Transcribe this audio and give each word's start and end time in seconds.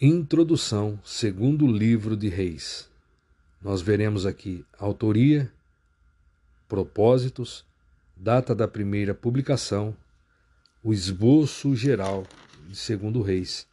Introdução, 0.00 0.98
segundo 1.04 1.68
livro 1.68 2.16
de 2.16 2.28
Reis. 2.28 2.90
Nós 3.62 3.80
veremos 3.80 4.26
aqui 4.26 4.64
autoria, 4.76 5.52
propósitos, 6.68 7.64
data 8.16 8.56
da 8.56 8.66
primeira 8.66 9.14
publicação, 9.14 9.96
o 10.82 10.92
esboço 10.92 11.76
geral 11.76 12.26
de 12.68 12.74
segundo 12.74 13.22
Reis. 13.22 13.68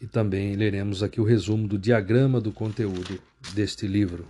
E 0.00 0.06
também 0.06 0.54
leremos 0.54 1.02
aqui 1.02 1.20
o 1.20 1.24
resumo 1.24 1.66
do 1.66 1.76
diagrama 1.76 2.40
do 2.40 2.52
conteúdo 2.52 3.20
deste 3.54 3.88
livro. 3.88 4.28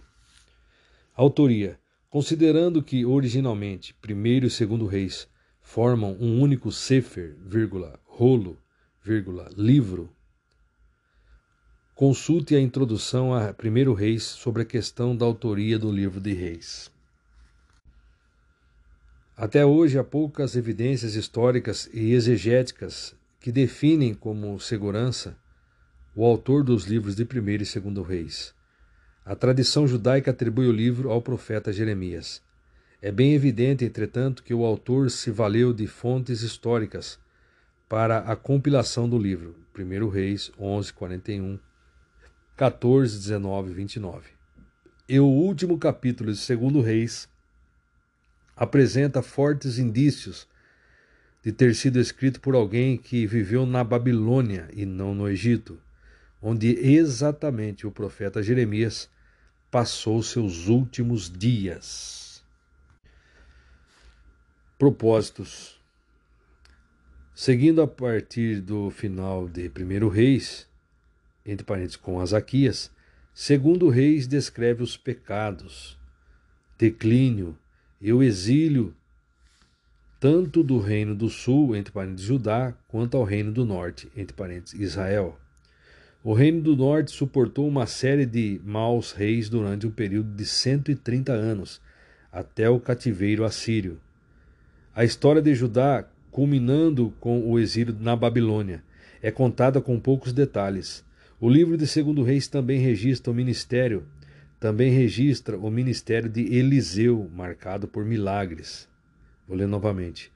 Autoria. 1.15 1.79
Considerando 2.09 2.83
que 2.83 3.05
originalmente 3.05 3.93
primeiro 4.01 4.47
e 4.47 4.51
segundo 4.51 4.87
Reis 4.87 5.29
formam 5.61 6.17
um 6.19 6.41
único 6.41 6.73
sefer, 6.73 7.37
vírgula, 7.45 8.01
rolo, 8.07 8.59
vírgula, 9.05 9.51
livro, 9.55 10.09
consulte 11.95 12.57
a 12.57 12.61
introdução 12.61 13.35
a 13.35 13.55
1 13.63 13.93
Reis 13.93 14.23
sobre 14.23 14.63
a 14.63 14.65
questão 14.65 15.15
da 15.15 15.27
autoria 15.27 15.79
do 15.79 15.93
livro 15.93 16.19
de 16.19 16.33
Reis. 16.33 16.91
Até 19.37 19.67
hoje 19.67 19.99
há 19.99 20.05
poucas 20.05 20.57
evidências 20.57 21.17
históricas 21.17 21.87
e 21.93 22.15
exegéticas 22.15 23.15
que 23.39 23.53
definem 23.53 24.15
como 24.15 24.59
segurança 24.59 25.37
o 26.17 26.25
autor 26.25 26.65
dos 26.65 26.87
livros 26.87 27.15
de 27.15 27.25
1 27.25 27.27
e 27.27 27.59
2 27.59 28.09
Reis. 28.09 28.55
A 29.23 29.37
tradição 29.37 29.87
judaica 29.87 30.31
atribui 30.31 30.67
o 30.67 30.73
livro 30.73 31.11
ao 31.11 31.21
profeta 31.21 31.71
Jeremias. 31.71 32.41
É 33.03 33.13
bem 33.13 33.35
evidente, 33.35 33.85
entretanto, 33.85 34.43
que 34.43 34.55
o 34.55 34.65
autor 34.65 35.11
se 35.11 35.31
valeu 35.31 35.75
de 35.75 35.87
fontes 35.87 36.41
históricas 36.41 37.23
para 37.95 38.19
a 38.19 38.35
compilação 38.35 39.09
do 39.09 39.17
livro. 39.17 39.55
1 39.79 40.09
Reis 40.09 40.51
11, 40.59 40.93
41, 40.95 41.61
14, 42.57 43.19
19 43.19 43.71
e 43.71 43.75
29. 43.75 44.31
E 45.09 45.21
o 45.21 45.27
último 45.27 45.79
capítulo 45.79 46.33
de 46.33 46.57
2 46.57 46.85
Reis 46.85 47.29
apresenta 48.57 49.23
fortes 49.23 49.79
indícios 49.79 50.49
de 51.41 51.53
ter 51.53 51.73
sido 51.77 52.01
escrito 52.01 52.41
por 52.41 52.57
alguém 52.57 52.97
que 52.97 53.29
viveu 53.29 53.65
na 53.65 53.85
Babilônia 53.85 54.69
e 54.73 54.85
não 54.85 55.15
no 55.15 55.29
Egito, 55.29 55.81
onde 56.43 56.71
exatamente 56.71 57.87
o 57.87 57.93
profeta 57.93 58.43
Jeremias 58.43 59.09
passou 59.71 60.21
seus 60.21 60.67
últimos 60.67 61.31
dias. 61.31 62.43
Propósitos. 64.77 65.84
Seguindo 67.37 67.83
a 67.83 67.89
partir 67.89 68.61
do 68.61 68.91
final 68.91 69.49
de 69.49 69.69
1 69.69 70.09
Reis, 70.09 70.69
entre 71.45 71.67
parênteses 71.67 71.97
com 71.97 72.21
Azaquias, 72.21 72.93
segundo 73.35 73.89
Reis 73.89 74.29
descreve 74.29 74.85
os 74.85 74.97
pecados, 74.97 75.99
declínio 76.79 77.59
e 78.01 78.13
o 78.13 78.23
exílio 78.23 78.95
tanto 80.21 80.63
do 80.63 80.79
reino 80.79 81.13
do 81.13 81.29
sul, 81.29 81.75
entre 81.75 81.93
parênteses 81.93 82.25
Judá, 82.25 82.73
quanto 82.87 83.17
ao 83.17 83.25
reino 83.25 83.51
do 83.51 83.65
norte, 83.65 84.09
entre 84.17 84.33
parênteses 84.33 84.79
Israel. 84.79 85.37
O 86.23 86.35
reino 86.35 86.63
do 86.63 86.77
norte 86.77 87.11
suportou 87.11 87.67
uma 87.67 87.87
série 87.87 88.27
de 88.27 88.61
maus 88.65 89.11
reis 89.11 89.49
durante 89.49 89.89
um 89.89 89.91
período 89.91 90.33
de 90.37 90.47
130 90.47 91.33
anos, 91.33 91.81
até 92.31 92.71
o 92.71 92.79
cativeiro 92.79 93.45
assírio. 93.45 94.01
A 94.95 95.05
história 95.05 95.43
de 95.43 95.53
Judá, 95.55 96.07
culminando 96.35 97.15
com 97.21 97.49
o 97.49 97.61
exílio 97.61 97.97
na 98.01 98.17
Babilônia, 98.17 98.83
é 99.23 99.31
contada 99.31 99.81
com 99.81 100.01
poucos 100.01 100.33
detalhes. 100.33 101.05
O 101.41 101.49
livro 101.49 101.77
de 101.79 101.87
Segundo 101.87 102.25
Reis 102.25 102.49
também 102.49 102.81
registra 102.81 103.31
o 103.31 103.35
ministério 103.35 104.05
também 104.59 104.91
registra 104.91 105.59
o 105.59 105.71
ministério 105.71 106.29
de 106.29 106.41
Eliseu, 106.57 107.31
marcado 107.37 107.87
por 107.87 108.05
milagres. 108.05 108.89
Vou 109.47 109.57
ler 109.57 109.69
novamente. 109.69 110.33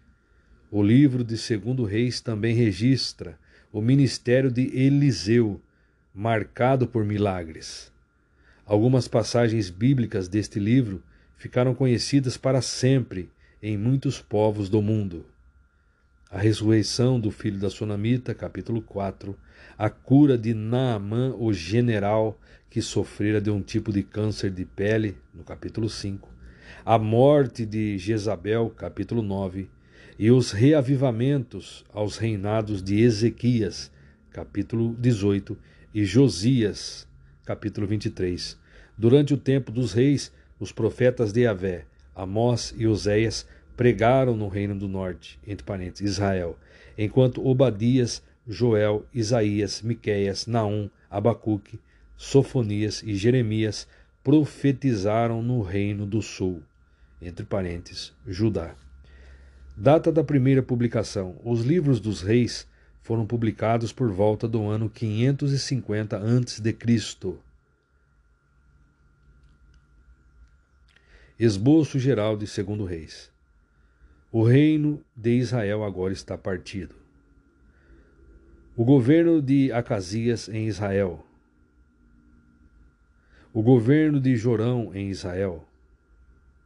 O 0.71 0.83
livro 0.83 1.25
de 1.25 1.37
Segundo 1.39 1.83
Reis 1.83 2.21
também 2.21 2.55
registra 2.55 3.39
o 3.73 3.81
ministério 3.81 4.53
de 4.53 4.71
Eliseu, 4.79 5.59
marcado 6.15 6.87
por 6.87 7.05
milagres. 7.07 7.91
Algumas 8.67 9.09
passagens 9.09 9.71
bíblicas 9.71 10.29
deste 10.29 10.61
livro 10.61 11.03
ficaram 11.39 11.75
conhecidas 11.75 12.37
para 12.37 12.61
sempre 12.61 13.31
em 13.61 13.77
muitos 13.77 14.21
povos 14.21 14.69
do 14.69 14.81
mundo. 14.81 15.25
A 16.31 16.37
ressurreição 16.37 17.19
do 17.19 17.31
filho 17.31 17.59
da 17.59 17.71
Sunamita, 17.71 18.35
capítulo 18.35 18.83
4, 18.83 19.35
a 19.79 19.89
cura 19.89 20.37
de 20.37 20.53
Naamã, 20.53 21.35
o 21.35 21.55
general 21.55 22.39
que 22.69 22.83
sofrera 22.83 23.41
de 23.41 23.49
um 23.51 23.63
tipo 23.63 23.91
de 23.91 24.03
câncer 24.03 24.51
de 24.51 24.67
pele, 24.67 25.17
no 25.33 25.43
capítulo 25.43 25.89
5, 25.89 26.29
a 26.85 26.99
morte 26.99 27.65
de 27.65 27.97
Jezabel, 27.97 28.69
capítulo 28.77 29.23
9, 29.23 29.71
e 30.19 30.31
os 30.31 30.53
reavivamentos 30.53 31.83
aos 31.95 32.19
reinados 32.19 32.83
de 32.83 33.01
Ezequias, 33.01 33.91
capítulo 34.31 34.95
18, 34.99 35.57
e 35.95 36.05
Josias, 36.05 37.09
capítulo 37.47 37.87
23. 37.87 38.59
Durante 38.99 39.33
o 39.33 39.39
tempo 39.39 39.73
dos 39.73 39.95
reis, 39.95 40.31
os 40.61 40.73
profetas 40.73 41.33
de 41.33 41.45
Yahvé, 41.45 41.87
Amós 42.15 42.75
e 42.77 42.87
Oséias, 42.87 43.47
pregaram 43.79 44.37
no 44.37 44.49
reino 44.49 44.75
do 44.75 44.89
norte, 44.89 45.39
entre 45.47 45.65
parênteses, 45.65 46.15
Israel, 46.15 46.59
enquanto 46.99 47.47
Obadias, 47.47 48.21
Joel, 48.45 49.07
Isaías, 49.15 49.83
Miqueias, 49.83 50.49
Naum, 50.49 50.91
Abacuque, 51.09 51.79
Sofonias 52.17 53.05
e 53.05 53.15
Jeremias 53.15 53.87
profetizaram 54.25 55.45
no 55.45 55.63
reino 55.63 56.05
do 56.05 56.21
sul, 56.21 56.61
entre 57.23 57.47
parênteses, 57.47 58.13
Judá. 58.27 58.75
Data 59.77 60.11
da 60.11 60.25
primeira 60.25 60.61
publicação. 60.61 61.37
Os 61.45 61.63
livros 61.63 62.01
dos 62.01 62.21
reis 62.21 62.67
foram 63.01 63.25
publicados 63.25 63.93
por 63.93 64.11
volta 64.11 64.49
do 64.49 64.67
ano 64.67 64.91
550 64.91 66.17
a.C. 66.17 66.77
Esboço 71.39 71.97
geral 72.01 72.37
de 72.37 72.49
Segundo 72.49 72.85
Reis. 72.85 73.38
O 74.31 74.43
reino 74.43 75.03
de 75.17 75.39
Israel 75.39 75.83
agora 75.83 76.13
está 76.13 76.37
partido. 76.37 76.95
O 78.77 78.85
governo 78.85 79.41
de 79.41 79.73
Acasias 79.73 80.51
em 80.51 80.67
Israel. 80.67 81.25
O 83.55 83.63
governo 83.63 84.21
de 84.21 84.37
Jorão 84.37 84.91
em 84.95 85.09
Israel. 85.09 85.67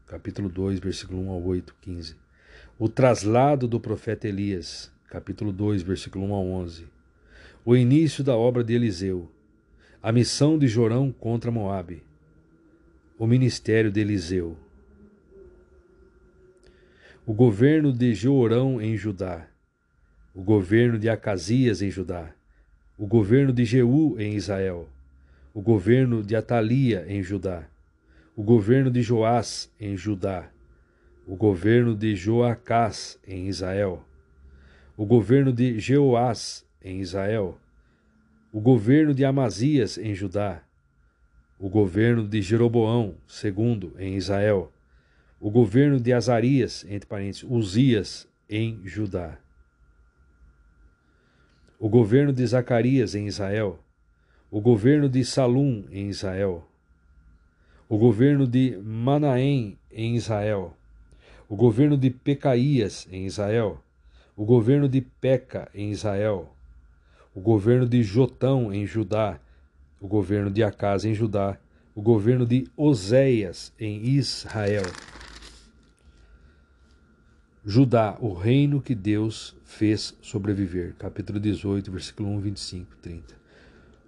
Capítulo 0.08 0.48
2, 0.48 0.80
versículo 0.80 1.22
1 1.22 1.30
ao 1.30 1.40
8, 1.40 1.76
15. 1.80 2.16
O 2.80 2.88
traslado 2.88 3.68
do 3.68 3.78
profeta 3.78 4.26
Elias. 4.26 4.90
Capítulo 5.08 5.52
2, 5.52 5.82
versículo 5.82 6.24
1 6.24 6.34
ao 6.34 6.44
11. 6.44 6.86
O 7.64 7.76
início 7.76 8.24
da 8.24 8.36
obra 8.36 8.64
de 8.64 8.74
Eliseu. 8.74 9.30
A 10.02 10.10
missão 10.10 10.58
de 10.58 10.66
Jorão 10.66 11.12
contra 11.12 11.52
Moabe. 11.52 12.02
O 13.16 13.24
ministério 13.24 13.92
de 13.92 14.00
Eliseu 14.00 14.56
o 17.24 17.32
governo 17.32 17.92
de 17.92 18.12
Jeorão 18.14 18.82
em 18.82 18.96
Judá, 18.96 19.46
o 20.34 20.42
governo 20.42 20.98
de 20.98 21.08
Acasias 21.08 21.80
em 21.80 21.88
Judá, 21.88 22.34
o 22.98 23.06
governo 23.06 23.52
de 23.52 23.64
Jeú 23.64 24.18
em 24.18 24.34
Israel, 24.34 24.88
o 25.54 25.62
governo 25.62 26.20
de 26.20 26.34
Atalia 26.34 27.04
em 27.06 27.22
Judá, 27.22 27.68
o 28.34 28.42
governo 28.42 28.90
de 28.90 29.02
Joás 29.02 29.70
em 29.78 29.96
Judá, 29.96 30.50
o 31.24 31.36
governo 31.36 31.94
de 31.94 32.16
Joacás 32.16 33.20
em 33.24 33.46
Israel, 33.46 34.04
o 34.96 35.06
governo 35.06 35.52
de 35.52 35.78
Jeoás 35.78 36.66
em 36.82 37.00
Israel, 37.00 37.56
o 38.52 38.60
governo 38.60 39.14
de 39.14 39.24
Amazias 39.24 39.96
em 39.96 40.12
Judá, 40.12 40.60
o 41.56 41.68
governo 41.68 42.26
de 42.26 42.42
Jeroboão 42.42 43.14
II 43.44 43.92
em 43.96 44.16
Israel, 44.16 44.72
o 45.42 45.50
governo 45.50 45.98
de 45.98 46.12
Azarias, 46.12 46.86
entre 46.88 47.08
parênteses, 47.08 47.42
Uzias, 47.42 48.28
em 48.48 48.80
Judá. 48.84 49.36
O 51.80 51.88
governo 51.88 52.32
de 52.32 52.46
Zacarias 52.46 53.16
em 53.16 53.26
Israel. 53.26 53.80
O 54.52 54.60
governo 54.60 55.08
de 55.08 55.24
Salum 55.24 55.84
em 55.90 56.08
Israel. 56.08 56.64
O 57.88 57.98
governo 57.98 58.46
de 58.46 58.78
Manaém 58.84 59.76
em 59.90 60.14
Israel. 60.14 60.76
O 61.48 61.56
governo 61.56 61.96
de 61.96 62.08
Pecaías 62.08 63.08
em 63.10 63.26
Israel. 63.26 63.82
O 64.36 64.44
governo 64.44 64.88
de 64.88 65.00
Peca 65.00 65.68
em 65.74 65.90
Israel. 65.90 66.54
O 67.34 67.40
governo 67.40 67.88
de 67.88 68.00
Jotão 68.04 68.72
em 68.72 68.86
Judá. 68.86 69.40
O 70.00 70.06
governo 70.06 70.52
de 70.52 70.62
Acas 70.62 71.04
em 71.04 71.14
Judá. 71.14 71.58
O 71.96 72.00
governo 72.00 72.46
de 72.46 72.68
Oséias 72.76 73.74
em 73.76 74.04
Israel 74.06 74.84
Judá, 77.64 78.18
o 78.20 78.34
reino 78.34 78.82
que 78.82 78.92
Deus 78.92 79.56
fez 79.64 80.18
sobreviver. 80.20 80.96
Capítulo 80.96 81.38
18, 81.38 81.92
versículo 81.92 82.28
1, 82.30 82.40
25, 82.40 82.96
30. 82.96 83.36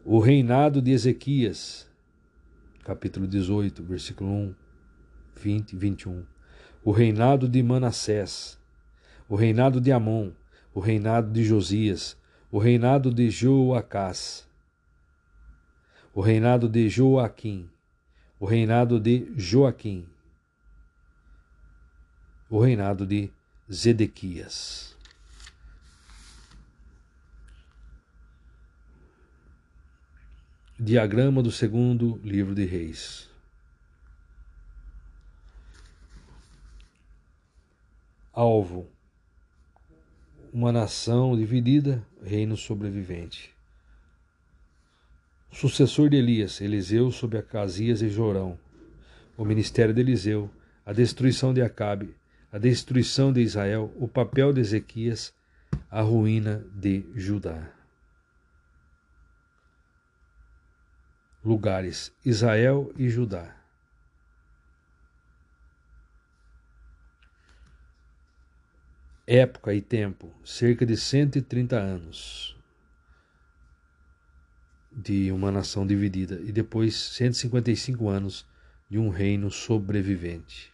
O 0.05 0.19
reinado 0.19 0.83
de 0.83 0.91
Ezequias. 0.91 1.89
Capítulo 2.83 3.29
18, 3.29 3.81
versículo 3.85 4.29
1, 4.29 4.55
20 5.41 5.73
e 5.73 5.77
21. 5.77 6.27
O 6.85 6.91
reinado 6.91 7.49
de 7.49 7.63
Manassés. 7.63 8.59
O 9.29 9.37
reinado 9.37 9.81
de 9.81 9.93
Amon. 9.93 10.33
O 10.75 10.81
reinado 10.81 11.31
de 11.31 11.45
Josias. 11.45 12.19
O 12.51 12.59
reinado 12.59 13.13
de 13.13 13.31
Joacás. 13.31 14.49
O 16.13 16.21
reinado 16.21 16.69
de 16.69 16.91
Joaquim. 16.91 17.71
O 18.41 18.47
reinado 18.47 18.99
de 18.99 19.33
Joaquim 19.39 20.07
o 22.55 22.61
reinado 22.61 23.05
de 23.05 23.33
Zedequias. 23.73 24.95
Diagrama 30.79 31.43
do 31.43 31.51
segundo 31.51 32.21
livro 32.23 32.55
de 32.55 32.67
Reis. 32.67 33.31
Alvo: 38.31 38.87
uma 40.53 40.71
nação 40.71 41.35
dividida, 41.35 42.07
reino 42.23 42.59
sobrevivente. 42.59 43.55
Sucessor 45.51 46.11
de 46.11 46.17
Elias, 46.17 46.61
Eliseu 46.61 47.11
sob 47.11 47.39
Acasias 47.39 48.03
e 48.03 48.11
Jorão. 48.11 48.59
O 49.39 49.45
ministério 49.45 49.95
de 49.95 50.03
Eliseu, 50.03 50.51
a 50.85 50.93
destruição 50.93 51.55
de 51.55 51.63
Acabe, 51.63 52.15
a 52.55 52.59
destruição 52.59 53.33
de 53.33 53.41
Israel, 53.41 53.93
o 53.97 54.07
papel 54.07 54.53
de 54.53 54.61
Ezequias, 54.61 55.35
a 55.91 56.01
ruína 56.03 56.65
de 56.73 57.05
Judá. 57.17 57.69
Lugares: 61.45 62.15
Israel 62.25 62.93
e 62.97 63.09
Judá. 63.09 63.57
Época 69.27 69.75
e 69.75 69.83
tempo: 69.83 70.33
cerca 70.45 70.87
de 70.87 70.97
130 70.97 71.77
anos 71.77 72.57
de 74.93 75.33
uma 75.33 75.51
nação 75.51 75.85
dividida 75.85 76.41
e 76.41 76.53
depois 76.53 76.95
155 76.95 78.09
anos 78.09 78.47
de 78.89 78.97
um 78.97 79.09
reino 79.09 79.51
sobrevivente. 79.51 80.74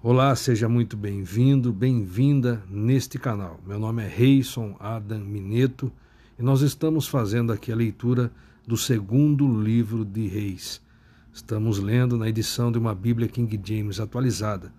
Olá, 0.00 0.36
seja 0.36 0.68
muito 0.68 0.96
bem-vindo, 0.96 1.72
bem-vinda 1.72 2.62
neste 2.70 3.18
canal. 3.18 3.58
Meu 3.66 3.80
nome 3.80 4.04
é 4.04 4.06
Reison 4.06 4.76
Adam 4.78 5.18
Mineto 5.18 5.90
e 6.38 6.42
nós 6.42 6.60
estamos 6.60 7.08
fazendo 7.08 7.52
aqui 7.52 7.72
a 7.72 7.76
leitura 7.76 8.30
do 8.64 8.76
segundo 8.76 9.60
livro 9.60 10.04
de 10.04 10.28
Reis. 10.28 10.80
Estamos 11.32 11.80
lendo 11.80 12.16
na 12.16 12.28
edição 12.28 12.70
de 12.70 12.78
uma 12.78 12.94
Bíblia 12.94 13.26
King 13.26 13.60
James 13.60 13.98
atualizada. 13.98 14.72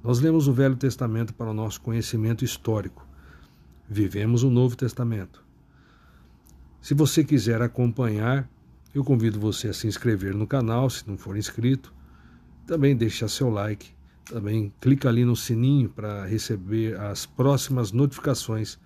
Nós 0.00 0.20
lemos 0.20 0.46
o 0.46 0.52
Velho 0.52 0.76
Testamento 0.76 1.34
para 1.34 1.50
o 1.50 1.54
nosso 1.54 1.80
conhecimento 1.80 2.44
histórico. 2.44 3.04
Vivemos 3.90 4.44
o 4.44 4.50
Novo 4.50 4.76
Testamento. 4.76 5.44
Se 6.80 6.94
você 6.94 7.24
quiser 7.24 7.60
acompanhar, 7.60 8.48
eu 8.94 9.02
convido 9.02 9.40
você 9.40 9.70
a 9.70 9.74
se 9.74 9.88
inscrever 9.88 10.36
no 10.36 10.46
canal, 10.46 10.88
se 10.88 11.02
não 11.08 11.18
for 11.18 11.36
inscrito. 11.36 11.92
Também 12.64 12.94
deixar 12.94 13.26
seu 13.26 13.50
like 13.50 13.90
também 14.24 14.72
clica 14.80 15.08
ali 15.08 15.24
no 15.24 15.36
sininho 15.36 15.88
para 15.88 16.24
receber 16.24 16.98
as 17.00 17.26
próximas 17.26 17.92
notificações 17.92 18.78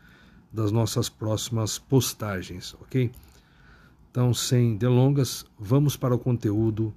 das 0.53 0.73
nossas 0.73 1.09
próximas 1.09 1.79
postagens, 1.79 2.75
ok? 2.81 3.11
Então, 4.11 4.33
sem 4.33 4.77
delongas, 4.77 5.45
vamos 5.59 5.97
para 5.97 6.15
o 6.15 6.19
conteúdo 6.19 6.95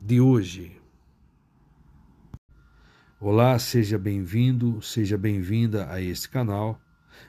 de 0.00 0.20
hoje. 0.20 0.78
Olá, 3.18 3.58
seja 3.58 3.98
bem-vindo, 3.98 4.80
seja 4.82 5.16
bem-vinda 5.16 5.90
a 5.90 6.00
este 6.00 6.28
canal. 6.28 6.80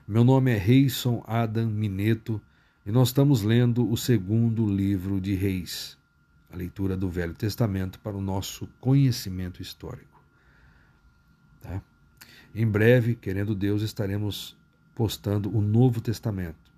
Meu 0.08 0.24
nome 0.24 0.52
é 0.52 0.58
Reison 0.58 1.24
Adam 1.26 1.68
Mineto 1.68 2.40
e 2.86 2.92
nós 2.92 3.08
estamos 3.08 3.42
lendo 3.42 3.90
o 3.90 3.98
segundo 3.98 4.68
livro 4.68 5.20
de 5.20 5.34
Reis, 5.34 5.98
a 6.52 6.56
leitura 6.56 6.98
do 6.98 7.10
Velho 7.10 7.34
Testamento 7.34 8.00
para 8.02 8.18
o 8.18 8.22
nosso 8.22 8.68
conhecimento 8.80 9.62
histórico. 9.62 10.09
Tá? 11.62 11.82
Em 12.54 12.66
breve, 12.68 13.16
querendo 13.16 13.54
Deus, 13.54 13.82
estaremos 13.82 14.58
postando 14.96 15.56
o 15.56 15.62
Novo 15.62 16.02
Testamento 16.02 16.70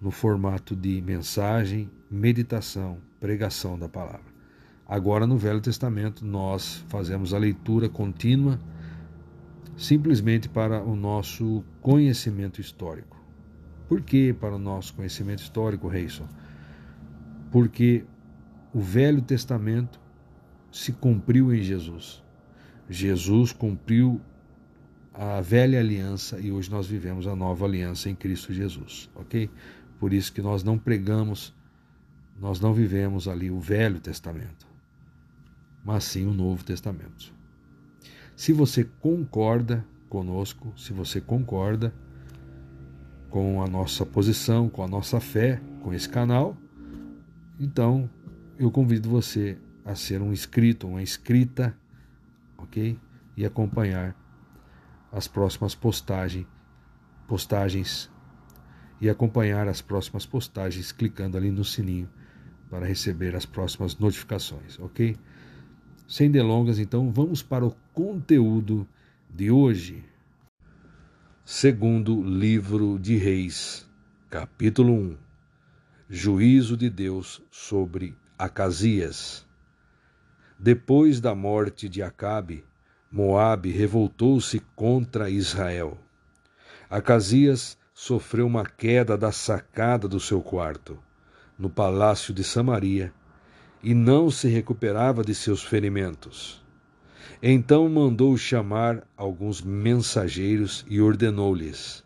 no 0.00 0.10
formato 0.10 0.76
de 0.76 1.02
mensagem, 1.02 1.90
meditação, 2.10 2.98
pregação 3.20 3.78
da 3.78 3.88
palavra. 3.88 4.38
Agora, 4.86 5.26
no 5.26 5.36
Velho 5.36 5.60
Testamento, 5.60 6.24
nós 6.24 6.84
fazemos 6.88 7.34
a 7.34 7.38
leitura 7.38 7.88
contínua 7.88 8.58
simplesmente 9.76 10.48
para 10.48 10.82
o 10.82 10.96
nosso 10.96 11.64
conhecimento 11.80 12.60
histórico. 12.60 13.16
Por 13.88 14.00
que 14.00 14.32
para 14.32 14.54
o 14.54 14.58
nosso 14.58 14.94
conhecimento 14.94 15.42
histórico, 15.42 15.88
Reison? 15.88 16.26
Porque 17.50 18.04
o 18.72 18.80
Velho 18.80 19.22
Testamento 19.22 20.00
se 20.70 20.92
cumpriu 20.92 21.54
em 21.54 21.62
Jesus. 21.62 22.22
Jesus 22.88 23.52
cumpriu 23.52 24.20
a 25.12 25.40
velha 25.40 25.80
aliança 25.80 26.38
e 26.38 26.52
hoje 26.52 26.70
nós 26.70 26.86
vivemos 26.86 27.26
a 27.26 27.34
nova 27.34 27.64
aliança 27.64 28.08
em 28.08 28.14
Cristo 28.14 28.52
Jesus, 28.52 29.10
ok? 29.14 29.50
Por 29.98 30.12
isso 30.12 30.32
que 30.32 30.40
nós 30.40 30.62
não 30.62 30.78
pregamos, 30.78 31.52
nós 32.40 32.60
não 32.60 32.72
vivemos 32.72 33.26
ali 33.26 33.50
o 33.50 33.58
Velho 33.58 33.98
Testamento, 34.00 34.66
mas 35.84 36.04
sim 36.04 36.24
o 36.24 36.32
Novo 36.32 36.64
Testamento. 36.64 37.34
Se 38.36 38.52
você 38.52 38.84
concorda 38.84 39.84
conosco, 40.08 40.72
se 40.76 40.92
você 40.92 41.20
concorda 41.20 41.92
com 43.28 43.60
a 43.62 43.66
nossa 43.66 44.06
posição, 44.06 44.68
com 44.68 44.82
a 44.82 44.88
nossa 44.88 45.18
fé, 45.18 45.60
com 45.82 45.92
esse 45.92 46.08
canal, 46.08 46.56
então 47.58 48.08
eu 48.56 48.70
convido 48.70 49.10
você 49.10 49.58
a 49.84 49.96
ser 49.96 50.22
um 50.22 50.32
inscrito, 50.32 50.86
uma 50.86 51.02
inscrita 51.02 51.76
ok? 52.68 52.98
E 53.36 53.44
acompanhar 53.44 54.14
as 55.10 55.26
próximas 55.26 55.74
postagens, 55.74 56.46
postagens 57.26 58.10
e 59.00 59.08
acompanhar 59.08 59.68
as 59.68 59.80
próximas 59.80 60.26
postagens 60.26 60.92
clicando 60.92 61.36
ali 61.36 61.50
no 61.50 61.64
sininho 61.64 62.08
para 62.70 62.86
receber 62.86 63.34
as 63.34 63.46
próximas 63.46 63.96
notificações, 63.96 64.78
ok? 64.78 65.16
Sem 66.06 66.30
delongas, 66.30 66.78
então, 66.78 67.10
vamos 67.12 67.42
para 67.42 67.66
o 67.66 67.74
conteúdo 67.92 68.86
de 69.30 69.50
hoje. 69.50 70.04
Segundo 71.44 72.22
livro 72.22 72.98
de 72.98 73.16
Reis, 73.16 73.88
capítulo 74.28 74.92
1 74.92 75.16
Juízo 76.10 76.76
de 76.76 76.88
Deus 76.88 77.42
sobre 77.50 78.14
Acasias. 78.38 79.47
Depois 80.60 81.20
da 81.20 81.36
morte 81.36 81.88
de 81.88 82.02
Acabe, 82.02 82.64
Moabe 83.12 83.70
revoltou-se 83.70 84.60
contra 84.74 85.30
Israel. 85.30 85.96
Acasias 86.90 87.78
sofreu 87.94 88.48
uma 88.48 88.66
queda 88.66 89.16
da 89.16 89.30
sacada 89.30 90.08
do 90.08 90.18
seu 90.18 90.42
quarto, 90.42 90.98
no 91.56 91.70
palácio 91.70 92.34
de 92.34 92.42
Samaria, 92.42 93.12
e 93.80 93.94
não 93.94 94.32
se 94.32 94.48
recuperava 94.48 95.22
de 95.22 95.32
seus 95.32 95.62
ferimentos. 95.62 96.60
Então 97.40 97.88
mandou 97.88 98.36
chamar 98.36 99.06
alguns 99.16 99.62
mensageiros 99.62 100.84
e 100.88 101.00
ordenou-lhes: 101.00 102.02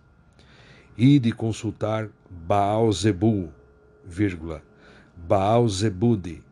Ide 0.95 1.33
consultar 1.33 2.11
Baal-Zebul, 2.29 3.51
Baal-Zebude, 5.17 6.45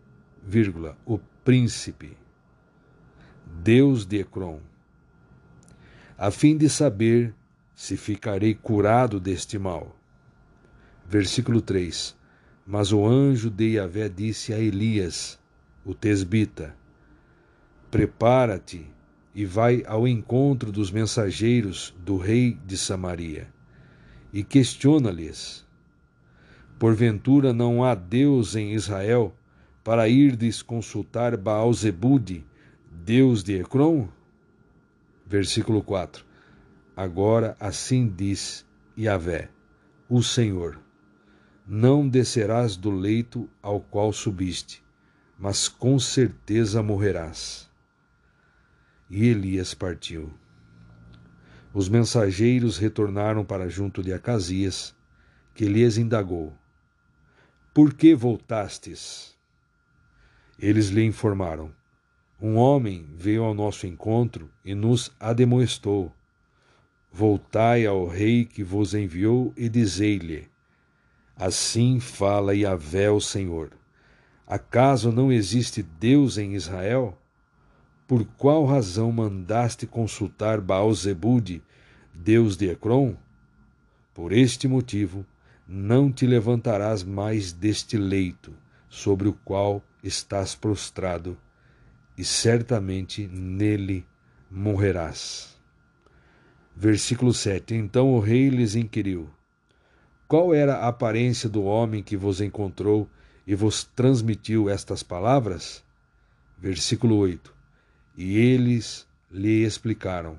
o 1.04 1.18
príncipe, 1.42 2.18
Deus 3.62 4.04
de 4.04 4.20
Ecrom, 4.20 4.58
a 6.18 6.30
fim 6.30 6.54
de 6.54 6.68
saber 6.68 7.34
se 7.74 7.96
ficarei 7.96 8.54
curado 8.54 9.18
deste 9.18 9.58
mal. 9.58 9.96
Versículo 11.08 11.62
3: 11.62 12.14
Mas 12.66 12.92
o 12.92 13.06
anjo 13.06 13.48
de 13.48 13.76
Yahvé 13.76 14.10
disse 14.10 14.52
a 14.52 14.58
Elias, 14.58 15.38
o 15.82 15.94
tesbita: 15.94 16.76
Prepara-te 17.90 18.86
e 19.34 19.46
vai 19.46 19.82
ao 19.86 20.06
encontro 20.06 20.70
dos 20.70 20.90
mensageiros 20.90 21.94
do 22.04 22.18
rei 22.18 22.58
de 22.66 22.76
Samaria, 22.76 23.48
e 24.30 24.44
questiona-lhes: 24.44 25.66
Porventura 26.78 27.54
não 27.54 27.82
há 27.82 27.94
Deus 27.94 28.54
em 28.54 28.74
Israel 28.74 29.34
para 29.90 30.08
irdes 30.08 30.62
consultar 30.62 31.36
Baal-Zebude, 31.36 32.46
deus 32.92 33.42
de 33.42 33.58
Ecrom? 33.58 34.06
Versículo 35.26 35.82
4: 35.82 36.24
Agora 36.96 37.56
assim 37.58 38.08
diz 38.08 38.64
Yahvé, 38.96 39.50
o 40.08 40.22
Senhor: 40.22 40.78
Não 41.66 42.08
descerás 42.08 42.76
do 42.76 42.88
leito 42.88 43.50
ao 43.60 43.80
qual 43.80 44.12
subiste, 44.12 44.80
mas 45.36 45.66
com 45.66 45.98
certeza 45.98 46.84
morrerás. 46.84 47.68
E 49.10 49.26
Elias 49.26 49.74
partiu. 49.74 50.32
Os 51.74 51.88
mensageiros 51.88 52.78
retornaram 52.78 53.44
para 53.44 53.68
junto 53.68 54.04
de 54.04 54.12
Acasias, 54.12 54.94
que 55.52 55.64
lhes 55.64 55.98
indagou: 55.98 56.56
Por 57.74 57.92
que 57.92 58.14
voltastes? 58.14 59.39
Eles 60.60 60.88
lhe 60.88 61.02
informaram: 61.02 61.72
Um 62.40 62.56
homem 62.56 63.06
veio 63.16 63.44
ao 63.44 63.54
nosso 63.54 63.86
encontro 63.86 64.50
e 64.62 64.74
nos 64.74 65.10
ademoestou. 65.18 66.12
Voltai 67.10 67.86
ao 67.86 68.06
rei 68.06 68.44
que 68.44 68.62
vos 68.62 68.94
enviou 68.94 69.54
e 69.56 69.70
dizei-lhe: 69.70 70.48
Assim 71.34 71.98
fala 71.98 72.54
Yahvé 72.54 73.10
o 73.10 73.20
Senhor. 73.20 73.70
Acaso 74.46 75.10
não 75.10 75.32
existe 75.32 75.82
Deus 75.82 76.36
em 76.36 76.54
Israel? 76.54 77.16
Por 78.06 78.26
qual 78.36 78.66
razão 78.66 79.10
mandaste 79.10 79.86
consultar 79.86 80.60
Baal-Zebude, 80.60 81.62
Deus 82.12 82.56
de 82.56 82.68
Ecrom? 82.68 83.14
Por 84.12 84.32
este 84.32 84.68
motivo, 84.68 85.24
não 85.66 86.12
te 86.12 86.26
levantarás 86.26 87.02
mais 87.02 87.52
deste 87.52 87.96
leito 87.96 88.52
sobre 88.88 89.28
o 89.28 89.32
qual 89.32 89.82
estás 90.02 90.54
prostrado, 90.54 91.36
e 92.16 92.24
certamente 92.24 93.26
nele 93.26 94.06
morrerás. 94.50 95.58
Versículo 96.74 97.32
7: 97.32 97.74
Então 97.74 98.14
o 98.14 98.20
rei 98.20 98.48
lhes 98.48 98.74
inquiriu: 98.74 99.30
Qual 100.26 100.54
era 100.54 100.76
a 100.76 100.88
aparência 100.88 101.48
do 101.48 101.62
homem 101.62 102.02
que 102.02 102.16
vos 102.16 102.40
encontrou 102.40 103.08
e 103.46 103.54
vos 103.54 103.84
transmitiu 103.84 104.68
estas 104.68 105.02
palavras? 105.02 105.84
Versículo 106.58 107.16
8: 107.16 107.54
E 108.16 108.38
eles 108.38 109.06
lhe 109.30 109.64
explicaram: 109.64 110.38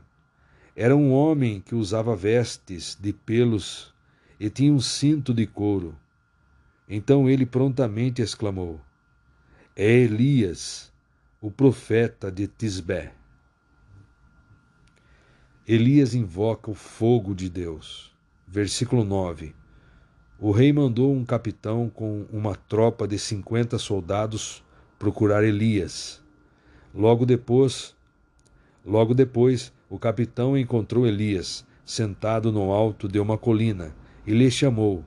Era 0.75 0.95
um 0.95 1.11
homem 1.11 1.61
que 1.61 1.75
usava 1.75 2.15
vestes 2.15 2.97
de 2.99 3.13
pelos 3.13 3.93
e 4.39 4.49
tinha 4.49 4.73
um 4.73 4.79
cinto 4.79 5.33
de 5.33 5.45
couro. 5.45 5.95
Então 6.89 7.29
ele 7.29 7.45
prontamente 7.45 8.21
exclamou: 8.21 8.81
É 9.73 9.89
Elias, 9.89 10.91
o 11.41 11.49
profeta 11.49 12.29
de 12.29 12.45
Tisbé. 12.45 13.13
Elias 15.65 16.13
invoca 16.13 16.69
o 16.69 16.73
fogo 16.73 17.33
de 17.33 17.49
Deus. 17.49 18.13
Versículo 18.45 19.05
9. 19.05 19.55
O 20.37 20.51
rei 20.51 20.73
mandou 20.73 21.15
um 21.15 21.23
capitão 21.23 21.89
com 21.89 22.25
uma 22.33 22.53
tropa 22.53 23.07
de 23.07 23.17
cinquenta 23.17 23.77
soldados 23.77 24.61
procurar 24.99 25.41
Elias. 25.41 26.21
Logo 26.93 27.25
depois, 27.25 27.95
logo 28.85 29.13
depois, 29.13 29.71
o 29.89 29.97
capitão 29.97 30.57
encontrou 30.57 31.07
Elias 31.07 31.65
sentado 31.85 32.51
no 32.51 32.73
alto 32.73 33.07
de 33.07 33.21
uma 33.21 33.37
colina 33.37 33.95
e 34.27 34.33
lhe 34.33 34.51
chamou. 34.51 35.05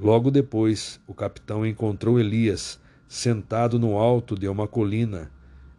Logo 0.00 0.30
depois, 0.30 0.98
o 1.06 1.12
capitão 1.12 1.66
encontrou 1.66 2.18
Elias 2.18 2.80
sentado 3.06 3.78
no 3.78 3.98
alto 3.98 4.34
de 4.34 4.48
uma 4.48 4.66
colina 4.66 5.30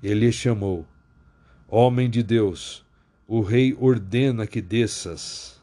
e 0.04 0.14
lhe 0.14 0.32
chamou: 0.32 0.86
Homem 1.68 2.08
de 2.08 2.22
Deus, 2.22 2.86
o 3.28 3.42
rei 3.42 3.76
ordena 3.80 4.46
que 4.46 4.62
desças. 4.62 5.60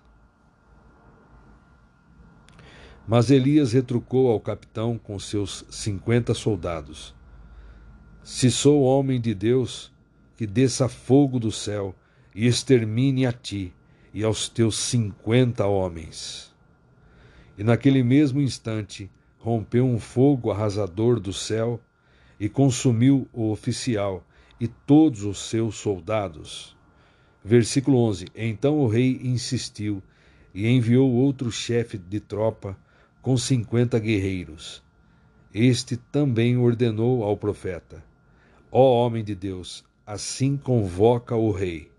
Mas 3.07 3.31
Elias 3.31 3.73
retrucou 3.73 4.29
ao 4.29 4.41
capitão 4.41 4.99
com 4.99 5.21
seus 5.21 5.65
cinquenta 5.71 6.35
soldados: 6.35 7.15
Se 8.25 8.51
sou 8.51 8.83
homem 8.83 9.21
de 9.21 9.35
Deus, 9.35 9.93
que 10.37 10.49
desça 10.49 10.89
fogo 10.89 11.39
do 11.39 11.53
céu 11.53 11.95
e 12.35 12.45
extermine 12.49 13.25
a 13.25 13.33
ti 13.33 13.73
e 14.13 14.25
aos 14.25 14.49
teus 14.49 14.77
cinquenta 14.77 15.65
homens. 15.65 16.53
E 17.59 17.65
naquele 17.65 18.05
mesmo 18.05 18.41
instante 18.41 19.11
rompeu 19.37 19.85
um 19.85 19.99
fogo 19.99 20.53
arrasador 20.53 21.19
do 21.19 21.33
céu 21.33 21.81
e 22.39 22.49
consumiu 22.49 23.29
o 23.33 23.51
oficial 23.51 24.25
e 24.61 24.69
todos 24.69 25.25
os 25.25 25.39
seus 25.51 25.77
soldados. 25.77 26.77
Versículo 27.45 27.99
11: 27.99 28.29
Então 28.33 28.79
o 28.79 28.87
rei 28.87 29.21
insistiu 29.25 30.01
e 30.55 30.69
enviou 30.69 31.11
outro 31.11 31.51
chefe 31.51 31.99
de 31.99 32.21
tropa 32.21 32.79
com 33.21 33.37
cinquenta 33.37 33.99
guerreiros. 33.99 34.81
Este 35.53 35.97
também 35.97 36.57
ordenou 36.57 37.25
ao 37.25 37.37
profeta: 37.37 38.05
Ó 38.71 39.05
homem 39.05 39.25
de 39.25 39.35
Deus, 39.35 39.85
assim 40.07 40.57
convoca 40.57 41.35
o 41.35 41.51
rei. 41.51 41.91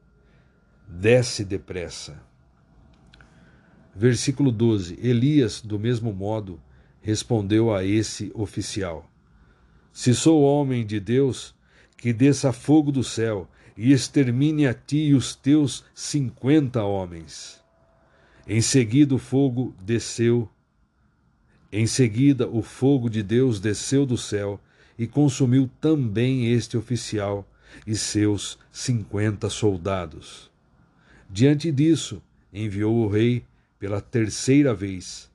Desce 0.87 1.43
depressa. 1.43 2.28
Versículo 3.95 4.51
12: 4.51 4.99
Elias, 5.01 5.61
do 5.61 5.79
mesmo 5.79 6.13
modo, 6.13 6.59
respondeu 7.01 7.73
a 7.73 7.83
esse 7.83 8.31
oficial: 8.33 9.09
Se 9.91 10.13
sou 10.13 10.41
homem 10.43 10.85
de 10.85 10.99
Deus, 10.99 11.55
que 11.97 12.13
desça 12.13 12.51
fogo 12.51 12.91
do 12.91 13.03
céu 13.03 13.47
e 13.75 13.91
extermine 13.91 14.67
a 14.67 14.73
ti 14.73 14.97
e 14.97 15.13
os 15.13 15.35
teus 15.35 15.83
cinquenta 15.93 16.83
homens. 16.83 17.61
Em 18.47 18.61
seguida 18.61 19.15
o 19.15 19.19
fogo 19.19 19.75
desceu. 19.81 20.49
Em 21.71 21.85
seguida 21.85 22.47
o 22.47 22.61
fogo 22.61 23.09
de 23.09 23.21
Deus 23.21 23.59
desceu 23.59 24.05
do 24.05 24.17
céu 24.17 24.59
e 24.97 25.05
consumiu 25.05 25.69
também 25.79 26.51
este 26.51 26.75
oficial 26.75 27.47
e 27.85 27.95
seus 27.95 28.57
cinquenta 28.71 29.49
soldados. 29.49 30.49
Diante 31.29 31.71
disso, 31.71 32.21
enviou 32.51 32.95
o 32.95 33.07
rei 33.07 33.45
pela 33.79 34.01
terceira 34.01 34.73
vez 34.73 35.29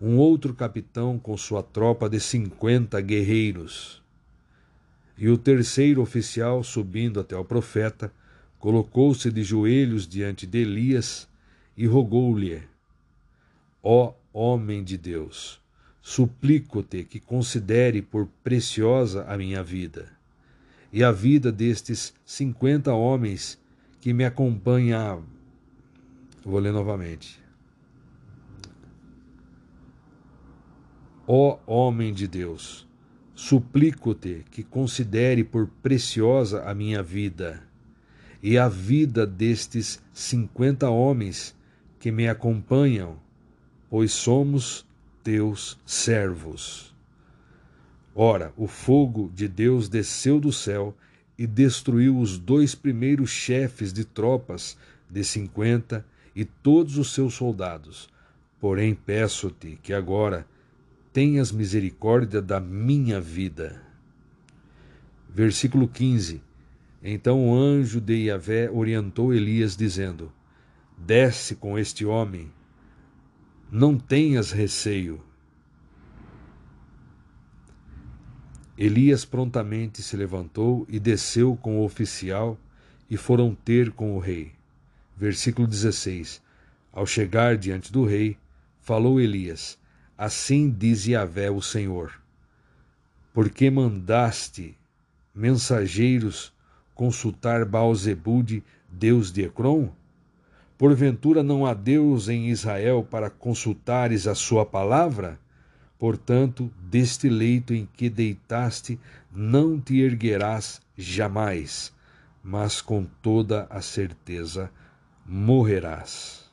um 0.00 0.16
outro 0.16 0.54
capitão 0.54 1.18
com 1.18 1.36
sua 1.36 1.62
tropa 1.62 2.08
de 2.08 2.20
cinquenta 2.20 3.00
guerreiros. 3.00 4.02
E 5.16 5.28
o 5.28 5.38
terceiro 5.38 6.02
oficial, 6.02 6.62
subindo 6.62 7.20
até 7.20 7.36
o 7.36 7.44
profeta, 7.44 8.12
colocou-se 8.58 9.30
de 9.30 9.42
joelhos 9.42 10.06
diante 10.06 10.46
de 10.46 10.58
Elias 10.58 11.28
e 11.76 11.86
rogou-lhe: 11.86 12.62
Ó 13.82 14.12
homem 14.32 14.84
de 14.84 14.98
Deus, 14.98 15.60
suplico-te 16.02 17.04
que 17.04 17.18
considere 17.18 18.02
por 18.02 18.28
preciosa 18.44 19.24
a 19.24 19.36
minha 19.38 19.62
vida 19.62 20.10
e 20.92 21.02
a 21.02 21.10
vida 21.10 21.50
destes 21.50 22.12
cinquenta 22.24 22.92
homens 22.92 23.58
que 24.00 24.12
me 24.12 24.24
acompanhavam. 24.24 25.35
Vou 26.46 26.58
ler 26.60 26.72
novamente. 26.72 27.42
Ó 31.26 31.58
homem 31.66 32.14
de 32.14 32.26
Deus, 32.26 32.86
Suplico-te 33.36 34.46
que 34.50 34.62
considere 34.62 35.44
por 35.44 35.66
preciosa 35.82 36.64
a 36.64 36.74
minha 36.74 37.02
vida 37.02 37.62
e 38.42 38.56
a 38.56 38.66
vida 38.66 39.26
destes 39.26 40.02
cinquenta 40.10 40.88
homens 40.88 41.54
que 42.00 42.10
me 42.10 42.26
acompanham, 42.26 43.18
pois 43.90 44.12
somos 44.12 44.86
teus 45.22 45.78
servos. 45.84 46.94
Ora, 48.14 48.54
o 48.56 48.66
fogo 48.66 49.30
de 49.34 49.46
Deus 49.46 49.86
desceu 49.86 50.40
do 50.40 50.50
céu 50.50 50.96
e 51.36 51.46
destruiu 51.46 52.18
os 52.18 52.38
dois 52.38 52.74
primeiros 52.74 53.28
chefes 53.28 53.92
de 53.92 54.02
tropas 54.06 54.78
de 55.10 55.22
cinquenta 55.24 56.06
e 56.36 56.44
todos 56.44 56.98
os 56.98 57.14
seus 57.14 57.32
soldados. 57.32 58.10
Porém, 58.60 58.94
peço-te 58.94 59.78
que 59.82 59.94
agora 59.94 60.46
tenhas 61.10 61.50
misericórdia 61.50 62.42
da 62.42 62.60
minha 62.60 63.18
vida. 63.18 63.82
Versículo 65.30 65.88
15. 65.88 66.42
Então 67.02 67.48
o 67.48 67.54
anjo 67.54 68.00
de 68.02 68.26
Yahvé 68.26 68.70
orientou 68.70 69.32
Elias, 69.32 69.74
dizendo: 69.76 70.30
Desce 70.98 71.56
com 71.56 71.78
este 71.78 72.04
homem, 72.04 72.52
não 73.70 73.98
tenhas 73.98 74.50
receio. 74.50 75.22
Elias 78.76 79.24
prontamente 79.24 80.02
se 80.02 80.16
levantou 80.18 80.86
e 80.86 81.00
desceu 81.00 81.56
com 81.56 81.78
o 81.78 81.84
oficial 81.84 82.58
e 83.08 83.16
foram 83.16 83.54
ter 83.54 83.90
com 83.90 84.14
o 84.14 84.18
rei. 84.18 84.55
Versículo 85.16 85.66
16. 85.66 86.42
Ao 86.92 87.06
chegar 87.06 87.56
diante 87.56 87.90
do 87.90 88.04
rei, 88.04 88.36
falou 88.82 89.18
Elias: 89.18 89.78
Assim 90.16 90.70
diz 90.70 91.06
Yahvé 91.06 91.50
o 91.50 91.62
Senhor: 91.62 92.12
Porque 93.32 93.70
mandaste 93.70 94.76
mensageiros 95.34 96.52
consultar 96.94 97.64
Baalzebude, 97.64 98.62
deus 98.90 99.32
de 99.32 99.44
Ecrom? 99.44 99.88
Porventura 100.76 101.42
não 101.42 101.64
há 101.64 101.72
Deus 101.72 102.28
em 102.28 102.50
Israel 102.50 103.02
para 103.02 103.30
consultares 103.30 104.26
a 104.26 104.34
sua 104.34 104.66
palavra? 104.66 105.40
Portanto, 105.98 106.70
deste 106.78 107.30
leito 107.30 107.72
em 107.72 107.88
que 107.94 108.10
deitaste, 108.10 109.00
não 109.32 109.80
te 109.80 109.98
erguerás 109.98 110.82
jamais, 110.94 111.90
mas 112.44 112.82
com 112.82 113.06
toda 113.22 113.66
a 113.70 113.80
certeza 113.80 114.70
morrerás. 115.28 116.50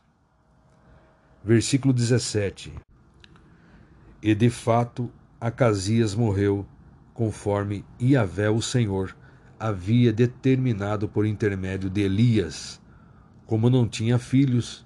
Versículo 1.44 1.94
17. 1.94 2.74
E 4.22 4.34
de 4.34 4.50
fato, 4.50 5.12
Acasias 5.39 6.15
morreu, 6.15 6.65
conforme 7.13 7.86
Iavé 8.00 8.50
o 8.50 8.62
Senhor 8.62 9.15
havia 9.60 10.12
determinado 10.12 11.08
por 11.08 11.25
intermédio 11.25 11.89
de 11.89 12.01
Elias, 12.01 12.82
como 13.46 13.70
não 13.70 13.88
tinha 13.88 14.18
filhos, 14.18 14.86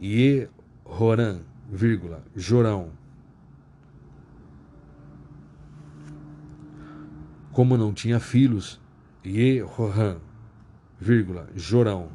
e 0.00 0.48
Roran, 0.84 1.42
vírgula, 1.70 2.24
Jorão, 2.34 2.92
como 7.52 7.76
não 7.76 7.92
tinha 7.92 8.20
filhos, 8.20 8.80
Yehoram, 9.26 10.20
vírgula, 11.00 11.48
Jorão, 11.56 12.10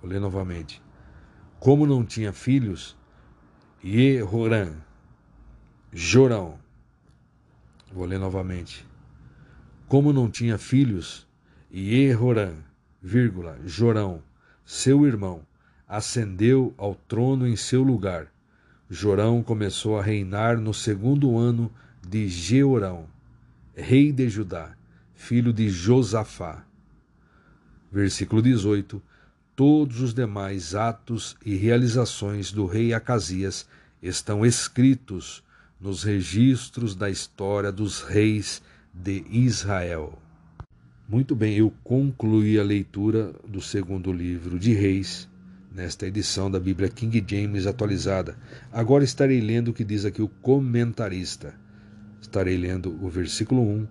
vou 0.00 0.10
ler 0.10 0.20
novamente, 0.20 0.82
como 1.58 1.86
não 1.86 2.04
tinha 2.04 2.32
filhos, 2.32 2.96
Yehoram, 3.84 4.74
Jorão, 5.92 6.58
vou 7.92 8.06
ler 8.06 8.18
novamente, 8.18 8.86
como 9.88 10.12
não 10.12 10.30
tinha 10.30 10.56
filhos, 10.58 11.26
Yehoram, 11.72 12.56
vírgula, 13.02 13.58
Jorão, 13.64 14.22
seu 14.64 15.06
irmão, 15.06 15.42
ascendeu 15.86 16.72
ao 16.78 16.94
trono 16.94 17.46
em 17.46 17.56
seu 17.56 17.82
lugar. 17.82 18.28
Jorão 18.88 19.42
começou 19.42 19.98
a 19.98 20.02
reinar 20.02 20.58
no 20.58 20.72
segundo 20.72 21.36
ano 21.36 21.70
de 22.06 22.28
Jeorão, 22.28 23.06
rei 23.74 24.12
de 24.12 24.28
Judá, 24.28 24.76
filho 25.14 25.52
de 25.52 25.68
Josafá. 25.68 26.64
Versículo 27.90 28.40
18. 28.40 29.02
Todos 29.60 30.00
os 30.00 30.14
demais 30.14 30.74
atos 30.74 31.36
e 31.44 31.54
realizações 31.54 32.50
do 32.50 32.64
rei 32.64 32.94
Acasias 32.94 33.68
estão 34.02 34.46
escritos 34.46 35.44
nos 35.78 36.02
registros 36.02 36.94
da 36.94 37.10
história 37.10 37.70
dos 37.70 38.00
reis 38.00 38.62
de 38.94 39.22
Israel. 39.28 40.18
Muito 41.06 41.36
bem, 41.36 41.58
eu 41.58 41.70
concluí 41.84 42.58
a 42.58 42.62
leitura 42.62 43.34
do 43.46 43.60
segundo 43.60 44.10
livro 44.10 44.58
de 44.58 44.72
Reis, 44.72 45.28
nesta 45.70 46.06
edição 46.06 46.50
da 46.50 46.58
Bíblia 46.58 46.88
King 46.88 47.22
James 47.28 47.66
atualizada. 47.66 48.38
Agora 48.72 49.04
estarei 49.04 49.42
lendo 49.42 49.72
o 49.72 49.74
que 49.74 49.84
diz 49.84 50.06
aqui 50.06 50.22
o 50.22 50.28
comentarista. 50.40 51.54
Estarei 52.18 52.56
lendo 52.56 52.98
o 53.04 53.10
versículo 53.10 53.60
1, 53.60 53.86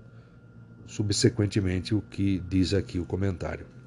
subsequentemente 0.88 1.94
o 1.94 2.02
que 2.02 2.42
diz 2.50 2.74
aqui 2.74 2.98
o 2.98 3.06
comentário. 3.06 3.78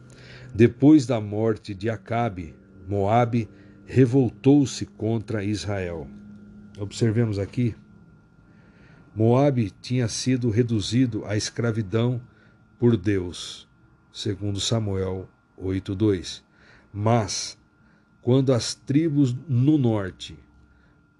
Depois 0.54 1.06
da 1.06 1.21
morte 1.21 1.75
de 1.75 1.88
Acabe, 1.88 2.54
Moabe 2.88 3.49
revoltou-se 3.85 4.85
contra 4.87 5.44
Israel. 5.44 6.09
Observemos 6.78 7.38
aqui 7.38 7.75
Moabe 9.14 9.71
tinha 9.82 10.09
sido 10.09 10.49
reduzido 10.49 11.23
à 11.26 11.37
escravidão 11.37 12.18
por 12.78 12.97
Deus, 12.97 13.68
segundo 14.11 14.59
Samuel 14.59 15.28
8:2. 15.54 16.42
Mas 16.90 17.59
quando 18.23 18.54
as 18.54 18.75
tribos 18.75 19.37
no 19.47 19.76
norte, 19.76 20.38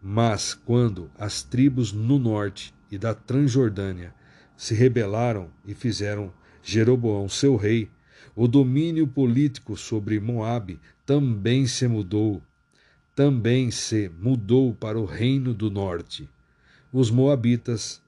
mas 0.01 0.55
quando 0.55 1.11
as 1.19 1.43
tribos 1.43 1.93
no 1.93 2.19
norte 2.19 2.75
e 2.91 2.97
da 2.97 3.15
Transjordânia 3.15 4.15
se 4.57 4.75
rebelaram 4.75 5.51
e 5.67 5.75
fizeram 5.75 6.33
Jeroboão 6.63 7.29
seu 7.29 7.57
rei, 7.57 7.91
o 8.35 8.49
domínio 8.49 9.07
político 9.07 9.77
sobre 9.77 10.19
Moabe 10.21 10.81
também 11.05 11.67
se 11.67 11.87
mudou, 11.87 12.43
também 13.15 13.71
se 13.71 14.11
mudou 14.21 14.75
para 14.75 14.99
o 14.99 15.05
reino 15.05 15.53
do 15.53 15.71
norte 15.71 16.29
os 16.93 17.11
Moabitas 17.11 18.03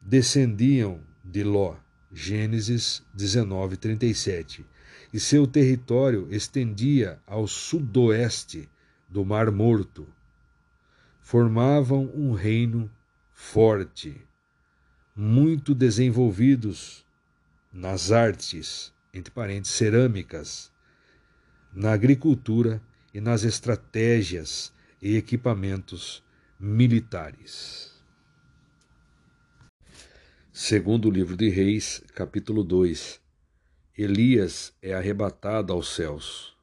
descendiam 0.00 1.00
de 1.22 1.44
Ló, 1.44 1.76
Gênesis 2.10 3.02
19, 3.12 3.76
37, 3.76 4.64
e 5.12 5.20
seu 5.20 5.46
território 5.46 6.26
estendia 6.30 7.20
ao 7.26 7.46
sudoeste 7.46 8.68
do 9.06 9.22
Mar 9.22 9.50
Morto. 9.50 10.08
Formavam 11.20 12.10
um 12.14 12.32
reino 12.32 12.90
forte, 13.34 14.16
muito 15.14 15.74
desenvolvidos 15.74 17.04
nas 17.70 18.10
artes, 18.10 18.94
entre 19.16 19.32
parênteses, 19.32 19.74
cerâmicas, 19.74 20.70
na 21.72 21.92
agricultura 21.92 22.82
e 23.14 23.20
nas 23.20 23.44
estratégias 23.44 24.72
e 25.00 25.16
equipamentos 25.16 26.22
militares. 26.60 27.94
Segundo 30.52 31.08
o 31.08 31.10
livro 31.10 31.36
de 31.36 31.48
Reis, 31.48 32.02
capítulo 32.14 32.62
2. 32.62 33.20
Elias 33.96 34.74
é 34.82 34.94
arrebatado 34.94 35.72
aos 35.72 35.94
céus. 35.94 36.56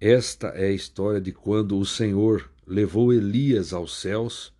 Esta 0.00 0.48
é 0.48 0.66
a 0.66 0.72
história 0.72 1.20
de 1.20 1.32
quando 1.32 1.78
o 1.78 1.86
Senhor 1.86 2.50
levou 2.66 3.12
Elias 3.12 3.72
aos 3.72 4.00
céus 4.00 4.52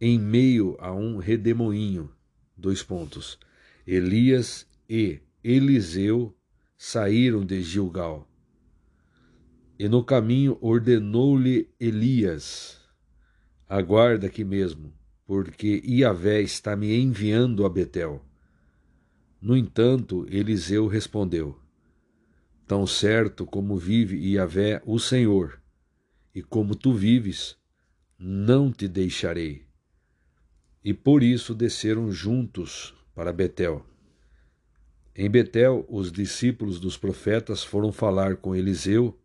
em 0.00 0.18
meio 0.18 0.76
a 0.80 0.92
um 0.92 1.18
redemoinho. 1.18 2.12
Dois 2.56 2.82
pontos. 2.82 3.38
Elias 3.86 4.66
e 4.88 5.20
Eliseu 5.50 6.36
saíram 6.76 7.42
de 7.42 7.62
Gilgal. 7.62 8.30
E 9.78 9.88
no 9.88 10.04
caminho 10.04 10.58
ordenou-lhe 10.60 11.70
Elias: 11.80 12.78
Aguarda 13.66 14.26
aqui 14.26 14.44
mesmo 14.44 14.92
porque 15.24 15.82
Iavé 15.86 16.42
está 16.42 16.76
me 16.76 16.94
enviando 16.94 17.64
a 17.64 17.70
Betel. 17.70 18.22
No 19.40 19.56
entanto, 19.56 20.26
Eliseu 20.28 20.86
respondeu: 20.86 21.58
Tão 22.66 22.86
certo 22.86 23.46
como 23.46 23.74
vive 23.78 24.18
Iavé, 24.18 24.82
o 24.84 24.98
Senhor, 24.98 25.62
e 26.34 26.42
como 26.42 26.74
tu 26.74 26.92
vives, 26.92 27.56
não 28.18 28.70
te 28.70 28.86
deixarei. 28.86 29.64
E 30.84 30.92
por 30.92 31.22
isso 31.22 31.54
desceram 31.54 32.12
juntos 32.12 32.94
para 33.14 33.32
Betel. 33.32 33.86
Em 35.20 35.28
Betel, 35.28 35.84
os 35.88 36.12
discípulos 36.12 36.78
dos 36.78 36.96
profetas 36.96 37.64
foram 37.64 37.90
falar 37.90 38.36
com 38.36 38.54
Eliseu 38.54 39.20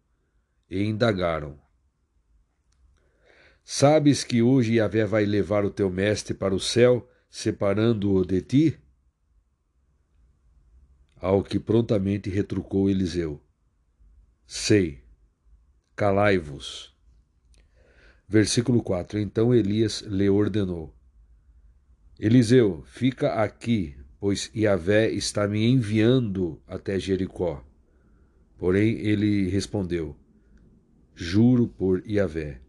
e 0.67 0.84
indagaram: 0.84 1.62
Sabes 3.63 4.23
que 4.23 4.41
hoje 4.41 4.77
Yahvé 4.77 5.06
vai 5.06 5.23
levar 5.23 5.63
o 5.63 5.69
teu 5.69 5.91
mestre 5.91 6.34
para 6.34 6.56
o 6.56 6.60
céu, 6.60 7.08
separando-o 7.29 8.25
de 8.25 8.41
ti? 8.41 8.79
Ao 11.15 11.43
que 11.43 11.60
prontamente 11.60 12.27
retrucou 12.27 12.89
Eliseu: 12.89 13.39
Sei, 14.47 15.03
calai-vos. 15.95 16.91
Versículo 18.27 18.82
4: 18.82 19.19
Então 19.19 19.53
Elias 19.53 20.01
lhe 20.01 20.27
ordenou: 20.27 20.91
Eliseu, 22.17 22.82
fica 22.88 23.36
aqui, 23.36 24.03
pois 24.24 24.50
Yahvé 24.56 25.12
está 25.12 25.46
me 25.50 25.70
enviando 25.70 26.58
até 26.66 26.98
Jericó. 26.98 27.62
Porém 28.58 28.98
ele 29.00 29.50
respondeu: 29.50 30.16
Juro 31.14 31.68
por 31.68 32.02
Yahvé 32.10 32.62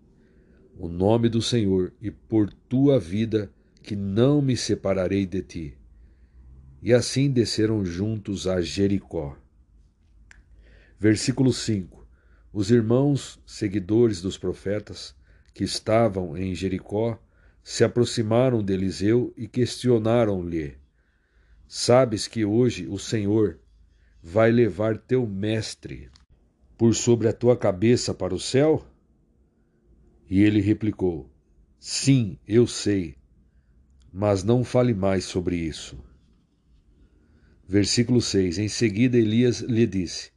o 0.76 0.88
nome 0.88 1.28
do 1.28 1.40
Senhor 1.40 1.92
e 2.02 2.10
por 2.10 2.52
tua 2.52 2.98
vida 2.98 3.52
que 3.84 3.94
não 3.94 4.42
me 4.42 4.56
separarei 4.56 5.24
de 5.26 5.42
ti. 5.42 5.78
E 6.82 6.92
assim 6.92 7.30
desceram 7.30 7.84
juntos 7.84 8.48
a 8.48 8.60
Jericó. 8.60 9.38
Versículo 10.98 11.52
5: 11.52 12.04
Os 12.52 12.72
irmãos, 12.72 13.40
seguidores 13.46 14.20
dos 14.20 14.36
profetas, 14.36 15.14
que 15.54 15.62
estavam 15.62 16.36
em 16.36 16.52
Jericó, 16.52 17.16
se 17.62 17.84
aproximaram 17.84 18.60
de 18.60 18.72
Eliseu 18.72 19.32
e 19.36 19.46
questionaram-lhe: 19.46 20.82
Sabes 21.76 22.28
que 22.28 22.44
hoje 22.44 22.86
o 22.86 23.00
Senhor 23.00 23.58
vai 24.22 24.52
levar 24.52 24.96
teu 24.96 25.26
mestre 25.26 26.08
por 26.78 26.94
sobre 26.94 27.26
a 27.26 27.32
tua 27.32 27.56
cabeça 27.56 28.14
para 28.14 28.32
o 28.32 28.38
céu? 28.38 28.86
E 30.30 30.40
ele 30.40 30.60
replicou: 30.60 31.28
Sim, 31.80 32.38
eu 32.46 32.64
sei, 32.64 33.16
mas 34.12 34.44
não 34.44 34.62
fale 34.62 34.94
mais 34.94 35.24
sobre 35.24 35.56
isso. 35.56 35.98
Versículo 37.66 38.20
6: 38.20 38.58
Em 38.58 38.68
seguida 38.68 39.18
Elias 39.18 39.58
lhe 39.58 39.84
disse: 39.84 40.30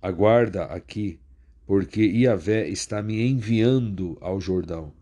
Aguarda 0.00 0.66
aqui, 0.66 1.18
porque 1.66 2.02
Iavé 2.02 2.68
está 2.68 3.02
me 3.02 3.20
enviando 3.20 4.16
ao 4.20 4.40
Jordão. 4.40 4.94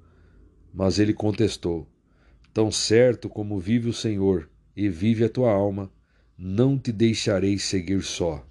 Mas 0.73 0.99
ele 0.99 1.13
contestou: 1.13 1.87
Tão 2.51 2.73
certo 2.73 3.29
como 3.29 3.61
vive 3.61 3.91
o 3.91 3.93
Senhor 3.93 4.50
e 4.77 4.89
vive 4.89 5.25
a 5.25 5.29
tua 5.29 5.51
alma, 5.51 5.91
não 6.37 6.79
te 6.79 6.93
deixarei 6.93 7.59
seguir 7.59 8.03
só. 8.03 8.47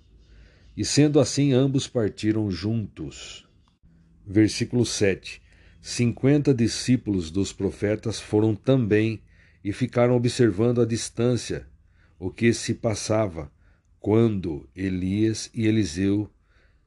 E 0.76 0.86
sendo 0.86 1.20
assim, 1.20 1.54
ambos 1.54 1.88
partiram 1.88 2.50
juntos. 2.50 3.48
Versículo 4.26 4.86
7: 4.86 5.42
Cinquenta 5.82 6.54
discípulos 6.54 7.32
dos 7.32 7.52
profetas 7.52 8.20
foram 8.20 8.56
também 8.56 9.22
e 9.64 9.74
ficaram 9.74 10.16
observando 10.16 10.82
à 10.82 10.86
distância 10.86 11.68
o 12.20 12.30
que 12.30 12.54
se 12.54 12.74
passava 12.74 13.52
quando 14.00 14.70
Elias 14.76 15.50
e 15.54 15.68
Eliseu 15.68 16.30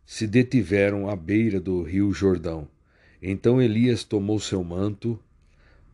se 0.05 0.27
detiveram 0.27 1.09
à 1.09 1.17
beira 1.17 1.61
do 1.61 1.83
rio 1.83 2.13
Jordão. 2.13 2.69
Então 3.21 3.61
Elias 3.61 4.05
tomou 4.05 4.39
seu 4.41 4.63
manto, 4.63 5.19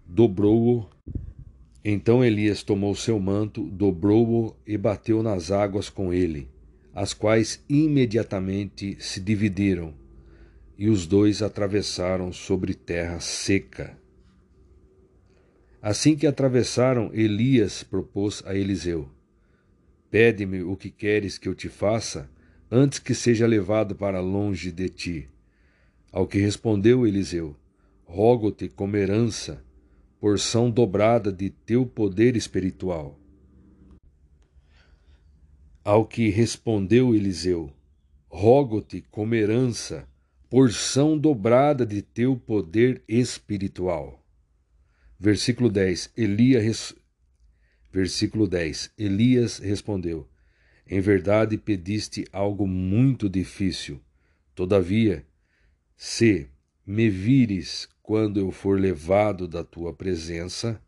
dobrou-o. 0.07 0.89
Então 1.91 2.23
Elias 2.23 2.63
tomou 2.63 2.95
seu 2.95 3.19
manto, 3.19 3.65
dobrou-o 3.65 4.55
e 4.67 4.77
bateu 4.77 5.23
nas 5.23 5.51
águas 5.51 5.89
com 5.89 6.13
ele, 6.13 6.47
as 6.95 7.15
quais 7.15 7.65
imediatamente 7.67 8.99
se 9.01 9.19
dividiram, 9.19 9.95
e 10.77 10.91
os 10.91 11.07
dois 11.07 11.41
atravessaram 11.41 12.31
sobre 12.31 12.75
terra 12.75 13.21
seca. 13.21 13.99
Assim 15.81 16.15
que 16.15 16.27
atravessaram, 16.27 17.09
Elias 17.15 17.83
propôs 17.83 18.43
a 18.45 18.55
Eliseu: 18.55 19.09
Pede-me 20.11 20.61
o 20.61 20.77
que 20.77 20.91
queres 20.91 21.39
que 21.39 21.49
eu 21.49 21.55
te 21.55 21.71
faça, 21.71 22.29
antes 22.71 22.99
que 22.99 23.15
seja 23.15 23.47
levado 23.47 23.95
para 23.95 24.21
longe 24.21 24.71
de 24.71 24.91
ti. 24.91 25.29
Ao 26.13 26.27
que 26.27 26.39
respondeu 26.39 27.07
Eliseu: 27.07 27.57
Rogo-te 28.05 28.69
como 28.69 28.95
herança, 28.95 29.65
porção 30.21 30.71
dobrada 30.71 31.33
de 31.33 31.49
teu 31.51 31.87
poder 31.87 32.37
espiritual. 32.37 33.19
Ao 35.85 36.05
que 36.05 36.29
respondeu 36.29 37.15
Eliseu: 37.15 37.73
Rogo-te 38.29 39.01
como 39.11 39.35
herança, 39.35 40.09
porção 40.51 41.17
dobrada 41.17 41.87
de 41.87 42.03
teu 42.03 42.37
poder 42.37 43.03
espiritual. 43.09 44.23
Versículo 45.19 45.71
10. 45.71 46.13
Elias, 46.17 46.95
Versículo 47.93 48.47
10: 48.47 48.93
Elias 48.99 49.59
respondeu: 49.59 50.29
Em 50.87 51.01
verdade 51.01 51.57
pediste 51.57 52.27
algo 52.33 52.67
muito 52.67 53.29
difícil. 53.29 54.01
Todavia, 54.55 55.25
se 55.97 56.49
me 56.87 57.09
vires 57.09 57.89
quando 58.09 58.41
eu 58.41 58.51
for 58.51 58.81
levado 58.81 59.47
da 59.47 59.63
tua 59.63 59.93
presença, 59.93 60.83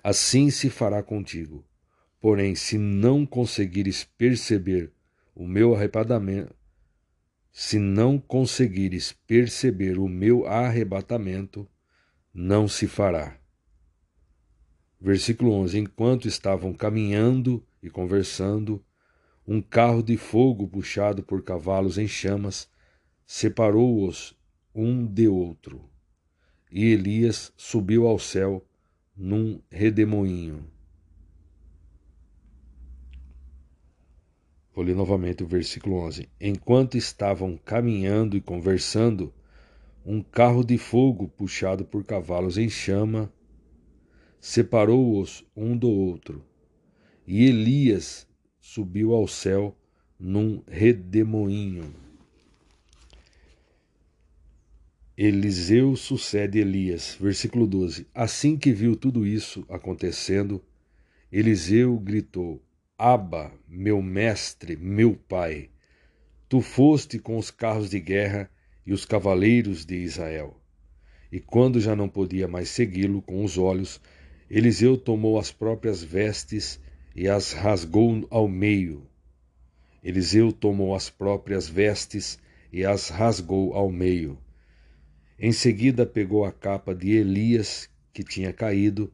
assim 0.00 0.48
se 0.48 0.70
fará 0.70 1.02
contigo. 1.02 1.66
Porém, 2.20 2.54
se 2.54 2.78
não 2.78 3.26
conseguires 3.26 4.04
perceber 4.16 4.92
o 5.34 5.44
meu 5.44 5.74
arrebatamento, 5.74 6.54
se 7.50 7.80
não 7.80 8.16
conseguires 8.16 9.10
perceber 9.26 9.98
o 9.98 10.06
meu 10.06 10.46
arrebatamento, 10.46 11.68
não 12.32 12.68
se 12.68 12.86
fará. 12.86 13.36
Versículo 15.00 15.50
11: 15.54 15.80
Enquanto 15.80 16.28
estavam 16.28 16.72
caminhando 16.72 17.66
e 17.82 17.90
conversando, 17.90 18.80
um 19.44 19.60
carro 19.60 20.00
de 20.00 20.16
fogo 20.16 20.68
puxado 20.68 21.24
por 21.24 21.42
cavalos 21.42 21.98
em 21.98 22.06
chamas 22.06 22.70
separou-os 23.26 24.38
um 24.72 25.04
de 25.04 25.26
outro. 25.26 25.90
E 26.72 26.86
Elias 26.86 27.52
subiu 27.54 28.06
ao 28.06 28.18
céu 28.18 28.66
num 29.14 29.60
redemoinho. 29.70 30.66
Vou 34.74 34.82
ler 34.82 34.96
novamente 34.96 35.44
o 35.44 35.46
versículo 35.46 35.96
11. 35.96 36.30
Enquanto 36.40 36.96
estavam 36.96 37.58
caminhando 37.58 38.38
e 38.38 38.40
conversando, 38.40 39.34
um 40.04 40.22
carro 40.22 40.64
de 40.64 40.78
fogo 40.78 41.28
puxado 41.28 41.84
por 41.84 42.04
cavalos 42.04 42.56
em 42.56 42.70
chama 42.70 43.30
separou-os 44.40 45.44
um 45.54 45.76
do 45.76 45.90
outro. 45.90 46.42
E 47.26 47.44
Elias 47.44 48.26
subiu 48.58 49.12
ao 49.12 49.28
céu 49.28 49.76
num 50.18 50.62
redemoinho. 50.66 52.01
Eliseu 55.16 55.94
sucede 55.94 56.58
Elias. 56.58 57.18
Versículo 57.20 57.66
12. 57.66 58.06
Assim 58.14 58.56
que 58.56 58.72
viu 58.72 58.96
tudo 58.96 59.26
isso 59.26 59.62
acontecendo, 59.68 60.64
Eliseu 61.30 61.98
gritou: 61.98 62.62
Aba, 62.96 63.52
meu 63.68 64.00
mestre, 64.00 64.74
meu 64.74 65.14
pai, 65.14 65.68
tu 66.48 66.62
foste 66.62 67.18
com 67.18 67.36
os 67.36 67.50
carros 67.50 67.90
de 67.90 68.00
guerra 68.00 68.50
e 68.86 68.92
os 68.94 69.04
cavaleiros 69.04 69.84
de 69.84 69.96
Israel. 69.96 70.58
E 71.30 71.38
quando 71.38 71.78
já 71.78 71.94
não 71.94 72.08
podia 72.08 72.48
mais 72.48 72.70
segui-lo 72.70 73.20
com 73.20 73.44
os 73.44 73.58
olhos, 73.58 74.00
Eliseu 74.48 74.96
tomou 74.96 75.38
as 75.38 75.52
próprias 75.52 76.02
vestes 76.02 76.80
e 77.14 77.28
as 77.28 77.52
rasgou 77.52 78.26
ao 78.30 78.48
meio. 78.48 79.06
Eliseu 80.02 80.52
tomou 80.52 80.94
as 80.94 81.10
próprias 81.10 81.68
vestes 81.68 82.38
e 82.72 82.82
as 82.82 83.10
rasgou 83.10 83.74
ao 83.74 83.92
meio. 83.92 84.38
Em 85.38 85.52
seguida 85.52 86.06
pegou 86.06 86.44
a 86.44 86.52
capa 86.52 86.94
de 86.94 87.10
Elias, 87.12 87.88
que 88.12 88.22
tinha 88.22 88.52
caído, 88.52 89.12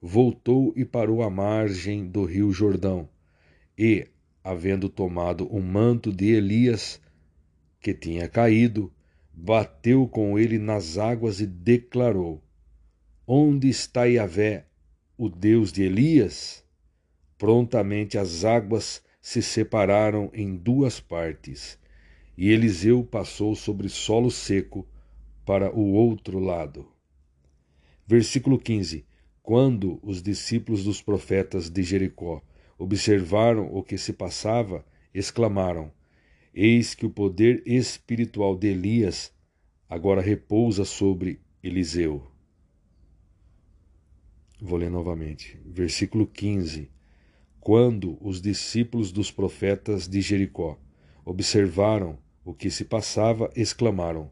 voltou 0.00 0.72
e 0.76 0.84
parou 0.84 1.22
à 1.22 1.30
margem 1.30 2.06
do 2.06 2.24
rio 2.24 2.52
Jordão, 2.52 3.08
e, 3.78 4.08
havendo 4.42 4.88
tomado 4.88 5.46
o 5.46 5.60
manto 5.60 6.12
de 6.12 6.32
Elias, 6.32 7.00
que 7.80 7.94
tinha 7.94 8.28
caído, 8.28 8.92
bateu 9.32 10.06
com 10.06 10.38
ele 10.38 10.58
nas 10.58 10.98
águas 10.98 11.40
e 11.40 11.46
declarou: 11.46 12.42
Onde 13.26 13.68
está 13.68 14.04
Yahvé, 14.04 14.66
o 15.16 15.28
Deus 15.28 15.72
de 15.72 15.82
Elias, 15.82 16.64
prontamente 17.38 18.18
as 18.18 18.44
águas 18.44 19.02
se 19.22 19.40
separaram 19.42 20.30
em 20.34 20.56
duas 20.56 20.98
partes, 20.98 21.78
e 22.36 22.50
Eliseu 22.50 23.04
passou 23.04 23.54
sobre 23.54 23.88
solo 23.88 24.30
seco 24.30 24.86
para 25.44 25.74
o 25.74 25.92
outro 25.92 26.38
lado. 26.38 26.86
Versículo 28.06 28.58
15: 28.58 29.04
Quando 29.42 29.98
os 30.02 30.22
discípulos 30.22 30.84
dos 30.84 31.00
profetas 31.00 31.70
de 31.70 31.82
Jericó 31.82 32.42
observaram 32.78 33.68
o 33.72 33.82
que 33.82 33.98
se 33.98 34.12
passava, 34.12 34.84
exclamaram: 35.14 35.92
Eis 36.52 36.94
que 36.94 37.06
o 37.06 37.10
poder 37.10 37.62
espiritual 37.66 38.56
de 38.56 38.68
Elias 38.68 39.32
agora 39.88 40.20
repousa 40.20 40.84
sobre 40.84 41.40
Eliseu. 41.62 42.30
Vou 44.60 44.78
ler 44.78 44.90
novamente. 44.90 45.58
Versículo 45.64 46.26
15. 46.26 46.90
Quando 47.60 48.18
os 48.20 48.40
discípulos 48.40 49.12
dos 49.12 49.30
profetas 49.30 50.08
de 50.08 50.20
Jericó 50.20 50.78
observaram 51.24 52.18
o 52.44 52.54
que 52.54 52.70
se 52.70 52.84
passava, 52.84 53.50
exclamaram: 53.54 54.30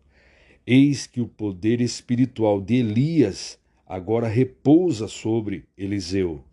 Eis 0.70 1.06
que 1.06 1.18
o 1.18 1.26
poder 1.26 1.80
espiritual 1.80 2.60
de 2.60 2.74
Elias 2.74 3.58
agora 3.86 4.28
repousa 4.28 5.08
sobre 5.08 5.64
Eliseu. 5.78 6.44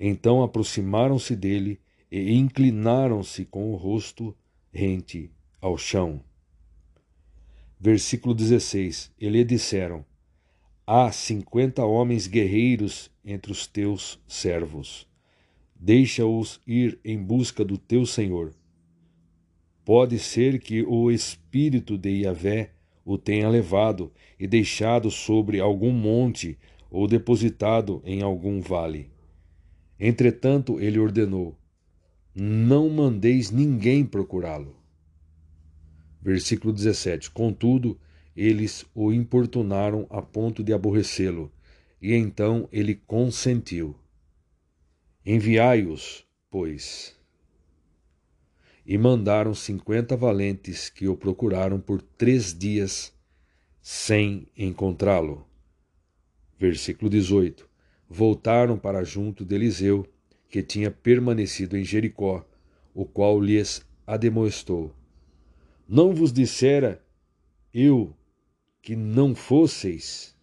Então 0.00 0.42
aproximaram-se 0.42 1.36
dele 1.36 1.78
e 2.10 2.32
inclinaram-se 2.32 3.44
com 3.44 3.70
o 3.70 3.76
rosto 3.76 4.34
rente 4.72 5.30
ao 5.60 5.76
chão. 5.76 6.24
Versículo 7.78 8.34
16. 8.34 9.12
E 9.20 9.28
lhe 9.28 9.44
disseram: 9.44 10.06
Há 10.86 11.12
cinquenta 11.12 11.84
homens 11.84 12.26
guerreiros 12.26 13.10
entre 13.22 13.52
os 13.52 13.66
teus 13.66 14.18
servos. 14.26 15.06
Deixa-os 15.76 16.62
ir 16.66 16.98
em 17.04 17.22
busca 17.22 17.62
do 17.62 17.76
teu 17.76 18.06
Senhor. 18.06 18.54
Pode 19.84 20.18
ser 20.18 20.58
que 20.58 20.82
o 20.82 21.10
espírito 21.10 21.98
de 21.98 22.22
Yahvé 22.22 22.70
o 23.04 23.18
tenha 23.18 23.48
levado 23.48 24.12
e 24.38 24.46
deixado 24.46 25.10
sobre 25.10 25.60
algum 25.60 25.92
monte 25.92 26.58
ou 26.90 27.06
depositado 27.06 28.02
em 28.04 28.22
algum 28.22 28.60
vale. 28.60 29.10
Entretanto, 29.98 30.80
ele 30.80 30.98
ordenou: 30.98 31.56
Não 32.34 32.88
mandeis 32.90 33.50
ninguém 33.50 34.04
procurá-lo. 34.04 34.76
Versículo 36.20 36.72
17: 36.72 37.30
Contudo, 37.30 37.98
eles 38.36 38.84
o 38.94 39.12
importunaram 39.12 40.06
a 40.10 40.22
ponto 40.22 40.62
de 40.62 40.72
aborrecê-lo, 40.72 41.52
e 42.00 42.14
então 42.14 42.68
ele 42.72 42.94
consentiu. 42.94 43.96
Enviai-os, 45.24 46.26
pois. 46.50 47.16
E 48.84 48.98
mandaram 48.98 49.54
cinquenta 49.54 50.16
valentes 50.16 50.90
que 50.90 51.06
o 51.06 51.16
procuraram 51.16 51.80
por 51.80 52.02
três 52.02 52.56
dias 52.56 53.12
sem 53.80 54.46
encontrá-lo. 54.56 55.46
Versículo 56.58 57.10
18. 57.10 57.68
Voltaram 58.08 58.78
para 58.78 59.02
junto 59.04 59.44
de 59.44 59.54
Eliseu, 59.54 60.06
que 60.48 60.62
tinha 60.62 60.90
permanecido 60.90 61.76
em 61.76 61.84
Jericó, 61.84 62.46
o 62.94 63.04
qual 63.04 63.40
lhes 63.40 63.84
ademoestou. 64.06 64.94
Não 65.88 66.14
vos 66.14 66.32
dissera 66.32 67.02
eu 67.72 68.14
que 68.80 68.94
não 68.94 69.34
fosseis? 69.34 70.36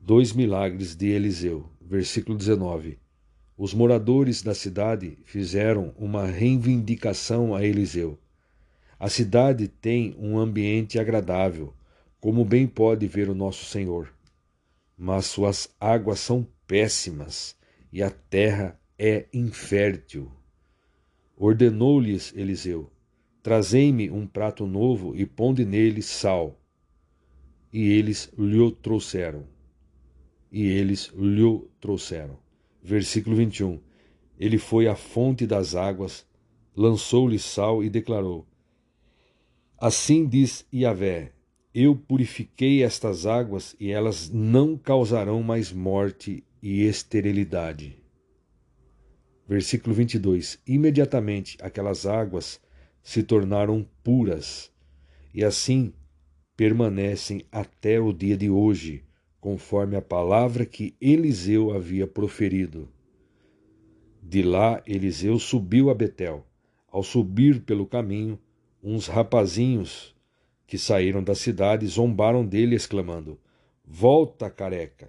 Dois 0.00 0.32
milagres 0.32 0.94
de 0.94 1.08
Eliseu, 1.08 1.68
versículo 1.80 2.36
19. 2.36 2.98
Os 3.58 3.72
moradores 3.72 4.42
da 4.42 4.54
cidade 4.54 5.16
fizeram 5.24 5.94
uma 5.96 6.26
reivindicação 6.26 7.54
a 7.54 7.64
Eliseu. 7.64 8.18
A 8.98 9.08
cidade 9.08 9.66
tem 9.66 10.14
um 10.18 10.38
ambiente 10.38 10.98
agradável, 10.98 11.72
como 12.20 12.44
bem 12.44 12.66
pode 12.66 13.06
ver 13.06 13.30
o 13.30 13.34
nosso 13.34 13.64
Senhor. 13.64 14.12
Mas 14.96 15.26
suas 15.26 15.74
águas 15.80 16.20
são 16.20 16.46
péssimas 16.66 17.56
e 17.90 18.02
a 18.02 18.10
terra 18.10 18.78
é 18.98 19.26
infértil. 19.32 20.30
Ordenou-lhes 21.34 22.34
Eliseu: 22.36 22.90
Trazei-me 23.42 24.10
um 24.10 24.26
prato 24.26 24.66
novo 24.66 25.16
e 25.16 25.24
ponde 25.24 25.64
nele 25.64 26.02
sal. 26.02 26.60
E 27.72 27.90
eles 27.90 28.30
lhe 28.36 28.72
trouxeram. 28.82 29.46
E 30.52 30.66
eles 30.66 31.10
lhe 31.16 31.62
trouxeram. 31.80 32.45
Versículo 32.86 33.34
21. 33.34 33.80
Ele 34.38 34.58
foi 34.58 34.86
à 34.86 34.94
fonte 34.94 35.44
das 35.44 35.74
águas, 35.74 36.24
lançou-lhe 36.72 37.36
sal 37.36 37.82
e 37.82 37.90
declarou: 37.90 38.46
Assim 39.76 40.24
diz 40.24 40.64
Yahvé: 40.72 41.32
Eu 41.74 41.96
purifiquei 41.96 42.84
estas 42.84 43.26
águas 43.26 43.74
e 43.80 43.90
elas 43.90 44.30
não 44.30 44.78
causarão 44.78 45.42
mais 45.42 45.72
morte 45.72 46.44
e 46.62 46.82
esterilidade. 46.84 48.00
Versículo 49.48 49.92
22: 49.92 50.60
Imediatamente 50.64 51.58
aquelas 51.60 52.06
águas 52.06 52.60
se 53.02 53.20
tornaram 53.24 53.84
puras 54.04 54.70
e 55.34 55.42
assim 55.42 55.92
permanecem 56.56 57.44
até 57.50 57.98
o 57.98 58.12
dia 58.12 58.36
de 58.36 58.48
hoje, 58.48 59.04
conforme 59.46 59.94
a 59.94 60.02
palavra 60.02 60.66
que 60.66 60.96
Eliseu 61.00 61.70
havia 61.70 62.04
proferido. 62.04 62.88
De 64.20 64.42
lá 64.42 64.82
Eliseu 64.84 65.38
subiu 65.38 65.88
a 65.88 65.94
Betel. 65.94 66.44
Ao 66.88 67.00
subir 67.00 67.60
pelo 67.62 67.86
caminho, 67.86 68.40
uns 68.82 69.06
rapazinhos 69.06 70.16
que 70.66 70.76
saíram 70.76 71.22
da 71.22 71.36
cidade 71.36 71.86
zombaram 71.86 72.44
dele, 72.44 72.74
exclamando: 72.74 73.38
Volta, 73.84 74.50
careca! 74.50 75.08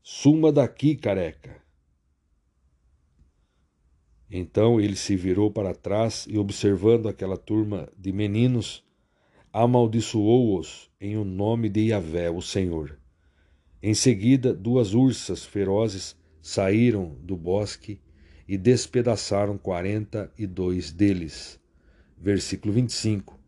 Suma 0.00 0.52
daqui, 0.52 0.94
careca! 0.94 1.60
Então 4.30 4.80
ele 4.80 4.94
se 4.94 5.16
virou 5.16 5.50
para 5.50 5.74
trás 5.74 6.24
e, 6.30 6.38
observando 6.38 7.08
aquela 7.08 7.36
turma 7.36 7.88
de 7.98 8.12
meninos, 8.12 8.84
amaldiçoou-os 9.52 10.88
em 11.00 11.16
o 11.16 11.24
nome 11.24 11.68
de 11.68 11.88
Yahvé, 11.88 12.30
o 12.30 12.40
Senhor. 12.40 12.99
Em 13.82 13.94
seguida, 13.94 14.52
duas 14.52 14.92
ursas 14.92 15.44
ferozes 15.44 16.16
saíram 16.42 17.16
do 17.22 17.36
bosque 17.36 18.00
e 18.46 18.58
despedaçaram 18.58 19.56
quarenta 19.56 20.30
e 20.36 20.46
dois 20.46 20.90
deles. 20.90 21.58
Versículo 22.18 22.74
25. 22.74 23.38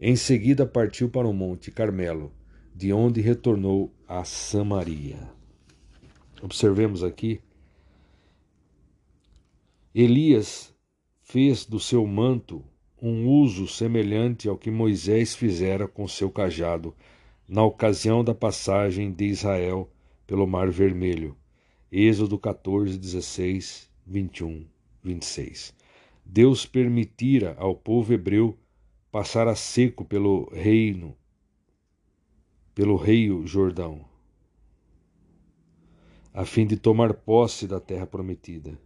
Em 0.00 0.14
seguida 0.14 0.66
partiu 0.66 1.08
para 1.08 1.26
o 1.26 1.32
monte 1.32 1.70
Carmelo, 1.70 2.32
de 2.74 2.92
onde 2.92 3.20
retornou 3.20 3.92
a 4.06 4.24
Samaria. 4.24 5.18
Observemos 6.42 7.02
aqui 7.02 7.40
Elias 9.94 10.72
fez 11.22 11.64
do 11.64 11.80
seu 11.80 12.06
manto 12.06 12.62
um 13.00 13.26
uso 13.26 13.66
semelhante 13.66 14.48
ao 14.48 14.56
que 14.56 14.70
Moisés 14.70 15.34
fizera 15.34 15.88
com 15.88 16.06
seu 16.06 16.30
cajado 16.30 16.94
na 17.48 17.64
ocasião 17.64 18.22
da 18.22 18.34
passagem 18.34 19.10
de 19.10 19.24
Israel 19.24 19.90
pelo 20.26 20.46
Mar 20.46 20.70
Vermelho. 20.70 21.34
Êxodo 21.90 22.38
14, 22.38 22.98
16, 22.98 23.90
21, 24.06 24.66
26. 25.02 25.74
Deus 26.22 26.66
permitira 26.66 27.56
ao 27.58 27.74
povo 27.74 28.12
hebreu 28.12 28.54
passar 29.10 29.48
a 29.48 29.54
seco 29.54 30.04
pelo 30.04 30.50
reino, 30.52 31.16
pelo 32.74 32.96
rio 32.96 33.46
Jordão, 33.46 34.04
a 36.34 36.44
fim 36.44 36.66
de 36.66 36.76
tomar 36.76 37.14
posse 37.14 37.66
da 37.66 37.80
terra 37.80 38.06
prometida. 38.06 38.78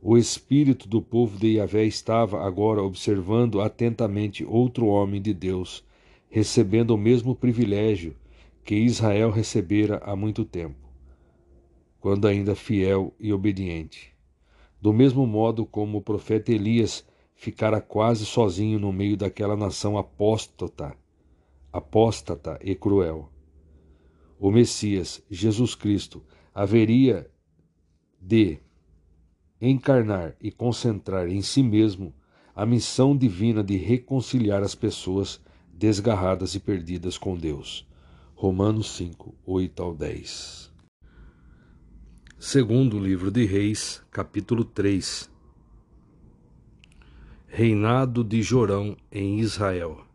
O 0.00 0.16
espírito 0.16 0.88
do 0.88 1.02
povo 1.02 1.36
de 1.36 1.56
Yahvé 1.56 1.84
estava 1.84 2.46
agora 2.46 2.80
observando 2.82 3.60
atentamente 3.60 4.44
outro 4.44 4.86
homem 4.86 5.20
de 5.20 5.34
Deus, 5.34 5.84
recebendo 6.32 6.92
o 6.92 6.98
mesmo 6.98 7.36
privilégio 7.36 8.16
que 8.64 8.74
Israel 8.74 9.30
recebera 9.30 9.98
há 9.98 10.16
muito 10.16 10.46
tempo, 10.46 10.88
quando 12.00 12.26
ainda 12.26 12.54
fiel 12.54 13.14
e 13.20 13.34
obediente. 13.34 14.14
Do 14.80 14.94
mesmo 14.94 15.26
modo 15.26 15.66
como 15.66 15.98
o 15.98 16.02
profeta 16.02 16.50
Elias 16.50 17.06
ficara 17.34 17.82
quase 17.82 18.24
sozinho 18.24 18.78
no 18.78 18.90
meio 18.90 19.14
daquela 19.14 19.54
nação 19.54 19.98
apóstata, 19.98 20.96
apóstata 21.70 22.58
e 22.62 22.74
cruel. 22.74 23.30
O 24.40 24.50
Messias, 24.50 25.22
Jesus 25.30 25.74
Cristo, 25.74 26.24
haveria 26.54 27.30
de 28.18 28.58
encarnar 29.60 30.34
e 30.40 30.50
concentrar 30.50 31.28
em 31.28 31.42
si 31.42 31.62
mesmo 31.62 32.14
a 32.56 32.64
missão 32.64 33.14
divina 33.14 33.62
de 33.62 33.76
reconciliar 33.76 34.62
as 34.62 34.74
pessoas 34.74 35.38
desgarradas 35.82 36.54
e 36.54 36.60
perdidas 36.60 37.18
com 37.18 37.36
Deus. 37.36 37.84
Romanos 38.36 38.92
5, 38.92 39.34
8 39.44 39.82
ao 39.82 39.92
10. 39.92 40.72
Segundo 42.38 43.00
livro 43.00 43.32
de 43.32 43.44
Reis, 43.44 44.00
capítulo 44.08 44.64
3. 44.64 45.28
Reinado 47.48 48.22
de 48.22 48.40
Jorão 48.42 48.96
em 49.10 49.40
Israel. 49.40 50.06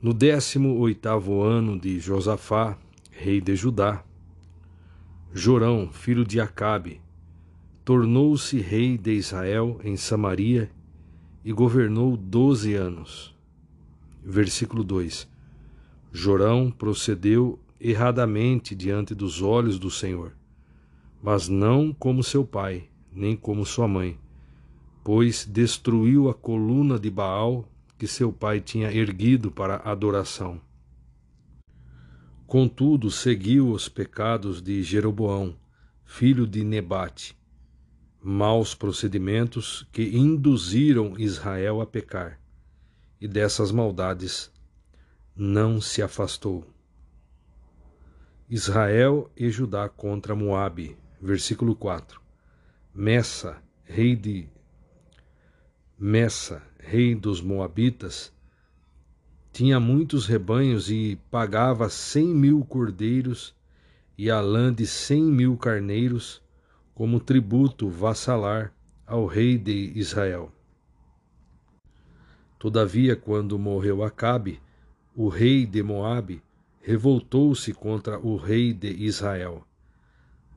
No 0.00 0.14
décimo 0.14 0.78
oitavo 0.78 1.42
ano 1.42 1.76
de 1.76 1.98
Josafá, 1.98 2.78
rei 3.10 3.40
de 3.40 3.56
Judá, 3.56 4.04
Jorão, 5.34 5.90
filho 5.90 6.24
de 6.24 6.40
Acabe, 6.40 7.00
tornou-se 7.84 8.60
rei 8.60 8.96
de 8.96 9.14
Israel 9.14 9.80
em 9.82 9.96
Samaria 9.96 10.70
e 11.44 11.52
governou 11.52 12.16
doze 12.16 12.76
anos. 12.76 13.36
Versículo 14.30 14.84
2: 14.84 15.26
Jorão 16.12 16.70
procedeu 16.70 17.58
erradamente 17.80 18.74
diante 18.74 19.14
dos 19.14 19.40
olhos 19.40 19.78
do 19.78 19.90
Senhor, 19.90 20.36
mas 21.22 21.48
não 21.48 21.94
como 21.94 22.22
seu 22.22 22.44
pai, 22.44 22.90
nem 23.10 23.34
como 23.34 23.64
sua 23.64 23.88
mãe, 23.88 24.18
pois 25.02 25.46
destruiu 25.46 26.28
a 26.28 26.34
coluna 26.34 26.98
de 26.98 27.08
Baal 27.08 27.66
que 27.96 28.06
seu 28.06 28.30
pai 28.30 28.60
tinha 28.60 28.92
erguido 28.92 29.50
para 29.50 29.76
adoração. 29.76 30.60
Contudo, 32.46 33.10
seguiu 33.10 33.70
os 33.70 33.88
pecados 33.88 34.60
de 34.60 34.82
Jeroboão, 34.82 35.56
filho 36.04 36.46
de 36.46 36.62
Nebate, 36.64 37.34
maus 38.22 38.74
procedimentos 38.74 39.88
que 39.90 40.02
induziram 40.02 41.14
Israel 41.18 41.80
a 41.80 41.86
pecar, 41.86 42.37
e 43.20 43.26
dessas 43.26 43.72
maldades 43.72 44.50
não 45.34 45.80
se 45.80 46.02
afastou. 46.02 46.64
Israel 48.48 49.30
e 49.36 49.50
Judá 49.50 49.88
contra 49.88 50.34
Moabe, 50.34 50.96
versículo 51.20 51.76
4. 51.76 52.20
Messa, 52.94 53.62
rei 53.84 54.16
de 54.16 54.48
Messa, 55.98 56.62
rei 56.78 57.14
dos 57.14 57.40
Moabitas, 57.40 58.32
tinha 59.52 59.80
muitos 59.80 60.26
rebanhos 60.26 60.90
e 60.90 61.18
pagava 61.30 61.88
cem 61.88 62.28
mil 62.28 62.64
cordeiros 62.64 63.54
e 64.16 64.30
a 64.30 64.40
lã 64.40 64.72
de 64.72 64.86
cem 64.86 65.22
mil 65.22 65.56
carneiros 65.56 66.42
como 66.94 67.20
tributo 67.20 67.88
vassalar 67.88 68.72
ao 69.06 69.26
rei 69.26 69.58
de 69.58 69.92
Israel. 69.94 70.52
Todavia, 72.58 73.14
quando 73.14 73.58
morreu 73.58 74.02
Acabe, 74.02 74.60
o 75.14 75.28
rei 75.28 75.64
de 75.64 75.82
Moabe 75.82 76.42
revoltou-se 76.80 77.72
contra 77.72 78.18
o 78.18 78.36
rei 78.36 78.72
de 78.72 78.88
Israel. 78.88 79.64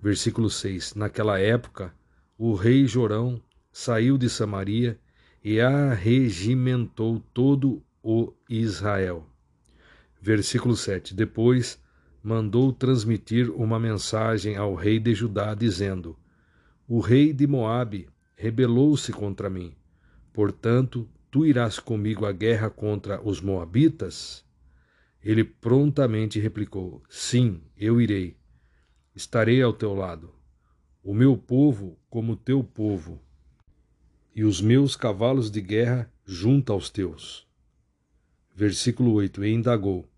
Versículo 0.02 0.50
6: 0.50 0.96
Naquela 0.96 1.40
época, 1.40 1.94
o 2.38 2.56
rei 2.56 2.88
Jorão 2.88 3.40
saiu 3.72 4.18
de 4.18 4.30
Samaria 4.30 5.00
e 5.44 5.62
arregimentou 5.62 7.22
todo 7.34 7.84
o 8.04 8.34
Israel. 8.50 9.28
Versículo 10.20 10.76
7: 10.76 11.14
Depois 11.14 11.80
mandou 12.24 12.74
transmitir 12.74 13.52
uma 13.52 13.80
mensagem 13.80 14.56
ao 14.58 14.74
rei 14.74 15.00
de 15.00 15.14
Judá, 15.14 15.54
dizendo: 15.54 16.18
O 16.88 17.00
rei 17.00 17.32
de 17.32 17.46
Moabe 17.46 18.10
rebelou-se 18.36 19.12
contra 19.12 19.50
mim. 19.52 19.74
Portanto, 20.34 21.08
tu 21.32 21.46
irás 21.46 21.80
comigo 21.80 22.26
à 22.26 22.32
guerra 22.32 22.70
contra 22.70 23.20
os 23.26 23.42
Moabitas? 23.42 24.46
Ele 25.24 25.44
prontamente 25.44 26.40
replicou: 26.40 27.02
Sim, 27.10 27.62
eu 27.76 28.00
irei. 28.00 28.38
Estarei 29.16 29.62
ao 29.62 29.74
teu 29.74 29.96
lado. 29.96 30.36
O 31.04 31.14
meu 31.14 31.36
povo 31.36 31.98
como 32.10 32.36
teu 32.36 32.64
povo, 32.64 33.20
e 34.36 34.44
os 34.44 34.62
meus 34.62 34.96
cavalos 34.96 35.50
de 35.50 35.62
guerra 35.62 36.12
junto 36.26 36.72
aos 36.72 36.90
teus. 36.90 37.48
Versículo 38.54 39.14
8: 39.14 39.44
E 39.44 39.52
indagou: 39.52 40.12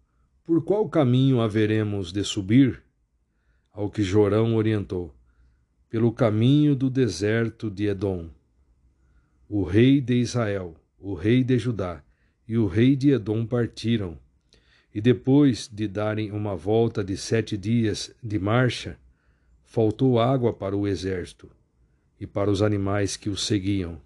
por 0.45 0.61
qual 0.61 0.89
caminho 0.89 1.39
haveremos 1.39 2.11
de 2.11 2.21
subir? 2.21 2.83
Ao 3.71 3.89
que 3.89 4.03
Jorão 4.03 4.57
orientou: 4.57 5.15
Pelo 5.89 6.11
caminho 6.11 6.75
do 6.75 6.89
deserto 6.89 7.71
de 7.71 7.85
Edom. 7.85 8.29
O 9.47 9.63
rei 9.63 10.01
de 10.01 10.15
Israel, 10.15 10.75
o 11.05 11.15
rei 11.15 11.43
de 11.43 11.59
Judá 11.59 12.01
e 12.47 12.57
o 12.57 12.65
rei 12.65 12.95
de 12.95 13.09
Edom 13.09 13.45
partiram, 13.45 14.17
e 14.95 15.01
depois 15.01 15.67
de 15.67 15.85
darem 15.85 16.31
uma 16.31 16.55
volta 16.55 17.03
de 17.03 17.17
sete 17.17 17.57
dias 17.57 18.15
de 18.23 18.39
marcha, 18.39 18.97
faltou 19.65 20.17
água 20.17 20.53
para 20.53 20.77
o 20.77 20.87
exército 20.87 21.51
e 22.17 22.25
para 22.25 22.49
os 22.49 22.61
animais 22.61 23.17
que 23.17 23.29
o 23.29 23.35
seguiam. 23.35 23.99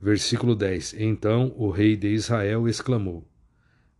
Versículo 0.00 0.54
10: 0.56 0.94
Então 0.94 1.52
o 1.54 1.68
rei 1.68 1.96
de 1.96 2.08
Israel 2.08 2.66
exclamou: 2.66 3.28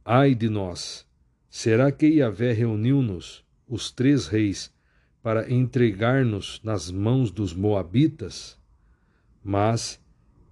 Ai 0.03 0.35
de 0.35 0.49
nós! 0.49 1.07
Será 1.51 1.93
que 1.93 2.07
Yahvé 2.07 2.53
reuniu-nos, 2.53 3.45
os 3.69 3.91
três 3.91 4.27
reis, 4.27 4.73
para 5.23 5.53
entregar-nos 5.53 6.63
nas 6.65 6.91
mãos 6.91 7.31
dos 7.31 7.53
Moabitas? 7.53 8.59
Mas 9.45 10.01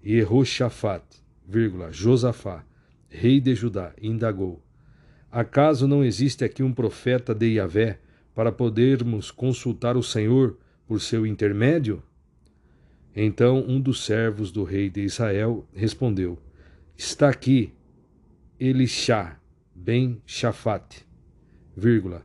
Jehoshaphat, 0.03 1.05
vírgula, 1.49 1.91
Josafá, 1.91 2.63
rei 3.09 3.41
de 3.41 3.55
Judá, 3.55 3.95
indagou: 4.01 4.63
Acaso 5.33 5.89
não 5.89 6.05
existe 6.05 6.45
aqui 6.45 6.63
um 6.63 6.73
profeta 6.73 7.35
de 7.35 7.55
Yahvé 7.55 7.99
para 8.35 8.53
podermos 8.53 9.31
consultar 9.31 9.97
o 9.97 10.03
Senhor 10.03 10.59
por 10.87 11.01
seu 11.01 11.27
intermédio? 11.27 12.03
Então 13.17 13.65
um 13.67 13.81
dos 13.81 14.05
servos 14.05 14.53
do 14.53 14.63
rei 14.63 14.91
de 14.91 15.01
Israel 15.01 15.67
respondeu: 15.75 16.39
Está 16.97 17.31
aqui 17.31 17.73
Elixá, 18.61 19.41
ben 19.75 20.21
Shafate, 20.27 21.07
vírgula, 21.77 22.23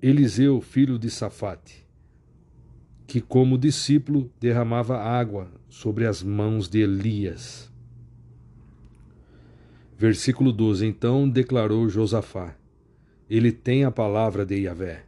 Eliseu, 0.00 0.60
filho 0.60 0.98
de 0.98 1.10
Safate, 1.10 1.86
que 3.06 3.20
como 3.20 3.58
discípulo 3.58 4.32
derramava 4.40 4.98
água 4.98 5.52
sobre 5.68 6.06
as 6.06 6.22
mãos 6.22 6.68
de 6.68 6.80
Elias. 6.80 7.71
Versículo 10.02 10.52
12: 10.52 10.84
Então 10.84 11.28
declarou 11.28 11.88
Josafá: 11.88 12.56
Ele 13.30 13.52
tem 13.52 13.84
a 13.84 13.90
palavra 13.92 14.44
de 14.44 14.56
Yahvé. 14.56 15.04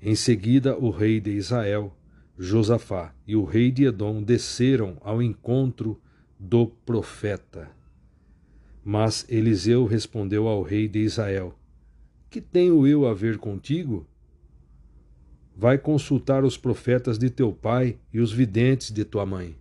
Em 0.00 0.14
seguida, 0.14 0.74
o 0.78 0.88
rei 0.88 1.20
de 1.20 1.32
Israel, 1.32 1.94
Josafá, 2.38 3.14
e 3.26 3.36
o 3.36 3.44
rei 3.44 3.70
de 3.70 3.84
Edom 3.84 4.22
desceram 4.22 4.96
ao 5.02 5.22
encontro 5.22 6.00
do 6.40 6.66
profeta. 6.66 7.70
Mas 8.82 9.26
Eliseu 9.28 9.84
respondeu 9.84 10.48
ao 10.48 10.62
rei 10.62 10.88
de 10.88 11.00
Israel: 11.00 11.54
Que 12.30 12.40
tenho 12.40 12.86
eu 12.86 13.06
a 13.06 13.12
ver 13.12 13.36
contigo? 13.36 14.06
Vai 15.54 15.76
consultar 15.76 16.44
os 16.44 16.56
profetas 16.56 17.18
de 17.18 17.28
teu 17.28 17.52
pai 17.52 17.98
e 18.10 18.20
os 18.20 18.32
videntes 18.32 18.90
de 18.90 19.04
tua 19.04 19.26
mãe. 19.26 19.54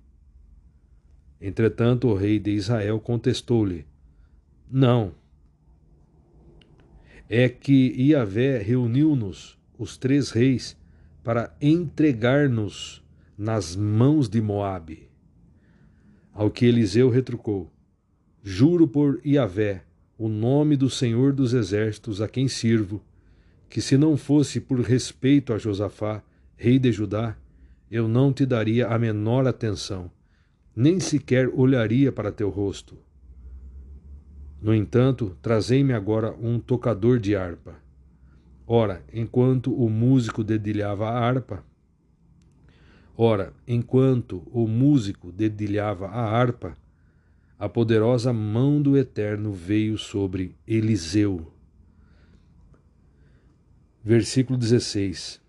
Entretanto, 1.41 2.08
o 2.08 2.15
rei 2.15 2.39
de 2.39 2.52
Israel 2.52 2.98
contestou-lhe: 2.98 3.90
Não. 4.71 5.12
É 7.27 7.49
que 7.49 7.93
Iavé 7.97 8.57
reuniu-nos, 8.60 9.60
os 9.77 9.97
três 9.97 10.31
reis, 10.31 10.77
para 11.21 11.53
entregar-nos 11.62 13.03
nas 13.38 13.75
mãos 13.75 14.29
de 14.29 14.39
Moabe. 14.39 15.10
Ao 16.34 16.49
que 16.49 16.65
Eliseu 16.65 17.10
retrucou: 17.10 17.69
Juro 18.41 18.88
por 18.88 19.19
Iavé, 19.25 19.84
o 20.17 20.29
nome 20.29 20.77
do 20.77 20.89
Senhor 20.89 21.34
dos 21.34 21.53
Exércitos 21.53 22.21
a 22.21 22.29
quem 22.29 22.47
sirvo, 22.47 23.03
que 23.69 23.81
se 23.81 23.97
não 23.97 24.15
fosse 24.15 24.62
por 24.62 24.79
respeito 24.79 25.51
a 25.51 25.57
Josafá, 25.57 26.23
rei 26.55 26.79
de 26.79 26.93
Judá, 26.93 27.36
eu 27.89 28.07
não 28.07 28.31
te 28.31 28.45
daria 28.45 28.88
a 28.88 28.97
menor 28.97 29.45
atenção, 29.45 30.10
nem 30.73 30.97
sequer 30.97 31.49
olharia 31.49 32.10
para 32.10 32.31
teu 32.31 32.49
rosto. 32.49 32.97
No 34.62 34.76
entanto, 34.76 35.36
trazei-me 35.41 35.91
agora 35.91 36.36
um 36.39 36.60
tocador 36.60 37.19
de 37.19 37.36
harpa. 37.36 37.76
Ora, 38.67 39.04
enquanto 39.12 39.74
o 39.74 39.89
músico 39.89 40.43
dedilhava 40.43 41.10
a 41.10 41.19
harpa, 41.19 41.63
ora, 43.17 43.54
enquanto 43.67 44.43
o 44.52 44.67
músico 44.67 45.32
dedilhava 45.32 46.08
a 46.08 46.21
harpa, 46.21 46.78
a 47.58 47.67
poderosa 47.67 48.32
mão 48.32 48.82
do 48.82 48.95
Eterno 48.95 49.52
veio 49.52 49.97
sobre 49.97 50.56
Eliseu. 50.67 51.52
Versículo 54.04 54.58
16: 54.58 55.41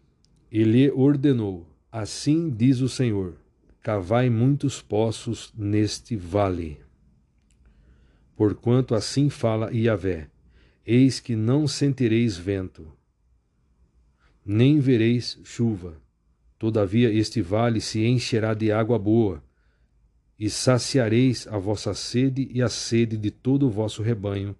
Ele 0.50 0.90
ordenou: 0.90 1.66
Assim 1.90 2.50
diz 2.50 2.80
o 2.80 2.88
Senhor: 2.88 3.36
Cavai 3.82 4.30
muitos 4.30 4.80
poços 4.80 5.52
neste 5.56 6.16
vale. 6.16 6.80
Porquanto 8.42 8.96
assim 8.96 9.30
fala 9.30 9.70
Iavé: 9.72 10.26
Eis 10.84 11.20
que 11.20 11.36
não 11.36 11.68
sentireis 11.68 12.36
vento, 12.36 12.88
nem 14.44 14.80
vereis 14.80 15.38
chuva. 15.44 15.96
Todavia 16.58 17.08
este 17.12 17.40
vale 17.40 17.80
se 17.80 18.04
encherá 18.04 18.52
de 18.52 18.72
água 18.72 18.98
boa, 18.98 19.40
e 20.36 20.50
saciareis 20.50 21.46
a 21.46 21.56
vossa 21.56 21.94
sede 21.94 22.50
e 22.52 22.60
a 22.60 22.68
sede 22.68 23.16
de 23.16 23.30
todo 23.30 23.68
o 23.68 23.70
vosso 23.70 24.02
rebanho 24.02 24.56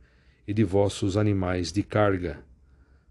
e 0.47 0.55
de 0.55 0.63
vossos 0.63 1.17
animais 1.17 1.73
de 1.73 1.83
carga. 1.83 2.39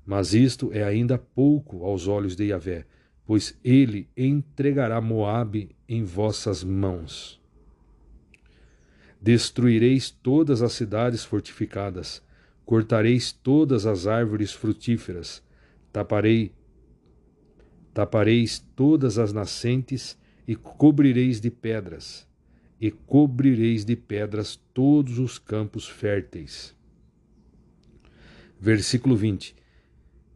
Mas 0.05 0.33
isto 0.33 0.71
é 0.71 0.85
ainda 0.85 1.17
pouco 1.17 1.83
aos 1.83 2.07
olhos 2.07 2.33
de 2.33 2.45
Yahvé, 2.45 2.85
pois 3.25 3.59
ele 3.61 4.07
entregará 4.15 5.01
Moabe 5.01 5.75
em 5.85 6.05
vossas 6.05 6.63
mãos. 6.63 7.40
Destruireis 9.21 10.09
todas 10.09 10.63
as 10.63 10.73
cidades 10.73 11.23
fortificadas, 11.23 12.23
cortareis 12.65 13.31
todas 13.31 13.85
as 13.85 14.07
árvores 14.07 14.51
frutíferas, 14.51 15.43
taparei 15.93 16.51
tapareis 17.93 18.59
todas 18.75 19.19
as 19.19 19.31
nascentes 19.31 20.17
e 20.47 20.55
cobrireis 20.55 21.39
de 21.39 21.51
pedras 21.51 22.27
e 22.79 22.89
cobrireis 22.89 23.85
de 23.85 23.95
pedras 23.95 24.55
todos 24.73 25.19
os 25.19 25.37
campos 25.37 25.87
férteis. 25.87 26.75
Versículo 28.59 29.15
20. 29.15 29.55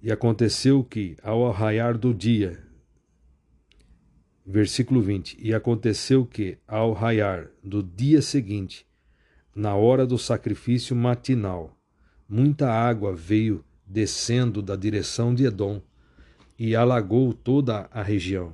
E 0.04 0.12
aconteceu 0.12 0.84
que, 0.84 1.16
ao 1.24 1.50
raiar 1.52 1.98
do 1.98 2.14
dia, 2.14 2.65
versículo 4.46 5.02
20. 5.02 5.38
E 5.42 5.54
aconteceu 5.54 6.26
que, 6.26 6.58
ao 6.68 6.94
raiar 6.94 7.48
do 7.64 7.82
dia 7.82 8.22
seguinte, 8.22 8.86
na 9.56 9.76
hora 9.76 10.06
do 10.06 10.18
sacrifício 10.18 10.96
matinal, 10.96 11.76
muita 12.30 12.70
água 12.70 13.16
veio 13.16 13.64
descendo 13.88 14.62
da 14.62 14.76
direção 14.76 15.34
de 15.34 15.46
Edom 15.46 15.82
e 16.58 16.76
alagou 16.76 17.34
toda 17.34 17.88
a 17.92 18.04
região. 18.04 18.54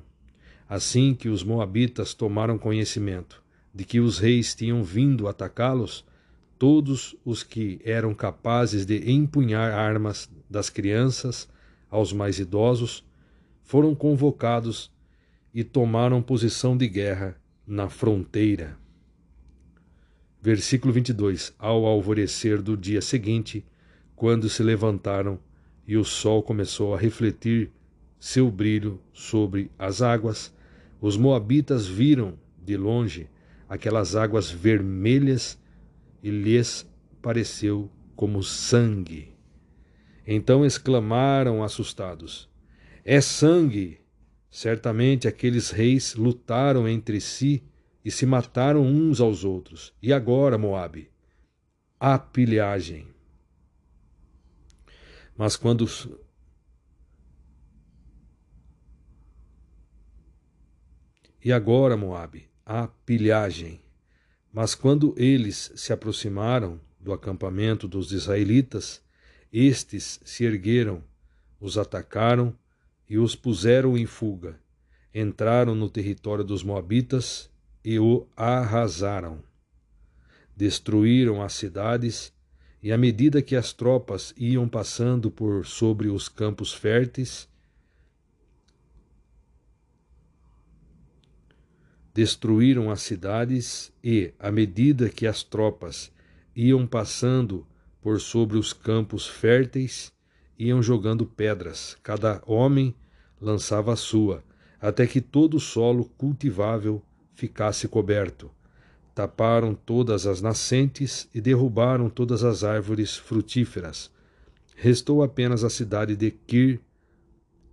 Assim 0.67 1.13
que 1.13 1.27
os 1.27 1.43
moabitas 1.43 2.13
tomaram 2.13 2.57
conhecimento 2.57 3.43
de 3.73 3.83
que 3.85 3.99
os 3.99 4.19
reis 4.19 4.53
tinham 4.53 4.83
vindo 4.83 5.27
atacá-los, 5.27 6.05
todos 6.57 7.15
os 7.25 7.43
que 7.43 7.81
eram 7.83 8.13
capazes 8.13 8.85
de 8.85 9.11
empunhar 9.11 9.73
armas, 9.73 10.29
das 10.49 10.69
crianças 10.69 11.47
aos 11.89 12.11
mais 12.11 12.37
idosos, 12.37 13.05
foram 13.63 13.95
convocados 13.95 14.91
e 15.53 15.63
tomaram 15.63 16.21
posição 16.21 16.77
de 16.77 16.87
guerra 16.87 17.39
na 17.65 17.89
fronteira. 17.89 18.77
Versículo 20.41 20.93
22: 20.93 21.53
Ao 21.59 21.85
alvorecer 21.85 22.61
do 22.61 22.75
dia 22.75 23.01
seguinte, 23.01 23.65
quando 24.15 24.49
se 24.49 24.63
levantaram 24.63 25.39
e 25.87 25.97
o 25.97 26.03
sol 26.03 26.43
começou 26.43 26.93
a 26.93 26.97
refletir 26.97 27.71
seu 28.19 28.51
brilho 28.51 29.01
sobre 29.11 29.71
as 29.77 30.01
águas. 30.01 30.53
Os 31.01 31.17
moabitas 31.17 31.87
viram 31.87 32.37
de 32.63 32.77
longe 32.77 33.27
aquelas 33.67 34.15
águas 34.15 34.51
vermelhas 34.51 35.59
e 36.21 36.29
lhes 36.29 36.87
pareceu 37.21 37.89
como 38.15 38.43
sangue. 38.43 39.33
Então 40.25 40.63
exclamaram 40.63 41.63
assustados: 41.63 42.47
É 43.03 43.19
sangue! 43.19 44.00
Certamente 44.51 45.29
aqueles 45.29 45.69
reis 45.69 46.13
lutaram 46.13 46.85
entre 46.85 47.21
si 47.21 47.63
e 48.03 48.11
se 48.11 48.25
mataram 48.25 48.85
uns 48.85 49.21
aos 49.21 49.45
outros. 49.45 49.93
E 50.01 50.11
agora, 50.11 50.57
Moabe? 50.57 51.09
A 51.97 52.19
pilhagem. 52.19 53.07
Mas 55.37 55.55
quando 55.55 55.87
E 61.43 61.51
agora, 61.51 61.97
Moabe, 61.97 62.47
a 62.63 62.87
pilhagem. 62.87 63.81
Mas 64.53 64.75
quando 64.75 65.15
eles 65.17 65.71
se 65.75 65.91
aproximaram 65.91 66.79
do 66.99 67.13
acampamento 67.13 67.87
dos 67.87 68.11
israelitas, 68.11 69.01
estes 69.51 70.19
se 70.23 70.43
ergueram, 70.43 71.03
os 71.59 71.79
atacaram 71.79 72.55
e 73.12 73.18
os 73.18 73.36
puseram 73.36 73.97
em 73.97 74.05
fuga. 74.05 74.57
Entraram 75.14 75.76
no 75.76 75.89
território 75.89 76.45
dos 76.45 76.64
Moabitas 76.64 77.49
e 77.84 77.99
o 77.99 78.26
arrasaram. 78.38 79.43
Destruíram 80.55 81.41
as 81.41 81.51
cidades, 81.51 82.32
e 82.82 82.89
à 82.89 82.97
medida 82.97 83.41
que 83.41 83.53
as 83.53 83.74
tropas 83.74 84.34
iam 84.38 84.66
passando 84.66 85.30
por 85.30 85.66
sobre 85.66 86.07
os 86.07 86.30
campos 86.30 86.74
férteis, 86.74 87.49
destruíram 92.14 92.89
as 92.89 93.01
cidades 93.01 93.91
e, 94.01 94.34
à 94.39 94.49
medida 94.49 95.09
que 95.09 95.28
as 95.28 95.43
tropas 95.43 96.14
iam 96.55 96.88
passando 96.88 97.68
por 98.01 98.22
sobre 98.22 98.57
os 98.57 98.72
campos 98.72 99.28
férteis, 99.28 100.14
iam 100.62 100.82
jogando 100.84 101.26
pedras, 101.26 101.97
cada 102.03 102.39
homem 102.45 102.93
lançava 103.41 103.93
a 103.93 103.95
sua, 103.95 104.43
até 104.80 105.07
que 105.07 105.20
todo 105.20 105.57
o 105.57 105.59
solo 105.59 106.05
cultivável 106.18 107.01
ficasse 107.34 107.88
coberto. 107.88 108.51
Taparam 109.16 109.74
todas 109.74 110.28
as 110.28 110.39
nascentes 110.39 111.28
e 111.34 111.41
derrubaram 111.41 112.12
todas 112.12 112.43
as 112.43 112.64
árvores 112.64 113.18
frutíferas. 113.18 114.12
Restou 114.76 115.24
apenas 115.24 115.64
a 115.64 115.70
cidade 115.70 116.16
de 116.16 116.30
Kir 116.30 116.80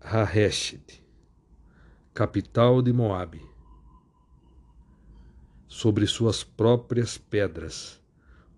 Hareshet, 0.01 1.05
capital 2.15 2.81
de 2.81 2.93
Moabe, 2.93 3.43
sobre 5.67 6.07
suas 6.07 6.43
próprias 6.43 7.19
pedras. 7.19 8.01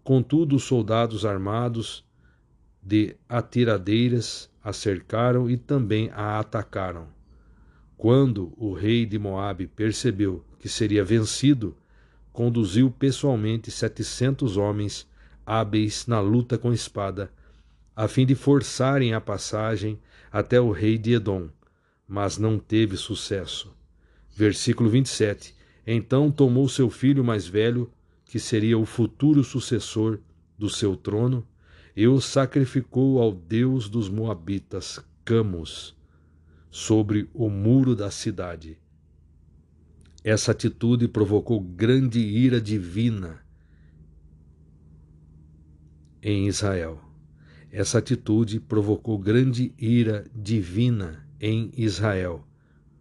Contudo, 0.05 0.55
os 0.55 0.63
soldados 0.63 1.25
armados 1.25 2.09
de 2.83 3.17
atiradeiras 3.29 4.51
a 4.63 4.73
cercaram 4.73 5.51
e 5.51 5.57
também 5.57 6.11
a 6.13 6.39
atacaram. 6.39 7.09
Quando 7.97 8.53
o 8.57 8.73
rei 8.73 9.05
de 9.05 9.19
Moabe 9.19 9.67
percebeu 9.67 10.45
que 10.59 10.69
seria 10.69 11.05
vencido, 11.05 11.77
conduziu 12.33 12.91
pessoalmente 12.91 13.71
setecentos 13.71 14.57
homens 14.57 15.07
hábeis 15.45 16.07
na 16.07 16.21
luta 16.21 16.57
com 16.57 16.73
espada, 16.73 17.31
a 17.95 18.07
fim 18.09 18.25
de 18.25 18.35
forçarem 18.35 19.13
a 19.13 19.21
passagem 19.21 19.99
até 20.31 20.61
o 20.61 20.71
rei 20.71 20.97
de 20.97 21.13
Edom, 21.13 21.49
mas 22.07 22.39
não 22.39 22.59
teve 22.59 22.97
sucesso. 22.97 23.75
Versículo 24.35 24.89
27. 24.89 25.55
Então 25.87 26.31
tomou 26.31 26.69
seu 26.69 26.89
filho 26.89 27.25
mais 27.25 27.47
velho, 27.47 27.91
que 28.25 28.39
seria 28.39 28.79
o 28.79 28.87
futuro 28.87 29.43
sucessor 29.43 30.19
do 30.57 30.71
seu 30.71 30.97
trono, 30.97 31.47
e 32.01 32.09
o 32.09 32.19
sacrificou 32.19 33.21
ao 33.21 33.31
deus 33.31 33.87
dos 33.87 34.09
Moabitas, 34.09 35.05
Camus, 35.23 35.95
sobre 36.71 37.29
o 37.35 37.51
muro 37.51 37.95
da 37.95 38.11
cidade. 38.11 38.79
Essa 40.25 40.53
atitude 40.53 41.07
provocou 41.07 41.61
grande 41.61 42.19
ira 42.19 42.59
divina 42.59 43.45
em 46.23 46.49
Israel. 46.49 46.99
Essa 47.71 47.99
atitude 47.99 48.59
provocou 48.61 49.19
grande 49.19 49.75
ira 49.77 50.25
divina 50.35 51.29
em 51.39 51.71
Israel. 51.77 52.49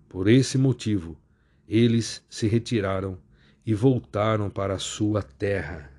Por 0.10 0.28
esse 0.28 0.58
motivo, 0.58 1.18
eles 1.66 2.22
se 2.30 2.50
retiraram 2.50 3.18
e 3.66 3.74
voltaram 3.74 4.50
para 4.50 4.74
a 4.74 4.78
sua 4.78 5.24
terra. 5.24 5.90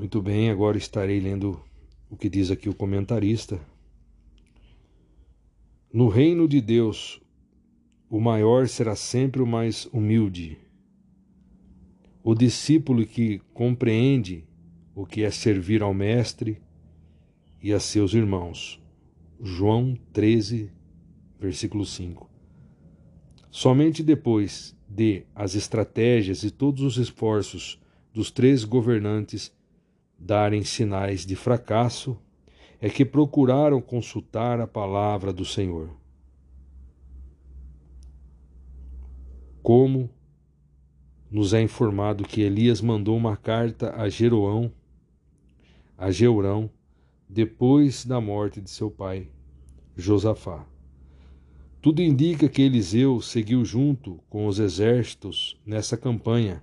Muito 0.00 0.22
bem, 0.22 0.48
agora 0.48 0.78
estarei 0.78 1.20
lendo 1.20 1.62
o 2.08 2.16
que 2.16 2.30
diz 2.30 2.50
aqui 2.50 2.70
o 2.70 2.74
comentarista. 2.74 3.60
No 5.92 6.08
reino 6.08 6.48
de 6.48 6.58
Deus, 6.58 7.20
o 8.08 8.18
maior 8.18 8.66
será 8.66 8.96
sempre 8.96 9.42
o 9.42 9.46
mais 9.46 9.84
humilde. 9.92 10.56
O 12.24 12.34
discípulo 12.34 13.04
que 13.04 13.42
compreende 13.52 14.42
o 14.94 15.04
que 15.04 15.22
é 15.22 15.30
servir 15.30 15.82
ao 15.82 15.92
Mestre 15.92 16.62
e 17.62 17.70
a 17.70 17.78
seus 17.78 18.14
irmãos. 18.14 18.82
João 19.38 19.98
13, 20.14 20.72
versículo 21.38 21.84
5. 21.84 22.26
Somente 23.50 24.02
depois 24.02 24.74
de 24.88 25.24
as 25.34 25.54
estratégias 25.54 26.42
e 26.42 26.50
todos 26.50 26.84
os 26.84 26.96
esforços 26.96 27.78
dos 28.14 28.30
três 28.30 28.64
governantes 28.64 29.52
darem 30.20 30.62
sinais 30.62 31.24
de 31.24 31.34
fracasso, 31.34 32.16
é 32.80 32.88
que 32.88 33.04
procuraram 33.04 33.80
consultar 33.80 34.60
a 34.60 34.66
palavra 34.66 35.32
do 35.32 35.44
Senhor. 35.44 36.00
como 39.62 40.10
nos 41.30 41.52
é 41.52 41.62
informado 41.62 42.24
que 42.24 42.40
Elias 42.40 42.80
mandou 42.80 43.16
uma 43.16 43.36
carta 43.36 43.94
a 43.94 44.08
Jeroão, 44.08 44.72
a 45.96 46.10
Jeurão, 46.10 46.68
depois 47.28 48.04
da 48.04 48.20
morte 48.20 48.60
de 48.60 48.68
seu 48.68 48.90
pai, 48.90 49.28
Josafá. 49.96 50.66
Tudo 51.80 52.02
indica 52.02 52.48
que 52.48 52.62
Eliseu 52.62 53.20
seguiu 53.20 53.64
junto 53.64 54.18
com 54.28 54.46
os 54.46 54.58
exércitos 54.58 55.56
nessa 55.64 55.96
campanha, 55.96 56.62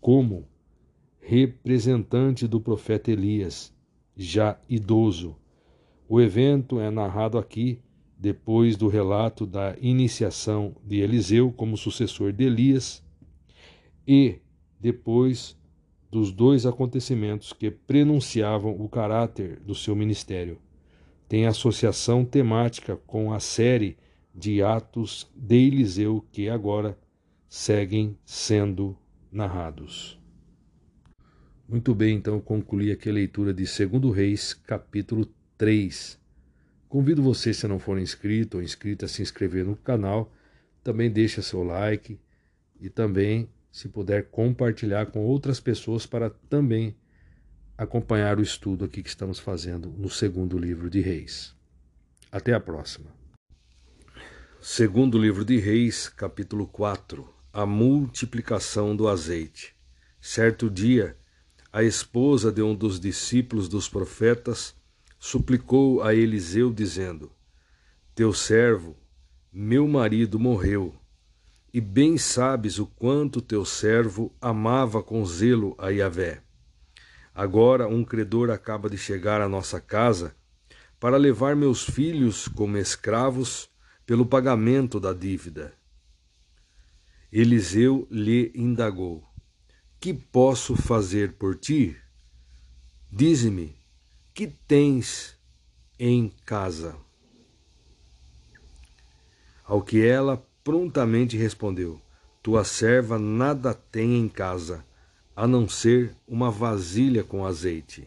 como 0.00 0.46
representante 1.28 2.46
do 2.46 2.60
profeta 2.60 3.10
Elias, 3.10 3.74
já 4.16 4.56
idoso. 4.68 5.34
O 6.08 6.20
evento 6.20 6.78
é 6.78 6.88
narrado 6.88 7.36
aqui 7.36 7.80
depois 8.16 8.76
do 8.76 8.86
relato 8.86 9.44
da 9.44 9.76
iniciação 9.80 10.76
de 10.84 11.00
Eliseu 11.00 11.50
como 11.50 11.76
sucessor 11.76 12.32
de 12.32 12.44
Elias 12.44 13.02
e 14.06 14.36
depois 14.78 15.58
dos 16.08 16.30
dois 16.30 16.64
acontecimentos 16.64 17.52
que 17.52 17.72
prenunciavam 17.72 18.80
o 18.80 18.88
caráter 18.88 19.58
do 19.58 19.74
seu 19.74 19.96
ministério. 19.96 20.58
Tem 21.28 21.44
associação 21.44 22.24
temática 22.24 22.96
com 23.04 23.32
a 23.32 23.40
série 23.40 23.96
de 24.32 24.62
atos 24.62 25.28
de 25.34 25.56
Eliseu 25.56 26.24
que 26.30 26.48
agora 26.48 26.96
seguem 27.48 28.16
sendo 28.24 28.96
narrados. 29.32 30.24
Muito 31.68 31.92
bem, 31.96 32.16
então 32.16 32.40
concluí 32.40 32.92
aqui 32.92 33.08
a 33.08 33.12
leitura 33.12 33.52
de 33.52 33.64
2 33.64 34.14
Reis, 34.14 34.54
capítulo 34.54 35.26
3. 35.58 36.16
Convido 36.88 37.20
você, 37.20 37.52
se 37.52 37.66
não 37.66 37.80
for 37.80 37.98
inscrito 37.98 38.58
ou 38.58 38.62
inscrita, 38.62 39.06
a 39.06 39.08
se 39.08 39.20
inscrever 39.20 39.64
no 39.64 39.74
canal. 39.74 40.32
Também 40.84 41.10
deixa 41.10 41.42
seu 41.42 41.64
like 41.64 42.20
e 42.80 42.88
também, 42.88 43.50
se 43.72 43.88
puder, 43.88 44.30
compartilhar 44.30 45.06
com 45.06 45.24
outras 45.24 45.58
pessoas 45.58 46.06
para 46.06 46.30
também 46.30 46.96
acompanhar 47.76 48.38
o 48.38 48.42
estudo 48.42 48.84
aqui 48.84 49.02
que 49.02 49.08
estamos 49.08 49.40
fazendo 49.40 49.88
no 49.90 50.08
segundo 50.08 50.56
livro 50.56 50.88
de 50.88 51.00
Reis. 51.00 51.52
Até 52.30 52.52
a 52.54 52.60
próxima. 52.60 53.10
Segundo 54.60 55.18
livro 55.18 55.44
de 55.44 55.58
Reis, 55.58 56.08
capítulo 56.08 56.68
4 56.68 57.28
A 57.52 57.66
multiplicação 57.66 58.94
do 58.94 59.08
azeite. 59.08 59.74
Certo 60.20 60.70
dia, 60.70 61.16
a 61.76 61.82
esposa 61.82 62.50
de 62.50 62.62
um 62.62 62.74
dos 62.74 62.98
discípulos 62.98 63.68
dos 63.68 63.86
profetas 63.86 64.74
suplicou 65.18 66.02
a 66.02 66.14
Eliseu, 66.14 66.72
dizendo: 66.72 67.30
Teu 68.14 68.32
servo, 68.32 68.96
meu 69.52 69.86
marido, 69.86 70.40
morreu, 70.40 70.94
e 71.74 71.78
bem 71.78 72.16
sabes 72.16 72.78
o 72.78 72.86
quanto 72.86 73.42
teu 73.42 73.62
servo 73.62 74.34
amava 74.40 75.02
com 75.02 75.22
zelo 75.26 75.74
a 75.76 75.90
Yahvé. 75.90 76.40
Agora 77.34 77.86
um 77.86 78.02
credor 78.02 78.48
acaba 78.50 78.88
de 78.88 78.96
chegar 78.96 79.42
à 79.42 79.46
nossa 79.46 79.78
casa 79.78 80.34
para 80.98 81.18
levar 81.18 81.54
meus 81.54 81.84
filhos 81.84 82.48
como 82.48 82.78
escravos 82.78 83.68
pelo 84.06 84.24
pagamento 84.24 84.98
da 84.98 85.12
dívida. 85.12 85.74
Eliseu 87.30 88.08
lhe 88.10 88.50
indagou: 88.54 89.25
Que 89.98 90.12
posso 90.12 90.76
fazer 90.76 91.32
por 91.32 91.56
ti? 91.56 91.96
Dize-me, 93.10 93.74
que 94.34 94.46
tens 94.46 95.36
em 95.98 96.30
casa? 96.44 96.96
Ao 99.64 99.82
que 99.82 100.04
ela 100.04 100.44
prontamente 100.62 101.36
respondeu: 101.36 102.00
Tua 102.42 102.62
serva 102.62 103.18
nada 103.18 103.72
tem 103.72 104.18
em 104.18 104.28
casa, 104.28 104.84
a 105.34 105.46
não 105.46 105.68
ser 105.68 106.14
uma 106.28 106.50
vasilha 106.50 107.24
com 107.24 107.44
azeite. 107.44 108.06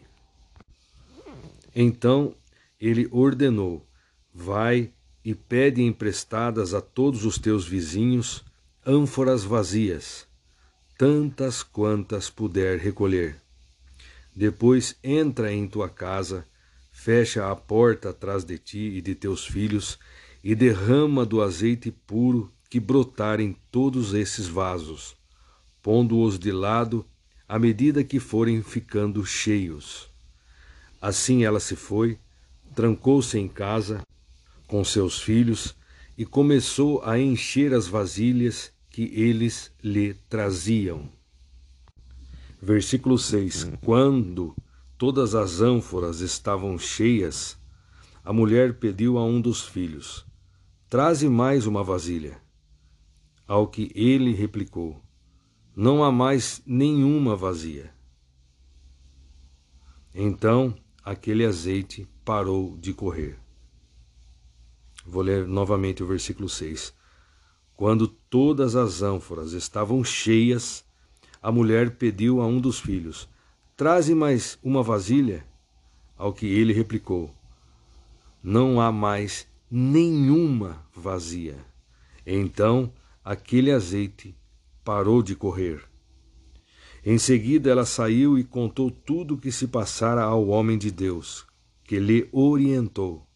Então 1.74 2.34
ele 2.80 3.08
ordenou: 3.10 3.84
Vai 4.32 4.92
e 5.24 5.34
pede 5.34 5.82
emprestadas 5.82 6.72
a 6.72 6.80
todos 6.80 7.24
os 7.24 7.38
teus 7.38 7.66
vizinhos 7.66 8.44
ânforas 8.86 9.44
vazias, 9.44 10.26
tantas 11.00 11.62
quantas 11.62 12.28
puder 12.28 12.78
recolher. 12.78 13.34
Depois 14.36 14.94
entra 15.02 15.50
em 15.50 15.66
tua 15.66 15.88
casa, 15.88 16.44
fecha 16.92 17.50
a 17.50 17.56
porta 17.56 18.10
atrás 18.10 18.44
de 18.44 18.58
ti 18.58 18.96
e 18.96 19.00
de 19.00 19.14
teus 19.14 19.46
filhos, 19.46 19.98
e 20.44 20.54
derrama 20.54 21.24
do 21.24 21.40
azeite 21.40 21.90
puro 21.90 22.52
que 22.68 22.78
brotar 22.78 23.40
em 23.40 23.56
todos 23.70 24.12
esses 24.12 24.46
vasos, 24.46 25.16
pondo-os 25.82 26.38
de 26.38 26.52
lado 26.52 27.02
à 27.48 27.58
medida 27.58 28.04
que 28.04 28.20
forem 28.20 28.62
ficando 28.62 29.24
cheios. 29.24 30.06
Assim 31.00 31.44
ela 31.44 31.60
se 31.60 31.76
foi, 31.76 32.18
trancou-se 32.74 33.38
em 33.38 33.48
casa 33.48 34.02
com 34.66 34.84
seus 34.84 35.18
filhos 35.18 35.74
e 36.18 36.26
começou 36.26 37.02
a 37.02 37.18
encher 37.18 37.72
as 37.72 37.86
vasilhas 37.86 38.70
que 38.90 39.04
eles 39.14 39.72
lhe 39.82 40.14
traziam. 40.28 41.08
Versículo 42.60 43.16
6: 43.16 43.70
Quando 43.82 44.54
todas 44.98 45.34
as 45.34 45.60
ânforas 45.60 46.20
estavam 46.20 46.78
cheias, 46.78 47.56
a 48.22 48.32
mulher 48.32 48.78
pediu 48.78 49.16
a 49.16 49.24
um 49.24 49.40
dos 49.40 49.62
filhos: 49.62 50.26
Traze 50.88 51.28
mais 51.28 51.66
uma 51.66 51.82
vasilha. 51.82 52.38
Ao 53.46 53.66
que 53.66 53.90
ele 53.94 54.34
replicou: 54.34 55.00
Não 55.74 56.04
há 56.04 56.12
mais 56.12 56.60
nenhuma 56.66 57.34
vazia. 57.34 57.94
Então 60.14 60.76
aquele 61.04 61.46
azeite 61.46 62.06
parou 62.24 62.76
de 62.76 62.92
correr. 62.92 63.38
Vou 65.06 65.22
ler 65.22 65.46
novamente 65.46 66.02
o 66.02 66.06
versículo 66.06 66.48
6. 66.48 66.92
Quando 67.80 68.06
todas 68.06 68.76
as 68.76 69.00
ânforas 69.00 69.52
estavam 69.52 70.04
cheias, 70.04 70.84
a 71.40 71.50
mulher 71.50 71.92
pediu 71.96 72.42
a 72.42 72.46
um 72.46 72.60
dos 72.60 72.78
filhos: 72.78 73.26
Traze 73.74 74.14
mais 74.14 74.58
uma 74.62 74.82
vasilha. 74.82 75.46
Ao 76.14 76.30
que 76.30 76.44
ele 76.44 76.74
replicou: 76.74 77.34
Não 78.42 78.82
há 78.82 78.92
mais 78.92 79.46
nenhuma 79.70 80.84
vazia. 80.94 81.56
Então 82.26 82.92
aquele 83.24 83.72
azeite 83.72 84.36
parou 84.84 85.22
de 85.22 85.34
correr. 85.34 85.82
Em 87.02 87.16
seguida 87.16 87.70
ela 87.70 87.86
saiu 87.86 88.38
e 88.38 88.44
contou 88.44 88.90
tudo 88.90 89.36
o 89.36 89.38
que 89.38 89.50
se 89.50 89.66
passara 89.66 90.22
ao 90.22 90.48
homem 90.48 90.76
de 90.76 90.90
Deus, 90.90 91.46
que 91.84 91.98
lhe 91.98 92.28
orientou, 92.30 93.26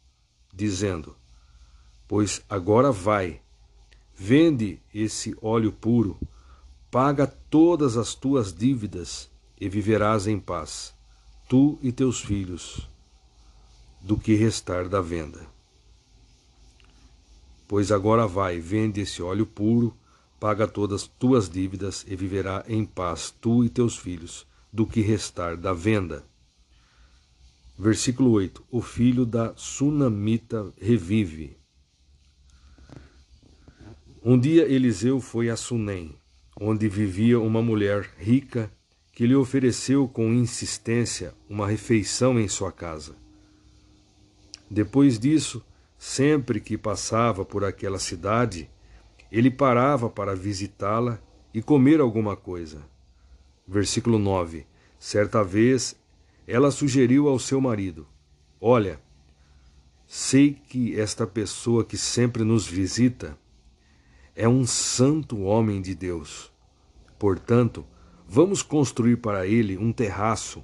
dizendo: 0.52 1.16
Pois 2.06 2.44
agora 2.46 2.92
vai, 2.92 3.40
vende 4.16 4.80
esse 4.92 5.36
óleo 5.42 5.72
puro, 5.72 6.18
paga 6.90 7.26
todas 7.26 7.96
as 7.96 8.14
tuas 8.14 8.52
dívidas 8.52 9.30
e 9.60 9.68
viverás 9.68 10.26
em 10.26 10.38
paz, 10.38 10.94
tu 11.48 11.78
e 11.82 11.90
teus 11.90 12.20
filhos, 12.20 12.88
do 14.00 14.16
que 14.16 14.34
restar 14.34 14.88
da 14.88 15.00
venda. 15.00 15.46
Pois 17.66 17.90
agora 17.90 18.26
vai, 18.26 18.60
vende 18.60 19.00
esse 19.00 19.22
óleo 19.22 19.46
puro, 19.46 19.96
paga 20.38 20.68
todas 20.68 21.06
tuas 21.06 21.48
dívidas 21.48 22.04
e 22.06 22.14
viverá 22.14 22.64
em 22.68 22.84
paz, 22.84 23.34
tu 23.40 23.64
e 23.64 23.68
teus 23.68 23.96
filhos, 23.96 24.46
do 24.72 24.86
que 24.86 25.00
restar 25.00 25.56
da 25.56 25.72
venda. 25.72 26.24
Versículo 27.78 28.30
8: 28.32 28.64
O 28.70 28.80
filho 28.80 29.26
da 29.26 29.52
Sunamita 29.56 30.72
revive. 30.80 31.56
Um 34.26 34.38
dia 34.38 34.62
Eliseu 34.62 35.20
foi 35.20 35.50
a 35.50 35.56
Sunem, 35.56 36.16
onde 36.58 36.88
vivia 36.88 37.38
uma 37.38 37.60
mulher 37.60 38.08
rica 38.16 38.72
que 39.12 39.26
lhe 39.26 39.34
ofereceu 39.36 40.08
com 40.08 40.32
insistência 40.32 41.34
uma 41.46 41.68
refeição 41.68 42.40
em 42.40 42.48
sua 42.48 42.72
casa. 42.72 43.14
Depois 44.70 45.18
disso, 45.18 45.62
sempre 45.98 46.58
que 46.58 46.78
passava 46.78 47.44
por 47.44 47.66
aquela 47.66 47.98
cidade, 47.98 48.70
ele 49.30 49.50
parava 49.50 50.08
para 50.08 50.34
visitá-la 50.34 51.20
e 51.52 51.60
comer 51.60 52.00
alguma 52.00 52.34
coisa. 52.34 52.80
Versículo 53.68 54.18
9. 54.18 54.66
Certa 54.98 55.44
vez 55.44 55.94
ela 56.46 56.70
sugeriu 56.70 57.28
ao 57.28 57.38
seu 57.38 57.60
marido: 57.60 58.06
Olha, 58.58 58.98
sei 60.06 60.54
que 60.54 60.98
esta 60.98 61.26
pessoa 61.26 61.84
que 61.84 61.98
sempre 61.98 62.42
nos 62.42 62.66
visita 62.66 63.36
é 64.34 64.48
um 64.48 64.66
santo 64.66 65.42
homem 65.42 65.80
de 65.80 65.94
Deus. 65.94 66.52
Portanto, 67.18 67.86
vamos 68.26 68.62
construir 68.62 69.16
para 69.16 69.46
ele 69.46 69.76
um 69.78 69.92
terraço, 69.92 70.62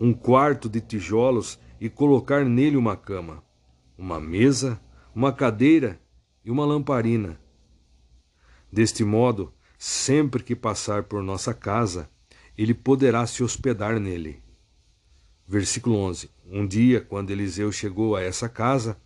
um 0.00 0.12
quarto 0.12 0.68
de 0.68 0.80
tijolos 0.80 1.58
e 1.80 1.88
colocar 1.88 2.44
nele 2.44 2.76
uma 2.76 2.96
cama, 2.96 3.42
uma 3.96 4.20
mesa, 4.20 4.80
uma 5.14 5.32
cadeira 5.32 6.00
e 6.44 6.50
uma 6.50 6.64
lamparina 6.64 7.42
Deste 8.72 9.04
modo, 9.04 9.52
sempre 9.76 10.42
que 10.42 10.56
passar 10.56 11.02
por 11.02 11.22
nossa 11.22 11.52
casa, 11.52 12.08
ele 12.56 12.72
poderá 12.72 13.26
se 13.26 13.44
hospedar 13.44 14.00
nele. 14.00 14.42
Versículo 15.46 15.96
11: 15.98 16.30
Um 16.50 16.66
dia, 16.66 17.02
quando 17.02 17.30
Eliseu 17.30 17.70
chegou 17.70 18.16
a 18.16 18.22
essa 18.22 18.48
casa, 18.48 18.98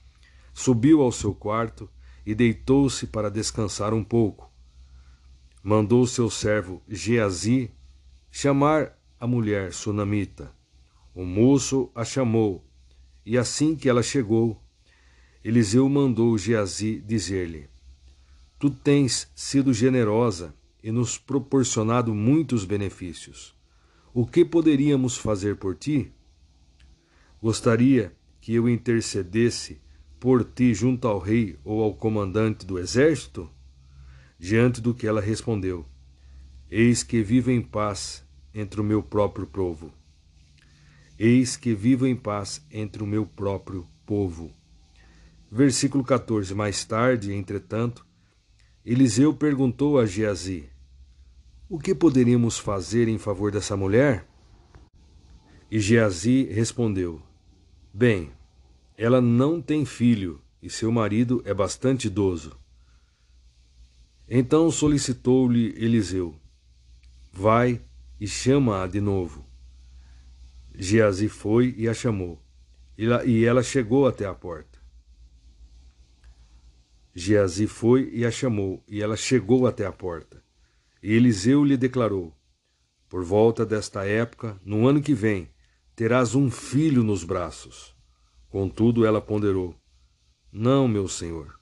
subiu 0.54 1.02
ao 1.02 1.10
seu 1.10 1.34
quarto 1.34 1.90
e 2.26 2.34
deitou-se 2.34 3.06
para 3.06 3.30
descansar 3.30 3.94
um 3.94 4.02
pouco. 4.02 4.50
Mandou 5.62 6.04
seu 6.06 6.28
servo 6.28 6.82
Geazi 6.88 7.70
chamar 8.32 8.98
a 9.18 9.26
mulher 9.26 9.72
sunamita. 9.72 10.52
O 11.14 11.24
moço 11.24 11.90
a 11.94 12.04
chamou, 12.04 12.62
e 13.24 13.38
assim 13.38 13.76
que 13.76 13.88
ela 13.88 14.02
chegou, 14.02 14.60
Eliseu 15.42 15.88
mandou 15.88 16.36
Geazi 16.36 17.00
dizer-lhe: 17.00 17.70
Tu 18.58 18.70
tens 18.70 19.30
sido 19.34 19.72
generosa 19.72 20.54
e 20.82 20.90
nos 20.90 21.16
proporcionado 21.16 22.14
muitos 22.14 22.64
benefícios. 22.64 23.54
O 24.12 24.26
que 24.26 24.44
poderíamos 24.44 25.16
fazer 25.16 25.56
por 25.56 25.76
ti? 25.76 26.12
Gostaria 27.40 28.14
que 28.40 28.54
eu 28.54 28.68
intercedesse 28.68 29.80
por 30.18 30.44
ti 30.44 30.74
junto 30.74 31.06
ao 31.06 31.18
rei 31.18 31.58
ou 31.64 31.82
ao 31.82 31.94
comandante 31.94 32.64
do 32.64 32.78
exército? 32.78 33.50
Diante 34.38 34.80
do 34.80 34.94
que 34.94 35.06
ela 35.06 35.20
respondeu: 35.20 35.86
Eis 36.70 37.02
que 37.02 37.22
vivo 37.22 37.50
em 37.50 37.62
paz 37.62 38.24
entre 38.54 38.80
o 38.80 38.84
meu 38.84 39.02
próprio 39.02 39.46
povo. 39.46 39.92
Eis 41.18 41.56
que 41.56 41.74
vivo 41.74 42.06
em 42.06 42.14
paz 42.14 42.64
entre 42.70 43.02
o 43.02 43.06
meu 43.06 43.24
próprio 43.24 43.86
povo. 44.04 44.52
Versículo 45.50 46.04
14. 46.04 46.54
Mais 46.54 46.84
tarde, 46.84 47.32
entretanto, 47.32 48.06
Eliseu 48.84 49.32
perguntou 49.34 49.98
a 49.98 50.06
Geazi: 50.06 50.68
O 51.68 51.78
que 51.78 51.94
poderíamos 51.94 52.58
fazer 52.58 53.08
em 53.08 53.18
favor 53.18 53.50
dessa 53.50 53.76
mulher? 53.76 54.26
E 55.70 55.80
Geazi 55.80 56.44
respondeu: 56.44 57.20
Bem, 57.92 58.30
ela 58.96 59.20
não 59.20 59.60
tem 59.60 59.84
filho 59.84 60.40
e 60.62 60.70
seu 60.70 60.90
marido 60.90 61.42
é 61.44 61.52
bastante 61.52 62.06
idoso. 62.06 62.58
Então 64.28 64.70
solicitou-lhe 64.70 65.74
Eliseu: 65.76 66.34
Vai 67.32 67.82
e 68.18 68.26
chama-a 68.26 68.86
de 68.86 69.00
novo. 69.00 69.44
Geazi 70.74 71.28
foi 71.28 71.74
e 71.76 71.88
a 71.88 71.94
chamou, 71.94 72.42
e 72.96 73.44
ela 73.44 73.62
chegou 73.62 74.06
até 74.06 74.26
a 74.26 74.34
porta. 74.34 74.78
Geazi 77.14 77.66
foi 77.66 78.10
e 78.12 78.26
a 78.26 78.30
chamou, 78.30 78.82
e 78.88 79.02
ela 79.02 79.16
chegou 79.16 79.66
até 79.66 79.86
a 79.86 79.92
porta. 79.92 80.42
E 81.02 81.12
Eliseu 81.12 81.64
lhe 81.64 81.76
declarou: 81.76 82.34
Por 83.08 83.22
volta 83.22 83.64
desta 83.64 84.04
época, 84.04 84.60
no 84.64 84.86
ano 84.86 85.00
que 85.00 85.14
vem, 85.14 85.48
terás 85.94 86.34
um 86.34 86.50
filho 86.50 87.02
nos 87.02 87.24
braços. 87.24 87.95
Contudo, 88.58 89.04
ela 89.04 89.20
ponderou: 89.20 89.76
Não, 90.50 90.88
meu 90.88 91.06
senhor, 91.08 91.60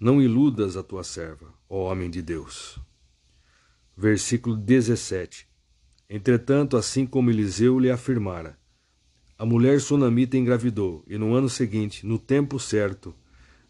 não 0.00 0.22
iludas 0.22 0.74
a 0.74 0.82
tua 0.82 1.04
serva, 1.04 1.52
ó 1.68 1.82
homem 1.92 2.08
de 2.08 2.22
Deus. 2.22 2.80
Versículo 3.94 4.56
17. 4.56 5.46
Entretanto, 6.08 6.78
assim 6.78 7.04
como 7.04 7.28
Eliseu 7.28 7.78
lhe 7.78 7.90
afirmara, 7.90 8.58
a 9.36 9.44
mulher 9.44 9.82
sunamita 9.82 10.38
engravidou 10.38 11.04
e 11.06 11.18
no 11.18 11.34
ano 11.34 11.50
seguinte, 11.50 12.06
no 12.06 12.18
tempo 12.18 12.58
certo, 12.58 13.14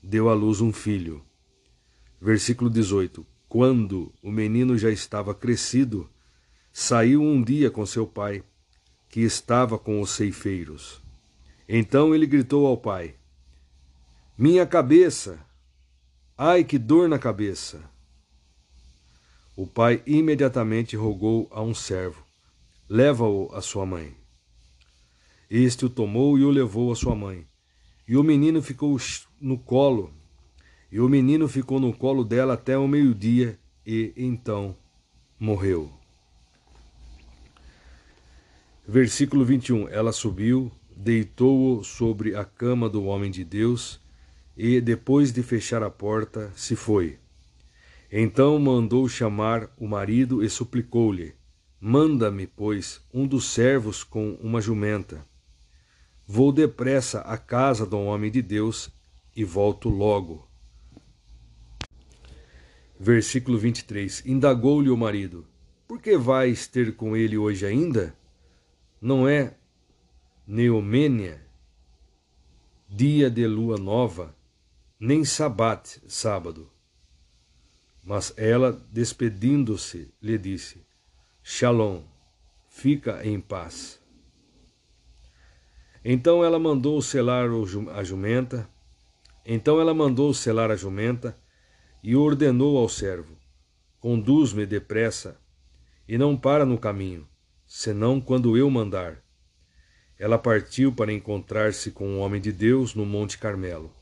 deu 0.00 0.28
à 0.28 0.32
luz 0.32 0.60
um 0.60 0.72
filho. 0.72 1.24
Versículo 2.20 2.70
18. 2.70 3.26
Quando 3.48 4.14
o 4.22 4.30
menino 4.30 4.78
já 4.78 4.90
estava 4.90 5.34
crescido, 5.34 6.08
saiu 6.72 7.20
um 7.20 7.42
dia 7.42 7.68
com 7.68 7.84
seu 7.84 8.06
pai, 8.06 8.44
que 9.08 9.22
estava 9.22 9.76
com 9.76 10.00
os 10.00 10.10
ceifeiros. 10.10 11.01
Então 11.74 12.14
ele 12.14 12.26
gritou 12.26 12.66
ao 12.66 12.76
pai: 12.76 13.14
Minha 14.36 14.66
cabeça! 14.66 15.40
Ai, 16.36 16.64
que 16.64 16.78
dor 16.78 17.08
na 17.08 17.18
cabeça! 17.18 17.82
O 19.56 19.66
pai 19.66 20.02
imediatamente 20.06 20.96
rogou 20.96 21.48
a 21.50 21.62
um 21.62 21.72
servo: 21.72 22.26
Leva-o 22.86 23.50
à 23.54 23.62
sua 23.62 23.86
mãe. 23.86 24.14
Este 25.48 25.86
o 25.86 25.88
tomou 25.88 26.38
e 26.38 26.44
o 26.44 26.50
levou 26.50 26.92
à 26.92 26.94
sua 26.94 27.16
mãe. 27.16 27.46
E 28.06 28.18
o 28.18 28.22
menino 28.22 28.60
ficou 28.60 28.98
no 29.40 29.56
colo, 29.56 30.12
e 30.90 31.00
o 31.00 31.08
menino 31.08 31.48
ficou 31.48 31.80
no 31.80 31.96
colo 31.96 32.22
dela 32.22 32.52
até 32.52 32.76
o 32.76 32.86
meio-dia, 32.86 33.58
e 33.86 34.12
então 34.14 34.76
morreu. 35.40 35.90
Versículo 38.86 39.42
21. 39.42 39.88
Ela 39.88 40.12
subiu, 40.12 40.70
deitou-o 41.02 41.82
sobre 41.82 42.36
a 42.36 42.44
cama 42.44 42.88
do 42.88 43.04
homem 43.04 43.30
de 43.30 43.44
Deus, 43.44 44.00
e, 44.56 44.80
depois 44.80 45.32
de 45.32 45.42
fechar 45.42 45.82
a 45.82 45.90
porta, 45.90 46.52
se 46.54 46.76
foi. 46.76 47.18
Então 48.10 48.58
mandou 48.58 49.08
chamar 49.08 49.68
o 49.76 49.88
marido 49.88 50.44
e 50.44 50.48
suplicou-lhe: 50.48 51.34
Manda-me, 51.80 52.46
pois, 52.46 53.00
um 53.12 53.26
dos 53.26 53.46
servos 53.46 54.04
com 54.04 54.34
uma 54.40 54.60
jumenta 54.60 55.26
Vou 56.26 56.52
depressa 56.52 57.20
à 57.20 57.36
casa 57.36 57.84
do 57.84 57.98
homem 57.98 58.30
de 58.30 58.40
Deus 58.40 58.90
e 59.34 59.44
volto 59.44 59.88
logo. 59.88 60.48
Versículo 62.98 63.58
23: 63.58 64.24
Indagou-lhe 64.24 64.88
o 64.88 64.96
marido: 64.96 65.46
Por 65.86 66.00
que 66.00 66.16
vais 66.16 66.66
ter 66.66 66.94
com 66.94 67.16
ele 67.16 67.36
hoje 67.36 67.66
ainda? 67.66 68.16
Não 69.00 69.28
é 69.28 69.54
Neomênia, 70.44 71.40
dia 72.88 73.30
de 73.30 73.46
lua 73.46 73.78
nova, 73.78 74.34
nem 74.98 75.24
sabate, 75.24 76.02
sábado. 76.08 76.68
Mas 78.04 78.34
ela, 78.36 78.72
despedindo-se, 78.90 80.12
lhe 80.20 80.36
disse: 80.36 80.84
Shalom, 81.44 82.02
fica 82.68 83.24
em 83.24 83.40
paz. 83.40 84.02
Então 86.04 86.44
ela 86.44 86.58
mandou 86.58 87.00
selar 87.00 87.48
a 87.94 88.02
jumenta. 88.02 88.68
Então 89.46 89.80
ela 89.80 89.94
mandou 89.94 90.34
selar 90.34 90.72
a 90.72 90.76
jumenta 90.76 91.38
e 92.02 92.16
ordenou 92.16 92.78
ao 92.78 92.88
servo: 92.88 93.38
Conduz-me 94.00 94.66
depressa 94.66 95.40
e 96.08 96.18
não 96.18 96.36
para 96.36 96.66
no 96.66 96.78
caminho, 96.78 97.28
senão 97.64 98.20
quando 98.20 98.56
eu 98.56 98.68
mandar. 98.68 99.21
Ela 100.22 100.38
partiu 100.38 100.92
para 100.92 101.12
encontrar-se 101.12 101.90
com 101.90 102.14
o 102.14 102.18
homem 102.20 102.40
de 102.40 102.52
Deus 102.52 102.94
no 102.94 103.04
Monte 103.04 103.36
Carmelo. 103.38 103.92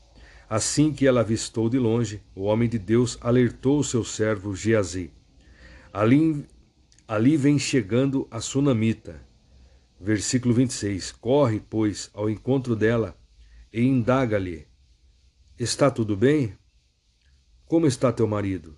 Assim 0.47 0.93
que 0.93 1.07
ela 1.07 1.21
avistou 1.21 1.67
de 1.67 1.79
longe, 1.79 2.21
o 2.35 2.43
homem 2.43 2.69
de 2.69 2.77
Deus 2.77 3.17
alertou 3.21 3.83
seu 3.83 4.03
servo 4.03 4.55
Geazi. 4.55 5.11
Ali, 5.91 6.45
ali 7.07 7.35
vem 7.35 7.57
chegando 7.57 8.27
a 8.29 8.39
sunamita, 8.39 9.19
Versículo 9.99 10.53
26. 10.53 11.11
Corre, 11.13 11.59
pois, 11.59 12.11
ao 12.13 12.29
encontro 12.29 12.75
dela 12.75 13.19
e 13.73 13.81
indaga-lhe: 13.81 14.67
Está 15.57 15.89
tudo 15.89 16.15
bem? 16.15 16.55
Como 17.65 17.87
está 17.87 18.13
teu 18.13 18.27
marido? 18.27 18.77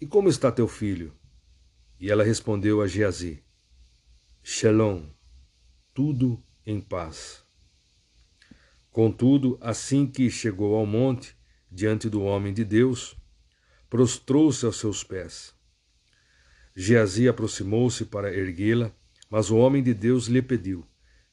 E 0.00 0.06
como 0.06 0.30
está 0.30 0.50
teu 0.50 0.66
filho? 0.66 1.12
E 2.00 2.10
ela 2.10 2.24
respondeu 2.24 2.80
a 2.80 2.86
Geazi: 2.86 3.44
Shalom, 4.42 5.15
tudo 5.96 6.38
em 6.66 6.78
paz. 6.78 7.42
Contudo, 8.92 9.56
assim 9.62 10.06
que 10.06 10.28
chegou 10.28 10.76
ao 10.76 10.84
monte, 10.84 11.34
diante 11.72 12.10
do 12.10 12.22
homem 12.22 12.52
de 12.52 12.66
Deus, 12.66 13.16
prostrou-se 13.88 14.66
aos 14.66 14.76
seus 14.76 15.02
pés. 15.02 15.54
Geazi 16.74 17.26
aproximou-se 17.26 18.04
para 18.04 18.34
erguê-la, 18.34 18.92
mas 19.30 19.50
o 19.50 19.56
homem 19.56 19.82
de 19.82 19.94
Deus 19.94 20.26
lhe 20.26 20.42
pediu: 20.42 20.84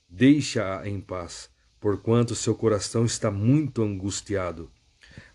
Deixa-a 0.08 0.88
em 0.88 1.02
paz, 1.02 1.50
porquanto 1.78 2.34
seu 2.34 2.56
coração 2.56 3.04
está 3.04 3.30
muito 3.30 3.84
angustiado. 3.84 4.72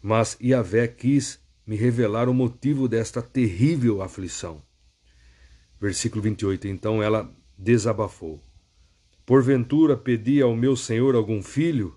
Mas 0.01 0.39
Iavé 0.41 0.89
quis 0.89 1.39
me 1.67 1.77
revelar 1.77 2.31
o 2.31 2.35
motivo 2.35 2.89
desta 2.89 3.21
terrível 3.21 4.01
aflição. 4.01 4.63
Versículo 5.79 6.23
28. 6.23 6.67
Então 6.67 7.03
ela 7.03 7.31
desabafou. 7.59 8.48
Porventura 9.29 9.95
pedi 9.95 10.41
ao 10.41 10.57
meu 10.57 10.75
senhor 10.75 11.15
algum 11.15 11.43
filho? 11.43 11.95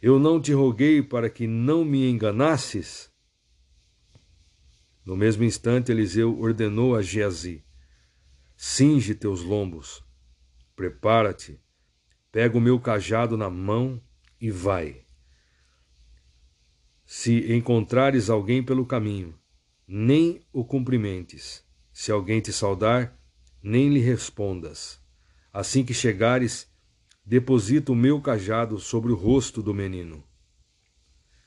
Eu 0.00 0.18
não 0.18 0.40
te 0.40 0.50
roguei 0.50 1.02
para 1.02 1.28
que 1.28 1.46
não 1.46 1.84
me 1.84 2.08
enganasses? 2.08 3.12
No 5.04 5.14
mesmo 5.14 5.44
instante, 5.44 5.92
Eliseu 5.92 6.40
ordenou 6.40 6.96
a 6.96 7.02
Geazi: 7.02 7.62
Cinge 8.56 9.14
teus 9.14 9.42
lombos, 9.42 10.02
prepara-te, 10.74 11.62
pega 12.32 12.56
o 12.56 12.62
meu 12.62 12.80
cajado 12.80 13.36
na 13.36 13.50
mão 13.50 14.02
e 14.40 14.50
vai. 14.50 15.04
Se 17.04 17.52
encontrares 17.52 18.30
alguém 18.30 18.62
pelo 18.62 18.86
caminho, 18.86 19.38
nem 19.86 20.40
o 20.50 20.64
cumprimentes. 20.64 21.62
Se 21.92 22.10
alguém 22.10 22.40
te 22.40 22.54
saudar, 22.54 23.20
nem 23.62 23.90
lhe 23.90 24.00
respondas. 24.00 25.06
Assim 25.52 25.84
que 25.84 25.94
chegares, 25.94 26.70
deposita 27.24 27.92
o 27.92 27.96
meu 27.96 28.20
cajado 28.20 28.78
sobre 28.78 29.12
o 29.12 29.16
rosto 29.16 29.62
do 29.62 29.74
menino. 29.74 30.24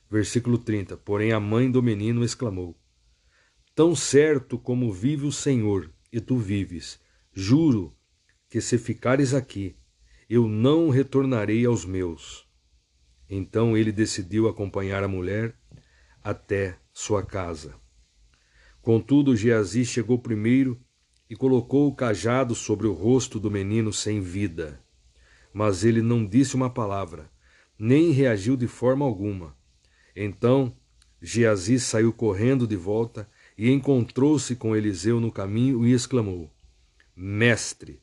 Versículo 0.10 0.58
30. 0.58 0.97
Porém 0.97 1.32
a 1.32 1.39
mãe 1.39 1.70
do 1.72 1.82
menino 1.82 2.24
exclamou: 2.24 2.78
Tão 3.74 3.95
certo 3.95 4.58
como 4.58 4.91
vive 4.91 5.26
o 5.26 5.32
Senhor, 5.32 5.91
e 6.12 6.20
tu 6.20 6.38
vives, 6.38 6.99
Juro 7.34 7.95
que 8.49 8.60
se 8.60 8.78
ficares 8.78 9.34
aqui, 9.34 9.78
eu 10.30 10.47
não 10.47 10.89
retornarei 10.89 11.66
aos 11.66 11.86
meus. 11.86 12.45
Então 13.30 13.78
ele 13.78 13.93
decidiu 13.93 14.49
acompanhar 14.49 15.02
a 15.02 15.08
mulher 15.08 15.58
até 16.22 16.78
sua 16.91 17.26
casa. 17.26 17.74
Contudo, 18.82 19.36
Geazi 19.36 19.86
chegou 19.86 20.20
primeiro 20.20 20.78
e 21.32 21.36
colocou 21.38 21.88
o 21.88 21.95
cajado 21.95 22.53
sobre 22.53 22.86
o 22.88 22.91
rosto 22.91 23.39
do 23.39 23.49
menino 23.49 23.93
sem 23.93 24.19
vida. 24.19 24.84
Mas 25.53 25.86
ele 25.86 26.01
não 26.01 26.25
disse 26.25 26.55
uma 26.55 26.69
palavra, 26.69 27.32
nem 27.79 28.11
reagiu 28.11 28.57
de 28.57 28.67
forma 28.67 29.05
alguma. 29.05 29.55
Então 30.13 30.75
Geazi 31.21 31.79
saiu 31.79 32.11
correndo 32.11 32.67
de 32.67 32.75
volta 32.75 33.29
e 33.57 33.71
encontrou-se 33.71 34.57
com 34.57 34.75
Eliseu 34.75 35.21
no 35.21 35.32
caminho 35.32 35.88
e 35.88 35.93
exclamou: 35.93 36.51
Mestre, 37.15 38.01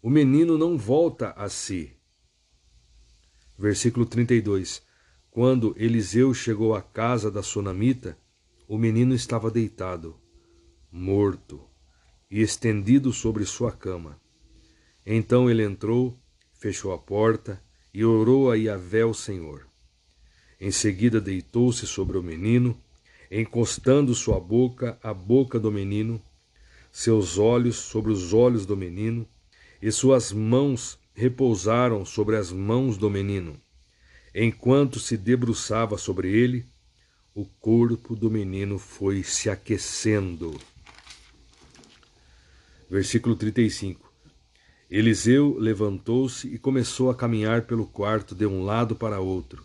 o 0.00 0.08
menino 0.08 0.56
não 0.56 0.78
volta 0.78 1.30
a 1.30 1.48
si. 1.48 1.96
Versículo 3.58 4.06
32. 4.06 4.80
Quando 5.28 5.74
Eliseu 5.76 6.32
chegou 6.32 6.72
à 6.76 6.80
casa 6.80 7.32
da 7.32 7.42
sunamita, 7.42 8.16
o 8.68 8.78
menino 8.78 9.12
estava 9.12 9.50
deitado, 9.50 10.16
morto, 10.92 11.69
e 12.30 12.40
estendido 12.40 13.12
sobre 13.12 13.44
sua 13.44 13.72
cama. 13.72 14.18
Então 15.04 15.50
ele 15.50 15.64
entrou, 15.64 16.16
fechou 16.52 16.92
a 16.92 16.98
porta 16.98 17.60
e 17.92 18.04
orou 18.04 18.50
a 18.50 18.54
Yahvé 18.54 19.04
o 19.04 19.12
Senhor. 19.12 19.66
Em 20.60 20.70
seguida 20.70 21.20
deitou-se 21.20 21.86
sobre 21.86 22.18
o 22.18 22.22
menino, 22.22 22.78
encostando 23.30 24.14
sua 24.14 24.38
boca 24.38 24.98
à 25.02 25.12
boca 25.12 25.58
do 25.58 25.72
menino, 25.72 26.20
seus 26.92 27.38
olhos 27.38 27.76
sobre 27.76 28.12
os 28.12 28.32
olhos 28.32 28.66
do 28.66 28.76
menino, 28.76 29.26
e 29.80 29.90
suas 29.90 30.32
mãos 30.32 30.98
repousaram 31.14 32.04
sobre 32.04 32.36
as 32.36 32.52
mãos 32.52 32.96
do 32.96 33.08
menino. 33.08 33.58
Enquanto 34.34 35.00
se 35.00 35.16
debruçava 35.16 35.96
sobre 35.96 36.30
ele, 36.30 36.64
o 37.34 37.44
corpo 37.44 38.14
do 38.14 38.30
menino 38.30 38.78
foi 38.78 39.22
se 39.22 39.48
aquecendo. 39.48 40.60
Versículo 42.90 43.36
35. 43.36 44.12
Eliseu 44.90 45.56
levantou-se 45.56 46.48
e 46.48 46.58
começou 46.58 47.08
a 47.08 47.14
caminhar 47.14 47.62
pelo 47.62 47.86
quarto 47.86 48.34
de 48.34 48.44
um 48.44 48.64
lado 48.64 48.96
para 48.96 49.20
outro. 49.20 49.64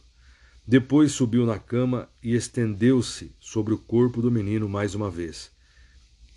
Depois 0.67 1.11
subiu 1.11 1.43
na 1.43 1.57
cama 1.57 2.07
e 2.21 2.35
estendeu-se 2.35 3.35
sobre 3.39 3.73
o 3.73 3.79
corpo 3.79 4.21
do 4.21 4.29
menino 4.29 4.69
mais 4.69 4.93
uma 4.93 5.09
vez. 5.09 5.49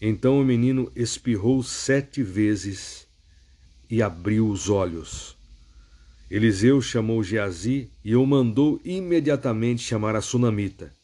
Então 0.01 0.41
o 0.41 0.45
menino 0.45 0.91
espirrou 0.97 1.63
sete 1.63 2.23
vezes 2.23 3.07
e 3.91 4.01
abriu 4.03 4.49
os 4.49 4.71
olhos. 4.71 5.37
Eliseu 6.31 6.81
chamou 6.81 7.23
Geazi 7.23 7.91
e 8.03 8.17
o 8.17 8.25
mandou 8.25 8.81
imediatamente 8.83 9.83
chamar 9.83 10.17
a 10.17 10.23
sunamita. 10.23 10.95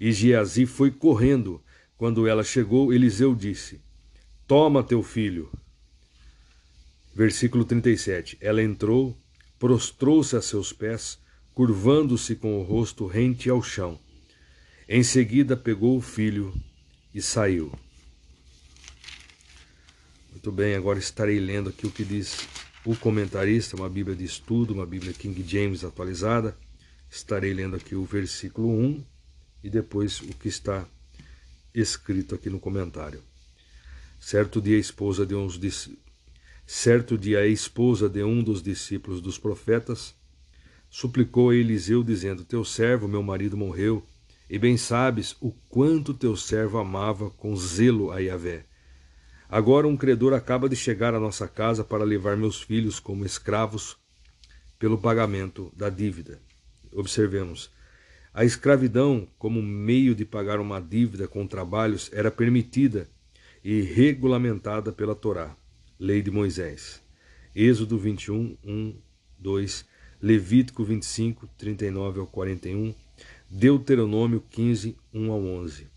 E 0.00 0.12
Geazi 0.12 0.64
foi 0.64 0.90
correndo. 0.90 1.62
Quando 1.98 2.26
ela 2.26 2.42
chegou, 2.42 2.90
Eliseu 2.90 3.34
disse: 3.34 3.82
Toma 4.50 4.82
teu 4.82 5.00
filho. 5.00 5.48
Versículo 7.14 7.64
37. 7.64 8.36
Ela 8.40 8.60
entrou, 8.60 9.16
prostrou-se 9.60 10.34
a 10.34 10.42
seus 10.42 10.72
pés, 10.72 11.20
curvando-se 11.54 12.34
com 12.34 12.58
o 12.58 12.64
rosto 12.64 13.06
rente 13.06 13.48
ao 13.48 13.62
chão. 13.62 13.96
Em 14.88 15.04
seguida 15.04 15.56
pegou 15.56 15.96
o 15.96 16.00
filho 16.00 16.52
e 17.14 17.22
saiu. 17.22 17.72
Muito 20.32 20.50
bem, 20.50 20.74
agora 20.74 20.98
estarei 20.98 21.38
lendo 21.38 21.68
aqui 21.68 21.86
o 21.86 21.92
que 21.92 22.04
diz 22.04 22.38
o 22.84 22.96
comentarista, 22.96 23.76
uma 23.76 23.88
Bíblia 23.88 24.16
de 24.16 24.24
estudo, 24.24 24.74
uma 24.74 24.84
Bíblia 24.84 25.12
King 25.12 25.44
James 25.46 25.84
atualizada. 25.84 26.58
Estarei 27.08 27.54
lendo 27.54 27.76
aqui 27.76 27.94
o 27.94 28.04
versículo 28.04 28.68
1 28.68 29.04
e 29.62 29.70
depois 29.70 30.20
o 30.20 30.34
que 30.34 30.48
está 30.48 30.88
escrito 31.72 32.34
aqui 32.34 32.50
no 32.50 32.58
comentário. 32.58 33.29
Certo 34.20 34.60
dia 34.60 34.76
a 34.76 34.78
esposa 34.80 35.24
de 35.24 35.34
uns 35.34 35.58
certo 36.66 37.16
dia 37.16 37.38
a 37.38 37.46
esposa 37.46 38.06
de 38.06 38.22
um 38.22 38.42
dos 38.42 38.62
discípulos 38.62 39.18
dos 39.18 39.38
profetas 39.38 40.14
suplicou 40.90 41.48
a 41.48 41.56
Eliseu 41.56 42.04
dizendo: 42.04 42.44
Teu 42.44 42.62
servo, 42.62 43.08
meu 43.08 43.22
marido 43.22 43.56
morreu, 43.56 44.04
e 44.48 44.58
bem 44.58 44.76
sabes 44.76 45.34
o 45.40 45.50
quanto 45.70 46.12
teu 46.12 46.36
servo 46.36 46.76
amava 46.76 47.30
com 47.30 47.56
zelo 47.56 48.12
a 48.12 48.18
Yahvé. 48.18 48.66
Agora 49.48 49.88
um 49.88 49.96
credor 49.96 50.34
acaba 50.34 50.68
de 50.68 50.76
chegar 50.76 51.14
à 51.14 51.18
nossa 51.18 51.48
casa 51.48 51.82
para 51.82 52.04
levar 52.04 52.36
meus 52.36 52.60
filhos 52.60 53.00
como 53.00 53.24
escravos 53.24 53.96
pelo 54.78 54.98
pagamento 54.98 55.72
da 55.74 55.88
dívida. 55.88 56.38
Observemos. 56.92 57.70
A 58.34 58.44
escravidão, 58.44 59.26
como 59.38 59.62
meio 59.62 60.14
de 60.14 60.26
pagar 60.26 60.60
uma 60.60 60.78
dívida 60.78 61.26
com 61.26 61.46
trabalhos, 61.46 62.10
era 62.12 62.30
permitida 62.30 63.08
e 63.62 63.80
regulamentada 63.82 64.92
pela 64.92 65.14
Torá, 65.14 65.56
lei 65.98 66.22
de 66.22 66.30
Moisés. 66.30 67.02
Êxodo 67.54 67.98
21, 67.98 68.56
1, 68.64 68.94
2, 69.38 69.84
Levítico 70.22 70.84
25, 70.84 71.48
39 71.58 72.20
ao 72.20 72.26
41, 72.26 72.94
Deuteronômio 73.50 74.42
15, 74.50 74.96
1 75.12 75.32
ao 75.32 75.42
11. 75.42 75.88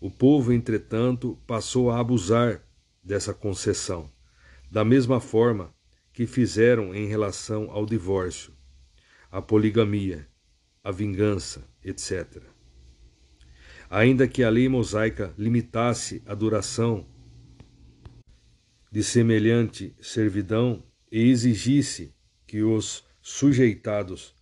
O 0.00 0.10
povo, 0.10 0.52
entretanto, 0.52 1.38
passou 1.46 1.90
a 1.90 1.98
abusar 1.98 2.62
dessa 3.02 3.32
concessão, 3.32 4.10
da 4.70 4.84
mesma 4.84 5.20
forma 5.20 5.74
que 6.12 6.26
fizeram 6.26 6.94
em 6.94 7.06
relação 7.06 7.70
ao 7.70 7.86
divórcio, 7.86 8.52
a 9.30 9.40
poligamia, 9.40 10.28
a 10.82 10.90
vingança, 10.90 11.64
etc. 11.84 12.42
Ainda 13.90 14.28
que 14.28 14.42
a 14.42 14.50
lei 14.50 14.68
mosaica 14.68 15.32
limitasse 15.38 16.22
a 16.26 16.34
duração 16.34 17.06
de 18.90 19.02
semelhante 19.02 19.94
servidão 20.00 20.84
e 21.10 21.30
exigisse 21.30 22.14
que 22.46 22.62
os 22.62 23.04
sujeitados 23.20 24.34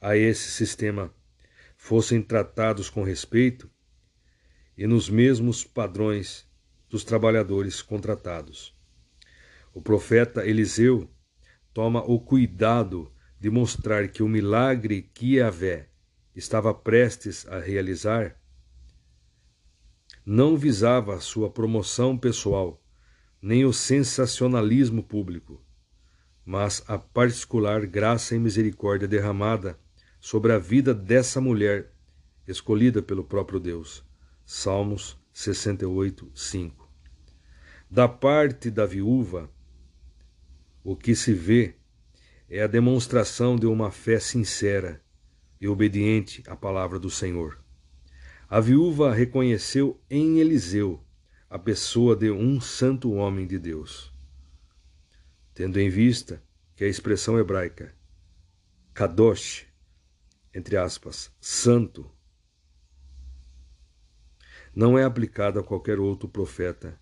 a 0.00 0.16
esse 0.16 0.50
sistema 0.50 1.12
fossem 1.76 2.22
tratados 2.22 2.88
com 2.88 3.02
respeito, 3.02 3.70
e 4.76 4.86
nos 4.86 5.08
mesmos 5.08 5.64
padrões 5.64 6.46
dos 6.88 7.04
trabalhadores 7.04 7.80
contratados. 7.80 8.76
O 9.72 9.80
profeta 9.80 10.46
Eliseu 10.46 11.08
toma 11.72 12.02
o 12.02 12.20
cuidado 12.20 13.12
de 13.40 13.50
mostrar 13.50 14.08
que 14.08 14.22
o 14.22 14.28
milagre 14.28 15.02
que 15.14 15.36
Yahvé 15.36 15.88
estava 16.34 16.74
prestes 16.74 17.46
a 17.48 17.60
realizar 17.60 18.36
não 20.24 20.56
visava 20.56 21.20
sua 21.20 21.50
promoção 21.50 22.16
pessoal, 22.16 22.82
nem 23.42 23.64
o 23.64 23.72
sensacionalismo 23.72 25.02
público, 25.02 25.62
mas 26.44 26.82
a 26.86 26.98
particular 26.98 27.86
graça 27.86 28.34
e 28.34 28.38
misericórdia 28.38 29.06
derramada 29.06 29.78
sobre 30.20 30.52
a 30.52 30.58
vida 30.58 30.94
dessa 30.94 31.40
mulher 31.40 31.92
escolhida 32.48 33.02
pelo 33.02 33.24
próprio 33.24 33.60
Deus. 33.60 34.02
Salmos 34.46 35.18
68, 35.32 36.30
5. 36.34 36.90
Da 37.90 38.08
parte 38.08 38.70
da 38.70 38.86
viúva, 38.86 39.50
o 40.82 40.96
que 40.96 41.14
se 41.14 41.32
vê 41.32 41.76
é 42.48 42.62
a 42.62 42.66
demonstração 42.66 43.56
de 43.56 43.66
uma 43.66 43.90
fé 43.90 44.18
sincera 44.18 45.02
e 45.60 45.68
obediente 45.68 46.42
à 46.46 46.54
palavra 46.54 46.98
do 46.98 47.10
Senhor. 47.10 47.63
A 48.48 48.60
viúva 48.60 49.12
reconheceu 49.12 50.00
em 50.08 50.38
Eliseu 50.38 51.02
a 51.48 51.58
pessoa 51.58 52.14
de 52.14 52.30
um 52.30 52.60
santo 52.60 53.12
homem 53.12 53.46
de 53.46 53.58
Deus. 53.58 54.12
Tendo 55.54 55.80
em 55.80 55.88
vista 55.88 56.42
que 56.76 56.84
a 56.84 56.88
expressão 56.88 57.38
hebraica 57.38 57.94
kadosh, 58.92 59.66
entre 60.54 60.76
aspas, 60.76 61.32
santo, 61.40 62.10
não 64.74 64.98
é 64.98 65.04
aplicada 65.04 65.60
a 65.60 65.64
qualquer 65.64 65.98
outro 65.98 66.28
profeta 66.28 66.98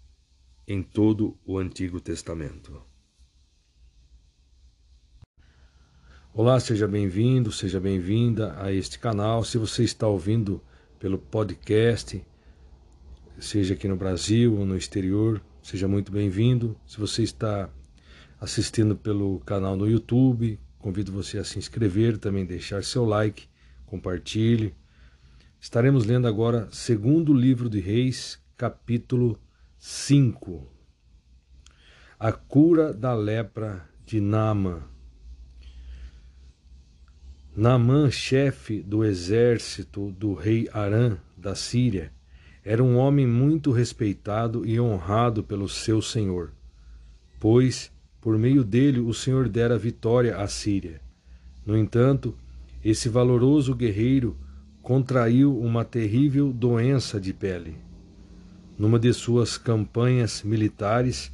em 0.67 0.83
todo 0.83 1.39
o 1.45 1.59
Antigo 1.59 2.01
Testamento. 2.01 2.83
Olá, 6.33 6.61
seja 6.61 6.87
bem-vindo, 6.87 7.51
seja 7.51 7.81
bem-vinda 7.81 8.59
a 8.63 8.73
este 8.73 8.99
canal. 8.99 9.45
Se 9.45 9.59
você 9.59 9.83
está 9.85 10.07
ouvindo 10.07 10.63
pelo 11.03 11.19
podcast, 11.19 12.25
seja 13.37 13.75
aqui 13.75 13.89
no 13.89 13.97
Brasil 13.97 14.57
ou 14.57 14.65
no 14.65 14.77
exterior, 14.77 15.43
seja 15.61 15.89
muito 15.89 16.13
bem-vindo. 16.13 16.77
Se 16.87 16.97
você 16.97 17.25
está 17.25 17.69
assistindo 18.41 18.95
pelo 18.95 19.41
canal 19.41 19.75
no 19.75 19.91
YouTube, 19.91 20.61
convido 20.79 21.11
você 21.11 21.39
a 21.39 21.45
se 21.45 21.59
inscrever, 21.59 22.19
também 22.19 22.47
deixar 22.47 22.85
seu 22.85 23.05
like, 23.05 23.49
compartilhe 23.85 24.77
Estaremos 25.61 26.05
lendo 26.05 26.29
agora 26.29 26.69
segundo 26.71 27.35
livro 27.35 27.69
de 27.69 27.81
Reis, 27.81 28.41
capítulo 28.57 29.37
5. 29.81 30.69
A 32.17 32.31
cura 32.31 32.95
da 32.95 33.13
lepra 33.13 33.89
de 34.07 34.21
Naamã. 34.21 34.92
Naamã, 37.55 38.11
chefe 38.11 38.81
do 38.81 39.05
exército 39.05 40.11
do 40.13 40.33
rei 40.33 40.71
Arã 40.73 41.19
da 41.37 41.55
Síria, 41.55 42.11
era 42.65 42.83
um 42.83 42.97
homem 42.97 43.27
muito 43.27 43.71
respeitado 43.71 44.65
e 44.65 44.81
honrado 44.81 45.45
pelo 45.45 45.69
seu 45.69 46.01
senhor, 46.01 46.51
pois 47.39 47.93
por 48.23 48.39
meio 48.39 48.65
dele 48.65 49.01
o 49.01 49.13
senhor 49.13 49.51
dera 49.51 49.77
vitória 49.77 50.39
à 50.39 50.49
Síria. 50.49 51.03
No 51.67 51.77
entanto, 51.77 52.35
esse 52.83 53.11
valoroso 53.11 53.75
guerreiro 53.75 54.35
contraiu 54.81 55.55
uma 55.59 55.85
terrível 55.85 56.55
doença 56.55 57.21
de 57.21 57.35
pele. 57.35 57.77
Numa 58.79 58.99
de 58.99 59.13
suas 59.13 59.59
campanhas 59.59 60.43
militares, 60.43 61.31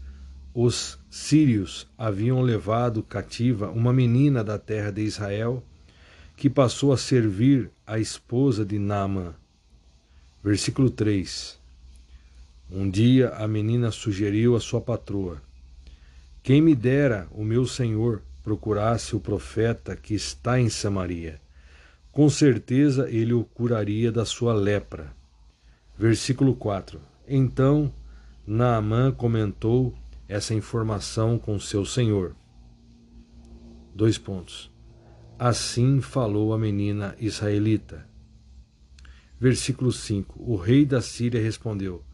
os 0.52 0.98
sírios 1.08 1.86
haviam 1.96 2.42
levado 2.42 3.04
cativa 3.04 3.70
uma 3.70 3.92
menina 3.92 4.42
da 4.42 4.58
terra 4.58 4.90
de 4.90 5.02
Israel, 5.02 5.62
que 6.38 6.48
passou 6.48 6.92
a 6.92 6.96
servir 6.96 7.70
a 7.86 7.98
esposa 7.98 8.64
de 8.64 8.78
Naamã. 8.78 9.34
Versículo 10.42 10.88
3. 10.88 11.58
Um 12.70 12.88
dia 12.88 13.28
a 13.34 13.46
menina 13.46 13.90
sugeriu 13.90 14.56
à 14.56 14.60
sua 14.60 14.80
patroa: 14.80 15.42
Quem 16.42 16.62
me 16.62 16.74
dera 16.74 17.28
o 17.32 17.44
meu 17.44 17.66
senhor 17.66 18.22
procurasse 18.42 19.14
o 19.14 19.20
profeta 19.20 19.94
que 19.94 20.14
está 20.14 20.58
em 20.58 20.70
Samaria 20.70 21.38
com 22.18 22.28
certeza 22.28 23.08
ele 23.08 23.32
o 23.32 23.44
curaria 23.44 24.10
da 24.10 24.24
sua 24.24 24.52
lepra. 24.52 25.14
Versículo 25.96 26.52
4. 26.52 27.00
Então 27.28 27.92
Naamã 28.44 29.12
comentou 29.12 29.94
essa 30.28 30.52
informação 30.52 31.38
com 31.38 31.60
seu 31.60 31.84
senhor. 31.84 32.34
Dois 33.94 34.18
pontos. 34.18 34.68
Assim 35.38 36.00
falou 36.00 36.52
a 36.52 36.58
menina 36.58 37.14
israelita. 37.20 38.04
Versículo 39.38 39.92
5. 39.92 40.42
O 40.42 40.56
rei 40.56 40.84
da 40.84 41.00
Síria 41.00 41.40
respondeu: 41.40 42.04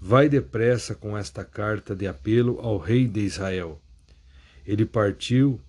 Vai 0.00 0.28
depressa 0.28 0.94
com 0.94 1.18
esta 1.18 1.44
carta 1.44 1.96
de 1.96 2.06
apelo 2.06 2.60
ao 2.60 2.78
rei 2.78 3.08
de 3.08 3.18
Israel. 3.18 3.82
Ele 4.64 4.86
partiu 4.86 5.60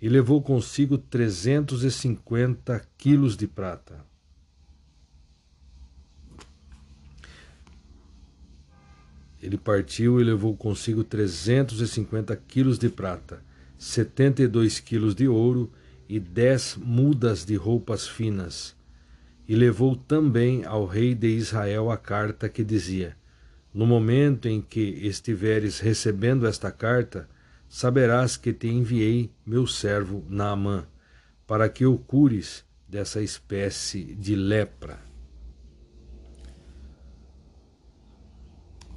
e 0.00 0.08
levou 0.08 0.42
consigo 0.42 0.98
trezentos 0.98 1.84
e 1.84 1.92
cinquenta 1.92 2.84
quilos 2.98 3.36
de 3.36 3.46
prata. 3.46 4.04
Ele 9.40 9.56
partiu 9.56 10.20
e 10.20 10.24
levou 10.24 10.56
consigo 10.56 11.04
trezentos 11.04 11.80
e 11.80 11.86
cinquenta 11.86 12.34
quilos 12.34 12.80
de 12.80 12.88
prata, 12.88 13.44
setenta 13.78 14.42
e 14.42 14.48
dois 14.48 14.80
quilos 14.80 15.14
de 15.14 15.28
ouro 15.28 15.72
e 16.12 16.20
dez 16.20 16.76
mudas 16.76 17.42
de 17.42 17.56
roupas 17.56 18.06
finas. 18.06 18.76
E 19.48 19.56
levou 19.56 19.96
também 19.96 20.62
ao 20.62 20.84
rei 20.84 21.14
de 21.14 21.28
Israel 21.28 21.90
a 21.90 21.96
carta 21.96 22.50
que 22.50 22.62
dizia: 22.62 23.16
No 23.72 23.86
momento 23.86 24.46
em 24.46 24.60
que 24.60 24.78
estiveres 24.80 25.80
recebendo 25.80 26.46
esta 26.46 26.70
carta, 26.70 27.26
saberás 27.66 28.36
que 28.36 28.52
te 28.52 28.68
enviei 28.68 29.30
meu 29.46 29.66
servo 29.66 30.22
Naamã, 30.28 30.86
para 31.46 31.66
que 31.70 31.86
o 31.86 31.96
cures 31.96 32.62
dessa 32.86 33.22
espécie 33.22 34.04
de 34.14 34.36
lepra. 34.36 35.00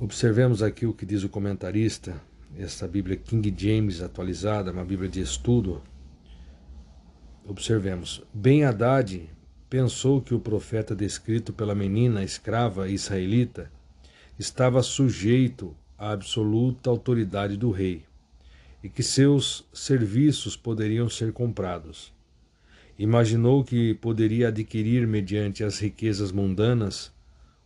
Observemos 0.02 0.62
aqui 0.62 0.86
o 0.86 0.94
que 0.94 1.06
diz 1.06 1.24
o 1.24 1.30
comentarista, 1.30 2.22
esta 2.58 2.86
Bíblia 2.86 3.16
King 3.16 3.56
James 3.58 4.02
atualizada, 4.02 4.74
uma 4.74 4.84
Bíblia 4.84 5.10
de 5.10 5.22
estudo. 5.22 5.82
Observemos. 7.48 8.24
Ben 8.34 8.64
Haddad 8.64 9.30
pensou 9.70 10.20
que 10.20 10.34
o 10.34 10.40
profeta 10.40 10.96
descrito 10.96 11.54
pela 11.54 11.76
menina 11.76 12.24
escrava 12.24 12.90
israelita 12.90 13.72
estava 14.40 14.82
sujeito 14.82 15.76
à 15.96 16.12
absoluta 16.12 16.90
autoridade 16.90 17.56
do 17.56 17.70
rei 17.70 18.04
e 18.84 18.90
que 18.90 19.04
seus 19.04 19.64
serviços 19.72 20.58
poderiam 20.58 21.08
ser 21.08 21.32
comprados. 21.34 22.12
Imaginou 22.98 23.64
que 23.64 23.94
poderia 23.94 24.48
adquirir, 24.48 25.06
mediante 25.06 25.64
as 25.64 25.78
riquezas 25.78 26.32
mundanas, 26.32 27.12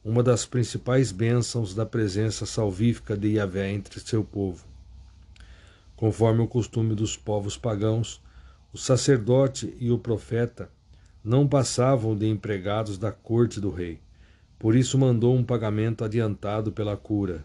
uma 0.04 0.22
das 0.22 0.46
principais 0.46 1.14
bênçãos 1.14 1.74
da 1.74 1.86
presença 1.86 2.46
salvífica 2.46 3.16
de 3.16 3.36
Yahvé 3.36 3.72
entre 3.72 4.00
seu 4.02 4.26
povo. 4.26 4.66
Conforme 5.96 6.42
o 6.42 6.48
costume 6.48 6.96
dos 6.96 7.16
povos 7.16 7.56
pagãos, 7.56 8.22
o 8.72 8.78
sacerdote 8.78 9.76
e 9.80 9.92
o 9.92 9.98
profeta 9.98 10.70
não 11.24 11.48
passavam 11.48 12.16
de 12.16 12.28
empregados 12.28 12.98
da 12.98 13.12
corte 13.12 13.60
do 13.60 13.70
rei. 13.70 14.00
Por 14.58 14.76
isso 14.76 14.98
mandou 14.98 15.36
um 15.36 15.44
pagamento 15.44 16.04
adiantado 16.04 16.72
pela 16.72 16.96
cura, 16.96 17.44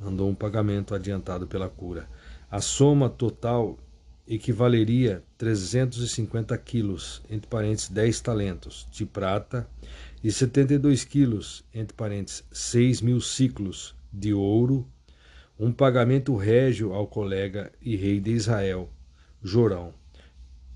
mandou 0.00 0.28
um 0.28 0.34
pagamento 0.34 0.94
adiantado 0.94 1.46
pela 1.46 1.68
cura. 1.68 2.08
A 2.50 2.60
soma 2.60 3.08
total 3.08 3.78
equivaleria 4.26 5.24
350 5.36 6.56
quilos, 6.58 7.22
entre 7.28 7.48
parênteses 7.48 7.88
10 7.88 8.20
talentos, 8.20 8.86
de 8.92 9.04
prata 9.04 9.68
e 10.22 10.30
72 10.30 11.04
quilos, 11.04 11.64
entre 11.74 11.96
parênteses 11.96 12.44
6 12.52 13.00
mil 13.00 13.20
ciclos, 13.20 13.96
de 14.12 14.32
ouro, 14.32 14.86
um 15.58 15.72
pagamento 15.72 16.36
régio 16.36 16.92
ao 16.92 17.06
colega 17.06 17.72
e 17.82 17.96
rei 17.96 18.20
de 18.20 18.30
Israel, 18.30 18.88
Jorão, 19.42 19.94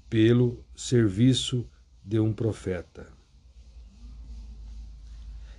pelo 0.09 0.65
serviço 0.75 1.67
de 2.05 2.19
um 2.19 2.33
profeta 2.33 3.15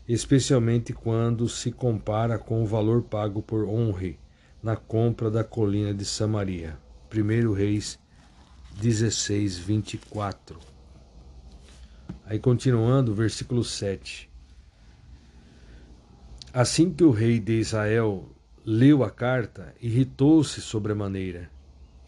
especialmente 0.07 0.93
quando 0.93 1.49
se 1.49 1.71
compara 1.71 2.37
com 2.37 2.63
o 2.63 2.67
valor 2.67 3.01
pago 3.03 3.41
por 3.41 3.67
Honre 3.67 4.19
na 4.61 4.75
compra 4.75 5.31
da 5.31 5.43
colina 5.43 5.93
de 5.93 6.05
Samaria. 6.05 6.77
1 7.13 7.53
Reis 7.53 7.99
16, 8.79 9.57
24. 9.57 10.59
Aí 12.25 12.39
continuando, 12.39 13.13
versículo 13.13 13.63
7. 13.63 14.29
Assim 16.53 16.91
que 16.91 17.03
o 17.03 17.11
rei 17.11 17.39
de 17.39 17.59
Israel 17.59 18.29
leu 18.65 19.03
a 19.03 19.09
carta, 19.09 19.73
irritou-se 19.81 20.61
sobremaneira 20.61 21.54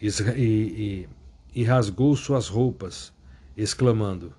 e, 0.02 0.08
e, 0.36 1.10
e 1.54 1.64
rasgou 1.64 2.16
suas 2.16 2.48
roupas, 2.48 3.14
exclamando: 3.56 4.34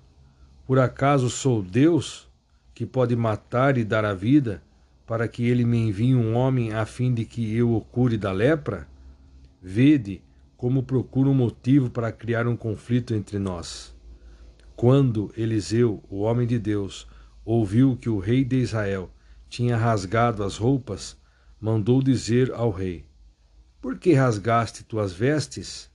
Por 0.65 0.79
acaso 0.79 1.29
sou 1.29 1.61
Deus? 1.61 2.29
que 2.79 2.85
pode 2.85 3.13
matar 3.13 3.77
e 3.77 3.83
dar 3.83 4.05
a 4.05 4.13
vida, 4.13 4.63
para 5.05 5.27
que 5.27 5.45
ele 5.45 5.65
me 5.65 5.77
envie 5.77 6.15
um 6.15 6.33
homem 6.33 6.71
a 6.71 6.85
fim 6.85 7.13
de 7.13 7.25
que 7.25 7.53
eu 7.53 7.75
o 7.75 7.81
cure 7.81 8.15
da 8.15 8.31
lepra? 8.31 8.87
Vede 9.61 10.21
como 10.55 10.81
procura 10.81 11.27
um 11.27 11.33
motivo 11.33 11.89
para 11.89 12.09
criar 12.09 12.47
um 12.47 12.55
conflito 12.55 13.13
entre 13.13 13.37
nós. 13.37 13.93
Quando 14.77 15.29
Eliseu, 15.35 16.01
o 16.09 16.19
homem 16.21 16.47
de 16.47 16.57
Deus, 16.57 17.05
ouviu 17.43 17.97
que 17.97 18.07
o 18.07 18.17
rei 18.17 18.45
de 18.45 18.55
Israel 18.55 19.11
tinha 19.49 19.75
rasgado 19.75 20.41
as 20.41 20.55
roupas, 20.55 21.17
mandou 21.59 22.01
dizer 22.01 22.49
ao 22.53 22.71
rei: 22.71 23.03
Por 23.81 23.97
que 23.97 24.13
rasgaste 24.13 24.83
tuas 24.83 25.13
vestes? 25.13 25.89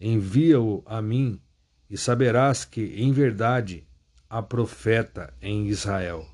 Envia-o 0.00 0.82
a 0.84 1.00
mim, 1.00 1.40
e 1.88 1.96
saberás 1.96 2.64
que, 2.64 2.82
em 2.96 3.12
verdade, 3.12 3.86
a 4.28 4.42
profeta 4.42 5.32
em 5.40 5.68
Israel. 5.68 6.26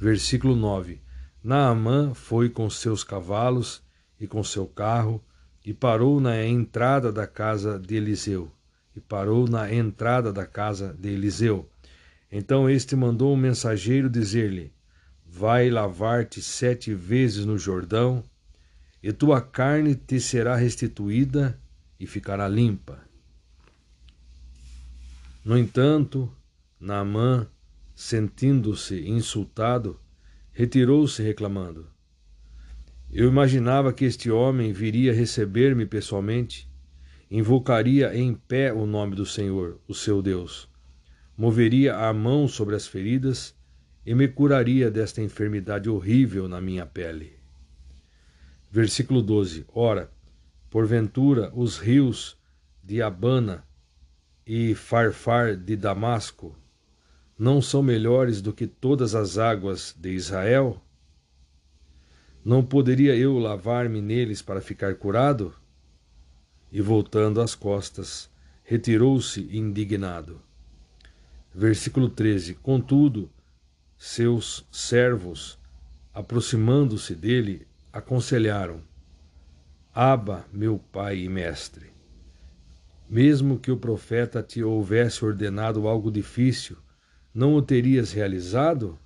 Versículo 0.00 0.54
9: 0.54 1.00
Naamã 1.42 2.14
foi 2.14 2.48
com 2.48 2.70
seus 2.70 3.02
cavalos 3.02 3.82
e 4.20 4.26
com 4.28 4.44
seu 4.44 4.68
carro 4.68 5.20
e 5.64 5.74
parou 5.74 6.20
na 6.20 6.44
entrada 6.44 7.10
da 7.10 7.26
casa 7.26 7.76
de 7.76 7.96
Eliseu. 7.96 8.52
E 8.94 9.00
parou 9.00 9.48
na 9.48 9.72
entrada 9.72 10.32
da 10.32 10.46
casa 10.46 10.94
de 10.96 11.08
Eliseu. 11.08 11.68
Então 12.30 12.70
este 12.70 12.94
mandou 12.94 13.32
um 13.32 13.36
mensageiro 13.36 14.08
dizer-lhe: 14.08 14.72
Vai 15.26 15.70
lavar-te 15.70 16.40
sete 16.40 16.94
vezes 16.94 17.44
no 17.44 17.58
Jordão, 17.58 18.22
e 19.02 19.12
tua 19.12 19.40
carne 19.40 19.94
te 19.94 20.20
será 20.20 20.56
restituída 20.56 21.58
e 21.98 22.06
ficará 22.06 22.48
limpa. 22.48 22.98
No 25.44 25.56
entanto, 25.56 26.30
Naamã, 26.80 27.46
sentindo-se 27.94 29.08
insultado, 29.08 29.98
retirou-se 30.52 31.22
reclamando. 31.22 31.86
Eu 33.10 33.28
imaginava 33.28 33.92
que 33.92 34.04
este 34.04 34.30
homem 34.30 34.72
viria 34.72 35.12
receber-me 35.12 35.86
pessoalmente, 35.86 36.70
invocaria 37.30 38.14
em 38.14 38.34
pé 38.34 38.72
o 38.72 38.84
nome 38.84 39.16
do 39.16 39.24
Senhor, 39.24 39.80
o 39.88 39.94
seu 39.94 40.20
Deus, 40.20 40.68
moveria 41.36 41.96
a 41.96 42.12
mão 42.12 42.46
sobre 42.46 42.74
as 42.74 42.86
feridas 42.86 43.54
e 44.04 44.14
me 44.14 44.28
curaria 44.28 44.90
desta 44.90 45.22
enfermidade 45.22 45.88
horrível 45.88 46.48
na 46.48 46.60
minha 46.60 46.84
pele. 46.84 47.37
Versículo 48.70 49.22
12: 49.22 49.64
Ora, 49.72 50.10
porventura 50.68 51.52
os 51.54 51.78
rios 51.78 52.36
de 52.82 53.00
Abana 53.00 53.64
e 54.46 54.74
Farfar 54.74 55.56
de 55.56 55.76
Damasco 55.76 56.56
não 57.38 57.62
são 57.62 57.82
melhores 57.82 58.42
do 58.42 58.52
que 58.52 58.66
todas 58.66 59.14
as 59.14 59.38
águas 59.38 59.94
de 59.96 60.10
Israel? 60.10 60.82
Não 62.44 62.64
poderia 62.64 63.14
eu 63.14 63.38
lavar-me 63.38 64.00
neles 64.00 64.42
para 64.42 64.60
ficar 64.60 64.94
curado? 64.96 65.54
E 66.72 66.80
voltando 66.80 67.40
as 67.40 67.54
costas, 67.54 68.28
retirou-se 68.64 69.40
indignado. 69.56 70.42
Versículo 71.54 72.08
13: 72.08 72.54
Contudo, 72.54 73.30
seus 73.96 74.66
servos, 74.72 75.58
aproximando-se 76.12 77.14
dele, 77.14 77.67
aconselharam: 77.92 78.82
Aba, 79.94 80.46
meu 80.52 80.78
pai 80.78 81.18
e 81.18 81.28
mestre. 81.28 81.92
Mesmo 83.08 83.58
que 83.58 83.70
o 83.70 83.76
profeta 83.76 84.42
te 84.42 84.62
houvesse 84.62 85.24
ordenado 85.24 85.88
algo 85.88 86.10
difícil, 86.10 86.76
não 87.32 87.54
o 87.54 87.62
terias 87.62 88.12
realizado? 88.12 88.98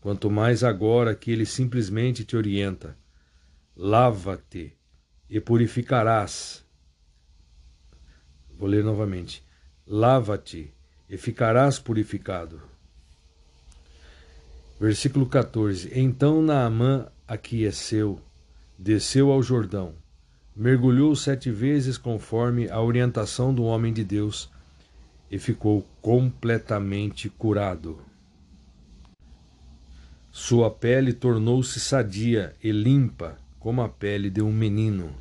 Quanto 0.00 0.30
mais 0.30 0.62
agora 0.64 1.14
que 1.14 1.30
ele 1.30 1.46
simplesmente 1.46 2.24
te 2.24 2.36
orienta: 2.36 2.96
lava-te 3.76 4.76
e 5.28 5.40
purificarás. 5.40 6.64
Vou 8.56 8.68
ler 8.68 8.84
novamente: 8.84 9.44
lava-te 9.86 10.72
e 11.08 11.16
ficarás 11.16 11.78
purificado. 11.78 12.62
Versículo 14.80 15.26
14: 15.26 15.90
Então 15.94 16.42
Naamã 16.42 17.06
aqueceu, 17.32 18.20
desceu 18.78 19.32
ao 19.32 19.42
Jordão, 19.42 19.94
mergulhou 20.54 21.16
sete 21.16 21.50
vezes 21.50 21.96
conforme 21.96 22.68
a 22.68 22.78
orientação 22.78 23.54
do 23.54 23.64
homem 23.64 23.90
de 23.90 24.04
Deus 24.04 24.50
e 25.30 25.38
ficou 25.38 25.88
completamente 26.02 27.30
curado. 27.30 27.98
Sua 30.30 30.70
pele 30.70 31.14
tornou-se 31.14 31.80
sadia 31.80 32.54
e 32.62 32.70
limpa 32.70 33.38
como 33.58 33.80
a 33.80 33.88
pele 33.88 34.28
de 34.28 34.42
um 34.42 34.52
menino. 34.52 35.14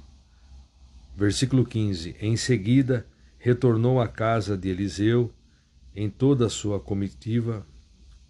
Versículo 1.16 1.66
15: 1.66 2.18
Em 2.20 2.36
seguida 2.36 3.05
retornou 3.38 4.01
à 4.01 4.07
casa 4.07 4.57
de 4.57 4.68
Eliseu 4.68 5.32
em 5.95 6.09
toda 6.09 6.47
a 6.47 6.49
sua 6.49 6.78
comitiva, 6.78 7.66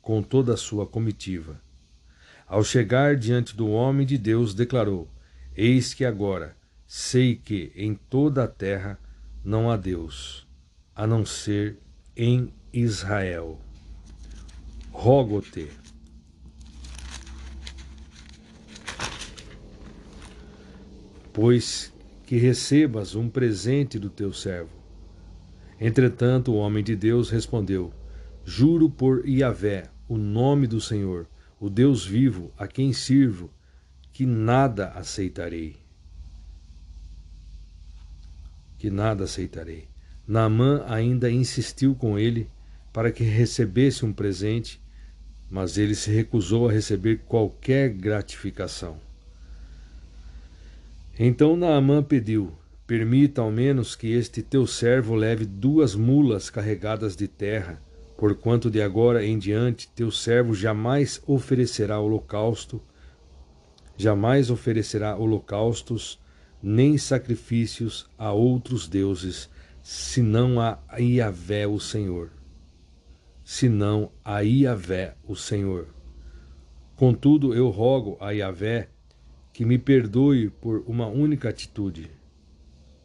com 0.04 0.22
toda 0.22 0.54
a 0.54 0.58
sua 0.58 0.86
comitiva. 0.86 1.60
Ao 2.52 2.66
chegar 2.66 3.16
diante 3.16 3.56
do 3.56 3.70
homem 3.70 4.06
de 4.06 4.18
Deus, 4.18 4.54
declarou: 4.54 5.08
Eis 5.56 5.94
que 5.94 6.04
agora 6.04 6.54
sei 6.86 7.34
que 7.34 7.72
em 7.74 7.96
toda 7.96 8.44
a 8.44 8.48
terra 8.48 9.00
não 9.42 9.72
há 9.72 9.78
Deus, 9.78 10.46
a 10.94 11.08
não 11.08 11.26
ser 11.26 11.78
em 12.14 12.54
Israel. 12.74 13.58
Rogo-te. 14.92 15.70
Pois 21.32 21.94
que 22.26 22.36
recebas 22.36 23.16
um 23.16 23.30
presente 23.30 23.98
do 23.98 24.10
teu 24.10 24.34
servo. 24.34 24.76
Entretanto, 25.80 26.52
o 26.52 26.58
homem 26.58 26.84
de 26.84 26.98
Deus 26.98 27.30
respondeu: 27.30 27.94
Juro 28.44 28.90
por 28.90 29.26
Iavé, 29.26 29.90
o 30.06 30.18
nome 30.18 30.68
do 30.68 30.82
Senhor, 30.82 31.30
o 31.62 31.70
Deus 31.70 32.04
vivo, 32.04 32.52
a 32.58 32.68
quem 32.68 32.92
sirvo, 32.92 33.54
que 34.12 34.26
nada 34.26 34.88
aceitarei. 34.96 35.76
Que 38.80 38.90
nada 38.90 39.26
aceitarei. 39.26 39.88
Naamã 40.28 40.84
ainda 40.88 41.30
insistiu 41.30 41.94
com 41.94 42.18
ele 42.18 42.50
para 42.92 43.12
que 43.12 43.24
recebesse 43.24 44.04
um 44.04 44.12
presente, 44.12 44.82
mas 45.52 45.78
ele 45.78 45.94
se 45.94 46.10
recusou 46.10 46.68
a 46.68 46.72
receber 46.72 47.20
qualquer 47.28 47.90
gratificação. 47.90 48.98
Então 51.20 51.56
Naamã 51.56 52.02
pediu: 52.02 52.52
Permita 52.88 53.40
ao 53.40 53.52
menos 53.52 53.96
que 53.96 54.08
este 54.08 54.42
teu 54.42 54.66
servo 54.66 55.14
leve 55.14 55.46
duas 55.46 55.94
mulas 55.94 56.50
carregadas 56.50 57.16
de 57.16 57.28
terra 57.28 57.80
porquanto 58.22 58.70
de 58.70 58.80
agora 58.80 59.26
em 59.26 59.40
diante 59.40 59.88
teu 59.96 60.12
servo 60.12 60.54
jamais 60.54 61.20
oferecerá 61.26 62.00
holocausto, 62.00 62.80
jamais 63.98 64.52
oferecerá 64.52 65.18
holocaustos, 65.18 66.20
nem 66.62 67.00
sacrifícios 67.00 68.08
a 68.20 68.32
outros 68.32 68.88
deuses, 68.88 69.50
senão 69.82 70.60
a 70.60 70.78
Iavé 71.00 71.66
o 71.66 71.80
Senhor. 71.80 72.30
Senão 73.44 74.12
a 74.24 74.42
Iavé 74.42 75.16
o 75.28 75.36
Senhor. 75.36 75.88
Contudo, 76.96 77.56
eu 77.56 77.70
rogo 77.70 78.18
a 78.20 78.30
Iavé 78.36 78.90
que 79.52 79.66
me 79.66 79.80
perdoe 79.80 80.52
por 80.52 80.84
uma 80.86 81.08
única 81.08 81.50
atitude. 81.50 82.12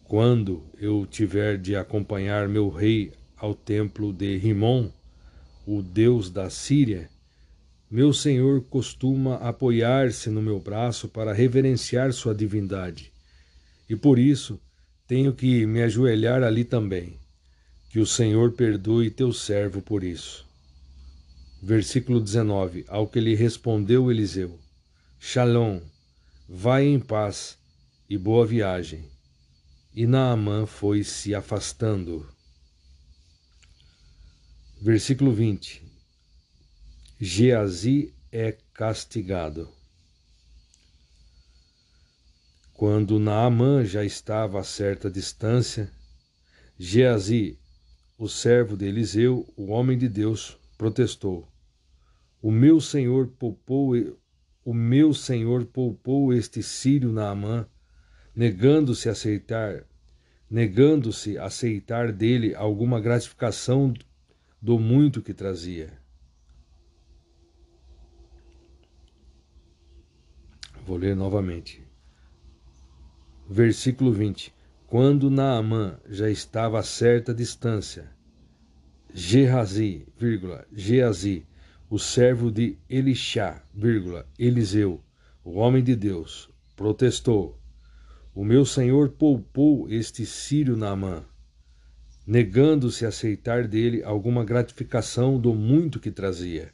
Quando 0.05 0.63
eu 0.79 1.07
tiver 1.07 1.57
de 1.57 1.75
acompanhar 1.75 2.47
meu 2.51 2.69
rei 2.69 3.13
ao 3.35 3.55
templo 3.55 4.13
de 4.13 4.37
Rimon, 4.37 4.91
o 5.67 5.83
Deus 5.83 6.31
da 6.31 6.49
Síria, 6.49 7.11
meu 7.91 8.13
Senhor 8.13 8.63
costuma 8.71 9.35
apoiar-se 9.37 10.31
no 10.31 10.41
meu 10.41 10.61
braço 10.61 11.09
para 11.09 11.33
reverenciar 11.33 12.13
sua 12.13 12.33
divindade. 12.33 13.13
E 13.91 13.97
por 13.97 14.17
isso 14.19 14.61
tenho 15.09 15.33
que 15.33 15.67
me 15.67 15.83
ajoelhar 15.83 16.45
ali 16.45 16.65
também. 16.65 17.19
Que 17.91 17.99
o 17.99 18.07
Senhor 18.07 18.53
perdoe 18.53 19.11
teu 19.11 19.33
servo 19.33 19.83
por 19.83 20.05
isso. 20.05 20.47
Versículo 21.63 22.21
19: 22.21 22.85
Ao 22.87 23.07
que 23.07 23.19
lhe 23.19 23.35
respondeu 23.35 24.11
Eliseu: 24.11 24.59
Shalom, 25.19 25.81
vai 26.49 26.85
em 26.87 27.01
paz 27.01 27.59
e 28.09 28.17
boa 28.17 28.47
viagem. 28.47 29.05
E 29.95 30.07
Naamã 30.07 30.67
foi 30.67 31.03
se 31.03 31.35
afastando. 31.35 32.36
Versículo 34.87 35.33
20: 35.33 35.83
Geazi 37.21 38.15
é 38.31 38.57
castigado. 38.73 39.69
Quando 42.73 43.19
Naamã 43.19 43.85
já 43.85 44.05
estava 44.05 44.61
a 44.61 44.63
certa 44.63 45.11
distância, 45.11 45.91
Geazi, 46.79 47.59
o 48.17 48.29
servo 48.29 48.77
de 48.77 48.87
Eliseu, 48.87 49.53
o 49.57 49.73
homem 49.73 49.99
de 49.99 50.09
Deus, 50.09 50.57
protestou: 50.79 51.49
O 52.41 52.53
meu 52.53 52.81
senhor 52.81 53.27
poupou, 53.27 53.91
o 54.65 54.73
meu 54.73 55.13
senhor 55.13 55.65
poupou 55.65 56.33
este 56.33 56.63
sírio 56.63 57.11
Naamã, 57.11 57.67
negando-se 58.37 59.09
a 59.09 59.13
aceitar, 59.13 59.83
negando-se 60.49 61.37
a 61.39 61.47
aceitar 61.47 62.13
dele 62.13 62.55
alguma 62.55 63.01
gratificação 63.01 63.93
do 64.61 64.79
muito 64.79 65.23
que 65.23 65.35
trazia. 65.35 65.93
Vou 70.87 70.97
ler 70.97 71.17
novamente. 71.17 71.83
Versículo 73.49 74.13
20. 74.13 74.55
Quando 74.87 75.31
Naamã 75.31 75.99
já 76.09 76.31
estava 76.31 76.79
a 76.79 76.83
certa 76.83 77.35
distância, 77.35 78.11
Gehazi, 79.13 80.07
vírgula, 80.17 80.67
Geazi, 80.73 81.47
o 81.91 81.99
servo 81.99 82.51
de 82.51 82.79
Elixá, 82.89 83.65
vírgula, 83.75 84.29
Eliseu, 84.39 85.03
o 85.45 85.59
homem 85.59 85.83
de 85.83 85.97
Deus, 85.97 86.49
protestou: 86.77 87.61
O 88.35 88.45
meu 88.45 88.65
senhor 88.65 89.11
poupou 89.11 89.89
este 89.91 90.25
sírio 90.25 90.77
Naamã 90.77 91.25
negando-se 92.27 93.05
a 93.05 93.09
aceitar 93.09 93.69
dele 93.69 94.03
alguma 94.03 94.45
gratificação 94.45 95.39
do 95.39 95.55
muito 95.55 96.01
que 96.01 96.11
trazia. 96.11 96.73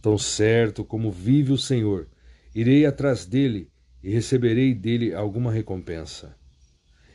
Tão 0.00 0.16
certo 0.16 0.82
como 0.82 1.10
vive 1.10 1.52
o 1.52 1.58
Senhor, 1.58 2.08
irei 2.54 2.86
atrás 2.86 3.26
dele 3.26 3.70
e 4.02 4.10
receberei 4.10 4.74
dele 4.74 5.12
alguma 5.12 5.52
recompensa. 5.52 6.34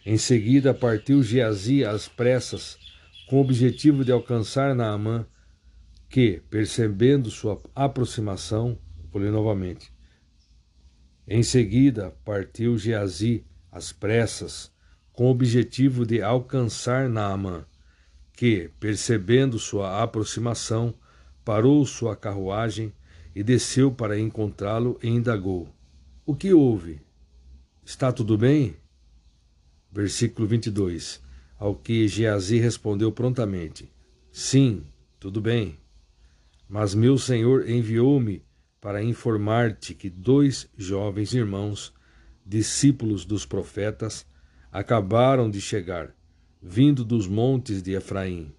Em 0.05 0.17
seguida 0.17 0.71
partiu 0.71 1.23
Geazi 1.23 1.83
às 1.83 2.07
pressas, 2.07 2.77
com 3.27 3.37
o 3.37 3.41
objetivo 3.41 4.05
de 4.05 4.11
alcançar 4.11 4.75
Naamã, 4.75 5.25
que, 6.07 6.43
percebendo 6.47 7.31
sua 7.31 7.59
aproximação, 7.73 8.77
vou 9.11 9.19
ler 9.19 9.31
novamente. 9.31 9.91
Em 11.27 11.41
seguida 11.41 12.11
partiu 12.23 12.77
Geazi 12.77 13.43
às 13.71 13.91
pressas, 13.91 14.71
com 15.15 15.27
o 15.27 15.29
objetivo 15.31 16.05
de 16.05 16.21
alcançar 16.21 17.07
Naamã, 17.07 17.65
que, 18.33 18.69
percebendo 18.79 19.57
sua 19.57 20.03
aproximação, 20.03 20.93
parou 21.43 21.85
sua 21.85 22.17
carruagem 22.17 22.91
e 23.33 23.41
desceu 23.41 23.89
para 23.91 24.19
encontrá-lo 24.19 24.99
e 25.01 25.07
indagou: 25.07 25.69
O 26.25 26.35
que 26.35 26.53
houve? 26.53 26.99
Está 27.85 28.11
tudo 28.11 28.37
bem? 28.37 28.75
Versículo 29.89 30.45
22. 30.47 31.23
Ao 31.57 31.73
que 31.73 32.07
Geazi 32.09 32.59
respondeu 32.59 33.09
prontamente: 33.09 33.89
Sim, 34.33 34.83
tudo 35.17 35.39
bem. 35.39 35.77
Mas 36.67 36.93
meu 36.93 37.17
senhor 37.17 37.69
enviou-me 37.69 38.43
para 38.81 39.01
informar-te 39.01 39.93
que 39.93 40.09
dois 40.09 40.69
jovens 40.77 41.33
irmãos, 41.33 41.93
discípulos 42.45 43.23
dos 43.23 43.45
profetas, 43.45 44.25
acabaram 44.75 45.49
de 45.49 45.61
chegar, 45.61 46.13
vindo 46.61 47.05
dos 47.05 47.29
montes 47.29 47.81
de 47.81 47.93
Efraim. 47.93 48.53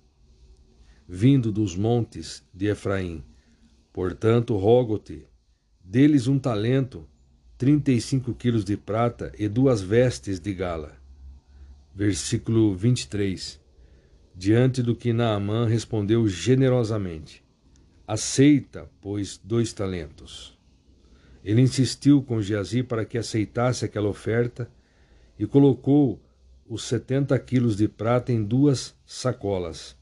Vindo 1.07 1.53
dos 1.53 1.77
montes 1.77 2.43
de 2.55 2.69
Efraim. 2.69 3.23
Portanto, 3.93 4.57
rogo-te, 4.57 5.27
deles 5.85 6.27
um 6.27 6.39
talento, 6.39 7.07
trinta 7.59 7.93
e 7.93 8.01
cinco 8.01 8.33
quilos 8.33 8.65
de 8.65 8.79
prata 8.79 9.31
e 9.39 9.47
duas 9.47 9.83
vestes 9.83 10.41
de 10.41 10.55
gala. 10.55 10.97
Versículo 11.95 12.75
23. 12.75 13.61
Diante 14.35 14.83
do 14.83 14.97
que 14.97 15.13
Naamã 15.13 15.67
respondeu 15.67 16.27
generosamente: 16.27 17.45
Aceita, 18.09 18.91
pois, 19.03 19.39
dois 19.45 19.71
talentos. 19.75 20.59
Ele 21.45 21.61
insistiu 21.61 22.23
com 22.23 22.41
Geazi 22.41 22.83
para 22.83 23.05
que 23.05 23.19
aceitasse 23.19 23.85
aquela 23.85 24.09
oferta 24.09 24.67
e 25.39 25.47
colocou 25.47 26.21
os 26.69 26.85
setenta 26.85 27.39
quilos 27.39 27.77
de 27.77 27.87
prata 27.87 28.33
em 28.33 28.43
duas 28.43 28.95
sacolas, 29.05 29.97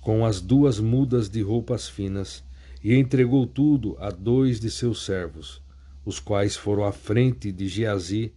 com 0.00 0.24
as 0.24 0.40
duas 0.40 0.80
mudas 0.80 1.28
de 1.28 1.42
roupas 1.42 1.88
finas, 1.88 2.42
e 2.82 2.94
entregou 2.94 3.46
tudo 3.46 3.96
a 4.00 4.10
dois 4.10 4.58
de 4.58 4.70
seus 4.70 5.04
servos, 5.04 5.62
os 6.04 6.18
quais 6.18 6.56
foram 6.56 6.84
à 6.84 6.92
frente 6.92 7.52
de 7.52 7.68
Geazi, 7.68 8.34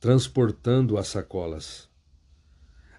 transportando 0.00 0.98
as 0.98 1.08
sacolas. 1.08 1.88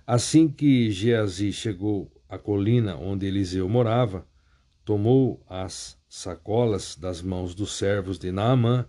Assim 0.05 0.47
que 0.47 0.89
Geazi 0.89 1.51
chegou 1.51 2.09
à 2.29 2.37
colina 2.37 2.95
onde 2.95 3.25
Eliseu 3.25 3.67
morava, 3.67 4.25
tomou 4.85 5.43
as 5.49 5.97
sacolas 6.07 6.95
das 6.95 7.21
mãos 7.21 7.53
dos 7.53 7.73
servos 7.73 8.17
de 8.17 8.31
Naamã 8.31 8.87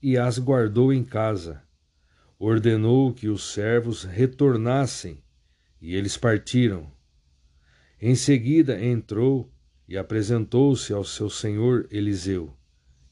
e 0.00 0.16
as 0.16 0.38
guardou 0.38 0.92
em 0.92 1.02
casa, 1.02 1.60
ordenou 2.44 3.12
que 3.12 3.28
os 3.28 3.52
servos 3.52 4.04
retornassem 4.04 5.18
e 5.80 5.94
eles 5.94 6.16
partiram. 6.16 6.92
Em 8.00 8.14
seguida 8.14 8.82
entrou 8.84 9.50
e 9.88 9.96
apresentou-se 9.96 10.92
ao 10.92 11.04
seu 11.04 11.30
senhor 11.30 11.86
Eliseu. 11.90 12.54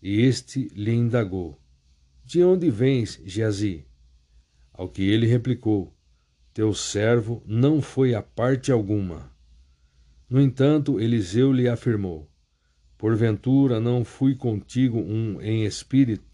E 0.03 0.21
este 0.21 0.69
lhe 0.75 0.93
indagou: 0.93 1.59
De 2.25 2.43
onde 2.43 2.71
vens, 2.71 3.21
Geazi? 3.25 3.87
Ao 4.73 4.89
que 4.89 5.03
ele 5.03 5.27
replicou: 5.27 5.95
Teu 6.53 6.75
servo 6.75 7.43
não 7.47 7.81
foi 7.81 8.15
a 8.15 8.23
parte 8.23 8.71
alguma. 8.71 9.33
No 10.29 10.41
entanto, 10.41 11.01
Eliseu 11.01 11.53
lhe 11.53 11.69
afirmou: 11.69 12.31
Porventura 12.99 13.81
não 13.81 14.05
fui 14.05 14.35
contigo 14.35 14.99
um 14.99 15.41
em 15.41 15.65
espírito? 15.65 16.32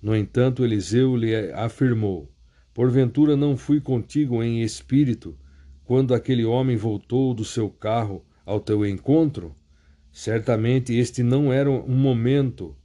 No 0.00 0.14
entanto, 0.14 0.64
Eliseu 0.64 1.16
lhe 1.16 1.34
afirmou: 1.52 2.30
Porventura 2.72 3.36
não 3.36 3.56
fui 3.56 3.80
contigo 3.80 4.42
em 4.42 4.62
espírito 4.62 5.36
quando 5.84 6.14
aquele 6.14 6.44
homem 6.44 6.76
voltou 6.76 7.32
do 7.32 7.44
seu 7.44 7.70
carro 7.70 8.24
ao 8.44 8.60
teu 8.60 8.84
encontro? 8.86 9.54
Certamente 10.12 10.94
este 10.94 11.22
não 11.22 11.52
era 11.52 11.70
um 11.70 11.96
momento, 11.96 12.76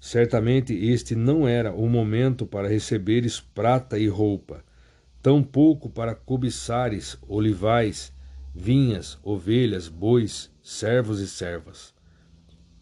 certamente 0.00 0.74
este 0.74 1.14
não 1.14 1.46
era 1.46 1.72
o 1.72 1.88
momento 1.88 2.46
para 2.46 2.68
receberes 2.68 3.40
prata 3.40 3.98
e 3.98 4.08
roupa, 4.08 4.64
tampouco 5.22 5.88
para 5.88 6.14
cobiçares 6.14 7.16
olivais 7.28 8.12
vinhas, 8.54 9.18
ovelhas, 9.22 9.88
bois, 9.88 10.50
servos 10.62 11.20
e 11.20 11.28
servas. 11.28 11.94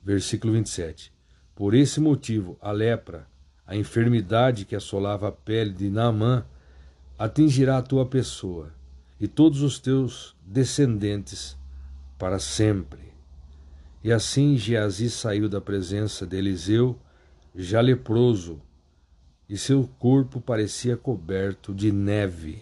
Versículo 0.03 0.53
27. 0.55 1.13
Por 1.55 1.75
esse 1.75 2.01
motivo, 2.01 2.59
a 2.61 2.73
lepra, 2.73 3.29
a 3.71 3.77
enfermidade 3.77 4.65
que 4.65 4.75
assolava 4.75 5.29
a 5.29 5.33
pele 5.33 5.73
de 5.73 5.89
Naamã, 5.89 6.45
atingirá 7.17 7.79
a 7.79 7.83
tua 7.83 8.05
pessoa 8.05 8.75
e 9.21 9.29
todos 9.29 9.63
os 9.63 9.79
teus 9.79 10.35
descendentes 10.45 11.57
para 12.19 12.41
sempre. 12.41 13.13
E 14.03 14.11
assim 14.11 14.57
Geazi 14.57 15.09
saiu 15.09 15.49
da 15.49 15.61
presença 15.61 16.27
de 16.27 16.37
Eliseu, 16.37 16.99
já 17.55 17.81
leproso, 17.81 18.61
e 19.49 19.57
seu 19.57 19.89
corpo 20.01 20.41
parecia 20.41 20.97
coberto 20.97 21.73
de 21.73 21.93
neve. 21.93 22.61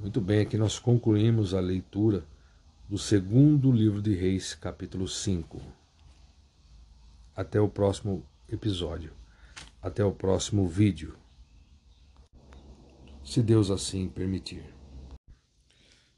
Muito 0.00 0.20
bem, 0.20 0.40
aqui 0.40 0.58
nós 0.58 0.80
concluímos 0.80 1.54
a 1.54 1.60
leitura 1.60 2.24
do 2.88 2.98
segundo 2.98 3.70
livro 3.70 4.02
de 4.02 4.12
Reis, 4.12 4.54
capítulo 4.54 5.06
5. 5.06 5.62
Até 7.36 7.60
o 7.60 7.68
próximo 7.68 8.24
episódio. 8.48 9.12
Até 9.80 10.04
o 10.04 10.12
próximo 10.12 10.66
vídeo. 10.66 11.16
Se 13.22 13.42
Deus 13.42 13.70
assim 13.70 14.08
permitir. 14.08 14.64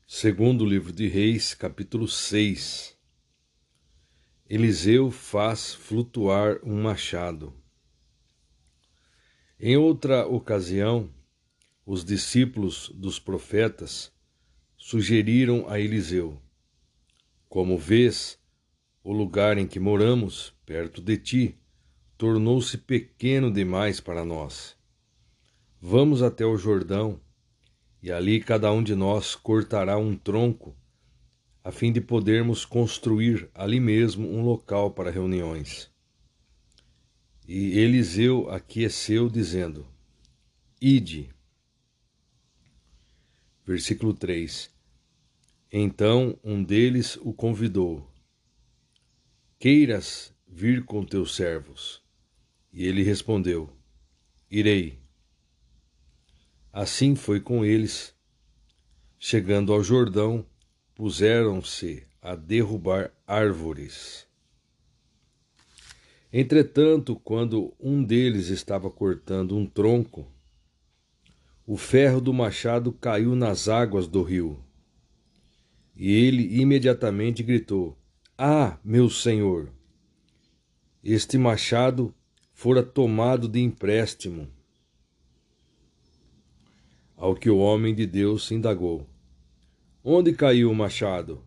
Segundo 0.07 0.64
livro 0.64 0.93
de 0.93 1.09
Reis, 1.09 1.55
capítulo 1.55 2.07
6. 2.07 2.97
Eliseu 4.49 5.11
faz 5.11 5.74
flutuar 5.74 6.61
um 6.62 6.83
machado. 6.83 7.53
Em 9.59 9.77
outra 9.77 10.27
ocasião, 10.27 11.12
os 11.85 12.05
discípulos 12.05 12.91
dos 12.95 13.18
profetas 13.18 14.12
sugeriram 14.77 15.68
a 15.68 15.81
Eliseu: 15.81 16.41
Como 17.49 17.77
vês, 17.79 18.39
o 19.03 19.12
lugar 19.12 19.59
em 19.59 19.66
que 19.66 19.81
moramos, 19.81 20.55
perto 20.64 21.01
de 21.01 21.16
ti, 21.16 21.59
tornou-se 22.17 22.79
pequeno 22.79 23.53
demais 23.53 24.01
para 24.01 24.25
nós. 24.25 24.77
Vamos 25.81 26.23
até 26.23 26.45
o 26.45 26.57
Jordão, 26.57 27.21
e 28.03 28.11
ali 28.11 28.41
cada 28.41 28.73
um 28.73 28.83
de 28.83 28.95
nós 28.95 29.35
cortará 29.35 29.99
um 29.99 30.17
tronco, 30.17 30.75
a 31.62 31.71
fim 31.71 31.93
de 31.93 32.01
podermos 32.01 32.64
construir 32.64 33.51
ali 33.53 33.79
mesmo 33.79 34.29
um 34.29 34.43
local 34.43 34.93
para 34.93 35.11
reuniões. 35.11 35.91
E 37.47 37.79
Eliseu 37.79 38.51
aqueceu, 38.51 39.29
dizendo: 39.29 39.87
Ide. 40.81 41.31
Versículo 43.64 44.14
3: 44.14 44.71
Então 45.71 46.39
um 46.43 46.62
deles 46.62 47.17
o 47.17 47.33
convidou: 47.33 48.09
Queiras 49.59 50.35
vir 50.47 50.85
com 50.85 51.05
teus 51.05 51.35
servos? 51.35 52.06
E 52.77 52.87
ele 52.87 53.03
respondeu: 53.03 53.70
Irei. 54.51 55.01
Assim 56.70 57.14
foi 57.14 57.41
com 57.41 57.64
eles. 57.64 58.14
Chegando 59.18 59.72
ao 59.72 59.83
Jordão, 59.83 60.45
puseram-se 60.95 62.07
a 62.20 62.37
derrubar 62.37 63.11
árvores. 63.27 64.27
Entretanto, 66.31 67.16
quando 67.16 67.74
um 67.81 68.05
deles 68.05 68.49
estava 68.49 68.91
cortando 68.91 69.57
um 69.57 69.64
tronco, 69.64 70.31
o 71.66 71.79
ferro 71.79 72.20
do 72.20 72.35
machado 72.35 72.93
caiu 72.93 73.35
nas 73.35 73.68
águas 73.68 74.07
do 74.07 74.22
rio. 74.22 74.62
E 75.97 76.12
ele 76.12 76.61
imediatamente 76.61 77.43
gritou: 77.43 77.97
Ah, 78.37 78.79
meu 78.85 79.09
senhor! 79.09 79.72
Este 81.03 81.39
machado 81.39 82.14
fora 82.57 82.83
tomado 82.83 83.47
de 83.47 83.61
empréstimo. 83.61 84.49
Ao 87.15 87.37
que 87.37 87.51
o 87.51 87.59
homem 87.59 87.95
de 87.95 88.07
Deus 88.07 88.51
indagou: 88.51 89.07
Onde 90.03 90.33
caiu 90.33 90.71
o 90.71 90.75
machado? 90.75 91.45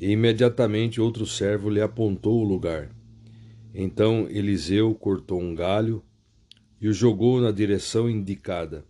E 0.00 0.10
imediatamente 0.10 1.00
outro 1.00 1.26
servo 1.26 1.68
lhe 1.68 1.80
apontou 1.80 2.40
o 2.40 2.48
lugar. 2.48 2.88
Então 3.74 4.28
Eliseu 4.30 4.94
cortou 4.94 5.40
um 5.42 5.52
galho 5.56 6.00
e 6.80 6.86
o 6.88 6.92
jogou 6.92 7.40
na 7.40 7.50
direção 7.50 8.08
indicada 8.08 8.86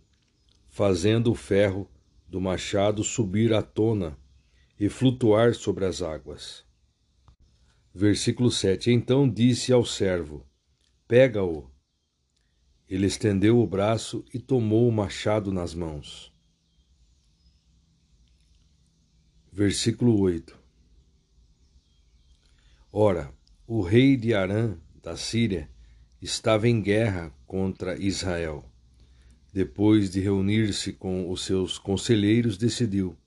fazendo 0.69 1.31
o 1.31 1.35
ferro 1.35 1.89
do 2.29 2.39
machado 2.39 3.03
subir 3.03 3.51
à 3.51 3.63
tona 3.63 4.15
e 4.79 4.87
flutuar 4.87 5.55
sobre 5.55 5.85
as 5.85 6.03
águas. 6.03 6.63
Versículo 7.91 8.51
7: 8.51 8.91
Então 8.91 9.27
disse 9.27 9.73
ao 9.73 9.83
servo: 9.83 10.45
Pega-o. 11.07 11.69
Ele 12.87 13.05
estendeu 13.05 13.59
o 13.59 13.67
braço 13.67 14.23
e 14.33 14.39
tomou 14.39 14.87
o 14.87 14.91
machado 14.91 15.51
nas 15.51 15.73
mãos. 15.73 16.33
Versículo 19.51 20.19
8: 20.19 20.57
Ora, 22.91 23.33
o 23.65 23.81
rei 23.81 24.15
de 24.17 24.33
Arã, 24.33 24.77
da 25.01 25.15
Síria, 25.15 25.69
estava 26.21 26.67
em 26.67 26.81
guerra 26.81 27.31
contra 27.45 27.97
Israel 27.97 28.63
depois 29.57 30.11
de 30.11 30.19
reunir-se 30.19 30.93
com 30.93 31.31
os 31.31 31.43
seus 31.43 31.79
conselheiros, 31.79 32.57
decidiu: 32.57 33.17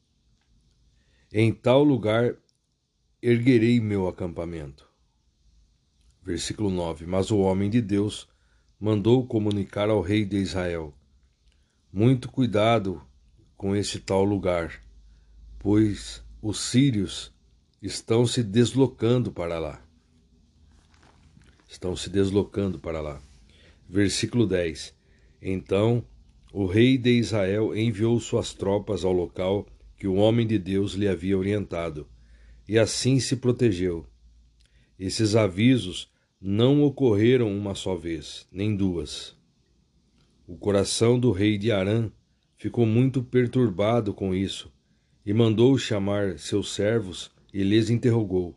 Em 1.33 1.53
tal 1.53 1.83
lugar 1.83 2.37
erguerei 3.23 3.81
meu 3.81 4.07
acampamento. 4.07 4.90
Versículo 6.23 6.71
9: 6.71 7.07
Mas 7.07 7.31
o 7.31 7.39
homem 7.39 7.71
de 7.71 7.81
Deus 7.81 8.29
mandou 8.79 9.27
comunicar 9.27 9.89
ao 9.89 10.01
rei 10.01 10.25
de 10.25 10.37
Israel: 10.37 10.95
Muito 11.93 12.31
cuidado 12.31 13.03
com 13.57 13.75
esse 13.75 14.01
tal 14.01 14.25
lugar, 14.25 14.81
pois 15.59 16.23
os 16.43 16.61
sírios 16.61 17.33
estão 17.83 18.27
se 18.27 18.43
deslocando 18.43 19.33
para 19.33 19.59
lá. 19.59 19.83
Estão 21.69 21.95
se 21.97 22.11
deslocando 22.11 22.79
para 22.79 23.01
lá. 23.01 23.21
Versículo 23.89 24.47
10: 24.47 24.95
Então 25.41 26.05
o 26.53 26.67
rei 26.67 26.99
de 26.99 27.11
Israel 27.11 27.77
enviou 27.77 28.19
suas 28.19 28.53
tropas 28.53 29.05
ao 29.05 29.13
local 29.13 29.67
que 29.97 30.09
o 30.09 30.15
homem 30.15 30.47
de 30.47 30.59
Deus 30.59 30.95
lhe 30.95 31.07
havia 31.07 31.39
orientado, 31.39 32.09
e 32.67 32.79
assim 32.79 33.21
se 33.21 33.37
protegeu. 33.37 34.07
Esses 35.03 35.35
avisos 35.35 36.13
não 36.39 36.83
ocorreram 36.83 37.51
uma 37.57 37.75
só 37.75 37.97
vez, 37.97 38.47
nem 38.53 38.77
duas. 38.77 39.35
O 40.47 40.59
coração 40.59 41.19
do 41.19 41.33
rei 41.33 41.57
de 41.57 41.73
Arã 41.73 42.13
ficou 42.55 42.85
muito 42.85 43.23
perturbado 43.23 44.13
com 44.13 44.35
isso, 44.35 44.71
e 45.25 45.33
mandou 45.33 45.79
chamar 45.79 46.39
seus 46.39 46.75
servos 46.75 47.31
e 47.51 47.63
lhes 47.63 47.89
interrogou: 47.89 48.55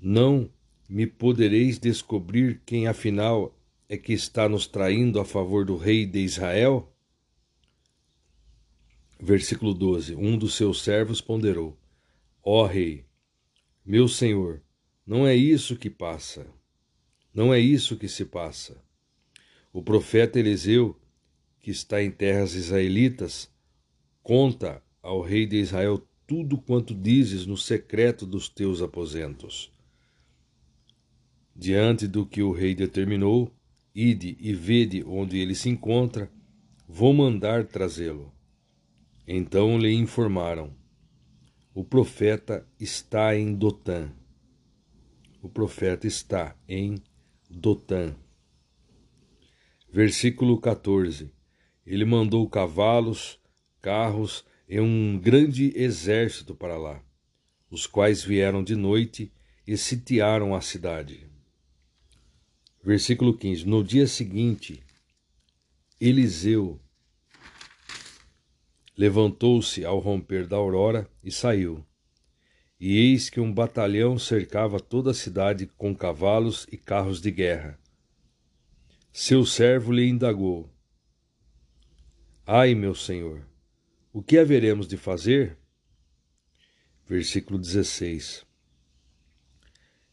Não 0.00 0.50
me 0.88 1.06
podereis 1.06 1.78
descobrir 1.78 2.60
quem 2.66 2.88
afinal 2.88 3.56
é 3.88 3.96
que 3.96 4.12
está 4.12 4.48
nos 4.48 4.66
traindo 4.66 5.20
a 5.20 5.24
favor 5.24 5.64
do 5.64 5.76
rei 5.76 6.04
de 6.04 6.18
Israel? 6.18 6.92
Versículo 9.20 9.72
12: 9.72 10.16
Um 10.16 10.36
dos 10.36 10.56
seus 10.56 10.82
servos 10.82 11.20
ponderou: 11.20 11.78
Ó 12.42 12.66
rei, 12.66 13.04
meu 13.86 14.08
senhor, 14.08 14.60
não 15.10 15.26
é 15.26 15.34
isso 15.34 15.74
que 15.74 15.90
passa. 15.90 16.46
Não 17.34 17.52
é 17.52 17.58
isso 17.58 17.96
que 17.96 18.06
se 18.06 18.24
passa. 18.24 18.80
O 19.72 19.82
profeta 19.82 20.38
Eliseu, 20.38 20.96
que 21.58 21.72
está 21.72 22.00
em 22.00 22.12
terras 22.12 22.54
israelitas, 22.54 23.50
conta 24.22 24.80
ao 25.02 25.20
rei 25.20 25.46
de 25.46 25.56
Israel 25.56 26.00
tudo 26.28 26.56
quanto 26.56 26.94
dizes 26.94 27.44
no 27.44 27.56
secreto 27.56 28.24
dos 28.24 28.48
teus 28.48 28.80
aposentos. 28.80 29.72
Diante 31.56 32.06
do 32.06 32.24
que 32.24 32.40
o 32.40 32.52
rei 32.52 32.72
determinou, 32.72 33.52
ide 33.92 34.36
e 34.38 34.54
vede 34.54 35.02
onde 35.04 35.38
ele 35.38 35.56
se 35.56 35.68
encontra, 35.68 36.30
vou 36.86 37.12
mandar 37.12 37.66
trazê-lo. 37.66 38.32
Então 39.26 39.76
lhe 39.76 39.92
informaram: 39.92 40.72
o 41.74 41.82
profeta 41.82 42.64
está 42.78 43.36
em 43.36 43.52
Dotã. 43.52 44.12
O 45.42 45.48
profeta 45.48 46.06
está 46.06 46.54
em 46.68 47.02
Dotã. 47.48 48.14
Versículo 49.90 50.60
14. 50.60 51.32
Ele 51.86 52.04
mandou 52.04 52.48
cavalos, 52.48 53.40
carros 53.80 54.44
e 54.68 54.78
um 54.78 55.18
grande 55.18 55.72
exército 55.74 56.54
para 56.54 56.76
lá, 56.76 57.02
os 57.70 57.86
quais 57.86 58.22
vieram 58.22 58.62
de 58.62 58.76
noite 58.76 59.32
e 59.66 59.76
sitiaram 59.76 60.54
a 60.54 60.60
cidade. 60.60 61.26
Versículo 62.84 63.36
15: 63.36 63.66
No 63.66 63.82
dia 63.82 64.06
seguinte, 64.06 64.82
Eliseu 66.00 66.80
levantou-se 68.96 69.84
ao 69.84 69.98
romper 69.98 70.46
da 70.46 70.56
aurora 70.56 71.10
e 71.24 71.32
saiu. 71.32 71.84
E 72.80 72.96
eis 72.96 73.28
que 73.28 73.38
um 73.38 73.52
batalhão 73.52 74.18
cercava 74.18 74.80
toda 74.80 75.10
a 75.10 75.14
cidade 75.14 75.66
com 75.76 75.94
cavalos 75.94 76.66
e 76.72 76.78
carros 76.78 77.20
de 77.20 77.30
guerra. 77.30 77.78
Seu 79.12 79.44
servo 79.44 79.92
lhe 79.92 80.08
indagou: 80.08 80.72
Ai, 82.46 82.74
meu 82.74 82.94
senhor, 82.94 83.46
o 84.10 84.22
que 84.22 84.38
haveremos 84.38 84.88
de 84.88 84.96
fazer? 84.96 85.58
Versículo 87.06 87.58
16. 87.58 88.46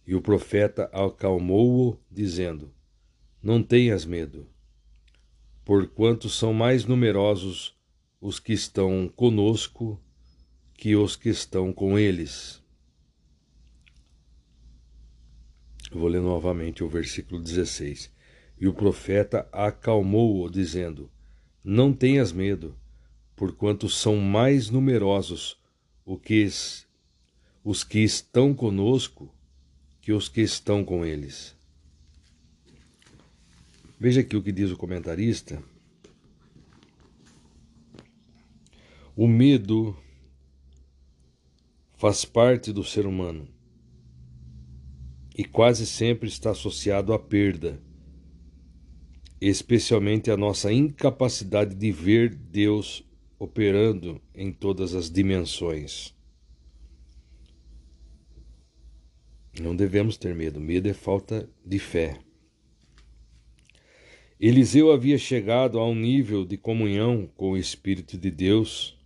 E 0.06 0.14
o 0.14 0.22
profeta 0.22 0.90
acalmou-o, 0.92 1.98
dizendo: 2.12 2.74
Não 3.42 3.64
tenhas 3.64 4.04
medo, 4.04 4.46
porquanto 5.64 6.28
são 6.28 6.54
mais 6.54 6.84
numerosos 6.84 7.78
os 8.20 8.42
que 8.42 8.52
estão 8.52 9.08
conosco 9.08 10.02
que 10.78 10.96
os 10.96 11.16
que 11.16 11.30
estão 11.30 11.74
com 11.74 11.98
eles. 11.98 12.62
Vou 15.92 16.08
ler 16.08 16.22
novamente 16.22 16.84
o 16.84 16.88
versículo 16.88 17.42
16. 17.42 18.12
E 18.60 18.68
o 18.68 18.74
profeta 18.74 19.50
acalmou-o, 19.52 20.50
dizendo: 20.50 21.10
Não 21.64 21.92
tenhas 21.92 22.32
medo, 22.32 22.78
porquanto 23.36 23.90
são 23.90 24.18
mais 24.18 24.70
numerosos 24.70 25.60
os 26.06 26.88
os 27.64 27.84
que 27.84 28.00
estão 28.00 28.54
conosco 28.54 29.30
que 30.00 30.14
os 30.14 30.30
que 30.30 30.40
estão 30.40 30.86
com 30.86 31.06
eles. 31.06 31.54
Veja 34.00 34.22
aqui 34.22 34.38
o 34.38 34.42
que 34.42 34.54
diz 34.54 34.72
o 34.72 34.78
comentarista. 34.78 35.62
O 39.16 39.28
medo 39.28 39.98
faz 41.98 42.24
parte 42.24 42.72
do 42.72 42.84
ser 42.84 43.08
humano 43.08 43.48
e 45.36 45.44
quase 45.44 45.86
sempre 45.86 46.30
está 46.30 46.52
associado 46.52 47.12
à 47.12 47.20
perda, 47.20 47.82
especialmente 49.42 50.32
a 50.32 50.38
nossa 50.38 50.72
incapacidade 50.72 51.76
de 51.76 51.92
ver 51.92 52.34
Deus 52.34 53.04
operando 53.40 54.22
em 54.34 54.52
todas 54.52 54.96
as 54.96 55.12
dimensões. 55.12 56.16
Não 59.60 59.76
devemos 59.76 60.18
ter 60.18 60.36
medo, 60.36 60.60
medo 60.60 60.88
é 60.88 60.94
falta 60.94 61.50
de 61.66 61.80
fé. 61.80 62.20
Eliseu 64.40 64.92
havia 64.92 65.18
chegado 65.18 65.80
a 65.80 65.88
um 65.88 65.96
nível 65.96 66.46
de 66.46 66.58
comunhão 66.58 67.28
com 67.36 67.52
o 67.52 67.58
Espírito 67.58 68.20
de 68.20 68.30
Deus 68.30 68.97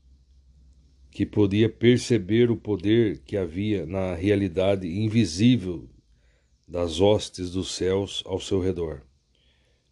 que 1.11 1.25
podia 1.25 1.67
perceber 1.67 2.49
o 2.49 2.55
poder 2.55 3.19
que 3.19 3.35
havia 3.35 3.85
na 3.85 4.15
realidade 4.15 4.87
invisível 4.87 5.89
das 6.65 7.01
hostes 7.01 7.51
dos 7.51 7.75
céus 7.75 8.23
ao 8.25 8.39
seu 8.39 8.61
redor, 8.61 9.05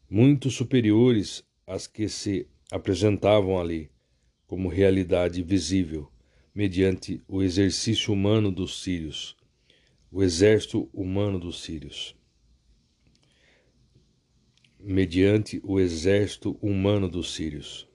muito 0.10 0.50
superiores 0.50 1.44
às 1.68 1.86
que 1.86 2.08
se 2.08 2.48
apresentavam 2.72 3.60
ali 3.60 3.92
como 4.48 4.70
realidade 4.70 5.44
visível, 5.44 6.10
mediante 6.56 7.22
o 7.28 7.44
exercício 7.44 8.14
humano 8.14 8.50
dos 8.50 8.82
sírios, 8.82 9.36
o 10.10 10.24
exército 10.24 10.90
humano 10.94 11.38
dos 11.38 11.62
sírios. 11.62 12.16
Mediante 14.80 15.60
o 15.66 15.82
exército 15.82 16.58
humano 16.62 17.10
dos 17.10 17.34
sírios. 17.34 17.89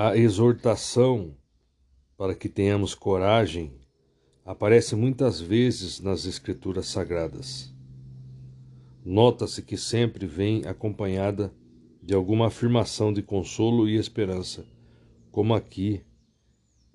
A 0.00 0.16
exortação 0.16 1.34
para 2.16 2.32
que 2.32 2.48
tenhamos 2.48 2.94
coragem 2.94 3.72
aparece 4.44 4.94
muitas 4.94 5.40
vezes 5.40 5.98
nas 5.98 6.24
Escrituras 6.24 6.86
Sagradas. 6.86 7.74
Nota-se 9.04 9.60
que 9.60 9.76
sempre 9.76 10.24
vem 10.24 10.64
acompanhada 10.66 11.52
de 12.00 12.14
alguma 12.14 12.46
afirmação 12.46 13.12
de 13.12 13.22
consolo 13.22 13.88
e 13.88 13.96
esperança, 13.96 14.64
como 15.32 15.52
aqui 15.52 16.00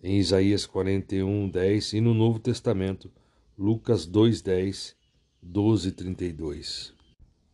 em 0.01 0.17
Isaías 0.17 0.65
41, 0.65 1.49
10 1.49 1.91
e 1.91 1.99
no 1.99 2.13
Novo 2.13 2.39
Testamento, 2.39 3.11
Lucas 3.57 4.05
2, 4.05 4.41
10, 4.41 4.95
12 5.41 5.89
e 5.89 5.91
32. 5.91 6.93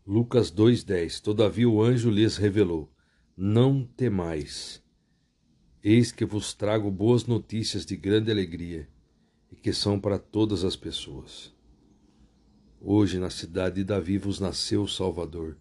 Lucas 0.06 0.52
2, 0.52 0.84
10 0.84 1.20
Todavia 1.22 1.68
o 1.68 1.82
anjo 1.82 2.12
lhes 2.12 2.38
revelou: 2.38 2.88
Não 3.36 3.84
temais, 3.84 4.88
eis 5.84 6.12
que 6.12 6.26
vos 6.26 6.54
trago 6.54 6.92
boas 6.92 7.26
notícias 7.26 7.86
de 7.86 7.96
grande 7.96 8.30
alegria 8.30 8.88
e 9.52 9.56
que 9.56 9.72
são 9.72 10.00
para 10.00 10.20
todas 10.20 10.64
as 10.64 10.76
pessoas. 10.76 11.54
Hoje, 12.82 13.20
na 13.20 13.30
cidade 13.30 13.76
de 13.76 13.84
Davi, 13.84 14.18
vos 14.18 14.40
nasceu 14.40 14.84
o 14.84 14.88
Salvador, 14.88 15.58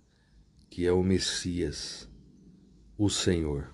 que 0.68 0.86
é 0.86 0.92
o 0.92 1.02
Messias, 1.02 2.08
o 2.96 3.08
Senhor. 3.08 3.72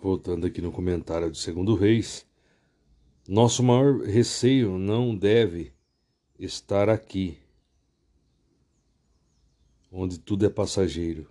Voltando 0.00 0.46
aqui 0.46 0.60
no 0.60 0.70
comentário 0.70 1.30
de 1.30 1.38
Segundo 1.38 1.74
Reis, 1.74 2.26
nosso 3.28 3.62
maior 3.62 4.00
receio 4.00 4.78
não 4.78 5.14
deve 5.16 5.72
estar 6.38 6.88
aqui, 6.88 7.38
onde 9.90 10.18
tudo 10.18 10.46
é 10.46 10.48
passageiro, 10.48 11.28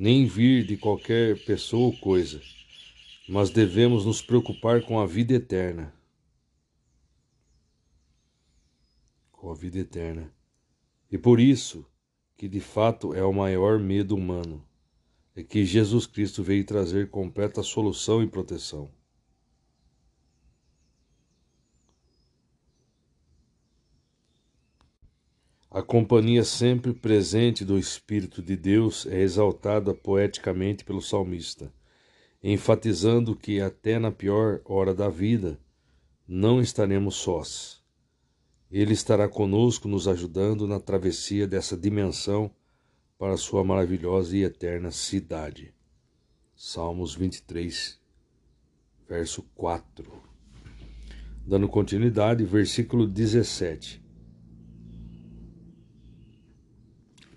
nem 0.00 0.26
vir 0.26 0.64
de 0.64 0.76
qualquer 0.76 1.38
pessoa 1.44 1.86
ou 1.86 1.96
coisa, 1.98 2.40
mas 3.28 3.50
devemos 3.50 4.04
nos 4.04 4.22
preocupar 4.22 4.82
com 4.82 4.98
a 4.98 5.06
vida 5.06 5.34
eterna 5.34 5.92
com 9.40 9.50
a 9.50 9.54
vida 9.54 9.78
eterna. 9.78 10.30
E 11.10 11.16
por 11.16 11.40
isso 11.40 11.86
que 12.36 12.46
de 12.46 12.60
fato 12.60 13.14
é 13.14 13.24
o 13.24 13.32
maior 13.32 13.78
medo 13.78 14.14
humano, 14.14 14.64
é 15.34 15.42
que 15.42 15.64
Jesus 15.64 16.06
Cristo 16.06 16.42
veio 16.42 16.64
trazer 16.64 17.08
completa 17.08 17.62
solução 17.62 18.22
e 18.22 18.26
proteção. 18.26 18.90
A 25.70 25.82
companhia 25.82 26.42
sempre 26.42 26.92
presente 26.92 27.64
do 27.64 27.78
Espírito 27.78 28.42
de 28.42 28.56
Deus 28.56 29.06
é 29.06 29.20
exaltada 29.20 29.94
poeticamente 29.94 30.84
pelo 30.84 31.00
salmista, 31.00 31.72
enfatizando 32.42 33.36
que 33.36 33.60
até 33.60 33.98
na 33.98 34.10
pior 34.10 34.60
hora 34.64 34.94
da 34.94 35.08
vida 35.08 35.58
não 36.26 36.60
estaremos 36.60 37.16
sós 37.16 37.80
ele 38.70 38.92
estará 38.92 39.28
conosco, 39.28 39.88
nos 39.88 40.06
ajudando 40.06 40.66
na 40.66 40.78
travessia 40.78 41.46
dessa 41.46 41.76
dimensão 41.76 42.50
para 43.18 43.36
sua 43.36 43.64
maravilhosa 43.64 44.36
e 44.36 44.44
eterna 44.44 44.92
cidade. 44.92 45.74
Salmos 46.54 47.14
23, 47.14 47.98
verso 49.08 49.42
4. 49.56 50.12
Dando 51.44 51.68
continuidade, 51.68 52.44
versículo 52.44 53.08
17. 53.08 54.00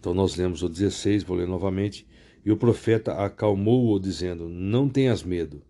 Então 0.04 0.14
nós 0.14 0.36
lemos 0.36 0.62
o 0.62 0.68
16, 0.68 1.24
vou 1.24 1.38
ler 1.38 1.48
novamente. 1.48 2.06
E 2.44 2.52
o 2.52 2.58
profeta 2.58 3.14
acalmou-o, 3.14 3.98
dizendo: 3.98 4.50
Não 4.50 4.90
tenhas 4.90 5.24
medo, 5.24 5.64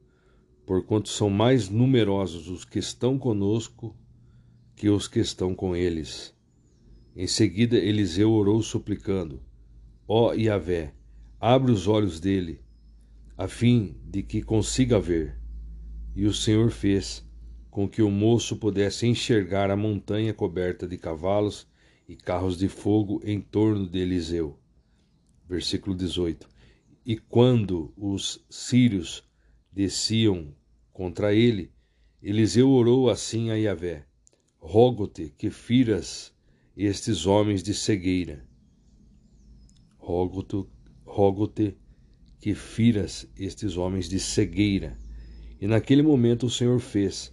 porquanto 0.65 1.07
são 1.07 1.29
mais 1.29 1.69
numerosos 1.69 2.47
os 2.47 2.65
que 2.65 2.79
estão 2.79 3.15
conosco 3.19 3.95
que 4.75 4.89
os 4.89 5.07
que 5.07 5.19
estão 5.19 5.53
com 5.53 5.75
eles. 5.75 6.35
Em 7.15 7.27
seguida, 7.27 7.77
Eliseu 7.77 8.31
orou 8.31 8.63
suplicando: 8.63 9.39
Ó 10.07 10.31
oh, 10.31 10.33
Yahvé, 10.33 10.95
abre 11.39 11.71
os 11.71 11.87
olhos 11.87 12.19
dele, 12.19 12.59
a 13.37 13.47
fim 13.47 13.95
de 14.03 14.23
que 14.23 14.41
consiga 14.41 14.99
ver. 14.99 15.39
E 16.15 16.25
o 16.25 16.33
Senhor 16.33 16.71
fez 16.71 17.23
com 17.69 17.87
que 17.87 18.01
o 18.01 18.09
moço 18.09 18.55
pudesse 18.55 19.05
enxergar 19.05 19.69
a 19.69 19.77
montanha 19.77 20.33
coberta 20.33 20.87
de 20.87 20.97
cavalos 20.97 21.67
e 22.07 22.15
carros 22.15 22.57
de 22.57 22.67
fogo 22.67 23.21
em 23.23 23.39
torno 23.41 23.87
de 23.87 23.99
Eliseu. 23.99 24.59
Versículo 25.47 25.95
18. 25.95 26.47
E 27.05 27.17
quando 27.17 27.93
os 27.97 28.43
sírios 28.49 29.23
desciam 29.71 30.55
contra 30.91 31.33
ele, 31.33 31.71
Eliseu 32.21 32.69
orou 32.69 33.09
assim 33.09 33.49
a 33.49 33.55
Yahvé: 33.55 34.05
Rogo-te 34.57 35.33
que 35.37 35.49
firas 35.49 36.33
estes 36.75 37.25
homens 37.25 37.61
de 37.61 37.73
cegueira. 37.73 38.47
Rogo-te 39.97 40.65
rogo 41.05 41.51
que 42.39 42.53
firas 42.53 43.27
estes 43.37 43.77
homens 43.77 44.09
de 44.09 44.19
cegueira. 44.19 44.97
E 45.59 45.67
naquele 45.67 46.01
momento 46.01 46.45
o 46.45 46.49
Senhor 46.49 46.79
fez 46.79 47.32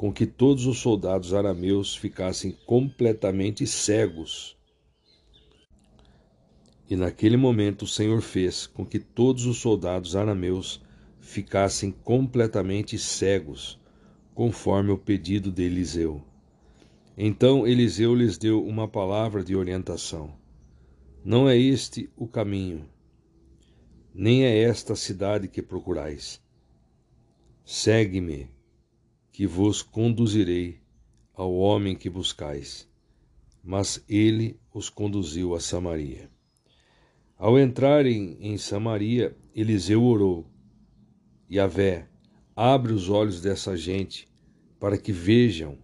com 0.00 0.10
que 0.10 0.24
todos 0.24 0.64
os 0.64 0.78
soldados 0.78 1.34
arameus 1.34 1.94
ficassem 1.94 2.52
completamente 2.64 3.66
cegos. 3.66 4.56
E 6.88 6.96
naquele 6.96 7.36
momento 7.36 7.82
o 7.82 7.86
Senhor 7.86 8.22
fez 8.22 8.66
com 8.66 8.82
que 8.86 8.98
todos 8.98 9.44
os 9.44 9.58
soldados 9.58 10.16
arameus 10.16 10.82
ficassem 11.20 11.90
completamente 11.92 12.98
cegos, 12.98 13.78
conforme 14.34 14.90
o 14.90 14.96
pedido 14.96 15.52
de 15.52 15.64
Eliseu. 15.64 16.24
Então 17.14 17.66
Eliseu 17.66 18.14
lhes 18.14 18.38
deu 18.38 18.64
uma 18.64 18.88
palavra 18.88 19.44
de 19.44 19.54
orientação. 19.54 20.32
Não 21.22 21.46
é 21.46 21.58
este 21.58 22.08
o 22.16 22.26
caminho, 22.26 22.88
nem 24.14 24.46
é 24.46 24.62
esta 24.62 24.94
a 24.94 24.96
cidade 24.96 25.46
que 25.46 25.60
procurais. 25.60 26.40
Segue-me, 27.66 28.48
que 29.40 29.46
vos 29.46 29.80
conduzirei 29.80 30.82
ao 31.32 31.54
homem 31.54 31.96
que 31.96 32.10
buscais. 32.10 32.86
Mas 33.64 34.04
ele 34.06 34.60
os 34.70 34.90
conduziu 34.90 35.54
a 35.54 35.60
Samaria. 35.60 36.30
Ao 37.38 37.58
entrarem 37.58 38.36
em 38.38 38.58
Samaria, 38.58 39.34
Eliseu 39.54 40.04
orou: 40.04 40.44
Yahvé, 41.50 42.06
abre 42.54 42.92
os 42.92 43.08
olhos 43.08 43.40
dessa 43.40 43.74
gente, 43.78 44.28
para 44.78 44.98
que 44.98 45.10
vejam. 45.10 45.78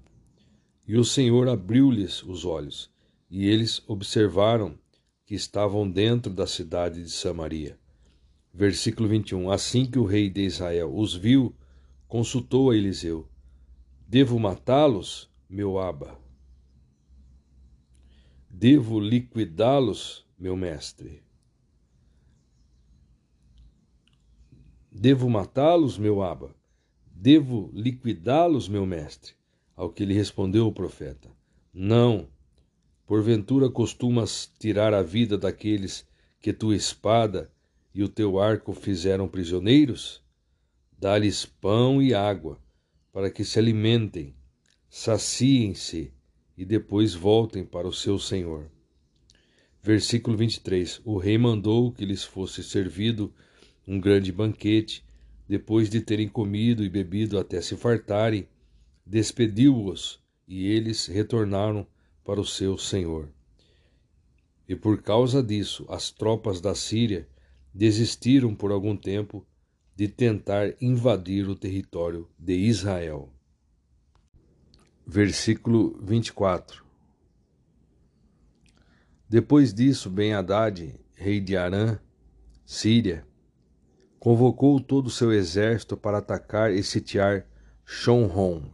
E 0.87 0.99
o 0.99 1.03
Senhor 1.03 1.49
abriu-lhes 1.49 2.23
os 2.25 2.45
olhos, 2.45 2.91
e 3.31 3.47
eles 3.47 3.83
observaram 3.89 4.79
que 5.25 5.35
estavam 5.35 5.91
dentro 5.91 6.31
da 6.31 6.47
cidade 6.47 7.03
de 7.03 7.11
Samaria. 7.11 7.79
Versículo 8.53 9.09
21. 9.09 9.51
Assim 9.51 9.87
que 9.87 9.99
o 9.99 10.05
rei 10.05 10.29
de 10.29 10.43
Israel 10.43 10.95
os 10.95 11.15
viu, 11.15 11.55
consultou 12.07 12.71
a 12.71 12.77
Eliseu: 12.77 13.27
Devo 14.09 14.39
matá-los, 14.39 15.29
meu 15.51 15.81
aba? 15.81 16.17
Devo 18.49 19.01
liquidá-los, 19.01 20.25
meu 20.39 20.57
mestre? 20.57 21.25
Devo 24.93 25.29
matá-los, 25.29 25.99
meu 25.99 26.23
aba? 26.23 26.55
Devo 27.05 27.69
liquidá-los, 27.75 28.69
meu 28.69 28.87
mestre? 28.87 29.35
Ao 29.75 29.91
que 29.91 30.05
lhe 30.05 30.15
respondeu 30.15 30.69
o 30.69 30.73
profeta: 30.73 31.29
Não. 31.75 32.29
Porventura 33.07 33.69
costumas 33.69 34.47
tirar 34.57 34.95
a 34.95 35.03
vida 35.03 35.37
daqueles 35.37 36.07
que 36.41 36.53
tua 36.53 36.77
espada 36.77 37.53
e 37.93 38.05
o 38.05 38.09
teu 38.09 38.39
arco 38.39 38.73
fizeram 38.73 39.27
prisioneiros? 39.27 40.23
Dá-lhes 40.97 41.45
pão 41.45 42.01
e 42.01 42.15
água, 42.15 42.65
para 43.17 43.31
que 43.31 43.47
se 43.47 43.59
alimentem, 43.59 44.35
saciem-se 44.91 46.13
e 46.55 46.67
depois 46.67 47.15
voltem 47.15 47.65
para 47.65 47.89
o 47.89 47.93
seu 47.93 48.19
senhor. 48.19 48.71
Versículo 49.83 50.37
23: 50.37 51.01
O 51.03 51.17
rei 51.17 51.39
mandou 51.39 51.91
que 51.91 52.05
lhes 52.05 52.23
fosse 52.23 52.63
servido 52.63 53.33
um 53.89 53.99
grande 53.99 54.31
banquete, 54.31 55.03
depois 55.49 55.89
de 55.89 56.03
terem 56.03 56.29
comido 56.29 56.85
e 56.85 56.91
bebido 56.91 57.39
até 57.39 57.63
se 57.63 57.75
fartarem, 57.75 58.47
despediu-os 59.07 60.21
e 60.47 60.67
eles 60.67 61.07
retornaram 61.07 61.87
para 62.23 62.39
o 62.39 62.45
seu 62.45 62.77
senhor. 62.77 63.31
E 64.69 64.77
por 64.77 65.01
causa 65.01 65.43
disso, 65.43 65.87
as 65.89 66.11
tropas 66.11 66.61
da 66.61 66.75
Síria 66.75 67.27
desistiram 67.73 68.55
por 68.55 68.71
algum 68.71 68.95
tempo 68.95 69.43
de 69.97 70.09
tentar 70.09 70.75
invadir 70.79 71.49
o 71.49 71.57
território 71.57 72.29
de 72.39 72.55
Israel. 72.55 73.33
Versículo 75.07 75.99
24 76.03 76.85
Depois 79.27 79.73
disso, 79.73 80.11
Ben-Hadad, 80.11 80.95
rei 81.15 81.41
de 81.41 81.57
Arã, 81.57 81.99
Síria, 82.65 83.27
convocou 84.19 84.79
todo 84.81 85.07
o 85.07 85.11
seu 85.11 85.33
exército 85.33 85.97
para 85.97 86.19
atacar 86.19 86.73
e 86.73 86.83
sitiar 86.83 87.47
Shonron, 87.87 88.71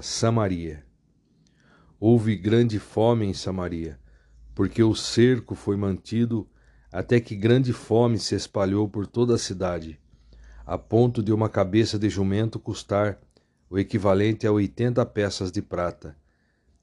Samaria. 0.00 0.86
Houve 2.00 2.34
grande 2.34 2.78
fome 2.78 3.26
em 3.26 3.34
Samaria, 3.34 4.00
porque 4.54 4.82
o 4.82 4.94
cerco 4.94 5.54
foi 5.54 5.76
mantido 5.76 6.48
até 6.90 7.20
que 7.20 7.36
grande 7.36 7.72
fome 7.72 8.18
se 8.18 8.34
espalhou 8.34 8.88
por 8.88 9.06
toda 9.06 9.34
a 9.34 9.38
cidade, 9.38 10.01
a 10.64 10.78
ponto 10.78 11.22
de 11.22 11.32
uma 11.32 11.48
cabeça 11.48 11.98
de 11.98 12.08
jumento 12.08 12.58
custar 12.58 13.18
o 13.68 13.78
equivalente 13.78 14.46
a 14.46 14.52
oitenta 14.52 15.04
peças 15.04 15.50
de 15.50 15.62
prata, 15.62 16.16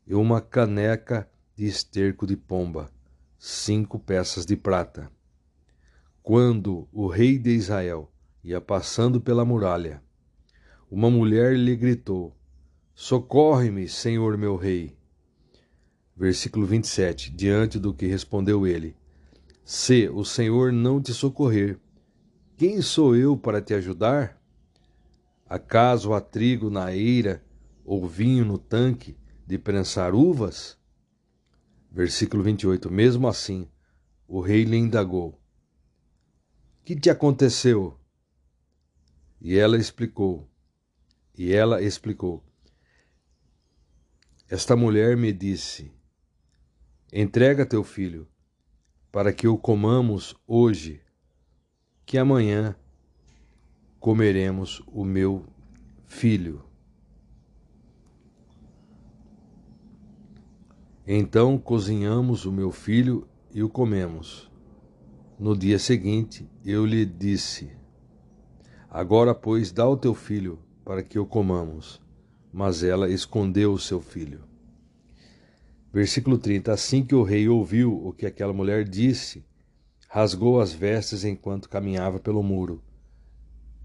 e 0.08 0.16
uma 0.16 0.42
caneca 0.42 1.30
de 1.56 1.66
esterco 1.66 2.26
de 2.26 2.36
pomba, 2.36 2.90
cinco 3.38 4.00
peças 4.00 4.46
de 4.46 4.56
prata. 4.56 5.12
Quando 6.24 6.88
o 6.92 7.08
rei 7.08 7.38
de 7.38 7.52
Israel 7.52 8.12
ia 8.44 8.60
passando 8.60 9.22
pela 9.22 9.46
muralha, 9.46 10.02
uma 10.90 11.10
mulher 11.10 11.56
lhe 11.56 11.76
gritou: 11.76 12.36
Socorre-me, 12.96 13.88
Senhor 13.88 14.38
meu 14.38 14.56
rei. 14.56 14.98
Versículo 16.18 16.66
27. 16.66 17.32
Diante 17.32 17.78
do 17.78 17.94
que 17.94 18.08
respondeu 18.08 18.66
ele: 18.66 18.96
Se 19.64 20.10
o 20.10 20.26
Senhor 20.26 20.74
não 20.74 21.02
te 21.02 21.14
socorrer, 21.14 21.80
quem 22.60 22.82
sou 22.82 23.16
eu 23.16 23.38
para 23.38 23.62
te 23.62 23.74
ajudar? 23.74 24.38
Acaso 25.46 26.14
há 26.14 26.20
trigo 26.20 26.70
na 26.70 26.94
eira 26.94 27.42
ou 27.86 28.06
vinho 28.06 28.44
no 28.44 28.58
tanque 28.58 29.18
de 29.48 29.58
prensar 29.58 30.14
uvas? 30.14 30.78
Versículo 31.90 32.44
28. 32.44 32.92
Mesmo 32.92 33.30
assim, 33.30 33.66
o 34.28 34.42
rei 34.42 34.66
lhe 34.66 34.76
indagou: 34.76 35.40
que 36.84 36.98
te 36.98 37.10
aconteceu? 37.10 37.98
E 39.40 39.58
ela 39.58 39.78
explicou. 39.78 40.46
E 41.38 41.54
ela 41.54 41.82
explicou. 41.82 42.44
Esta 44.50 44.76
mulher 44.76 45.16
me 45.16 45.32
disse: 45.32 45.94
Entrega 47.14 47.66
teu 47.66 47.86
filho, 47.86 48.28
para 49.14 49.32
que 49.32 49.48
o 49.48 49.58
comamos 49.58 50.36
hoje, 50.46 51.02
que 52.10 52.18
amanhã 52.18 52.76
comeremos 54.00 54.82
o 54.88 55.06
meu 55.06 55.46
filho. 56.08 56.64
Então 61.06 61.56
cozinhamos 61.60 62.46
o 62.46 62.52
meu 62.52 62.72
filho 62.72 63.28
e 63.54 63.62
o 63.62 63.70
comemos. 63.70 64.50
No 65.38 65.56
dia 65.56 65.78
seguinte, 65.78 66.50
eu 66.66 66.84
lhe 66.84 67.06
disse: 67.06 67.70
Agora, 68.90 69.36
pois, 69.36 69.72
dá 69.72 69.88
o 69.88 69.96
teu 69.96 70.16
filho, 70.16 70.58
para 70.84 71.04
que 71.04 71.20
o 71.20 71.28
comamos. 71.28 72.02
Mas 72.52 72.82
ela 72.82 73.08
escondeu 73.08 73.72
o 73.72 73.78
seu 73.78 74.02
filho. 74.02 74.42
Versículo 75.94 76.40
30: 76.40 76.74
Assim 76.74 77.06
que 77.06 77.14
o 77.14 77.22
rei 77.22 77.48
ouviu 77.48 78.04
o 78.04 78.12
que 78.12 78.26
aquela 78.26 78.52
mulher 78.52 78.84
disse, 78.84 79.46
rasgou 80.12 80.60
as 80.60 80.74
vestes 80.74 81.24
enquanto 81.24 81.70
caminhava 81.70 82.20
pelo 82.20 82.42
muro. 82.42 82.84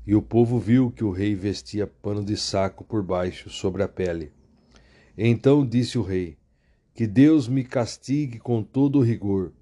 E 0.06 0.14
o 0.14 0.22
povo 0.22 0.58
viu 0.58 0.90
que 0.90 1.04
o 1.04 1.10
rei 1.10 1.34
vestia 1.34 1.86
pano 1.86 2.24
de 2.24 2.34
saco 2.34 2.82
por 2.82 3.02
baixo, 3.02 3.50
sobre 3.50 3.82
a 3.82 3.88
pele. 3.88 4.32
Então 5.16 5.64
disse 5.66 5.98
o 5.98 6.02
rei: 6.02 6.38
Que 6.94 7.06
Deus 7.06 7.46
me 7.46 7.62
castigue 7.62 8.38
com 8.38 8.62
todo 8.62 8.98
o 8.98 9.02
rigor 9.02 9.52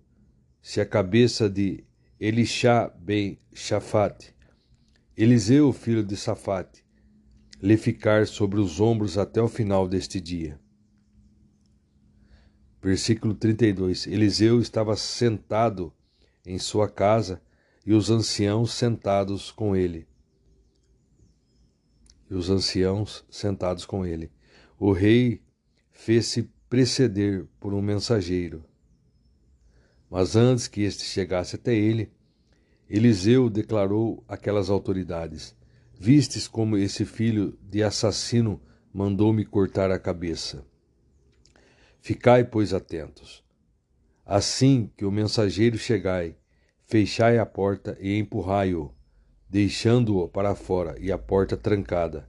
se 0.60 0.80
a 0.80 0.86
cabeça 0.86 1.50
de 1.50 1.84
Elisha 2.18 2.88
ben 2.96 3.36
Shafat, 3.52 4.32
Eliseu, 5.16 5.72
filho 5.72 6.04
de 6.04 6.16
Safate, 6.16 6.84
lhe 7.60 7.76
ficar 7.76 8.28
sobre 8.28 8.60
os 8.60 8.80
ombros 8.80 9.18
até 9.18 9.42
o 9.42 9.48
final 9.48 9.88
deste 9.88 10.20
dia. 10.20 10.60
Versículo 12.80 13.34
32: 13.34 14.06
Eliseu 14.06 14.60
estava 14.60 14.96
sentado 14.96 15.92
em 16.44 16.58
sua 16.58 16.88
casa 16.88 17.40
e 17.84 17.92
os 17.92 18.10
anciãos 18.10 18.72
sentados 18.72 19.50
com 19.50 19.74
ele. 19.74 20.06
E 22.30 22.34
os 22.34 22.50
anciãos 22.50 23.24
sentados 23.30 23.84
com 23.84 24.06
ele. 24.06 24.30
O 24.78 24.92
rei 24.92 25.42
fez-se 25.90 26.50
preceder 26.68 27.46
por 27.60 27.74
um 27.74 27.82
mensageiro. 27.82 28.64
Mas 30.10 30.36
antes 30.36 30.68
que 30.68 30.82
este 30.82 31.04
chegasse 31.04 31.56
até 31.56 31.74
ele, 31.74 32.12
Eliseu 32.88 33.48
declarou 33.48 34.22
àquelas 34.28 34.68
autoridades: 34.68 35.56
Vistes 35.98 36.46
como 36.46 36.76
esse 36.76 37.04
filho 37.04 37.58
de 37.62 37.82
assassino 37.82 38.60
mandou-me 38.92 39.44
cortar 39.44 39.90
a 39.90 39.98
cabeça. 39.98 40.66
Ficai, 42.00 42.44
pois, 42.44 42.74
atentos. 42.74 43.41
Assim 44.24 44.88
que 44.96 45.04
o 45.04 45.10
mensageiro 45.10 45.76
chegai, 45.76 46.36
fechai 46.86 47.38
a 47.38 47.46
porta 47.46 47.98
e 48.00 48.16
empurrai-o, 48.16 48.94
deixando-o 49.48 50.28
para 50.28 50.54
fora 50.54 50.96
e 51.00 51.10
a 51.10 51.18
porta 51.18 51.56
trancada. 51.56 52.28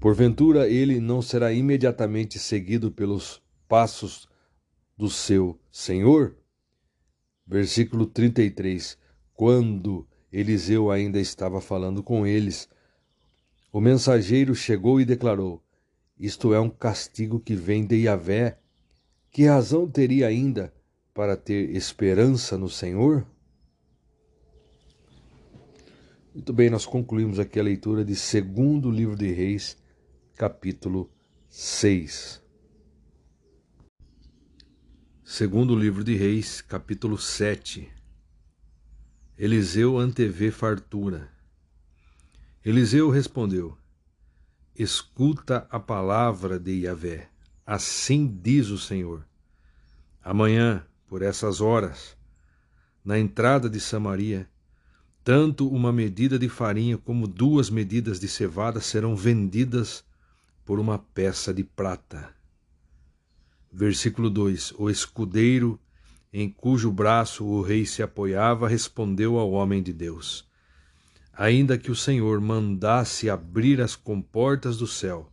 Porventura 0.00 0.68
ele 0.68 0.98
não 0.98 1.20
será 1.20 1.52
imediatamente 1.52 2.38
seguido 2.38 2.90
pelos 2.90 3.42
passos 3.68 4.26
do 4.96 5.10
seu 5.10 5.60
Senhor? 5.70 6.36
Versículo 7.46 8.06
33. 8.06 8.98
Quando 9.34 10.08
Eliseu 10.32 10.90
ainda 10.90 11.20
estava 11.20 11.60
falando 11.60 12.02
com 12.02 12.26
eles, 12.26 12.68
o 13.70 13.80
mensageiro 13.80 14.54
chegou 14.54 15.00
e 15.00 15.04
declarou: 15.04 15.62
Isto 16.18 16.54
é 16.54 16.58
um 16.58 16.70
castigo 16.70 17.38
que 17.38 17.54
vem 17.54 17.84
de 17.84 17.96
Yahvé 17.96 18.58
que 19.30 19.44
razão 19.44 19.88
teria 19.88 20.26
ainda 20.26 20.72
para 21.14 21.36
ter 21.36 21.70
esperança 21.76 22.56
no 22.56 22.68
Senhor? 22.68 23.26
Muito 26.34 26.52
bem, 26.52 26.70
nós 26.70 26.86
concluímos 26.86 27.38
aqui 27.38 27.60
a 27.60 27.62
leitura 27.62 28.04
de 28.04 28.16
segundo 28.16 28.90
livro 28.90 29.14
de 29.14 29.30
Reis, 29.30 29.76
capítulo 30.34 31.10
6. 31.50 32.42
Segundo 35.22 35.76
livro 35.76 36.02
de 36.02 36.16
Reis, 36.16 36.62
capítulo 36.62 37.18
7. 37.18 37.90
Eliseu 39.36 39.98
antevê 39.98 40.50
fartura. 40.50 41.30
Eliseu 42.64 43.10
respondeu: 43.10 43.76
Escuta 44.74 45.66
a 45.70 45.78
palavra 45.78 46.58
de 46.58 46.84
Yahvé. 46.84 47.28
Assim 47.66 48.26
diz 48.42 48.68
o 48.68 48.78
Senhor: 48.78 49.26
Amanhã, 50.22 50.86
por 51.12 51.20
essas 51.20 51.60
horas, 51.60 52.16
na 53.04 53.18
entrada 53.18 53.68
de 53.68 53.78
Samaria, 53.78 54.48
tanto 55.22 55.68
uma 55.68 55.92
medida 55.92 56.38
de 56.38 56.48
farinha 56.48 56.96
como 56.96 57.28
duas 57.28 57.68
medidas 57.68 58.18
de 58.18 58.26
cevada 58.26 58.80
serão 58.80 59.14
vendidas 59.14 60.02
por 60.64 60.80
uma 60.80 60.98
peça 60.98 61.52
de 61.52 61.62
prata. 61.62 62.34
Versículo 63.70 64.30
2: 64.30 64.72
O 64.78 64.88
escudeiro 64.88 65.78
em 66.32 66.48
cujo 66.48 66.90
braço 66.90 67.44
o 67.44 67.60
rei 67.60 67.84
se 67.84 68.02
apoiava 68.02 68.66
respondeu 68.66 69.38
ao 69.38 69.50
homem 69.50 69.82
de 69.82 69.92
Deus: 69.92 70.48
Ainda 71.34 71.76
que 71.76 71.90
o 71.90 71.94
Senhor 71.94 72.40
mandasse 72.40 73.28
abrir 73.28 73.82
as 73.82 73.94
comportas 73.94 74.78
do 74.78 74.86
céu, 74.86 75.30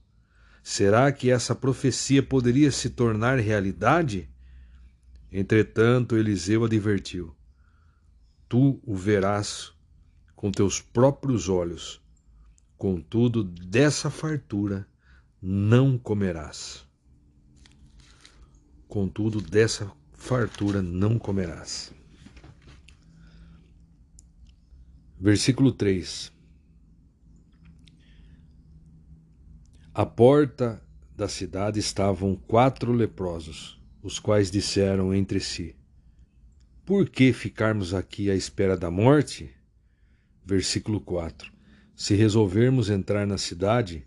Será 0.61 1.09
que 1.09 1.31
essa 1.31 1.55
profecia 1.55 2.21
poderia 2.21 2.69
se 2.69 2.89
tornar 2.89 3.39
realidade? 3.39 4.29
Entretanto, 5.31 6.17
Eliseu 6.17 6.63
advertiu: 6.63 7.35
Tu 8.47 8.79
o 8.83 8.95
verás 8.95 9.71
com 10.35 10.51
teus 10.51 10.81
próprios 10.81 11.49
olhos, 11.49 12.01
contudo, 12.77 13.43
dessa 13.43 14.09
fartura 14.09 14.87
não 15.41 15.97
comerás. 15.97 16.85
Contudo, 18.87 19.39
dessa 19.41 19.91
fartura 20.13 20.81
não 20.81 21.19
comerás. 21.19 21.93
Versículo 25.19 25.71
3 25.71 26.31
À 29.93 30.05
porta 30.05 30.81
da 31.13 31.27
cidade 31.27 31.79
estavam 31.79 32.35
quatro 32.35 32.93
leprosos, 32.93 33.78
os 34.01 34.19
quais 34.19 34.49
disseram 34.49 35.13
entre 35.13 35.39
si: 35.39 35.75
Por 36.85 37.09
que 37.09 37.33
ficarmos 37.33 37.93
aqui 37.93 38.29
à 38.29 38.35
espera 38.35 38.77
da 38.77 38.89
morte? 38.89 39.53
Versículo 40.45 40.99
4: 41.01 41.51
Se 41.95 42.15
resolvermos 42.15 42.89
entrar 42.89 43.27
na 43.27 43.37
cidade, 43.37 44.05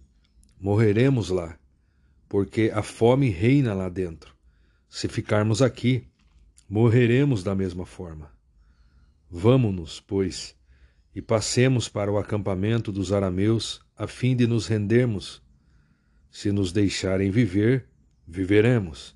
morreremos 0.59 1.29
lá, 1.29 1.59
porque 2.29 2.71
a 2.75 2.83
fome 2.83 3.29
reina 3.29 3.75
lá 3.75 3.89
dentro. 3.89 4.35
Se 4.89 5.09
ficarmos 5.09 5.63
aqui, 5.63 6.07
morreremos 6.69 7.43
da 7.43 7.55
mesma 7.55 7.87
forma. 7.87 8.31
Vamo-nos, 9.31 10.01
pois, 10.01 10.55
e 11.15 11.23
passemos 11.23 11.89
para 11.89 12.13
o 12.13 12.19
acampamento 12.19 12.93
dos 12.93 13.13
arameus, 13.13 13.81
a 13.97 14.07
fim 14.07 14.37
de 14.37 14.47
nos 14.47 14.67
rendermos 14.67 15.43
se 16.33 16.51
nos 16.51 16.73
deixarem 16.73 17.31
viver, 17.31 17.87
viveremos. 18.27 19.15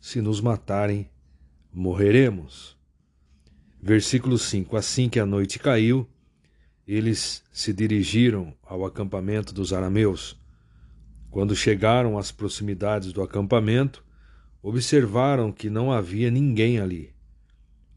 Se 0.00 0.20
nos 0.20 0.40
matarem, 0.40 1.10
morreremos. 1.72 2.76
Versículo 3.82 4.38
5: 4.38 4.76
Assim 4.76 5.08
que 5.08 5.18
a 5.18 5.26
noite 5.26 5.58
caiu, 5.58 6.08
eles 6.86 7.42
se 7.52 7.72
dirigiram 7.72 8.54
ao 8.62 8.86
acampamento 8.86 9.52
dos 9.52 9.72
arameus. 9.72 10.38
Quando 11.30 11.54
chegaram 11.54 12.16
às 12.16 12.30
proximidades 12.30 13.12
do 13.12 13.22
acampamento, 13.22 14.04
observaram 14.62 15.50
que 15.50 15.68
não 15.68 15.90
havia 15.92 16.30
ninguém 16.30 16.78
ali, 16.78 17.12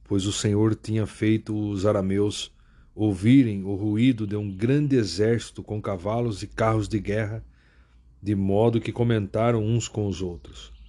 pois 0.03 0.25
o 0.25 0.33
Senhor 0.33 0.75
tinha 0.75 1.05
feito 1.05 1.55
os 1.55 1.85
arameus 1.85 2.51
ouvirem 2.95 3.63
o 3.63 3.75
ruído 3.75 4.25
de 4.25 4.35
um 4.35 4.51
grande 4.51 4.95
exército 4.95 5.63
com 5.63 5.81
cavalos 5.81 6.41
e 6.43 6.47
carros 6.47 6.87
de 6.87 6.99
guerra 6.99 7.45
de 8.21 8.35
modo 8.35 8.81
que 8.81 8.91
comentaram 8.91 9.63
uns 9.63 9.87
com 9.87 10.07
os 10.07 10.21
outros. 10.21 10.80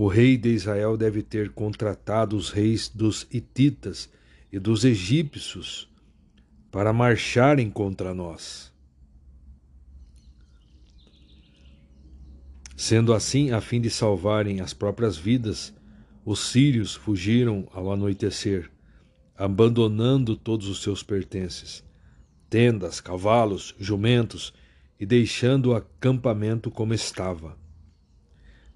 O 0.00 0.06
rei 0.06 0.36
de 0.36 0.50
Israel 0.50 0.96
deve 0.96 1.24
ter 1.24 1.50
contratado 1.50 2.36
os 2.36 2.50
reis 2.50 2.88
dos 2.88 3.26
Hititas 3.32 4.08
e 4.52 4.56
dos 4.56 4.84
egípcios 4.84 5.88
para 6.70 6.92
marcharem 6.92 7.68
contra 7.68 8.14
nós. 8.14 8.72
Sendo 12.76 13.12
assim, 13.12 13.50
a 13.50 13.60
fim 13.60 13.80
de 13.80 13.90
salvarem 13.90 14.60
as 14.60 14.72
próprias 14.72 15.16
vidas, 15.16 15.74
os 16.24 16.38
sírios 16.48 16.94
fugiram 16.94 17.68
ao 17.72 17.90
anoitecer, 17.90 18.70
abandonando 19.36 20.36
todos 20.36 20.68
os 20.68 20.80
seus 20.80 21.02
pertences: 21.02 21.82
tendas, 22.48 23.00
cavalos, 23.00 23.74
jumentos 23.80 24.54
e 25.00 25.04
deixando 25.04 25.70
o 25.70 25.74
acampamento 25.74 26.70
como 26.70 26.94
estava. 26.94 27.57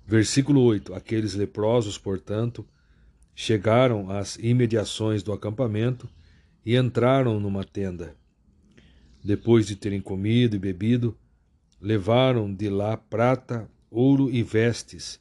Versículo 0.06 0.60
8: 0.62 0.94
Aqueles 0.94 1.34
leprosos, 1.34 1.96
portanto, 1.96 2.66
chegaram 3.34 4.10
às 4.10 4.36
imediações 4.36 5.22
do 5.22 5.32
acampamento 5.32 6.08
e 6.64 6.76
entraram 6.76 7.40
numa 7.40 7.64
tenda. 7.64 8.16
Depois 9.24 9.66
de 9.66 9.76
terem 9.76 10.00
comido 10.00 10.56
e 10.56 10.58
bebido, 10.58 11.16
levaram 11.80 12.52
de 12.52 12.68
lá 12.68 12.96
prata, 12.96 13.68
ouro 13.90 14.30
e 14.30 14.42
vestes, 14.42 15.20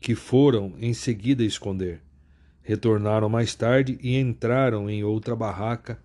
que 0.00 0.14
foram 0.14 0.74
em 0.78 0.92
seguida 0.92 1.42
esconder. 1.42 2.00
Retornaram 2.62 3.28
mais 3.28 3.54
tarde 3.54 3.98
e 4.02 4.16
entraram 4.16 4.90
em 4.90 5.02
outra 5.02 5.34
barraca 5.34 5.98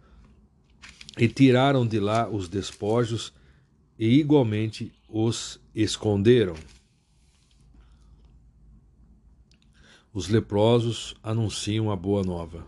e 1.18 1.28
tiraram 1.28 1.86
de 1.86 2.00
lá 2.00 2.30
os 2.30 2.48
despojos 2.48 3.34
e 4.00 4.20
igualmente 4.20 4.92
os 5.08 5.60
esconderam. 5.76 6.56
Os 10.14 10.28
leprosos 10.28 11.16
anunciam 11.24 11.90
a 11.90 11.96
boa 11.96 12.22
nova. 12.22 12.68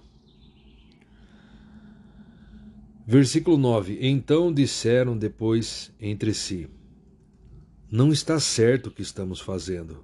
Versículo 3.05 3.55
9: 3.55 3.99
Então 4.01 4.51
disseram 4.51 5.15
depois 5.15 5.93
entre 6.01 6.33
si: 6.33 6.67
Não 7.91 8.11
está 8.11 8.39
certo 8.39 8.87
o 8.87 8.91
que 8.91 9.03
estamos 9.03 9.39
fazendo. 9.39 10.03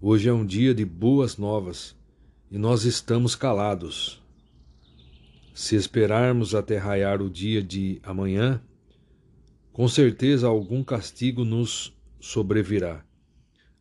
Hoje 0.00 0.28
é 0.28 0.32
um 0.32 0.44
dia 0.44 0.74
de 0.74 0.84
boas 0.84 1.36
novas 1.36 1.94
e 2.50 2.58
nós 2.58 2.84
estamos 2.84 3.36
calados. 3.36 4.20
Se 5.54 5.76
esperarmos 5.76 6.56
até 6.56 6.76
raiar 6.76 7.22
o 7.22 7.30
dia 7.30 7.62
de 7.62 8.00
amanhã, 8.02 8.60
com 9.72 9.86
certeza 9.86 10.48
algum 10.48 10.82
castigo 10.82 11.44
nos 11.44 11.96
sobrevirá. 12.18 13.04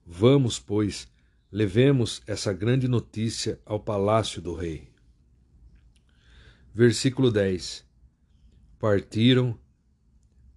Vamos, 0.06 0.60
pois, 0.60 1.08
levemos 1.52 2.22
essa 2.28 2.52
grande 2.52 2.88
notícia 2.88 3.60
ao 3.66 3.80
palácio 3.80 4.42
do 4.42 4.54
rei. 4.54 4.90
Versículo 6.74 7.32
10: 7.32 7.86
Partiram, 8.78 9.58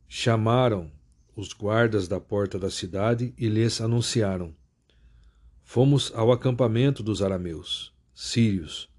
chamaram 0.08 0.90
os 1.36 1.52
guardas 1.52 2.08
da 2.08 2.20
porta 2.20 2.58
da 2.58 2.70
cidade 2.70 3.32
e 3.38 3.48
lhes 3.48 3.80
anunciaram: 3.80 4.54
Fomos 5.62 6.12
ao 6.14 6.32
acampamento 6.32 7.02
dos 7.02 7.22
arameus, 7.22 7.94
sírios, 8.12 8.90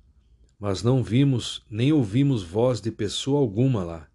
mas 0.57 0.81
não 0.81 1.03
vimos 1.03 1.65
nem 1.69 1.91
ouvimos 1.91 2.41
voz 2.41 2.79
de 2.79 2.91
pessoa 2.91 3.39
alguma 3.39 3.83
lá. 3.83 4.07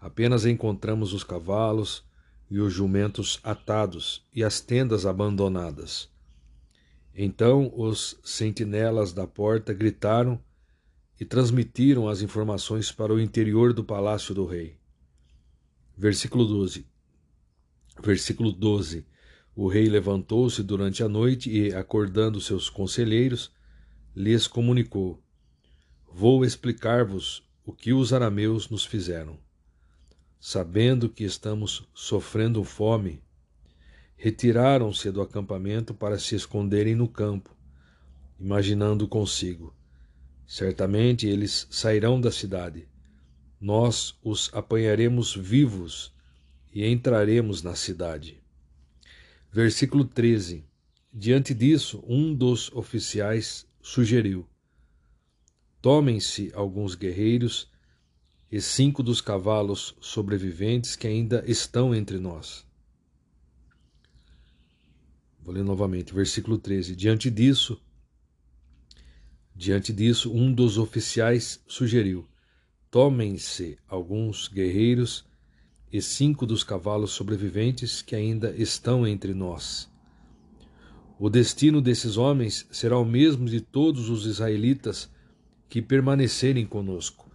Apenas 0.00 0.46
encontramos 0.46 1.12
os 1.12 1.22
cavalos 1.22 2.04
e 2.50 2.58
os 2.58 2.72
jumentos 2.72 3.40
atados 3.42 4.26
e 4.34 4.42
as 4.42 4.60
tendas 4.60 5.06
abandonadas. 5.06 6.13
Então 7.16 7.72
os 7.76 8.18
sentinelas 8.24 9.12
da 9.12 9.26
porta 9.26 9.72
gritaram 9.72 10.42
e 11.20 11.24
transmitiram 11.24 12.08
as 12.08 12.22
informações 12.22 12.90
para 12.90 13.14
o 13.14 13.20
interior 13.20 13.72
do 13.72 13.84
palácio 13.84 14.34
do 14.34 14.44
rei. 14.44 14.76
Versículo 15.96 16.44
12. 16.44 16.86
Versículo 18.02 18.50
12. 18.50 19.06
O 19.54 19.68
rei 19.68 19.88
levantou-se 19.88 20.60
durante 20.64 21.04
a 21.04 21.08
noite 21.08 21.48
e, 21.48 21.72
acordando 21.72 22.40
seus 22.40 22.68
conselheiros, 22.68 23.52
lhes 24.16 24.48
comunicou: 24.48 25.22
Vou 26.12 26.44
explicar-vos 26.44 27.48
o 27.64 27.72
que 27.72 27.92
os 27.92 28.12
arameus 28.12 28.68
nos 28.68 28.84
fizeram. 28.84 29.38
Sabendo 30.40 31.08
que 31.08 31.22
estamos 31.22 31.88
sofrendo 31.94 32.64
fome, 32.64 33.22
retiraram-se 34.16 35.10
do 35.10 35.20
acampamento 35.20 35.92
para 35.92 36.18
se 36.18 36.34
esconderem 36.34 36.94
no 36.94 37.08
campo, 37.08 37.54
imaginando 38.38 39.06
consigo: 39.08 39.74
certamente 40.46 41.26
eles 41.26 41.66
sairão 41.70 42.20
da 42.20 42.30
cidade. 42.30 42.88
Nós 43.60 44.18
os 44.22 44.50
apanharemos 44.52 45.34
vivos 45.34 46.12
e 46.72 46.86
entraremos 46.86 47.62
na 47.62 47.74
cidade. 47.74 48.42
Versículo 49.50 50.04
13. 50.04 50.64
Diante 51.12 51.54
disso, 51.54 52.02
um 52.06 52.34
dos 52.34 52.72
oficiais 52.72 53.66
sugeriu: 53.80 54.46
Tomem-se 55.80 56.50
alguns 56.54 56.94
guerreiros 56.94 57.70
e 58.50 58.60
cinco 58.60 59.02
dos 59.02 59.20
cavalos 59.20 59.94
sobreviventes 60.00 60.96
que 60.96 61.06
ainda 61.06 61.44
estão 61.46 61.94
entre 61.94 62.18
nós. 62.18 62.66
Vou 65.44 65.54
ler 65.54 65.62
novamente, 65.62 66.14
versículo 66.14 66.56
13. 66.56 66.96
Diante 66.96 67.30
disso, 67.30 67.78
diante 69.54 69.92
disso, 69.92 70.32
um 70.32 70.50
dos 70.50 70.78
oficiais 70.78 71.62
sugeriu: 71.68 72.26
Tomem-se 72.90 73.76
alguns 73.86 74.48
guerreiros 74.48 75.26
e 75.92 76.00
cinco 76.00 76.46
dos 76.46 76.64
cavalos 76.64 77.10
sobreviventes 77.10 78.00
que 78.00 78.16
ainda 78.16 78.56
estão 78.56 79.06
entre 79.06 79.34
nós. 79.34 79.92
O 81.18 81.28
destino 81.28 81.82
desses 81.82 82.16
homens 82.16 82.66
será 82.70 82.98
o 82.98 83.04
mesmo 83.04 83.44
de 83.44 83.60
todos 83.60 84.08
os 84.08 84.24
israelitas 84.24 85.10
que 85.68 85.82
permanecerem 85.82 86.64
conosco, 86.64 87.30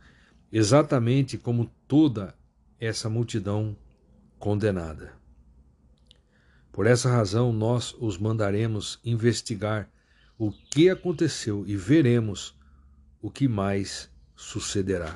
exatamente 0.52 1.38
como 1.38 1.70
toda 1.88 2.36
essa 2.80 3.08
multidão 3.08 3.78
condenada. 4.40 5.19
Por 6.80 6.88
essa 6.88 7.10
razão, 7.10 7.52
nós 7.52 7.94
os 8.00 8.18
mandaremos 8.18 9.02
investigar 9.04 9.92
o 10.38 10.50
que 10.50 10.90
aconteceu 10.90 11.66
e 11.68 11.76
veremos 11.76 12.56
o 13.22 13.30
que 13.30 13.50
mais 13.50 14.10
sucederá. 14.34 15.14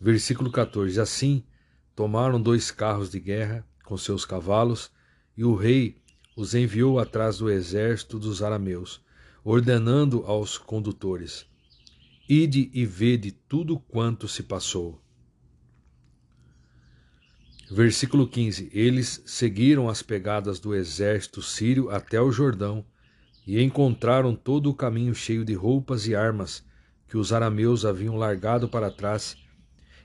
Versículo 0.00 0.50
14: 0.50 0.98
Assim 0.98 1.44
tomaram 1.94 2.42
dois 2.42 2.72
carros 2.72 3.08
de 3.08 3.20
guerra 3.20 3.64
com 3.84 3.96
seus 3.96 4.24
cavalos, 4.24 4.90
e 5.36 5.44
o 5.44 5.54
rei 5.54 6.02
os 6.36 6.56
enviou 6.56 6.98
atrás 6.98 7.38
do 7.38 7.48
exército 7.48 8.18
dos 8.18 8.42
arameus, 8.42 9.00
ordenando 9.44 10.24
aos 10.26 10.58
condutores: 10.58 11.46
Ide 12.28 12.68
e 12.74 12.84
vede 12.84 13.30
tudo 13.30 13.78
quanto 13.78 14.26
se 14.26 14.42
passou. 14.42 15.00
Versículo 17.70 18.26
15: 18.26 18.70
Eles 18.72 19.22
seguiram 19.26 19.88
as 19.88 20.02
pegadas 20.02 20.58
do 20.58 20.74
exército 20.74 21.42
sírio 21.42 21.90
até 21.90 22.20
o 22.20 22.32
Jordão 22.32 22.84
e 23.46 23.62
encontraram 23.62 24.34
todo 24.34 24.70
o 24.70 24.74
caminho 24.74 25.14
cheio 25.14 25.44
de 25.44 25.52
roupas 25.52 26.06
e 26.06 26.14
armas 26.14 26.64
que 27.06 27.16
os 27.16 27.32
arameus 27.32 27.84
haviam 27.84 28.16
largado 28.16 28.68
para 28.68 28.90
trás, 28.90 29.36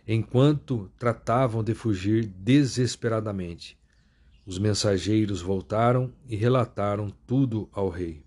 enquanto 0.06 0.91
tratavam 0.98 1.64
de 1.64 1.73
fugir 1.73 2.26
desesperadamente. 2.26 3.77
Os 4.45 4.60
mensageiros 4.60 5.41
voltaram 5.41 6.14
e 6.27 6.35
relataram 6.35 7.10
tudo 7.26 7.69
ao 7.72 7.88
rei. 7.88 8.26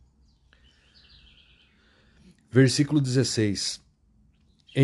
Versículo 2.51 3.03
16: 3.03 3.86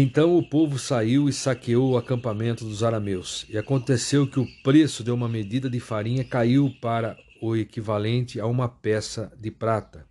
então 0.01 0.39
o 0.39 0.43
povo 0.43 0.79
saiu 0.79 1.29
e 1.29 1.33
saqueou 1.35 1.91
o 1.91 1.97
acampamento 1.99 2.65
dos 2.65 2.83
arameus. 2.83 3.45
E 3.51 3.59
aconteceu 3.59 4.27
que 4.27 4.41
o 4.41 4.47
preço 4.63 5.05
de 5.05 5.11
uma 5.11 5.29
medida 5.29 5.69
de 5.69 5.79
farinha 5.79 6.25
caiu 6.25 6.75
para 6.81 7.15
o 7.43 7.55
equivalente 7.55 8.41
a 8.41 8.47
uma 8.47 8.71
peça 8.71 9.31
de 9.39 9.51
prata, 9.51 10.07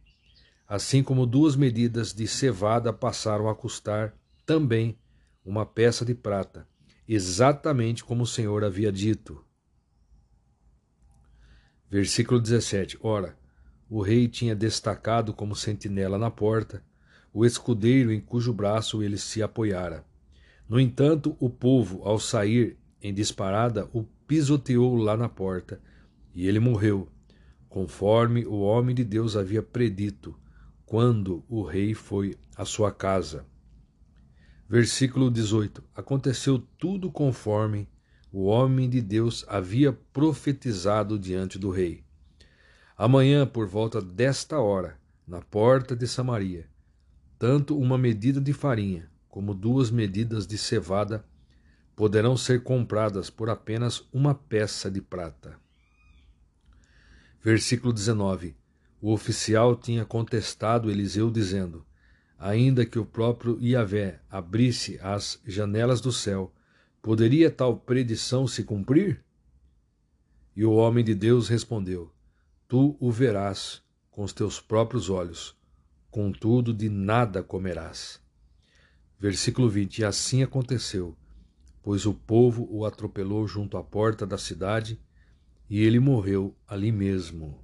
assim 0.68 1.02
como 1.02 1.26
duas 1.26 1.56
medidas 1.56 2.14
de 2.14 2.28
cevada 2.28 2.94
passaram 2.94 3.50
a 3.50 3.56
custar 3.56 4.14
também 4.46 5.00
uma 5.44 5.66
peça 5.66 6.06
de 6.06 6.14
prata, 6.14 6.68
exatamente 7.08 8.04
como 8.04 8.22
o 8.22 8.28
Senhor 8.28 8.64
havia 8.64 8.92
dito. 8.92 9.44
Versículo 11.90 12.40
17: 12.40 13.00
Ora, 13.02 13.36
o 13.90 14.00
rei 14.00 14.28
tinha 14.28 14.56
destacado 14.56 15.34
como 15.34 15.56
sentinela 15.56 16.20
na 16.20 16.30
porta 16.30 16.84
o 17.34 17.46
escudeiro 17.46 18.12
em 18.12 18.20
cujo 18.20 18.54
braço 18.54 19.02
ele 19.02 19.18
se 19.18 19.42
apoiara. 19.42 20.06
No 20.68 20.80
entanto, 20.80 21.36
o 21.40 21.50
povo, 21.50 22.02
ao 22.04 22.20
sair 22.20 22.78
em 23.02 23.14
disparada, 23.14 23.90
o 23.94 24.04
pisoteou 24.28 24.96
lá 24.96 25.18
na 25.18 25.28
porta, 25.28 25.82
e 26.34 26.48
ele 26.48 26.60
morreu, 26.60 27.10
conforme 27.68 28.46
o 28.46 28.60
homem 28.60 28.96
de 28.96 29.04
Deus 29.04 29.36
havia 29.36 29.62
predito, 29.62 30.38
quando 30.86 31.44
o 31.48 31.64
rei 31.64 31.94
foi 31.94 32.38
à 32.56 32.66
sua 32.66 32.92
casa. 32.92 33.46
Versículo 34.68 35.30
18: 35.30 35.84
Aconteceu 35.96 36.60
tudo 36.78 37.12
conforme 37.12 37.90
o 38.32 38.46
homem 38.46 38.90
de 38.90 39.02
Deus 39.02 39.44
havia 39.50 39.92
profetizado 39.92 41.20
diante 41.20 41.60
do 41.60 41.70
rei. 41.70 42.04
Amanhã, 42.98 43.46
por 43.46 43.68
volta 43.68 44.02
desta 44.02 44.60
hora, 44.60 44.98
na 45.28 45.42
porta 45.42 45.96
de 45.96 46.08
Samaria, 46.08 46.71
tanto 47.42 47.76
uma 47.76 47.98
medida 47.98 48.40
de 48.40 48.54
farinha 48.54 49.10
como 49.28 49.56
duas 49.56 49.90
medidas 49.90 50.46
de 50.46 50.60
cevada 50.60 51.26
poderão 51.96 52.38
ser 52.38 52.62
compradas 52.62 53.32
por 53.32 53.50
apenas 53.50 54.08
uma 54.14 54.36
peça 54.36 54.92
de 54.92 55.02
prata. 55.02 55.60
Versículo 57.44 57.92
19. 57.92 58.56
O 59.02 59.12
oficial 59.12 59.76
tinha 59.76 60.06
contestado 60.06 60.92
Eliseu, 60.92 61.32
dizendo: 61.32 61.84
Ainda 62.38 62.86
que 62.86 63.00
o 63.00 63.06
próprio 63.06 63.60
Iavé 63.60 64.22
abrisse 64.30 65.00
as 65.02 65.42
janelas 65.44 66.00
do 66.00 66.12
céu, 66.12 66.54
poderia 67.02 67.50
tal 67.50 67.76
predição 67.76 68.46
se 68.46 68.64
cumprir? 68.64 69.26
E 70.56 70.64
o 70.64 70.74
homem 70.74 71.04
de 71.04 71.16
Deus 71.16 71.50
respondeu: 71.50 72.14
Tu 72.68 72.96
o 73.00 73.10
verás 73.12 73.82
com 74.12 74.22
os 74.24 74.32
teus 74.32 74.62
próprios 74.62 75.10
olhos 75.10 75.60
contudo 76.12 76.74
de 76.74 76.90
nada 76.90 77.42
comerás. 77.42 78.22
Versículo 79.18 79.70
20: 79.70 80.00
E 80.00 80.06
assim 80.06 80.44
aconteceu, 80.44 81.16
pois 81.82 82.06
o 82.06 82.14
povo 82.14 82.68
o 82.70 82.86
atropelou 82.86 83.48
junto 83.48 83.78
à 83.78 83.84
porta 83.84 84.28
da 84.28 84.38
cidade 84.38 85.00
e 85.70 85.80
ele 85.80 86.00
morreu 86.00 86.56
ali 86.68 86.92
mesmo. 86.92 87.64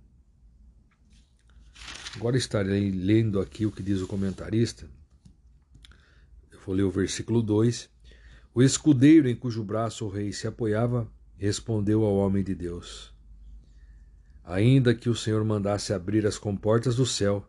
Agora 2.15 2.37
estarei 2.37 2.89
lendo 2.89 3.39
aqui 3.39 3.65
o 3.65 3.71
que 3.71 3.83
diz 3.83 4.01
o 4.01 4.07
comentarista. 4.07 4.89
Eu 6.49 6.59
vou 6.65 6.73
ler 6.73 6.83
o 6.83 6.89
versículo 6.89 7.43
2. 7.43 7.89
O 8.55 8.63
escudeiro 8.63 9.29
em 9.29 9.35
cujo 9.35 9.63
braço 9.63 10.05
o 10.05 10.09
rei 10.09 10.31
se 10.31 10.47
apoiava 10.47 11.11
respondeu 11.37 12.03
ao 12.03 12.15
homem 12.15 12.43
de 12.43 12.55
Deus: 12.55 13.13
Ainda 14.43 14.95
que 14.95 15.09
o 15.09 15.15
Senhor 15.15 15.43
mandasse 15.43 15.93
abrir 15.93 16.25
as 16.25 16.39
comportas 16.39 16.95
do 16.95 17.05
céu, 17.05 17.47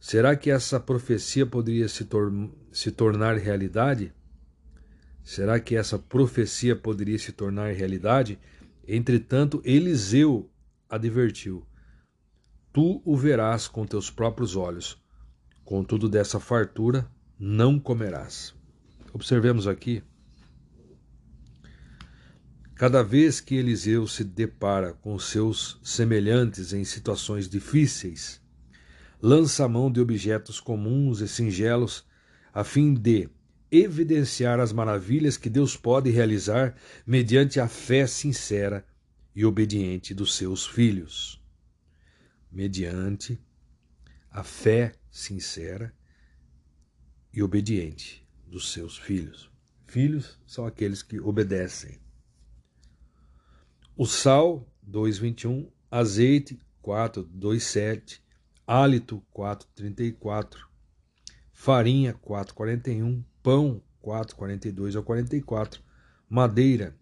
Será 0.00 0.34
que 0.34 0.50
essa 0.50 0.80
profecia 0.80 1.44
poderia 1.44 1.86
se, 1.86 2.06
tor 2.06 2.32
se 2.72 2.90
tornar 2.90 3.36
realidade? 3.36 4.14
Será 5.22 5.60
que 5.60 5.76
essa 5.76 5.98
profecia 5.98 6.74
poderia 6.74 7.18
se 7.18 7.32
tornar 7.32 7.74
realidade? 7.74 8.38
Entretanto, 8.88 9.60
Eliseu 9.62 10.50
advertiu: 10.88 11.66
tu 12.72 13.02
o 13.04 13.14
verás 13.14 13.68
com 13.68 13.86
teus 13.86 14.10
próprios 14.10 14.56
olhos. 14.56 14.98
Contudo, 15.64 16.08
dessa 16.08 16.40
fartura 16.40 17.06
não 17.38 17.78
comerás. 17.78 18.54
Observemos 19.12 19.68
aqui. 19.68 20.02
Cada 22.74 23.02
vez 23.02 23.38
que 23.38 23.54
Eliseu 23.54 24.06
se 24.06 24.24
depara 24.24 24.94
com 24.94 25.18
seus 25.18 25.78
semelhantes 25.84 26.72
em 26.72 26.84
situações 26.84 27.46
difíceis, 27.46 28.40
lança 29.22 29.64
a 29.64 29.68
mão 29.68 29.90
de 29.90 30.00
objetos 30.00 30.60
comuns 30.60 31.20
e 31.20 31.28
singelos 31.28 32.04
a 32.52 32.64
fim 32.64 32.94
de 32.94 33.28
evidenciar 33.70 34.58
as 34.58 34.72
maravilhas 34.72 35.36
que 35.36 35.48
Deus 35.48 35.76
pode 35.76 36.10
realizar 36.10 36.74
mediante 37.06 37.60
a 37.60 37.68
fé 37.68 38.06
sincera 38.06 38.84
e 39.34 39.44
obediente 39.44 40.12
dos 40.12 40.34
seus 40.34 40.66
filhos. 40.66 41.40
Mediante 42.50 43.40
a 44.30 44.42
fé 44.42 44.92
sincera 45.10 45.94
e 47.32 47.42
obediente 47.42 48.26
dos 48.46 48.72
seus 48.72 48.98
filhos. 48.98 49.50
Filhos 49.86 50.38
são 50.46 50.66
aqueles 50.66 51.02
que 51.02 51.20
obedecem. 51.20 52.00
O 53.96 54.06
sal, 54.06 54.66
2,21, 54.88 55.68
azeite, 55.90 56.58
4,27, 56.82 58.20
hálito, 58.72 59.20
4,34, 59.34 60.58
farinha, 61.52 62.14
4,41, 62.14 63.24
pão, 63.42 63.82
4,42 64.00 64.94
ao 64.94 65.02
44, 65.02 65.82
madeira, 66.28 66.96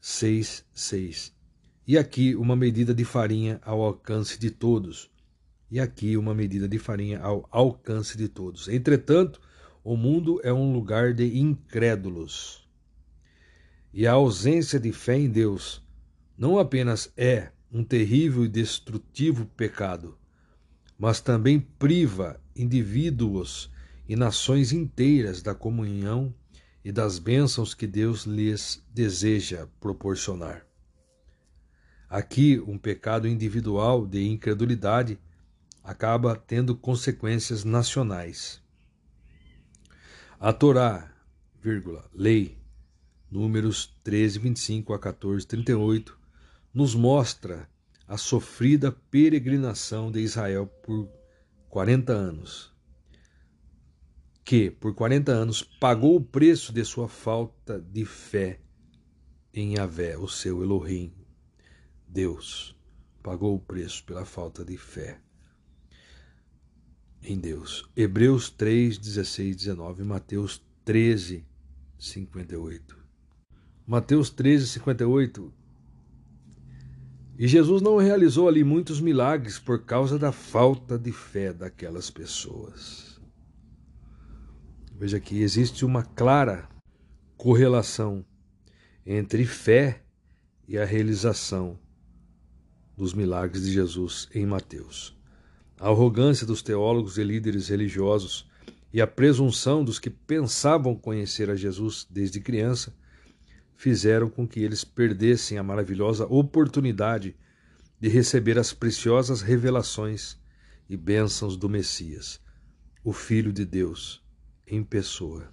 6, 0.00 0.64
6. 0.72 1.34
E 1.84 1.98
aqui 1.98 2.36
uma 2.36 2.54
medida 2.54 2.94
de 2.94 3.04
farinha 3.04 3.60
ao 3.64 3.82
alcance 3.82 4.38
de 4.38 4.48
todos. 4.48 5.10
E 5.68 5.80
aqui 5.80 6.16
uma 6.16 6.32
medida 6.32 6.68
de 6.68 6.78
farinha 6.78 7.18
ao 7.18 7.48
alcance 7.50 8.16
de 8.16 8.28
todos. 8.28 8.68
Entretanto, 8.68 9.40
o 9.82 9.96
mundo 9.96 10.40
é 10.44 10.52
um 10.52 10.72
lugar 10.72 11.12
de 11.12 11.36
incrédulos. 11.36 12.64
E 13.92 14.06
a 14.06 14.12
ausência 14.12 14.78
de 14.78 14.92
fé 14.92 15.18
em 15.18 15.28
Deus 15.28 15.84
não 16.36 16.60
apenas 16.60 17.12
é 17.16 17.50
um 17.72 17.82
terrível 17.82 18.44
e 18.44 18.48
destrutivo 18.48 19.44
pecado, 19.44 20.16
mas 20.98 21.20
também 21.20 21.60
priva 21.60 22.40
indivíduos 22.56 23.70
e 24.08 24.16
nações 24.16 24.72
inteiras 24.72 25.40
da 25.42 25.54
comunhão 25.54 26.34
e 26.84 26.90
das 26.90 27.18
bênçãos 27.18 27.72
que 27.72 27.86
Deus 27.86 28.24
lhes 28.24 28.82
deseja 28.92 29.68
proporcionar. 29.78 30.66
Aqui, 32.08 32.58
um 32.66 32.78
pecado 32.78 33.28
individual 33.28 34.06
de 34.06 34.26
incredulidade 34.26 35.18
acaba 35.84 36.34
tendo 36.34 36.74
consequências 36.74 37.64
nacionais. 37.64 38.62
A 40.40 40.52
Torá, 40.52 41.12
vírgula, 41.62 42.08
lei, 42.14 42.56
números 43.30 43.94
13, 44.02 44.38
25 44.38 44.94
a 44.94 44.98
14, 44.98 45.46
38, 45.46 46.18
nos 46.72 46.94
mostra 46.94 47.68
a 48.08 48.16
sofrida 48.16 48.90
peregrinação 48.90 50.10
de 50.10 50.20
Israel 50.20 50.66
por 50.66 51.08
40 51.68 52.12
anos 52.12 52.76
que, 54.48 54.70
por 54.70 54.94
40 54.94 55.30
anos, 55.30 55.62
pagou 55.62 56.16
o 56.16 56.24
preço 56.24 56.72
de 56.72 56.82
sua 56.82 57.06
falta 57.06 57.78
de 57.78 58.06
fé 58.06 58.58
em 59.52 59.74
Yahvé, 59.74 60.16
o 60.16 60.26
seu 60.26 60.62
Elohim, 60.62 61.12
Deus. 62.08 62.74
Pagou 63.22 63.54
o 63.54 63.60
preço 63.60 64.02
pela 64.04 64.24
falta 64.24 64.64
de 64.64 64.78
fé 64.78 65.20
em 67.22 67.38
Deus. 67.38 67.90
Hebreus 67.94 68.48
3, 68.48 68.96
16, 68.96 69.54
19, 69.54 70.02
Mateus 70.04 70.64
13, 70.82 71.44
58. 71.98 72.96
Mateus 73.86 74.30
13, 74.30 74.66
58. 74.66 75.52
E 77.38 77.46
Jesus 77.46 77.80
não 77.80 77.98
realizou 77.98 78.48
ali 78.48 78.64
muitos 78.64 79.00
milagres 79.00 79.60
por 79.60 79.84
causa 79.84 80.18
da 80.18 80.32
falta 80.32 80.98
de 80.98 81.12
fé 81.12 81.52
daquelas 81.52 82.10
pessoas. 82.10 83.20
Veja 84.98 85.20
que 85.20 85.40
existe 85.40 85.84
uma 85.84 86.02
clara 86.02 86.68
correlação 87.36 88.24
entre 89.06 89.46
fé 89.46 90.02
e 90.66 90.76
a 90.76 90.84
realização 90.84 91.78
dos 92.96 93.14
milagres 93.14 93.62
de 93.62 93.72
Jesus 93.72 94.28
em 94.34 94.44
Mateus. 94.44 95.16
A 95.78 95.86
arrogância 95.90 96.44
dos 96.44 96.60
teólogos 96.60 97.18
e 97.18 97.22
líderes 97.22 97.68
religiosos 97.68 98.50
e 98.92 99.00
a 99.00 99.06
presunção 99.06 99.84
dos 99.84 100.00
que 100.00 100.10
pensavam 100.10 100.96
conhecer 100.96 101.48
a 101.48 101.54
Jesus 101.54 102.04
desde 102.10 102.40
criança 102.40 102.92
fizeram 103.78 104.28
com 104.28 104.44
que 104.44 104.58
eles 104.58 104.82
perdessem 104.82 105.56
a 105.56 105.62
maravilhosa 105.62 106.26
oportunidade 106.26 107.36
de 108.00 108.08
receber 108.08 108.58
as 108.58 108.72
preciosas 108.72 109.40
revelações 109.40 110.36
e 110.90 110.96
bênçãos 110.96 111.56
do 111.56 111.68
Messias, 111.68 112.40
o 113.04 113.12
Filho 113.12 113.52
de 113.52 113.64
Deus 113.64 114.20
em 114.66 114.82
pessoa. 114.82 115.48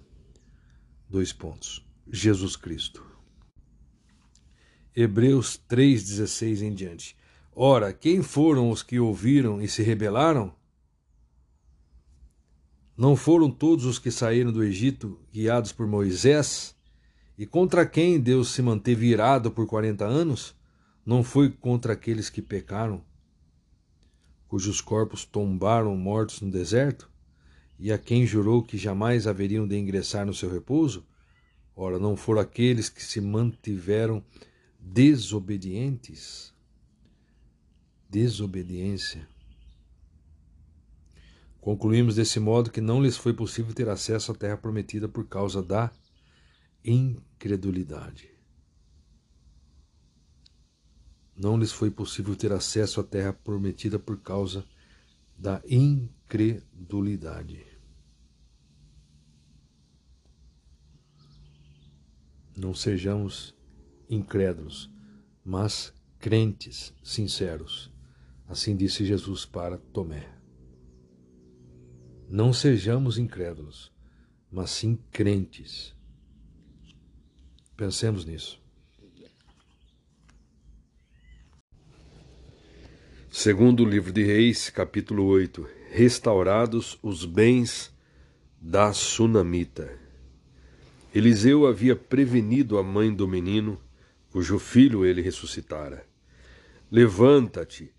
Dois 1.08 1.32
pontos. 1.32 1.86
Jesus 2.10 2.56
Cristo. 2.56 3.06
Hebreus 4.94 5.60
3,16 5.70 6.62
em 6.62 6.74
diante. 6.74 7.16
Ora, 7.54 7.92
quem 7.92 8.24
foram 8.24 8.72
os 8.72 8.82
que 8.82 8.98
ouviram 8.98 9.62
e 9.62 9.68
se 9.68 9.84
rebelaram? 9.84 10.52
Não 12.96 13.14
foram 13.14 13.52
todos 13.52 13.84
os 13.84 14.00
que 14.00 14.10
saíram 14.10 14.50
do 14.50 14.64
Egito 14.64 15.20
guiados 15.32 15.70
por 15.70 15.86
Moisés? 15.86 16.75
E 17.38 17.44
contra 17.46 17.84
quem 17.84 18.20
Deus 18.20 18.50
se 18.50 18.62
manteve 18.62 19.06
irado 19.06 19.50
por 19.50 19.66
quarenta 19.66 20.04
anos? 20.04 20.54
Não 21.04 21.22
foi 21.22 21.50
contra 21.50 21.92
aqueles 21.92 22.30
que 22.30 22.42
pecaram, 22.42 23.04
cujos 24.48 24.80
corpos 24.80 25.24
tombaram 25.24 25.96
mortos 25.96 26.40
no 26.40 26.50
deserto? 26.50 27.10
e 27.78 27.92
a 27.92 27.98
quem 27.98 28.26
jurou 28.26 28.62
que 28.62 28.78
jamais 28.78 29.26
haveriam 29.26 29.66
de 29.66 29.76
ingressar 29.76 30.24
no 30.26 30.34
seu 30.34 30.50
repouso? 30.50 31.06
Ora, 31.74 31.98
não 31.98 32.16
foram 32.16 32.40
aqueles 32.40 32.88
que 32.88 33.04
se 33.04 33.20
mantiveram 33.20 34.24
desobedientes? 34.80 36.54
Desobediência. 38.08 39.28
Concluímos 41.60 42.14
desse 42.14 42.40
modo 42.40 42.70
que 42.70 42.80
não 42.80 43.02
lhes 43.02 43.16
foi 43.16 43.34
possível 43.34 43.74
ter 43.74 43.88
acesso 43.88 44.32
à 44.32 44.34
terra 44.34 44.56
prometida 44.56 45.08
por 45.08 45.26
causa 45.26 45.62
da 45.62 45.90
incredulidade. 47.36 48.30
Não 51.36 51.58
lhes 51.58 51.70
foi 51.70 51.90
possível 51.90 52.34
ter 52.34 52.50
acesso 52.50 52.98
à 53.00 53.04
terra 53.04 53.34
prometida 53.34 53.98
por 53.98 54.18
causa 54.22 54.64
da 55.36 55.62
incredulidade. 55.68 57.66
Não 62.56 62.74
sejamos 62.74 63.54
incrédulos, 64.08 64.90
mas 65.44 65.92
crentes 66.18 66.94
sinceros. 67.02 67.92
Assim 68.48 68.74
disse 68.74 69.04
Jesus 69.04 69.44
para 69.44 69.76
Tomé. 69.76 70.34
Não 72.30 72.50
sejamos 72.54 73.18
incrédulos, 73.18 73.92
mas 74.50 74.70
sim 74.70 74.96
crentes. 75.12 75.95
Pensemos 77.76 78.24
nisso. 78.24 78.58
Segundo 83.30 83.82
o 83.82 83.86
livro 83.86 84.10
de 84.10 84.24
Reis, 84.24 84.70
capítulo 84.70 85.26
8: 85.26 85.68
Restaurados 85.90 86.98
os 87.02 87.26
bens 87.26 87.94
da 88.58 88.94
sunamita. 88.94 89.92
Eliseu 91.14 91.66
havia 91.66 91.94
prevenido 91.94 92.78
a 92.78 92.82
mãe 92.82 93.14
do 93.14 93.28
menino, 93.28 93.78
cujo 94.30 94.58
filho 94.58 95.04
ele 95.04 95.20
ressuscitara. 95.20 96.06
Levanta-te, 96.90 97.92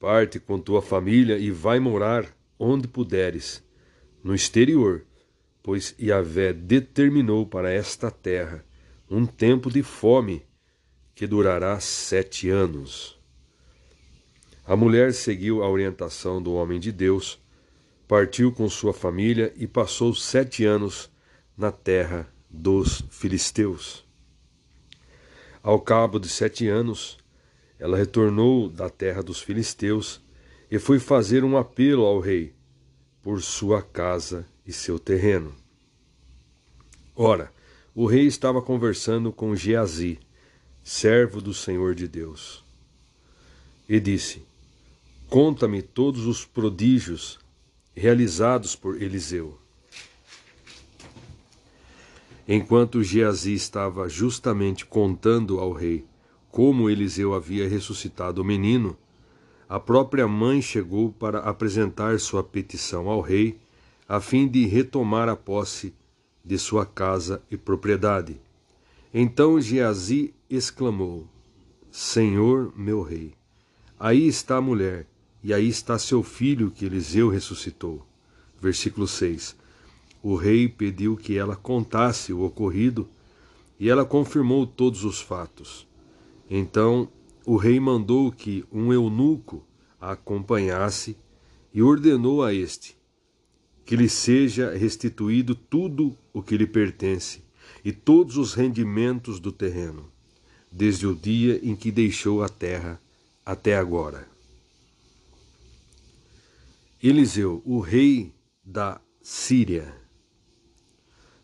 parte 0.00 0.40
com 0.40 0.58
tua 0.58 0.80
família 0.80 1.36
e 1.36 1.50
vai 1.50 1.78
morar 1.78 2.34
onde 2.58 2.88
puderes, 2.88 3.62
no 4.24 4.34
exterior, 4.34 5.04
pois 5.62 5.94
Yahvé 6.00 6.54
determinou 6.54 7.46
para 7.46 7.70
esta 7.70 8.10
terra 8.10 8.64
um 9.10 9.26
tempo 9.26 9.70
de 9.70 9.82
fome 9.82 10.46
que 11.14 11.26
durará 11.26 11.80
sete 11.80 12.48
anos. 12.48 13.18
A 14.64 14.76
mulher 14.76 15.14
seguiu 15.14 15.62
a 15.62 15.68
orientação 15.68 16.42
do 16.42 16.52
homem 16.52 16.78
de 16.78 16.92
Deus, 16.92 17.38
partiu 18.06 18.52
com 18.52 18.68
sua 18.68 18.92
família 18.92 19.52
e 19.56 19.66
passou 19.66 20.14
sete 20.14 20.64
anos 20.64 21.10
na 21.56 21.72
terra 21.72 22.30
dos 22.50 23.02
filisteus. 23.10 24.06
Ao 25.62 25.80
cabo 25.80 26.18
de 26.18 26.28
sete 26.28 26.68
anos, 26.68 27.18
ela 27.78 27.96
retornou 27.96 28.68
da 28.68 28.90
terra 28.90 29.22
dos 29.22 29.40
filisteus 29.40 30.20
e 30.70 30.78
foi 30.78 30.98
fazer 30.98 31.44
um 31.44 31.56
apelo 31.56 32.04
ao 32.04 32.20
rei 32.20 32.54
por 33.22 33.42
sua 33.42 33.82
casa 33.82 34.46
e 34.66 34.72
seu 34.72 34.98
terreno. 34.98 35.54
Ora, 37.14 37.50
o 38.00 38.06
rei 38.06 38.28
estava 38.28 38.62
conversando 38.62 39.32
com 39.32 39.56
Geazi, 39.56 40.20
servo 40.84 41.40
do 41.40 41.52
Senhor 41.52 41.96
de 41.96 42.06
Deus, 42.06 42.64
e 43.88 43.98
disse: 43.98 44.44
Conta-me 45.28 45.82
todos 45.82 46.24
os 46.24 46.44
prodígios 46.44 47.40
realizados 47.96 48.76
por 48.76 49.02
Eliseu. 49.02 49.58
Enquanto 52.46 53.02
Geazi 53.02 53.52
estava 53.52 54.08
justamente 54.08 54.86
contando 54.86 55.58
ao 55.58 55.72
rei 55.72 56.04
como 56.52 56.88
Eliseu 56.88 57.34
havia 57.34 57.68
ressuscitado 57.68 58.42
o 58.42 58.44
menino, 58.44 58.96
a 59.68 59.80
própria 59.80 60.28
mãe 60.28 60.62
chegou 60.62 61.10
para 61.10 61.40
apresentar 61.40 62.20
sua 62.20 62.44
petição 62.44 63.08
ao 63.08 63.20
rei, 63.20 63.58
a 64.08 64.20
fim 64.20 64.46
de 64.46 64.66
retomar 64.66 65.28
a 65.28 65.34
posse 65.34 65.92
de 66.48 66.58
sua 66.58 66.86
casa 66.86 67.42
e 67.50 67.58
propriedade. 67.58 68.40
Então 69.12 69.60
Geazi 69.60 70.32
exclamou: 70.48 71.28
Senhor 71.90 72.72
meu 72.74 73.02
rei, 73.02 73.34
aí 74.00 74.26
está 74.26 74.56
a 74.56 74.60
mulher, 74.62 75.06
e 75.44 75.52
aí 75.52 75.68
está 75.68 75.98
seu 75.98 76.22
filho 76.22 76.70
que 76.70 76.86
Eliseu 76.86 77.28
ressuscitou. 77.28 78.02
Versículo 78.58 79.06
6. 79.06 79.54
O 80.22 80.36
rei 80.36 80.68
pediu 80.68 81.18
que 81.18 81.36
ela 81.36 81.54
contasse 81.54 82.32
o 82.32 82.42
ocorrido, 82.42 83.06
e 83.78 83.90
ela 83.90 84.06
confirmou 84.06 84.66
todos 84.66 85.04
os 85.04 85.20
fatos. 85.20 85.86
Então 86.48 87.10
o 87.44 87.56
rei 87.56 87.78
mandou 87.78 88.32
que 88.32 88.64
um 88.72 88.90
eunuco 88.90 89.62
a 90.00 90.12
acompanhasse 90.12 91.14
e 91.74 91.82
ordenou 91.82 92.42
a 92.42 92.54
este 92.54 92.97
que 93.88 93.96
lhe 93.96 94.06
seja 94.06 94.76
restituído 94.76 95.54
tudo 95.54 96.14
o 96.30 96.42
que 96.42 96.58
lhe 96.58 96.66
pertence 96.66 97.42
e 97.82 97.90
todos 97.90 98.36
os 98.36 98.52
rendimentos 98.52 99.40
do 99.40 99.50
terreno, 99.50 100.12
desde 100.70 101.06
o 101.06 101.16
dia 101.16 101.58
em 101.62 101.74
que 101.74 101.90
deixou 101.90 102.42
a 102.42 102.50
terra 102.50 103.00
até 103.46 103.78
agora. 103.78 104.28
Eliseu, 107.02 107.62
o 107.64 107.80
rei 107.80 108.30
da 108.62 109.00
Síria. 109.22 109.90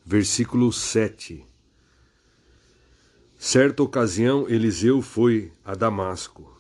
Versículo 0.05 0.71
7 0.71 1.43
Certa 3.39 3.83
ocasião, 3.83 4.47
Eliseu 4.51 5.01
foi 5.01 5.51
a 5.65 5.75
Damasco. 5.75 6.55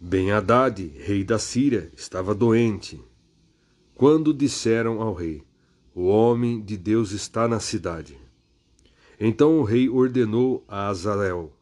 Ben-Hadad, 0.00 0.90
rei 0.96 1.22
da 1.22 1.38
Síria, 1.38 1.92
estava 1.94 2.34
doente. 2.34 2.98
Quando 4.02 4.34
disseram 4.34 5.00
ao 5.00 5.14
rei: 5.14 5.44
O 5.94 6.08
homem 6.08 6.60
de 6.60 6.76
Deus 6.76 7.12
está 7.12 7.46
na 7.46 7.60
cidade. 7.60 8.18
Então 9.20 9.60
o 9.60 9.62
rei 9.62 9.88
ordenou 9.88 10.64
a 10.66 10.88
Azael. 10.88 11.52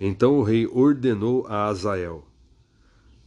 Então 0.00 0.38
o 0.38 0.42
rei 0.42 0.66
ordenou 0.66 1.46
a 1.46 1.66
Azael: 1.66 2.26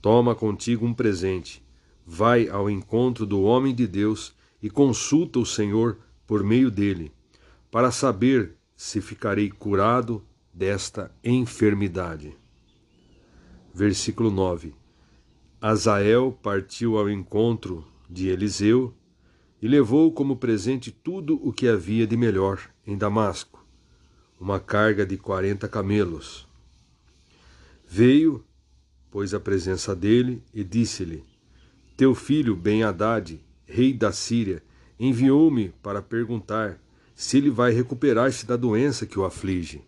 Toma 0.02 0.34
contigo 0.34 0.84
um 0.84 0.96
presente, 0.96 1.64
vai 2.04 2.50
ao 2.50 2.72
encontro 2.72 3.24
do 3.24 3.44
homem 3.44 3.76
de 3.76 3.86
Deus 3.86 4.34
e 4.64 4.68
consulta 4.68 5.38
o 5.38 5.46
Senhor 5.46 6.00
por 6.26 6.44
meio 6.44 6.72
dele, 6.72 7.12
para 7.70 7.92
saber 7.92 8.56
se 8.76 9.00
ficarei 9.00 9.52
curado 9.52 10.26
desta 10.52 11.12
enfermidade. 11.24 12.36
Versículo 13.72 14.32
9: 14.32 14.74
Azael 15.62 16.36
partiu 16.42 16.98
ao 16.98 17.08
encontro 17.08 17.86
de 18.10 18.30
Eliseu 18.30 18.94
e 19.62 19.68
levou 19.68 20.12
como 20.12 20.38
presente 20.38 20.92
tudo 20.92 21.40
o 21.48 21.52
que 21.52 21.68
havia 21.68 22.06
de 22.06 22.16
melhor 22.16 22.60
em 22.86 22.98
Damasco, 22.98 23.66
uma 24.40 24.60
carga 24.60 25.06
de 25.06 25.18
quarenta 25.18 25.68
camelos. 25.68 26.48
Veio, 27.88 28.44
pois, 29.10 29.34
à 29.34 29.40
presença 29.40 29.96
dele 29.96 30.44
e 30.54 30.64
disse-lhe: 30.64 31.24
Teu 31.96 32.14
filho 32.14 32.56
Ben-Hadad, 32.56 33.40
rei 33.66 33.94
da 33.94 34.12
Síria, 34.12 34.62
enviou-me 35.00 35.70
para 35.82 36.02
perguntar 36.02 36.80
se 37.16 37.38
ele 37.38 37.50
vai 37.50 37.72
recuperar-se 37.72 38.46
da 38.46 38.56
doença 38.56 39.06
que 39.06 39.18
o 39.18 39.26
aflige. 39.26 39.82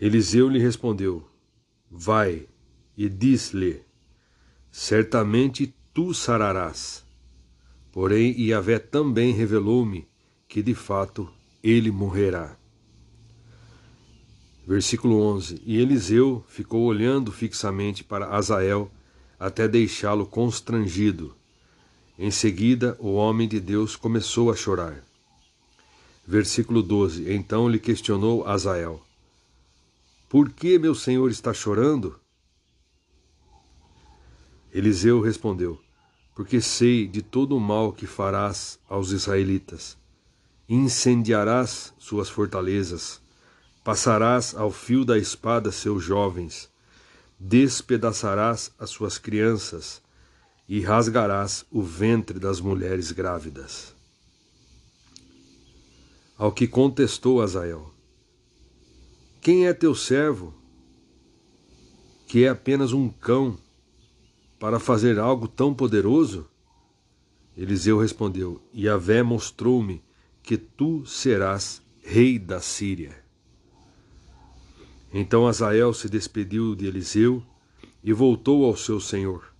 Eliseu 0.00 0.48
lhe 0.48 0.58
respondeu: 0.58 1.28
Vai 1.90 2.48
e 2.96 3.08
diz-lhe: 3.08 3.82
Certamente 4.70 5.74
tu 5.92 6.14
sararás. 6.14 7.04
Porém, 7.90 8.32
Iavé 8.40 8.78
também 8.78 9.32
revelou-me 9.32 10.08
que 10.48 10.62
de 10.62 10.74
fato 10.74 11.30
ele 11.62 11.90
morrerá. 11.90 12.56
Versículo 14.66 15.20
11: 15.20 15.60
E 15.64 15.78
Eliseu 15.78 16.44
ficou 16.48 16.84
olhando 16.84 17.32
fixamente 17.32 18.02
para 18.04 18.28
Azael 18.28 18.90
até 19.38 19.66
deixá-lo 19.66 20.24
constrangido. 20.24 21.34
Em 22.18 22.30
seguida, 22.30 22.96
o 23.00 23.14
homem 23.14 23.48
de 23.48 23.58
Deus 23.58 23.96
começou 23.96 24.50
a 24.50 24.54
chorar. 24.54 25.02
Versículo 26.26 26.82
12: 26.82 27.30
Então 27.32 27.68
lhe 27.68 27.78
questionou 27.78 28.46
Azael: 28.46 29.04
Por 30.28 30.50
que 30.50 30.78
meu 30.78 30.94
senhor 30.94 31.30
está 31.30 31.52
chorando? 31.52 32.21
Eliseu 34.72 35.20
respondeu: 35.20 35.78
Porque 36.34 36.60
sei 36.60 37.06
de 37.06 37.20
todo 37.20 37.54
o 37.54 37.60
mal 37.60 37.92
que 37.92 38.06
farás 38.06 38.78
aos 38.88 39.10
israelitas. 39.10 39.98
Incendiarás 40.66 41.92
suas 41.98 42.30
fortalezas, 42.30 43.20
passarás 43.84 44.54
ao 44.54 44.70
fio 44.70 45.04
da 45.04 45.18
espada 45.18 45.70
seus 45.70 46.02
jovens, 46.02 46.70
despedaçarás 47.38 48.72
as 48.78 48.88
suas 48.88 49.18
crianças 49.18 50.00
e 50.66 50.80
rasgarás 50.80 51.66
o 51.70 51.82
ventre 51.82 52.38
das 52.38 52.60
mulheres 52.60 53.12
grávidas. 53.12 53.94
Ao 56.38 56.50
que 56.50 56.66
contestou 56.66 57.42
Azael: 57.42 57.92
Quem 59.42 59.66
é 59.66 59.74
teu 59.74 59.94
servo, 59.94 60.54
que 62.26 62.44
é 62.44 62.48
apenas 62.48 62.94
um 62.94 63.10
cão, 63.10 63.58
para 64.62 64.78
fazer 64.78 65.18
algo 65.18 65.48
tão 65.48 65.74
poderoso? 65.74 66.48
Eliseu 67.56 67.98
respondeu: 67.98 68.62
Yahvé 68.72 69.20
mostrou-me 69.20 70.00
que 70.40 70.56
tu 70.56 71.04
serás 71.04 71.82
rei 72.00 72.38
da 72.38 72.60
Síria. 72.60 73.24
Então 75.12 75.48
Azael 75.48 75.92
se 75.92 76.08
despediu 76.08 76.76
de 76.76 76.86
Eliseu 76.86 77.42
e 78.04 78.12
voltou 78.12 78.64
ao 78.64 78.76
seu 78.76 79.00
senhor 79.00 79.52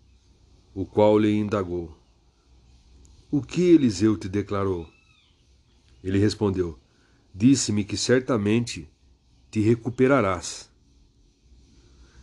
o 0.72 0.86
qual 0.86 1.18
lhe 1.18 1.34
indagou: 1.34 1.92
O 3.28 3.42
que 3.42 3.60
Eliseu 3.60 4.16
te 4.16 4.28
declarou? 4.28 4.88
Ele 6.04 6.18
respondeu: 6.18 6.78
Disse-me 7.34 7.82
que 7.82 7.96
certamente 7.96 8.88
te 9.50 9.58
recuperarás. 9.58 10.70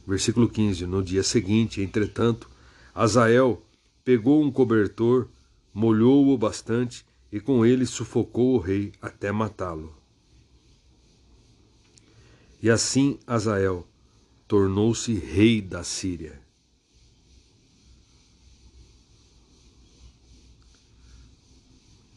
Versículo 0.08 0.48
15: 0.48 0.86
No 0.86 1.04
dia 1.04 1.24
seguinte, 1.24 1.82
entretanto, 1.82 2.50
Azael 2.94 3.64
pegou 4.04 4.44
um 4.44 4.52
cobertor, 4.52 5.28
molhou-o 5.74 6.38
bastante 6.38 7.06
e 7.32 7.40
com 7.40 7.66
ele 7.66 7.86
sufocou 7.86 8.56
o 8.56 8.60
rei 8.60 8.92
até 9.02 9.32
matá-lo. 9.32 9.96
E 12.62 12.70
assim 12.70 13.20
Azael 13.26 13.88
tornou-se 14.48 15.14
rei 15.14 15.62
da 15.62 15.84
Síria. 15.84 16.42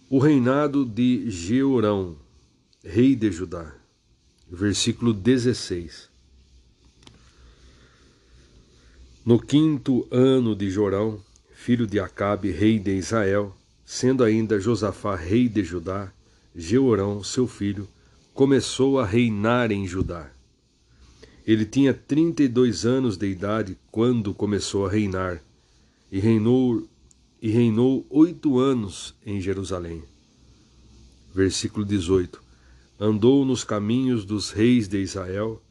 O 0.08 0.18
reinado 0.18 0.84
de 0.84 1.30
Jeorão, 1.30 2.18
rei 2.84 3.16
de 3.16 3.30
Judá. 3.30 3.74
Versículo 4.46 5.14
16. 5.14 6.11
No 9.24 9.38
quinto 9.38 10.04
ano 10.10 10.56
de 10.56 10.68
Jorão, 10.68 11.20
filho 11.54 11.86
de 11.86 12.00
Acabe, 12.00 12.50
rei 12.50 12.80
de 12.80 12.96
Israel, 12.96 13.56
sendo 13.84 14.24
ainda 14.24 14.58
Josafá 14.58 15.14
rei 15.14 15.48
de 15.48 15.62
Judá, 15.62 16.12
Jeorão, 16.56 17.22
seu 17.22 17.46
filho, 17.46 17.86
começou 18.34 18.98
a 18.98 19.06
reinar 19.06 19.70
em 19.70 19.86
Judá. 19.86 20.28
Ele 21.46 21.64
tinha 21.64 21.94
trinta 21.94 22.42
e 22.42 22.48
dois 22.48 22.84
anos 22.84 23.16
de 23.16 23.28
idade 23.28 23.78
quando 23.92 24.34
começou 24.34 24.86
a 24.86 24.90
reinar, 24.90 25.40
e 26.10 26.18
reinou 26.18 26.88
e 27.40 27.48
reinou 27.48 28.04
oito 28.10 28.58
anos 28.58 29.14
em 29.24 29.40
Jerusalém. 29.40 30.02
Versículo 31.32 31.86
18: 31.86 32.42
Andou 32.98 33.44
nos 33.44 33.62
caminhos 33.62 34.24
dos 34.24 34.50
reis 34.50 34.88
de 34.88 34.98
Israel, 34.98 35.62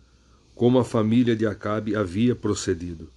como 0.56 0.80
a 0.80 0.86
família 0.86 1.36
de 1.36 1.46
Acabe 1.46 1.98
havia 1.98 2.34
procedido, 2.34 3.10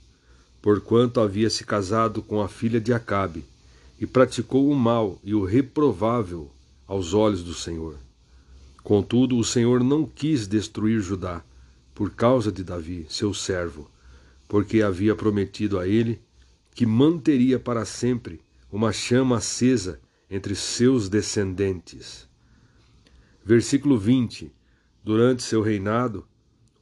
porquanto 0.65 1.20
havia 1.20 1.51
se 1.51 1.62
casado 1.62 2.23
com 2.23 2.41
a 2.41 2.49
filha 2.49 2.81
de 2.81 2.91
Acabe, 2.91 3.45
e 4.01 4.07
praticou 4.07 4.70
o 4.70 4.74
mal 4.74 5.20
e 5.23 5.35
o 5.35 5.45
reprovável 5.45 6.51
aos 6.86 7.12
olhos 7.12 7.45
do 7.45 7.53
Senhor. 7.53 7.97
Contudo, 8.82 9.36
o 9.36 9.45
Senhor 9.45 9.85
não 9.85 10.07
quis 10.07 10.47
destruir 10.47 11.03
Judá, 11.03 11.45
por 11.95 12.12
causa 12.12 12.51
de 12.51 12.65
Davi, 12.65 13.05
seu 13.11 13.35
servo, 13.35 13.91
porque 14.49 14.81
havia 14.81 15.15
prometido 15.15 15.78
a 15.78 15.86
ele 15.86 16.19
que 16.74 16.86
manteria 16.86 17.59
para 17.59 17.85
sempre 17.85 18.41
uma 18.73 18.91
chama 18.91 19.36
acesa 19.36 20.01
entre 20.31 20.55
seus 20.55 21.11
descendentes. 21.11 22.27
Versículo 23.45 23.99
20: 23.99 24.51
Durante 25.05 25.43
seu 25.43 25.61
reinado, 25.61 26.27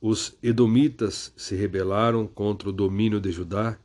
os 0.05 0.37
Edomitas 0.43 1.33
se 1.37 1.55
rebelaram 1.55 2.27
contra 2.27 2.69
o 2.69 2.73
domínio 2.73 3.21
de 3.21 3.31
Judá 3.31 3.79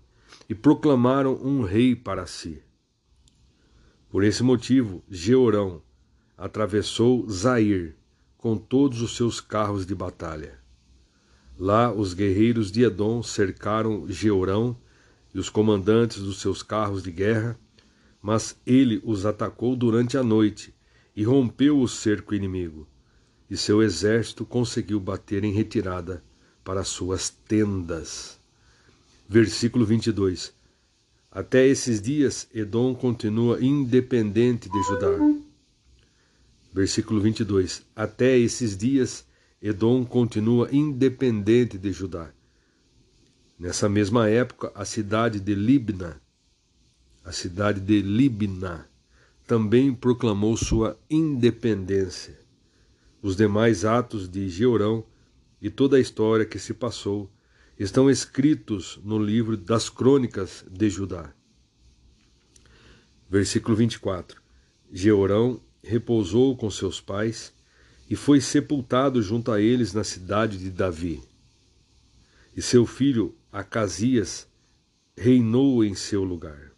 e 0.49 0.56
proclamaram 0.56 1.35
um 1.35 1.61
rei 1.61 1.95
para 1.95 2.26
si. 2.26 2.60
Por 4.10 4.23
esse 4.23 4.41
motivo, 4.41 5.03
Jeorão 5.07 5.80
atravessou 6.35 7.30
Zair 7.30 7.95
com 8.35 8.57
todos 8.57 8.99
os 9.03 9.15
seus 9.15 9.39
carros 9.39 9.85
de 9.85 9.94
batalha. 9.94 10.57
Lá 11.56 11.94
os 11.94 12.15
guerreiros 12.15 12.72
de 12.72 12.81
Edom 12.81 13.22
cercaram 13.22 14.07
Jeorão 14.07 14.76
e 15.35 15.38
os 15.38 15.52
comandantes 15.52 16.19
dos 16.19 16.41
seus 16.41 16.64
carros 16.64 17.03
de 17.03 17.11
guerra, 17.11 17.60
mas 18.19 18.60
ele 18.65 18.99
os 19.03 19.23
atacou 19.23 19.76
durante 19.76 20.18
a 20.18 20.23
noite 20.23 20.73
e 21.15 21.23
rompeu 21.23 21.80
o 21.80 21.88
cerco 21.88 22.34
inimigo, 22.34 22.88
e 23.49 23.56
seu 23.56 23.82
exército 23.82 24.45
conseguiu 24.45 24.99
bater 24.99 25.44
em 25.44 25.53
retirada 25.53 26.24
para 26.64 26.84
suas 26.84 27.30
tendas. 27.30 28.38
Versículo 29.28 29.86
22. 29.86 30.53
Até 31.32 31.68
esses 31.68 32.02
dias, 32.02 32.48
Edom 32.53 32.95
continua 32.95 33.64
independente 33.64 34.69
de 34.69 34.84
Judá. 34.84 35.18
Versículo 36.74 37.22
22. 37.22 37.84
Até 37.95 38.38
esses 38.38 38.76
dias, 38.76 39.26
Edom 39.61 40.06
continua 40.06 40.69
independente 40.72 41.78
de 41.78 41.91
Judá. 41.91 42.32
Nessa 43.60 43.90
mesma 43.90 44.30
época, 44.30 44.72
a 44.76 44.86
cidade 44.86 45.40
de 45.40 45.56
Libna, 45.56 46.22
a 47.24 47.32
cidade 47.32 47.80
de 47.80 48.02
Libna, 48.02 48.88
também 49.48 49.94
proclamou 49.94 50.56
sua 50.56 50.98
independência. 51.10 52.47
Os 53.28 53.36
demais 53.36 53.84
atos 53.84 54.30
de 54.30 54.48
Georão 54.48 55.04
e 55.62 55.70
toda 55.70 55.98
a 55.98 55.99
história 55.99 56.45
que 56.45 56.58
se 56.58 56.74
passou 56.74 57.30
estão 57.78 58.10
escritos 58.10 59.02
no 59.04 59.20
livro 59.20 59.58
das 59.58 59.90
crônicas 59.90 60.64
de 60.72 60.90
Judá. 60.90 61.34
Versículo 63.30 63.76
24: 63.76 64.41
Georão 64.90 65.60
repousou 65.84 66.56
com 66.56 66.72
seus 66.72 67.02
pais 67.02 67.54
e 68.10 68.16
foi 68.16 68.40
sepultado 68.40 69.22
junto 69.22 69.52
a 69.52 69.60
eles 69.60 69.91
na 69.91 70.06
cidade 70.06 70.58
de 70.58 70.72
Davi. 70.72 71.22
E 72.56 72.62
seu 72.62 72.86
filho 72.86 73.36
Acasias 73.52 74.48
reinou 75.18 75.84
em 75.84 75.95
seu 75.95 76.24
lugar. 76.24 76.72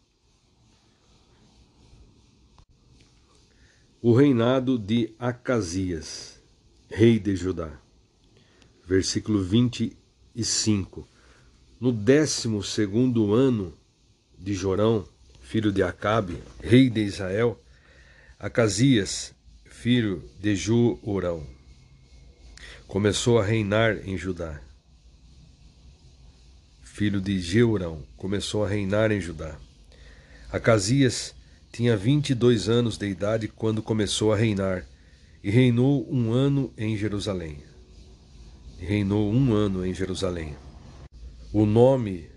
O 4.01 4.15
reinado 4.15 4.79
de 4.79 5.13
Acasias, 5.19 6.38
rei 6.89 7.19
de 7.19 7.35
Judá. 7.35 7.71
Versículo 8.85 9.43
25. 9.43 11.07
No 11.79 11.91
décimo 11.91 12.63
segundo 12.63 13.33
ano 13.33 13.73
de 14.37 14.53
Jorão, 14.53 15.07
filho 15.41 15.71
de 15.71 15.83
Acabe, 15.83 16.41
rei 16.61 16.89
de 16.89 17.01
Israel, 17.01 17.61
Acasias, 18.39 19.33
filho 19.65 20.23
de 20.39 20.55
Jorão, 20.55 21.45
começou 22.87 23.39
a 23.39 23.45
reinar 23.45 23.97
em 24.07 24.17
Judá. 24.17 24.59
Filho 26.81 27.21
de 27.21 27.39
Jeurão, 27.39 28.03
começou 28.17 28.65
a 28.65 28.67
reinar 28.67 29.11
em 29.11 29.21
Judá. 29.21 29.57
Acasias 30.51 31.33
tinha 31.71 31.95
vinte 31.95 32.31
e 32.31 32.35
dois 32.35 32.67
anos 32.67 32.97
de 32.97 33.07
idade 33.07 33.47
quando 33.47 33.81
começou 33.81 34.33
a 34.33 34.35
reinar, 34.35 34.85
e 35.43 35.49
reinou 35.49 36.07
um 36.11 36.31
ano 36.31 36.73
em 36.77 36.97
Jerusalém. 36.97 37.63
Reinou 38.77 39.31
um 39.31 39.53
ano 39.53 39.85
em 39.85 39.93
Jerusalém. 39.93 40.55
O 41.51 41.65
nome 41.65 42.29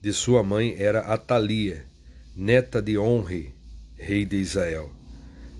de 0.00 0.12
sua 0.12 0.42
mãe 0.42 0.76
era 0.78 1.00
Atalia, 1.00 1.84
neta 2.36 2.80
de 2.80 2.96
Onre, 2.96 3.54
rei 3.96 4.24
de 4.24 4.36
Israel. 4.36 4.92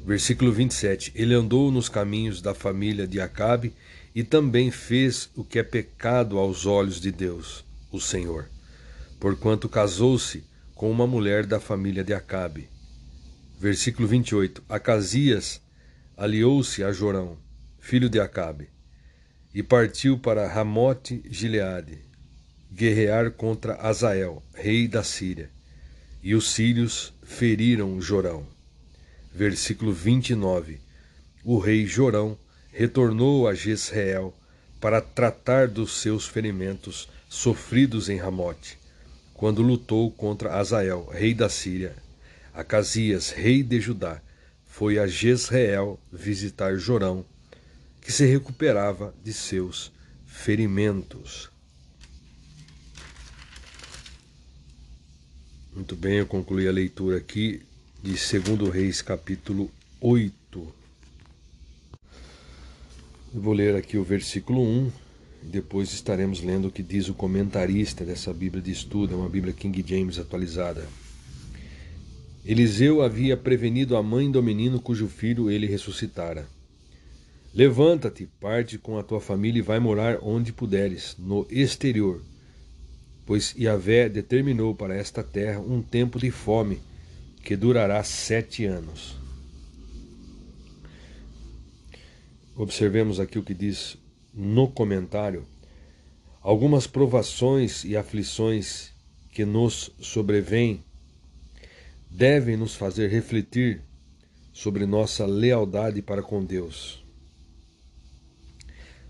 Versículo 0.06 0.52
27. 0.52 1.12
Ele 1.14 1.34
andou 1.34 1.70
nos 1.70 1.88
caminhos 1.88 2.40
da 2.40 2.54
família 2.54 3.06
de 3.06 3.20
Acabe 3.20 3.74
e 4.14 4.22
também 4.22 4.70
fez 4.70 5.30
o 5.34 5.44
que 5.44 5.58
é 5.58 5.62
pecado 5.62 6.38
aos 6.38 6.66
olhos 6.66 7.00
de 7.00 7.10
Deus, 7.10 7.64
o 7.90 8.00
Senhor, 8.00 8.48
porquanto 9.18 9.68
casou-se 9.68 10.44
com 10.74 10.90
uma 10.90 11.06
mulher 11.06 11.44
da 11.44 11.58
família 11.58 12.04
de 12.04 12.14
Acabe. 12.14 12.68
Versículo 13.58 14.06
28. 14.06 14.62
Acasias 14.68 15.60
aliou-se 16.18 16.84
a 16.84 16.92
Jorão, 16.92 17.38
filho 17.78 18.10
de 18.10 18.20
Acabe, 18.20 18.68
e 19.54 19.62
partiu 19.62 20.18
para 20.18 20.46
Ramote 20.46 21.22
Gileade, 21.30 22.04
guerrear 22.70 23.30
contra 23.30 23.76
Azael, 23.76 24.42
rei 24.52 24.86
da 24.86 25.02
Síria. 25.02 25.50
E 26.22 26.34
os 26.34 26.50
sírios 26.50 27.14
feriram 27.22 27.98
Jorão 27.98 28.46
versículo 29.38 29.92
29. 29.92 30.80
O 31.44 31.58
rei 31.58 31.86
Jorão 31.86 32.36
retornou 32.72 33.46
a 33.46 33.54
Jezreel 33.54 34.34
para 34.80 35.00
tratar 35.00 35.68
dos 35.68 36.00
seus 36.00 36.26
ferimentos 36.26 37.08
sofridos 37.28 38.08
em 38.08 38.16
Ramote, 38.16 38.76
quando 39.34 39.62
lutou 39.62 40.10
contra 40.10 40.56
Azael, 40.56 41.08
rei 41.12 41.34
da 41.34 41.48
Síria. 41.48 41.94
Acasias, 42.52 43.30
rei 43.30 43.62
de 43.62 43.80
Judá, 43.80 44.20
foi 44.78 44.96
a 44.96 45.08
Jezreel 45.08 45.98
visitar 46.12 46.76
Jorão, 46.76 47.24
que 48.00 48.12
se 48.12 48.24
recuperava 48.24 49.12
de 49.24 49.32
seus 49.32 49.90
ferimentos. 50.24 51.50
Muito 55.74 55.96
bem, 55.96 56.18
eu 56.18 56.26
concluí 56.28 56.68
a 56.68 56.70
leitura 56.70 57.16
aqui 57.16 57.60
de 58.00 58.12
2 58.12 58.72
Reis, 58.72 59.02
capítulo 59.02 59.68
8. 60.00 60.72
Eu 63.34 63.40
vou 63.40 63.54
ler 63.54 63.74
aqui 63.74 63.98
o 63.98 64.04
versículo 64.04 64.62
1 64.62 64.92
e 65.42 65.46
depois 65.46 65.92
estaremos 65.92 66.40
lendo 66.40 66.68
o 66.68 66.70
que 66.70 66.84
diz 66.84 67.08
o 67.08 67.14
comentarista 67.14 68.04
dessa 68.04 68.32
Bíblia 68.32 68.62
de 68.62 68.70
estudo, 68.70 69.12
é 69.12 69.16
uma 69.16 69.28
Bíblia 69.28 69.52
King 69.52 69.84
James 69.84 70.20
atualizada. 70.20 70.86
Eliseu 72.48 73.02
havia 73.02 73.36
prevenido 73.36 73.94
a 73.94 74.02
mãe 74.02 74.30
do 74.30 74.42
menino 74.42 74.80
cujo 74.80 75.06
filho 75.06 75.50
ele 75.50 75.66
ressuscitara. 75.66 76.48
Levanta-te, 77.52 78.24
parte 78.40 78.78
com 78.78 78.96
a 78.96 79.02
tua 79.02 79.20
família 79.20 79.58
e 79.58 79.62
vai 79.62 79.78
morar 79.78 80.20
onde 80.22 80.50
puderes, 80.50 81.14
no 81.18 81.46
exterior, 81.50 82.22
pois 83.26 83.54
Yahvé 83.54 84.08
determinou 84.08 84.74
para 84.74 84.96
esta 84.96 85.22
terra 85.22 85.60
um 85.60 85.82
tempo 85.82 86.18
de 86.18 86.30
fome 86.30 86.80
que 87.44 87.54
durará 87.54 88.02
sete 88.02 88.64
anos. 88.64 89.14
Observemos 92.56 93.20
aqui 93.20 93.38
o 93.38 93.44
que 93.44 93.52
diz 93.52 93.98
no 94.32 94.68
comentário. 94.68 95.44
Algumas 96.40 96.86
provações 96.86 97.84
e 97.84 97.94
aflições 97.94 98.90
que 99.30 99.44
nos 99.44 99.90
sobrevêm 100.00 100.82
devem 102.10 102.56
nos 102.56 102.74
fazer 102.74 103.08
refletir 103.08 103.82
sobre 104.52 104.86
nossa 104.86 105.26
lealdade 105.26 106.02
para 106.02 106.22
com 106.22 106.44
Deus. 106.44 107.04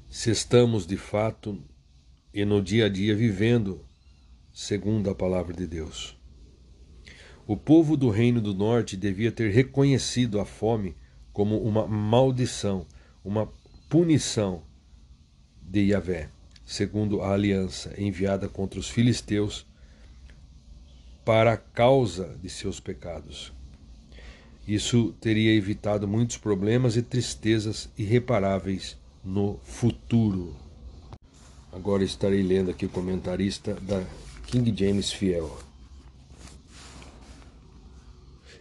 Se 0.08 0.30
estamos 0.30 0.86
de 0.86 0.96
fato 0.96 1.62
e 2.34 2.44
no 2.44 2.62
dia 2.62 2.86
a 2.86 2.88
dia 2.88 3.14
vivendo 3.14 3.84
segundo 4.52 5.08
a 5.08 5.14
palavra 5.14 5.54
de 5.54 5.66
Deus. 5.66 6.18
O 7.46 7.56
povo 7.56 7.96
do 7.96 8.10
Reino 8.10 8.40
do 8.40 8.52
Norte 8.52 8.96
devia 8.96 9.30
ter 9.30 9.52
reconhecido 9.52 10.40
a 10.40 10.44
fome 10.44 10.96
como 11.32 11.62
uma 11.62 11.86
maldição, 11.86 12.84
uma 13.24 13.48
punição 13.88 14.64
de 15.62 15.92
Yahvé, 15.92 16.28
segundo 16.64 17.22
a 17.22 17.32
aliança 17.32 17.94
enviada 17.96 18.48
contra 18.48 18.80
os 18.80 18.90
filisteus 18.90 19.64
para 21.28 21.52
a 21.52 21.56
causa 21.58 22.38
de 22.42 22.48
seus 22.48 22.80
pecados. 22.80 23.52
Isso 24.66 25.14
teria 25.20 25.52
evitado 25.52 26.08
muitos 26.08 26.38
problemas 26.38 26.96
e 26.96 27.02
tristezas 27.02 27.90
irreparáveis 27.98 28.96
no 29.22 29.60
futuro. 29.62 30.56
Agora 31.70 32.02
estarei 32.02 32.42
lendo 32.42 32.70
aqui 32.70 32.86
o 32.86 32.88
comentarista 32.88 33.74
da 33.74 34.02
King 34.46 34.72
James 34.74 35.12
Fiel. 35.12 35.54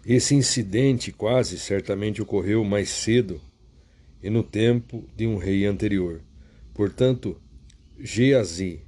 Esse 0.05 0.35
incidente 0.35 1.13
quase 1.13 1.57
certamente 1.57 2.21
ocorreu 2.21 2.65
mais 2.65 2.89
cedo 2.89 3.39
e 4.21 4.29
no 4.29 4.43
tempo 4.43 5.05
de 5.15 5.25
um 5.25 5.37
rei 5.37 5.65
anterior. 5.65 6.21
Portanto, 6.73 7.39
Geazi 7.97 8.81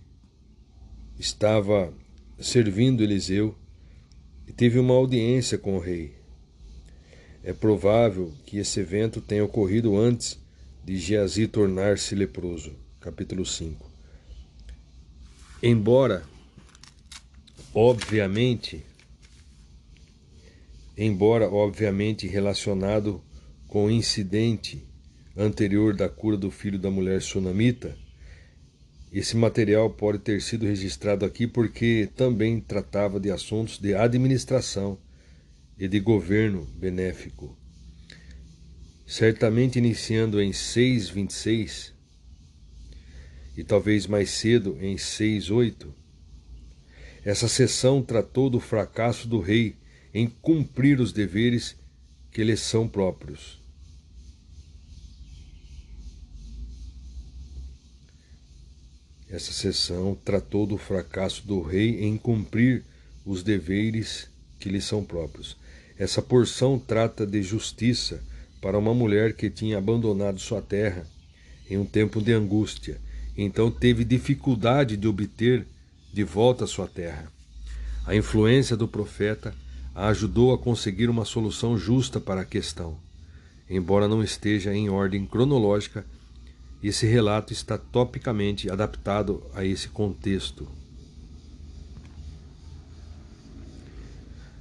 estava 1.18 1.94
servindo 2.38 3.02
Eliseu 3.02 3.56
e 4.50 4.52
teve 4.52 4.80
uma 4.80 4.96
audiência 4.96 5.60
com 5.60 5.78
o 5.78 5.80
rei. 5.80 6.12
É 7.44 7.54
provável 7.54 8.34
que 8.48 8.58
esse 8.58 8.80
evento 8.80 9.22
tenha 9.22 9.46
ocorrido 9.46 9.96
antes 9.96 10.40
de 10.84 10.98
Geazi 10.98 11.48
tornar-se 11.48 12.16
leproso. 12.16 12.74
Capítulo 13.00 13.46
5. 13.46 13.88
Embora, 15.62 16.24
obviamente, 17.76 18.84
embora 20.98 21.48
obviamente 21.48 22.28
relacionado 22.28 23.22
com 23.68 23.86
o 23.86 23.92
incidente 23.92 24.84
anterior 25.38 25.96
da 25.96 26.10
cura 26.10 26.36
do 26.36 26.50
filho 26.50 26.80
da 26.80 26.90
mulher 26.90 27.22
sunamita, 27.22 27.96
esse 29.12 29.36
material 29.36 29.90
pode 29.90 30.20
ter 30.20 30.42
sido 30.42 30.66
registrado 30.66 31.26
aqui 31.26 31.48
porque 31.48 32.10
também 32.16 32.60
tratava 32.60 33.20
de 33.20 33.32
assuntos 33.32 33.80
de 33.80 33.96
administração 33.96 35.00
e 35.78 35.88
de 35.88 36.00
governo 36.00 36.66
benéfico. 36.78 37.58
Certamente 39.08 39.80
iniciando 39.80 40.40
em 40.40 40.52
6:26 40.52 41.94
e 43.58 43.64
talvez 43.64 44.06
mais 44.06 44.30
cedo 44.30 44.78
em 44.80 44.96
6:8, 44.96 45.92
essa 47.26 47.48
sessão 47.48 48.04
tratou 48.04 48.50
do 48.50 48.60
fracasso 48.60 49.28
do 49.28 49.40
rei 49.40 49.76
em 50.14 50.28
cumprir 50.28 51.00
os 51.00 51.12
deveres 51.12 51.76
que 52.32 52.44
lhes 52.44 52.60
são 52.60 52.88
próprios. 52.88 53.59
Essa 59.30 59.54
sessão 59.54 60.18
tratou 60.26 60.66
do 60.66 60.78
fracasso 60.78 61.46
do 61.46 61.62
rei 61.62 62.04
em 62.04 62.18
cumprir 62.18 62.84
os 63.26 63.44
deveres 63.44 64.28
que 64.60 64.70
lhe 64.70 64.82
são 64.82 65.04
próprios. 65.04 65.56
Essa 65.98 66.22
porção 66.22 66.80
trata 66.80 67.28
de 67.28 67.44
justiça 67.44 68.24
para 68.60 68.78
uma 68.78 68.94
mulher 68.94 69.34
que 69.34 69.50
tinha 69.50 69.78
abandonado 69.78 70.40
sua 70.40 70.62
terra 70.62 71.06
em 71.70 71.78
um 71.78 71.86
tempo 71.86 72.22
de 72.22 72.34
angústia, 72.34 73.00
então 73.38 73.70
teve 73.70 74.04
dificuldade 74.04 74.98
de 74.98 75.08
obter 75.08 75.66
de 76.12 76.24
volta 76.24 76.66
sua 76.66 76.88
terra. 76.88 77.32
A 78.06 78.16
influência 78.16 78.76
do 78.76 78.88
profeta 78.88 79.54
a 79.94 80.08
ajudou 80.08 80.54
a 80.54 80.58
conseguir 80.58 81.10
uma 81.10 81.26
solução 81.26 81.78
justa 81.78 82.20
para 82.20 82.42
a 82.42 82.46
questão. 82.46 82.98
Embora 83.70 84.08
não 84.08 84.24
esteja 84.24 84.74
em 84.74 84.90
ordem 84.90 85.26
cronológica, 85.26 86.04
esse 86.88 87.06
relato 87.06 87.52
está 87.52 87.78
topicamente 87.78 88.70
adaptado 88.70 89.44
a 89.54 89.66
esse 89.66 89.90
contexto. 89.90 90.68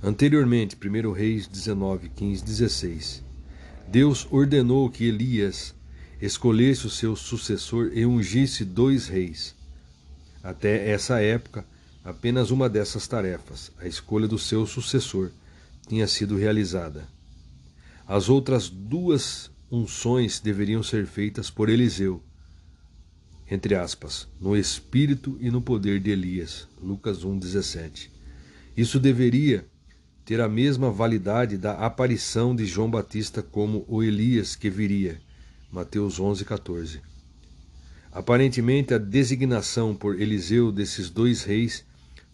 Anteriormente, 0.02 0.76
1 0.76 1.12
Reis 1.12 1.46
19, 1.46 2.08
15, 2.10 2.44
16, 2.44 3.24
Deus 3.88 4.26
ordenou 4.30 4.90
que 4.90 5.04
Elias 5.04 5.74
escolhesse 6.20 6.86
o 6.86 6.90
seu 6.90 7.14
sucessor 7.16 7.90
e 7.94 8.04
ungisse 8.04 8.64
dois 8.64 9.08
reis. 9.08 9.54
Até 10.42 10.90
essa 10.90 11.20
época, 11.20 11.64
Apenas 12.08 12.50
uma 12.50 12.70
dessas 12.70 13.06
tarefas, 13.06 13.70
a 13.78 13.86
escolha 13.86 14.26
do 14.26 14.38
seu 14.38 14.66
sucessor, 14.66 15.30
tinha 15.86 16.08
sido 16.08 16.38
realizada. 16.38 17.06
As 18.06 18.30
outras 18.30 18.70
duas 18.70 19.50
unções 19.70 20.40
deveriam 20.40 20.82
ser 20.82 21.06
feitas 21.06 21.50
por 21.50 21.68
Eliseu, 21.68 22.22
entre 23.50 23.74
aspas, 23.74 24.28
no 24.40 24.56
espírito 24.56 25.36
e 25.40 25.50
no 25.50 25.60
poder 25.60 26.00
de 26.00 26.10
Elias. 26.10 26.68
Lucas 26.80 27.24
1:17. 27.24 28.10
Isso 28.76 29.00
deveria 29.00 29.66
ter 30.24 30.40
a 30.40 30.48
mesma 30.48 30.90
validade 30.90 31.56
da 31.56 31.72
aparição 31.72 32.54
de 32.54 32.66
João 32.66 32.90
Batista 32.90 33.42
como 33.42 33.84
o 33.88 34.02
Elias 34.02 34.54
que 34.54 34.68
viria. 34.68 35.20
Mateus 35.72 36.18
11:14. 36.20 37.00
Aparentemente 38.12 38.92
a 38.92 38.98
designação 38.98 39.94
por 39.94 40.20
Eliseu 40.20 40.70
desses 40.70 41.08
dois 41.08 41.44
reis 41.44 41.84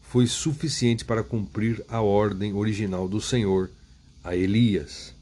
foi 0.01 0.27
suficiente 0.27 1.05
para 1.05 1.23
cumprir 1.23 1.85
a 1.89 2.01
ordem 2.01 2.53
original 2.55 3.09
do 3.09 3.21
Senhor 3.21 3.71
a 4.23 4.35
Elias. 4.35 5.14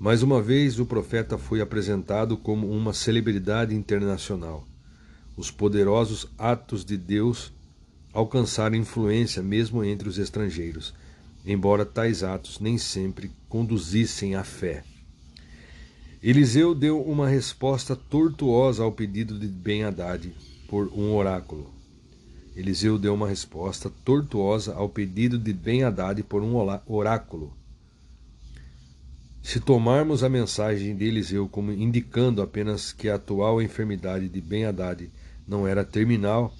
Mais 0.00 0.22
uma 0.22 0.40
vez, 0.40 0.78
o 0.78 0.86
profeta 0.86 1.36
foi 1.36 1.60
apresentado 1.60 2.36
como 2.36 2.70
uma 2.70 2.92
celebridade 2.92 3.74
internacional. 3.74 4.64
Os 5.36 5.50
poderosos 5.50 6.28
atos 6.38 6.84
de 6.84 6.96
Deus 6.96 7.52
alcançaram 8.12 8.76
influência 8.76 9.42
mesmo 9.42 9.82
entre 9.82 10.08
os 10.08 10.16
estrangeiros, 10.16 10.94
embora 11.44 11.84
tais 11.84 12.22
atos 12.22 12.60
nem 12.60 12.78
sempre 12.78 13.32
conduzissem 13.48 14.36
à 14.36 14.44
fé. 14.44 14.84
Eliseu 16.22 16.76
deu 16.76 17.02
uma 17.02 17.28
resposta 17.28 17.96
tortuosa 17.96 18.84
ao 18.84 18.92
pedido 18.92 19.36
de 19.36 19.48
Ben-Hadad 19.48 20.32
por 20.68 20.92
um 20.92 21.12
oráculo. 21.12 21.72
Eliseu 22.54 22.98
deu 23.00 23.14
uma 23.14 23.28
resposta 23.28 23.90
tortuosa 24.04 24.74
ao 24.74 24.88
pedido 24.88 25.36
de 25.36 25.52
Ben-Hadad 25.52 26.22
por 26.22 26.40
um 26.40 26.54
oráculo. 26.86 27.57
Se 29.48 29.60
tomarmos 29.60 30.22
a 30.22 30.28
mensagem 30.28 30.94
de 30.94 31.06
Eliseu 31.06 31.48
como 31.48 31.72
indicando 31.72 32.42
apenas 32.42 32.92
que 32.92 33.08
a 33.08 33.14
atual 33.14 33.62
enfermidade 33.62 34.28
de 34.28 34.42
Ben-Hadad 34.42 35.10
não 35.46 35.66
era 35.66 35.86
terminal, 35.86 36.54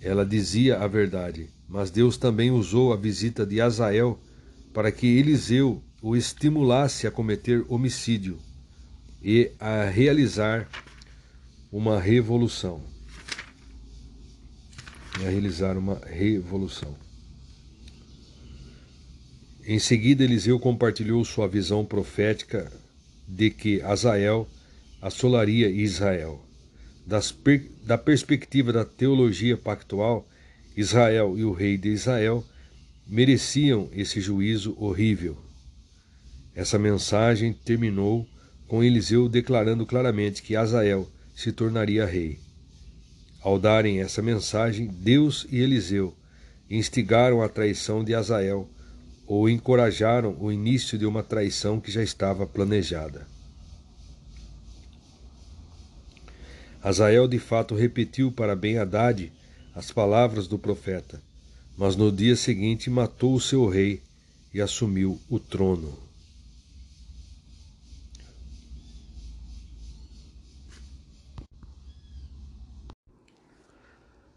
ela 0.00 0.24
dizia 0.24 0.78
a 0.78 0.86
verdade, 0.86 1.50
mas 1.68 1.90
Deus 1.90 2.16
também 2.16 2.52
usou 2.52 2.92
a 2.92 2.96
visita 2.96 3.44
de 3.44 3.60
Azael 3.60 4.20
para 4.72 4.92
que 4.92 5.18
Eliseu 5.18 5.82
o 6.00 6.14
estimulasse 6.14 7.08
a 7.08 7.10
cometer 7.10 7.66
homicídio 7.68 8.38
e 9.20 9.50
a 9.58 9.86
realizar 9.86 10.68
uma 11.72 12.00
revolução 12.00 12.80
a 15.16 15.28
realizar 15.28 15.76
uma 15.76 16.00
revolução. 16.06 16.96
Em 19.64 19.78
seguida, 19.78 20.24
Eliseu 20.24 20.58
compartilhou 20.58 21.24
sua 21.24 21.46
visão 21.46 21.84
profética 21.84 22.70
de 23.28 23.48
que 23.48 23.80
Azael 23.82 24.48
assolaria 25.00 25.68
Israel. 25.68 26.44
Per 27.44 27.70
da 27.84 27.96
perspectiva 27.96 28.72
da 28.72 28.84
teologia 28.84 29.56
pactual, 29.56 30.26
Israel 30.76 31.38
e 31.38 31.44
o 31.44 31.52
rei 31.52 31.76
de 31.76 31.90
Israel 31.90 32.44
mereciam 33.06 33.88
esse 33.92 34.20
juízo 34.20 34.76
horrível. 34.78 35.36
Essa 36.54 36.78
mensagem 36.78 37.52
terminou 37.52 38.26
com 38.66 38.82
Eliseu 38.82 39.28
declarando 39.28 39.86
claramente 39.86 40.42
que 40.42 40.56
Azael 40.56 41.08
se 41.34 41.52
tornaria 41.52 42.04
rei. 42.06 42.38
Ao 43.40 43.58
darem 43.58 44.00
essa 44.00 44.22
mensagem, 44.22 44.86
Deus 44.86 45.46
e 45.50 45.58
Eliseu 45.58 46.14
instigaram 46.70 47.42
a 47.42 47.48
traição 47.48 48.02
de 48.02 48.14
Azael 48.14 48.68
ou 49.34 49.48
encorajaram 49.48 50.36
o 50.38 50.52
início 50.52 50.98
de 50.98 51.06
uma 51.06 51.22
traição 51.22 51.80
que 51.80 51.90
já 51.90 52.02
estava 52.02 52.46
planejada. 52.46 53.26
Azael 56.82 57.26
de 57.26 57.38
fato 57.38 57.74
repetiu 57.74 58.30
para 58.30 58.54
Ben-Hadad 58.54 59.32
as 59.74 59.90
palavras 59.90 60.46
do 60.46 60.58
profeta, 60.58 61.18
mas 61.78 61.96
no 61.96 62.12
dia 62.12 62.36
seguinte 62.36 62.90
matou 62.90 63.34
o 63.34 63.40
seu 63.40 63.66
rei 63.66 64.02
e 64.52 64.60
assumiu 64.60 65.18
o 65.30 65.38
trono. 65.38 65.98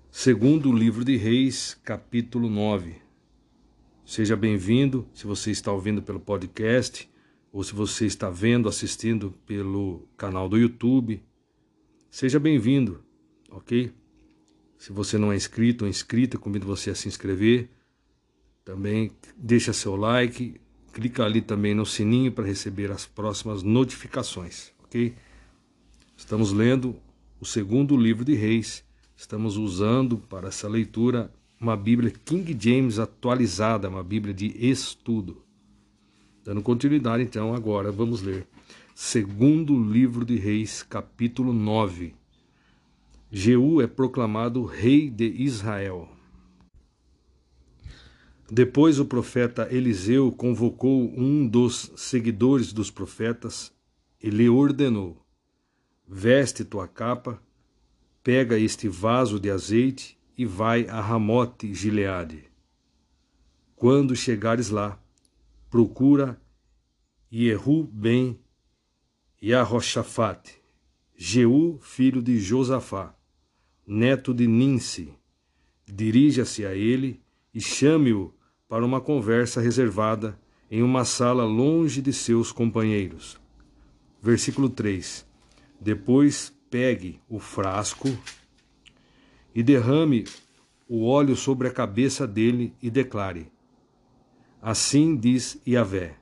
Segundo 0.09 0.69
o 0.69 0.73
livro 0.73 1.03
de 1.03 1.17
Reis, 1.17 1.75
capítulo 1.83 2.49
9. 2.49 3.04
Seja 4.05 4.35
bem-vindo, 4.35 5.07
se 5.15 5.25
você 5.25 5.49
está 5.49 5.71
ouvindo 5.71 5.99
pelo 5.99 6.19
podcast, 6.19 7.09
ou 7.51 7.63
se 7.63 7.73
você 7.73 8.05
está 8.05 8.29
vendo, 8.29 8.69
assistindo 8.69 9.33
pelo 9.47 10.07
canal 10.15 10.47
do 10.47 10.59
YouTube. 10.59 11.23
Seja 12.11 12.39
bem-vindo, 12.39 13.03
ok? 13.49 13.91
Se 14.77 14.91
você 14.91 15.17
não 15.17 15.31
é 15.31 15.35
inscrito 15.35 15.85
ou 15.85 15.89
inscrita, 15.89 16.37
convido 16.37 16.67
você 16.67 16.91
a 16.91 16.95
se 16.95 17.07
inscrever. 17.07 17.67
Também 18.63 19.11
deixa 19.35 19.73
seu 19.73 19.95
like, 19.95 20.61
clica 20.93 21.25
ali 21.25 21.41
também 21.41 21.73
no 21.73 21.85
sininho 21.85 22.31
para 22.31 22.45
receber 22.45 22.91
as 22.91 23.07
próximas 23.07 23.63
notificações, 23.63 24.71
ok? 24.83 25.15
Estamos 26.15 26.51
lendo 26.51 26.95
o 27.41 27.45
segundo 27.45 27.97
livro 27.97 28.23
de 28.23 28.35
Reis. 28.35 28.85
Estamos 29.17 29.57
usando 29.57 30.19
para 30.19 30.49
essa 30.49 30.67
leitura 30.67 31.33
uma 31.65 31.75
Bíblia 31.75 32.11
King 32.11 32.55
James 32.59 32.99
atualizada, 32.99 33.89
uma 33.89 34.03
Bíblia 34.03 34.35
de 34.35 34.55
estudo. 34.69 35.41
Dando 36.43 36.61
continuidade, 36.61 37.23
então, 37.23 37.55
agora 37.55 37.91
vamos 37.91 38.21
ler. 38.21 38.45
Segundo 38.93 39.75
livro 39.75 40.23
de 40.23 40.35
Reis, 40.35 40.83
capítulo 40.83 41.51
9. 41.51 42.13
Jeú 43.31 43.81
é 43.81 43.87
proclamado 43.87 44.63
rei 44.63 45.09
de 45.09 45.25
Israel. 45.25 46.07
Depois 48.47 48.99
o 48.99 49.05
profeta 49.05 49.67
Eliseu 49.71 50.31
convocou 50.31 51.11
um 51.17 51.47
dos 51.47 51.91
seguidores 51.95 52.71
dos 52.71 52.91
profetas 52.91 53.73
e 54.21 54.29
lhe 54.29 54.47
ordenou: 54.47 55.17
Veste 56.07 56.63
tua 56.63 56.87
capa, 56.87 57.41
pega 58.23 58.55
este 58.55 58.87
vaso 58.87 59.39
de 59.39 59.49
azeite 59.49 60.14
e 60.37 60.45
vai 60.45 60.87
a 60.87 60.99
Ramote 60.99 61.73
Gileade. 61.73 62.43
Quando 63.75 64.15
chegares 64.15 64.69
lá, 64.69 64.99
procura 65.69 66.39
Jehu 67.31 67.83
ben 67.91 68.39
Yahoshafate, 69.41 70.61
Jeú, 71.15 71.77
filho 71.81 72.21
de 72.21 72.39
Josafá, 72.39 73.15
neto 73.85 74.33
de 74.33 74.47
Ninsi. 74.47 75.13
Dirija-se 75.85 76.65
a 76.65 76.73
ele 76.73 77.21
e 77.53 77.61
chame-o 77.61 78.33
para 78.67 78.85
uma 78.85 78.99
conversa 78.99 79.61
reservada 79.61 80.39
em 80.69 80.81
uma 80.81 81.05
sala 81.05 81.45
longe 81.45 82.01
de 82.01 82.11
seus 82.11 82.51
companheiros. 82.51 83.39
Versículo 84.21 84.69
3. 84.69 85.25
Depois 85.79 86.51
pegue 86.69 87.21
o 87.29 87.39
frasco 87.39 88.09
e 89.55 89.63
derrame 89.63 90.25
o 90.87 91.07
óleo 91.07 91.35
sobre 91.35 91.69
a 91.69 91.71
cabeça 91.71 92.27
dele 92.27 92.75
e 92.81 92.91
declare: 92.91 93.49
Assim 94.61 95.15
diz 95.15 95.59
Yahvé: 95.65 96.17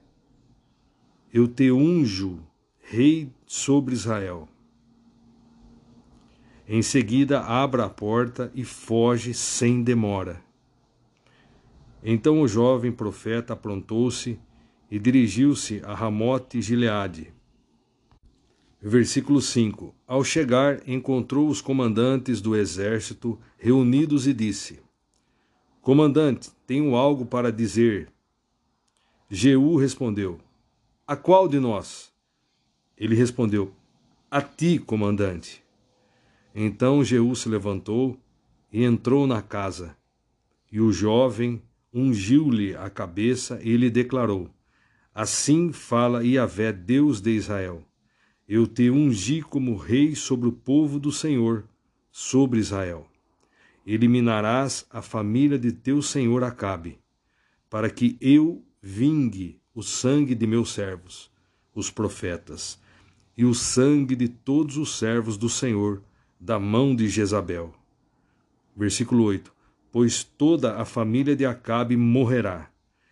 Eu 1.33 1.47
te 1.47 1.71
unjo 1.71 2.39
rei 2.79 3.31
sobre 3.45 3.95
Israel. 3.95 4.47
Em 6.67 6.81
seguida, 6.81 7.41
abra 7.41 7.85
a 7.85 7.89
porta 7.89 8.51
e 8.53 8.63
foge 8.63 9.33
sem 9.33 9.83
demora. 9.83 10.41
Então 12.03 12.41
o 12.41 12.47
jovem 12.47 12.91
profeta 12.91 13.53
aprontou-se 13.53 14.39
e 14.89 14.99
dirigiu-se 14.99 15.81
a 15.83 15.93
Ramote 15.93 16.61
Gileade. 16.61 17.32
Versículo 18.85 19.41
5: 19.41 19.95
Ao 20.05 20.25
chegar, 20.25 20.81
encontrou 20.85 21.47
os 21.47 21.61
comandantes 21.61 22.41
do 22.41 22.53
exército 22.53 23.39
reunidos 23.57 24.27
e 24.27 24.33
disse: 24.33 24.81
Comandante, 25.81 26.51
tenho 26.67 26.93
algo 26.93 27.25
para 27.25 27.49
dizer. 27.49 28.11
Jeú 29.29 29.77
respondeu: 29.77 30.37
A 31.07 31.15
qual 31.15 31.47
de 31.47 31.61
nós? 31.61 32.11
Ele 32.97 33.15
respondeu: 33.15 33.73
A 34.29 34.41
ti, 34.41 34.77
comandante. 34.77 35.63
Então 36.53 37.05
Jeú 37.05 37.33
se 37.37 37.47
levantou 37.47 38.19
e 38.69 38.83
entrou 38.83 39.25
na 39.25 39.41
casa. 39.41 39.95
E 40.69 40.81
o 40.81 40.91
jovem 40.91 41.63
ungiu-lhe 41.93 42.75
a 42.75 42.89
cabeça 42.89 43.61
e 43.63 43.77
lhe 43.77 43.89
declarou: 43.89 44.49
Assim 45.15 45.71
fala 45.71 46.25
Yahvé, 46.25 46.73
Deus 46.73 47.21
de 47.21 47.31
Israel: 47.31 47.81
Eu 48.55 48.67
te 48.67 48.87
ungi 48.87 49.41
como 49.41 49.75
rei 49.75 50.15
sobre 50.15 50.47
o 50.47 50.51
povo 50.51 50.99
do 50.99 51.11
Senhor, 51.11 51.63
sobre 52.11 52.59
Israel. 52.59 53.09
Eliminarás 53.83 54.85
a 54.91 55.01
família 55.01 55.57
de 55.57 55.71
teu 55.71 56.03
senhor 56.03 56.43
Acabe, 56.43 56.99
para 57.67 57.89
que 57.89 58.15
eu 58.21 58.63
vingue 58.79 59.59
o 59.73 59.81
sangue 59.81 60.35
de 60.35 60.45
meus 60.45 60.71
servos, 60.71 61.31
os 61.73 61.89
profetas, 61.89 62.79
e 63.35 63.43
o 63.43 63.55
sangue 63.55 64.15
de 64.15 64.27
todos 64.27 64.77
os 64.77 64.99
servos 64.99 65.35
do 65.35 65.49
Senhor, 65.49 66.03
da 66.39 66.59
mão 66.59 66.95
de 66.95 67.09
Jezabel. 67.09 67.73
Versículo 68.77 69.23
8 69.23 69.51
pois 69.91 70.23
toda 70.23 70.79
a 70.79 70.85
família 70.85 71.35
de 71.35 71.43
Acabe 71.43 71.97
morrerá. 71.97 72.69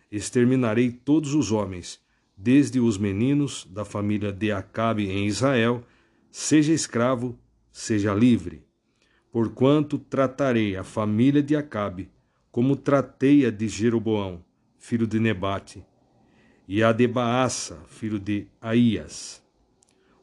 Exterminarei 0.08 0.92
todos 0.92 1.34
os 1.34 1.50
homens, 1.50 2.00
desde 2.42 2.80
os 2.80 2.98
meninos 2.98 3.64
da 3.70 3.84
família 3.84 4.32
de 4.32 4.50
Acabe 4.50 5.08
em 5.08 5.26
Israel, 5.28 5.84
seja 6.28 6.72
escravo, 6.72 7.38
seja 7.70 8.12
livre. 8.12 8.66
Porquanto 9.30 9.96
tratarei 9.96 10.76
a 10.76 10.82
família 10.82 11.40
de 11.40 11.54
Acabe 11.54 12.10
como 12.50 12.74
tratei 12.74 13.46
a 13.46 13.50
de 13.50 13.68
Jeroboão, 13.68 14.44
filho 14.76 15.06
de 15.06 15.20
Nebate, 15.20 15.86
e 16.66 16.82
a 16.82 16.90
de 16.92 17.06
Baasa, 17.06 17.78
filho 17.86 18.18
de 18.18 18.48
Aías. 18.60 19.40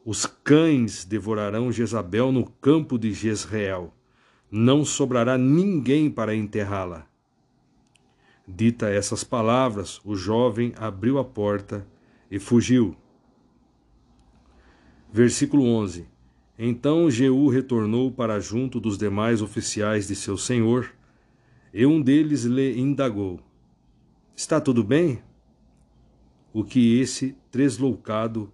Os 0.04 0.26
cães 0.26 1.06
devorarão 1.06 1.72
Jezabel 1.72 2.34
no 2.34 2.46
campo 2.46 3.00
de 3.00 3.14
Jezreel 3.14 3.94
não 4.52 4.84
sobrará 4.84 5.38
ninguém 5.38 6.12
para 6.12 6.36
enterrá-la. 6.36 7.08
Dita 8.46 8.90
essas 8.90 9.24
palavras, 9.24 10.02
o 10.04 10.16
jovem 10.16 10.74
abriu 10.76 11.18
a 11.18 11.24
porta 11.24 11.88
e 12.30 12.38
fugiu. 12.40 12.96
Versículo 15.12 15.66
11: 15.66 16.08
Então 16.58 17.10
Jeú 17.10 17.48
retornou 17.48 18.12
para 18.12 18.40
junto 18.40 18.80
dos 18.80 18.98
demais 18.98 19.42
oficiais 19.42 20.08
de 20.08 20.16
seu 20.16 20.38
senhor, 20.38 20.94
e 21.74 21.86
um 21.86 22.02
deles 22.02 22.44
lhe 22.44 22.80
indagou: 22.80 23.40
Está 24.36 24.62
tudo 24.62 24.84
bem? 24.84 25.22
O 26.54 26.64
que 26.64 27.00
esse 27.00 27.36
tresloucado 27.52 28.52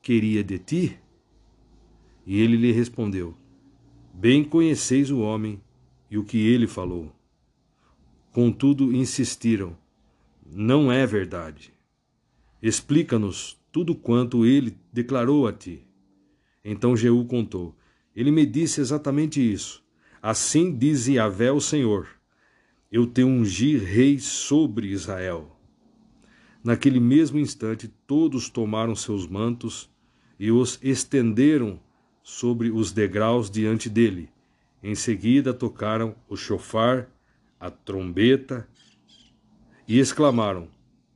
queria 0.00 0.42
de 0.42 0.58
ti? 0.58 0.98
E 2.26 2.40
ele 2.40 2.56
lhe 2.56 2.72
respondeu: 2.72 3.36
Bem 4.12 4.44
conheceis 4.44 5.10
o 5.10 5.20
homem 5.20 5.60
e 6.10 6.18
o 6.18 6.24
que 6.24 6.38
ele 6.38 6.66
falou. 6.66 7.12
Contudo, 8.32 8.92
insistiram: 8.94 9.76
Não 10.44 10.90
é 10.92 11.06
verdade. 11.06 11.75
Explica-nos 12.62 13.60
tudo 13.70 13.94
quanto 13.94 14.46
ele 14.46 14.76
declarou 14.92 15.46
a 15.46 15.52
ti. 15.52 15.86
Então 16.64 16.96
Jeú 16.96 17.24
contou: 17.26 17.76
Ele 18.14 18.30
me 18.30 18.46
disse 18.46 18.80
exatamente 18.80 19.40
isso. 19.40 19.84
Assim 20.22 20.76
diz 20.76 21.06
Yahvé 21.06 21.52
o 21.52 21.60
Senhor: 21.60 22.08
Eu 22.90 23.06
te 23.06 23.22
ungi 23.22 23.76
rei 23.76 24.18
sobre 24.18 24.88
Israel. 24.88 25.56
Naquele 26.64 26.98
mesmo 26.98 27.38
instante, 27.38 27.86
todos 28.06 28.48
tomaram 28.48 28.96
seus 28.96 29.26
mantos 29.28 29.88
e 30.36 30.50
os 30.50 30.80
estenderam 30.82 31.78
sobre 32.22 32.70
os 32.70 32.90
degraus 32.90 33.48
diante 33.48 33.88
dele. 33.88 34.28
Em 34.82 34.94
seguida 34.94 35.54
tocaram 35.54 36.16
o 36.28 36.36
chofar, 36.36 37.08
a 37.60 37.70
trombeta 37.70 38.68
e 39.86 39.98
exclamaram: 39.98 40.68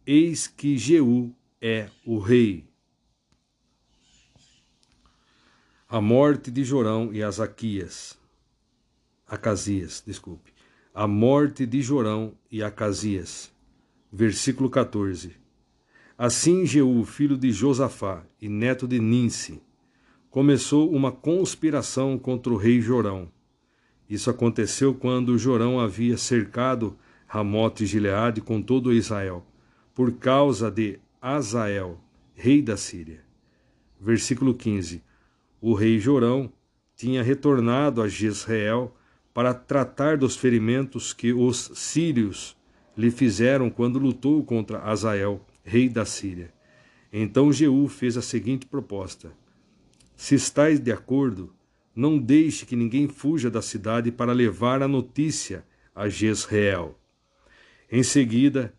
Eis 0.06 0.46
que 0.46 0.78
Jeú 0.78 1.34
é 1.60 1.88
o 2.06 2.18
rei. 2.18 2.66
A 5.86 6.00
morte 6.00 6.50
de 6.50 6.64
Jorão 6.64 7.12
e 7.12 7.22
Azaquias. 7.22 8.18
Acasias, 9.26 10.02
desculpe. 10.04 10.54
A 10.94 11.06
morte 11.06 11.66
de 11.66 11.82
Jorão 11.82 12.32
e 12.50 12.62
Acasias. 12.62 13.52
Versículo 14.10 14.70
14. 14.70 15.36
Assim 16.16 16.64
Jeú, 16.64 17.04
filho 17.04 17.36
de 17.36 17.52
Josafá 17.52 18.24
e 18.40 18.48
neto 18.48 18.88
de 18.88 18.98
Ninsi, 18.98 19.60
começou 20.30 20.90
uma 20.90 21.12
conspiração 21.12 22.18
contra 22.18 22.52
o 22.52 22.56
rei 22.56 22.80
Jorão. 22.80 23.30
Isso 24.08 24.30
aconteceu 24.30 24.94
quando 24.94 25.38
Jorão 25.38 25.78
havia 25.78 26.16
cercado 26.16 26.96
Ramote 27.26 27.84
e 27.84 27.86
Gileade 27.86 28.40
com 28.40 28.60
todo 28.60 28.92
Israel, 28.92 29.46
por 30.00 30.12
causa 30.12 30.70
de 30.70 30.98
Azael, 31.20 32.00
rei 32.34 32.62
da 32.62 32.74
Síria. 32.74 33.22
Versículo 34.00 34.54
15. 34.54 35.02
O 35.60 35.74
rei 35.74 35.98
Jorão 35.98 36.50
tinha 36.96 37.22
retornado 37.22 38.00
a 38.00 38.08
Jezreel 38.08 38.96
para 39.34 39.52
tratar 39.52 40.16
dos 40.16 40.36
ferimentos 40.36 41.12
que 41.12 41.34
os 41.34 41.70
sírios 41.74 42.56
lhe 42.96 43.10
fizeram 43.10 43.68
quando 43.68 43.98
lutou 43.98 44.42
contra 44.42 44.80
Azael, 44.80 45.44
rei 45.62 45.86
da 45.86 46.06
Síria. 46.06 46.50
Então 47.12 47.52
Jeú 47.52 47.86
fez 47.86 48.16
a 48.16 48.22
seguinte 48.22 48.64
proposta: 48.64 49.30
se 50.16 50.34
estáis 50.34 50.80
de 50.80 50.90
acordo, 50.90 51.52
não 51.94 52.18
deixe 52.18 52.64
que 52.64 52.74
ninguém 52.74 53.06
fuja 53.06 53.50
da 53.50 53.60
cidade 53.60 54.10
para 54.10 54.32
levar 54.32 54.82
a 54.82 54.88
notícia 54.88 55.62
a 55.94 56.08
Jezreel. 56.08 56.98
Em 57.92 58.02
seguida, 58.02 58.72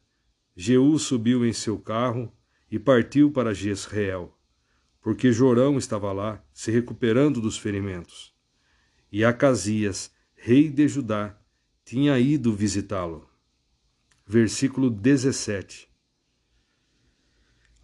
Jeú 0.56 0.98
subiu 1.00 1.46
em 1.46 1.54
seu 1.54 1.80
carro 1.80 2.32
e 2.70 2.78
partiu 2.78 3.32
para 3.32 3.54
Jezreel, 3.54 4.38
porque 5.02 5.32
Jorão 5.32 5.78
estava 5.78 6.12
lá, 6.12 6.44
se 6.54 6.72
recuperando 6.72 7.42
dos 7.42 7.58
ferimentos. 7.58 8.34
e 9.12 9.26
Acasias, 9.26 10.12
rei 10.36 10.70
de 10.70 10.88
Judá, 10.88 11.38
tinha 11.84 12.18
ido 12.18 12.54
visitá-lo. 12.54 13.28
Versículo 14.26 14.90
17. 14.90 15.90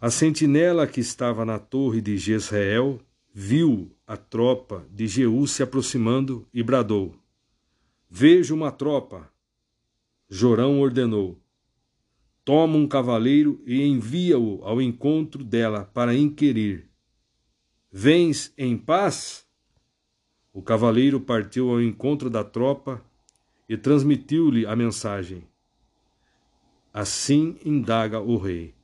A 0.00 0.10
sentinela 0.10 0.86
que 0.86 1.00
estava 1.00 1.44
na 1.44 1.58
torre 1.58 2.00
de 2.00 2.16
Jezreel 2.16 3.00
viu 3.34 3.94
a 4.06 4.16
tropa 4.16 4.86
de 4.90 5.06
Jeú 5.06 5.46
se 5.46 5.62
aproximando 5.62 6.48
e 6.54 6.62
bradou: 6.62 7.14
Vejo 8.08 8.54
uma 8.54 8.70
tropa. 8.70 9.30
Jorão 10.30 10.80
ordenou: 10.80 11.38
Toma 12.48 12.78
um 12.78 12.88
cavaleiro 12.88 13.62
e 13.66 13.82
envia-o 13.82 14.64
ao 14.64 14.80
encontro 14.80 15.44
dela 15.44 15.84
para 15.92 16.14
inquirir: 16.14 16.88
Vens 17.92 18.54
em 18.56 18.74
paz? 18.74 19.46
O 20.50 20.62
cavaleiro 20.62 21.20
partiu 21.20 21.68
ao 21.68 21.82
encontro 21.82 22.30
da 22.30 22.42
tropa 22.42 23.04
e 23.68 23.76
transmitiu-lhe 23.76 24.64
a 24.64 24.74
mensagem. 24.74 25.44
Assim 26.90 27.58
indaga 27.66 28.18
o 28.18 28.38
rei: 28.38 28.74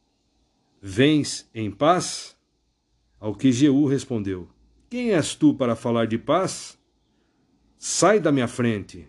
Vens 0.78 1.48
em 1.54 1.70
paz? 1.70 2.36
Ao 3.18 3.34
que 3.34 3.50
Jeú 3.50 3.86
respondeu: 3.86 4.46
Quem 4.90 5.12
és 5.12 5.34
tu 5.34 5.54
para 5.54 5.74
falar 5.74 6.06
de 6.06 6.18
paz? 6.18 6.78
Sai 7.78 8.20
da 8.20 8.30
minha 8.30 8.46
frente. 8.46 9.08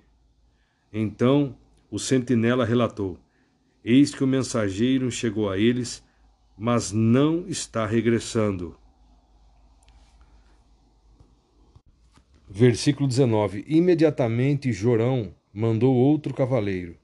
Então 0.94 1.58
o 1.92 2.00
sentinela 2.00 2.64
relatou: 2.64 3.20
Eis 3.88 4.16
que 4.16 4.24
o 4.24 4.28
mensageiro 4.28 5.12
chegou 5.12 5.48
a 5.48 5.60
eles, 5.60 6.04
mas 6.58 6.92
não 6.92 7.48
está 7.48 7.86
regressando. 7.86 8.76
Versículo 12.50 13.08
19: 13.08 13.64
Imediatamente 13.68 14.74
Jorão 14.74 15.36
mandou 15.54 15.94
outro 15.94 16.34
cavaleiro. 16.34 16.98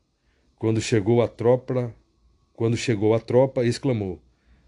Quando 0.57 0.81
chegou 0.81 1.21
a 1.21 1.27
tropa, 1.27 1.95
quando 2.51 2.75
chegou 2.75 3.13
a 3.13 3.19
tropa, 3.19 3.63
exclamou: 3.63 4.19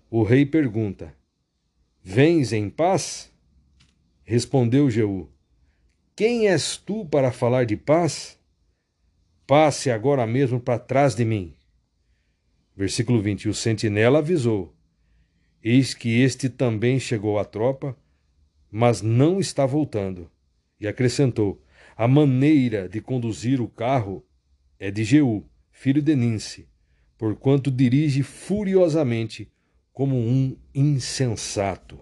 O 0.07 0.21
rei 0.21 0.45
pergunta: 0.45 1.15
Vens 2.03 2.53
em 2.53 2.69
paz? 2.69 3.31
Respondeu 4.23 4.87
Jeú: 4.87 5.27
Quem 6.15 6.47
és 6.47 6.77
tu 6.77 7.07
para 7.07 7.31
falar 7.31 7.65
de 7.65 7.75
paz? 7.75 8.39
Passe 9.47 9.89
agora 9.89 10.27
mesmo 10.27 10.59
para 10.59 10.77
trás 10.77 11.15
de 11.15 11.25
mim. 11.25 11.55
Versículo 12.75 13.21
20: 13.21 13.49
O 13.49 13.53
sentinela 13.53 14.19
avisou: 14.19 14.75
Eis 15.63 15.93
que 15.93 16.21
este 16.21 16.49
também 16.49 16.99
chegou 16.99 17.37
à 17.37 17.45
tropa, 17.45 17.97
mas 18.71 19.01
não 19.01 19.39
está 19.39 19.65
voltando. 19.65 20.29
E 20.79 20.87
acrescentou: 20.87 21.63
A 21.95 22.07
maneira 22.07 22.89
de 22.89 22.99
conduzir 22.99 23.61
o 23.61 23.67
carro 23.67 24.25
é 24.79 24.89
de 24.89 25.03
Jeú, 25.03 25.45
filho 25.71 26.01
de 26.01 26.15
Ninse, 26.15 26.67
porquanto 27.17 27.71
dirige 27.71 28.23
furiosamente 28.23 29.51
como 29.93 30.17
um 30.17 30.57
insensato. 30.73 31.99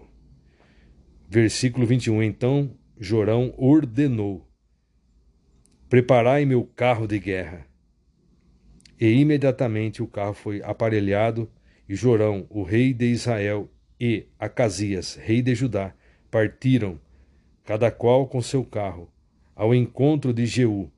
Versículo 1.28 1.86
21. 1.86 2.22
Então 2.22 2.74
Jorão 2.98 3.54
ordenou: 3.56 4.48
Preparai 5.88 6.44
meu 6.44 6.64
carro 6.64 7.06
de 7.06 7.18
guerra. 7.18 7.71
E 9.02 9.14
imediatamente 9.14 10.00
o 10.00 10.06
carro 10.06 10.32
foi 10.32 10.62
aparelhado, 10.62 11.50
e 11.88 11.94
Jorão, 11.96 12.46
o 12.48 12.62
rei 12.62 12.94
de 12.94 13.06
Israel, 13.06 13.68
e 13.98 14.26
Acasias, 14.38 15.16
rei 15.16 15.42
de 15.42 15.56
Judá, 15.56 15.92
partiram, 16.30 17.00
cada 17.64 17.90
qual 17.90 18.28
com 18.28 18.40
seu 18.40 18.64
carro, 18.64 19.10
ao 19.56 19.74
encontro 19.74 20.32
de 20.32 20.46
Jeú, 20.46 20.88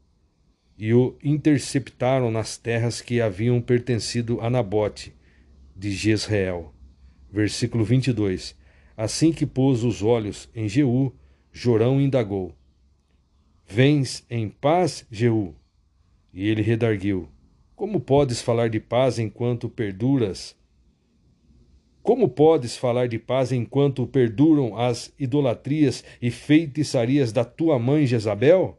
e 0.77 0.93
o 0.93 1.17
interceptaram 1.25 2.31
nas 2.31 2.59
terras 2.59 3.01
que 3.01 3.23
haviam 3.23 3.59
pertencido 3.59 4.39
a 4.43 4.51
Nabote, 4.51 5.17
de 5.75 5.91
Jezreel 5.91 6.75
versículo 7.33 7.87
22. 7.87 8.55
Assim 8.95 9.33
que 9.33 9.47
pôs 9.47 9.83
os 9.83 10.03
olhos 10.03 10.47
em 10.55 10.69
Jeú, 10.69 11.11
Jorão 11.51 11.99
indagou: 11.99 12.55
Vens 13.67 14.27
em 14.29 14.51
paz, 14.51 15.07
Jeú? 15.11 15.55
E 16.35 16.47
ele 16.47 16.61
redarguiu: 16.61 17.31
Como 17.75 18.01
podes 18.01 18.41
falar 18.41 18.69
de 18.69 18.79
paz 18.79 19.19
enquanto 19.19 19.69
perduras? 19.69 20.57
Como 22.03 22.29
podes 22.29 22.77
falar 22.77 23.09
de 23.09 23.19
paz 23.19 23.51
enquanto 23.51 24.07
perduram 24.07 24.77
as 24.77 25.13
idolatrias 25.19 26.05
e 26.21 26.31
feitiçarias 26.31 27.33
da 27.33 27.45
tua 27.45 27.79
mãe 27.79 28.07
Jezabel? 28.07 28.79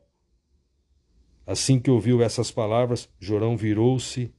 Assim 1.45 1.79
que 1.79 1.91
ouviu 1.91 2.21
essas 2.21 2.51
palavras, 2.51 3.09
Jorão 3.19 3.57
virou-se 3.57 4.33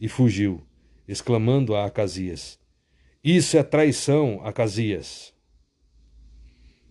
e 0.00 0.08
fugiu, 0.08 0.62
exclamando 1.08 1.74
a 1.74 1.86
Acasias: 1.86 2.60
isso 3.28 3.56
é 3.56 3.62
traição, 3.64 4.40
Acasias. 4.44 5.34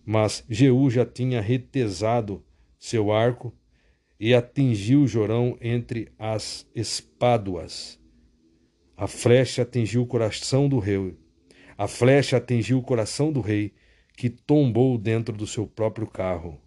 Mas 0.04 0.44
Jeú 0.50 0.90
já 0.90 1.06
tinha 1.06 1.40
retesado 1.40 2.44
seu 2.78 3.10
arco 3.10 3.54
e 4.18 4.34
atingiu 4.34 5.06
Jorão 5.06 5.56
entre 5.60 6.12
as 6.18 6.66
espáduas. 6.74 8.00
A 8.96 9.06
flecha 9.06 9.62
atingiu 9.62 10.02
o 10.02 10.06
coração 10.06 10.68
do 10.68 10.78
rei. 10.78 11.16
A 11.76 11.86
flecha 11.86 12.38
atingiu 12.38 12.78
o 12.78 12.82
coração 12.82 13.30
do 13.30 13.40
rei, 13.40 13.74
que 14.16 14.30
tombou 14.30 14.96
dentro 14.96 15.36
do 15.36 15.46
seu 15.46 15.66
próprio 15.66 16.06
carro. 16.06 16.58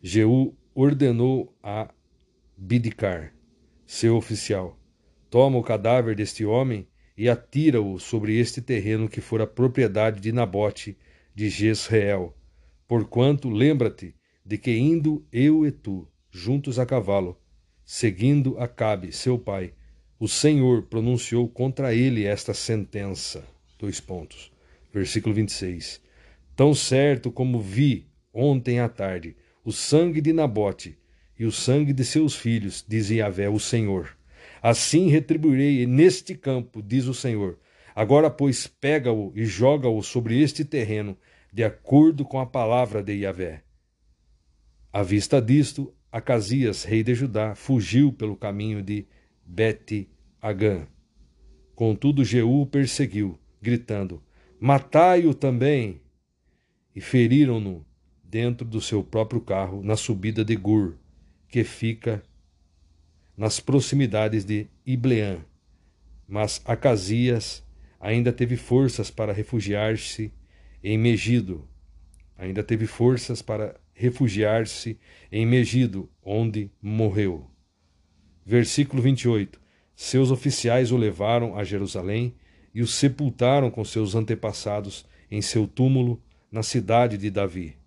Jeú 0.00 0.54
ordenou 0.74 1.52
a 1.62 1.92
Bidcar, 2.56 3.34
seu 3.84 4.16
oficial, 4.16 4.78
Toma 5.34 5.58
o 5.58 5.64
cadáver 5.64 6.14
deste 6.14 6.44
homem 6.44 6.86
e 7.18 7.28
atira-o 7.28 7.98
sobre 7.98 8.38
este 8.38 8.62
terreno 8.62 9.08
que 9.08 9.20
fora 9.20 9.48
propriedade 9.48 10.20
de 10.20 10.30
Nabote 10.30 10.96
de 11.34 11.48
Jezreel. 11.48 12.32
Porquanto, 12.86 13.48
lembra-te 13.48 14.14
de 14.44 14.58
que 14.58 14.70
indo 14.70 15.26
eu 15.32 15.66
e 15.66 15.70
tu, 15.70 16.06
juntos 16.30 16.78
a 16.78 16.86
cavalo, 16.86 17.38
seguindo 17.84 18.58
Acabe, 18.58 19.12
seu 19.12 19.38
pai, 19.38 19.72
o 20.18 20.28
Senhor 20.28 20.82
pronunciou 20.82 21.48
contra 21.48 21.94
ele 21.94 22.24
esta 22.24 22.54
sentença. 22.54 23.44
Dois 23.78 24.00
pontos. 24.00 24.52
Versículo 24.92 25.34
26. 25.34 26.00
Tão 26.54 26.74
certo 26.74 27.32
como 27.32 27.60
vi 27.60 28.06
ontem 28.32 28.80
à 28.80 28.88
tarde 28.88 29.36
o 29.64 29.72
sangue 29.72 30.20
de 30.20 30.32
Nabote 30.32 30.98
e 31.38 31.44
o 31.44 31.52
sangue 31.52 31.92
de 31.92 32.04
seus 32.04 32.36
filhos, 32.36 32.84
diz 32.86 33.10
Yahvé 33.10 33.48
o 33.48 33.58
Senhor 33.58 34.16
Assim 34.64 35.08
retribuirei 35.08 35.86
neste 35.86 36.34
campo, 36.34 36.82
diz 36.82 37.06
o 37.06 37.12
Senhor. 37.12 37.58
Agora, 37.94 38.30
pois, 38.30 38.66
pega-o 38.66 39.30
e 39.36 39.44
joga-o 39.44 40.02
sobre 40.02 40.40
este 40.40 40.64
terreno, 40.64 41.18
de 41.54 41.62
acordo 41.62 42.24
com 42.24 42.40
a 42.40 42.46
palavra 42.46 43.00
de 43.00 43.12
Yahvé. 43.12 43.62
À 44.92 45.04
vista 45.04 45.40
disto, 45.40 45.94
Acasias, 46.10 46.82
rei 46.82 47.04
de 47.04 47.14
Judá, 47.14 47.54
fugiu 47.54 48.12
pelo 48.12 48.34
caminho 48.34 48.82
de 48.82 49.06
Bet-Agã. 49.46 50.88
Contudo, 51.76 52.24
Jeú 52.24 52.62
o 52.62 52.66
perseguiu, 52.66 53.38
gritando: 53.62 54.20
Matai-o 54.58 55.32
também! 55.32 56.00
E 56.92 57.00
feriram-no 57.00 57.86
dentro 58.24 58.66
do 58.66 58.80
seu 58.80 59.04
próprio 59.04 59.40
carro, 59.40 59.80
na 59.80 59.96
subida 59.96 60.44
de 60.44 60.56
Gur, 60.56 60.96
que 61.46 61.62
fica 61.62 62.20
nas 63.36 63.60
proximidades 63.60 64.44
de 64.44 64.66
Ibleã. 64.84 65.38
Mas 66.26 66.60
Acasias 66.64 67.64
ainda 68.00 68.32
teve 68.32 68.56
forças 68.56 69.08
para 69.08 69.32
refugiar-se 69.32 70.32
em 70.84 70.98
Megido. 70.98 71.66
Ainda 72.36 72.62
teve 72.62 72.86
forças 72.86 73.40
para 73.40 73.74
refugiar-se 73.94 74.98
em 75.32 75.46
Megido, 75.46 76.10
onde 76.22 76.70
morreu. 76.82 77.50
Versículo 78.44 79.00
28. 79.00 79.58
Seus 79.96 80.30
oficiais 80.30 80.92
o 80.92 80.98
levaram 80.98 81.56
a 81.56 81.64
Jerusalém 81.64 82.34
e 82.74 82.82
o 82.82 82.86
sepultaram 82.86 83.70
com 83.70 83.82
seus 83.82 84.14
antepassados 84.14 85.06
em 85.30 85.40
seu 85.40 85.66
túmulo 85.66 86.22
na 86.52 86.62
cidade 86.62 87.16
de 87.16 87.30
Davi. 87.30 87.78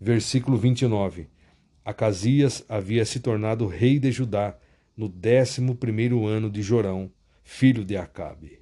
Versículo 0.00 0.58
29. 0.58 1.28
Acasias 1.84 2.64
havia 2.68 3.04
se 3.04 3.20
tornado 3.20 3.66
rei 3.66 3.98
de 3.98 4.10
Judá 4.10 4.58
no 4.96 5.08
décimo 5.08 5.76
primeiro 5.76 6.26
ano 6.26 6.50
de 6.50 6.62
Jorão, 6.62 7.12
filho 7.44 7.84
de 7.84 7.96
Acabe. 7.96 8.59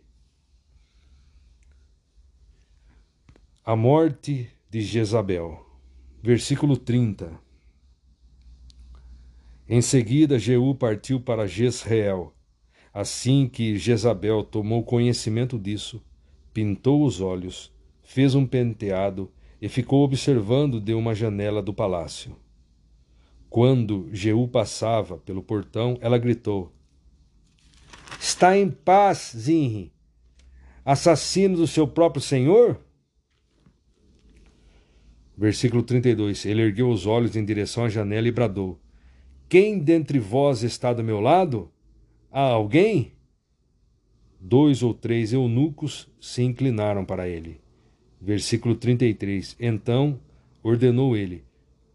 A 3.69 3.77
morte 3.77 4.49
de 4.71 4.81
Jezabel. 4.81 5.63
Versículo 6.23 6.75
30. 6.75 7.39
Em 9.69 9.83
seguida, 9.83 10.39
Jeú 10.39 10.75
partiu 10.75 11.21
para 11.21 11.47
Jezreel. 11.47 12.33
Assim 12.95 13.47
que 13.47 13.77
Jezabel 13.77 14.43
tomou 14.43 14.83
conhecimento 14.83 15.59
disso, 15.59 16.03
pintou 16.55 17.05
os 17.05 17.21
olhos, 17.21 17.71
fez 18.03 18.35
um 18.35 18.47
penteado 18.47 19.31
e 19.61 19.69
ficou 19.69 20.03
observando 20.03 20.81
de 20.81 20.95
uma 20.95 21.15
janela 21.15 21.63
do 21.63 21.75
palácio. 21.75 22.35
Quando 23.51 24.09
Jeú 24.15 24.49
passava 24.49 25.19
pelo 25.19 25.43
portão, 25.43 25.99
ela 26.01 26.17
gritou: 26.17 26.73
Está 28.19 28.57
em 28.57 28.71
paz, 28.71 29.35
Zinri, 29.37 29.93
assassino 30.87 31.59
do 31.59 31.67
seu 31.67 31.87
próprio 31.87 32.23
senhor? 32.23 32.88
Versículo 35.39 35.85
32. 35.85 36.45
Ele 36.47 36.63
ergueu 36.63 36.91
os 36.91 37.07
olhos 37.07 37.37
em 37.37 37.45
direção 37.45 37.85
à 37.85 37.89
janela 37.89 38.27
e 38.27 38.33
bradou: 38.33 38.77
Quem 39.49 39.79
dentre 39.79 40.19
vós 40.19 40.65
está 40.65 40.93
do 40.93 41.05
meu 41.05 41.21
lado? 41.21 41.71
Há 42.29 42.41
alguém? 42.41 43.13
Dois 44.41 44.83
ou 44.83 44.93
três 44.93 45.33
eunucos 45.33 46.09
se 46.21 46.43
inclinaram 46.43 47.05
para 47.05 47.29
ele. 47.29 47.61
Versículo 48.21 48.75
33. 48.75 49.57
Então 49.61 50.19
ordenou 50.61 51.17
ele: 51.17 51.45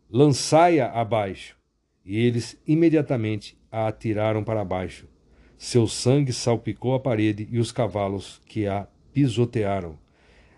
Lançai-a 0.10 0.90
abaixo. 0.90 1.58
E 2.06 2.18
eles 2.18 2.58
imediatamente 2.66 3.58
a 3.70 3.88
atiraram 3.88 4.42
para 4.42 4.64
baixo. 4.64 5.06
Seu 5.58 5.86
sangue 5.86 6.32
salpicou 6.32 6.94
a 6.94 7.00
parede 7.00 7.48
e 7.52 7.60
os 7.60 7.74
cavalos 7.74 8.42
que 8.46 8.68
a 8.68 8.88
pisotearam. 9.14 9.98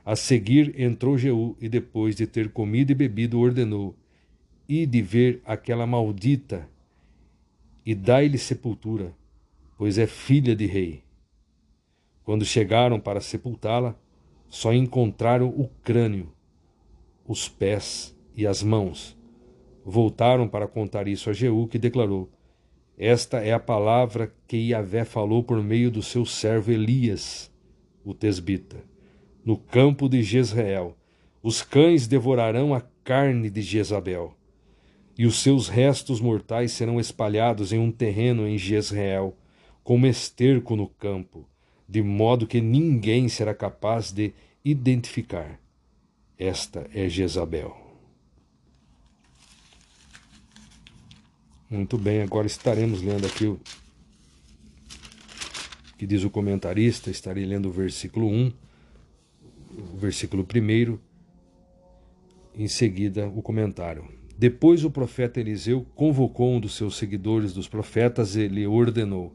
A 0.06 0.16
seguir 0.16 0.80
entrou 0.80 1.18
Jeú 1.18 1.58
e, 1.60 1.68
depois 1.68 2.16
de 2.16 2.28
ter 2.28 2.52
comido 2.52 2.92
e 2.92 2.96
bebido, 2.96 3.40
ordenou: 3.40 3.96
E 4.70 4.86
de 4.86 5.02
ver 5.02 5.42
aquela 5.44 5.88
maldita, 5.88 6.70
e 7.84 7.96
dai-lhe 7.96 8.38
sepultura, 8.38 9.16
pois 9.76 9.98
é 9.98 10.06
filha 10.06 10.56
de 10.56 10.68
rei. 10.68 11.02
Quando 12.24 12.46
chegaram 12.46 13.00
para 13.00 13.20
sepultá-la, 13.20 13.96
só 14.48 14.72
encontraram 14.72 15.50
o 15.50 15.68
crânio, 15.84 16.32
os 17.28 17.50
pés 17.50 18.16
e 18.36 18.46
as 18.46 18.62
mãos. 18.62 19.18
Voltaram 19.84 20.48
para 20.48 20.68
contar 20.68 21.08
isso 21.08 21.32
a 21.32 21.34
Jeú, 21.34 21.68
que 21.68 21.80
declarou: 21.80 22.30
Esta 22.96 23.40
é 23.40 23.54
a 23.54 23.60
palavra 23.60 24.32
que 24.48 24.58
Iavé 24.70 25.04
falou 25.04 25.44
por 25.44 25.64
meio 25.64 25.90
do 25.90 26.04
seu 26.04 26.28
servo 26.28 26.72
Elias, 26.72 27.52
o 28.04 28.14
tesbita. 28.14 28.95
No 29.46 29.56
campo 29.56 30.10
de 30.10 30.24
Jezreel, 30.24 30.98
os 31.42 31.62
cães 31.62 32.08
devorarão 32.08 32.74
a 32.74 32.82
carne 33.04 33.50
de 33.50 33.62
Jezabel, 33.62 34.36
e 35.18 35.26
os 35.26 35.40
seus 35.42 35.70
restos 35.70 36.20
mortais 36.20 36.72
serão 36.72 37.00
espalhados 37.00 37.72
em 37.72 37.78
um 37.78 37.92
terreno 37.92 38.48
em 38.48 38.58
Jezreel, 38.58 39.38
como 39.84 40.08
esterco 40.08 40.76
no 40.76 40.88
campo 40.88 41.48
de 41.88 42.02
modo 42.02 42.48
que 42.48 42.60
ninguém 42.60 43.30
será 43.30 43.54
capaz 43.54 44.12
de 44.12 44.34
identificar. 44.64 45.60
Esta 46.38 46.90
é 46.94 47.08
Jezabel. 47.08 47.78
Muito 51.70 51.98
bem, 51.98 52.22
agora 52.22 52.48
estaremos 52.48 53.02
lendo 53.02 53.26
aqui 53.26 53.46
o 53.46 53.60
que 55.98 56.06
diz 56.06 56.24
o 56.24 56.30
comentarista, 56.30 57.10
estarei 57.10 57.46
lendo 57.46 57.70
o 57.70 57.72
versículo 57.72 58.28
1, 58.28 58.52
o 59.94 59.98
versículo 59.98 60.46
1, 60.46 60.98
em 62.56 62.68
seguida 62.68 63.28
o 63.28 63.42
comentário. 63.42 64.08
Depois 64.38 64.84
o 64.84 64.92
profeta 64.92 65.40
Eliseu 65.40 65.86
convocou 65.96 66.54
um 66.54 66.60
dos 66.60 66.76
seus 66.76 66.98
seguidores 66.98 67.54
dos 67.54 67.68
profetas 67.68 68.36
e 68.36 68.48
lhe 68.48 68.68
ordenou: 68.68 69.34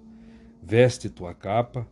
Veste 0.63 1.09
tua 1.09 1.33
capa, 1.33 1.89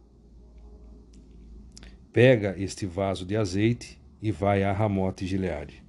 pega 2.12 2.54
este 2.58 2.84
vaso 2.84 3.24
de 3.24 3.36
azeite 3.36 3.98
e 4.20 4.30
vai 4.30 4.62
a 4.62 4.72
Ramote 4.72 5.26
Gileade. 5.26 5.82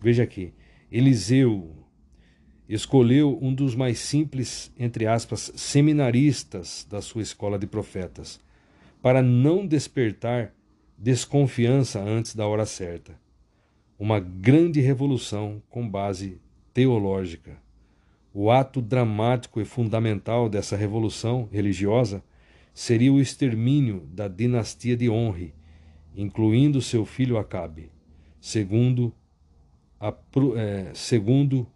Veja 0.00 0.22
aqui, 0.22 0.52
Eliseu 0.90 1.74
escolheu 2.68 3.38
um 3.40 3.54
dos 3.54 3.74
mais 3.74 3.98
simples, 3.98 4.72
entre 4.78 5.06
aspas, 5.06 5.52
seminaristas 5.54 6.86
da 6.90 7.00
sua 7.00 7.22
escola 7.22 7.58
de 7.58 7.66
profetas, 7.66 8.40
para 9.00 9.22
não 9.22 9.66
despertar 9.66 10.52
desconfiança 10.98 12.00
antes 12.00 12.34
da 12.34 12.46
hora 12.46 12.66
certa. 12.66 13.18
Uma 13.98 14.20
grande 14.20 14.80
revolução 14.80 15.62
com 15.68 15.88
base 15.88 16.40
teológica. 16.72 17.58
O 18.32 18.50
ato 18.50 18.82
dramático 18.82 19.60
e 19.60 19.64
fundamental 19.64 20.48
dessa 20.48 20.76
revolução 20.76 21.48
religiosa 21.50 22.22
seria 22.74 23.10
o 23.12 23.20
extermínio 23.20 24.06
da 24.12 24.28
dinastia 24.28 24.94
de 24.94 25.08
Honre, 25.08 25.54
incluindo 26.14 26.82
seu 26.82 27.06
filho 27.06 27.38
Acabe, 27.38 27.90
segundo 28.38 29.14
a, 29.98 30.14
é, 30.56 30.90
segundo 30.92 31.66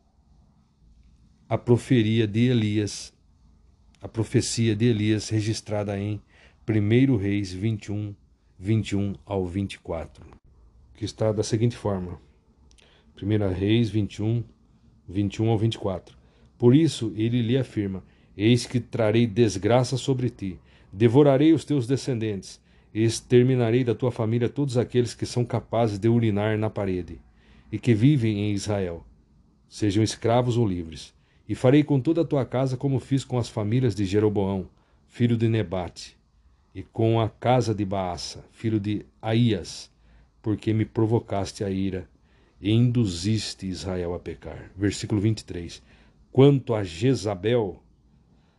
a 1.48 1.56
proferia 1.56 2.26
de 2.26 2.48
Elias, 2.48 3.14
a 4.00 4.06
profecia 4.06 4.76
de 4.76 4.84
Elias 4.84 5.30
registrada 5.30 5.98
em 5.98 6.20
1 6.68 7.16
Reis 7.16 7.52
21, 7.52 8.14
21 8.62 9.14
ao 9.24 9.46
24, 9.46 10.22
que 10.94 11.04
está 11.04 11.32
da 11.32 11.42
seguinte 11.42 11.76
forma: 11.76 12.20
1 13.20 13.52
Reis 13.52 13.88
21, 13.88 14.44
21 15.08 15.48
ao 15.48 15.58
24. 15.58 16.16
Por 16.58 16.76
isso 16.76 17.12
ele 17.16 17.40
lhe 17.40 17.56
afirma: 17.56 18.04
Eis 18.36 18.66
que 18.66 18.78
trarei 18.78 19.26
desgraça 19.26 19.96
sobre 19.96 20.28
ti, 20.28 20.60
Devorarei 20.92 21.52
os 21.52 21.64
teus 21.64 21.86
descendentes, 21.86 22.60
exterminarei 22.92 23.84
da 23.84 23.94
tua 23.94 24.10
família 24.10 24.48
todos 24.48 24.76
aqueles 24.76 25.14
que 25.14 25.24
são 25.24 25.44
capazes 25.44 25.98
de 25.98 26.08
urinar 26.08 26.58
na 26.58 26.68
parede, 26.68 27.20
e 27.70 27.78
que 27.78 27.94
vivem 27.94 28.40
em 28.40 28.52
Israel, 28.52 29.06
sejam 29.68 30.02
escravos 30.02 30.56
ou 30.56 30.66
livres. 30.66 31.14
E 31.48 31.54
farei 31.54 31.84
com 31.84 32.00
toda 32.00 32.22
a 32.22 32.24
tua 32.24 32.44
casa 32.44 32.76
como 32.76 32.98
fiz 32.98 33.24
com 33.24 33.38
as 33.38 33.48
famílias 33.48 33.94
de 33.94 34.04
Jeroboão, 34.04 34.68
filho 35.06 35.36
de 35.36 35.48
Nebate, 35.48 36.16
e 36.74 36.82
com 36.82 37.20
a 37.20 37.28
casa 37.28 37.74
de 37.74 37.84
Baasa, 37.84 38.44
filho 38.52 38.78
de 38.78 39.04
Aías, 39.20 39.90
porque 40.40 40.72
me 40.72 40.84
provocaste 40.84 41.64
a 41.64 41.70
ira 41.70 42.08
e 42.60 42.70
induziste 42.70 43.66
Israel 43.66 44.14
a 44.14 44.18
pecar. 44.18 44.70
Versículo 44.76 45.20
23. 45.20 45.82
Quanto 46.30 46.74
a 46.74 46.84
Jezabel, 46.84 47.82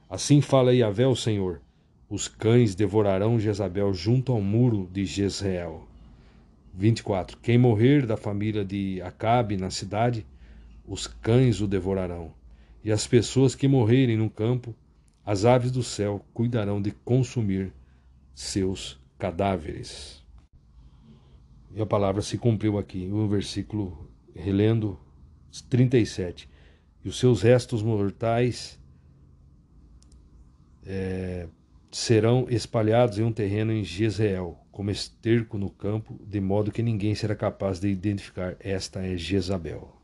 assim 0.10 0.42
fala 0.42 0.74
Yahvé 0.74 1.08
o 1.08 1.16
Senhor, 1.16 1.62
os 2.10 2.28
cães 2.28 2.76
devorarão 2.76 3.40
Jezabel 3.40 3.94
junto 3.94 4.34
ao 4.34 4.42
muro 4.42 4.90
de 4.92 5.06
Jezreel. 5.06 5.88
24. 6.74 7.38
Quem 7.38 7.58
morrer 7.58 8.06
da 8.06 8.18
família 8.18 8.66
de 8.66 9.02
Acabe 9.02 9.56
na 9.56 9.70
cidade, 9.70 10.26
os 10.86 11.08
cães 11.08 11.62
o 11.62 11.68
devorarão. 11.68 12.34
E 12.84 12.92
as 12.92 13.08
pessoas 13.08 13.56
que 13.56 13.68
morrerem 13.68 14.18
no 14.18 14.30
campo, 14.30 14.76
as 15.26 15.46
aves 15.46 15.72
do 15.72 15.84
céu 15.84 16.26
cuidarão 16.34 16.82
de 16.82 16.92
consumir 16.92 17.72
seus 18.42 19.00
cadáveres. 19.18 20.22
E 21.74 21.82
a 21.82 21.86
palavra 21.86 22.22
se 22.22 22.38
cumpriu 22.38 22.78
aqui, 22.78 23.06
no 23.06 23.28
versículo 23.28 24.10
relendo 24.36 25.00
37. 25.70 26.50
E 27.04 27.10
os 27.10 27.18
seus 27.18 27.42
restos 27.42 27.82
mortais 27.82 28.80
é, 30.86 31.48
serão 31.92 32.48
espalhados 32.50 33.20
em 33.20 33.24
um 33.24 33.32
terreno 33.32 33.72
em 33.72 33.84
Jezreel, 33.84 34.58
como 34.72 34.92
esterco 34.92 35.58
no 35.58 35.70
campo, 35.70 36.20
de 36.26 36.42
modo 36.42 36.72
que 36.72 36.82
ninguém 36.82 37.16
será 37.16 37.36
capaz 37.36 37.80
de 37.80 37.90
identificar 37.90 38.56
esta 38.60 39.06
é 39.06 39.16
Jezabel. 39.16 39.96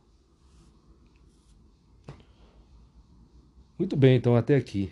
Muito 3.77 3.95
bem, 3.95 4.15
então 4.15 4.35
até 4.35 4.55
aqui. 4.55 4.91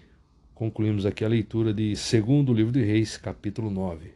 Concluímos 0.56 1.06
aqui 1.06 1.26
a 1.26 1.28
leitura 1.28 1.74
de 1.74 1.98
segundo 1.98 2.54
livro 2.54 2.72
de 2.72 2.82
Reis, 2.82 3.18
capítulo 3.18 3.70
9. 3.70 4.14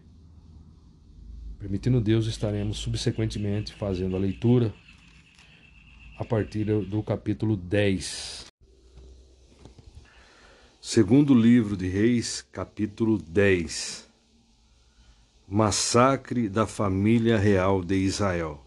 Permitindo 1.59 1.99
Deus, 1.99 2.27
estaremos 2.27 2.77
subsequentemente 2.77 3.73
fazendo 3.73 4.15
a 4.15 4.19
leitura 4.19 4.73
a 6.17 6.23
partir 6.23 6.63
do 6.85 7.03
capítulo 7.03 7.57
10. 7.57 8.45
Segundo 10.79 11.35
livro 11.35 11.75
de 11.75 11.89
Reis, 11.89 12.41
capítulo 12.53 13.17
10. 13.17 14.07
Massacre 15.45 16.47
da 16.47 16.65
família 16.65 17.37
real 17.37 17.83
de 17.83 17.95
Israel. 17.95 18.65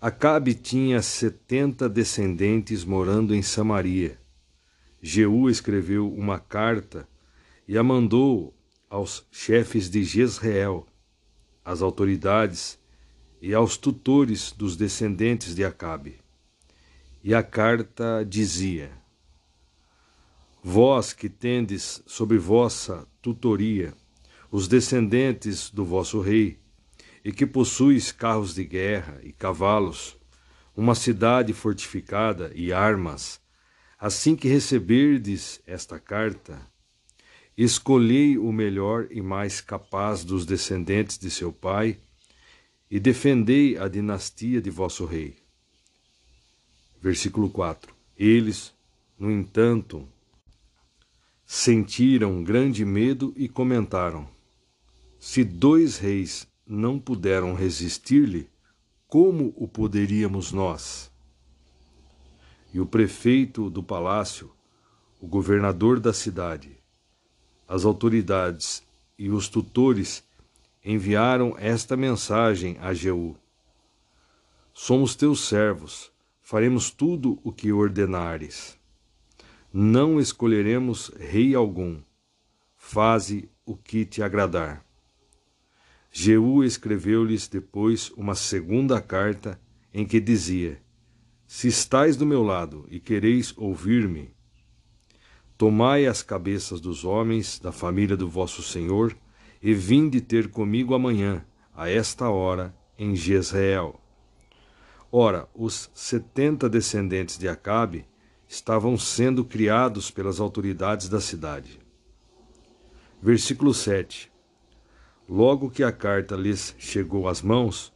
Acabe 0.00 0.54
tinha 0.54 1.02
setenta 1.02 1.88
descendentes 1.88 2.84
morando 2.84 3.34
em 3.34 3.42
Samaria. 3.42 4.24
Jeú 5.00 5.48
escreveu 5.48 6.12
uma 6.12 6.38
carta 6.38 7.08
e 7.68 7.76
a 7.76 7.82
mandou 7.82 8.54
aos 8.88 9.26
chefes 9.30 9.90
de 9.90 10.04
Jezreel, 10.04 10.86
às 11.64 11.82
autoridades 11.82 12.78
e 13.40 13.52
aos 13.52 13.76
tutores 13.76 14.52
dos 14.52 14.76
descendentes 14.76 15.54
de 15.54 15.64
Acabe. 15.64 16.18
E 17.22 17.34
a 17.34 17.42
carta 17.42 18.24
dizia: 18.24 18.90
Vós 20.62 21.12
que 21.12 21.28
tendes 21.28 22.02
sob 22.06 22.38
vossa 22.38 23.06
tutoria 23.20 23.94
os 24.50 24.68
descendentes 24.68 25.70
do 25.70 25.84
vosso 25.84 26.20
rei, 26.20 26.58
e 27.24 27.32
que 27.32 27.44
possuis 27.44 28.12
carros 28.12 28.54
de 28.54 28.64
guerra 28.64 29.20
e 29.22 29.32
cavalos, 29.32 30.16
uma 30.76 30.94
cidade 30.94 31.52
fortificada 31.52 32.52
e 32.54 32.72
armas, 32.72 33.40
assim 33.98 34.36
que 34.36 34.48
receberdes 34.48 35.60
esta 35.66 35.98
carta, 35.98 36.60
escolhei 37.56 38.36
o 38.36 38.52
melhor 38.52 39.08
e 39.10 39.22
mais 39.22 39.60
capaz 39.60 40.22
dos 40.22 40.44
descendentes 40.44 41.18
de 41.18 41.30
seu 41.30 41.52
pai 41.52 41.98
e 42.90 43.00
defendei 43.00 43.78
a 43.78 43.88
dinastia 43.88 44.60
de 44.60 44.70
vosso 44.70 45.04
rei. 45.04 45.36
Versículo 47.00 47.48
4. 47.48 47.94
Eles, 48.16 48.72
no 49.18 49.30
entanto, 49.30 50.06
sentiram 51.44 52.42
grande 52.42 52.84
medo 52.84 53.32
e 53.36 53.48
comentaram: 53.48 54.28
Se 55.18 55.42
dois 55.44 55.98
reis 55.98 56.46
não 56.66 56.98
puderam 56.98 57.54
resistir-lhe, 57.54 58.48
como 59.06 59.54
o 59.56 59.68
poderíamos 59.68 60.52
nós? 60.52 61.10
E 62.76 62.80
o 62.80 62.84
prefeito 62.84 63.70
do 63.70 63.82
palácio, 63.82 64.52
o 65.18 65.26
governador 65.26 65.98
da 65.98 66.12
cidade, 66.12 66.76
as 67.66 67.86
autoridades 67.86 68.82
e 69.18 69.30
os 69.30 69.48
tutores 69.48 70.22
enviaram 70.84 71.56
esta 71.56 71.96
mensagem 71.96 72.76
a 72.82 72.92
Jeú: 72.92 73.34
Somos 74.74 75.16
teus 75.16 75.48
servos, 75.48 76.12
faremos 76.42 76.90
tudo 76.90 77.40
o 77.42 77.50
que 77.50 77.72
ordenares. 77.72 78.78
Não 79.72 80.20
escolheremos 80.20 81.10
rei 81.18 81.54
algum. 81.54 82.02
Faze 82.76 83.48
o 83.64 83.74
que 83.74 84.04
te 84.04 84.22
agradar. 84.22 84.84
Jeú 86.12 86.62
escreveu-lhes 86.62 87.48
depois 87.48 88.10
uma 88.10 88.34
segunda 88.34 89.00
carta 89.00 89.58
em 89.94 90.04
que 90.04 90.20
dizia: 90.20 90.78
Se 91.46 91.68
estais 91.68 92.16
do 92.16 92.26
meu 92.26 92.42
lado 92.42 92.86
e 92.90 92.98
quereis 92.98 93.54
ouvir-me, 93.56 94.34
tomai 95.56 96.04
as 96.04 96.20
cabeças 96.20 96.80
dos 96.80 97.04
homens 97.04 97.60
da 97.60 97.70
família 97.70 98.16
do 98.16 98.28
vosso 98.28 98.62
Senhor 98.62 99.16
e 99.62 99.72
vinde 99.72 100.20
ter 100.20 100.48
comigo 100.50 100.92
amanhã, 100.92 101.46
a 101.72 101.88
esta 101.88 102.28
hora, 102.28 102.74
em 102.98 103.14
Jezreel. 103.14 104.00
Ora, 105.10 105.48
os 105.54 105.88
setenta 105.94 106.68
descendentes 106.68 107.38
de 107.38 107.48
Acabe 107.48 108.06
estavam 108.48 108.98
sendo 108.98 109.44
criados 109.44 110.10
pelas 110.10 110.40
autoridades 110.40 111.08
da 111.08 111.20
cidade. 111.20 111.78
Versículo 113.22 113.72
7 113.72 114.32
Logo 115.28 115.70
que 115.70 115.82
a 115.82 115.92
carta 115.92 116.36
lhes 116.36 116.74
chegou 116.78 117.28
às 117.28 117.40
mãos, 117.40 117.92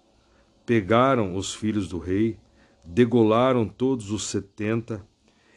pegaram 0.64 1.36
os 1.36 1.54
filhos 1.54 1.88
do 1.88 1.98
rei, 1.98 2.38
degolaram 2.84 3.66
todos 3.66 4.10
os 4.10 4.24
setenta 4.24 5.06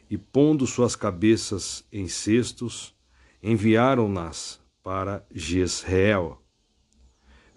e, 0.09 0.17
pondo 0.17 0.67
suas 0.67 0.95
cabeças 0.95 1.85
em 1.91 2.07
cestos, 2.07 2.93
enviaram-nas 3.41 4.59
para 4.83 5.25
Jezreel. 5.33 6.41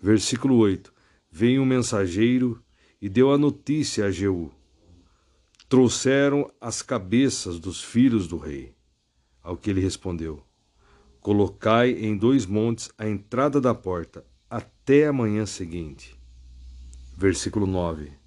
Versículo 0.01 0.57
8: 0.57 0.93
Veio 1.31 1.63
um 1.63 1.67
mensageiro 1.67 2.63
e 3.01 3.09
deu 3.09 3.33
a 3.33 3.39
notícia 3.39 4.07
a 4.07 4.11
Jeú. 4.11 4.51
Trouxeram 5.69 6.51
as 6.61 6.81
cabeças 6.81 7.59
dos 7.59 7.83
filhos 7.83 8.29
do 8.29 8.39
rei. 8.39 8.75
Ao 9.43 9.57
que 9.57 9.71
ele 9.71 9.81
respondeu: 9.81 10.43
Colocai 11.21 11.91
em 11.91 12.17
dois 12.17 12.47
montes 12.47 12.91
a 12.97 13.09
entrada 13.09 13.61
da 13.61 13.75
porta, 13.75 14.25
até 14.49 15.09
a 15.09 15.13
manhã 15.13 15.45
seguinte. 15.45 16.17
Versículo 17.17 17.67
9. 17.67 18.26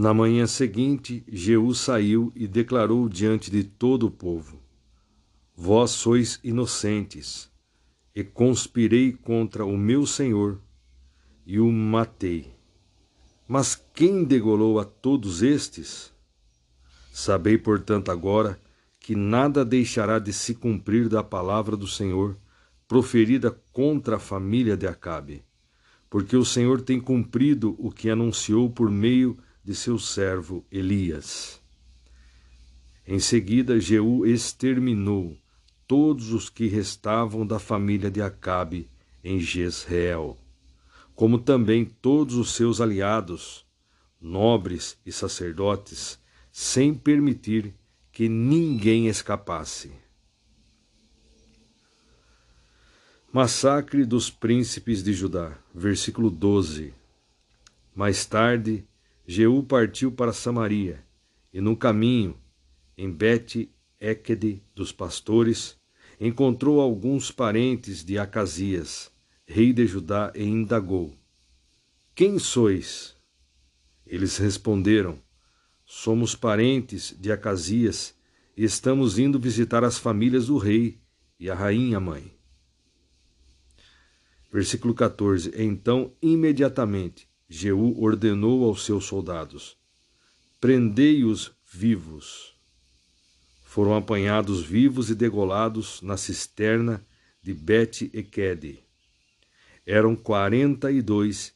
Na 0.00 0.14
manhã 0.14 0.46
seguinte, 0.46 1.22
Jeú 1.28 1.74
saiu 1.74 2.32
e 2.34 2.48
declarou 2.48 3.06
diante 3.06 3.50
de 3.50 3.62
todo 3.62 4.06
o 4.06 4.10
povo: 4.10 4.58
Vós 5.54 5.90
sois 5.90 6.40
inocentes, 6.42 7.50
e 8.14 8.24
conspirei 8.24 9.12
contra 9.12 9.62
o 9.62 9.76
meu 9.76 10.06
senhor 10.06 10.58
e 11.44 11.60
o 11.60 11.70
matei. 11.70 12.50
Mas 13.46 13.78
quem 13.92 14.24
degolou 14.24 14.80
a 14.80 14.86
todos 14.86 15.42
estes? 15.42 16.10
Sabei, 17.12 17.58
portanto, 17.58 18.10
agora 18.10 18.58
que 18.98 19.14
nada 19.14 19.66
deixará 19.66 20.18
de 20.18 20.32
se 20.32 20.54
cumprir 20.54 21.10
da 21.10 21.22
palavra 21.22 21.76
do 21.76 21.86
Senhor 21.86 22.38
proferida 22.88 23.50
contra 23.70 24.16
a 24.16 24.18
família 24.18 24.78
de 24.78 24.86
Acabe, 24.86 25.44
porque 26.08 26.38
o 26.38 26.44
Senhor 26.44 26.80
tem 26.80 26.98
cumprido 26.98 27.76
o 27.78 27.90
que 27.90 28.08
anunciou 28.08 28.70
por 28.70 28.90
meio 28.90 29.34
de 29.34 29.49
seu 29.74 29.98
servo 29.98 30.64
Elias. 30.70 31.60
Em 33.06 33.18
seguida, 33.18 33.80
Jeú 33.80 34.24
exterminou 34.24 35.36
todos 35.86 36.32
os 36.32 36.48
que 36.48 36.66
restavam 36.66 37.46
da 37.46 37.58
família 37.58 38.10
de 38.10 38.22
Acabe 38.22 38.88
em 39.24 39.40
Jezreel, 39.40 40.38
como 41.14 41.38
também 41.38 41.84
todos 41.84 42.36
os 42.36 42.54
seus 42.54 42.80
aliados, 42.80 43.66
nobres 44.20 44.96
e 45.04 45.10
sacerdotes, 45.10 46.18
sem 46.52 46.94
permitir 46.94 47.74
que 48.12 48.28
ninguém 48.28 49.08
escapasse. 49.08 49.92
Massacre 53.32 54.04
dos 54.04 54.28
príncipes 54.28 55.02
de 55.02 55.12
Judá, 55.12 55.56
versículo 55.74 56.30
12. 56.30 56.92
Mais 57.94 58.24
tarde, 58.26 58.84
Jeú 59.32 59.62
partiu 59.62 60.10
para 60.10 60.32
Samaria, 60.32 61.04
e 61.52 61.60
no 61.60 61.76
caminho, 61.76 62.36
em 62.98 63.08
Bet-Ekede 63.08 64.60
dos 64.74 64.90
pastores, 64.90 65.76
encontrou 66.20 66.80
alguns 66.80 67.30
parentes 67.30 68.04
de 68.04 68.18
Acasias, 68.18 69.08
rei 69.46 69.72
de 69.72 69.86
Judá, 69.86 70.32
e 70.34 70.42
indagou: 70.42 71.14
Quem 72.12 72.40
sois? 72.40 73.16
Eles 74.04 74.36
responderam: 74.36 75.22
Somos 75.86 76.34
parentes 76.34 77.14
de 77.16 77.30
Acasias 77.30 78.16
e 78.56 78.64
estamos 78.64 79.16
indo 79.16 79.38
visitar 79.38 79.84
as 79.84 79.96
famílias 79.96 80.48
do 80.48 80.58
rei 80.58 80.98
e 81.38 81.48
a 81.48 81.54
rainha 81.54 82.00
mãe. 82.00 82.34
Versículo 84.52 84.92
14: 84.92 85.52
Então, 85.54 86.12
imediatamente, 86.20 87.29
Jeú 87.52 88.00
ordenou 88.00 88.64
aos 88.64 88.84
seus 88.84 89.06
soldados: 89.06 89.76
Prendei-os 90.60 91.50
vivos. 91.68 92.54
Foram 93.64 93.96
apanhados 93.96 94.62
vivos 94.62 95.10
e 95.10 95.16
degolados 95.16 96.00
na 96.00 96.16
cisterna 96.16 97.04
de 97.42 97.52
Bet-Ekede. 97.52 98.78
Eram 99.84 100.14
quarenta 100.14 100.92
e 100.92 101.02
dois 101.02 101.52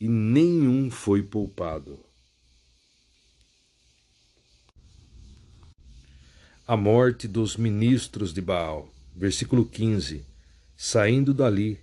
e 0.00 0.08
nenhum 0.08 0.90
foi 0.90 1.22
poupado. 1.22 2.04
A 6.66 6.76
morte 6.76 7.28
dos 7.28 7.56
ministros 7.56 8.34
de 8.34 8.40
Baal. 8.40 8.92
Versículo 9.14 9.64
15. 9.64 10.26
Saindo 10.76 11.32
dali, 11.32 11.80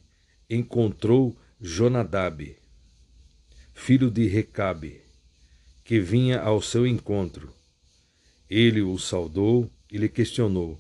encontrou 0.50 1.36
Jonadab, 1.62 2.63
filho 3.74 4.10
de 4.10 4.28
Recabe, 4.28 5.02
que 5.84 6.00
vinha 6.00 6.40
ao 6.40 6.62
seu 6.62 6.88
encontro. 6.88 7.54
Ele 8.50 8.82
o 8.82 8.98
saudou 8.98 9.70
e 9.92 9.98
lhe 9.98 10.08
questionou: 10.08 10.80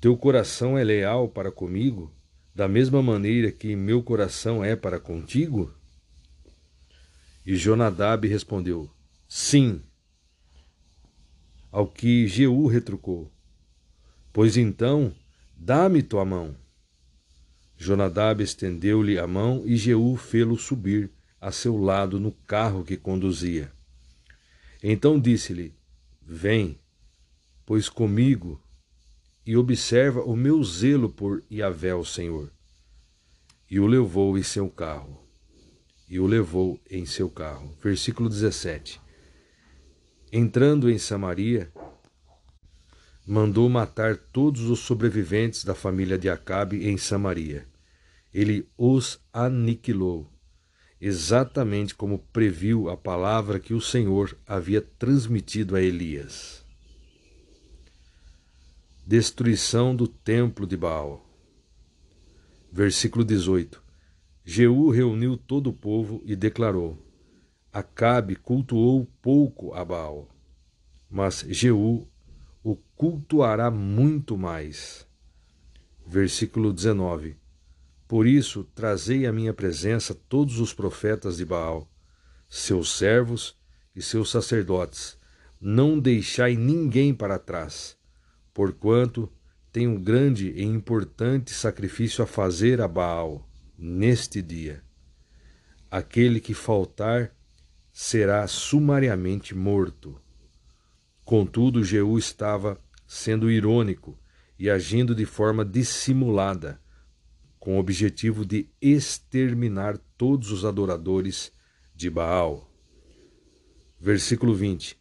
Teu 0.00 0.16
coração 0.16 0.76
é 0.76 0.84
leal 0.84 1.28
para 1.28 1.50
comigo, 1.50 2.12
da 2.54 2.68
mesma 2.68 3.02
maneira 3.02 3.50
que 3.50 3.74
meu 3.74 4.02
coração 4.02 4.62
é 4.62 4.76
para 4.76 5.00
contigo? 5.00 5.72
E 7.46 7.56
Jonadab 7.56 8.26
respondeu: 8.28 8.90
Sim, 9.26 9.80
ao 11.72 11.86
que 11.86 12.26
Jeú 12.26 12.66
retrucou: 12.66 13.32
Pois 14.32 14.56
então, 14.56 15.14
dá-me 15.56 16.02
tua 16.02 16.24
mão. 16.24 16.54
Jonadab 17.76 18.42
estendeu-lhe 18.42 19.18
a 19.18 19.26
mão 19.26 19.62
e 19.64 19.76
Jeú 19.76 20.16
fê-lo 20.16 20.58
subir 20.58 21.10
a 21.40 21.52
seu 21.52 21.76
lado 21.76 22.18
no 22.18 22.32
carro 22.32 22.84
que 22.84 22.96
conduzia. 22.96 23.72
Então 24.82 25.18
disse-lhe: 25.18 25.74
Vem, 26.22 26.78
pois 27.64 27.88
comigo, 27.88 28.62
e 29.46 29.56
observa 29.56 30.22
o 30.22 30.36
meu 30.36 30.62
zelo 30.62 31.08
por 31.08 31.42
Yahvé, 31.50 31.94
o 31.94 32.04
Senhor. 32.04 32.52
E 33.70 33.80
o 33.80 33.86
levou 33.86 34.36
em 34.36 34.42
seu 34.42 34.68
carro. 34.68 35.26
E 36.08 36.20
o 36.20 36.26
levou 36.26 36.80
em 36.90 37.06
seu 37.06 37.30
carro. 37.30 37.76
Versículo 37.82 38.28
17. 38.28 39.00
Entrando 40.30 40.90
em 40.90 40.98
Samaria, 40.98 41.72
mandou 43.26 43.68
matar 43.68 44.16
todos 44.16 44.70
os 44.70 44.80
sobreviventes 44.80 45.62
da 45.62 45.74
família 45.74 46.16
de 46.16 46.30
Acabe 46.30 46.88
em 46.88 46.96
Samaria, 46.96 47.68
ele 48.32 48.66
os 48.76 49.20
aniquilou, 49.30 50.32
exatamente 51.00 51.94
como 51.94 52.18
previu 52.18 52.90
a 52.90 52.96
palavra 52.96 53.60
que 53.60 53.72
o 53.72 53.80
Senhor 53.80 54.36
havia 54.46 54.80
transmitido 54.80 55.76
a 55.76 55.80
Elias. 55.80 56.64
Destruição 59.06 59.94
do 59.94 60.06
templo 60.06 60.66
de 60.66 60.76
Baal. 60.76 61.24
Versículo 62.70 63.24
18. 63.24 63.82
Jeú 64.44 64.90
reuniu 64.90 65.36
todo 65.36 65.70
o 65.70 65.72
povo 65.72 66.20
e 66.24 66.36
declarou: 66.36 66.98
Acabe 67.72 68.36
cultuou 68.36 69.08
pouco 69.22 69.72
a 69.72 69.84
Baal, 69.84 70.28
mas 71.10 71.44
Jeú 71.48 72.06
o 72.62 72.76
cultuará 72.96 73.70
muito 73.70 74.36
mais. 74.36 75.06
Versículo 76.06 76.72
19. 76.72 77.37
Por 78.08 78.26
isso, 78.26 78.64
trazei 78.74 79.26
à 79.26 79.32
minha 79.32 79.52
presença 79.52 80.14
todos 80.14 80.58
os 80.60 80.72
profetas 80.72 81.36
de 81.36 81.44
Baal, 81.44 81.92
seus 82.48 82.96
servos 82.96 83.54
e 83.94 84.00
seus 84.00 84.30
sacerdotes. 84.30 85.18
Não 85.60 86.00
deixai 86.00 86.56
ninguém 86.56 87.12
para 87.12 87.38
trás, 87.38 87.98
porquanto 88.54 89.30
tenho 89.70 89.90
um 89.90 90.02
grande 90.02 90.48
e 90.52 90.62
importante 90.62 91.52
sacrifício 91.52 92.24
a 92.24 92.26
fazer 92.26 92.80
a 92.80 92.88
Baal 92.88 93.46
neste 93.76 94.40
dia. 94.40 94.82
Aquele 95.90 96.40
que 96.40 96.54
faltar 96.54 97.36
será 97.92 98.46
sumariamente 98.46 99.54
morto. 99.54 100.18
Contudo, 101.26 101.84
Jeú 101.84 102.16
estava 102.16 102.78
sendo 103.06 103.50
irônico 103.50 104.18
e 104.58 104.70
agindo 104.70 105.14
de 105.14 105.26
forma 105.26 105.62
dissimulada 105.62 106.80
com 107.68 107.76
o 107.76 107.80
objetivo 107.80 108.46
de 108.46 108.66
exterminar 108.80 109.98
todos 110.16 110.50
os 110.50 110.64
adoradores 110.64 111.52
de 111.94 112.08
Baal. 112.08 112.72
Versículo 114.00 114.54
20. 114.54 114.98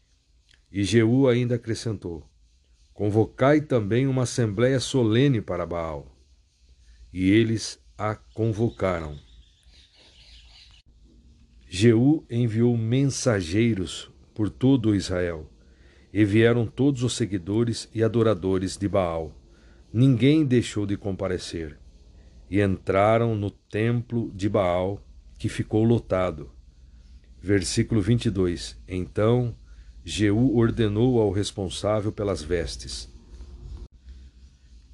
E 0.70 0.84
Jeú 0.84 1.30
ainda 1.30 1.56
acrescentou: 1.56 2.30
Convocai 2.94 3.62
também 3.62 4.06
uma 4.06 4.24
assembléia 4.24 4.82
solene 4.82 5.40
para 5.40 5.66
Baal. 5.66 6.14
E 7.14 7.30
eles 7.30 7.80
a 7.98 8.16
convocaram. 8.16 9.18
Jeú 11.70 12.26
enviou 12.30 12.76
mensageiros 12.76 14.12
por 14.36 14.50
todo 14.50 14.94
Israel, 14.94 15.50
e 16.12 16.26
vieram 16.26 16.68
todos 16.68 17.02
os 17.02 17.16
seguidores 17.16 17.88
e 17.96 18.04
adoradores 18.04 18.76
de 18.76 18.90
Baal. 18.90 19.32
Ninguém 19.94 20.46
deixou 20.46 20.86
de 20.86 20.98
comparecer 20.98 21.80
e 22.50 22.62
entraram 22.62 23.36
no 23.36 23.52
templo 23.52 24.32
de 24.34 24.48
Baal, 24.48 25.02
que 25.38 25.50
ficou 25.50 25.84
lotado. 25.84 26.50
Versículo 27.42 28.02
22. 28.02 28.78
Então 28.88 29.56
Jeú 30.10 30.56
ordenou 30.56 31.20
ao 31.20 31.32
responsável 31.32 32.14
pelas 32.14 32.42
vestes: 32.42 33.10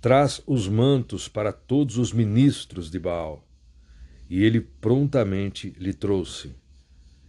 Traz 0.02 0.42
os 0.48 0.68
mantos 0.68 1.28
para 1.28 1.54
todos 1.54 2.00
os 2.00 2.12
ministros 2.12 2.90
de 2.90 2.98
Baal. 2.98 3.48
E 4.28 4.44
ele 4.44 4.60
prontamente 4.60 5.76
lhe 5.78 5.94
trouxe. 5.94 6.56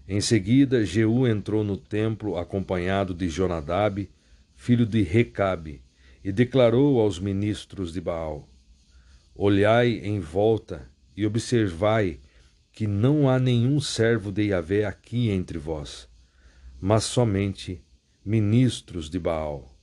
Em 0.09 0.19
seguida, 0.21 0.83
Jeú 0.83 1.27
entrou 1.27 1.63
no 1.63 1.77
templo 1.77 2.39
acompanhado 2.39 3.13
de 3.13 3.29
Jonadab, 3.29 4.09
filho 4.55 4.87
de 4.87 5.03
Recabe, 5.03 5.83
e 6.25 6.33
declarou 6.33 6.99
aos 6.99 7.19
ministros 7.19 7.93
de 7.93 8.01
Baal: 8.01 8.49
Olhai 9.35 9.99
em 9.99 10.21
volta 10.21 10.89
e 11.17 11.27
observai 11.27 12.21
que 12.71 12.87
não 12.87 13.29
há 13.29 13.39
nenhum 13.39 13.81
servo 13.81 14.31
de 14.31 14.45
Yahvé 14.45 14.85
aqui 14.85 15.29
entre 15.29 15.59
vós, 15.59 16.09
mas 16.81 17.03
somente 17.03 17.85
ministros 18.25 19.11
de 19.11 19.19
Baal. 19.19 19.77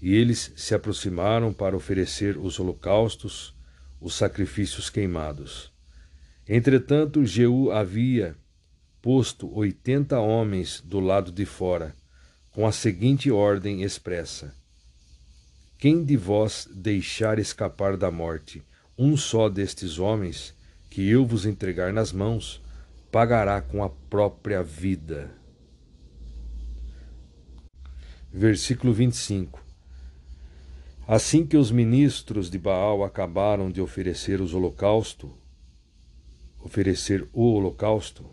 E 0.00 0.14
eles 0.14 0.52
se 0.56 0.74
aproximaram 0.74 1.52
para 1.52 1.76
oferecer 1.76 2.36
os 2.36 2.60
holocaustos, 2.60 3.54
os 4.00 4.14
sacrifícios 4.14 4.90
queimados. 4.90 5.72
Entretanto, 6.46 7.24
Jeú 7.24 7.70
havia 7.70 8.36
posto 9.00 9.50
oitenta 9.54 10.18
homens 10.18 10.82
do 10.84 11.00
lado 11.00 11.32
de 11.32 11.46
fora, 11.46 11.96
com 12.50 12.66
a 12.66 12.72
seguinte 12.72 13.30
ordem 13.30 13.82
expressa: 13.82 14.54
quem 15.80 16.04
de 16.04 16.14
vós 16.14 16.68
deixar 16.70 17.38
escapar 17.38 17.96
da 17.96 18.10
morte 18.10 18.62
um 18.98 19.16
só 19.16 19.48
destes 19.48 19.98
homens, 19.98 20.54
que 20.90 21.08
eu 21.08 21.24
vos 21.24 21.46
entregar 21.46 21.90
nas 21.90 22.12
mãos, 22.12 22.62
pagará 23.10 23.62
com 23.62 23.82
a 23.82 23.88
própria 23.88 24.62
vida. 24.62 25.30
Versículo 28.30 28.92
25 28.92 29.64
Assim 31.08 31.46
que 31.46 31.56
os 31.56 31.70
ministros 31.70 32.50
de 32.50 32.58
Baal 32.58 33.02
acabaram 33.02 33.70
de 33.70 33.80
oferecer 33.80 34.42
os 34.42 34.52
holocausto, 34.52 35.34
oferecer 36.62 37.26
o 37.32 37.54
holocausto, 37.54 38.28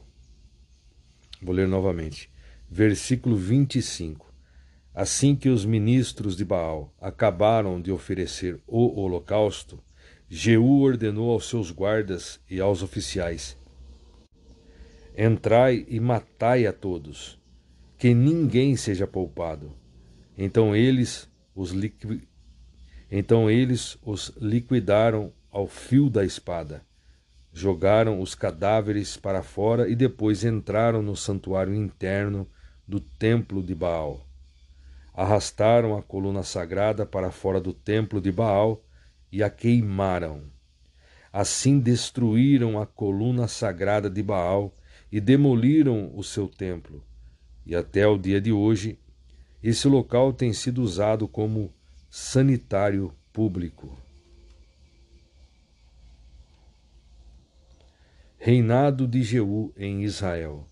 vou 1.42 1.56
ler 1.56 1.68
novamente, 1.68 2.30
versículo 2.70 3.38
25. 3.38 4.27
Assim 5.00 5.36
que 5.36 5.48
os 5.48 5.64
ministros 5.64 6.36
de 6.36 6.44
Baal 6.44 6.92
acabaram 7.00 7.80
de 7.80 7.92
oferecer 7.92 8.60
o 8.66 9.00
holocausto, 9.00 9.80
Jeú 10.28 10.82
ordenou 10.82 11.30
aos 11.30 11.48
seus 11.48 11.70
guardas 11.70 12.40
e 12.50 12.60
aos 12.60 12.82
oficiais: 12.82 13.56
Entrai 15.16 15.86
e 15.88 16.00
matai 16.00 16.66
a 16.66 16.74
todos, 16.74 17.40
que 17.96 18.12
ninguém 18.16 18.76
seja 18.76 19.06
poupado. 19.06 19.72
Então 20.36 20.76
eles 20.76 21.30
os, 21.54 21.70
liqui... 21.70 22.28
então 23.12 23.52
eles 23.52 24.00
os 24.02 24.30
liquidaram 24.42 25.32
ao 25.52 25.68
fio 25.68 26.10
da 26.10 26.26
espada. 26.26 26.82
Jogaram 27.54 28.20
os 28.20 28.34
cadáveres 28.34 29.16
para 29.16 29.44
fora 29.44 29.88
e 29.88 29.96
depois 29.96 30.44
entraram 30.44 31.04
no 31.04 31.16
santuário 31.16 31.76
interno 31.76 32.48
do 32.88 33.00
templo 33.00 33.62
de 33.62 33.76
Baal 33.76 34.27
arrastaram 35.18 35.98
a 35.98 36.04
coluna 36.04 36.44
sagrada 36.44 37.04
para 37.04 37.32
fora 37.32 37.60
do 37.60 37.74
templo 37.74 38.22
de 38.22 38.32
Baal 38.32 38.86
e 39.32 39.42
a 39.42 39.50
queimaram. 39.50 40.44
Assim 41.34 41.80
destruíram 41.80 42.80
a 42.80 42.86
coluna 42.86 43.48
sagrada 43.48 44.12
de 44.12 44.22
Baal 44.22 44.72
e 45.12 45.20
demoliram 45.20 46.12
o 46.16 46.24
seu 46.24 46.48
templo. 46.48 47.04
E 47.66 47.76
até 47.76 48.06
o 48.06 48.16
dia 48.16 48.40
de 48.40 48.52
hoje, 48.52 49.00
esse 49.64 49.88
local 49.88 50.32
tem 50.32 50.54
sido 50.54 50.84
usado 50.84 51.28
como 51.28 51.74
sanitário 52.12 53.12
público. 53.34 53.98
Reinado 58.38 59.08
de 59.08 59.24
Jeú 59.24 59.74
em 59.76 60.04
Israel. 60.04 60.68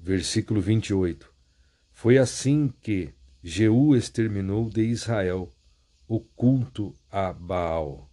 Versículo 0.00 0.62
28. 0.62 1.30
Foi 1.92 2.16
assim 2.16 2.72
que, 2.80 3.12
Jeú 3.48 3.94
exterminou 3.94 4.68
de 4.68 4.82
Israel 4.82 5.48
o 6.08 6.18
culto 6.18 6.92
a 7.08 7.32
Baal. 7.32 8.10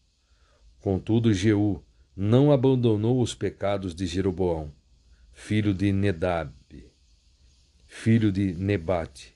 Contudo, 0.79 1.33
Jeú 1.33 1.83
não 2.15 2.51
abandonou 2.51 3.19
os 3.19 3.33
pecados 3.33 3.95
de 3.95 4.05
Jeroboão, 4.05 4.71
filho 5.33 5.73
de 5.73 5.91
Nedab, 5.91 6.53
filho 7.87 8.31
de 8.31 8.53
Nebate, 8.53 9.35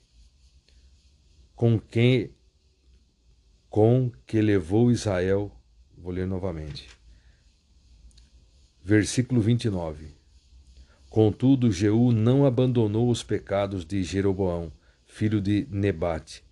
com 1.56 1.80
quem 1.80 2.30
com 3.68 4.12
que 4.28 4.40
levou 4.40 4.92
Israel, 4.92 5.52
vou 5.98 6.12
ler 6.12 6.28
novamente. 6.28 6.88
Versículo 8.84 9.42
29. 9.42 10.16
Contudo, 11.10 11.72
Jeú 11.72 12.12
não 12.12 12.46
abandonou 12.46 13.10
os 13.10 13.24
pecados 13.24 13.84
de 13.84 14.04
Jeroboão, 14.04 14.72
filho 15.18 15.42
de 15.42 15.68
Nebate, 15.72 16.46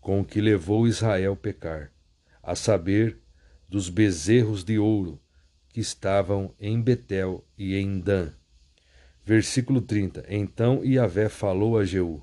com 0.00 0.24
que 0.24 0.40
levou 0.40 0.88
Israel 0.88 1.36
pecar, 1.36 1.92
a 2.42 2.54
saber, 2.54 3.18
dos 3.68 3.90
bezerros 3.90 4.64
de 4.64 4.78
ouro 4.78 5.20
que 5.68 5.80
estavam 5.80 6.54
em 6.58 6.80
Betel 6.80 7.44
e 7.58 7.76
em 7.76 8.00
Dan. 8.00 8.32
Versículo 9.22 9.82
30. 9.82 10.24
Então 10.30 10.82
Iavé 10.82 11.28
falou 11.28 11.78
a 11.78 11.84
Jeú: 11.84 12.22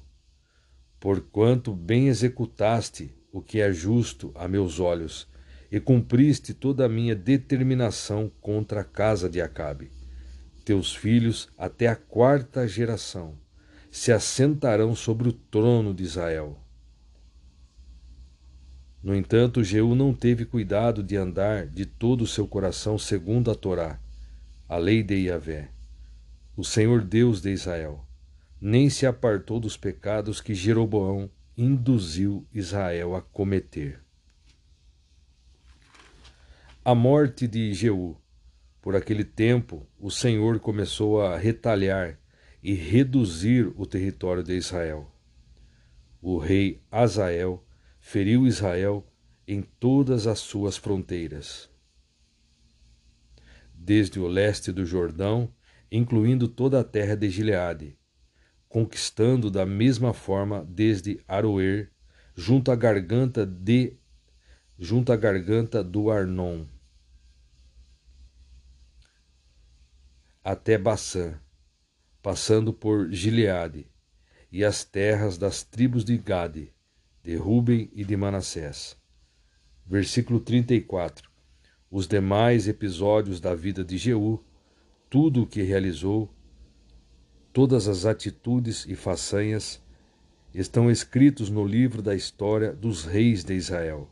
Porquanto 0.99 1.75
bem 1.75 2.07
executaste 2.07 3.15
o 3.31 3.39
que 3.39 3.61
é 3.61 3.71
justo 3.71 4.31
a 4.33 4.47
meus 4.47 4.79
olhos, 4.79 5.27
e 5.71 5.79
cumpriste 5.79 6.55
toda 6.55 6.87
a 6.87 6.89
minha 6.89 7.15
determinação 7.15 8.31
contra 8.41 8.81
a 8.81 8.83
casa 8.83 9.29
de 9.29 9.39
Acabe, 9.39 9.91
teus 10.65 10.95
filhos 10.95 11.49
até 11.55 11.87
a 11.87 11.95
quarta 11.95 12.67
geração 12.67 13.37
se 13.97 14.11
assentarão 14.11 14.93
sobre 14.93 15.27
o 15.27 15.33
trono 15.33 15.91
de 15.91 16.03
Israel. 16.03 16.55
No 19.01 19.15
entanto, 19.15 19.63
Jeú 19.63 19.95
não 19.95 20.13
teve 20.13 20.45
cuidado 20.45 21.01
de 21.01 21.17
andar 21.17 21.65
de 21.65 21.83
todo 21.83 22.21
o 22.21 22.27
seu 22.27 22.47
coração 22.47 22.99
segundo 22.99 23.49
a 23.49 23.55
Torá, 23.55 23.99
a 24.69 24.77
lei 24.77 25.01
de 25.01 25.15
Yahvé, 25.15 25.71
o 26.55 26.63
Senhor 26.63 27.03
Deus 27.03 27.41
de 27.41 27.49
Israel, 27.49 28.05
nem 28.61 28.87
se 28.87 29.07
apartou 29.07 29.59
dos 29.59 29.75
pecados 29.75 30.41
que 30.41 30.53
Jeroboão 30.53 31.27
induziu 31.57 32.45
Israel 32.53 33.15
a 33.15 33.21
cometer. 33.23 33.99
A 36.85 36.93
morte 36.93 37.47
de 37.47 37.73
Jeú. 37.73 38.15
Por 38.79 38.95
aquele 38.95 39.23
tempo, 39.23 39.87
o 39.99 40.11
Senhor 40.11 40.59
começou 40.59 41.19
a 41.19 41.35
retalhar 41.35 42.19
e 42.61 42.73
reduzir 42.73 43.71
o 43.75 43.85
território 43.85 44.43
de 44.43 44.53
Israel. 44.53 45.11
O 46.21 46.37
rei 46.37 46.81
Azael 46.91 47.65
feriu 47.99 48.47
Israel 48.47 49.05
em 49.47 49.61
todas 49.61 50.27
as 50.27 50.39
suas 50.39 50.75
fronteiras. 50.75 51.69
Desde 53.73 54.19
o 54.19 54.27
leste 54.27 54.71
do 54.71 54.85
Jordão, 54.85 55.53
incluindo 55.91 56.47
toda 56.47 56.79
a 56.79 56.83
terra 56.83 57.15
de 57.15 57.29
Gileade, 57.29 57.97
conquistando 58.67 59.49
da 59.49 59.65
mesma 59.65 60.13
forma 60.13 60.65
desde 60.65 61.21
Aroer, 61.27 61.91
junto 62.35 62.71
à 62.71 62.75
garganta 62.75 63.45
de 63.45 63.97
junto 64.79 65.11
à 65.11 65.15
garganta 65.15 65.83
do 65.83 66.11
Arnon, 66.11 66.67
até 70.43 70.77
Baçã, 70.77 71.41
passando 72.27 72.73
por 72.73 73.09
Gileade 73.09 73.87
e 74.51 74.61
as 74.61 74.83
terras 74.83 75.37
das 75.37 75.63
tribos 75.63 76.03
de 76.03 76.17
Gade, 76.17 76.73
de 77.23 77.37
Ruben 77.37 77.89
e 77.93 78.03
de 78.03 78.17
Manassés. 78.17 78.97
Versículo 79.85 80.41
34. 80.41 81.31
Os 81.89 82.05
demais 82.05 82.67
episódios 82.67 83.39
da 83.39 83.55
vida 83.55 83.81
de 83.81 83.97
Jeú, 83.97 84.43
tudo 85.09 85.43
o 85.43 85.47
que 85.47 85.61
realizou, 85.61 86.29
todas 87.53 87.87
as 87.87 88.05
atitudes 88.05 88.85
e 88.85 88.93
façanhas 88.93 89.81
estão 90.53 90.91
escritos 90.91 91.49
no 91.49 91.65
livro 91.65 92.01
da 92.01 92.13
história 92.13 92.73
dos 92.73 93.05
reis 93.05 93.45
de 93.45 93.53
Israel. 93.53 94.11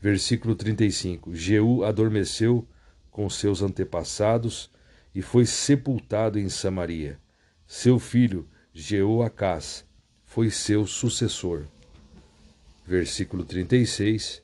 Versículo 0.00 0.56
35. 0.56 1.36
Jeú 1.36 1.84
adormeceu 1.84 2.66
com 3.12 3.30
seus 3.30 3.62
antepassados 3.62 4.74
e 5.16 5.22
foi 5.22 5.46
sepultado 5.46 6.38
em 6.38 6.46
Samaria. 6.50 7.18
Seu 7.66 7.98
filho, 7.98 8.46
Jeoacás, 8.74 9.82
foi 10.26 10.50
seu 10.50 10.86
sucessor. 10.86 11.64
Versículo 12.86 13.42
36. 13.42 14.42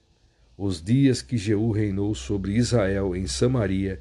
Os 0.57 0.83
dias 0.83 1.21
que 1.21 1.37
Jeú 1.37 1.73
reinou 1.73 2.15
sobre 2.15 2.57
Israel 2.57 3.15
em 3.15 3.27
Samaria 3.27 4.01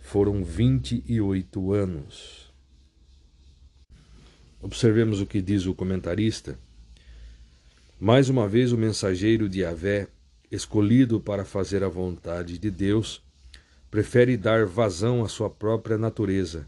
foram 0.00 0.42
vinte 0.42 1.04
e 1.06 1.20
oito 1.20 1.72
anos. 1.72 2.52
Observemos 4.60 5.20
o 5.20 5.26
que 5.26 5.40
diz 5.40 5.66
o 5.66 5.74
comentarista. 5.74 6.58
Mais 8.00 8.28
uma 8.28 8.48
vez, 8.48 8.72
o 8.72 8.76
mensageiro 8.76 9.48
de 9.48 9.60
Yahvé, 9.60 10.08
escolhido 10.50 11.20
para 11.20 11.44
fazer 11.44 11.84
a 11.84 11.88
vontade 11.88 12.58
de 12.58 12.72
Deus, 12.72 13.22
prefere 13.90 14.36
dar 14.36 14.66
vazão 14.66 15.24
à 15.24 15.28
sua 15.28 15.48
própria 15.48 15.96
natureza. 15.96 16.66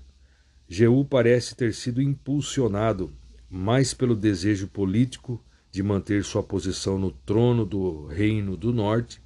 Jeú 0.69 1.05
parece 1.05 1.55
ter 1.55 1.75
sido 1.75 2.01
impulsionado 2.01 3.13
mais 3.51 3.93
pelo 3.93 4.15
desejo 4.15 4.69
político 4.69 5.43
de 5.73 5.83
manter 5.83 6.25
sua 6.25 6.43
posição 6.43 6.99
no 6.99 7.11
trono 7.11 7.65
do 7.65 8.07
reino 8.07 8.57
do 8.57 8.73
norte 8.73 9.21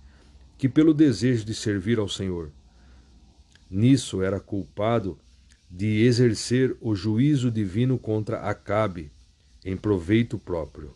que 0.57 0.69
pelo 0.69 0.95
desejo 0.95 1.45
de 1.45 1.55
servir 1.55 1.99
ao 1.99 2.09
Senhor. 2.09 2.51
Nisso 3.71 4.23
era 4.23 4.41
culpado 4.41 5.19
de 5.71 6.05
exercer 6.05 6.77
o 6.81 6.95
juízo 6.95 7.51
divino 7.51 7.99
contra 7.99 8.41
Acabe 8.41 9.11
em 9.65 9.77
proveito 9.77 10.39
próprio. 10.39 10.95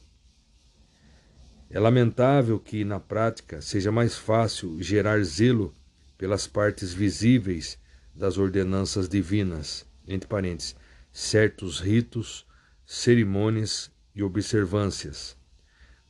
É 1.70 1.78
lamentável 1.78 2.58
que, 2.58 2.84
na 2.84 2.98
prática, 2.98 3.60
seja 3.60 3.92
mais 3.92 4.16
fácil 4.16 4.80
gerar 4.80 5.22
zelo 5.22 5.74
pelas 6.18 6.48
partes 6.48 6.92
visíveis 6.92 7.78
das 8.14 8.36
ordenanças 8.36 9.08
divinas, 9.08 9.86
entre 10.06 10.28
parênteses, 10.28 10.74
certos 11.12 11.78
ritos, 11.78 12.44
cerimônias 12.84 13.90
e 14.14 14.22
observâncias, 14.22 15.36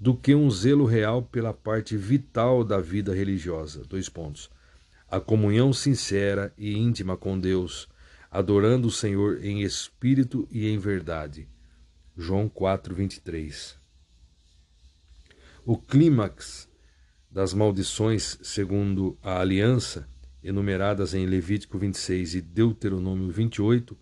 do 0.00 0.16
que 0.16 0.34
um 0.34 0.50
zelo 0.50 0.86
real 0.86 1.22
pela 1.22 1.52
parte 1.52 1.96
vital 1.96 2.64
da 2.64 2.80
vida 2.80 3.14
religiosa. 3.14 3.84
Dois 3.84 4.08
pontos. 4.08 4.50
A 5.10 5.20
comunhão 5.20 5.72
sincera 5.72 6.52
e 6.56 6.76
íntima 6.76 7.16
com 7.16 7.38
Deus, 7.38 7.88
adorando 8.30 8.88
o 8.88 8.92
Senhor 8.92 9.44
em 9.44 9.62
espírito 9.62 10.48
e 10.50 10.68
em 10.68 10.78
verdade. 10.78 11.48
João 12.16 12.48
4, 12.48 12.94
23. 12.94 13.76
O 15.64 15.76
clímax 15.76 16.67
das 17.38 17.54
maldições 17.54 18.36
segundo 18.42 19.16
a 19.22 19.38
aliança, 19.38 20.08
enumeradas 20.42 21.14
em 21.14 21.24
Levítico 21.24 21.78
26 21.78 22.34
e 22.34 22.40
Deuteronômio 22.40 23.30
28, 23.30 23.96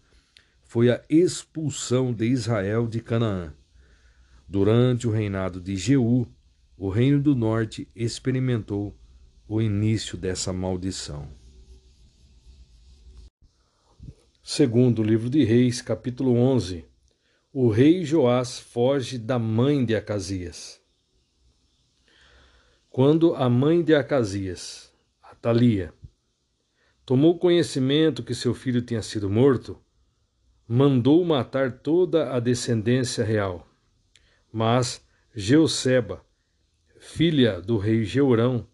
foi 0.65 0.90
a 0.90 1.05
expulsão 1.06 2.15
de 2.15 2.24
Israel 2.24 2.86
de 2.86 2.98
Canaã. 2.98 3.52
Durante 4.48 5.06
o 5.06 5.10
reinado 5.10 5.60
de 5.60 5.76
Jeú, 5.76 6.26
o 6.78 6.89
reino 6.89 7.20
do 7.20 7.34
norte 7.34 7.86
experimentou 7.94 8.97
o 9.47 9.60
início 9.60 10.16
dessa 10.16 10.50
maldição. 10.50 11.28
Segundo 14.42 15.00
o 15.00 15.05
livro 15.05 15.28
de 15.28 15.44
Reis, 15.44 15.82
capítulo 15.82 16.34
11, 16.39 16.86
o 17.52 17.68
rei 17.68 18.02
Joás 18.02 18.58
foge 18.58 19.18
da 19.18 19.39
mãe 19.39 19.84
de 19.84 19.94
Acasias. 19.94 20.75
Quando 22.97 23.34
a 23.34 23.47
mãe 23.50 23.83
de 23.83 23.94
Acasias, 23.94 24.91
Atalia, 25.23 25.92
tomou 27.05 27.39
conhecimento 27.39 28.23
que 28.23 28.34
seu 28.34 28.55
filho 28.55 28.81
tinha 28.81 29.02
sido 29.02 29.28
morto, 29.28 29.78
mandou 30.66 31.23
matar 31.23 31.70
toda 31.70 32.34
a 32.34 32.41
descendência 32.41 33.23
real. 33.23 33.68
Mas 34.50 35.07
Jeuseba, 35.34 36.25
filha 36.99 37.60
do 37.60 37.76
rei 37.76 38.02
Jeurão, 38.02 38.66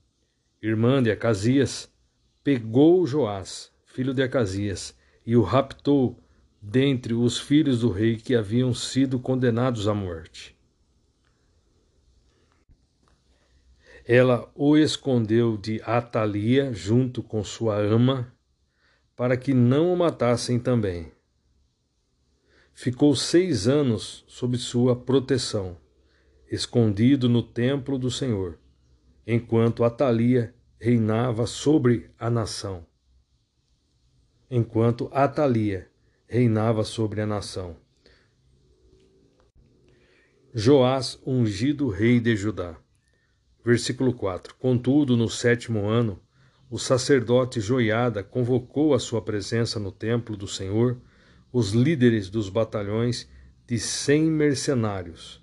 irmã 0.62 1.02
de 1.02 1.10
Acasias, 1.10 1.92
pegou 2.44 3.05
Joás, 3.05 3.73
filho 3.86 4.15
de 4.15 4.23
Acasias, 4.23 4.97
e 5.26 5.36
o 5.36 5.42
raptou 5.42 6.17
dentre 6.62 7.12
os 7.12 7.41
filhos 7.41 7.81
do 7.81 7.91
rei 7.91 8.18
que 8.18 8.36
haviam 8.36 8.73
sido 8.73 9.18
condenados 9.18 9.89
à 9.89 9.94
morte. 9.94 10.57
Ela 14.15 14.52
o 14.55 14.76
escondeu 14.76 15.57
de 15.57 15.81
Atalia 15.86 16.70
junto 16.74 17.23
com 17.23 17.42
sua 17.42 17.78
ama, 17.78 18.31
para 19.16 19.39
que 19.39 19.55
não 19.55 19.91
o 19.91 19.97
matassem 19.97 20.60
também. 20.60 21.10
Ficou 22.74 23.16
seis 23.16 23.66
anos 23.66 24.23
sob 24.28 24.58
sua 24.58 24.94
proteção, 24.94 25.78
escondido 26.47 27.26
no 27.26 27.42
templo 27.42 27.99
do 27.99 28.10
Senhor, 28.10 28.58
enquanto 29.26 29.82
Atalia 29.82 30.55
reinava 30.78 31.47
sobre 31.47 32.10
a 32.18 32.28
nação. 32.28 32.84
Enquanto 34.50 35.08
Atalia 35.10 35.91
reinava 36.26 36.84
sobre 36.84 37.23
a 37.23 37.26
nação. 37.26 37.78
Joás, 40.52 41.18
ungido 41.26 41.89
rei 41.89 42.20
de 42.20 42.36
Judá. 42.36 42.82
Versículo 43.65 44.12
4: 44.12 44.55
Contudo, 44.57 45.16
no 45.16 45.28
sétimo 45.28 45.89
ano, 45.89 46.20
o 46.68 46.78
sacerdote 46.78 47.60
Joiada 47.60 48.23
convocou 48.24 48.94
à 48.94 48.99
sua 48.99 49.23
presença 49.23 49.78
no 49.78 49.92
templo 49.92 50.36
do 50.36 50.49
Senhor 50.49 50.99
os 51.52 51.73
líderes 51.73 52.31
dos 52.31 52.49
batalhões 52.49 53.28
de 53.66 53.78
cem 53.78 54.24
mercenários, 54.24 55.41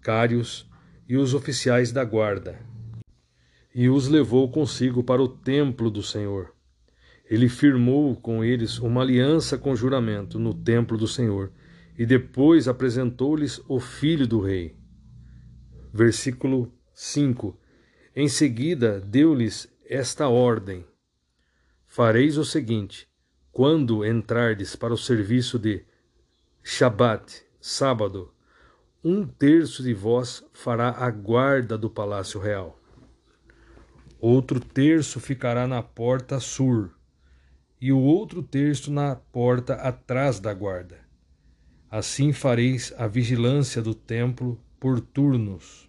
cários 0.00 0.70
e 1.08 1.16
os 1.16 1.34
oficiais 1.34 1.90
da 1.90 2.04
guarda, 2.04 2.58
e 3.74 3.88
os 3.88 4.08
levou 4.08 4.50
consigo 4.50 5.02
para 5.02 5.22
o 5.22 5.28
templo 5.28 5.90
do 5.90 6.02
Senhor. 6.02 6.54
Ele 7.28 7.48
firmou 7.48 8.16
com 8.16 8.42
eles 8.42 8.78
uma 8.78 9.02
aliança 9.02 9.58
com 9.58 9.76
juramento 9.76 10.38
no 10.38 10.54
templo 10.54 10.96
do 10.96 11.06
Senhor, 11.06 11.52
e 11.98 12.06
depois 12.06 12.68
apresentou-lhes 12.68 13.60
o 13.68 13.80
filho 13.80 14.26
do 14.26 14.40
rei. 14.40 14.76
Versículo 15.92 16.72
5. 17.00 17.56
Em 18.16 18.28
seguida, 18.28 19.00
deu-lhes 19.00 19.72
esta 19.88 20.26
ordem: 20.28 20.84
Fareis 21.86 22.36
o 22.36 22.44
seguinte: 22.44 23.08
quando 23.52 24.04
entrardes 24.04 24.74
para 24.74 24.92
o 24.92 24.98
serviço 24.98 25.60
de 25.60 25.84
Shabat, 26.60 27.44
sábado, 27.60 28.34
um 29.04 29.24
terço 29.24 29.80
de 29.80 29.94
vós 29.94 30.44
fará 30.52 30.88
a 30.88 31.08
guarda 31.08 31.78
do 31.78 31.88
palácio 31.88 32.40
real. 32.40 32.76
Outro 34.18 34.58
terço 34.58 35.20
ficará 35.20 35.68
na 35.68 35.84
porta 35.84 36.40
sur, 36.40 36.90
e 37.80 37.92
o 37.92 38.00
outro 38.00 38.42
terço 38.42 38.90
na 38.90 39.14
porta 39.14 39.74
atrás 39.74 40.40
da 40.40 40.52
guarda. 40.52 40.98
Assim 41.88 42.32
fareis 42.32 42.92
a 42.98 43.06
vigilância 43.06 43.80
do 43.80 43.94
templo 43.94 44.60
por 44.80 45.00
turnos. 45.00 45.87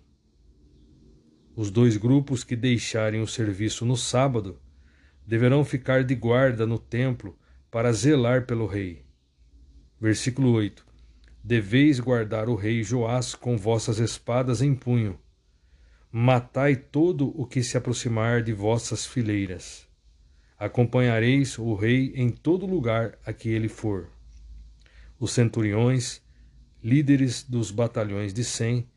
Os 1.60 1.70
dois 1.70 1.98
grupos 1.98 2.46
que 2.46 2.56
deixarem 2.56 3.20
o 3.22 3.28
serviço 3.28 3.84
no 3.84 3.98
sábado 3.98 4.62
deverão 5.28 5.66
ficar 5.66 6.06
de 6.06 6.16
guarda 6.16 6.66
no 6.66 6.80
templo 6.80 7.38
para 7.70 7.92
zelar 7.92 8.46
pelo 8.46 8.66
rei. 8.66 9.04
Versículo 10.00 10.54
8: 10.54 10.88
Deveis 11.44 12.00
guardar 12.00 12.48
o 12.48 12.56
rei 12.56 12.82
Joás 12.82 13.36
com 13.36 13.58
vossas 13.58 14.00
espadas 14.00 14.62
em 14.62 14.74
punho. 14.74 15.20
Matai 16.10 16.78
todo 16.78 17.38
o 17.38 17.46
que 17.46 17.62
se 17.62 17.76
aproximar 17.76 18.42
de 18.42 18.54
vossas 18.54 19.06
fileiras. 19.06 19.86
Acompanhareis 20.58 21.60
o 21.60 21.76
rei 21.76 22.14
em 22.16 22.30
todo 22.30 22.66
lugar 22.66 23.20
a 23.26 23.34
que 23.34 23.50
ele 23.50 23.68
for. 23.68 24.08
Os 25.20 25.34
centuriões, 25.34 26.22
líderes 26.82 27.44
dos 27.44 27.70
batalhões 27.70 28.34
de 28.34 28.46
cem, 28.46 28.89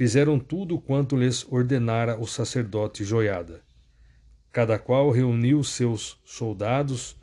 fizeram 0.00 0.38
tudo 0.38 0.80
quanto 0.80 1.14
lhes 1.14 1.46
ordenara 1.50 2.18
o 2.18 2.26
sacerdote 2.26 3.04
Joiada. 3.04 3.60
Cada 4.50 4.78
qual 4.78 5.10
reuniu 5.10 5.62
seus 5.62 6.18
soldados 6.24 7.14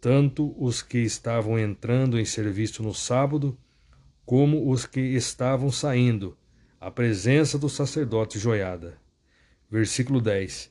tanto 0.00 0.52
os 0.58 0.82
que 0.82 0.98
estavam 0.98 1.56
entrando 1.56 2.18
em 2.18 2.24
serviço 2.24 2.82
no 2.82 2.92
sábado, 2.92 3.56
como 4.24 4.68
os 4.68 4.84
que 4.84 4.98
estavam 4.98 5.70
saindo, 5.70 6.36
à 6.80 6.90
presença 6.90 7.56
do 7.56 7.68
sacerdote 7.68 8.40
Joiada. 8.40 8.98
Versículo 9.70 10.20
10. 10.20 10.68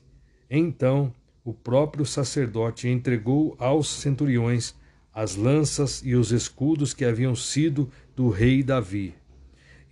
Então 0.50 1.10
o 1.42 1.54
próprio 1.54 2.04
sacerdote 2.04 2.86
entregou 2.86 3.56
aos 3.58 3.88
centuriões 3.88 4.74
as 5.10 5.36
lanças 5.36 6.02
e 6.04 6.14
os 6.16 6.32
escudos 6.32 6.92
que 6.92 7.06
haviam 7.06 7.34
sido 7.34 7.90
do 8.14 8.28
rei 8.28 8.62
Davi, 8.62 9.14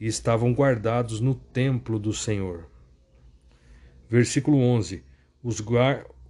e 0.04 0.06
estavam 0.06 0.52
guardados 0.52 1.18
no 1.18 1.34
templo 1.34 1.98
do 1.98 2.12
Senhor. 2.12 2.68
Versículo 4.06 4.58
11. 4.58 5.02
Os, 5.42 5.64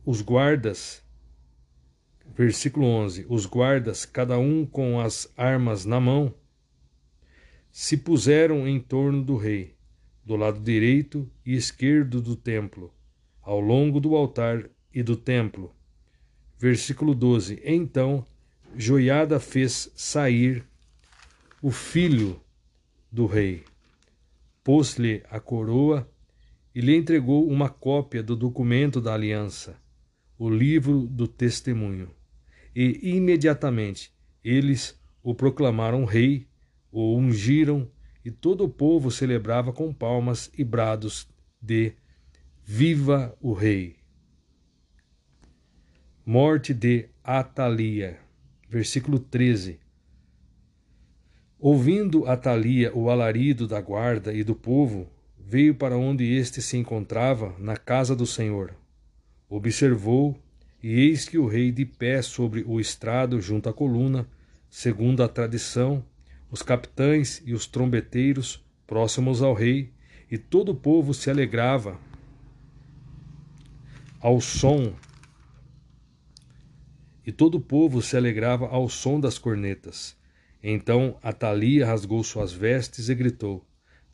os 0.06 0.22
guardas 0.22 1.02
Versículo 2.36 2.86
11: 2.86 3.26
Os 3.28 3.46
guardas, 3.46 4.04
cada 4.04 4.38
um 4.38 4.64
com 4.64 5.00
as 5.00 5.28
armas 5.36 5.84
na 5.84 5.98
mão, 5.98 6.32
se 7.72 7.96
puseram 7.96 8.68
em 8.68 8.78
torno 8.78 9.24
do 9.24 9.36
rei, 9.36 9.74
do 10.24 10.36
lado 10.36 10.60
direito 10.60 11.28
e 11.44 11.56
esquerdo 11.56 12.22
do 12.22 12.36
templo, 12.36 12.94
ao 13.42 13.58
longo 13.58 13.98
do 13.98 14.14
altar 14.14 14.70
e 14.92 15.02
do 15.02 15.16
templo. 15.16 15.74
Versículo 16.56 17.12
12: 17.12 17.60
Então 17.64 18.24
Joiada 18.76 19.40
fez 19.40 19.90
sair 19.96 20.64
o 21.60 21.72
filho 21.72 22.40
do 23.14 23.26
rei, 23.26 23.62
pôs-lhe 24.64 25.22
a 25.30 25.38
coroa 25.38 26.10
e 26.74 26.80
lhe 26.80 26.96
entregou 26.96 27.48
uma 27.48 27.68
cópia 27.68 28.24
do 28.24 28.34
documento 28.34 29.00
da 29.00 29.14
aliança, 29.14 29.80
o 30.36 30.50
livro 30.50 31.06
do 31.06 31.28
testemunho 31.28 32.10
e 32.74 33.14
imediatamente 33.14 34.12
eles 34.42 35.00
o 35.22 35.32
proclamaram 35.32 36.04
rei, 36.04 36.48
o 36.90 37.16
ungiram, 37.16 37.88
e 38.24 38.32
todo 38.32 38.64
o 38.64 38.68
povo 38.68 39.12
celebrava 39.12 39.72
com 39.72 39.94
palmas 39.94 40.50
e 40.58 40.64
brados 40.64 41.28
de 41.62 41.94
Viva 42.64 43.36
o 43.40 43.52
Rei! 43.52 43.96
Morte 46.26 46.74
de 46.74 47.08
Atalia, 47.22 48.18
versículo 48.68 49.20
13. 49.20 49.83
Ouvindo 51.66 52.26
Atalia 52.26 52.94
o 52.94 53.08
alarido 53.08 53.66
da 53.66 53.80
guarda 53.80 54.34
e 54.34 54.44
do 54.44 54.54
povo, 54.54 55.08
veio 55.38 55.74
para 55.74 55.96
onde 55.96 56.22
este 56.30 56.60
se 56.60 56.76
encontrava, 56.76 57.56
na 57.58 57.74
casa 57.74 58.14
do 58.14 58.26
Senhor. 58.26 58.74
Observou 59.48 60.38
e 60.82 60.92
eis 60.92 61.26
que 61.26 61.38
o 61.38 61.46
rei 61.46 61.72
de 61.72 61.86
pé 61.86 62.20
sobre 62.20 62.62
o 62.66 62.78
estrado 62.78 63.40
junto 63.40 63.70
à 63.70 63.72
coluna, 63.72 64.28
segundo 64.68 65.22
a 65.22 65.26
tradição, 65.26 66.04
os 66.50 66.60
capitães 66.60 67.42
e 67.46 67.54
os 67.54 67.66
trombeteiros 67.66 68.62
próximos 68.86 69.40
ao 69.40 69.54
rei, 69.54 69.90
e 70.30 70.36
todo 70.36 70.72
o 70.72 70.74
povo 70.74 71.14
se 71.14 71.30
alegrava 71.30 71.98
ao 74.20 74.38
som 74.38 74.92
e 77.26 77.32
todo 77.32 77.54
o 77.54 77.60
povo 77.62 78.02
se 78.02 78.18
alegrava 78.18 78.68
ao 78.68 78.86
som 78.86 79.18
das 79.18 79.38
cornetas. 79.38 80.14
Então 80.66 81.18
Atalia 81.22 81.84
rasgou 81.84 82.24
suas 82.24 82.50
vestes 82.50 83.10
e 83.10 83.14
gritou: 83.14 83.68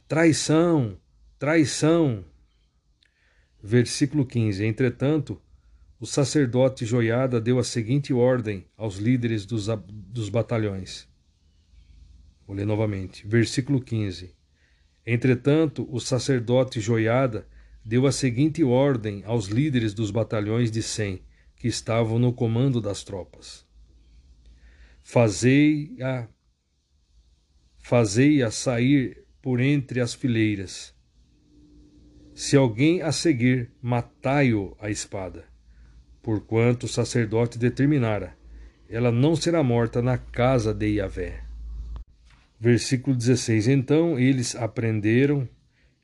Traição! 0.08 0.98
Traição! 1.38 2.24
Versículo 3.62 4.26
15. 4.26 4.64
Entretanto, 4.64 5.40
o 6.00 6.06
sacerdote 6.06 6.84
Joiada 6.84 7.40
deu 7.40 7.60
a 7.60 7.62
seguinte 7.62 8.12
ordem 8.12 8.66
aos 8.76 8.96
líderes 8.96 9.46
dos, 9.46 9.68
dos 9.86 10.28
batalhões. 10.28 11.06
Vou 12.44 12.56
ler 12.56 12.66
novamente. 12.66 13.24
Versículo 13.28 13.80
15. 13.80 14.34
Entretanto, 15.06 15.86
o 15.88 16.00
sacerdote 16.00 16.80
Joiada 16.80 17.46
deu 17.84 18.08
a 18.08 18.12
seguinte 18.12 18.64
ordem 18.64 19.22
aos 19.24 19.46
líderes 19.46 19.94
dos 19.94 20.10
batalhões 20.10 20.68
de 20.68 20.82
cem 20.82 21.22
que 21.54 21.68
estavam 21.68 22.18
no 22.18 22.32
comando 22.32 22.80
das 22.80 23.04
tropas: 23.04 23.64
Fazei-a 25.00 26.28
fazei-a 27.91 28.51
sair 28.51 29.25
por 29.43 29.60
entre 29.60 30.01
as 30.01 30.15
fileiras. 30.15 30.94
Se 32.35 32.57
alguém 32.57 33.02
a 33.02 33.12
seguir, 33.12 33.70
matai-o 33.83 34.77
a 34.81 34.89
espada 34.89 35.51
porquanto 36.23 36.86
o 36.86 36.89
sacerdote 36.89 37.59
determinara, 37.59 38.36
ela 38.89 39.10
não 39.10 39.35
será 39.36 39.62
morta 39.62 40.02
na 40.02 40.19
casa 40.19 40.75
de 40.75 40.97
Yahvé. 40.97 41.43
Versículo 42.59 43.17
16: 43.17 43.69
Então 43.69 44.19
eles 44.19 44.55
aprenderam 44.55 45.49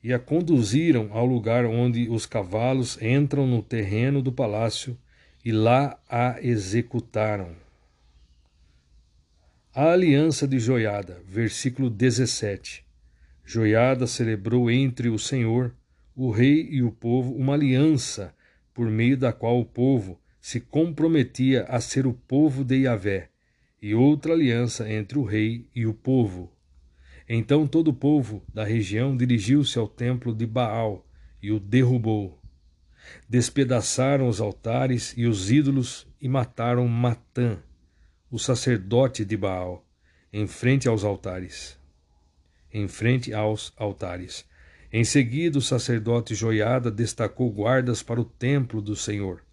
e 0.03 0.13
a 0.13 0.19
conduziram 0.19 1.09
ao 1.11 1.25
lugar 1.25 1.65
onde 1.65 2.09
os 2.09 2.25
cavalos 2.25 2.99
entram 3.01 3.45
no 3.45 3.61
terreno 3.61 4.21
do 4.21 4.31
palácio 4.31 4.97
e 5.43 5.51
lá 5.51 5.99
a 6.09 6.37
executaram. 6.41 7.66
A 9.79 9.91
aliança 9.91 10.47
de 10.47 10.57
Joiada, 10.57 11.21
versículo 11.27 11.87
17. 11.87 12.83
Joiada 13.45 14.07
celebrou 14.07 14.71
entre 14.71 15.07
o 15.07 15.19
Senhor, 15.19 15.71
o 16.15 16.31
rei 16.31 16.67
e 16.71 16.81
o 16.81 16.91
povo 16.91 17.35
uma 17.35 17.53
aliança 17.53 18.33
por 18.73 18.89
meio 18.89 19.15
da 19.15 19.31
qual 19.31 19.59
o 19.59 19.65
povo 19.65 20.19
se 20.41 20.59
comprometia 20.59 21.63
a 21.65 21.79
ser 21.79 22.07
o 22.07 22.13
povo 22.13 22.63
de 22.63 22.85
Yahvé, 22.85 23.29
e 23.79 23.93
outra 23.93 24.33
aliança 24.33 24.91
entre 24.91 25.19
o 25.19 25.23
rei 25.23 25.69
e 25.75 25.85
o 25.85 25.93
povo. 25.93 26.51
Então 27.29 27.67
todo 27.67 27.89
o 27.89 27.93
povo 27.93 28.43
da 28.51 28.63
região 28.63 29.15
dirigiu-se 29.15 29.77
ao 29.77 29.87
templo 29.87 30.33
de 30.33 30.47
Baal 30.47 31.05
e 31.39 31.51
o 31.51 31.59
derrubou. 31.59 32.41
Despedaçaram 33.29 34.27
os 34.27 34.41
altares 34.41 35.13
e 35.15 35.27
os 35.27 35.51
ídolos 35.51 36.07
e 36.19 36.27
mataram 36.27 36.87
Matã, 36.87 37.59
o 38.29 38.37
sacerdote 38.37 39.23
de 39.23 39.37
Baal, 39.37 39.85
em 40.33 40.47
frente 40.47 40.87
aos 40.87 41.03
altares. 41.05 41.79
Em 42.71 42.87
frente 42.87 43.33
aos 43.33 43.71
altares. 43.77 44.45
Em 44.91 45.03
seguida, 45.05 45.57
o 45.57 45.61
sacerdote 45.61 46.35
Joiada 46.35 46.91
destacou 46.91 47.49
guardas 47.51 48.03
para 48.03 48.19
o 48.19 48.25
templo 48.25 48.81
do 48.81 48.95
Senhor. 48.95 49.43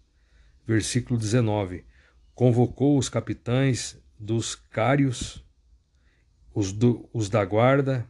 Versículo 0.67 1.17
19. 1.17 1.85
Convocou 2.33 2.97
os 2.97 3.07
capitães 3.07 3.97
dos 4.19 4.55
cários, 4.55 5.43
os, 6.53 6.73
do, 6.73 7.09
os 7.13 7.29
da 7.29 7.45
guarda, 7.45 8.09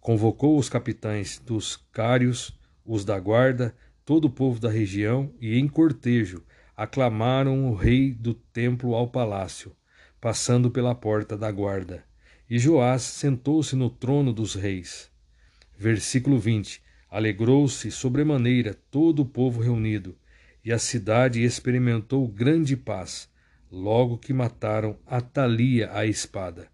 convocou 0.00 0.58
os 0.58 0.68
capitães 0.68 1.38
dos 1.38 1.76
cários, 1.92 2.58
os 2.84 3.04
da 3.04 3.20
guarda, 3.20 3.74
todo 4.04 4.24
o 4.24 4.30
povo 4.30 4.58
da 4.58 4.70
região, 4.70 5.32
e 5.40 5.56
em 5.58 5.68
cortejo 5.68 6.44
aclamaram 6.80 7.70
o 7.70 7.74
rei 7.74 8.10
do 8.10 8.32
templo 8.32 8.94
ao 8.94 9.06
palácio, 9.06 9.76
passando 10.18 10.70
pela 10.70 10.94
porta 10.94 11.36
da 11.36 11.52
guarda. 11.52 12.02
E 12.48 12.58
Joás 12.58 13.02
sentou-se 13.02 13.76
no 13.76 13.90
trono 13.90 14.32
dos 14.32 14.54
reis. 14.54 15.10
Versículo 15.76 16.38
20: 16.38 16.82
Alegrou-se 17.10 17.90
sobremaneira 17.90 18.72
todo 18.90 19.20
o 19.20 19.26
povo 19.26 19.60
reunido, 19.60 20.16
e 20.64 20.72
a 20.72 20.78
cidade 20.78 21.44
experimentou 21.44 22.26
grande 22.26 22.78
paz, 22.78 23.28
logo 23.70 24.16
que 24.16 24.32
mataram 24.32 24.98
Atalia 25.06 25.90
a 25.92 26.06
espada, 26.06 26.66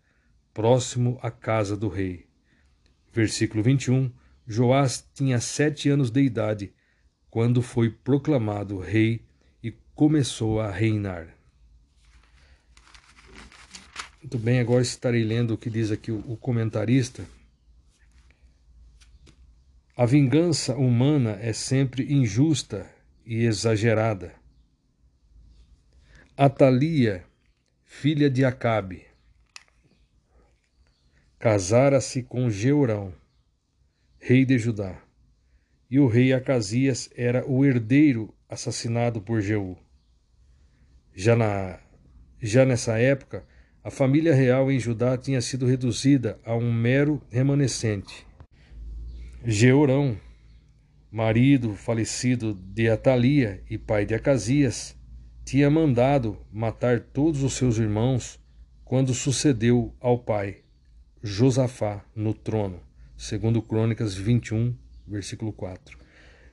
próximo 0.55 1.19
à 1.21 1.33
casa 1.33 1.77
do 1.77 1.89
rei. 1.89 2.27
Versículo 3.13 3.61
21: 3.61 4.13
Joás 4.47 5.05
tinha 5.13 5.41
sete 5.41 5.89
anos 5.89 6.13
de 6.13 6.21
idade 6.21 6.73
quando 7.29 7.61
foi 7.61 7.91
proclamado 7.91 8.79
rei 8.79 9.27
começou 9.97 10.61
a 10.61 10.71
reinar. 10.71 11.35
Muito 14.23 14.39
bem, 14.39 14.61
agora 14.61 14.83
estarei 14.83 15.25
lendo 15.25 15.55
o 15.55 15.59
que 15.59 15.71
diz 15.71 15.91
aqui 15.91 16.13
o 16.13 16.37
comentarista. 16.37 17.25
A 19.97 20.05
vingança 20.05 20.77
humana 20.77 21.39
é 21.41 21.55
sempre 21.55 22.13
injusta 22.13 22.87
e 23.25 23.45
exagerada. 23.45 24.35
Atalia, 26.37 27.25
filha 27.83 28.29
de 28.29 28.45
Acabe, 28.45 29.07
casara-se 31.39 32.23
com 32.23 32.51
Jeurão, 32.51 33.15
rei 34.19 34.45
de 34.45 34.59
Judá, 34.59 35.03
e 35.91 35.99
o 35.99 36.07
rei 36.07 36.35
Acasias 36.35 37.09
era 37.17 37.49
o 37.51 37.65
herdeiro 37.65 38.35
assassinado 38.47 39.23
por 39.23 39.41
Jeú. 39.41 39.86
Já, 41.19 41.35
na, 41.35 41.79
já 42.43 42.67
nessa 42.67 42.99
época, 42.99 43.43
a 43.83 43.91
família 43.91 44.35
real 44.35 44.71
em 44.71 44.79
Judá 44.79 45.17
tinha 45.17 45.41
sido 45.41 45.65
reduzida 45.65 46.39
a 46.45 46.55
um 46.55 46.71
mero 46.71 47.23
remanescente. 47.31 48.27
Jeorão, 49.43 50.21
marido 51.11 51.73
falecido 51.73 52.53
de 52.53 52.91
Atalia 52.91 53.63
e 53.71 53.79
pai 53.79 54.05
de 54.05 54.15
Acasias, 54.15 54.95
tinha 55.43 55.71
mandado 55.71 56.37
matar 56.53 57.01
todos 57.01 57.43
os 57.43 57.55
seus 57.55 57.79
irmãos 57.79 58.39
quando 58.85 59.15
sucedeu 59.15 59.95
ao 59.99 60.19
pai, 60.19 60.59
Josafá, 61.23 62.05
no 62.15 62.35
trono, 62.35 62.79
segundo 63.17 63.63
Crônicas 63.63 64.15
21, 64.15 64.77
versículo 65.09 65.51
4. 65.51 65.99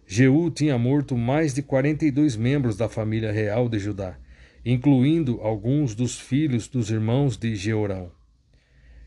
Jeú 0.08 0.50
tinha 0.50 0.77
morto 0.77 1.17
mais 1.17 1.53
de 1.53 1.61
42 1.61 2.38
membros 2.38 2.77
da 2.77 2.88
família 2.88 3.30
real 3.30 3.67
de 3.67 3.77
Judá 3.77 4.17
incluindo 4.66 5.42
alguns 5.42 5.93
dos 5.93 6.19
filhos 6.19 6.67
dos 6.67 6.90
irmãos 6.90 7.38
de 7.38 7.56
Jeorão. 7.56 8.11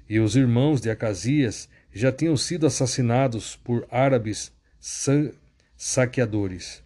E 0.09 0.20
os 0.20 0.36
irmãos 0.36 0.81
de 0.81 0.91
Acasias 0.91 1.68
já 1.93 2.12
tinham 2.12 2.36
sido 2.36 2.67
assassinados 2.67 3.57
por 3.57 3.86
árabes 3.91 4.52
saqueadores. 5.76 6.85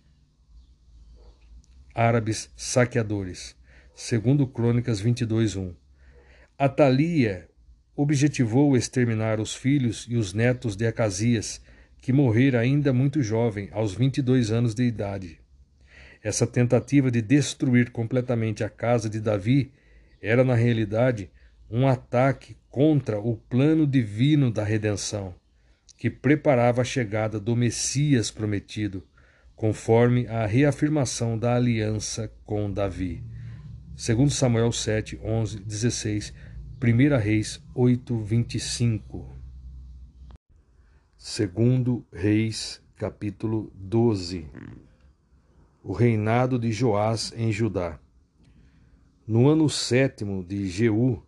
Árabes 1.95 2.51
saqueadores, 2.57 3.57
segundo 3.95 4.47
Crônicas 4.47 5.01
22:1. 5.01 5.75
Atalia 6.57 7.49
objetivou 7.97 8.77
exterminar 8.77 9.41
os 9.41 9.55
filhos 9.55 10.07
e 10.09 10.17
os 10.17 10.33
netos 10.33 10.77
de 10.77 10.87
Acasias, 10.87 11.61
que 12.01 12.13
morrera 12.13 12.61
ainda 12.61 12.93
muito 12.93 13.23
jovem, 13.23 13.69
aos 13.73 13.93
22 13.93 14.51
anos 14.51 14.75
de 14.75 14.85
idade. 14.85 15.40
Essa 16.23 16.47
tentativa 16.47 17.11
de 17.11 17.23
destruir 17.23 17.91
completamente 17.91 18.63
a 18.63 18.69
casa 18.69 19.09
de 19.09 19.21
Davi 19.21 19.73
era, 20.21 20.45
na 20.45 20.55
realidade, 20.55 21.31
um 21.71 21.89
ataque 21.89 22.57
contra 22.69 23.19
o 23.19 23.37
plano 23.37 23.87
divino 23.87 24.51
da 24.51 24.63
redenção, 24.63 25.35
que 25.97 26.11
preparava 26.11 26.83
a 26.83 26.85
chegada 26.85 27.41
do 27.41 27.57
Messias 27.57 28.31
prometido, 28.31 29.03
conforme 29.57 30.27
a 30.27 30.45
reafirmação 30.45 31.39
da 31.39 31.57
aliança 31.57 32.31
com 32.45 32.71
Davi. 32.71 33.25
Segundo 33.97 34.31
Samuel 34.31 34.73
7, 34.73 35.19
11, 35.23 35.61
16, 35.61 36.35
1 36.83 37.17
Reis 37.19 37.63
8, 37.75 38.19
25. 38.19 39.37
Segundo 41.17 42.07
Reis, 42.13 42.83
capítulo 42.97 43.73
12 43.75 44.47
o 45.83 45.93
reinado 45.93 46.59
de 46.59 46.71
Joás 46.71 47.33
em 47.35 47.51
Judá. 47.51 47.99
No 49.27 49.49
ano 49.49 49.69
sétimo 49.71 50.45
de 50.45 50.69
Jeú, 50.69 51.23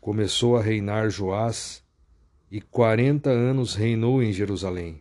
começou 0.00 0.56
a 0.56 0.62
reinar 0.62 1.08
Joás, 1.10 1.84
e 2.50 2.60
quarenta 2.60 3.30
anos 3.30 3.74
reinou 3.74 4.22
em 4.22 4.32
Jerusalém. 4.32 5.00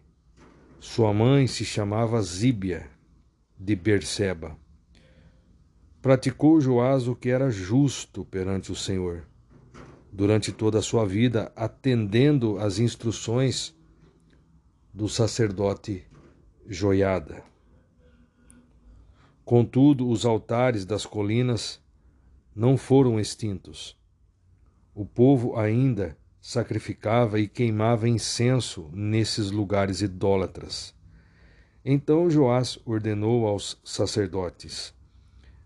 Sua 0.79 1.11
mãe 1.11 1.47
se 1.47 1.65
chamava 1.65 2.21
Zíbia, 2.21 2.87
de 3.57 3.75
Berseba. 3.75 4.55
Praticou 5.99 6.61
Joás 6.61 7.07
o 7.07 7.15
que 7.15 7.29
era 7.29 7.49
justo 7.49 8.23
perante 8.23 8.71
o 8.71 8.75
Senhor, 8.75 9.23
durante 10.11 10.51
toda 10.51 10.77
a 10.77 10.83
sua 10.83 11.05
vida, 11.05 11.51
atendendo 11.55 12.59
às 12.59 12.77
instruções 12.77 13.75
do 14.93 15.09
sacerdote 15.09 16.03
Joiada. 16.67 17.48
Contudo, 19.49 20.07
os 20.07 20.27
altares 20.27 20.85
das 20.85 21.07
colinas 21.07 21.81
não 22.55 22.77
foram 22.77 23.19
extintos. 23.19 23.97
O 24.93 25.03
povo 25.03 25.57
ainda 25.57 26.15
sacrificava 26.39 27.39
e 27.39 27.47
queimava 27.47 28.07
incenso 28.07 28.91
nesses 28.93 29.49
lugares 29.49 30.03
idólatras. 30.03 30.93
Então 31.83 32.29
Joás 32.29 32.77
ordenou 32.85 33.47
aos 33.47 33.81
sacerdotes: 33.83 34.93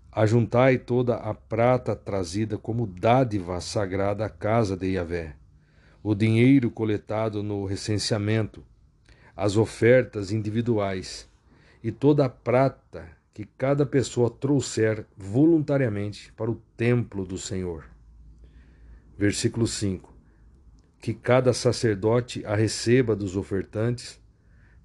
Ajuntai 0.09 0.77
toda 0.77 1.15
a 1.17 1.33
prata 1.33 1.93
trazida 1.93 2.57
como 2.57 2.87
dádiva 2.87 3.59
sagrada 3.59 4.23
à 4.23 4.29
casa 4.29 4.77
de 4.77 4.93
Yahvé, 4.93 5.35
o 6.01 6.15
dinheiro 6.15 6.71
coletado 6.71 7.43
no 7.43 7.65
recenseamento, 7.65 8.63
as 9.35 9.57
ofertas 9.57 10.31
individuais 10.31 11.29
e 11.83 11.91
toda 11.91 12.23
a 12.23 12.29
prata 12.29 13.21
que 13.33 13.45
cada 13.45 13.85
pessoa 13.85 14.29
trouxer 14.29 15.07
voluntariamente 15.17 16.31
para 16.33 16.51
o 16.51 16.61
templo 16.77 17.25
do 17.25 17.37
Senhor. 17.37 17.85
Versículo 19.17 19.65
5: 19.65 20.13
Que 20.99 21.13
cada 21.13 21.51
sacerdote 21.51 22.45
a 22.45 22.55
receba 22.55 23.15
dos 23.15 23.35
ofertantes, 23.35 24.21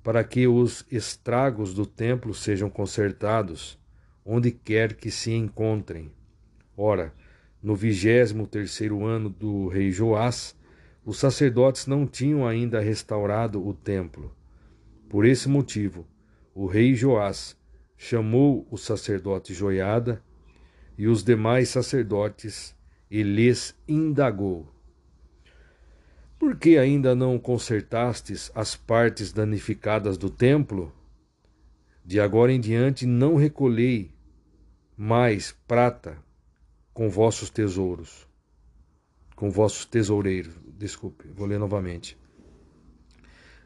para 0.03 0.25
que 0.25 0.47
os 0.47 0.87
estragos 0.91 1.75
do 1.75 1.85
templo 1.85 2.33
sejam 2.33 2.71
consertados, 2.71 3.79
onde 4.25 4.51
quer 4.51 4.95
que 4.95 5.11
se 5.11 5.33
encontrem. 5.33 6.11
Ora, 6.75 7.13
no 7.63 7.75
vigésimo 7.75 8.47
terceiro 8.47 9.05
ano 9.05 9.29
do 9.29 9.69
rei 9.69 9.91
Joás, 9.91 10.57
os 11.05 11.19
sacerdotes 11.19 11.87
não 11.87 12.07
tinham 12.07 12.47
ainda 12.47 12.81
restaurado 12.81 13.67
o 13.67 13.75
templo. 13.75 14.35
Por 15.09 15.27
esse 15.27 15.49
motivo, 15.49 16.07
o 16.55 16.67
rei 16.67 16.95
Joás 16.95 17.58
chamou 17.99 18.65
o 18.71 18.79
sacerdote 18.79 19.53
Joiada 19.53 20.23
e 20.97 21.09
os 21.09 21.25
demais 21.25 21.69
sacerdotes 21.69 22.75
e 23.11 23.25
lhes 23.25 23.75
indagou: 23.89 24.73
Por 26.39 26.57
que 26.57 26.79
ainda 26.79 27.15
não 27.15 27.39
consertastes 27.39 28.53
as 28.55 28.77
partes 28.77 29.33
danificadas 29.33 30.17
do 30.17 30.31
templo? 30.31 30.93
De 32.05 32.21
agora 32.21 32.53
em 32.53 32.61
diante 32.61 33.05
não 33.05 33.35
recolhei 33.35 34.11
mais 34.97 35.55
prata 35.67 36.17
com 36.95 37.11
vossos 37.11 37.51
tesouros, 37.51 38.27
com 39.37 39.51
vossos 39.51 39.85
tesoureiros. 39.85 40.55
Desculpe, 40.79 41.29
vou 41.29 41.47
ler 41.47 41.59
novamente. 41.59 42.17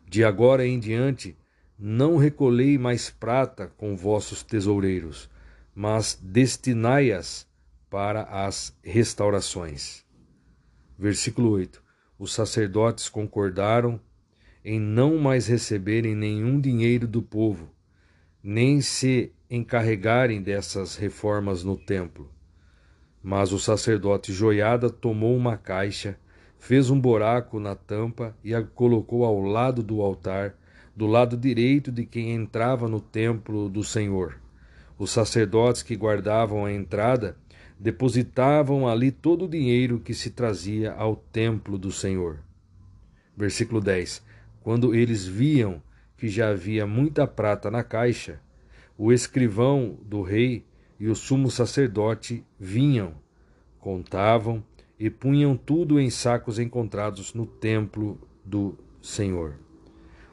De 0.09 0.25
agora 0.25 0.67
em 0.67 0.81
diante 0.81 1.36
não 1.85 2.17
recolhei 2.17 2.78
mais 2.78 3.11
prata 3.11 3.67
com 3.77 3.97
vossos 3.97 4.44
tesoureiros, 4.44 5.28
mas 5.75 6.17
destinai-as 6.23 7.44
para 7.91 8.23
as 8.23 8.73
restaurações. 8.85 10.05
Versículo 10.97 11.51
8: 11.51 11.83
Os 12.17 12.33
sacerdotes 12.33 13.09
concordaram 13.09 13.99
em 14.65 14.78
não 14.78 15.19
mais 15.19 15.49
receberem 15.49 16.15
nenhum 16.15 16.61
dinheiro 16.61 17.09
do 17.09 17.20
povo, 17.20 17.69
nem 18.41 18.81
se 18.81 19.33
encarregarem 19.51 20.41
dessas 20.41 20.94
reformas 20.94 21.65
no 21.65 21.77
templo. 21.77 22.31
Mas 23.20 23.51
o 23.52 23.59
sacerdote 23.59 24.33
Joiada 24.33 24.89
tomou 24.89 25.36
uma 25.36 25.57
caixa, 25.57 26.17
fez 26.61 26.91
um 26.91 27.01
buraco 27.01 27.59
na 27.59 27.75
tampa 27.75 28.36
e 28.44 28.55
a 28.55 28.62
colocou 28.62 29.25
ao 29.25 29.41
lado 29.41 29.83
do 29.83 30.01
altar 30.01 30.55
do 30.95 31.07
lado 31.07 31.37
direito 31.37 31.91
de 31.91 32.05
quem 32.05 32.33
entrava 32.33 32.87
no 32.87 33.01
templo 33.01 33.69
do 33.69 33.83
Senhor. 33.83 34.39
Os 34.99 35.11
sacerdotes 35.11 35.83
que 35.83 35.97
guardavam 35.97 36.65
a 36.65 36.73
entrada 36.73 37.37
depositavam 37.79 38.87
ali 38.87 39.11
todo 39.11 39.47
o 39.47 39.49
dinheiro 39.49 39.99
que 39.99 40.15
se 40.15 40.31
trazia 40.31 40.93
ao 40.93 41.17
templo 41.17 41.79
do 41.79 41.91
Senhor. 41.91 42.39
Versículo 43.37 43.81
10: 43.81 44.23
Quando 44.62 44.95
eles 44.95 45.27
viam 45.27 45.83
que 46.17 46.29
já 46.29 46.51
havia 46.51 46.87
muita 46.87 47.27
prata 47.27 47.71
na 47.71 47.83
caixa, 47.83 48.39
o 48.97 49.12
escrivão 49.12 49.99
do 50.05 50.23
rei 50.23 50.65
e 51.01 51.09
o 51.09 51.17
sumo 51.17 51.51
sacerdote 51.51 52.45
vinham, 52.61 53.15
contavam 53.81 54.62
e 55.01 55.11
punham 55.11 55.57
tudo 55.57 55.99
em 55.99 56.11
sacos 56.11 56.59
encontrados 56.59 57.35
no 57.35 57.47
templo 57.47 58.21
do 58.45 58.79
Senhor 59.01 59.57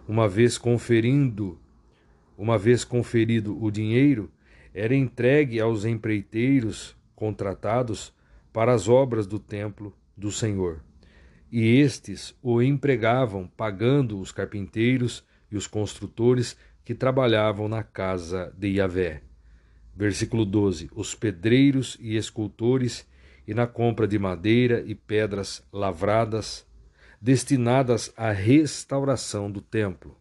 uma 0.09 0.27
vez 0.27 0.57
conferindo 0.57 1.59
uma 2.35 2.57
vez 2.57 2.83
conferido 2.83 3.63
o 3.63 3.69
dinheiro, 3.69 4.31
era 4.73 4.95
entregue 4.95 5.59
aos 5.59 5.85
empreiteiros 5.85 6.95
contratados 7.15 8.11
para 8.51 8.73
as 8.73 8.87
obras 8.87 9.27
do 9.27 9.37
templo 9.37 9.93
do 10.17 10.31
Senhor. 10.31 10.81
E 11.51 11.79
estes 11.79 12.33
o 12.41 12.59
empregavam, 12.59 13.45
pagando 13.45 14.19
os 14.19 14.31
carpinteiros 14.31 15.23
e 15.51 15.55
os 15.55 15.67
construtores 15.67 16.57
que 16.83 16.95
trabalhavam 16.95 17.67
na 17.67 17.83
casa 17.83 18.51
de 18.57 18.69
Yahvé. 18.69 19.21
Versículo 19.95 20.43
12: 20.43 20.89
Os 20.95 21.13
pedreiros 21.13 21.97
e 21.99 22.15
escultores, 22.15 23.05
e 23.47 23.53
na 23.53 23.67
compra 23.67 24.07
de 24.07 24.17
madeira 24.17 24.81
e 24.87 24.95
pedras 24.95 25.63
lavradas, 25.71 26.65
destinadas 27.21 28.13
à 28.15 28.31
restauração 28.31 29.51
do 29.51 29.61
templo. 29.61 30.17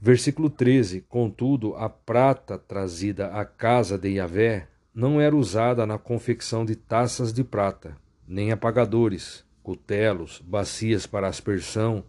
Versículo 0.00 0.50
13: 0.50 1.00
Contudo, 1.00 1.74
a 1.76 1.88
prata 1.88 2.58
trazida 2.58 3.28
à 3.28 3.44
casa 3.44 3.98
de 3.98 4.10
Yahvé 4.10 4.68
não 4.94 5.20
era 5.20 5.34
usada 5.34 5.86
na 5.86 5.98
confecção 5.98 6.64
de 6.64 6.76
taças 6.76 7.32
de 7.32 7.42
prata, 7.42 7.96
nem 8.28 8.52
apagadores, 8.52 9.44
cutelos, 9.62 10.40
bacias 10.44 11.06
para 11.06 11.26
aspersão, 11.26 12.04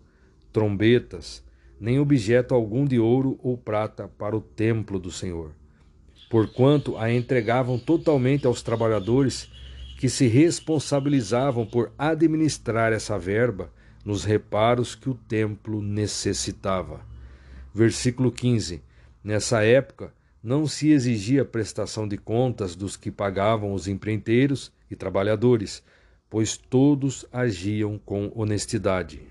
trombetas, 0.52 1.44
nem 1.80 2.00
objeto 2.00 2.54
algum 2.54 2.86
de 2.86 3.00
ouro 3.00 3.40
ou 3.42 3.58
prata 3.58 4.08
para 4.08 4.36
o 4.36 4.42
templo 4.42 5.00
do 5.00 5.12
Senhor, 5.12 5.52
porquanto 6.30 6.98
a 6.98 7.12
entregavam 7.12 7.80
totalmente 7.80 8.46
aos 8.46 8.62
trabalhadores 8.62 9.50
que 9.98 10.10
se 10.10 10.28
responsabilizavam 10.28 11.66
por 11.66 11.92
administrar 11.98 12.92
essa 12.92 13.18
verba 13.18 13.72
nos 14.04 14.24
reparos 14.24 14.94
que 14.94 15.10
o 15.10 15.16
templo 15.16 15.82
necessitava. 15.82 17.02
Versículo 17.74 18.32
15. 18.32 18.82
Nessa 19.24 19.64
época, 19.64 20.14
não 20.44 20.68
se 20.68 20.92
exigia 20.92 21.44
prestação 21.44 22.08
de 22.08 22.18
contas 22.18 22.76
dos 22.76 22.96
que 22.96 23.10
pagavam 23.10 23.74
os 23.74 23.88
empreiteiros 23.88 24.72
e 24.92 24.96
trabalhadores, 24.96 25.82
pois 26.30 26.56
todos 26.56 27.26
agiam 27.32 27.98
com 27.98 28.32
honestidade. 28.36 29.22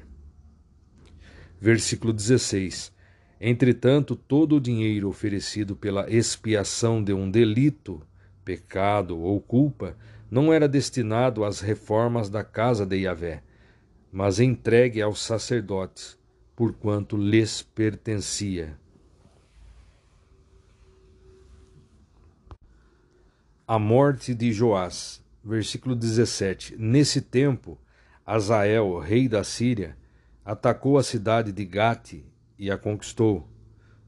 Versículo 1.61 2.13
16. 2.13 2.93
Entretanto, 3.41 4.17
todo 4.17 4.57
o 4.57 4.61
dinheiro 4.61 5.09
oferecido 5.09 5.77
pela 5.77 6.11
expiação 6.11 7.03
de 7.03 7.13
um 7.13 7.31
delito, 7.31 8.03
pecado 8.45 9.19
ou 9.19 9.41
culpa 9.41 9.97
não 10.35 10.53
era 10.53 10.67
destinado 10.67 11.45
às 11.45 11.61
reformas 11.61 12.29
da 12.29 12.43
casa 12.43 12.85
de 12.85 12.97
Yahvé, 12.97 13.45
mas 14.11 14.41
entregue 14.41 15.01
aos 15.01 15.23
sacerdotes, 15.23 16.19
porquanto 16.57 17.17
lhes 17.17 17.63
pertencia. 17.63 18.77
A 23.65 23.79
morte 23.79 24.35
de 24.35 24.53
Joás, 24.53 25.25
versículo 25.45 25.95
17. 25.95 26.75
Nesse 26.77 27.21
tempo, 27.21 27.79
Azael, 28.27 28.99
rei 28.99 29.29
da 29.29 29.45
Síria, 29.45 29.97
atacou 30.45 30.99
a 30.99 31.05
cidade 31.05 31.53
de 31.53 31.65
Gate 31.65 32.25
e 32.59 32.73
a 32.73 32.77
conquistou. 32.77 33.49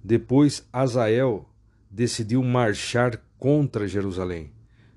Depois, 0.02 0.68
Azael 0.72 1.48
decidiu 1.88 2.42
marchar 2.42 3.16
contra 3.38 3.86
Jerusalém. 3.86 4.56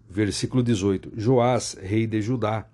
Versículo 0.10 0.64
18: 0.64 1.12
Joás, 1.16 1.78
rei 1.80 2.08
de 2.08 2.20
Judá, 2.20 2.68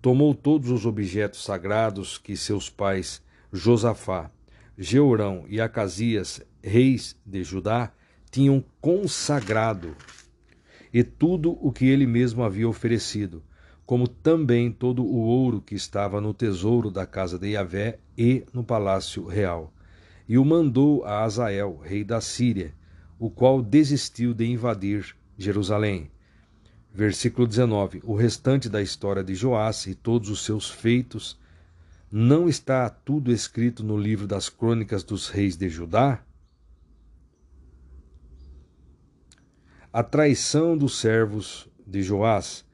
tomou 0.00 0.34
todos 0.34 0.68
os 0.68 0.84
objetos 0.84 1.44
sagrados 1.44 2.18
que 2.18 2.36
seus 2.36 2.68
pais 2.68 3.22
Josafá, 3.52 4.28
Jeurão 4.76 5.44
e 5.48 5.60
Acasias, 5.60 6.42
reis 6.60 7.16
de 7.24 7.44
Judá, 7.44 7.92
tinham 8.32 8.64
consagrado 8.80 9.94
e 10.92 11.04
tudo 11.04 11.56
o 11.60 11.70
que 11.70 11.86
ele 11.86 12.04
mesmo 12.04 12.42
havia 12.42 12.68
oferecido, 12.68 13.44
como 13.86 14.08
também 14.08 14.72
todo 14.72 15.04
o 15.04 15.18
ouro 15.20 15.60
que 15.60 15.76
estava 15.76 16.20
no 16.20 16.34
tesouro 16.34 16.90
da 16.90 17.06
casa 17.06 17.38
de 17.38 17.50
Yahvé 17.50 18.00
e 18.18 18.44
no 18.52 18.64
palácio 18.64 19.24
real. 19.26 19.72
E 20.28 20.36
o 20.36 20.44
mandou 20.44 21.04
a 21.04 21.22
Azael, 21.22 21.80
rei 21.82 22.02
da 22.02 22.20
Síria, 22.20 22.74
o 23.18 23.30
qual 23.30 23.62
desistiu 23.62 24.34
de 24.34 24.46
invadir 24.46 25.14
Jerusalém. 25.38 26.10
Versículo 26.94 27.46
19. 27.46 28.00
O 28.04 28.14
restante 28.14 28.68
da 28.68 28.82
história 28.82 29.24
de 29.24 29.34
Joás 29.34 29.86
e 29.86 29.94
todos 29.94 30.28
os 30.28 30.44
seus 30.44 30.70
feitos 30.70 31.38
não 32.10 32.48
está 32.48 32.88
tudo 32.90 33.32
escrito 33.32 33.82
no 33.82 33.96
livro 33.96 34.26
das 34.26 34.48
crônicas 34.48 35.02
dos 35.02 35.28
reis 35.28 35.56
de 35.56 35.68
Judá? 35.68 36.22
a 39.92 40.02
traição 40.02 40.76
dos 40.76 40.98
servos 40.98 41.68
de 41.86 42.02
Joás. 42.02 42.64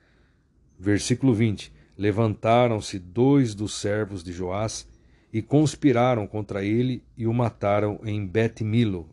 Versículo 0.79 1.35
20: 1.35 1.73
Levantaram-se 1.97 2.99
dois 2.99 3.55
dos 3.55 3.75
servos 3.75 4.23
de 4.23 4.33
Joás 4.33 4.87
e 5.33 5.43
conspiraram 5.43 6.27
contra 6.27 6.65
ele 6.65 7.03
e 7.17 7.27
o 7.27 7.35
mataram 7.35 8.01
em 8.05 8.25
Bet-Milo, 8.25 9.11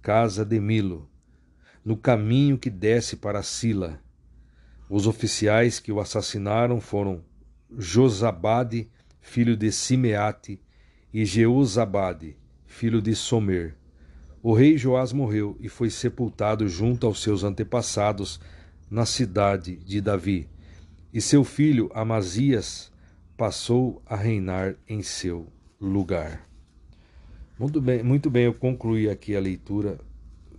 casa 0.00 0.44
de 0.44 0.58
Milo, 0.58 1.10
no 1.84 1.96
caminho 1.96 2.56
que 2.56 2.70
desce 2.70 3.16
para 3.16 3.42
Sila. 3.42 4.00
Os 4.88 5.06
oficiais 5.06 5.80
que 5.80 5.90
o 5.90 6.00
assassinaram 6.00 6.80
foram 6.80 7.22
Josabade, 7.76 8.88
filho 9.20 9.56
de 9.56 9.72
Simeate, 9.72 10.60
e 11.12 11.24
Jeuzabade, 11.24 12.36
filho 12.66 13.00
de 13.00 13.14
Somer. 13.14 13.74
O 14.42 14.52
rei 14.52 14.76
Joás 14.76 15.12
morreu 15.12 15.56
e 15.58 15.68
foi 15.68 15.90
sepultado 15.90 16.68
junto 16.68 17.06
aos 17.06 17.22
seus 17.22 17.42
antepassados 17.42 18.38
na 18.90 19.06
cidade 19.06 19.76
de 19.76 20.00
Davi. 20.00 20.48
E 21.12 21.20
seu 21.20 21.42
filho 21.42 21.90
Amazias 21.94 22.92
passou 23.36 24.02
a 24.06 24.14
reinar 24.14 24.76
em 24.88 25.02
seu 25.02 25.46
lugar. 25.80 26.46
Muito 27.58 27.80
bem, 27.80 28.02
muito 28.02 28.28
bem, 28.30 28.44
eu 28.44 28.54
concluí 28.54 29.08
aqui 29.08 29.34
a 29.34 29.40
leitura 29.40 29.98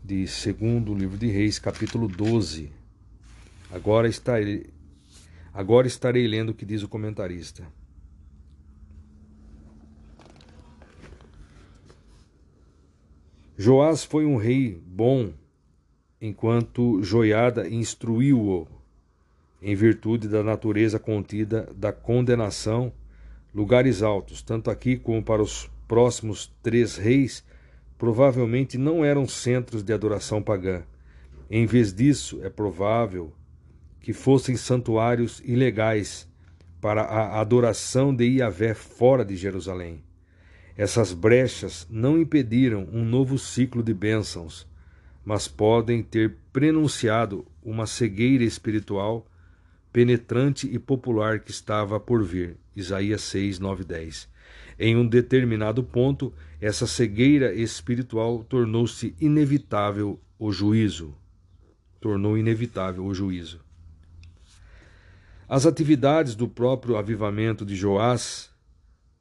de 0.04 0.28
segundo 0.28 0.94
livro 0.94 1.18
de 1.18 1.28
Reis, 1.28 1.60
capítulo 1.60 2.08
12. 2.08 2.77
Agora 3.70 4.08
estarei, 4.08 4.70
agora 5.54 5.88
estarei 5.88 6.26
lendo 6.26 6.50
o 6.50 6.54
que 6.54 6.66
diz 6.66 6.84
o 6.84 6.88
comentarista. 6.88 7.68
Joás 13.58 14.04
foi 14.04 14.26
um 14.26 14.38
rei 14.38 14.82
bom, 14.86 15.34
enquanto 16.22 17.02
Joiada 17.02 17.68
instruiu-o, 17.68 18.68
em 19.62 19.76
virtude 19.76 20.28
da 20.28 20.44
natureza 20.44 21.00
contida 21.00 21.68
da 21.76 21.92
condenação, 21.92 22.94
lugares 23.54 24.04
altos, 24.04 24.42
tanto 24.42 24.70
aqui 24.70 24.96
como 24.96 25.24
para 25.24 25.42
os 25.42 25.70
próximos 25.88 26.54
três 26.62 26.96
reis, 26.96 27.44
provavelmente 27.98 28.78
não 28.78 29.04
eram 29.04 29.28
centros 29.28 29.84
de 29.84 29.92
adoração 29.92 30.42
pagã. 30.42 30.84
Em 31.50 31.66
vez 31.66 31.92
disso, 31.92 32.40
é 32.44 32.50
provável 32.50 33.34
que 34.08 34.14
fossem 34.14 34.56
santuários 34.56 35.42
ilegais 35.44 36.26
para 36.80 37.02
a 37.02 37.42
adoração 37.42 38.16
de 38.16 38.24
Iavé 38.24 38.74
fora 38.74 39.26
de 39.26 39.36
Jerusalém. 39.36 40.02
Essas 40.78 41.12
brechas 41.12 41.86
não 41.90 42.18
impediram 42.18 42.88
um 42.94 43.04
novo 43.04 43.38
ciclo 43.38 43.84
de 43.84 43.94
bênçãos, 43.94 44.66
mas 45.26 45.50
podem 45.50 46.02
ter 46.02 46.38
prenunciado 46.54 47.46
uma 47.62 47.86
cegueira 47.86 48.46
espiritual 48.46 49.28
penetrante 49.92 50.74
e 50.74 50.80
popular 50.80 51.42
que 51.42 51.52
estava 51.52 52.00
por 52.00 52.24
vir. 52.24 52.56
Isaías 52.74 53.24
6, 53.24 53.60
9, 53.60 53.84
10. 53.84 54.30
Em 54.80 54.96
um 54.96 55.06
determinado 55.06 55.84
ponto, 55.84 56.34
essa 56.62 56.88
cegueira 56.88 57.54
espiritual 57.54 58.42
tornou-se 58.46 59.14
inevitável 59.20 60.18
o 60.40 60.50
juízo. 60.50 61.14
Tornou 62.00 62.38
inevitável 62.38 63.06
o 63.06 63.14
juízo. 63.14 63.67
As 65.50 65.66
atividades 65.66 66.36
do 66.36 66.46
próprio 66.46 66.98
avivamento 66.98 67.66
de 67.66 67.74
Joás 67.74 68.50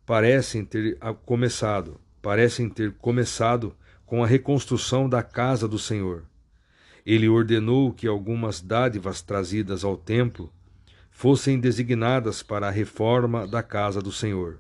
parecem 0.04 0.64
ter 0.64 0.98
começado, 1.24 2.00
parecem 2.20 2.68
ter 2.68 2.94
começado 2.94 3.76
com 4.04 4.24
a 4.24 4.26
reconstrução 4.26 5.08
da 5.08 5.22
casa 5.22 5.68
do 5.68 5.78
Senhor. 5.78 6.24
Ele 7.04 7.28
ordenou 7.28 7.92
que 7.92 8.08
algumas 8.08 8.60
dádivas 8.60 9.22
trazidas 9.22 9.84
ao 9.84 9.96
templo 9.96 10.52
fossem 11.12 11.60
designadas 11.60 12.42
para 12.42 12.66
a 12.66 12.72
reforma 12.72 13.46
da 13.46 13.62
casa 13.62 14.02
do 14.02 14.10
Senhor. 14.10 14.58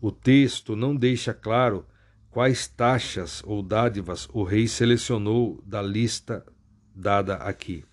O 0.00 0.10
texto 0.10 0.74
não 0.74 0.96
deixa 0.96 1.34
claro 1.34 1.84
quais 2.30 2.66
taxas 2.66 3.42
ou 3.44 3.62
dádivas 3.62 4.26
o 4.32 4.42
rei 4.42 4.66
selecionou 4.66 5.62
da 5.66 5.82
lista 5.82 6.46
dada 6.94 7.34
aqui. 7.34 7.84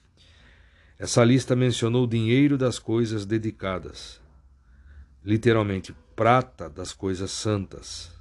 Essa 0.97 1.25
lista 1.25 1.57
mencionou 1.57 2.05
o 2.05 2.07
dinheiro 2.07 2.57
das 2.57 2.79
coisas 2.79 3.25
dedicadas. 3.25 4.21
Literalmente, 5.23 5.93
prata 6.15 6.69
das 6.69 6.93
coisas 6.93 7.31
santas. 7.31 8.13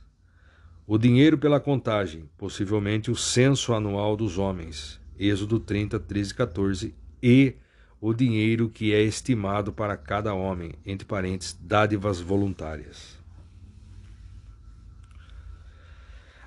O 0.84 0.98
dinheiro 0.98 1.38
pela 1.38 1.60
contagem, 1.60 2.28
possivelmente 2.36 3.12
o 3.12 3.16
censo 3.16 3.72
anual 3.72 4.16
dos 4.16 4.38
homens, 4.38 5.00
Êxodo 5.16 5.60
30, 5.60 6.00
13 6.00 6.30
e 6.30 6.34
14, 6.34 6.94
e 7.22 7.54
o 8.00 8.12
dinheiro 8.12 8.68
que 8.68 8.92
é 8.92 9.00
estimado 9.00 9.72
para 9.72 9.96
cada 9.96 10.34
homem, 10.34 10.72
entre 10.84 11.06
parênteses, 11.06 11.56
dádivas 11.60 12.20
voluntárias. 12.20 13.13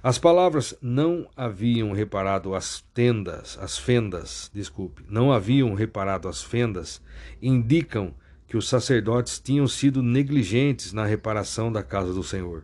As 0.04 0.20
palavras 0.20 0.76
não 0.80 1.28
haviam 1.36 1.92
reparado 1.92 2.54
as 2.54 2.82
tendas, 2.94 3.58
as 3.60 3.78
fendas, 3.78 4.52
desculpe, 4.54 5.04
não 5.10 5.32
haviam 5.32 5.74
reparado 5.74 6.28
as 6.28 6.44
fendas, 6.44 7.02
indicam 7.42 8.14
que 8.48 8.56
os 8.56 8.70
sacerdotes 8.70 9.40
tinham 9.40 9.68
sido 9.68 10.04
negligentes 10.04 10.94
na 10.94 11.06
reparação 11.06 11.72
da 11.72 11.82
casa 11.82 12.14
do 12.14 12.24
Senhor. 12.24 12.64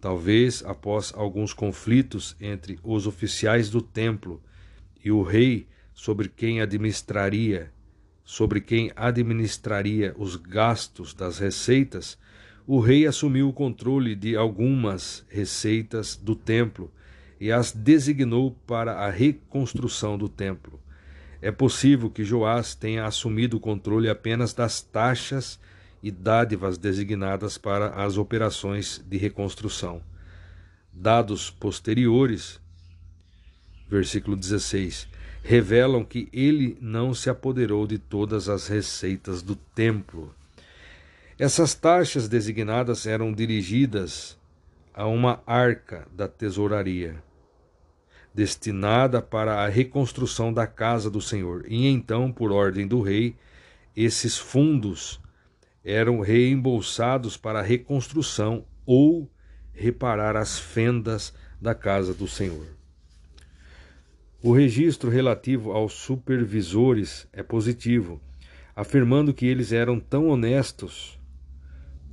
Talvez 0.00 0.64
após 0.64 1.12
alguns 1.14 1.52
conflitos 1.52 2.34
entre 2.40 2.78
os 2.82 3.06
oficiais 3.06 3.68
do 3.68 3.82
templo 3.82 4.42
e 5.04 5.10
o 5.10 5.22
rei 5.22 5.68
sobre 5.92 6.28
quem 6.28 6.60
administraria, 6.60 7.72
sobre 8.24 8.60
quem 8.60 8.90
administraria 8.96 10.14
os 10.16 10.36
gastos 10.36 11.12
das 11.12 11.38
receitas, 11.38 12.18
o 12.70 12.80
rei 12.80 13.06
assumiu 13.06 13.48
o 13.48 13.52
controle 13.52 14.14
de 14.14 14.36
algumas 14.36 15.24
receitas 15.30 16.14
do 16.14 16.36
templo 16.36 16.92
e 17.40 17.50
as 17.50 17.72
designou 17.72 18.50
para 18.66 18.92
a 18.92 19.10
reconstrução 19.10 20.18
do 20.18 20.28
templo. 20.28 20.78
É 21.40 21.50
possível 21.50 22.10
que 22.10 22.22
Joás 22.22 22.74
tenha 22.74 23.06
assumido 23.06 23.56
o 23.56 23.60
controle 23.60 24.10
apenas 24.10 24.52
das 24.52 24.82
taxas 24.82 25.58
e 26.02 26.10
dádivas 26.10 26.76
designadas 26.76 27.56
para 27.56 28.04
as 28.04 28.18
operações 28.18 29.02
de 29.08 29.16
reconstrução. 29.16 30.02
Dados 30.92 31.48
posteriores, 31.48 32.60
versículo 33.88 34.36
16, 34.36 35.08
revelam 35.42 36.04
que 36.04 36.28
ele 36.34 36.76
não 36.82 37.14
se 37.14 37.30
apoderou 37.30 37.86
de 37.86 37.96
todas 37.96 38.46
as 38.46 38.68
receitas 38.68 39.40
do 39.40 39.56
templo. 39.56 40.34
Essas 41.38 41.72
taxas 41.72 42.28
designadas 42.28 43.06
eram 43.06 43.32
dirigidas 43.32 44.36
a 44.92 45.06
uma 45.06 45.40
arca 45.46 46.04
da 46.12 46.26
tesouraria, 46.26 47.22
destinada 48.34 49.22
para 49.22 49.62
a 49.62 49.68
reconstrução 49.68 50.52
da 50.52 50.66
casa 50.66 51.08
do 51.08 51.20
Senhor. 51.20 51.64
E 51.68 51.86
então, 51.86 52.32
por 52.32 52.50
ordem 52.50 52.88
do 52.88 53.00
rei, 53.00 53.36
esses 53.96 54.36
fundos 54.36 55.20
eram 55.84 56.18
reembolsados 56.18 57.36
para 57.36 57.60
a 57.60 57.62
reconstrução 57.62 58.64
ou 58.84 59.30
reparar 59.72 60.34
as 60.34 60.58
fendas 60.58 61.32
da 61.60 61.72
casa 61.72 62.12
do 62.12 62.26
Senhor. 62.26 62.66
O 64.42 64.52
registro 64.52 65.08
relativo 65.08 65.70
aos 65.70 65.92
supervisores 65.92 67.28
é 67.32 67.44
positivo, 67.44 68.20
afirmando 68.74 69.32
que 69.32 69.46
eles 69.46 69.70
eram 69.70 70.00
tão 70.00 70.26
honestos 70.26 71.17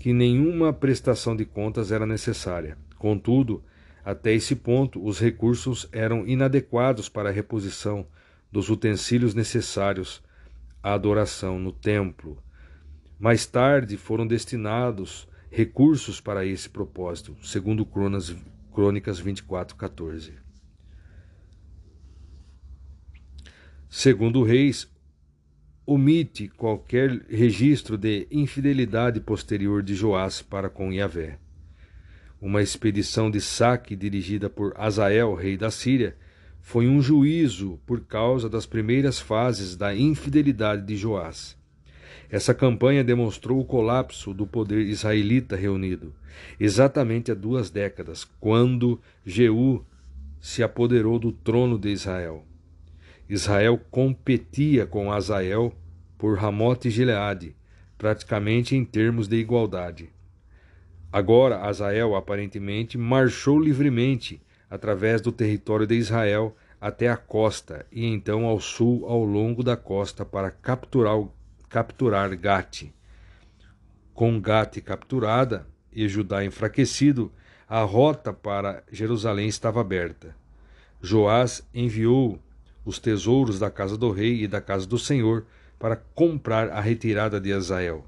que 0.05 0.13
nenhuma 0.13 0.71
prestação 0.71 1.35
de 1.35 1.45
contas 1.45 1.91
era 1.91 2.05
necessária. 2.05 2.77
Contudo, 2.95 3.63
até 4.03 4.35
esse 4.35 4.55
ponto, 4.55 5.03
os 5.03 5.19
recursos 5.19 5.89
eram 5.91 6.27
inadequados 6.27 7.09
para 7.09 7.29
a 7.29 7.31
reposição 7.31 8.05
dos 8.51 8.69
utensílios 8.69 9.33
necessários 9.33 10.21
à 10.83 10.93
adoração 10.93 11.57
no 11.57 11.71
templo. 11.71 12.37
Mais 13.17 13.47
tarde 13.47 13.97
foram 13.97 14.27
destinados 14.27 15.27
recursos 15.49 16.21
para 16.21 16.45
esse 16.45 16.69
propósito, 16.69 17.35
segundo 17.41 17.83
Cronas, 17.83 18.35
Crônicas 18.71 19.17
24, 19.17 19.75
14. 19.75 20.33
Segundo 23.89 24.43
Reis 24.43 24.87
omite 25.85 26.47
qualquer 26.47 27.21
registro 27.29 27.95
de 27.97 28.27
infidelidade 28.31 29.19
posterior 29.19 29.83
de 29.83 29.93
Joás 29.93 30.41
para 30.41 30.67
com 30.67 30.91
Yahvé. 30.91 31.37
Uma 32.41 32.61
expedição 32.61 33.29
de 33.29 33.39
saque 33.39 33.95
dirigida 33.95 34.49
por 34.49 34.73
Azael, 34.75 35.35
rei 35.35 35.55
da 35.55 35.69
Síria, 35.69 36.15
foi 36.59 36.87
um 36.87 36.99
juízo 37.01 37.79
por 37.85 38.01
causa 38.01 38.49
das 38.49 38.65
primeiras 38.65 39.19
fases 39.19 39.75
da 39.75 39.95
infidelidade 39.95 40.83
de 40.83 40.97
Joás. 40.97 41.55
Essa 42.31 42.55
campanha 42.55 43.03
demonstrou 43.03 43.59
o 43.59 43.65
colapso 43.65 44.33
do 44.33 44.47
poder 44.47 44.87
israelita 44.87 45.55
reunido, 45.55 46.11
exatamente 46.59 47.31
há 47.31 47.35
duas 47.35 47.69
décadas, 47.69 48.27
quando 48.39 48.99
Jeú 49.23 49.85
se 50.41 50.63
apoderou 50.63 51.19
do 51.19 51.31
trono 51.31 51.77
de 51.77 51.89
Israel. 51.89 52.43
Israel 53.27 53.79
competia 53.89 54.85
com 54.85 55.11
Azael 55.11 55.73
por 56.17 56.37
Ramote 56.37 56.87
e 56.87 56.91
Gileade, 56.91 57.55
praticamente 57.97 58.75
em 58.75 58.85
termos 58.85 59.27
de 59.27 59.37
igualdade. 59.37 60.09
Agora 61.11 61.61
Azael 61.61 62.15
aparentemente 62.15 62.97
marchou 62.97 63.59
livremente 63.59 64.41
através 64.69 65.21
do 65.21 65.31
território 65.31 65.87
de 65.87 65.95
Israel 65.95 66.55
até 66.79 67.09
a 67.09 67.17
costa 67.17 67.85
e 67.91 68.05
então 68.05 68.45
ao 68.45 68.59
sul 68.59 69.05
ao 69.07 69.23
longo 69.23 69.63
da 69.63 69.77
costa 69.77 70.25
para 70.25 70.51
capturar, 70.51 71.23
capturar 71.69 72.35
Gate. 72.35 72.91
Com 74.13 74.39
Gate 74.39 74.81
capturada 74.81 75.67
e 75.91 76.07
Judá 76.07 76.43
enfraquecido, 76.43 77.31
a 77.67 77.81
rota 77.81 78.31
para 78.31 78.83
Jerusalém 78.91 79.47
estava 79.47 79.81
aberta. 79.81 80.35
Joás 81.01 81.67
enviou 81.73 82.39
os 82.85 82.99
tesouros 82.99 83.57
da 83.57 83.71
casa 83.71 83.97
do 83.97 84.11
rei 84.11 84.43
e 84.43 84.47
da 84.47 84.61
casa 84.61 84.85
do 84.85 84.99
Senhor 84.99 85.45
para 85.79 85.95
comprar 85.95 86.69
a 86.69 86.79
retirada 86.79 87.41
de 87.41 87.51
Azael. 87.51 88.05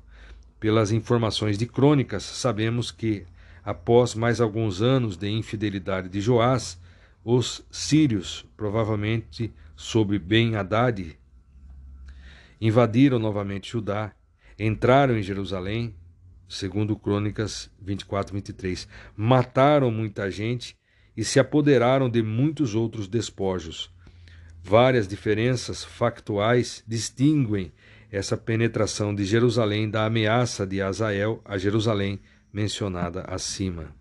Pelas 0.60 0.92
informações 0.92 1.58
de 1.58 1.66
crônicas, 1.66 2.24
sabemos 2.24 2.92
que, 2.92 3.26
após 3.64 4.16
mais 4.16 4.40
alguns 4.40 4.82
anos 4.82 5.18
de 5.18 5.30
infidelidade 5.30 6.08
de 6.08 6.22
Joás, 6.22 6.80
os 7.24 7.66
sírios, 7.70 8.46
provavelmente 8.56 9.54
sob 9.76 10.18
Ben-Hadad, 10.18 11.18
invadiram 12.60 13.20
novamente 13.20 13.72
Judá, 13.72 14.14
entraram 14.58 15.18
em 15.18 15.22
Jerusalém, 15.22 15.94
segundo 16.48 16.96
Crônicas 16.96 17.70
24, 17.82 18.34
23, 18.34 18.88
mataram 19.16 19.92
muita 19.92 20.32
gente 20.32 20.76
e 21.16 21.24
se 21.24 21.40
apoderaram 21.40 22.10
de 22.10 22.24
muitos 22.24 22.74
outros 22.76 23.08
despojos. 23.08 23.92
Várias 24.64 25.08
diferenças 25.08 25.84
factuais 25.84 26.84
distinguem 26.88 27.72
essa 28.12 28.38
penetração 28.38 29.14
de 29.14 29.26
Jerusalém 29.26 29.90
da 29.90 30.06
ameaça 30.06 30.66
de 30.66 30.82
Azael 30.82 31.42
a 31.46 31.58
Jerusalém 31.58 32.20
mencionada 32.52 33.22
acima. 33.28 33.94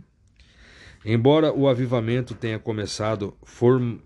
Embora 1.04 1.52
o 1.52 1.68
avivamento 1.68 2.34
tenha 2.34 2.58
começado 2.58 3.36
form 3.42 3.98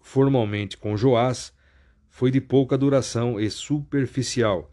formalmente 0.00 0.76
com 0.76 0.96
Joás, 0.96 1.52
foi 2.08 2.30
de 2.30 2.40
pouca 2.40 2.76
duração 2.76 3.38
e 3.38 3.50
superficial. 3.50 4.70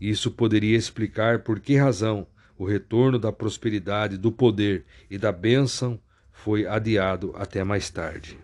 Isso 0.00 0.30
poderia 0.30 0.76
explicar 0.76 1.40
por 1.40 1.60
que 1.60 1.76
razão 1.76 2.26
o 2.56 2.64
retorno 2.64 3.18
da 3.18 3.32
prosperidade, 3.32 4.16
do 4.16 4.32
poder 4.32 4.84
e 5.10 5.18
da 5.18 5.32
bênção 5.32 6.00
foi 6.32 6.66
adiado 6.66 7.32
até 7.36 7.62
mais 7.62 7.90
tarde. 7.90 8.38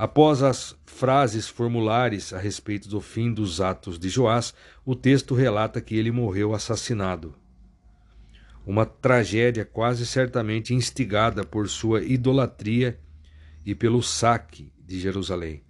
Após 0.00 0.42
as 0.42 0.74
frases 0.86 1.46
formulares 1.46 2.32
a 2.32 2.38
respeito 2.38 2.88
do 2.88 3.02
fim 3.02 3.34
dos 3.34 3.60
atos 3.60 3.98
de 3.98 4.08
Joás, 4.08 4.54
o 4.82 4.96
texto 4.96 5.34
relata 5.34 5.78
que 5.78 5.94
ele 5.94 6.10
morreu 6.10 6.54
assassinado. 6.54 7.34
Uma 8.64 8.86
tragédia 8.86 9.62
quase 9.62 10.06
certamente 10.06 10.72
instigada 10.72 11.44
por 11.44 11.68
sua 11.68 12.02
idolatria 12.02 12.98
e 13.62 13.74
pelo 13.74 14.02
saque 14.02 14.72
de 14.78 14.98
Jerusalém. 14.98 15.62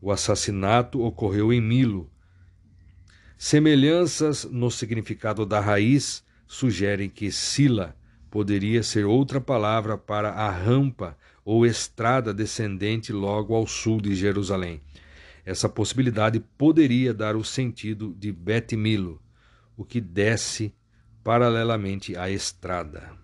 O 0.00 0.10
assassinato 0.10 1.02
ocorreu 1.02 1.52
em 1.52 1.60
Milo. 1.60 2.10
Semelhanças 3.36 4.44
no 4.46 4.70
significado 4.70 5.44
da 5.44 5.60
raiz 5.60 6.24
sugerem 6.46 7.10
que 7.10 7.30
Sila 7.30 7.94
poderia 8.30 8.82
ser 8.82 9.04
outra 9.04 9.42
palavra 9.42 9.98
para 9.98 10.30
a 10.30 10.50
rampa 10.50 11.18
ou 11.50 11.64
estrada 11.64 12.34
descendente 12.34 13.10
logo 13.10 13.54
ao 13.54 13.66
sul 13.66 14.02
de 14.02 14.14
Jerusalém. 14.14 14.82
Essa 15.46 15.66
possibilidade 15.66 16.40
poderia 16.40 17.14
dar 17.14 17.36
o 17.36 17.42
sentido 17.42 18.14
de 18.18 18.30
Bet-Milo, 18.30 19.18
o 19.74 19.82
que 19.82 19.98
desce 19.98 20.74
paralelamente 21.24 22.14
à 22.18 22.28
estrada. 22.28 23.16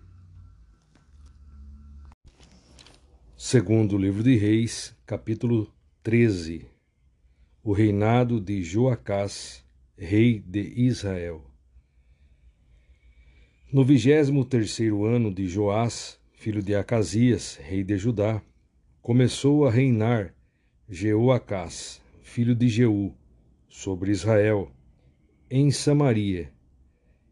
Segundo 3.37 3.95
o 3.95 3.99
livro 3.99 4.23
de 4.23 4.35
Reis, 4.35 4.97
capítulo 5.05 5.71
13. 6.01 6.65
O 7.63 7.73
reinado 7.73 8.41
de 8.41 8.63
Joacás, 8.63 9.63
rei 9.95 10.39
de 10.39 10.61
Israel. 10.75 11.45
No 13.71 13.85
vigésimo 13.85 14.43
terceiro 14.43 15.05
ano 15.05 15.31
de 15.31 15.47
Joás, 15.47 16.19
filho 16.45 16.61
de 16.61 16.75
Acasias, 16.75 17.55
rei 17.55 17.83
de 17.83 17.97
Judá, 17.97 18.39
começou 19.01 19.65
a 19.65 19.71
reinar 19.71 20.31
Jeoacás, 20.87 21.99
filho 22.21 22.53
de 22.53 22.69
Jeú, 22.69 23.15
sobre 23.67 24.11
Israel, 24.11 24.71
em 25.49 25.71
Samaria, 25.71 26.53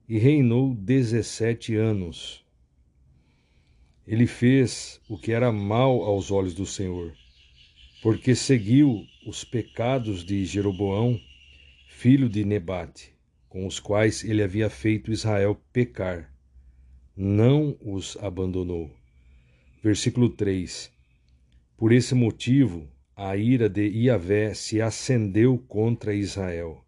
e 0.10 0.18
reinou 0.18 0.74
dezessete 0.74 1.76
anos. 1.76 2.44
Ele 4.08 4.26
fez 4.26 5.00
o 5.08 5.16
que 5.16 5.32
era 5.32 5.52
mal 5.52 6.02
aos 6.02 6.32
olhos 6.32 6.56
do 6.56 6.66
Senhor, 6.66 7.14
porque 8.02 8.34
seguiu 8.34 9.06
os 9.28 9.44
pecados 9.44 10.26
de 10.26 10.44
Jeroboão, 10.44 11.22
filho 11.88 12.28
de 12.28 12.44
Nebate, 12.44 13.14
com 13.48 13.68
os 13.68 13.80
quais 13.80 14.24
ele 14.24 14.42
havia 14.42 14.72
feito 14.72 15.12
Israel 15.12 15.62
pecar. 15.72 16.34
Não 17.16 17.78
os 17.80 18.18
abandonou. 18.18 19.03
Versículo 19.84 20.30
3: 20.30 20.90
Por 21.76 21.92
esse 21.92 22.16
motivo, 22.16 22.88
a 23.14 23.36
ira 23.36 23.68
de 23.68 23.86
Iavé 23.86 24.54
se 24.54 24.82
acendeu 24.82 25.58
contra 25.58 26.16
Israel. 26.16 26.82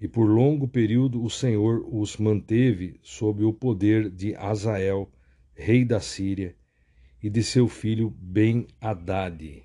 E 0.00 0.08
por 0.08 0.24
longo 0.24 0.66
período 0.66 1.22
o 1.22 1.30
Senhor 1.30 1.86
os 1.88 2.16
manteve 2.16 2.98
sob 3.00 3.44
o 3.44 3.52
poder 3.52 4.10
de 4.10 4.34
Azael, 4.34 5.08
rei 5.54 5.84
da 5.84 6.00
Síria, 6.00 6.56
e 7.22 7.30
de 7.30 7.44
seu 7.44 7.68
filho 7.68 8.10
Ben-Hadad. 8.18 9.62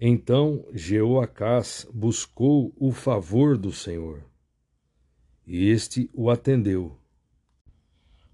Então 0.00 0.64
Jeoacás 0.72 1.84
buscou 1.92 2.72
o 2.76 2.92
favor 2.92 3.58
do 3.58 3.72
Senhor, 3.72 4.22
e 5.44 5.68
este 5.68 6.08
o 6.14 6.30
atendeu, 6.30 6.96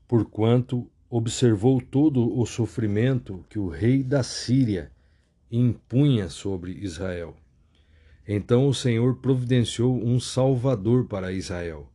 porquanto 0.06 0.90
observou 1.08 1.80
todo 1.80 2.36
o 2.38 2.44
sofrimento 2.44 3.44
que 3.48 3.58
o 3.58 3.68
rei 3.68 4.02
da 4.02 4.22
Síria 4.22 4.90
impunha 5.50 6.28
sobre 6.28 6.72
Israel. 6.72 7.36
Então 8.26 8.66
o 8.66 8.74
Senhor 8.74 9.16
providenciou 9.16 9.96
um 9.96 10.18
Salvador 10.18 11.06
para 11.06 11.32
Israel, 11.32 11.88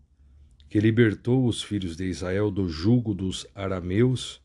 que 0.69 0.80
libertou 0.80 1.45
os 1.45 1.61
filhos 1.61 1.98
de 1.98 2.06
Israel 2.06 2.49
do 2.49 2.69
jugo 2.69 3.14
dos 3.14 3.45
arameus 3.53 4.41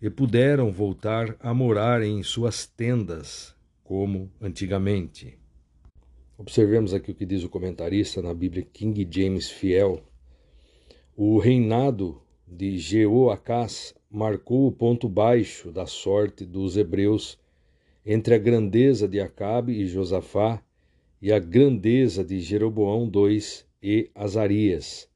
e 0.00 0.10
puderam 0.10 0.70
voltar 0.70 1.34
a 1.40 1.54
morar 1.54 2.02
em 2.02 2.22
suas 2.22 2.66
tendas 2.66 3.56
como 3.82 4.30
antigamente. 4.40 5.38
Observemos 6.36 6.92
aqui 6.92 7.12
o 7.12 7.14
que 7.14 7.24
diz 7.24 7.44
o 7.44 7.48
comentarista 7.48 8.20
na 8.20 8.34
Bíblia 8.34 8.66
King 8.70 9.08
James 9.10 9.50
Fiel. 9.50 10.02
O 11.16 11.38
reinado 11.38 12.20
de 12.46 12.78
Jeoacás 12.78 13.94
marcou 14.08 14.66
o 14.66 14.72
ponto 14.72 15.08
baixo 15.08 15.72
da 15.72 15.86
sorte 15.86 16.46
dos 16.46 16.76
hebreus 16.76 17.38
entre 18.04 18.34
a 18.34 18.38
grandeza 18.38 19.08
de 19.08 19.20
Acabe 19.20 19.72
e 19.72 19.86
Josafá 19.86 20.62
e 21.20 21.32
a 21.32 21.38
grandeza 21.38 22.24
de 22.24 22.38
Jeroboão 22.40 23.10
II 23.12 23.40
e 23.82 24.10
Azarias. 24.14 25.08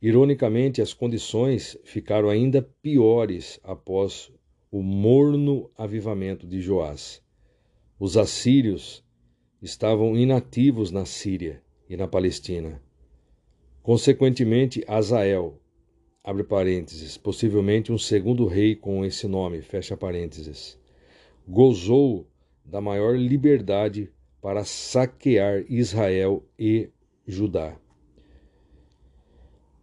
Ironicamente, 0.00 0.80
as 0.80 0.92
condições 0.92 1.76
ficaram 1.84 2.28
ainda 2.28 2.62
piores 2.80 3.60
após 3.62 4.32
o 4.70 4.82
morno 4.82 5.70
avivamento 5.76 6.46
de 6.46 6.60
Joás. 6.60 7.22
Os 7.98 8.16
assírios 8.16 9.04
estavam 9.60 10.16
inativos 10.16 10.90
na 10.90 11.04
Síria 11.04 11.62
e 11.88 11.96
na 11.96 12.08
Palestina. 12.08 12.82
Consequentemente, 13.82 14.84
Azael, 14.88 15.61
abre 16.22 16.44
parênteses, 16.44 17.16
possivelmente 17.16 17.92
um 17.92 17.98
segundo 17.98 18.46
rei 18.46 18.76
com 18.76 19.04
esse 19.04 19.26
nome, 19.26 19.62
fecha 19.62 19.96
parênteses, 19.96 20.78
gozou 21.46 22.26
da 22.64 22.80
maior 22.80 23.16
liberdade 23.16 24.10
para 24.40 24.64
saquear 24.64 25.64
Israel 25.68 26.44
e 26.58 26.90
Judá. 27.26 27.76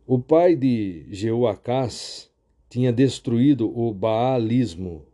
O 0.05 0.19
pai 0.19 0.55
de 0.55 1.05
Jeoacás 1.09 2.31
tinha 2.69 2.91
destruído 2.91 3.69
o 3.77 3.93
baalismo 3.93 5.05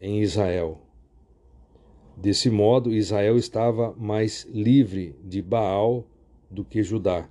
em 0.00 0.20
Israel 0.20 0.82
Desse 2.16 2.50
modo, 2.50 2.92
Israel 2.92 3.36
estava 3.36 3.94
mais 3.98 4.44
livre 4.44 5.16
de 5.24 5.40
Baal 5.40 6.06
do 6.50 6.64
que 6.64 6.82
Judá. 6.82 7.28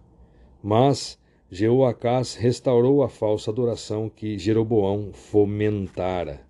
Mas 0.61 1.18
Jeoacás 1.54 2.36
restaurou 2.36 3.04
a 3.04 3.10
falsa 3.10 3.52
adoração 3.52 4.10
que 4.10 4.40
Jeroboão 4.40 5.12
fomentara. 5.12 6.48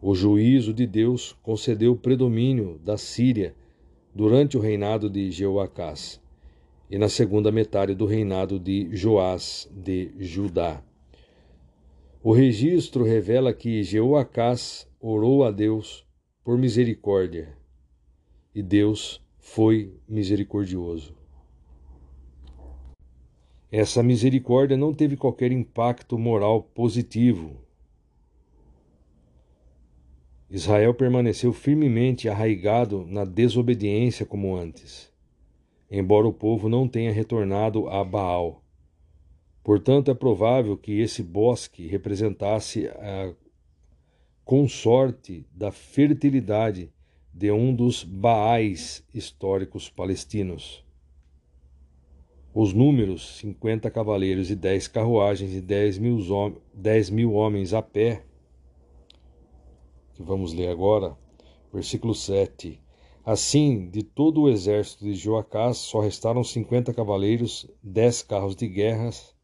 O 0.00 0.14
juízo 0.14 0.72
de 0.72 0.86
Deus 0.86 1.32
concedeu 1.42 1.96
predomínio 1.96 2.78
da 2.84 2.96
Síria 2.96 3.52
durante 4.14 4.56
o 4.56 4.60
reinado 4.60 5.10
de 5.10 5.28
Jeoacás 5.32 6.22
e 6.88 6.96
na 6.96 7.08
segunda 7.08 7.50
metade 7.50 7.96
do 7.96 8.06
reinado 8.06 8.60
de 8.60 8.94
Joás 8.94 9.68
de 9.72 10.12
Judá. 10.20 10.80
O 12.22 12.32
registro 12.32 13.02
revela 13.02 13.52
que 13.52 13.82
Jeoacás 13.82 14.88
orou 15.00 15.42
a 15.42 15.50
Deus 15.50 16.06
por 16.44 16.56
misericórdia. 16.56 17.58
E 18.54 18.62
Deus 18.62 19.20
foi 19.36 19.92
misericordioso. 20.08 21.23
Essa 23.76 24.04
misericórdia 24.04 24.76
não 24.76 24.94
teve 24.94 25.16
qualquer 25.16 25.50
impacto 25.50 26.16
moral 26.16 26.62
positivo. 26.62 27.56
Israel 30.48 30.94
permaneceu 30.94 31.52
firmemente 31.52 32.28
arraigado 32.28 33.04
na 33.04 33.24
desobediência 33.24 34.24
como 34.24 34.54
antes, 34.54 35.12
embora 35.90 36.24
o 36.24 36.32
povo 36.32 36.68
não 36.68 36.86
tenha 36.86 37.10
retornado 37.10 37.88
a 37.88 38.04
Baal. 38.04 38.62
Portanto, 39.64 40.08
é 40.08 40.14
provável 40.14 40.76
que 40.76 41.00
esse 41.00 41.20
bosque 41.20 41.84
representasse 41.88 42.86
a 42.86 43.34
consorte 44.44 45.48
da 45.52 45.72
fertilidade 45.72 46.92
de 47.32 47.50
um 47.50 47.74
dos 47.74 48.04
Baais 48.04 49.04
históricos 49.12 49.90
palestinos. 49.90 50.83
Os 52.54 52.72
números 52.72 53.38
50 53.38 53.90
cavaleiros 53.90 54.50
e 54.50 54.54
10 54.54 54.86
carruagens 54.88 55.52
e 55.52 55.60
10 55.60 55.98
mil, 55.98 56.18
10 56.72 57.10
mil 57.10 57.32
homens 57.34 57.74
a 57.74 57.82
pé, 57.82 58.24
que 60.14 60.22
vamos 60.22 60.52
ler 60.52 60.68
agora, 60.68 61.16
versículo 61.72 62.14
7. 62.14 62.80
Assim, 63.26 63.90
de 63.90 64.04
todo 64.04 64.42
o 64.42 64.48
exército 64.48 65.04
de 65.04 65.14
Joacás, 65.14 65.78
só 65.78 65.98
restaram 65.98 66.44
50 66.44 66.94
cavaleiros, 66.94 67.68
10 67.82 68.22
carros 68.22 68.54
de 68.54 68.68
guerras 68.68 69.34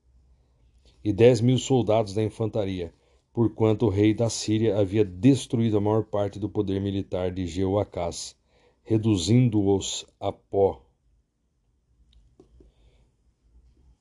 e 1.03 1.13
10 1.13 1.41
mil 1.41 1.59
soldados 1.59 2.15
da 2.15 2.23
infantaria 2.23 2.95
porquanto 3.33 3.87
o 3.87 3.89
rei 3.89 4.13
da 4.13 4.29
Síria 4.29 4.79
havia 4.79 5.05
destruído 5.05 5.79
a 5.79 5.81
maior 5.81 6.05
parte 6.05 6.39
do 6.39 6.49
poder 6.49 6.81
militar 6.81 7.31
de 7.31 7.47
Jeoacás, 7.47 8.37
reduzindo-os 8.83 10.05
a 10.19 10.33
pó. 10.33 10.83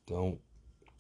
Então, 0.10 0.40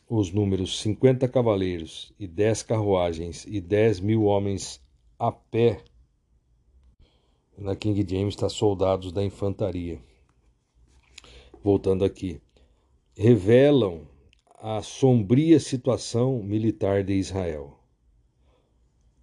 os 0.07 0.31
números 0.31 0.81
50 0.81 1.27
cavaleiros 1.27 2.13
e 2.19 2.27
10 2.27 2.61
carruagens 2.61 3.43
e 3.47 3.59
10 3.59 4.01
mil 4.01 4.25
homens 4.25 4.79
a 5.17 5.31
pé. 5.31 5.83
Na 7.57 7.75
King 7.75 8.05
James 8.07 8.35
está 8.35 8.47
soldados 8.47 9.11
da 9.11 9.23
infantaria. 9.23 9.99
Voltando 11.63 12.05
aqui. 12.05 12.39
Revelam 13.17 14.07
a 14.61 14.83
sombria 14.83 15.59
situação 15.59 16.43
militar 16.43 17.03
de 17.03 17.13
Israel. 17.13 17.79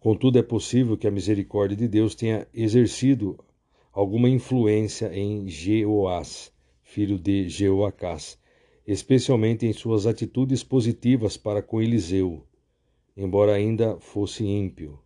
Contudo, 0.00 0.36
é 0.36 0.42
possível 0.42 0.96
que 0.98 1.06
a 1.06 1.12
misericórdia 1.12 1.76
de 1.76 1.86
Deus 1.86 2.16
tenha 2.16 2.44
exercido 2.52 3.38
alguma 3.92 4.28
influência 4.28 5.16
em 5.16 5.46
Jeoás, 5.46 6.52
filho 6.82 7.16
de 7.16 7.48
Jeoacás, 7.48 8.36
especialmente 8.86 9.66
em 9.66 9.72
suas 9.72 10.06
atitudes 10.06 10.62
positivas 10.62 11.36
para 11.36 11.62
com 11.62 11.82
Eliseu, 11.82 12.46
embora 13.16 13.52
ainda 13.52 13.98
fosse 13.98 14.44
ímpio. 14.44 14.98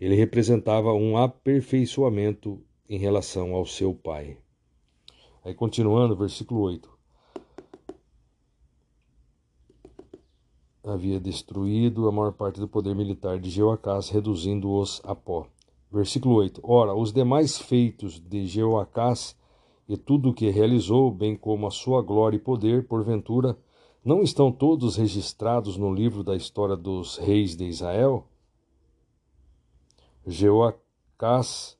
Ele 0.00 0.14
representava 0.14 0.92
um 0.92 1.16
aperfeiçoamento 1.16 2.62
em 2.88 2.98
relação 2.98 3.54
ao 3.54 3.64
seu 3.64 3.94
pai. 3.94 4.38
Aí 5.44 5.54
continuando, 5.54 6.16
versículo 6.16 6.60
8. 6.62 6.96
havia 10.86 11.18
destruído 11.18 12.08
a 12.08 12.12
maior 12.12 12.32
parte 12.32 12.60
do 12.60 12.68
poder 12.68 12.94
militar 12.94 13.38
de 13.40 13.50
Jeoacás, 13.50 14.08
reduzindo-os 14.08 15.00
a 15.04 15.14
pó. 15.14 15.48
Versículo 15.90 16.36
8. 16.36 16.60
Ora, 16.62 16.94
os 16.94 17.12
demais 17.12 17.58
feitos 17.58 18.20
de 18.20 18.46
Jeoacás 18.46 19.36
e 19.88 19.96
tudo 19.96 20.30
o 20.30 20.34
que 20.34 20.50
realizou, 20.50 21.10
bem 21.10 21.36
como 21.36 21.66
a 21.66 21.70
sua 21.70 22.02
glória 22.02 22.36
e 22.36 22.40
poder, 22.40 22.86
porventura, 22.86 23.56
não 24.04 24.22
estão 24.22 24.52
todos 24.52 24.96
registrados 24.96 25.76
no 25.76 25.92
livro 25.92 26.22
da 26.22 26.36
história 26.36 26.76
dos 26.76 27.16
reis 27.16 27.56
de 27.56 27.64
Israel? 27.64 28.26
Jeoacás 30.26 31.76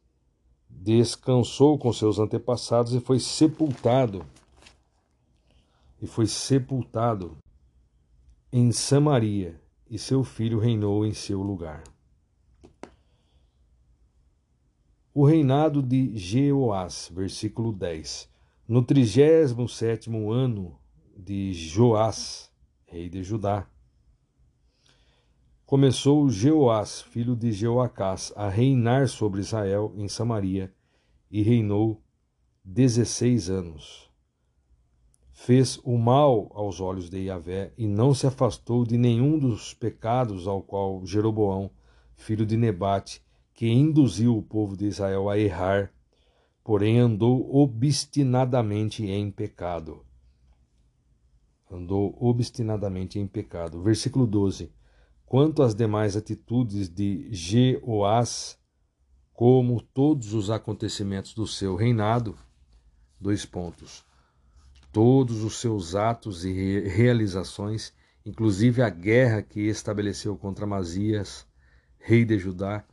descansou 0.69 1.79
com 1.79 1.93
seus 1.93 2.19
antepassados 2.19 2.95
e 2.95 3.01
foi 3.01 3.19
sepultado. 3.19 4.25
E 6.01 6.07
foi 6.07 6.27
sepultado 6.27 7.37
em 8.53 8.71
Samaria, 8.71 9.61
e 9.89 9.99
seu 9.99 10.23
filho 10.23 10.59
reinou 10.59 11.05
em 11.05 11.13
seu 11.13 11.43
lugar. 11.43 11.83
O 15.19 15.25
reinado 15.25 15.83
de 15.83 16.15
Jeoás, 16.15 17.11
versículo 17.11 17.73
10. 17.73 18.29
No 18.69 18.83
trigésimo 18.83 19.67
sétimo 19.67 20.31
ano 20.31 20.79
de 21.17 21.55
Joás, 21.55 22.53
rei 22.85 23.09
de 23.09 23.23
Judá, 23.23 23.67
começou 25.65 26.29
Jeoás, 26.29 27.01
filho 27.01 27.35
de 27.35 27.51
Jeoacás, 27.51 28.31
a 28.37 28.51
reinar 28.51 29.09
sobre 29.09 29.41
Israel 29.41 29.91
em 29.97 30.07
Samaria, 30.07 30.71
e 31.31 31.41
reinou 31.41 32.03
dezesseis 32.63 33.49
anos. 33.49 34.11
Fez 35.33 35.81
o 35.83 35.97
mal 35.97 36.53
aos 36.55 36.79
olhos 36.79 37.09
de 37.09 37.21
Yahvé 37.21 37.73
e 37.79 37.87
não 37.87 38.13
se 38.13 38.27
afastou 38.27 38.85
de 38.85 38.99
nenhum 38.99 39.39
dos 39.39 39.73
pecados 39.73 40.47
ao 40.47 40.61
qual 40.61 41.07
Jeroboão, 41.07 41.71
filho 42.17 42.45
de 42.45 42.59
Nebate, 42.59 43.25
que 43.57 43.67
induziu 43.67 44.37
o 44.37 44.43
povo 44.43 44.77
de 44.77 44.85
Israel 44.85 45.31
a 45.31 45.39
errar, 45.39 45.91
porém 46.63 46.99
andou 46.99 47.57
obstinadamente 47.57 49.07
em 49.07 49.31
pecado. 49.31 50.05
Andou 51.71 52.15
obstinadamente 52.21 53.19
em 53.19 53.27
pecado. 53.27 53.83
Versículo 53.83 54.27
12. 54.27 54.71
Quanto 55.25 55.63
às 55.63 55.75
demais 55.75 56.17
atitudes 56.17 56.89
de 56.91 57.33
Jeoás, 57.33 58.59
como 59.33 59.81
todos 59.81 60.35
os 60.35 60.51
acontecimentos 60.51 61.33
do 61.33 61.47
seu 61.47 61.75
reinado, 61.77 62.37
dois 63.19 63.47
pontos. 63.47 64.05
Todos 64.93 65.43
os 65.43 65.57
seus 65.57 65.95
atos 65.95 66.45
e 66.45 66.81
realizações, 66.81 67.93
inclusive 68.25 68.83
a 68.83 68.91
guerra 68.91 69.41
que 69.43 69.61
estabeleceu 69.61 70.37
contra 70.37 70.67
Masias, 70.67 71.47
rei 71.99 72.25
de 72.25 72.39
Judá, 72.39 72.85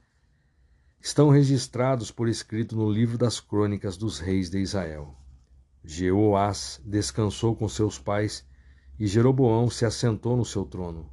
estão 1.04 1.30
registrados 1.30 2.12
por 2.12 2.30
escrito 2.30 2.78
no 2.78 2.90
livro 2.90 3.18
das 3.18 3.42
crônicas 3.42 3.98
dos 3.98 4.20
reis 4.20 4.50
de 4.50 4.60
Israel. 4.60 5.14
Jeoás 5.84 6.82
descansou 6.86 7.58
com 7.58 7.68
seus 7.68 8.00
pais 8.00 8.48
e 8.98 9.06
Jeroboão 9.06 9.70
se 9.70 9.84
assentou 9.84 10.38
no 10.38 10.46
seu 10.46 10.64
trono. 10.64 11.10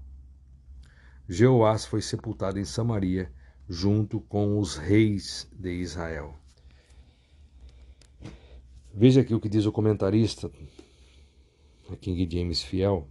Jeoás 1.29 1.87
foi 1.87 2.01
sepultado 2.01 2.61
em 2.61 2.65
Samaria, 2.65 3.33
junto 3.69 4.21
com 4.21 4.61
os 4.61 4.77
reis 4.77 5.49
de 5.53 5.73
Israel. 5.73 6.37
Veja 8.95 9.23
aqui 9.23 9.35
o 9.35 9.41
que 9.41 9.49
diz 9.49 9.67
o 9.67 9.73
comentarista, 9.73 10.53
King 12.01 12.29
James 12.31 12.63
Fiel. 12.63 13.09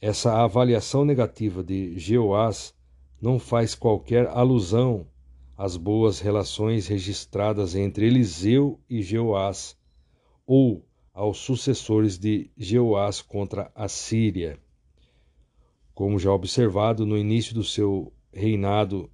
Essa 0.00 0.42
avaliação 0.42 1.04
negativa 1.04 1.62
de 1.62 1.98
Jeoás 1.98 2.74
não 3.20 3.38
faz 3.38 3.74
qualquer 3.74 4.26
alusão 4.28 5.11
às 5.56 5.76
boas 5.76 6.20
relações 6.20 6.86
registradas 6.86 7.74
entre 7.74 8.06
Eliseu 8.06 8.80
e 8.88 9.02
Jeoás, 9.02 9.76
ou 10.46 10.84
aos 11.12 11.38
sucessores 11.38 12.18
de 12.18 12.50
Jeoás 12.56 13.20
contra 13.20 13.70
a 13.74 13.86
Síria. 13.88 14.58
Como 15.94 16.18
já 16.18 16.32
observado 16.32 17.04
no 17.04 17.18
início 17.18 17.54
do 17.54 17.62
seu 17.62 18.12
reinado, 18.32 19.10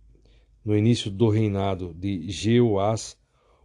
no 0.64 0.76
início 0.76 1.10
do 1.10 1.28
reinado 1.28 1.92
de 1.94 2.30
Jeoás, 2.30 3.18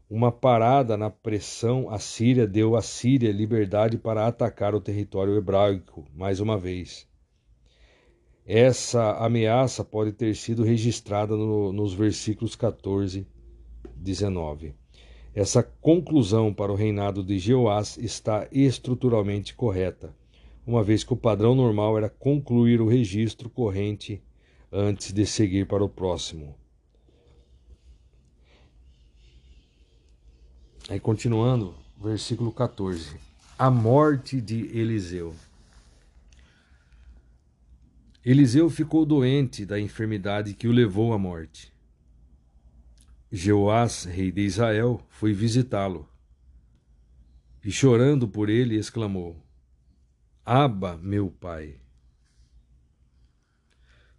uma 0.09 0.31
parada 0.31 0.97
na 0.97 1.09
pressão 1.09 1.89
assíria 1.89 2.47
deu 2.47 2.75
à 2.75 2.81
Síria 2.81 3.31
liberdade 3.31 3.97
para 3.97 4.27
atacar 4.27 4.75
o 4.75 4.81
território 4.81 5.35
hebraico 5.35 6.05
mais 6.13 6.39
uma 6.39 6.57
vez. 6.57 7.07
Essa 8.45 9.17
ameaça 9.17 9.83
pode 9.83 10.11
ter 10.11 10.35
sido 10.35 10.63
registrada 10.63 11.35
no, 11.35 11.71
nos 11.71 11.93
versículos 11.93 12.55
14, 12.55 13.25
19. 13.95 14.73
Essa 15.33 15.63
conclusão 15.63 16.53
para 16.53 16.71
o 16.71 16.75
reinado 16.75 17.23
de 17.23 17.39
Jeoás 17.39 17.97
está 17.97 18.47
estruturalmente 18.51 19.55
correta 19.55 20.13
uma 20.65 20.83
vez 20.83 21.03
que 21.03 21.13
o 21.13 21.17
padrão 21.17 21.53
normal 21.53 21.97
era 21.97 22.09
concluir 22.09 22.81
o 22.81 22.87
registro 22.87 23.49
corrente 23.49 24.21
antes 24.71 25.11
de 25.11 25.25
seguir 25.25 25.67
para 25.67 25.83
o 25.83 25.89
próximo. 25.89 26.55
Aí 30.89 30.99
continuando, 30.99 31.75
versículo 32.01 32.51
14. 32.51 33.17
A 33.57 33.69
morte 33.69 34.41
de 34.41 34.77
Eliseu. 34.77 35.33
Eliseu 38.25 38.69
ficou 38.69 39.05
doente 39.05 39.65
da 39.65 39.77
enfermidade 39.77 40.53
que 40.53 40.65
o 40.65 40.71
levou 40.71 41.11
à 41.11 41.19
morte. 41.19 41.73
Jeoás, 43.29 44.05
rei 44.05 44.31
de 44.31 44.41
Israel, 44.41 45.05
foi 45.09 45.33
visitá-lo. 45.33 46.07
E 47.61 47.69
chorando 47.69 48.25
por 48.25 48.49
ele, 48.49 48.77
exclamou: 48.77 49.35
Aba, 50.45 50.95
meu 50.97 51.29
pai. 51.29 51.75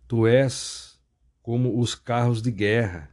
Tu 0.06 0.26
és 0.26 1.00
como 1.40 1.80
os 1.80 1.94
carros 1.94 2.42
de 2.42 2.50
guerra 2.50 3.08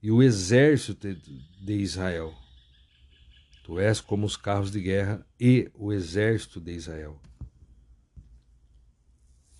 e 0.00 0.12
o 0.12 0.22
exército 0.22 1.08
de 1.14 1.74
Israel. 1.74 2.32
Tu 3.64 3.80
és 3.80 4.00
como 4.00 4.24
os 4.24 4.36
carros 4.36 4.70
de 4.70 4.80
guerra 4.80 5.26
e 5.40 5.68
o 5.74 5.92
exército 5.92 6.60
de 6.60 6.72
Israel. 6.72 7.20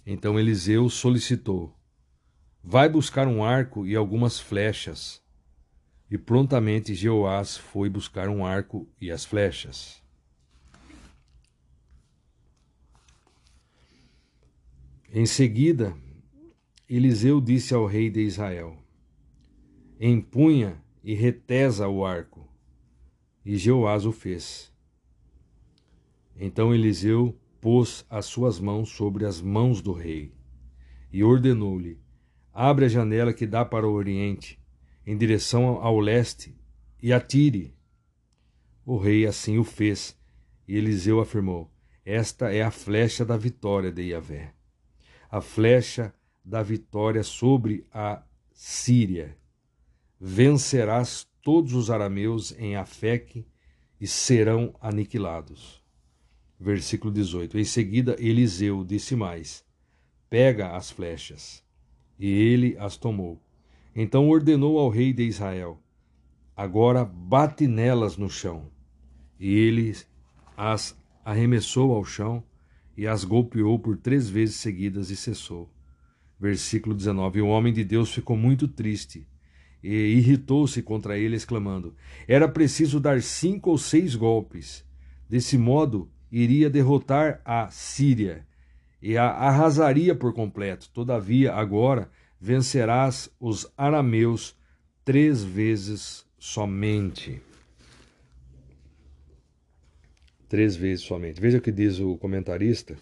Então 0.07 0.39
Eliseu 0.39 0.89
solicitou: 0.89 1.75
Vai 2.63 2.89
buscar 2.89 3.27
um 3.27 3.43
arco 3.43 3.85
e 3.85 3.97
algumas 3.97 4.39
flechas. 4.39 5.21
E 6.09 6.17
prontamente 6.17 6.95
Jeoás 6.95 7.57
foi 7.57 7.91
buscar 7.91 8.29
um 8.29 8.47
arco 8.47 8.89
e 9.01 9.11
as 9.11 9.25
flechas. 9.25 10.01
Em 15.13 15.27
seguida, 15.27 15.97
Eliseu 16.89 17.41
disse 17.41 17.75
ao 17.75 17.85
rei 17.85 18.09
de 18.09 18.21
Israel: 18.21 18.79
Empunha 19.99 20.81
e 21.03 21.15
retesa 21.15 21.89
o 21.89 22.05
arco. 22.05 22.49
E 23.45 23.57
Jeoás 23.57 24.07
o 24.07 24.13
fez. 24.13 24.73
Então 26.37 26.73
Eliseu 26.73 27.37
pôs 27.61 28.05
as 28.09 28.27
suas 28.27 28.59
mãos 28.59 28.91
sobre 28.91 29.25
as 29.25 29.41
mãos 29.41 29.81
do 29.81 29.93
rei 29.93 30.33
e 31.13 31.23
ordenou-lhe: 31.23 32.01
Abre 32.53 32.87
a 32.87 32.89
janela 32.89 33.33
que 33.33 33.47
dá 33.47 33.65
para 33.65 33.89
o 33.89 33.93
oriente, 33.93 34.61
em 35.07 35.17
direção 35.17 35.67
ao 35.83 35.99
leste, 35.99 36.57
e 37.03 37.13
atire. 37.13 37.75
O 38.85 38.97
rei 38.97 39.27
assim 39.27 39.59
o 39.59 39.65
fez, 39.65 40.19
e 40.67 40.77
Eliseu 40.77 41.21
afirmou: 41.21 41.71
Esta 42.05 42.53
é 42.53 42.63
a 42.63 42.71
flecha 42.71 43.25
da 43.25 43.37
vitória 43.37 43.91
de 43.91 44.03
Yahvé 44.03 44.57
a 45.31 45.41
flecha 45.41 46.15
da 46.45 46.63
vitória 46.63 47.23
sobre 47.23 47.87
a 47.93 48.23
Síria. 48.53 49.37
Vencerás 50.19 51.27
todos 51.43 51.75
os 51.75 51.91
arameus 51.91 52.53
em 52.59 52.77
Afeque 52.77 53.47
e 54.01 54.07
serão 54.07 54.75
aniquilados. 54.81 55.83
Versículo 56.59 57.13
18. 57.13 57.59
Em 57.59 57.65
seguida, 57.65 58.17
Eliseu 58.19 58.85
disse 58.85 59.15
mais: 59.15 59.65
Pega 60.29 60.77
as 60.77 60.91
flechas. 60.91 61.63
E 62.19 62.27
ele 62.27 62.77
as 62.79 62.97
tomou. 62.97 63.41
Então 63.95 64.29
ordenou 64.29 64.79
ao 64.79 64.89
rei 64.89 65.13
de 65.13 65.23
Israel: 65.25 65.79
Agora 66.57 67.05
bate 67.05 67.67
nelas 67.67 68.17
no 68.17 68.31
chão. 68.31 68.71
E 69.39 69.55
ele 69.55 69.95
as 70.57 70.97
arremessou 71.25 71.93
ao 71.93 72.05
chão 72.05 72.43
e 72.97 73.07
as 73.07 73.25
golpeou 73.25 73.79
por 73.79 73.97
três 73.97 74.29
vezes 74.29 74.57
seguidas 74.57 75.11
e 75.11 75.17
cessou. 75.17 75.71
Versículo 76.41 76.95
19: 76.95 77.43
O 77.43 77.49
homem 77.49 77.73
de 77.73 77.85
Deus 77.85 78.13
ficou 78.13 78.37
muito 78.37 78.67
triste 78.67 79.27
e 79.83 79.91
irritou-se 79.91 80.83
contra 80.83 81.19
ele, 81.19 81.37
exclamando: 81.37 81.95
Era 82.27 82.49
preciso 82.49 82.99
dar 82.99 83.21
cinco 83.23 83.71
ou 83.71 83.79
seis 83.79 84.15
golpes. 84.15 84.85
Desse 85.29 85.59
modo, 85.59 86.11
iria 86.31 86.71
derrotar 86.71 87.41
a 87.45 87.69
Síria 87.69 88.47
e 89.01 89.17
a 89.17 89.27
arrasaria 89.27 90.15
por 90.15 90.33
completo. 90.33 90.91
Todavia, 90.93 91.55
agora 91.55 92.11
vencerás 92.41 93.31
os 93.41 93.67
arameus 93.77 94.57
três 95.05 95.43
vezes 95.43 96.27
somente 96.39 97.41
três 100.49 100.77
vezes 100.77 101.05
somente. 101.05 101.41
Veja 101.41 101.59
o 101.59 101.61
que 101.61 101.73
diz 101.73 101.99
o 101.99 102.17
comentarista. 102.17 102.97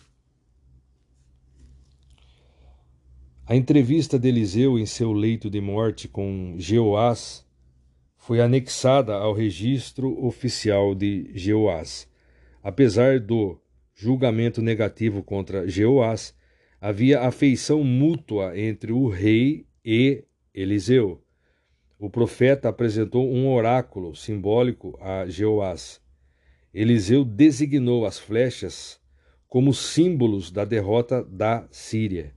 A 3.47 3.55
entrevista 3.55 4.19
de 4.19 4.29
Eliseu 4.29 4.79
em 4.79 4.87
seu 4.87 5.13
leito 5.13 5.51
de 5.51 5.61
morte 5.61 6.09
com 6.09 6.57
Jeoás 6.59 7.45
foi 8.17 8.41
anexada 8.41 9.15
ao 9.15 9.35
registro 9.35 10.25
oficial 10.25 10.95
de 10.95 11.31
Jeoás. 11.35 12.09
Apesar 12.65 13.21
do 13.21 13.61
julgamento 13.95 14.63
negativo 14.63 15.23
contra 15.23 15.69
Jeoás, 15.69 16.35
havia 16.81 17.21
afeição 17.21 17.85
mútua 17.85 18.59
entre 18.59 18.91
o 18.91 19.07
rei 19.07 19.67
e 19.85 20.25
Eliseu. 20.55 21.23
O 21.99 22.09
profeta 22.09 22.71
apresentou 22.71 23.31
um 23.31 23.53
oráculo 23.53 24.17
simbólico 24.17 24.99
a 24.99 25.27
Jeoás. 25.27 26.01
Eliseu 26.73 27.23
designou 27.23 28.07
as 28.07 28.19
flechas 28.19 28.99
como 29.47 29.75
símbolos 29.75 30.51
da 30.51 30.65
derrota 30.65 31.23
da 31.23 31.69
Síria. 31.71 32.33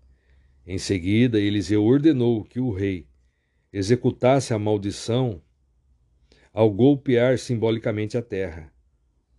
Em 0.65 0.77
seguida, 0.77 1.39
Eliseu 1.39 1.85
ordenou 1.85 2.43
que 2.43 2.59
o 2.59 2.69
rei 2.69 3.07
executasse 3.71 4.53
a 4.53 4.59
maldição 4.59 5.41
ao 6.53 6.69
golpear 6.69 7.39
simbolicamente 7.39 8.17
a 8.17 8.21
terra. 8.21 8.75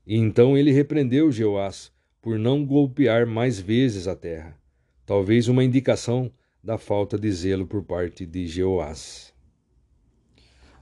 E 0.09 0.17
então 0.17 0.57
ele 0.57 0.73
repreendeu 0.73 1.31
Jeoás 1.31 1.93
por 2.23 2.39
não 2.39 2.65
golpear 2.65 3.27
mais 3.27 3.61
vezes 3.61 4.09
a 4.09 4.17
terra, 4.17 4.59
talvez 5.05 5.49
uma 5.49 5.63
indicação 5.63 6.33
da 6.65 6.79
falta 6.79 7.19
de 7.19 7.31
zelo 7.31 7.67
por 7.67 7.85
parte 7.85 8.25
de 8.25 8.47
Jeoás. 8.47 9.35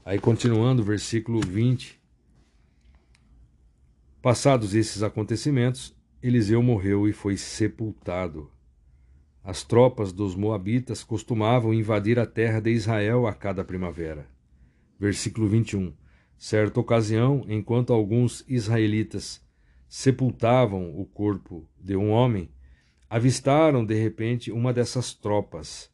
Aí 0.05 0.17
continuando, 0.17 0.81
versículo 0.81 1.41
20. 1.41 1.99
Passados 4.21 4.73
esses 4.73 5.03
acontecimentos, 5.03 5.93
Eliseu 6.23 6.63
morreu 6.63 7.05
e 7.05 7.11
foi 7.11 7.35
sepultado. 7.35 8.49
As 9.43 9.61
tropas 9.61 10.13
dos 10.13 10.35
Moabitas 10.35 11.03
costumavam 11.03 11.73
invadir 11.73 12.17
a 12.17 12.25
terra 12.25 12.61
de 12.61 12.71
Israel 12.71 13.27
a 13.27 13.33
cada 13.33 13.65
primavera. 13.65 14.25
Versículo 14.97 15.49
21. 15.49 15.93
Certa 16.37 16.79
ocasião, 16.79 17.43
enquanto 17.47 17.91
alguns 17.91 18.45
israelitas 18.47 19.43
sepultavam 19.89 20.99
o 20.99 21.05
corpo 21.05 21.67
de 21.79 21.95
um 21.95 22.11
homem, 22.11 22.49
avistaram 23.09 23.85
de 23.85 23.95
repente 23.95 24.51
uma 24.51 24.71
dessas 24.71 25.13
tropas. 25.13 25.91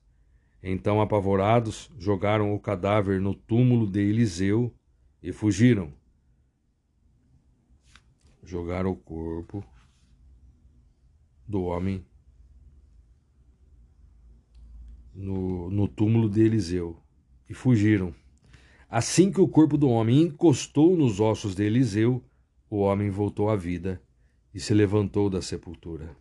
Então, 0.61 0.99
apavorados, 1.01 1.89
jogaram 1.97 2.53
o 2.53 2.59
cadáver 2.59 3.21
no 3.21 3.33
túmulo 3.33 3.89
de 3.89 4.01
Eliseu 4.01 4.73
e 5.21 5.31
fugiram. 5.31 5.93
Jogaram 8.43 8.91
o 8.91 8.95
corpo 8.95 9.63
do 11.47 11.63
homem 11.63 12.05
no, 15.13 15.69
no 15.69 15.87
túmulo 15.87 16.29
de 16.29 16.41
Eliseu 16.41 16.97
e 17.49 17.53
fugiram. 17.53 18.13
Assim 18.95 19.31
que 19.31 19.41
o 19.41 19.47
corpo 19.47 19.75
do 19.75 19.89
homem 19.89 20.21
encostou 20.21 20.95
nos 20.95 21.19
ossos 21.19 21.55
de 21.55 21.63
Eliseu, 21.63 22.21
o 22.69 22.77
homem 22.77 23.09
voltou 23.09 23.49
à 23.49 23.55
vida 23.55 23.99
e 24.53 24.59
se 24.59 24.71
levantou 24.71 25.31
da 25.31 25.41
sepultura. 25.41 26.15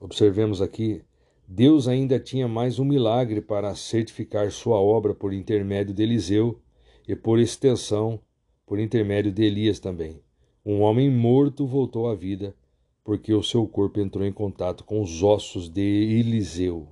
Observemos 0.00 0.60
aqui, 0.60 1.04
Deus 1.46 1.86
ainda 1.86 2.18
tinha 2.18 2.48
mais 2.48 2.80
um 2.80 2.84
milagre 2.84 3.40
para 3.40 3.76
certificar 3.76 4.50
sua 4.50 4.80
obra 4.80 5.14
por 5.14 5.32
intermédio 5.32 5.94
de 5.94 6.02
Eliseu 6.02 6.60
e, 7.06 7.14
por 7.14 7.38
extensão, 7.38 8.20
por 8.66 8.80
intermédio 8.80 9.30
de 9.30 9.44
Elias 9.44 9.78
também. 9.78 10.20
Um 10.66 10.80
homem 10.80 11.08
morto 11.08 11.64
voltou 11.64 12.08
à 12.08 12.14
vida 12.16 12.56
porque 13.04 13.32
o 13.32 13.40
seu 13.40 13.68
corpo 13.68 14.00
entrou 14.00 14.26
em 14.26 14.32
contato 14.32 14.82
com 14.82 15.00
os 15.00 15.22
ossos 15.22 15.70
de 15.70 15.80
Eliseu. 15.80 16.88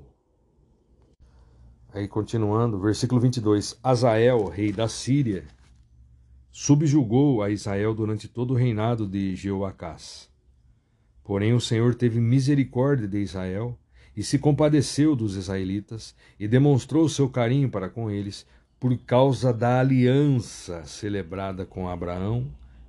Aí 1.92 2.06
continuando, 2.06 2.78
versículo 2.78 3.20
22. 3.20 3.78
Azael, 3.82 4.44
rei 4.46 4.70
da 4.70 4.88
Síria, 4.88 5.44
subjugou 6.52 7.42
a 7.42 7.50
Israel 7.50 7.94
durante 7.94 8.28
todo 8.28 8.52
o 8.52 8.56
reinado 8.56 9.06
de 9.06 9.34
Jeoacás. 9.34 10.28
Porém 11.24 11.54
o 11.54 11.60
Senhor 11.60 11.94
teve 11.94 12.20
misericórdia 12.20 13.08
de 13.08 13.18
Israel 13.18 13.78
e 14.14 14.22
se 14.22 14.38
compadeceu 14.38 15.16
dos 15.16 15.34
israelitas 15.36 16.14
e 16.38 16.46
demonstrou 16.46 17.08
seu 17.08 17.28
carinho 17.28 17.70
para 17.70 17.88
com 17.88 18.10
eles 18.10 18.46
por 18.78 18.96
causa 18.98 19.52
da 19.52 19.80
aliança 19.80 20.84
celebrada 20.84 21.64
com 21.64 21.88
Abraão, 21.88 22.46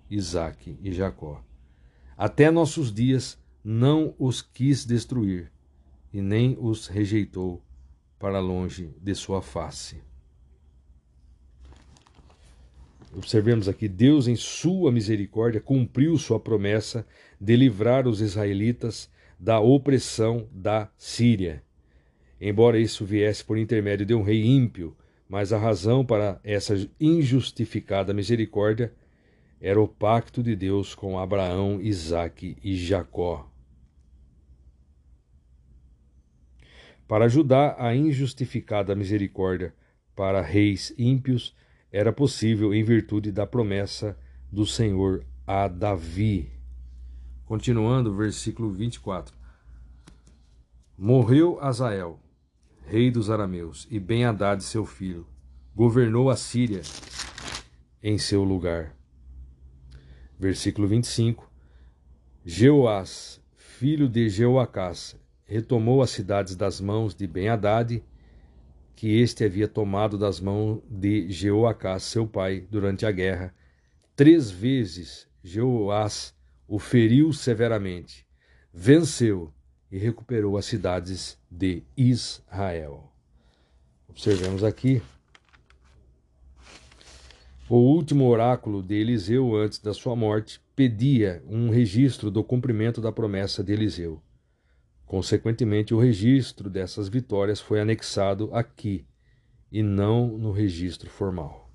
Isaque 0.09 0.77
e 0.81 0.91
Jacó. 0.91 1.41
Até 2.17 2.51
nossos 2.51 2.93
dias 2.93 3.37
não 3.63 4.13
os 4.19 4.41
quis 4.41 4.85
destruir 4.85 5.51
e 6.11 6.21
nem 6.21 6.57
os 6.59 6.87
rejeitou 6.87 7.61
para 8.19 8.39
longe 8.39 8.93
de 9.01 9.15
sua 9.15 9.41
face. 9.41 10.01
Observemos 13.15 13.67
aqui, 13.67 13.87
Deus, 13.87 14.27
em 14.27 14.35
sua 14.35 14.91
misericórdia, 14.91 15.59
cumpriu 15.59 16.17
sua 16.17 16.39
promessa 16.39 17.07
de 17.41 17.55
livrar 17.55 18.07
os 18.07 18.21
israelitas 18.21 19.09
da 19.39 19.59
opressão 19.59 20.47
da 20.51 20.91
Síria. 20.97 21.63
Embora 22.39 22.79
isso 22.79 23.03
viesse 23.05 23.43
por 23.43 23.57
intermédio 23.57 24.05
de 24.05 24.13
um 24.13 24.21
rei 24.21 24.45
ímpio, 24.45 24.95
mas 25.27 25.51
a 25.51 25.57
razão 25.57 26.05
para 26.05 26.39
essa 26.43 26.75
injustificada 26.99 28.13
misericórdia 28.13 28.93
era 29.59 29.81
o 29.81 29.87
pacto 29.87 30.41
de 30.41 30.55
Deus 30.55 30.93
com 30.95 31.19
Abraão, 31.19 31.81
Isaque 31.81 32.57
e 32.63 32.75
Jacó. 32.75 33.49
Para 37.09 37.25
ajudar 37.25 37.75
a 37.79 37.95
injustificada 37.95 38.93
misericórdia 38.93 39.73
para 40.15 40.43
reis 40.43 40.93
ímpios, 40.95 41.55
era 41.91 42.13
possível 42.13 42.71
em 42.71 42.83
virtude 42.83 43.31
da 43.31 43.47
promessa 43.47 44.15
do 44.51 44.63
Senhor 44.63 45.25
a 45.47 45.67
Davi. 45.67 46.51
Continuando, 47.45 48.15
versículo 48.15 48.71
24. 48.71 49.35
Morreu 50.95 51.59
Azael, 51.59 52.19
rei 52.85 53.09
dos 53.09 53.31
arameus, 53.31 53.87
e 53.89 53.99
Ben-Hadad, 53.99 54.61
seu 54.61 54.85
filho, 54.85 55.25
governou 55.75 56.29
a 56.29 56.35
Síria 56.35 56.83
em 58.03 58.19
seu 58.19 58.43
lugar. 58.43 58.95
Versículo 60.37 60.87
25. 60.87 61.51
Jeoás, 62.45 63.41
filho 63.55 64.07
de 64.07 64.29
Jeoacás, 64.29 65.17
retomou 65.49 66.03
as 66.03 66.11
cidades 66.11 66.55
das 66.55 66.79
mãos 66.79 67.15
de 67.15 67.25
Ben-Hadad, 67.25 68.03
que 68.95 69.19
este 69.19 69.43
havia 69.43 69.67
tomado 69.67 70.15
das 70.15 70.39
mãos 70.39 70.79
de 70.87 71.27
Jeoacás, 71.31 72.03
seu 72.03 72.27
pai, 72.27 72.67
durante 72.69 73.03
a 73.03 73.11
guerra. 73.11 73.51
Três 74.15 74.51
vezes 74.51 75.27
Jeoás 75.43 76.35
o 76.67 76.77
feriu 76.77 77.33
severamente, 77.33 78.27
venceu 78.71 79.51
e 79.91 79.97
recuperou 79.97 80.55
as 80.55 80.65
cidades 80.65 81.35
de 81.49 81.81
Israel. 81.97 83.11
Observemos 84.07 84.63
aqui 84.63 85.01
o 87.67 87.77
último 87.77 88.27
oráculo 88.27 88.83
de 88.83 88.93
Eliseu 88.93 89.55
antes 89.55 89.79
da 89.79 89.95
sua 89.95 90.15
morte 90.15 90.61
pedia 90.75 91.41
um 91.47 91.71
registro 91.71 92.29
do 92.29 92.43
cumprimento 92.43 93.01
da 93.01 93.11
promessa 93.11 93.63
de 93.63 93.73
Eliseu. 93.73 94.21
Consequentemente, 95.09 95.91
o 95.91 95.99
registro 95.99 96.69
dessas 96.69 97.09
vitórias 97.09 97.59
foi 97.59 97.81
anexado 97.81 98.53
aqui 98.53 99.07
e 99.71 99.81
não 99.81 100.37
no 100.37 100.51
registro 100.51 101.09
formal. 101.09 101.67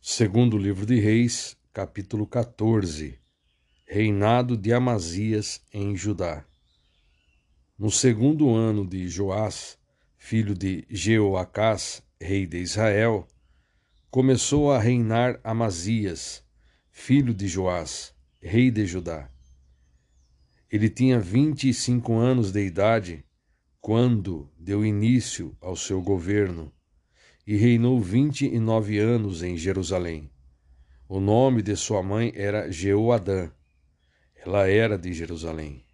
Segundo 0.00 0.56
livro 0.56 0.86
de 0.86 0.98
Reis, 0.98 1.54
capítulo 1.70 2.26
14. 2.26 3.20
Reinado 3.84 4.56
de 4.56 4.72
Amazias 4.72 5.60
em 5.70 5.94
Judá. 5.94 6.46
No 7.78 7.90
segundo 7.90 8.54
ano 8.54 8.86
de 8.86 9.06
Joás, 9.06 9.78
filho 10.16 10.54
de 10.54 10.86
Jeoacás, 10.88 12.02
rei 12.18 12.46
de 12.46 12.56
Israel, 12.56 13.28
começou 14.10 14.72
a 14.72 14.78
reinar 14.78 15.38
Amazias, 15.44 16.42
filho 16.90 17.34
de 17.34 17.46
Joás, 17.46 18.14
rei 18.40 18.70
de 18.70 18.86
Judá. 18.86 19.28
Ele 20.72 20.88
tinha 20.88 21.20
vinte 21.20 21.68
e 21.68 21.74
cinco 21.74 22.14
anos 22.14 22.50
de 22.50 22.64
idade 22.64 23.22
quando 23.78 24.50
deu 24.58 24.82
início 24.82 25.54
ao 25.60 25.76
seu 25.76 26.00
governo 26.00 26.72
e 27.46 27.56
reinou 27.56 28.00
vinte 28.00 28.46
e 28.46 28.58
nove 28.58 28.98
anos 28.98 29.42
em 29.42 29.54
Jerusalém. 29.54 30.30
O 31.06 31.20
nome 31.20 31.60
de 31.60 31.76
sua 31.76 32.02
mãe 32.02 32.32
era 32.34 32.70
Jeoadã. 32.70 33.50
Ela 34.34 34.66
era 34.66 34.96
de 34.96 35.12
Jerusalém. 35.12 35.84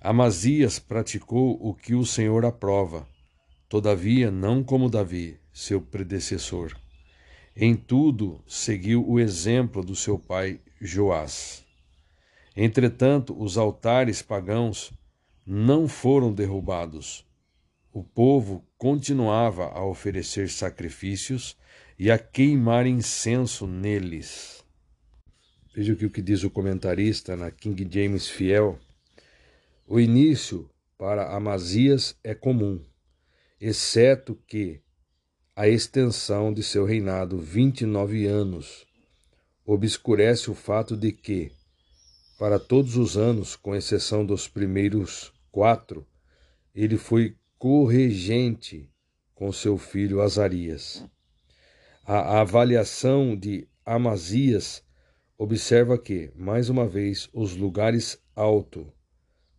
Amazias 0.00 0.78
praticou 0.78 1.58
o 1.60 1.74
que 1.74 1.96
o 1.96 2.06
Senhor 2.06 2.44
aprova, 2.44 3.04
todavia 3.68 4.30
não 4.30 4.62
como 4.62 4.88
Davi, 4.88 5.40
seu 5.52 5.80
predecessor. 5.80 6.72
Em 7.56 7.74
tudo 7.74 8.44
seguiu 8.46 9.04
o 9.04 9.18
exemplo 9.18 9.82
do 9.82 9.96
seu 9.96 10.20
pai 10.20 10.60
Joás. 10.80 11.66
Entretanto, 12.60 13.40
os 13.40 13.56
altares 13.56 14.20
pagãos 14.20 14.92
não 15.46 15.86
foram 15.86 16.34
derrubados. 16.34 17.24
O 17.92 18.02
povo 18.02 18.66
continuava 18.76 19.66
a 19.66 19.86
oferecer 19.86 20.50
sacrifícios 20.50 21.56
e 21.96 22.10
a 22.10 22.18
queimar 22.18 22.84
incenso 22.84 23.64
neles. 23.64 24.64
Veja 25.72 25.92
o 25.92 26.10
que 26.10 26.20
diz 26.20 26.42
o 26.42 26.50
comentarista 26.50 27.36
na 27.36 27.48
King 27.48 27.88
James 27.88 28.26
Fiel. 28.26 28.76
O 29.86 30.00
início 30.00 30.68
para 30.98 31.32
Amazias 31.36 32.18
é 32.24 32.34
comum, 32.34 32.84
exceto 33.60 34.34
que 34.48 34.80
a 35.54 35.68
extensão 35.68 36.52
de 36.52 36.64
seu 36.64 36.84
reinado, 36.84 37.38
29 37.38 38.26
anos, 38.26 38.84
obscurece 39.64 40.50
o 40.50 40.54
fato 40.54 40.96
de 40.96 41.12
que, 41.12 41.52
para 42.38 42.60
todos 42.60 42.96
os 42.96 43.16
anos, 43.16 43.56
com 43.56 43.74
exceção 43.74 44.24
dos 44.24 44.46
primeiros 44.46 45.32
quatro, 45.50 46.06
ele 46.72 46.96
foi 46.96 47.36
corregente 47.58 48.88
com 49.34 49.50
seu 49.50 49.76
filho 49.76 50.22
Azarias. 50.22 51.04
A 52.04 52.40
avaliação 52.40 53.36
de 53.36 53.66
Amazias 53.84 54.84
observa 55.36 55.98
que, 55.98 56.30
mais 56.36 56.68
uma 56.68 56.86
vez, 56.86 57.28
os 57.32 57.56
lugares 57.56 58.22
altos, 58.36 58.86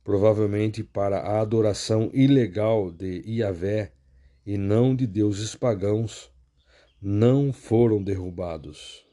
provavelmente 0.02 0.82
para 0.82 1.20
a 1.20 1.42
adoração 1.42 2.10
ilegal 2.14 2.92
de 2.92 3.22
Iavé 3.28 3.92
e 4.46 4.58
não 4.58 4.96
de 4.96 5.06
deuses 5.06 5.54
pagãos, 5.54 6.32
não 7.02 7.52
foram 7.52 8.02
derrubados. 8.02 9.09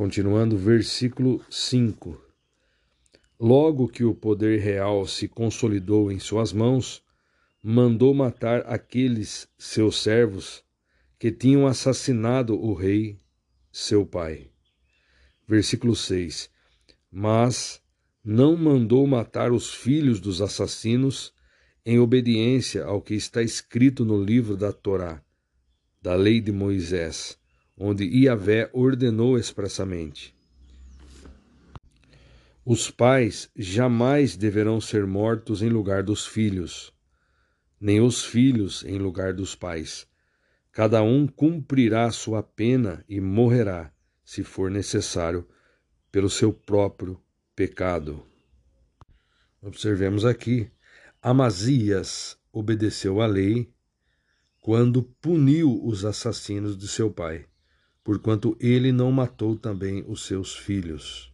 Continuando, 0.00 0.56
versículo 0.56 1.44
5. 1.50 2.18
Logo 3.38 3.86
que 3.86 4.02
o 4.02 4.14
poder 4.14 4.58
real 4.58 5.06
se 5.06 5.28
consolidou 5.28 6.10
em 6.10 6.18
suas 6.18 6.54
mãos, 6.54 7.02
mandou 7.62 8.14
matar 8.14 8.62
aqueles 8.64 9.46
seus 9.58 10.00
servos 10.00 10.64
que 11.18 11.30
tinham 11.30 11.66
assassinado 11.66 12.58
o 12.58 12.72
rei, 12.72 13.20
seu 13.70 14.06
pai. 14.06 14.50
Versículo 15.46 15.94
6. 15.94 16.48
Mas 17.12 17.82
não 18.24 18.56
mandou 18.56 19.06
matar 19.06 19.52
os 19.52 19.74
filhos 19.74 20.18
dos 20.18 20.40
assassinos 20.40 21.34
em 21.84 21.98
obediência 21.98 22.86
ao 22.86 23.02
que 23.02 23.12
está 23.12 23.42
escrito 23.42 24.02
no 24.06 24.18
livro 24.24 24.56
da 24.56 24.72
Torá, 24.72 25.22
da 26.00 26.14
lei 26.14 26.40
de 26.40 26.52
Moisés, 26.52 27.38
onde 27.82 28.04
Iavé 28.04 28.68
ordenou 28.74 29.38
expressamente: 29.38 30.36
os 32.62 32.90
pais 32.90 33.50
jamais 33.56 34.36
deverão 34.36 34.78
ser 34.82 35.06
mortos 35.06 35.62
em 35.62 35.70
lugar 35.70 36.02
dos 36.02 36.26
filhos, 36.26 36.92
nem 37.80 38.02
os 38.02 38.22
filhos 38.22 38.84
em 38.84 38.98
lugar 38.98 39.32
dos 39.32 39.54
pais. 39.54 40.06
Cada 40.70 41.02
um 41.02 41.26
cumprirá 41.26 42.10
sua 42.12 42.42
pena 42.42 43.02
e 43.08 43.18
morrerá, 43.18 43.90
se 44.22 44.44
for 44.44 44.70
necessário, 44.70 45.48
pelo 46.12 46.28
seu 46.28 46.52
próprio 46.52 47.18
pecado. 47.56 48.22
Observemos 49.62 50.26
aqui: 50.26 50.70
Amazias 51.22 52.38
obedeceu 52.52 53.22
à 53.22 53.26
lei 53.26 53.72
quando 54.60 55.02
puniu 55.02 55.82
os 55.82 56.04
assassinos 56.04 56.76
de 56.76 56.86
seu 56.86 57.10
pai, 57.10 57.46
porquanto 58.10 58.56
ele 58.58 58.90
não 58.90 59.12
matou 59.12 59.54
também 59.54 60.04
os 60.08 60.26
seus 60.26 60.56
filhos. 60.56 61.32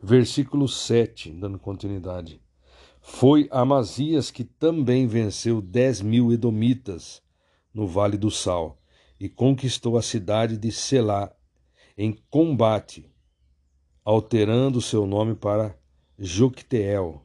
Versículo 0.00 0.68
7, 0.68 1.32
dando 1.32 1.58
continuidade. 1.58 2.40
Foi 3.00 3.48
Amazias 3.50 4.30
que 4.30 4.44
também 4.44 5.04
venceu 5.04 5.60
dez 5.60 6.00
mil 6.00 6.32
edomitas 6.32 7.20
no 7.74 7.88
Vale 7.88 8.16
do 8.16 8.30
Sal 8.30 8.80
e 9.18 9.28
conquistou 9.28 9.98
a 9.98 10.02
cidade 10.02 10.56
de 10.56 10.70
Selá 10.70 11.34
em 11.98 12.16
combate, 12.30 13.10
alterando 14.04 14.80
seu 14.80 15.08
nome 15.08 15.34
para 15.34 15.76
Jocteel, 16.16 17.20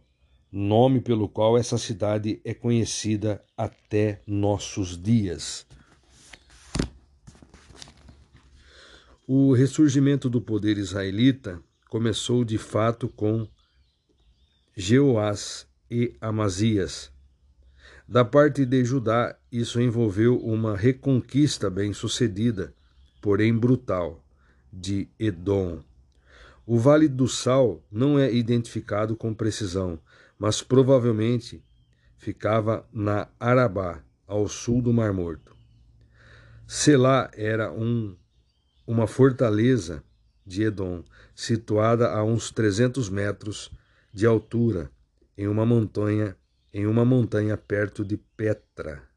nome 0.57 1.01
pelo 1.01 1.27
qual 1.27 1.57
essa 1.57 1.77
cidade 1.77 2.39
é 2.45 2.53
conhecida 2.53 3.43
até 3.57 4.21
nossos 4.25 4.97
dias. 4.97 5.67
O 9.27 9.51
ressurgimento 9.51 10.29
do 10.29 10.39
poder 10.39 10.77
israelita 10.77 11.61
começou 11.89 12.45
de 12.45 12.57
fato 12.57 13.09
com 13.09 13.45
Jeoás 14.77 15.67
e 15.91 16.15
Amazias. 16.21 17.11
Da 18.07 18.23
parte 18.23 18.65
de 18.65 18.85
Judá, 18.85 19.37
isso 19.51 19.81
envolveu 19.81 20.37
uma 20.37 20.77
reconquista 20.77 21.69
bem-sucedida, 21.69 22.73
porém 23.21 23.53
brutal, 23.53 24.23
de 24.71 25.09
Edom. 25.19 25.83
O 26.65 26.79
Vale 26.79 27.09
do 27.09 27.27
Sal 27.27 27.83
não 27.91 28.17
é 28.17 28.33
identificado 28.33 29.17
com 29.17 29.33
precisão, 29.33 29.99
mas 30.37 30.61
provavelmente 30.61 31.63
ficava 32.17 32.87
na 32.91 33.27
Arabá, 33.39 34.03
ao 34.27 34.47
sul 34.47 34.81
do 34.81 34.91
Mar 34.91 35.13
Morto. 35.13 35.55
Selá 36.67 37.29
era 37.33 37.71
um, 37.71 38.17
uma 38.87 39.05
fortaleza 39.05 40.03
de 40.45 40.63
Edom, 40.63 41.03
situada 41.35 42.11
a 42.11 42.23
uns 42.23 42.51
300 42.51 43.09
metros 43.09 43.71
de 44.11 44.25
altura 44.25 44.91
em 45.37 45.47
uma 45.47 45.65
montanha, 45.65 46.35
em 46.73 46.87
uma 46.87 47.05
montanha 47.05 47.57
perto 47.57 48.03
de 48.03 48.17
Petra. 48.17 49.07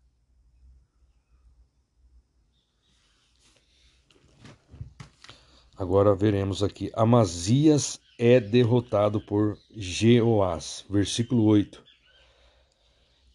Agora 5.76 6.14
veremos 6.14 6.62
aqui. 6.62 6.90
Amazias 6.94 8.00
é 8.18 8.40
derrotado 8.40 9.20
por 9.20 9.56
Jeoás. 9.70 10.84
Versículo 10.90 11.44
8. 11.44 11.84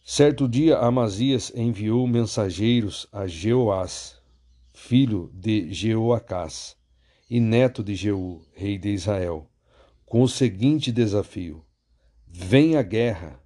Certo 0.04 0.50
dia 0.50 0.78
Amazias 0.80 1.54
enviou 1.56 2.06
mensageiros 2.06 3.08
a 3.10 3.26
Jeoás, 3.26 4.22
filho 4.74 5.32
de 5.34 5.72
Jeoacás, 5.74 6.76
e 7.30 7.40
neto 7.40 7.82
de 7.82 7.96
Jeú, 7.96 8.46
rei 8.54 8.78
de 8.78 8.90
Israel, 8.90 9.50
com 10.06 10.22
o 10.22 10.28
seguinte 10.28 10.92
desafio: 10.92 11.66
Vem 12.28 12.76
a 12.76 12.82
guerra, 12.82 13.42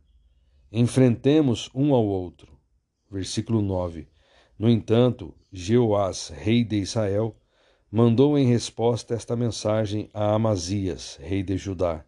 enfrentemos 0.72 1.70
um 1.76 1.94
ao 1.94 2.04
outro. 2.04 2.58
Versículo 3.12 3.62
9. 3.62 4.08
No 4.58 4.68
entanto, 4.68 5.36
Jeoás, 5.52 6.30
rei 6.30 6.64
de 6.64 6.78
Israel, 6.78 7.38
mandou 7.92 8.38
em 8.38 8.46
resposta 8.46 9.14
esta 9.14 9.36
mensagem 9.36 10.10
a 10.14 10.34
Amazias, 10.34 11.18
rei 11.22 11.42
de 11.42 11.58
Judá. 11.58 12.04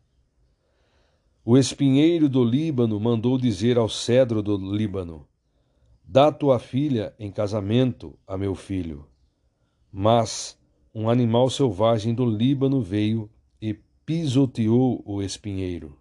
O 1.43 1.57
espinheiro 1.57 2.27
do 2.27 2.43
Líbano 2.43 2.99
mandou 2.99 3.37
dizer 3.37 3.77
ao 3.77 3.87
cedro 3.87 4.43
do 4.43 4.57
Líbano: 4.57 5.25
Dá 6.03 6.31
tua 6.31 6.59
filha 6.59 7.13
em 7.17 7.31
casamento 7.31 8.17
a 8.27 8.37
meu 8.37 8.55
filho. 8.55 9.05
Mas 9.91 10.57
um 10.93 11.09
animal 11.09 11.49
selvagem 11.49 12.13
do 12.13 12.25
Líbano 12.25 12.81
veio 12.81 13.29
e 13.61 13.73
pisoteou 14.05 15.01
o 15.05 15.21
espinheiro. 15.21 15.97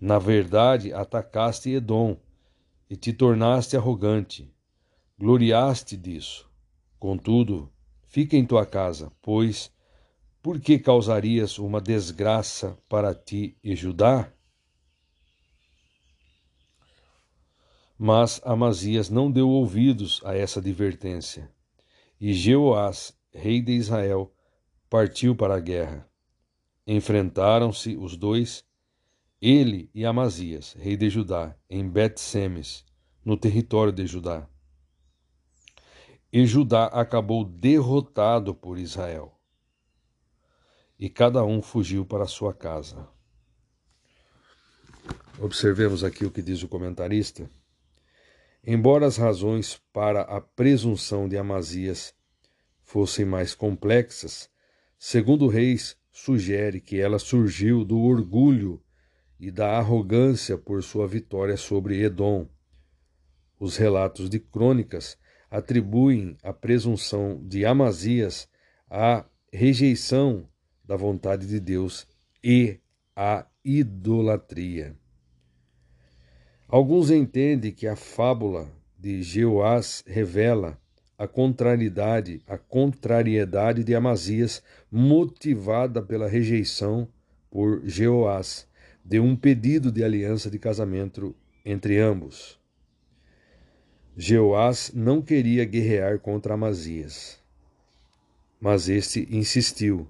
Na 0.00 0.18
verdade, 0.18 0.92
atacaste 0.92 1.70
Edom 1.70 2.16
e 2.88 2.96
te 2.96 3.12
tornaste 3.12 3.76
arrogante. 3.76 4.52
Gloriaste 5.18 5.96
disso. 5.96 6.50
Contudo, 6.98 7.71
fica 8.12 8.36
em 8.36 8.46
tua 8.46 8.64
casa, 8.64 9.10
pois 9.20 9.72
por 10.40 10.60
que 10.60 10.78
causarias 10.78 11.58
uma 11.58 11.80
desgraça 11.80 12.78
para 12.88 13.12
ti 13.12 13.56
e 13.64 13.74
Judá? 13.74 14.32
Mas 17.98 18.40
Amazias 18.44 19.10
não 19.10 19.30
deu 19.30 19.48
ouvidos 19.48 20.20
a 20.24 20.36
essa 20.36 20.60
advertência, 20.60 21.50
e 22.20 22.32
Jeoás 22.32 23.12
rei 23.32 23.60
de 23.60 23.72
Israel, 23.72 24.32
partiu 24.88 25.34
para 25.34 25.56
a 25.56 25.60
guerra. 25.60 26.08
Enfrentaram-se 26.86 27.96
os 27.96 28.16
dois, 28.16 28.64
ele 29.40 29.90
e 29.94 30.04
Amazias, 30.04 30.74
rei 30.74 30.96
de 30.96 31.08
Judá, 31.08 31.56
em 31.68 31.88
Bet-Semes, 31.88 32.84
no 33.24 33.36
território 33.36 33.92
de 33.92 34.06
Judá. 34.06 34.48
E 36.32 36.46
Judá 36.46 36.86
acabou 36.86 37.44
derrotado 37.44 38.54
por 38.54 38.78
Israel. 38.78 39.38
E 40.98 41.10
cada 41.10 41.44
um 41.44 41.60
fugiu 41.60 42.06
para 42.06 42.26
sua 42.26 42.54
casa. 42.54 43.06
Observemos 45.38 46.02
aqui 46.02 46.24
o 46.24 46.30
que 46.30 46.40
diz 46.40 46.62
o 46.62 46.68
comentarista. 46.68 47.50
Embora 48.64 49.04
as 49.06 49.18
razões 49.18 49.78
para 49.92 50.22
a 50.22 50.40
presunção 50.40 51.28
de 51.28 51.36
Amazias 51.36 52.14
fossem 52.80 53.26
mais 53.26 53.54
complexas, 53.54 54.48
segundo 54.98 55.48
Reis 55.48 55.98
sugere 56.10 56.80
que 56.80 56.98
ela 56.98 57.18
surgiu 57.18 57.84
do 57.84 57.98
orgulho 57.98 58.82
e 59.38 59.50
da 59.50 59.76
arrogância 59.76 60.56
por 60.56 60.82
sua 60.82 61.06
vitória 61.06 61.58
sobre 61.58 62.02
Edom. 62.02 62.48
Os 63.58 63.76
relatos 63.76 64.30
de 64.30 64.38
crônicas 64.38 65.18
atribuem 65.52 66.34
a 66.42 66.50
presunção 66.50 67.38
de 67.44 67.66
Amazias 67.66 68.48
à 68.88 69.22
rejeição 69.52 70.48
da 70.82 70.96
vontade 70.96 71.46
de 71.46 71.60
Deus 71.60 72.06
e 72.42 72.78
à 73.14 73.46
idolatria. 73.62 74.96
Alguns 76.66 77.10
entendem 77.10 77.70
que 77.70 77.86
a 77.86 77.94
fábula 77.94 78.66
de 78.98 79.22
Jeoás 79.22 80.02
revela 80.06 80.80
a 81.18 81.28
contrariedade, 81.28 82.40
a 82.46 82.56
contrariedade 82.56 83.84
de 83.84 83.94
Amazias, 83.94 84.62
motivada 84.90 86.02
pela 86.02 86.26
rejeição 86.26 87.06
por 87.50 87.82
Jeoás 87.84 88.66
de 89.04 89.20
um 89.20 89.36
pedido 89.36 89.92
de 89.92 90.02
aliança 90.02 90.50
de 90.50 90.58
casamento 90.58 91.36
entre 91.62 91.98
ambos. 91.98 92.61
Jeoás 94.16 94.92
não 94.92 95.22
queria 95.22 95.64
guerrear 95.64 96.18
contra 96.18 96.52
Amazias, 96.52 97.42
mas 98.60 98.88
este 98.88 99.26
insistiu, 99.34 100.06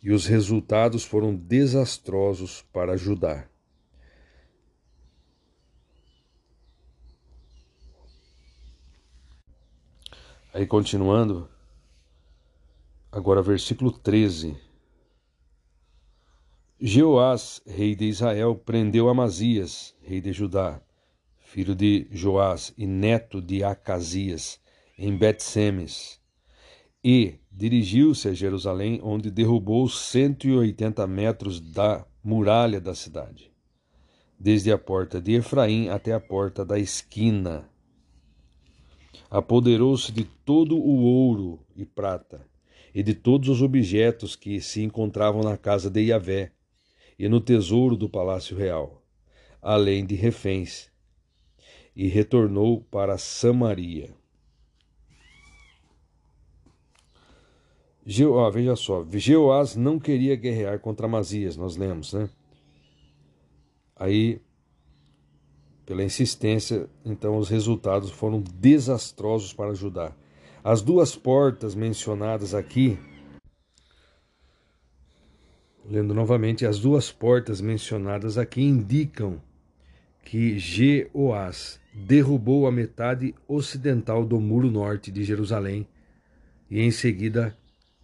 e 0.00 0.12
os 0.12 0.26
resultados 0.26 1.04
foram 1.04 1.34
desastrosos 1.34 2.62
para 2.72 2.96
Judá. 2.96 3.48
Aí 10.52 10.64
continuando, 10.64 11.48
agora 13.10 13.42
versículo 13.42 13.90
13. 13.90 14.56
Jeoás, 16.80 17.60
rei 17.66 17.96
de 17.96 18.04
Israel, 18.04 18.54
prendeu 18.54 19.08
Amazias, 19.08 19.96
rei 20.00 20.20
de 20.20 20.32
Judá, 20.32 20.80
filho 21.54 21.76
de 21.76 22.08
Joás 22.10 22.74
e 22.76 22.84
neto 22.84 23.40
de 23.40 23.62
Acasias, 23.62 24.58
em 24.98 25.16
Bet-Semes, 25.16 26.20
e 27.02 27.34
dirigiu-se 27.48 28.26
a 28.26 28.34
Jerusalém, 28.34 28.98
onde 29.04 29.30
derrubou 29.30 29.88
180 29.88 31.06
metros 31.06 31.60
da 31.60 32.04
muralha 32.24 32.80
da 32.80 32.92
cidade, 32.92 33.52
desde 34.36 34.72
a 34.72 34.76
porta 34.76 35.22
de 35.22 35.34
Efraim 35.34 35.90
até 35.90 36.12
a 36.12 36.18
porta 36.18 36.64
da 36.64 36.76
esquina. 36.76 37.70
Apoderou-se 39.30 40.10
de 40.10 40.24
todo 40.24 40.76
o 40.76 41.04
ouro 41.04 41.64
e 41.76 41.84
prata, 41.84 42.44
e 42.92 43.00
de 43.00 43.14
todos 43.14 43.48
os 43.48 43.62
objetos 43.62 44.34
que 44.34 44.60
se 44.60 44.82
encontravam 44.82 45.44
na 45.44 45.56
casa 45.56 45.88
de 45.88 46.00
Iavé 46.00 46.50
e 47.16 47.28
no 47.28 47.40
tesouro 47.40 47.96
do 47.96 48.08
palácio 48.08 48.56
real, 48.56 49.04
além 49.62 50.04
de 50.04 50.16
reféns, 50.16 50.92
e 51.94 52.08
retornou 52.08 52.80
para 52.90 53.16
Samaria. 53.18 54.10
Veja 58.52 58.76
só, 58.76 59.04
Jeoás 59.10 59.76
não 59.76 59.98
queria 59.98 60.36
guerrear 60.36 60.78
contra 60.78 61.06
Amazias, 61.06 61.56
nós 61.56 61.76
lemos, 61.76 62.12
né? 62.12 62.28
Aí 63.96 64.40
pela 65.86 66.02
insistência, 66.02 66.88
então 67.04 67.36
os 67.36 67.48
resultados 67.48 68.10
foram 68.10 68.40
desastrosos 68.40 69.52
para 69.52 69.74
Judá. 69.74 70.12
As 70.62 70.80
duas 70.80 71.14
portas 71.14 71.74
mencionadas 71.74 72.54
aqui, 72.54 72.98
lendo 75.84 76.14
novamente, 76.14 76.64
as 76.64 76.78
duas 76.78 77.12
portas 77.12 77.60
mencionadas 77.60 78.38
aqui 78.38 78.62
indicam 78.62 79.40
que 80.22 80.58
Jeoás 80.58 81.78
derrubou 81.94 82.66
a 82.66 82.72
metade 82.72 83.32
ocidental 83.46 84.26
do 84.26 84.40
muro 84.40 84.68
norte 84.68 85.12
de 85.12 85.22
Jerusalém 85.22 85.86
e 86.68 86.80
em 86.80 86.90
seguida 86.90 87.56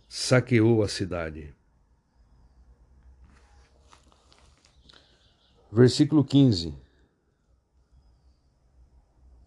saqueou 0.09 0.85
a 0.85 0.89
cidade. 0.89 1.53
Versículo 5.73 6.25
15. 6.25 6.73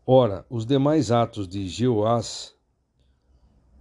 Ora, 0.06 0.46
os 0.50 0.66
demais 0.66 1.10
atos 1.10 1.48
de 1.48 1.66
Jeoás, 1.70 2.54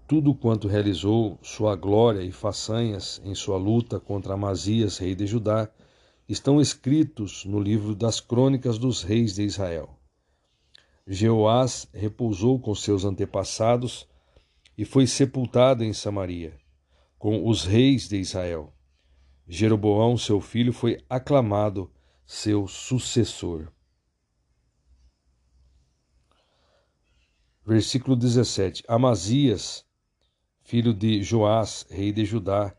tudo 0.06 0.32
quanto 0.32 0.68
realizou, 0.68 1.38
sua 1.42 1.74
glória 1.74 2.22
e 2.22 2.30
façanhas 2.30 3.20
em 3.24 3.34
sua 3.34 3.56
luta 3.56 3.98
contra 3.98 4.34
Amazias, 4.34 4.98
rei 4.98 5.16
de 5.16 5.26
Judá, 5.26 5.68
estão 6.28 6.60
escritos 6.60 7.44
no 7.44 7.58
livro 7.58 7.96
das 7.96 8.20
crônicas 8.20 8.78
dos 8.78 9.02
reis 9.02 9.34
de 9.34 9.42
Israel. 9.42 9.98
Jeoás 11.06 11.88
repousou 11.92 12.60
com 12.60 12.74
seus 12.74 13.04
antepassados 13.04 14.08
e 14.78 14.84
foi 14.84 15.06
sepultado 15.06 15.82
em 15.84 15.92
Samaria, 15.92 16.56
com 17.18 17.46
os 17.48 17.64
reis 17.64 18.08
de 18.08 18.18
Israel. 18.18 18.72
Jeroboão, 19.46 20.16
seu 20.16 20.40
filho, 20.40 20.72
foi 20.72 21.04
aclamado 21.10 21.90
seu 22.24 22.66
sucessor. 22.68 23.70
Versículo 27.66 28.16
17: 28.16 28.84
Amazias, 28.88 29.84
filho 30.62 30.94
de 30.94 31.22
Joás, 31.22 31.84
rei 31.90 32.12
de 32.12 32.24
Judá, 32.24 32.74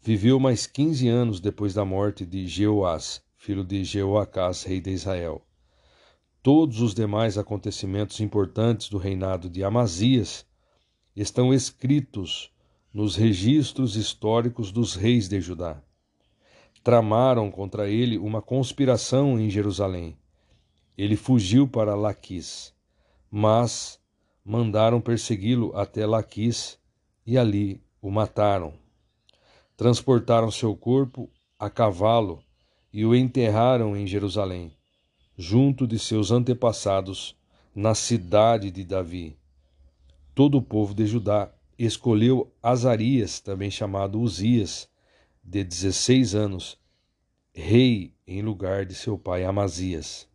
viveu 0.00 0.40
mais 0.40 0.66
quinze 0.66 1.08
anos 1.08 1.40
depois 1.40 1.74
da 1.74 1.84
morte 1.84 2.24
de 2.26 2.46
Jeoás, 2.46 3.22
filho 3.36 3.62
de 3.62 3.84
Jeoacás, 3.84 4.62
rei 4.64 4.80
de 4.80 4.90
Israel. 4.90 5.45
Todos 6.46 6.80
os 6.80 6.94
demais 6.94 7.36
acontecimentos 7.36 8.20
importantes 8.20 8.88
do 8.88 8.98
reinado 8.98 9.50
de 9.50 9.64
Amazias 9.64 10.46
estão 11.16 11.52
escritos 11.52 12.52
nos 12.94 13.16
registros 13.16 13.96
históricos 13.96 14.70
dos 14.70 14.94
reis 14.94 15.28
de 15.28 15.40
Judá. 15.40 15.82
Tramaram 16.84 17.50
contra 17.50 17.88
ele 17.88 18.16
uma 18.16 18.40
conspiração 18.40 19.40
em 19.40 19.50
Jerusalém. 19.50 20.16
Ele 20.96 21.16
fugiu 21.16 21.66
para 21.66 21.96
Laquis, 21.96 22.72
mas 23.28 23.98
mandaram 24.44 25.00
persegui-lo 25.00 25.76
até 25.76 26.06
Laquis 26.06 26.78
e 27.26 27.36
ali 27.36 27.82
o 28.00 28.08
mataram. 28.08 28.72
Transportaram 29.76 30.52
seu 30.52 30.76
corpo 30.76 31.28
a 31.58 31.68
cavalo 31.68 32.40
e 32.92 33.04
o 33.04 33.16
enterraram 33.16 33.96
em 33.96 34.06
Jerusalém, 34.06 34.75
junto 35.36 35.86
de 35.86 35.98
seus 35.98 36.30
antepassados, 36.30 37.36
na 37.74 37.94
cidade 37.94 38.70
de 38.70 38.84
Davi. 38.84 39.36
Todo 40.34 40.58
o 40.58 40.62
povo 40.62 40.94
de 40.94 41.06
Judá 41.06 41.52
escolheu 41.78 42.50
Azarias, 42.62 43.40
também 43.40 43.70
chamado 43.70 44.20
Uzias, 44.20 44.88
de 45.44 45.62
dezesseis 45.62 46.34
anos, 46.34 46.78
rei 47.54 48.14
em 48.26 48.42
lugar 48.42 48.86
de 48.86 48.94
seu 48.94 49.18
pai 49.18 49.44
Amazias. 49.44 50.28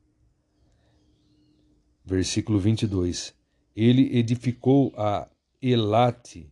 Versículo 2.05 2.59
22 2.59 3.33
ele 3.75 4.17
edificou 4.17 4.93
a 4.97 5.29
Elate 5.61 6.51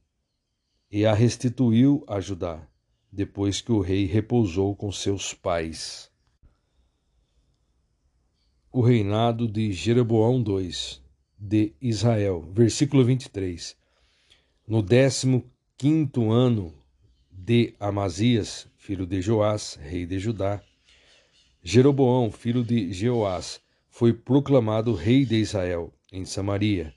e 0.90 1.06
a 1.06 1.14
restituiu 1.14 2.04
a 2.08 2.20
Judá, 2.20 2.66
depois 3.12 3.62
que 3.62 3.72
o 3.72 3.82
rei 3.82 4.06
repousou 4.06 4.76
com 4.76 4.92
seus 4.92 5.34
pais. 5.34 6.09
O 8.72 8.82
reinado 8.82 9.48
de 9.48 9.72
Jeroboão 9.72 10.44
II 10.46 10.72
de 11.38 11.74
Israel, 11.82 12.48
versículo 12.54 13.04
23. 13.04 13.76
No 14.68 14.82
décimo 14.82 15.44
quinto 15.78 16.32
ano 16.32 16.74
de 17.32 17.74
Amazias, 17.80 18.68
filho 18.78 19.08
de 19.08 19.22
Joás, 19.22 19.80
rei 19.82 20.06
de 20.06 20.20
Judá, 20.20 20.62
Jeroboão, 21.64 22.32
filho 22.32 22.64
de 22.64 22.94
Jeoás, 22.94 23.60
foi 23.90 24.14
proclamado 24.14 24.94
rei 24.94 25.26
de 25.26 25.36
Israel 25.38 25.92
em 26.12 26.24
Samaria 26.24 26.94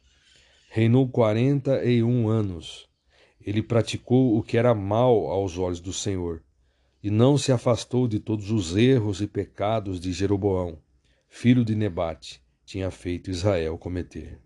Reinou 0.74 1.06
quarenta 1.06 1.84
e 1.84 2.02
um 2.02 2.30
anos. 2.30 2.88
Ele 3.38 3.62
praticou 3.62 4.38
o 4.38 4.42
que 4.42 4.56
era 4.56 4.74
mal 4.74 5.26
aos 5.26 5.58
olhos 5.58 5.80
do 5.80 5.92
Senhor, 5.92 6.42
e 7.02 7.10
não 7.10 7.36
se 7.36 7.52
afastou 7.52 8.08
de 8.08 8.18
todos 8.18 8.50
os 8.50 8.74
erros 8.74 9.20
e 9.20 9.26
pecados 9.26 10.00
de 10.00 10.14
Jeroboão, 10.14 10.78
filho 11.34 11.64
de 11.64 11.74
Nebate, 11.74 12.44
tinha 12.62 12.90
feito 12.90 13.30
Israel 13.30 13.78
cometer. 13.78 14.38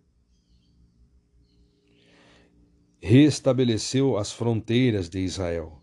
Restabeleceu 3.02 4.16
as 4.16 4.30
fronteiras 4.32 5.10
de 5.10 5.18
Israel, 5.18 5.82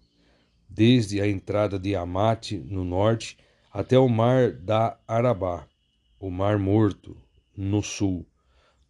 desde 0.68 1.22
a 1.22 1.28
entrada 1.28 1.78
de 1.78 1.94
Amate, 1.94 2.58
no 2.58 2.86
norte, 2.86 3.38
até 3.72 4.00
o 4.00 4.08
mar 4.08 4.54
da 4.54 4.98
Arabá, 5.06 5.68
o 6.18 6.32
Mar 6.32 6.58
Morto, 6.58 7.18
no 7.56 7.84
sul 7.84 8.26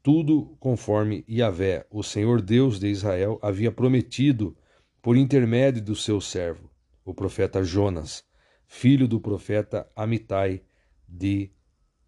tudo 0.03 0.58
conforme 0.59 1.24
Yahvé, 1.30 1.88
o 1.90 2.03
Senhor 2.03 2.42
Deus 2.42 2.77
de 2.77 2.90
Israel, 2.90 3.40
havia 3.42 3.72
prometido 3.72 4.56
por 5.01 5.16
intermédio 5.16 5.82
do 5.82 5.95
seu 5.95 6.19
servo, 6.19 6.69
o 7.06 7.14
profeta 7.14 7.64
Jonas, 7.64 8.22
filho 8.67 9.08
do 9.08 9.17
profeta 9.17 9.90
Amitai 9.95 10.61
de 11.08 11.50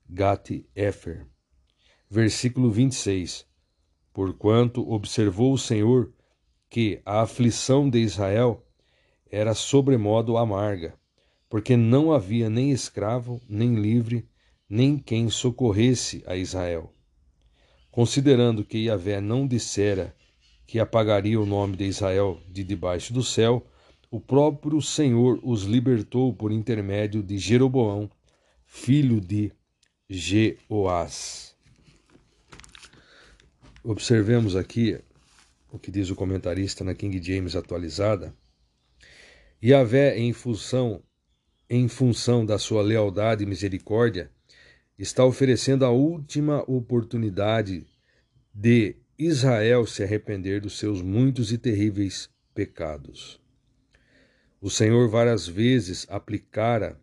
Gate-Efer. 0.09 1.25
Versículo 2.09 2.71
26. 2.71 3.45
Porquanto 4.13 4.89
observou 4.89 5.53
o 5.53 5.57
Senhor 5.57 6.13
que 6.69 7.01
a 7.05 7.21
aflição 7.21 7.89
de 7.89 7.99
Israel 7.99 8.65
era 9.29 9.53
sobremodo 9.53 10.37
amarga, 10.37 10.93
porque 11.49 11.75
não 11.75 12.11
havia 12.11 12.49
nem 12.49 12.71
escravo, 12.71 13.41
nem 13.49 13.75
livre, 13.75 14.27
nem 14.69 14.97
quem 14.97 15.29
socorresse 15.29 16.23
a 16.25 16.35
Israel. 16.35 16.93
Considerando 17.91 18.63
que 18.63 18.85
Yahvé 18.85 19.19
não 19.19 19.47
dissera 19.47 20.15
que 20.67 20.79
apagaria 20.79 21.39
o 21.39 21.45
nome 21.45 21.77
de 21.77 21.85
Israel 21.85 22.39
de 22.49 22.63
debaixo 22.63 23.13
do 23.13 23.23
céu, 23.23 23.65
o 24.11 24.19
próprio 24.19 24.81
Senhor 24.81 25.39
os 25.43 25.63
libertou 25.63 26.33
por 26.33 26.51
intermédio 26.51 27.21
de 27.21 27.37
Jeroboão, 27.37 28.09
filho 28.65 29.19
de 29.19 29.51
Jeoás. 30.07 31.55
Observemos 33.83 34.55
aqui 34.55 34.99
o 35.71 35.79
que 35.79 35.89
diz 35.89 36.11
o 36.11 36.15
comentarista 36.15 36.83
na 36.83 36.93
King 36.93 37.19
James 37.21 37.55
atualizada. 37.55 38.31
Yahvé, 39.63 40.15
em 40.15 40.31
função, 40.31 41.01
em 41.67 41.87
função 41.87 42.45
da 42.45 42.59
sua 42.59 42.83
lealdade 42.83 43.43
e 43.43 43.47
misericórdia, 43.47 44.29
está 44.97 45.25
oferecendo 45.25 45.83
a 45.83 45.89
última 45.89 46.63
oportunidade 46.69 47.87
de 48.53 48.95
Israel 49.17 49.87
se 49.87 50.03
arrepender 50.03 50.61
dos 50.61 50.77
seus 50.77 51.01
muitos 51.01 51.51
e 51.51 51.57
terríveis 51.57 52.29
pecados. 52.53 53.41
O 54.61 54.69
Senhor 54.69 55.09
várias 55.09 55.47
vezes 55.47 56.05
aplicara 56.09 57.01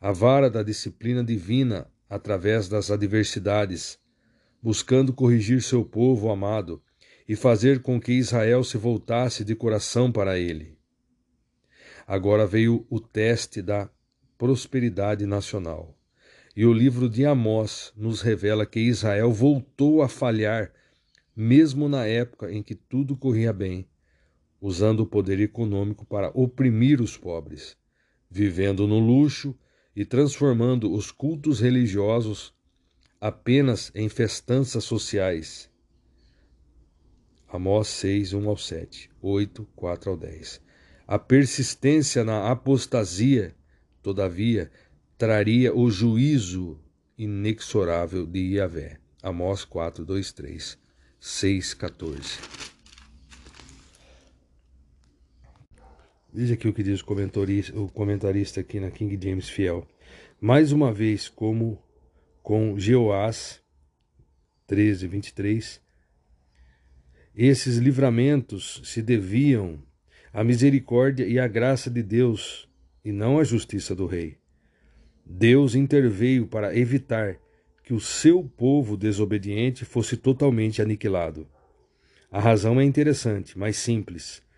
a 0.00 0.10
vara 0.10 0.48
da 0.48 0.62
disciplina 0.62 1.22
divina 1.22 1.86
através 2.10 2.68
das 2.68 2.90
adversidades, 2.90 3.96
buscando 4.60 5.12
corrigir 5.12 5.62
seu 5.62 5.84
povo 5.84 6.28
amado 6.28 6.82
e 7.28 7.36
fazer 7.36 7.80
com 7.80 8.00
que 8.00 8.12
Israel 8.12 8.64
se 8.64 8.76
voltasse 8.76 9.44
de 9.44 9.54
coração 9.54 10.10
para 10.10 10.36
ele. 10.36 10.76
Agora 12.04 12.44
veio 12.44 12.84
o 12.90 12.98
teste 12.98 13.62
da 13.62 13.88
prosperidade 14.36 15.24
nacional. 15.24 15.96
E 16.56 16.66
o 16.66 16.72
livro 16.72 17.08
de 17.08 17.24
Amós 17.24 17.92
nos 17.96 18.20
revela 18.20 18.66
que 18.66 18.80
Israel 18.80 19.32
voltou 19.32 20.02
a 20.02 20.08
falhar, 20.08 20.72
mesmo 21.36 21.88
na 21.88 22.04
época 22.04 22.52
em 22.52 22.60
que 22.60 22.74
tudo 22.74 23.16
corria 23.16 23.52
bem, 23.52 23.86
usando 24.60 25.00
o 25.00 25.06
poder 25.06 25.38
econômico 25.38 26.04
para 26.04 26.32
oprimir 26.34 27.00
os 27.00 27.16
pobres, 27.16 27.76
vivendo 28.28 28.88
no 28.88 28.98
luxo 28.98 29.56
e 29.94 30.04
transformando 30.04 30.92
os 30.92 31.10
cultos 31.10 31.60
religiosos 31.60 32.54
apenas 33.20 33.90
em 33.94 34.08
festanças 34.08 34.84
sociais. 34.84 35.68
Amós 37.48 37.88
6, 37.88 38.32
1 38.32 38.48
ao 38.48 38.56
7, 38.56 39.10
8, 39.20 39.66
4 39.74 40.10
ao 40.10 40.16
10. 40.16 40.60
A 41.06 41.18
persistência 41.18 42.22
na 42.22 42.50
apostasia, 42.50 43.54
todavia, 44.00 44.70
traria 45.18 45.74
o 45.74 45.90
juízo 45.90 46.78
inexorável 47.18 48.24
de 48.24 48.54
Yahvé. 48.54 48.98
Amós 49.22 49.64
4, 49.64 50.04
2, 50.04 50.32
3, 50.32 50.78
6, 51.18 51.74
14. 51.74 52.38
Veja 56.32 56.54
aqui 56.54 56.68
o 56.68 56.72
que 56.72 56.84
diz 56.84 57.00
o 57.00 57.04
comentarista, 57.04 57.76
o 57.76 57.88
comentarista 57.88 58.60
aqui 58.60 58.78
na 58.78 58.88
King 58.88 59.18
James 59.20 59.48
Fiel. 59.48 59.84
Mais 60.40 60.70
uma 60.70 60.92
vez, 60.92 61.28
como 61.28 61.82
com 62.40 62.78
Jeoás 62.78 63.60
13, 64.68 65.08
23, 65.08 65.80
esses 67.34 67.78
livramentos 67.78 68.80
se 68.84 69.02
deviam 69.02 69.82
à 70.32 70.44
misericórdia 70.44 71.26
e 71.26 71.36
à 71.36 71.48
graça 71.48 71.90
de 71.90 72.00
Deus 72.00 72.68
e 73.04 73.10
não 73.10 73.40
à 73.40 73.42
justiça 73.42 73.92
do 73.92 74.06
rei. 74.06 74.38
Deus 75.26 75.74
interveio 75.74 76.46
para 76.46 76.76
evitar 76.76 77.38
que 77.82 77.92
o 77.92 77.98
seu 77.98 78.44
povo 78.44 78.96
desobediente 78.96 79.84
fosse 79.84 80.16
totalmente 80.16 80.80
aniquilado. 80.80 81.48
A 82.30 82.38
razão 82.38 82.80
é 82.80 82.84
interessante, 82.84 83.58
mas 83.58 83.76
simples. 83.76 84.48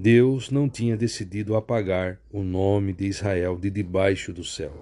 Deus 0.00 0.48
não 0.48 0.68
tinha 0.68 0.96
decidido 0.96 1.56
apagar 1.56 2.20
o 2.30 2.44
nome 2.44 2.92
de 2.92 3.06
Israel 3.06 3.58
de 3.58 3.68
debaixo 3.68 4.32
do 4.32 4.44
céu. 4.44 4.72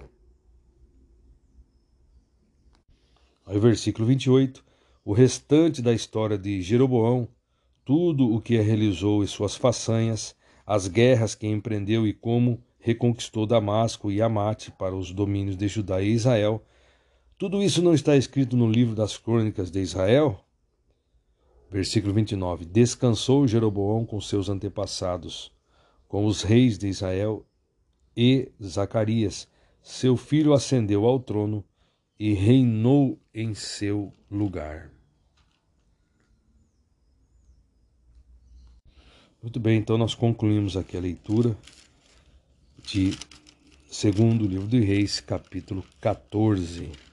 Aí, 3.43 3.57
versículo 3.57 4.05
28, 4.05 4.63
o 5.03 5.13
restante 5.13 5.81
da 5.81 5.91
história 5.91 6.37
de 6.37 6.61
Jeroboão, 6.61 7.27
tudo 7.83 8.31
o 8.31 8.39
que 8.39 8.59
realizou 8.59 9.23
e 9.23 9.27
suas 9.27 9.55
façanhas, 9.55 10.35
as 10.63 10.87
guerras 10.87 11.33
que 11.33 11.47
empreendeu 11.47 12.05
e 12.05 12.13
como 12.13 12.63
reconquistou 12.77 13.47
Damasco 13.47 14.11
e 14.11 14.21
Amate 14.21 14.69
para 14.69 14.95
os 14.95 15.11
domínios 15.11 15.57
de 15.57 15.67
Judá 15.67 15.99
e 15.99 16.11
Israel. 16.11 16.63
Tudo 17.39 17.63
isso 17.63 17.81
não 17.81 17.95
está 17.95 18.15
escrito 18.15 18.55
no 18.55 18.69
livro 18.69 18.93
das 18.93 19.17
crônicas 19.17 19.71
de 19.71 19.79
Israel? 19.79 20.46
Versículo 21.69 22.13
29. 22.13 22.65
Descansou 22.65 23.47
Jeroboão 23.47 24.05
com 24.05 24.19
seus 24.21 24.49
antepassados, 24.49 25.51
com 26.07 26.25
os 26.25 26.41
reis 26.41 26.77
de 26.77 26.87
Israel, 26.87 27.45
e 28.15 28.51
Zacarias, 28.63 29.47
seu 29.83 30.17
filho, 30.17 30.53
ascendeu 30.53 31.05
ao 31.05 31.19
trono 31.19 31.63
e 32.19 32.33
reinou 32.33 33.19
em 33.33 33.53
seu 33.53 34.11
lugar. 34.29 34.91
Muito 39.41 39.59
bem, 39.59 39.77
então 39.77 39.97
nós 39.97 40.15
concluímos 40.15 40.75
aqui 40.75 40.97
a 40.97 40.99
leitura 40.99 41.55
de 42.83 43.11
segundo 43.87 44.47
livro 44.47 44.67
de 44.67 44.79
Reis, 44.79 45.19
capítulo 45.19 45.83
14. 46.01 47.06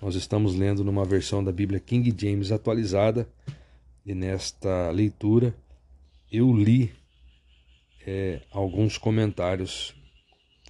Nós 0.00 0.14
estamos 0.14 0.54
lendo 0.54 0.84
numa 0.84 1.04
versão 1.04 1.42
da 1.42 1.50
Bíblia 1.50 1.80
King 1.80 2.14
James 2.16 2.52
atualizada 2.52 3.28
e 4.06 4.14
nesta 4.14 4.90
leitura 4.90 5.52
eu 6.30 6.52
li 6.52 6.92
é, 8.06 8.40
alguns 8.52 8.96
comentários 8.96 9.94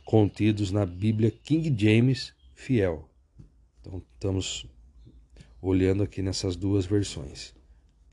contidos 0.03 0.73
na 0.73 0.87
Bíblia 0.87 1.31
King 1.31 1.75
James 1.77 2.35
fiel. 2.55 3.07
Então 3.81 4.03
estamos 4.15 4.67
olhando 5.61 6.03
aqui 6.03 6.23
nessas 6.23 6.57
duas 6.57 6.87
versões. 6.87 7.55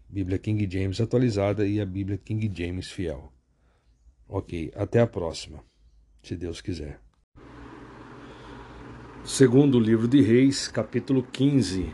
Bíblia 0.10 0.38
King 0.38 0.68
James 0.70 1.00
atualizada 1.00 1.66
e 1.66 1.80
a 1.80 1.86
Bíblia 1.86 2.18
King 2.18 2.52
James 2.54 2.92
fiel. 2.92 3.32
Ok, 4.28 4.72
até 4.76 5.00
a 5.00 5.08
próxima 5.08 5.64
se 6.22 6.36
Deus 6.36 6.60
quiser. 6.60 7.05
Segundo 9.26 9.80
livro 9.80 10.08
de 10.08 10.22
Reis, 10.22 10.68
capítulo 10.68 11.26
15. 11.32 11.90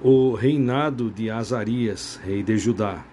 O 0.00 0.34
reinado 0.34 1.10
de 1.10 1.28
Azarias, 1.28 2.20
rei 2.24 2.44
de 2.44 2.56
Judá. 2.56 3.04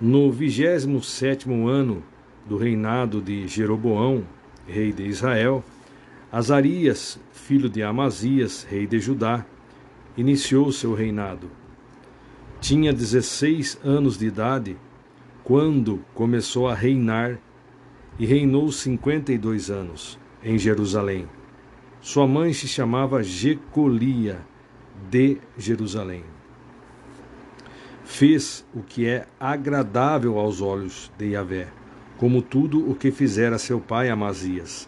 No 0.00 0.32
vigésimo 0.32 1.00
sétimo 1.00 1.68
ano 1.68 2.02
do 2.44 2.56
reinado 2.56 3.22
de 3.22 3.46
Jeroboão, 3.46 4.24
rei 4.66 4.92
de 4.92 5.04
Israel, 5.04 5.62
Azarias, 6.32 7.20
filho 7.32 7.68
de 7.68 7.84
Amazias, 7.84 8.66
rei 8.68 8.84
de 8.84 8.98
Judá, 8.98 9.46
iniciou 10.16 10.72
seu 10.72 10.92
reinado. 10.92 11.48
Tinha 12.60 12.92
16 12.92 13.78
anos 13.84 14.18
de 14.18 14.26
idade 14.26 14.76
quando 15.44 16.04
começou 16.12 16.66
a 16.66 16.74
reinar 16.74 17.38
e 18.18 18.26
reinou 18.26 18.72
cinquenta 18.72 19.32
e 19.32 19.38
dois 19.38 19.70
anos 19.70 20.18
em 20.42 20.58
Jerusalém. 20.58 21.28
Sua 22.04 22.26
mãe 22.26 22.52
se 22.52 22.68
chamava 22.68 23.22
Jecolia 23.22 24.38
de 25.08 25.38
Jerusalém. 25.56 26.22
Fez 28.04 28.62
o 28.74 28.82
que 28.82 29.06
é 29.06 29.26
agradável 29.40 30.38
aos 30.38 30.60
olhos 30.60 31.10
de 31.16 31.30
Yahvé, 31.30 31.68
como 32.18 32.42
tudo 32.42 32.90
o 32.90 32.94
que 32.94 33.10
fizera 33.10 33.56
seu 33.56 33.80
pai 33.80 34.10
Amazias. 34.10 34.86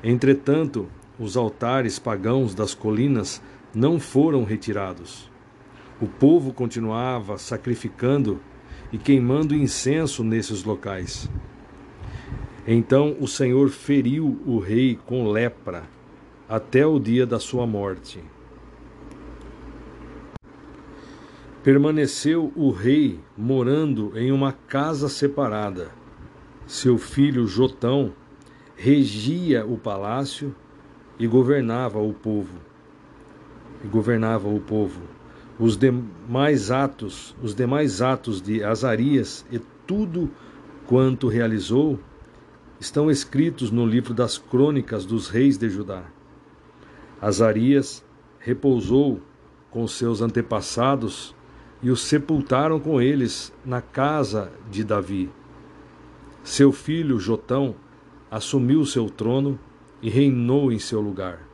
Entretanto, 0.00 0.88
os 1.18 1.36
altares 1.36 1.98
pagãos 1.98 2.54
das 2.54 2.72
colinas 2.72 3.42
não 3.74 3.98
foram 3.98 4.44
retirados. 4.44 5.28
O 6.00 6.06
povo 6.06 6.52
continuava 6.52 7.36
sacrificando 7.36 8.40
e 8.92 8.96
queimando 8.96 9.56
incenso 9.56 10.22
nesses 10.22 10.62
locais. 10.62 11.28
Então 12.64 13.16
o 13.18 13.26
Senhor 13.26 13.70
feriu 13.70 14.40
o 14.46 14.60
rei 14.60 14.96
com 15.04 15.26
lepra 15.26 15.92
até 16.54 16.86
o 16.86 17.00
dia 17.00 17.26
da 17.26 17.40
sua 17.40 17.66
morte. 17.66 18.22
Permaneceu 21.64 22.52
o 22.54 22.70
rei 22.70 23.18
morando 23.36 24.16
em 24.16 24.30
uma 24.30 24.52
casa 24.52 25.08
separada. 25.08 25.90
Seu 26.64 26.96
filho 26.96 27.44
Jotão 27.48 28.12
regia 28.76 29.66
o 29.66 29.76
palácio 29.76 30.54
e 31.18 31.26
governava 31.26 31.98
o 31.98 32.14
povo. 32.14 32.60
E 33.82 33.88
governava 33.88 34.48
o 34.48 34.60
povo. 34.60 35.02
Os 35.58 35.76
demais 35.76 36.70
atos, 36.70 37.34
os 37.42 37.52
demais 37.52 38.00
atos 38.00 38.40
de 38.40 38.62
Azarias 38.62 39.44
e 39.50 39.58
tudo 39.84 40.30
quanto 40.86 41.26
realizou 41.26 41.98
estão 42.78 43.10
escritos 43.10 43.72
no 43.72 43.84
livro 43.84 44.14
das 44.14 44.38
crônicas 44.38 45.04
dos 45.04 45.28
reis 45.28 45.58
de 45.58 45.68
Judá. 45.68 46.13
Azarias 47.24 48.04
repousou 48.38 49.18
com 49.70 49.88
seus 49.88 50.20
antepassados 50.20 51.34
e 51.82 51.90
o 51.90 51.96
sepultaram 51.96 52.78
com 52.78 53.00
eles 53.00 53.50
na 53.64 53.80
casa 53.80 54.52
de 54.70 54.84
Davi. 54.84 55.30
Seu 56.42 56.70
filho 56.70 57.18
Jotão 57.18 57.76
assumiu 58.30 58.84
seu 58.84 59.08
trono 59.08 59.58
e 60.02 60.10
reinou 60.10 60.70
em 60.70 60.78
seu 60.78 61.00
lugar. 61.00 61.48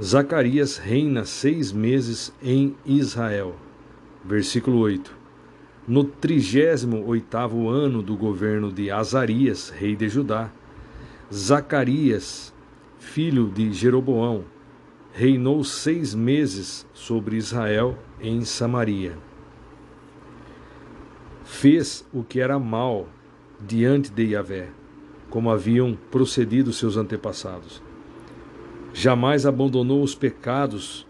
Zacarias 0.00 0.76
reina 0.76 1.24
seis 1.24 1.72
meses 1.72 2.32
em 2.40 2.76
Israel. 2.86 3.56
Versículo 4.24 4.78
8. 4.78 5.12
No 5.88 6.04
trigésimo 6.04 7.04
oitavo 7.04 7.68
ano 7.68 8.04
do 8.04 8.16
governo 8.16 8.70
de 8.70 8.88
Azarias, 8.88 9.68
rei 9.68 9.96
de 9.96 10.08
Judá, 10.08 10.48
Zacarias, 11.34 12.51
filho 13.02 13.50
de 13.50 13.72
Jeroboão, 13.74 14.44
reinou 15.12 15.62
seis 15.64 16.14
meses 16.14 16.86
sobre 16.94 17.36
Israel 17.36 17.98
em 18.18 18.42
Samaria. 18.44 19.18
Fez 21.44 22.06
o 22.10 22.22
que 22.22 22.40
era 22.40 22.58
mal 22.58 23.06
diante 23.60 24.10
de 24.10 24.28
Yahvé, 24.28 24.70
como 25.28 25.50
haviam 25.50 25.98
procedido 26.10 26.72
seus 26.72 26.96
antepassados. 26.96 27.82
Jamais 28.94 29.44
abandonou 29.44 30.02
os 30.02 30.14
pecados 30.14 31.06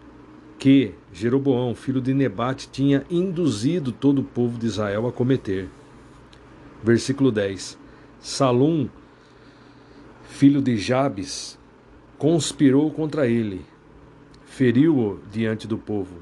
que 0.59 0.95
Jeroboão, 1.13 1.75
filho 1.75 2.01
de 2.01 2.15
Nebate, 2.15 2.69
tinha 2.69 3.05
induzido 3.09 3.93
todo 3.93 4.21
o 4.21 4.25
povo 4.25 4.59
de 4.59 4.67
Israel 4.67 5.07
a 5.07 5.13
cometer. 5.13 5.69
Versículo 6.83 7.31
10. 7.31 7.79
Salum, 8.19 8.89
filho 10.25 10.61
de 10.61 10.77
Jabes, 10.77 11.61
conspirou 12.23 12.89
contra 12.89 13.27
ele 13.27 13.67
feriu-o 14.45 15.19
diante 15.33 15.67
do 15.67 15.77
povo, 15.77 16.19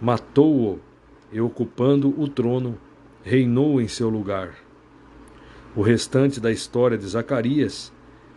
matou-o 0.00 0.80
e, 1.32 1.40
ocupando 1.40 2.12
o 2.20 2.26
trono, 2.26 2.76
reinou 3.22 3.80
em 3.80 3.86
seu 3.86 4.08
lugar. 4.08 4.56
O 5.76 5.80
restante 5.80 6.40
da 6.40 6.50
história 6.50 6.98
de 6.98 7.06
Zacarias 7.06 7.92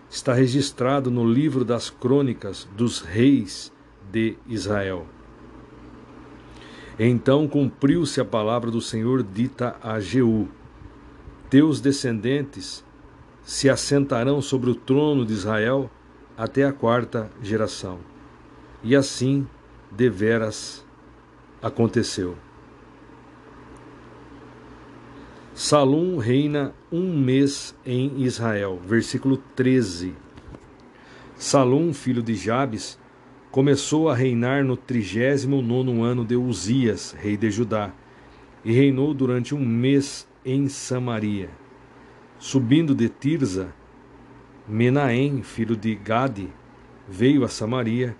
está 0.08 0.32
registrado 0.32 1.10
no 1.10 1.28
livro 1.28 1.66
das 1.66 1.90
crônicas 1.90 2.70
dos 2.78 3.02
reis 3.02 3.74
de 4.12 4.38
Israel. 4.48 5.08
Então 7.00 7.48
cumpriu-se 7.48 8.22
a 8.22 8.26
palavra 8.26 8.70
do 8.70 8.80
Senhor 8.80 9.24
dita 9.24 9.76
a 9.82 10.00
Jeú: 10.00 10.48
Teus 11.50 11.82
descendentes 11.82 12.86
se 13.42 13.68
assentarão 13.68 14.40
sobre 14.40 14.70
o 14.70 14.76
trono 14.76 15.26
de 15.26 15.34
Israel 15.34 15.90
até 16.38 16.64
a 16.64 16.72
quarta 16.72 17.32
geração. 17.42 18.00
E 18.84 18.96
assim 18.96 19.48
deveras 19.92 20.86
aconteceu. 21.62 22.38
Salum 25.56 26.18
reina 26.18 26.72
um 26.92 27.18
mês 27.18 27.76
em 27.84 28.22
Israel. 28.22 28.80
Versículo 28.86 29.38
13. 29.56 30.14
Salum, 31.36 31.92
filho 31.94 32.22
de 32.22 32.36
Jabes, 32.36 33.00
começou 33.50 34.08
a 34.08 34.16
reinar 34.16 34.64
no 34.64 34.78
trigésimo 34.78 35.62
nono 35.64 36.04
ano 36.04 36.24
de 36.24 36.36
Uzias, 36.36 37.16
rei 37.18 37.36
de 37.36 37.50
Judá, 37.50 37.92
e 38.64 38.72
reinou 38.72 39.16
durante 39.16 39.56
um 39.56 39.66
mês 39.66 40.28
em 40.46 40.68
Samaria. 40.68 41.50
Subindo 42.38 42.94
de 42.94 43.10
Tirza, 43.10 43.74
Menahem, 44.68 45.42
filho 45.42 45.76
de 45.76 45.96
Gade, 45.96 46.50
veio 47.08 47.44
a 47.44 47.48
Samaria 47.48 48.16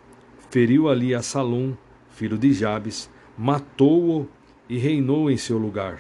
feriu 0.50 0.88
ali 0.90 1.14
a 1.14 1.22
Salum, 1.22 1.76
filho 2.10 2.38
de 2.38 2.54
Jabes, 2.54 3.10
matou-o 3.38 4.28
e 4.70 4.78
reinou 4.78 5.30
em 5.30 5.38
seu 5.38 5.58
lugar. 5.58 6.00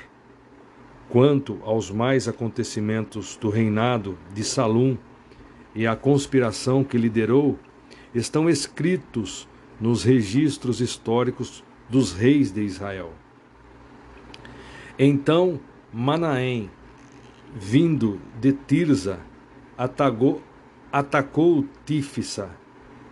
Quanto 1.09 1.59
aos 1.64 1.92
mais 1.92 2.27
acontecimentos 2.27 3.38
do 3.38 3.50
reinado 3.50 4.17
de 4.34 4.43
Salum 4.43 4.98
e 5.76 5.85
a 5.85 5.95
conspiração 5.95 6.84
que 6.84 6.98
liderou, 6.98 7.58
estão 8.14 8.50
escritos 8.50 9.48
nos 9.80 10.03
registros 10.03 10.82
históricos 10.82 11.64
dos 11.88 12.14
reis 12.14 12.51
de 12.51 12.61
Israel. 12.61 13.14
Então 14.98 15.59
Manaém, 15.93 16.69
vindo 17.56 18.19
de 18.42 18.51
Tirza, 18.53 19.19
atacou, 19.78 20.42
atacou 20.92 21.66
Tífisa 21.86 22.50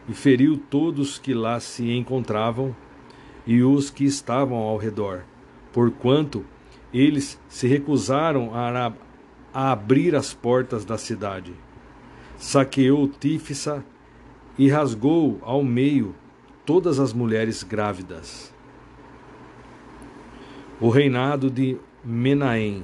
e 0.08 0.14
feriu 0.14 0.58
todos 0.58 1.20
que 1.20 1.34
lá 1.34 1.60
se 1.60 1.92
encontravam 1.92 2.76
e 3.46 3.62
os 3.62 3.90
que 3.90 4.06
estavam 4.06 4.58
ao 4.58 4.78
redor, 4.78 5.24
porquanto 5.72 6.46
eles 6.94 7.40
se 7.48 7.68
recusaram 7.68 8.52
a, 8.54 8.92
a 9.54 9.72
abrir 9.72 10.16
as 10.16 10.34
portas 10.34 10.84
da 10.84 10.98
cidade. 10.98 11.54
Saqueou 12.38 13.08
Tífisa 13.08 13.86
e 14.58 14.70
rasgou 14.70 15.40
ao 15.42 15.64
meio 15.64 16.16
todas 16.66 17.00
as 17.00 17.14
mulheres 17.14 17.64
grávidas. 17.64 18.54
O 20.80 20.90
reinado 20.90 21.50
de 21.50 21.78
Menahem, 22.04 22.84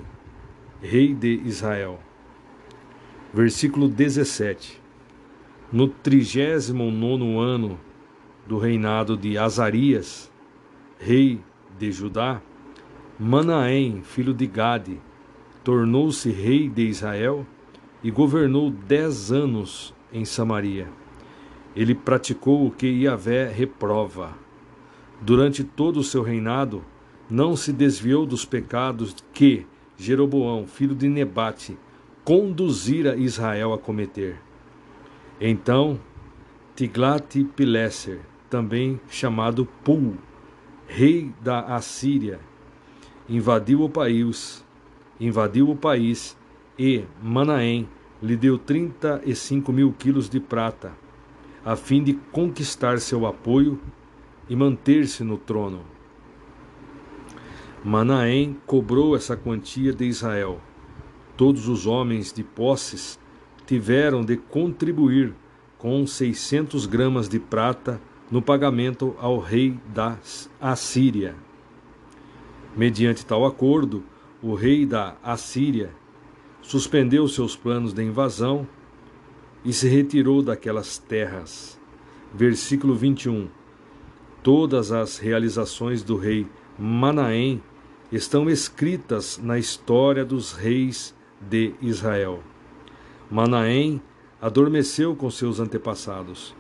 rei 0.82 1.14
de 1.14 1.42
Israel. 1.46 2.00
Versículo 3.34 3.88
17 3.88 4.82
no 5.72 5.88
trigésimo 5.88 6.92
nono 6.92 7.40
ano 7.40 7.80
do 8.46 8.58
reinado 8.58 9.16
de 9.16 9.38
Azarias, 9.38 10.30
rei 11.00 11.40
de 11.80 11.92
Judá, 11.92 12.42
Manaém, 13.18 14.02
filho 14.04 14.34
de 14.34 14.46
Gade, 14.46 15.00
tornou-se 15.64 16.30
rei 16.30 16.68
de 16.68 16.82
Israel 16.88 17.48
e 18.04 18.12
governou 18.12 18.70
dez 18.70 19.32
anos 19.32 19.94
em 20.12 20.26
Samaria. 20.26 20.90
Ele 21.74 21.96
praticou 21.96 22.68
o 22.68 22.72
que 22.72 22.88
Iavé 22.88 23.48
reprova. 23.48 24.34
Durante 25.22 25.64
todo 25.64 26.02
o 26.02 26.04
seu 26.04 26.22
reinado, 26.22 26.84
não 27.30 27.56
se 27.56 27.72
desviou 27.72 28.26
dos 28.26 28.44
pecados 28.44 29.16
que 29.32 29.66
Jeroboão, 29.96 30.68
filho 30.68 30.96
de 30.96 31.08
Nebate, 31.08 31.78
conduzira 32.24 33.16
Israel 33.16 33.74
a 33.74 33.78
cometer. 33.78 34.40
Então, 35.40 36.00
Tiglat-Pileser, 36.76 38.20
também 38.50 39.00
chamado 39.10 39.66
Pul, 39.84 40.16
rei 40.88 41.32
da 41.42 41.62
Assíria, 41.62 42.40
invadiu 43.28 43.82
o 43.82 43.90
país, 43.90 44.64
invadiu 45.20 45.70
o 45.70 45.76
país 45.76 46.38
e 46.78 47.06
Manaém 47.22 47.88
lhe 48.22 48.36
deu 48.36 48.58
35 48.58 49.72
mil 49.72 49.92
quilos 49.94 50.30
de 50.30 50.40
prata, 50.40 50.92
a 51.66 51.76
fim 51.76 52.04
de 52.04 52.14
conquistar 52.32 53.00
seu 53.00 53.26
apoio 53.26 53.80
e 54.50 54.56
manter-se 54.56 55.24
no 55.24 55.38
trono. 55.38 55.82
Manaém 57.84 58.58
cobrou 58.68 59.16
essa 59.16 59.36
quantia 59.36 59.92
de 59.92 60.06
Israel. 60.06 60.62
Todos 61.36 61.68
os 61.68 61.88
homens 61.88 62.32
de 62.32 62.44
posses 62.44 63.20
tiveram 63.66 64.24
de 64.24 64.38
contribuir 64.38 65.34
com 65.78 66.06
600 66.06 66.86
gramas 66.86 67.28
de 67.28 67.40
prata 67.40 68.00
no 68.30 68.42
pagamento 68.42 69.16
ao 69.20 69.40
rei 69.40 69.80
da 69.94 70.18
Assíria. 70.60 71.36
Mediante 72.76 73.26
tal 73.26 73.46
acordo, 73.46 74.04
o 74.42 74.54
rei 74.54 74.86
da 74.86 75.16
Assíria 75.24 75.92
suspendeu 76.62 77.28
seus 77.28 77.56
planos 77.56 77.94
de 77.94 78.04
invasão 78.04 78.68
e 79.66 79.74
se 79.74 79.88
retirou 79.88 80.42
daquelas 80.42 80.98
terras. 80.98 81.80
Versículo 82.34 82.96
21. 82.96 83.50
Todas 84.42 84.92
as 84.92 85.18
realizações 85.18 86.04
do 86.04 86.16
rei 86.16 86.48
Manaém 86.78 87.62
estão 88.12 88.50
escritas 88.50 89.40
na 89.42 89.60
história 89.60 90.24
dos 90.26 90.54
reis 90.54 91.14
de 91.50 91.74
Israel. 91.82 92.42
Manaém 93.30 94.02
adormeceu 94.42 95.16
com 95.16 95.30
seus 95.30 95.60
antepassados. 95.60 96.56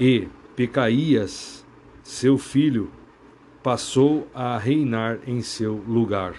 E 0.00 0.28
Pecaías, 0.56 1.64
seu 2.02 2.38
filho, 2.38 2.90
passou 3.62 4.26
a 4.34 4.56
reinar 4.56 5.18
em 5.26 5.42
seu 5.42 5.74
lugar. 5.86 6.34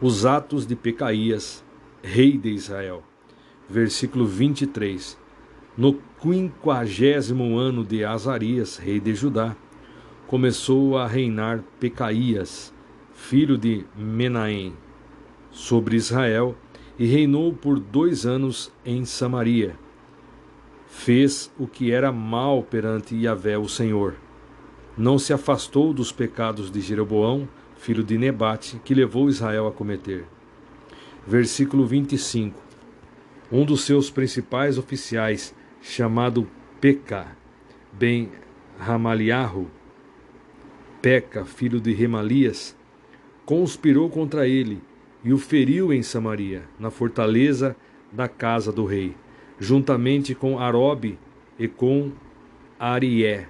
Os 0.00 0.24
atos 0.26 0.66
de 0.66 0.74
Pecaías, 0.74 1.64
rei 2.02 2.36
de 2.36 2.50
Israel. 2.50 3.02
Versículo 3.68 4.26
23. 4.26 5.18
No 5.76 6.00
quinquagésimo 6.20 7.58
ano 7.58 7.84
de 7.84 8.04
Azarias, 8.04 8.76
rei 8.76 8.98
de 8.98 9.14
Judá, 9.14 9.54
começou 10.26 10.96
a 10.96 11.06
reinar 11.06 11.62
Pecaías, 11.78 12.72
filho 13.16 13.58
de 13.58 13.84
Menahem, 13.96 14.74
sobre 15.50 15.96
Israel, 15.96 16.56
e 16.96 17.06
reinou 17.06 17.52
por 17.52 17.80
dois 17.80 18.24
anos 18.24 18.72
em 18.84 19.04
Samaria. 19.04 19.76
Fez 20.86 21.52
o 21.58 21.66
que 21.66 21.90
era 21.90 22.12
mal 22.12 22.62
perante 22.62 23.16
Yahvé, 23.16 23.58
o 23.58 23.68
Senhor 23.68 24.14
não 24.96 25.18
se 25.18 25.32
afastou 25.32 25.92
dos 25.92 26.10
pecados 26.10 26.70
de 26.70 26.80
Jeroboão, 26.80 27.46
filho 27.76 28.02
de 28.02 28.16
Nebate, 28.16 28.80
que 28.82 28.94
levou 28.94 29.28
Israel 29.28 29.66
a 29.66 29.72
cometer. 29.72 30.24
Versículo 31.26 31.86
25. 31.86 32.58
Um 33.52 33.64
dos 33.64 33.84
seus 33.84 34.10
principais 34.10 34.78
oficiais, 34.78 35.54
chamado 35.82 36.48
Peca, 36.80 37.36
ben 37.92 38.30
Ramaliarro, 38.78 39.70
Peca, 41.02 41.44
filho 41.44 41.80
de 41.80 41.92
Remalias, 41.92 42.75
conspirou 43.46 44.10
contra 44.10 44.46
ele 44.46 44.82
e 45.24 45.32
o 45.32 45.38
feriu 45.38 45.92
em 45.92 46.02
Samaria, 46.02 46.64
na 46.78 46.90
fortaleza 46.90 47.74
da 48.12 48.28
casa 48.28 48.70
do 48.70 48.84
rei, 48.84 49.16
juntamente 49.58 50.34
com 50.34 50.58
Arobe 50.58 51.18
e 51.58 51.66
com 51.66 52.12
Arié, 52.78 53.48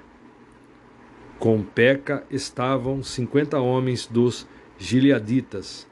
com 1.39 1.63
Peca 1.63 2.25
estavam 2.31 3.03
cinquenta 3.03 3.61
homens 3.61 4.07
dos 4.07 4.47
Gileaditas. 4.79 5.87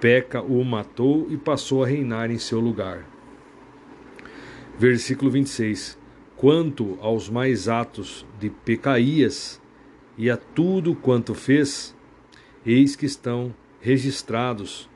Peca 0.00 0.42
o 0.42 0.64
matou 0.64 1.28
e 1.30 1.36
passou 1.36 1.84
a 1.84 1.86
reinar 1.86 2.28
em 2.30 2.38
seu 2.38 2.58
lugar. 2.58 3.06
Versículo 4.76 5.30
26. 5.30 5.96
Quanto 6.36 6.98
aos 7.00 7.28
mais 7.28 7.68
atos 7.68 8.26
de 8.40 8.50
Pecaías 8.50 9.62
e 10.18 10.28
a 10.28 10.36
tudo 10.36 10.96
quanto 10.96 11.34
fez, 11.34 11.94
eis 12.64 12.96
que 12.96 13.06
estão 13.06 13.54
registrados 13.80 14.88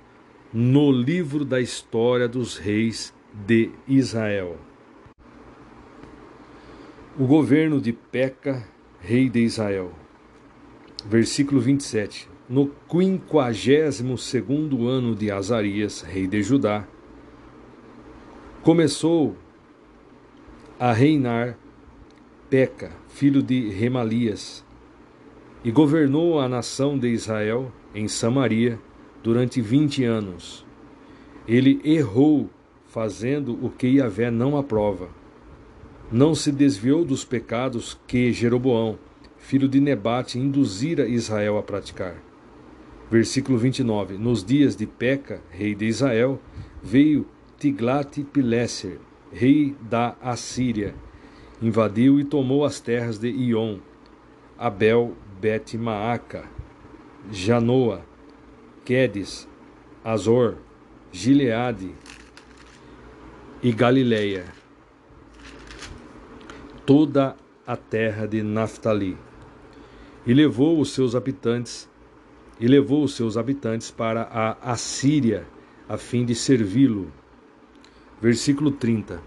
no 0.52 0.90
livro 0.90 1.44
da 1.44 1.60
história 1.60 2.28
dos 2.28 2.56
reis 2.56 3.12
de 3.46 3.70
Israel. 3.86 4.56
O 7.18 7.26
governo 7.26 7.80
de 7.80 7.92
Peca 7.92 8.66
rei 9.06 9.30
de 9.30 9.38
Israel. 9.38 9.92
Versículo 11.04 11.60
27. 11.60 12.28
No 12.48 12.72
quinquagésimo 12.88 14.18
segundo 14.18 14.88
ano 14.88 15.14
de 15.14 15.30
Azarias, 15.30 16.02
rei 16.02 16.26
de 16.26 16.42
Judá, 16.42 16.84
começou 18.62 19.36
a 20.76 20.92
reinar 20.92 21.56
Peca, 22.50 22.90
filho 23.08 23.40
de 23.40 23.68
Remalias, 23.70 24.64
e 25.66 25.70
governou 25.70 26.38
a 26.38 26.48
nação 26.48 26.96
de 26.96 27.08
Israel 27.08 27.70
em 27.92 28.06
Samaria 28.06 28.78
durante 29.22 29.60
vinte 29.60 30.04
anos. 30.04 30.64
Ele 31.46 31.82
errou, 31.84 32.48
fazendo 32.86 33.52
o 33.60 33.68
que 33.68 33.98
Yahvé 33.98 34.30
não 34.30 34.56
aprova 34.56 35.10
não 36.10 36.36
se 36.36 36.52
desviou 36.52 37.04
dos 37.04 37.24
pecados 37.24 37.98
que 38.06 38.32
Jeroboão, 38.32 38.96
filho 39.38 39.68
de 39.68 39.80
Nebate, 39.80 40.38
induzira 40.38 41.08
Israel 41.08 41.58
a 41.58 41.62
praticar. 41.62 42.14
Versículo 43.10 43.58
29. 43.58 44.16
Nos 44.16 44.44
dias 44.44 44.76
de 44.76 44.86
Peca, 44.86 45.40
rei 45.50 45.74
de 45.74 45.86
Israel, 45.86 46.40
veio 46.80 47.26
Tiglat-Pileser, 47.58 48.98
rei 49.32 49.74
da 49.80 50.16
Assíria, 50.22 50.94
invadiu 51.60 52.20
e 52.20 52.24
tomou 52.24 52.64
as 52.64 52.78
terras 52.78 53.18
de 53.18 53.28
Ion, 53.28 53.78
Abel, 54.56 55.16
Bet-Maaca, 55.40 56.44
Janoa, 57.30 58.04
Quedes, 58.84 59.48
Azor, 60.04 60.56
Gileade 61.12 61.94
e 63.62 63.72
Galileia 63.72 64.44
toda 66.86 67.36
a 67.66 67.76
terra 67.76 68.28
de 68.28 68.44
Naphtali, 68.44 69.18
e 70.24 70.32
levou 70.32 70.80
os 70.80 70.92
seus 70.92 71.16
habitantes 71.16 71.90
e 72.60 72.66
levou 72.68 73.02
os 73.02 73.14
seus 73.14 73.36
habitantes 73.36 73.90
para 73.90 74.22
a 74.22 74.72
Assíria 74.72 75.46
a 75.88 75.98
fim 75.98 76.24
de 76.24 76.34
servi-lo. 76.34 77.12
Versículo 78.20 78.70
30. 78.70 79.20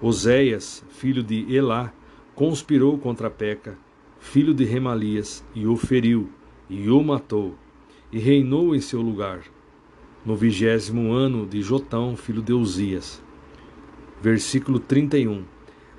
Oséias, 0.00 0.84
filho 0.90 1.22
de 1.22 1.54
Elá, 1.54 1.92
conspirou 2.34 2.98
contra 2.98 3.30
Peca, 3.30 3.78
filho 4.18 4.54
de 4.54 4.64
Remalias, 4.64 5.44
e 5.54 5.66
o 5.66 5.76
feriu, 5.76 6.28
e 6.68 6.90
o 6.90 7.02
matou, 7.02 7.54
e 8.12 8.18
reinou 8.18 8.74
em 8.74 8.80
seu 8.80 9.00
lugar, 9.00 9.42
no 10.24 10.34
vigésimo 10.34 11.12
ano 11.12 11.46
de 11.46 11.62
Jotão, 11.62 12.16
filho 12.16 12.42
de 12.42 12.52
Uzias. 12.52 13.22
Versículo 14.20 14.78
31. 14.80 15.44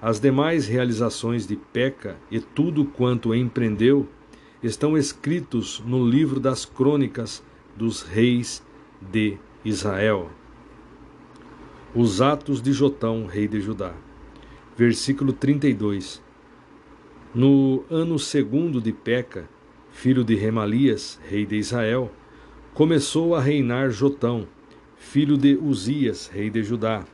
As 0.02 0.20
demais 0.20 0.68
realizações 0.68 1.48
de 1.48 1.56
Peca 1.56 2.18
e 2.30 2.40
tudo 2.40 2.86
quanto 2.86 3.34
empreendeu 3.34 4.08
estão 4.62 4.98
escritos 4.98 5.82
no 5.86 6.06
livro 6.06 6.40
das 6.40 6.66
crônicas 6.66 7.44
dos 7.76 8.02
reis 8.02 8.64
de 9.02 9.38
Israel. 9.64 10.30
Os 11.96 12.22
atos 12.22 12.62
de 12.62 12.74
Jotão, 12.74 13.26
rei 13.26 13.48
de 13.48 13.62
Judá. 13.62 13.94
Versículo 14.76 15.34
32. 15.34 16.22
No 17.38 17.84
ano 17.92 18.18
segundo 18.18 18.82
de 18.82 18.92
Peca, 18.92 19.48
filho 19.92 20.24
de 20.24 20.34
Remalias, 20.34 21.20
rei 21.30 21.46
de 21.46 21.56
Israel, 21.56 22.12
começou 22.74 23.36
a 23.36 23.40
reinar 23.40 23.92
Jotão, 23.92 24.48
filho 24.98 25.38
de 25.38 25.56
Uzias, 25.56 26.32
rei 26.34 26.50
de 26.50 26.64
Judá. 26.64 27.06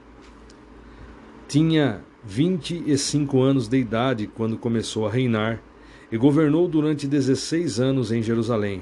Tinha 1.45 2.05
vinte 2.23 2.81
e 2.87 2.97
cinco 2.97 3.41
anos 3.41 3.67
de 3.67 3.77
idade 3.77 4.25
quando 4.25 4.57
começou 4.57 5.05
a 5.05 5.11
reinar 5.11 5.61
e 6.09 6.15
governou 6.15 6.69
durante 6.69 7.05
dezesseis 7.05 7.77
anos 7.81 8.09
em 8.09 8.23
Jerusalém. 8.23 8.81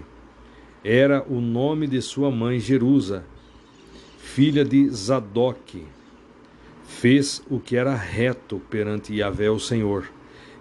Era 0.83 1.25
o 1.27 1.41
nome 1.41 1.87
de 1.87 2.03
sua 2.03 2.29
mãe 2.29 2.59
Jerusa, 2.59 3.25
filha 4.19 4.63
de 4.63 4.87
Zadok. 4.91 5.83
Fez 6.83 7.43
o 7.49 7.59
que 7.59 7.75
era 7.75 7.95
reto 7.95 8.61
perante 8.69 9.15
Yahvé 9.15 9.49
o 9.49 9.57
Senhor, 9.57 10.05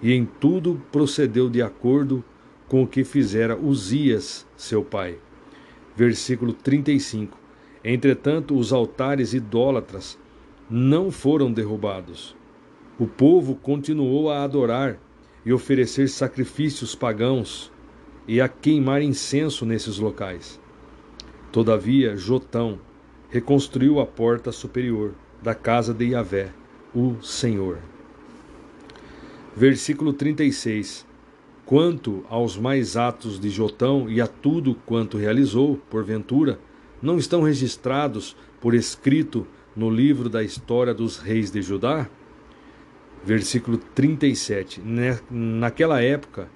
e 0.03 0.13
em 0.13 0.25
tudo 0.25 0.81
procedeu 0.91 1.49
de 1.49 1.63
acordo 1.63 2.25
com 2.69 2.83
o 2.83 2.87
que 2.87 3.05
fizera 3.05 3.57
Uzias, 3.57 4.47
seu 4.57 4.85
pai. 4.85 5.19
Versículo 5.97 6.53
35. 6.53 7.39
Entretanto, 7.83 8.57
os 8.57 8.73
altares 8.73 9.35
idólatras 9.35 10.19
não 10.69 11.11
foram 11.11 11.53
derrubados 11.53 12.37
o 13.01 13.07
povo 13.07 13.55
continuou 13.55 14.31
a 14.31 14.45
adorar 14.45 14.99
e 15.43 15.55
oferecer 15.55 16.07
sacrifícios 16.07 16.95
pagãos 16.95 17.73
e 18.29 18.43
a 18.43 18.47
queimar 18.47 19.01
incenso 19.01 19.65
nesses 19.65 19.97
locais. 19.97 20.61
Todavia, 21.51 22.15
Jotão 22.15 22.79
reconstruiu 23.31 24.01
a 24.01 24.07
porta 24.07 24.53
superior 24.53 25.15
da 25.41 25.55
casa 25.55 25.95
de 25.95 26.09
Yahvé, 26.09 26.53
o 26.95 27.17
Senhor. 27.23 27.79
Versículo 29.61 30.15
36. 30.15 31.07
Quanto 31.67 32.25
aos 32.31 32.57
mais 32.57 32.97
atos 32.97 33.39
de 33.39 33.51
Jotão 33.51 34.09
e 34.09 34.19
a 34.19 34.27
tudo 34.27 34.75
quanto 34.87 35.19
realizou, 35.19 35.77
porventura, 35.91 36.59
não 37.03 37.19
estão 37.19 37.43
registrados 37.43 38.35
por 38.59 38.73
escrito 38.73 39.47
no 39.77 39.91
livro 39.91 40.31
da 40.31 40.43
história 40.43 40.95
dos 40.95 41.19
reis 41.19 41.51
de 41.51 41.61
Judá? 41.61 42.09
versículo 43.23 43.77
37. 43.77 44.81
Naquela 45.31 46.01
época, 46.01 46.49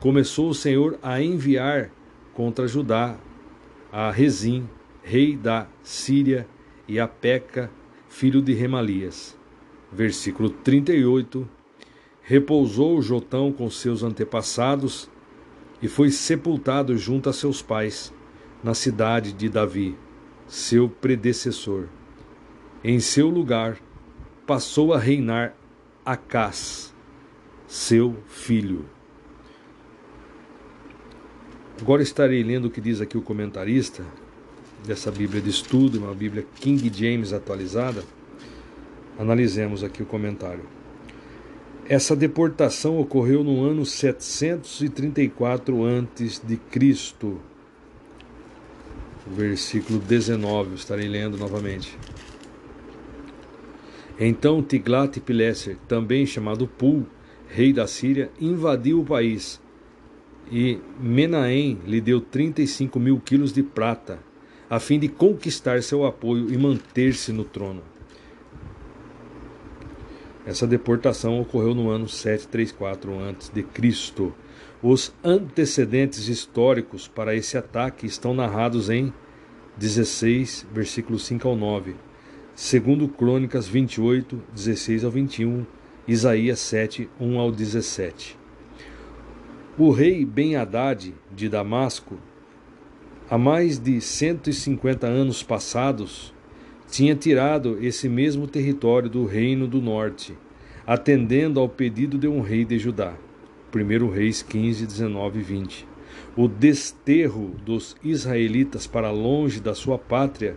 começou 0.00 0.48
o 0.48 0.54
Senhor 0.54 0.98
a 1.02 1.20
enviar 1.20 1.90
contra 2.32 2.66
Judá 2.66 3.18
a 3.92 4.10
Rezim, 4.10 4.66
rei 5.02 5.36
da 5.36 5.66
Síria, 5.82 6.48
e 6.88 6.98
a 6.98 7.06
Peca, 7.06 7.70
filho 8.08 8.40
de 8.40 8.54
Remalias. 8.54 9.38
Versículo 9.92 10.48
38. 10.48 11.57
Repousou 12.28 13.00
Jotão 13.00 13.50
com 13.50 13.70
seus 13.70 14.02
antepassados 14.02 15.08
e 15.80 15.88
foi 15.88 16.10
sepultado 16.10 16.94
junto 16.94 17.30
a 17.30 17.32
seus 17.32 17.62
pais, 17.62 18.12
na 18.62 18.74
cidade 18.74 19.32
de 19.32 19.48
Davi, 19.48 19.96
seu 20.46 20.90
predecessor. 20.90 21.88
Em 22.84 23.00
seu 23.00 23.30
lugar 23.30 23.78
passou 24.46 24.92
a 24.92 24.98
reinar 24.98 25.56
Acás, 26.04 26.94
seu 27.66 28.14
filho. 28.26 28.84
Agora 31.80 32.02
estarei 32.02 32.42
lendo 32.42 32.66
o 32.66 32.70
que 32.70 32.82
diz 32.82 33.00
aqui 33.00 33.16
o 33.16 33.22
comentarista 33.22 34.04
dessa 34.86 35.10
Bíblia 35.10 35.40
de 35.40 35.48
estudo, 35.48 35.96
uma 35.96 36.14
Bíblia 36.14 36.44
King 36.56 36.92
James 36.94 37.32
atualizada. 37.32 38.04
Analisemos 39.18 39.82
aqui 39.82 40.02
o 40.02 40.06
comentário. 40.06 40.76
Essa 41.88 42.14
deportação 42.14 43.00
ocorreu 43.00 43.42
no 43.42 43.64
ano 43.64 43.86
734 43.86 45.82
antes 45.82 46.38
de 46.38 46.58
Cristo. 46.58 47.40
Versículo 49.26 49.98
19, 49.98 50.74
estarei 50.74 51.08
lendo 51.08 51.38
novamente. 51.38 51.96
Então 54.20 54.62
Tiglat-Pileser, 54.62 55.78
também 55.88 56.26
chamado 56.26 56.68
Pul, 56.68 57.06
rei 57.48 57.72
da 57.72 57.86
Síria, 57.86 58.30
invadiu 58.38 59.00
o 59.00 59.04
país 59.06 59.58
e 60.52 60.78
Menahem 61.00 61.78
lhe 61.86 62.02
deu 62.02 62.20
35 62.20 63.00
mil 63.00 63.18
quilos 63.18 63.50
de 63.50 63.62
prata, 63.62 64.18
a 64.68 64.78
fim 64.78 64.98
de 64.98 65.08
conquistar 65.08 65.82
seu 65.82 66.04
apoio 66.04 66.52
e 66.52 66.58
manter-se 66.58 67.32
no 67.32 67.44
trono. 67.44 67.82
Essa 70.48 70.66
deportação 70.66 71.40
ocorreu 71.40 71.74
no 71.74 71.90
ano 71.90 72.08
734 72.08 73.12
a.C. 73.28 74.32
Os 74.82 75.14
antecedentes 75.22 76.26
históricos 76.26 77.06
para 77.06 77.36
esse 77.36 77.56
ataque 77.56 78.06
estão 78.06 78.34
narrados 78.34 78.90
em 78.90 79.12
16, 79.76 80.66
versículos 80.72 81.24
5 81.26 81.46
ao 81.46 81.54
9 81.54 82.08
segundo 82.58 83.06
Crônicas 83.06 83.68
28, 83.68 84.42
16 84.52 85.04
ao 85.04 85.12
21, 85.12 85.64
Isaías 86.08 86.58
7, 86.58 87.08
1 87.20 87.38
ao 87.38 87.52
17. 87.52 88.36
O 89.78 89.92
rei 89.92 90.24
Ben-Hadad 90.24 91.14
de 91.32 91.48
Damasco, 91.48 92.18
há 93.30 93.38
mais 93.38 93.78
de 93.78 94.00
150 94.00 95.06
anos 95.06 95.40
passados, 95.40 96.34
tinha 96.90 97.14
tirado 97.14 97.78
esse 97.80 98.08
mesmo 98.08 98.46
território 98.46 99.08
do 99.08 99.24
reino 99.24 99.66
do 99.66 99.80
norte, 99.80 100.36
atendendo 100.86 101.60
ao 101.60 101.68
pedido 101.68 102.18
de 102.18 102.26
um 102.26 102.40
rei 102.40 102.64
de 102.64 102.78
Judá. 102.78 103.14
1 103.74 104.10
Reis 104.10 104.42
15, 104.42 104.86
19 104.86 105.38
e 105.38 105.42
20. 105.42 105.86
O 106.34 106.48
desterro 106.48 107.54
dos 107.64 107.94
israelitas 108.02 108.86
para 108.86 109.10
longe 109.10 109.60
da 109.60 109.74
sua 109.74 109.98
pátria 109.98 110.56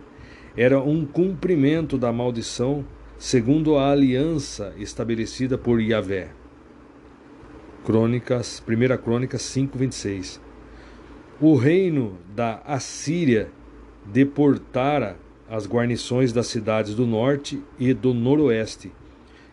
era 0.56 0.80
um 0.80 1.04
cumprimento 1.04 1.98
da 1.98 2.12
maldição 2.12 2.84
segundo 3.18 3.76
a 3.76 3.90
aliança 3.90 4.74
estabelecida 4.78 5.58
por 5.58 5.80
Yahvé. 5.80 6.30
Crônicas, 7.84 8.62
1 8.66 8.96
Crônicas 9.02 9.42
5:26. 9.42 10.40
O 11.40 11.56
reino 11.56 12.18
da 12.34 12.62
Assíria 12.64 13.50
deportara 14.06 15.16
as 15.52 15.66
guarnições 15.66 16.32
das 16.32 16.46
cidades 16.46 16.94
do 16.94 17.06
norte 17.06 17.62
e 17.78 17.92
do 17.92 18.14
noroeste, 18.14 18.90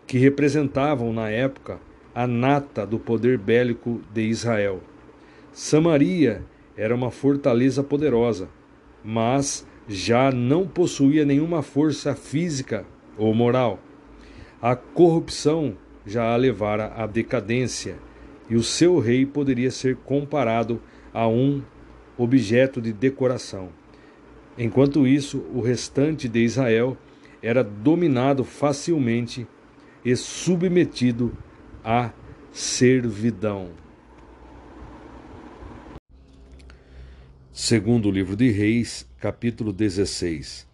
que 0.06 0.16
representavam 0.16 1.12
na 1.12 1.28
época 1.28 1.78
a 2.14 2.26
nata 2.26 2.86
do 2.86 2.98
poder 2.98 3.36
bélico 3.36 4.00
de 4.10 4.22
Israel. 4.22 4.80
Samaria 5.52 6.42
era 6.74 6.94
uma 6.94 7.10
fortaleza 7.10 7.84
poderosa, 7.84 8.48
mas 9.04 9.66
já 9.86 10.32
não 10.32 10.66
possuía 10.66 11.26
nenhuma 11.26 11.60
força 11.60 12.14
física 12.14 12.86
ou 13.18 13.34
moral. 13.34 13.78
A 14.62 14.74
corrupção 14.74 15.76
já 16.06 16.32
a 16.32 16.36
levara 16.36 16.94
à 16.96 17.06
decadência, 17.06 17.98
e 18.48 18.56
o 18.56 18.62
seu 18.62 18.98
rei 18.98 19.26
poderia 19.26 19.70
ser 19.70 19.96
comparado 19.96 20.80
a 21.12 21.28
um 21.28 21.60
objeto 22.16 22.80
de 22.80 22.90
decoração. 22.90 23.79
Enquanto 24.58 25.06
isso, 25.06 25.38
o 25.54 25.60
restante 25.60 26.28
de 26.28 26.40
Israel 26.40 26.96
era 27.42 27.62
dominado 27.62 28.44
facilmente 28.44 29.46
e 30.04 30.14
submetido 30.16 31.36
à 31.84 32.12
servidão. 32.52 33.70
Segundo 37.52 38.08
o 38.08 38.10
livro 38.10 38.36
de 38.36 38.50
Reis, 38.50 39.06
capítulo 39.18 39.72
16. 39.72 40.66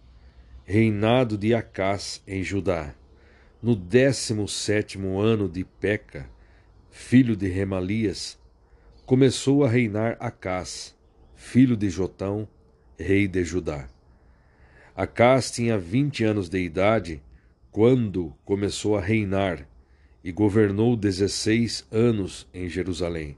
Reinado 0.65 1.37
de 1.37 1.53
Acás 1.53 2.21
em 2.27 2.43
Judá. 2.43 2.93
No 3.61 3.75
décimo 3.75 4.47
sétimo 4.47 5.19
ano 5.19 5.49
de 5.49 5.63
Peca, 5.63 6.29
filho 6.89 7.35
de 7.35 7.47
Remalias, 7.47 8.37
começou 9.05 9.63
a 9.63 9.69
reinar 9.69 10.17
Acás, 10.19 10.95
filho 11.35 11.75
de 11.75 11.89
Jotão, 11.89 12.47
rei 12.97 13.27
de 13.27 13.43
Judá. 13.43 13.87
Acás 14.95 15.51
tinha 15.51 15.77
vinte 15.77 16.23
anos 16.23 16.49
de 16.49 16.59
idade 16.59 17.21
quando 17.71 18.33
começou 18.43 18.97
a 18.97 19.01
reinar 19.01 19.67
e 20.23 20.31
governou 20.31 20.95
dezesseis 20.95 21.85
anos 21.91 22.47
em 22.53 22.67
Jerusalém 22.67 23.37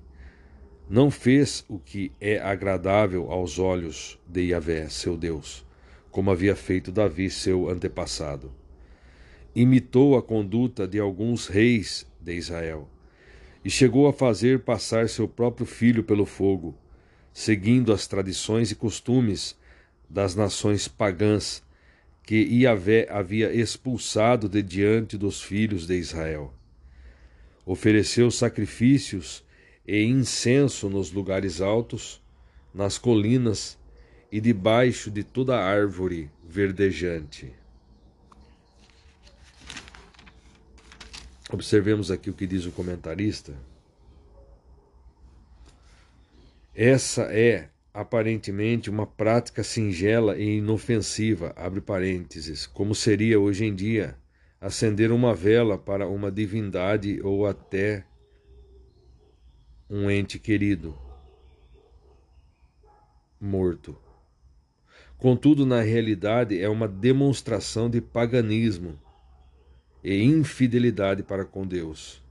não 0.89 1.11
fez 1.11 1.63
o 1.69 1.77
que 1.77 2.11
é 2.19 2.39
agradável 2.39 3.31
aos 3.31 3.59
olhos 3.59 4.19
de 4.27 4.47
Yahvé, 4.47 4.89
seu 4.89 5.15
Deus, 5.15 5.63
como 6.09 6.31
havia 6.31 6.55
feito 6.55 6.91
Davi, 6.91 7.29
seu 7.29 7.69
antepassado. 7.69 8.51
Imitou 9.55 10.17
a 10.17 10.23
conduta 10.23 10.87
de 10.87 10.99
alguns 10.99 11.45
reis 11.45 12.07
de 12.19 12.33
Israel 12.33 12.89
e 13.63 13.69
chegou 13.69 14.07
a 14.07 14.13
fazer 14.13 14.61
passar 14.61 15.07
seu 15.07 15.27
próprio 15.27 15.67
filho 15.67 16.03
pelo 16.03 16.25
fogo, 16.25 16.75
seguindo 17.33 17.93
as 17.93 18.07
tradições 18.07 18.71
e 18.71 18.75
costumes 18.75 19.55
das 20.09 20.35
nações 20.35 20.87
pagãs 20.87 21.63
que 22.23 22.35
Yahvé 22.35 23.07
havia 23.09 23.51
expulsado 23.53 24.47
de 24.47 24.61
diante 24.61 25.17
dos 25.17 25.41
filhos 25.41 25.87
de 25.87 25.95
Israel. 25.95 26.53
Ofereceu 27.65 28.29
sacrifícios 28.29 29.43
e 29.87 30.03
incenso 30.03 30.89
nos 30.89 31.11
lugares 31.11 31.61
altos, 31.61 32.21
nas 32.73 32.97
colinas 32.97 33.77
e 34.31 34.39
debaixo 34.39 35.09
de 35.09 35.23
toda 35.23 35.57
árvore 35.57 36.29
verdejante. 36.47 37.51
Observemos 41.51 42.11
aqui 42.11 42.29
o 42.29 42.33
que 42.33 42.45
diz 42.45 42.65
o 42.65 42.71
comentarista. 42.71 43.55
Essa 46.73 47.23
é 47.23 47.69
aparentemente 47.93 48.89
uma 48.89 49.05
prática 49.05 49.63
singela 49.63 50.37
e 50.37 50.57
inofensiva, 50.57 51.53
abre 51.55 51.81
parênteses, 51.81 52.65
como 52.65 52.93
seria 52.95 53.39
hoje 53.39 53.65
em 53.65 53.75
dia 53.75 54.17
acender 54.61 55.11
uma 55.11 55.33
vela 55.33 55.77
para 55.77 56.07
uma 56.07 56.31
divindade 56.31 57.21
ou 57.21 57.45
até 57.45 58.05
um 59.89 60.09
ente 60.09 60.37
querido 60.37 60.97
morto. 63.39 63.97
Contudo, 65.17 65.65
na 65.65 65.81
realidade, 65.81 66.61
é 66.61 66.69
uma 66.69 66.87
demonstração 66.87 67.89
de 67.89 67.99
paganismo 67.99 68.99
e 70.03 70.23
infidelidade 70.23 71.23
para 71.23 71.43
com 71.43 71.65
Deus. 71.65 72.23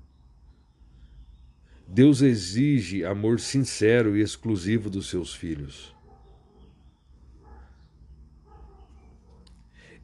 Deus 1.89 2.23
exige 2.23 3.05
amor 3.05 3.41
sincero 3.41 4.17
e 4.17 4.21
exclusivo 4.21 4.89
dos 4.89 5.09
seus 5.09 5.35
filhos. 5.35 5.97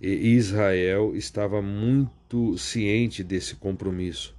E 0.01 0.09
Israel 0.09 1.15
estava 1.15 1.63
muito 1.63 2.59
ciente 2.59 3.23
desse 3.23 3.55
compromisso 3.55 4.35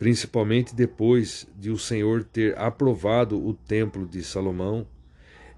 principalmente 0.00 0.74
depois 0.74 1.46
de 1.58 1.70
o 1.70 1.76
Senhor 1.76 2.24
ter 2.24 2.58
aprovado 2.58 3.38
o 3.38 3.52
templo 3.52 4.08
de 4.08 4.24
Salomão, 4.24 4.86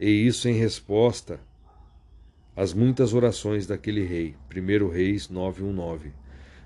e 0.01 0.11
isso 0.11 0.49
em 0.49 0.55
resposta 0.55 1.39
às 2.57 2.75
muitas 2.75 3.15
orações 3.15 3.69
daquele 3.69 4.05
rei. 4.05 4.35
1 4.51 4.89
Reis 4.89 5.29
9:19. 5.29 6.11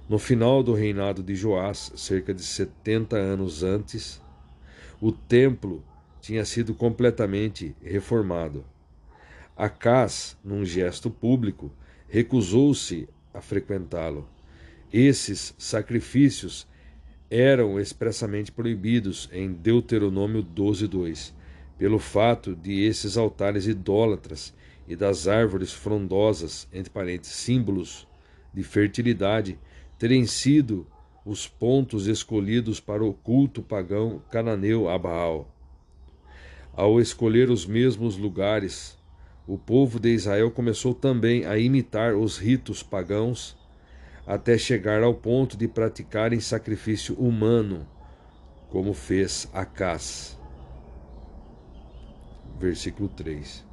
No 0.09 0.19
final 0.19 0.63
do 0.63 0.73
reinado 0.73 1.23
de 1.23 1.35
Joás, 1.35 1.93
cerca 1.97 2.33
de 2.33 2.43
70 2.43 3.15
anos 3.15 3.63
antes, 3.63 4.23
o 5.01 5.13
templo 5.13 5.83
tinha 6.21 6.45
sido 6.45 6.75
completamente 6.75 7.75
reformado. 7.83 8.65
Acás, 9.57 10.37
num 10.45 10.65
gesto 10.65 11.11
público, 11.11 11.71
recusou-se 12.09 13.09
a 13.33 13.41
frequentá-lo. 13.41 14.29
Esses 14.93 15.55
sacrifícios 15.59 16.67
eram 17.31 17.79
expressamente 17.81 18.53
proibidos 18.53 19.29
em 19.33 19.53
Deuteronômio 19.53 20.43
12:2, 20.43 21.33
pelo 21.79 21.99
fato 21.99 22.55
de 22.55 22.85
esses 22.85 23.17
altares 23.17 23.67
idólatras 23.67 24.55
e 24.89 24.95
das 24.95 25.27
árvores 25.27 25.73
frondosas, 25.73 26.69
entre 26.73 26.91
parênteses, 26.91 27.35
símbolos 27.37 28.07
de 28.55 28.63
fertilidade, 28.63 29.59
terem 29.99 30.27
sido 30.27 30.87
os 31.27 31.49
pontos 31.49 32.07
escolhidos 32.07 32.79
para 32.79 33.05
o 33.05 33.13
culto 33.13 33.61
pagão 33.61 34.23
cananeu 34.31 34.89
a 34.89 34.97
Baal. 34.97 35.53
Ao 36.73 37.01
escolher 37.01 37.51
os 37.51 37.67
mesmos 37.67 38.17
lugares, 38.17 38.97
o 39.45 39.59
povo 39.59 39.99
de 39.99 40.11
Israel 40.11 40.53
começou 40.53 40.95
também 40.95 41.45
a 41.45 41.59
imitar 41.59 42.15
os 42.15 42.39
ritos 42.39 42.81
pagãos 42.81 43.59
até 44.25 44.57
chegar 44.57 45.03
ao 45.03 45.15
ponto 45.15 45.57
de 45.57 45.67
praticarem 45.67 46.39
sacrifício 46.39 47.17
humano, 47.17 47.85
como 48.71 48.95
fez 48.95 49.51
Acás. 49.53 50.39
Versículo 52.57 53.09
3. 53.09 53.65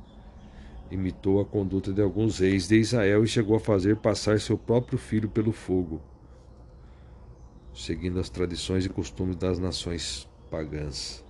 Imitou 0.89 1.39
a 1.39 1.45
conduta 1.45 1.93
de 1.93 2.01
alguns 2.01 2.39
reis 2.39 2.67
de 2.67 2.79
Israel 2.79 3.23
e 3.23 3.27
chegou 3.27 3.55
a 3.55 3.59
fazer 3.59 3.97
passar 3.97 4.39
seu 4.39 4.57
próprio 4.57 4.97
filho 4.97 5.29
pelo 5.29 5.51
fogo, 5.51 6.01
seguindo 7.75 8.19
as 8.19 8.29
tradições 8.29 8.85
e 8.85 8.89
costumes 8.89 9.35
das 9.35 9.59
nações 9.59 10.27
pagãs. 10.49 11.23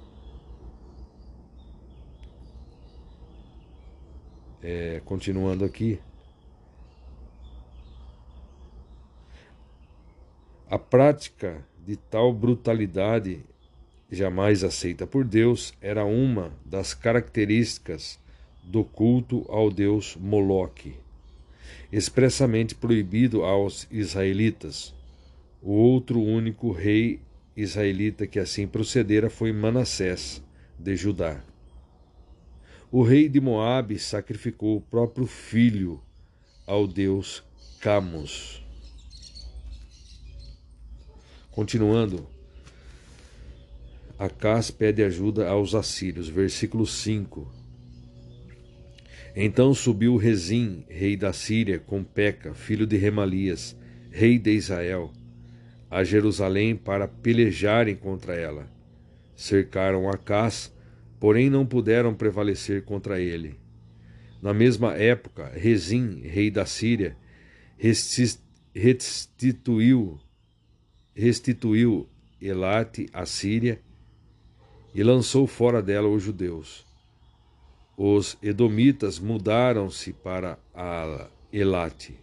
É, 4.61 5.01
continuando 5.03 5.65
aqui, 5.65 5.99
A 10.73 10.79
prática 10.79 11.63
de 11.85 11.95
tal 11.95 12.33
brutalidade, 12.33 13.41
jamais 14.11 14.63
aceita 14.63 15.05
por 15.05 15.23
Deus, 15.23 15.71
era 15.79 16.03
uma 16.03 16.51
das 16.65 16.95
características 16.95 18.19
do 18.63 18.83
culto 18.83 19.45
ao 19.49 19.69
deus 19.69 20.17
Moloque, 20.19 20.95
expressamente 21.91 22.73
proibido 22.73 23.43
aos 23.43 23.87
israelitas. 23.91 24.95
O 25.65 25.71
outro 25.71 26.21
único 26.21 26.73
rei 26.73 27.21
israelita 27.55 28.27
que 28.27 28.37
assim 28.37 28.67
procedera 28.67 29.29
foi 29.29 29.53
Manassés, 29.53 30.43
de 30.77 30.93
Judá. 30.97 31.41
O 32.91 33.01
rei 33.01 33.29
de 33.29 33.39
Moabe 33.39 33.97
sacrificou 33.97 34.75
o 34.75 34.81
próprio 34.81 35.25
filho 35.25 36.01
ao 36.67 36.85
deus 36.85 37.45
Camus. 37.79 38.61
Continuando, 41.49 42.27
Acás 44.19 44.69
pede 44.69 45.01
ajuda 45.01 45.47
aos 45.47 45.73
assírios, 45.73 46.27
versículo 46.27 46.85
5. 46.85 47.49
Então 49.33 49.73
subiu 49.73 50.17
Rezim, 50.17 50.83
rei 50.89 51.15
da 51.15 51.31
Síria, 51.31 51.79
com 51.79 52.03
Peca, 52.03 52.53
filho 52.53 52.85
de 52.85 52.97
Remalias, 52.97 53.77
rei 54.11 54.37
de 54.37 54.51
Israel, 54.51 55.11
a 55.93 56.03
Jerusalém 56.03 56.75
para 56.75 57.07
pelejarem 57.07 57.95
contra 57.95 58.35
ela. 58.35 58.67
Cercaram 59.35 60.09
Acás, 60.09 60.73
porém 61.19 61.51
não 61.51 61.67
puderam 61.67 62.15
prevalecer 62.15 62.83
contra 62.83 63.19
ele. 63.21 63.59
Na 64.41 64.55
mesma 64.55 64.95
época, 64.95 65.51
Rezim, 65.53 66.21
rei 66.21 66.49
da 66.49 66.65
Síria, 66.65 67.15
restituiu 68.73 70.19
restituiu 71.15 72.09
Elate 72.41 73.07
à 73.13 73.23
Síria 73.25 73.79
e 74.95 75.03
lançou 75.03 75.45
fora 75.45 75.79
dela 75.79 76.09
os 76.09 76.23
judeus. 76.23 76.83
Os 77.95 78.35
edomitas 78.41 79.19
mudaram-se 79.19 80.11
para 80.11 80.57
Elate. 81.51 82.19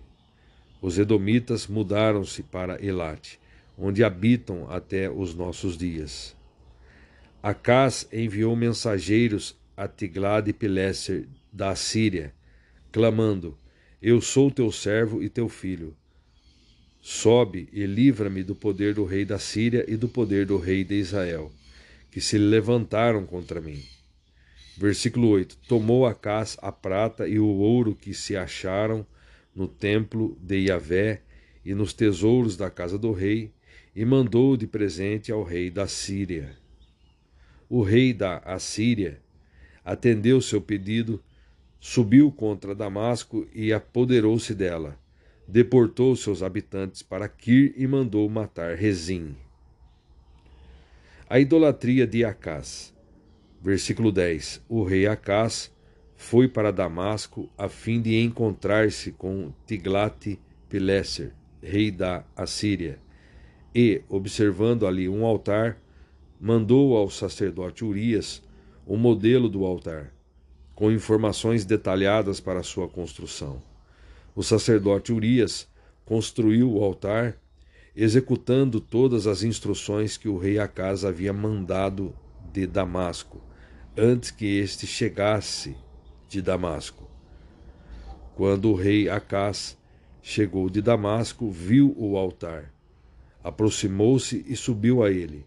Os 0.82 0.98
edomitas 0.98 1.66
mudaram-se 1.66 2.42
para 2.42 2.84
Elate, 2.84 3.39
onde 3.80 4.04
habitam 4.04 4.70
até 4.70 5.10
os 5.10 5.34
nossos 5.34 5.76
dias. 5.76 6.36
Acás 7.42 8.06
enviou 8.12 8.54
mensageiros 8.54 9.58
a 9.76 9.88
Tiglade-Pileser 9.88 11.26
da 11.50 11.74
Síria, 11.74 12.34
clamando: 12.92 13.56
Eu 14.02 14.20
sou 14.20 14.50
teu 14.50 14.70
servo 14.70 15.22
e 15.22 15.28
teu 15.28 15.48
filho. 15.48 15.96
Sobe 17.00 17.68
e 17.72 17.86
livra-me 17.86 18.42
do 18.42 18.54
poder 18.54 18.94
do 18.94 19.04
rei 19.06 19.24
da 19.24 19.38
Síria 19.38 19.86
e 19.88 19.96
do 19.96 20.06
poder 20.06 20.44
do 20.44 20.58
rei 20.58 20.84
de 20.84 20.96
Israel, 20.96 21.50
que 22.10 22.20
se 22.20 22.36
levantaram 22.36 23.24
contra 23.24 23.58
mim. 23.58 23.82
Versículo 24.76 25.28
8: 25.28 25.56
Tomou 25.66 26.04
Acás 26.04 26.58
a 26.60 26.70
prata 26.70 27.26
e 27.26 27.38
o 27.38 27.46
ouro 27.46 27.94
que 27.94 28.12
se 28.12 28.36
acharam 28.36 29.06
no 29.54 29.66
templo 29.66 30.36
de 30.42 30.58
Yahvé 30.66 31.22
e 31.64 31.74
nos 31.74 31.94
tesouros 31.94 32.56
da 32.56 32.70
casa 32.70 32.98
do 32.98 33.12
rei, 33.12 33.52
e 33.94 34.04
mandou 34.04 34.56
de 34.56 34.66
presente 34.66 35.32
ao 35.32 35.42
rei 35.42 35.70
da 35.70 35.86
Síria. 35.86 36.56
O 37.68 37.82
rei 37.82 38.12
da 38.12 38.38
Assíria 38.38 39.20
atendeu 39.84 40.40
seu 40.40 40.60
pedido, 40.60 41.22
subiu 41.78 42.30
contra 42.30 42.74
Damasco 42.74 43.46
e 43.54 43.72
apoderou-se 43.72 44.54
dela 44.54 44.98
deportou 45.50 46.14
seus 46.14 46.42
habitantes 46.44 47.02
para 47.02 47.28
Kir 47.28 47.74
e 47.76 47.86
mandou 47.86 48.28
matar 48.28 48.76
Rezim. 48.76 49.34
A 51.28 51.40
idolatria 51.40 52.06
de 52.06 52.24
Acás. 52.24 52.94
Versículo 53.60 54.12
10. 54.12 54.62
O 54.68 54.84
rei 54.84 55.06
Acás 55.06 55.72
foi 56.16 56.48
para 56.48 56.72
Damasco 56.72 57.50
a 57.58 57.68
fim 57.68 58.00
de 58.00 58.20
encontrar-se 58.20 59.10
com 59.12 59.52
Tiglat-Pileser, 59.66 61.32
rei 61.60 61.90
da 61.90 62.24
Assíria, 62.36 63.00
e, 63.74 64.02
observando 64.08 64.86
ali 64.86 65.08
um 65.08 65.24
altar, 65.24 65.78
mandou 66.40 66.96
ao 66.96 67.10
sacerdote 67.10 67.84
Urias 67.84 68.42
o 68.86 68.96
modelo 68.96 69.48
do 69.48 69.64
altar, 69.64 70.12
com 70.74 70.90
informações 70.90 71.64
detalhadas 71.64 72.40
para 72.40 72.62
sua 72.62 72.88
construção. 72.88 73.62
O 74.34 74.42
sacerdote 74.42 75.12
Urias 75.12 75.68
construiu 76.04 76.72
o 76.72 76.82
altar, 76.82 77.36
executando 77.94 78.80
todas 78.80 79.26
as 79.26 79.42
instruções 79.42 80.16
que 80.16 80.28
o 80.28 80.38
rei 80.38 80.58
Acas 80.58 81.04
havia 81.04 81.32
mandado 81.32 82.14
de 82.52 82.66
Damasco, 82.66 83.40
antes 83.96 84.30
que 84.30 84.58
este 84.58 84.86
chegasse 84.86 85.76
de 86.28 86.40
Damasco. 86.40 87.08
Quando 88.34 88.70
o 88.70 88.74
rei 88.74 89.08
Acas 89.08 89.76
chegou 90.22 90.70
de 90.70 90.80
Damasco, 90.80 91.50
viu 91.50 91.94
o 91.96 92.16
altar, 92.16 92.72
aproximou-se 93.42 94.44
e 94.46 94.56
subiu 94.56 95.02
a 95.02 95.10
ele. 95.10 95.46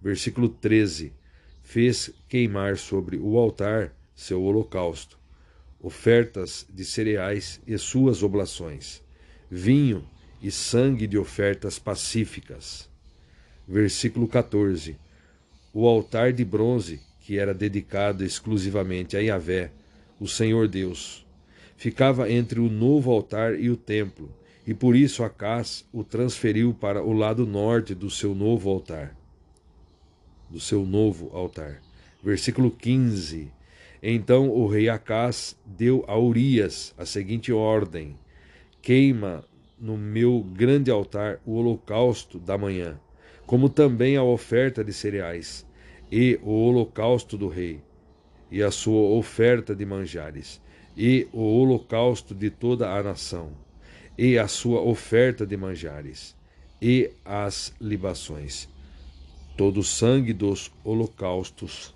Versículo 0.00 0.48
13: 0.48 1.12
Fez 1.62 2.10
queimar 2.28 2.76
sobre 2.76 3.16
o 3.16 3.38
altar 3.38 3.94
seu 4.14 4.42
holocausto 4.42 5.18
ofertas 5.86 6.66
de 6.68 6.84
cereais 6.84 7.60
e 7.66 7.76
suas 7.78 8.22
oblações, 8.22 9.02
vinho 9.48 10.04
e 10.42 10.50
sangue 10.50 11.06
de 11.06 11.16
ofertas 11.16 11.78
pacíficas. 11.78 12.88
Versículo 13.68 14.26
14. 14.26 14.96
O 15.72 15.86
altar 15.86 16.32
de 16.32 16.44
bronze, 16.44 17.00
que 17.20 17.38
era 17.38 17.52
dedicado 17.52 18.24
exclusivamente 18.24 19.16
a 19.16 19.20
Yahvé, 19.20 19.70
o 20.18 20.26
Senhor 20.26 20.66
Deus, 20.66 21.26
ficava 21.76 22.30
entre 22.30 22.58
o 22.58 22.68
novo 22.68 23.12
altar 23.12 23.58
e 23.58 23.70
o 23.70 23.76
templo, 23.76 24.28
e 24.66 24.74
por 24.74 24.96
isso 24.96 25.22
Acás 25.22 25.86
o 25.92 26.02
transferiu 26.02 26.74
para 26.74 27.02
o 27.02 27.12
lado 27.12 27.46
norte 27.46 27.94
do 27.94 28.10
seu 28.10 28.34
novo 28.34 28.68
altar. 28.68 29.16
Do 30.50 30.58
seu 30.58 30.84
novo 30.84 31.30
altar. 31.32 31.80
Versículo 32.22 32.70
15 32.70 33.52
então 34.02 34.50
o 34.50 34.66
rei 34.66 34.88
Acás 34.88 35.56
deu 35.64 36.04
a 36.06 36.18
Urias 36.18 36.94
a 36.96 37.04
seguinte 37.04 37.52
ordem: 37.52 38.16
Queima 38.80 39.44
no 39.78 39.96
meu 39.96 40.42
grande 40.42 40.90
altar 40.90 41.40
o 41.44 41.54
holocausto 41.54 42.38
da 42.38 42.56
manhã, 42.56 43.00
como 43.46 43.68
também 43.68 44.16
a 44.16 44.22
oferta 44.22 44.84
de 44.84 44.92
cereais, 44.92 45.66
e 46.10 46.38
o 46.42 46.50
holocausto 46.50 47.36
do 47.36 47.48
rei, 47.48 47.80
e 48.50 48.62
a 48.62 48.70
sua 48.70 49.10
oferta 49.10 49.74
de 49.74 49.84
manjares, 49.84 50.62
e 50.96 51.26
o 51.32 51.40
holocausto 51.40 52.34
de 52.34 52.48
toda 52.48 52.90
a 52.90 53.02
nação, 53.02 53.50
e 54.18 54.38
a 54.38 54.48
sua 54.48 54.80
oferta 54.80 55.46
de 55.46 55.56
manjares, 55.56 56.34
e 56.80 57.10
as 57.24 57.72
libações, 57.80 58.68
todo 59.56 59.80
o 59.80 59.84
sangue 59.84 60.32
dos 60.32 60.70
holocaustos, 60.84 61.94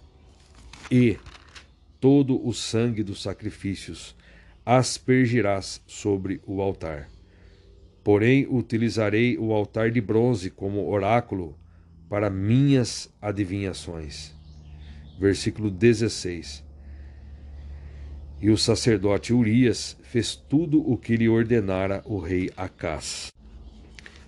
e 0.91 1.17
todo 2.01 2.47
o 2.47 2.53
sangue 2.53 3.03
dos 3.03 3.23
sacrifícios 3.23 4.17
aspergirás 4.65 5.83
sobre 5.87 6.41
o 6.47 6.61
altar. 6.61 7.09
Porém, 8.03 8.47
utilizarei 8.49 9.37
o 9.39 9.53
altar 9.53 9.91
de 9.91 10.01
bronze 10.01 10.51
como 10.51 10.89
oráculo 10.89 11.59
para 12.09 12.31
minhas 12.31 13.13
adivinhações. 13.21 14.35
Versículo 15.19 15.71
16. 15.71 16.70
E 18.43 18.49
o 18.49 18.57
sacerdote 18.57 19.35
Urias 19.35 19.99
fez 20.03 20.35
tudo 20.35 20.81
o 20.91 20.97
que 20.97 21.15
lhe 21.15 21.29
ordenara 21.29 22.03
o 22.07 22.19
rei 22.19 22.51
Acás. 22.57 23.31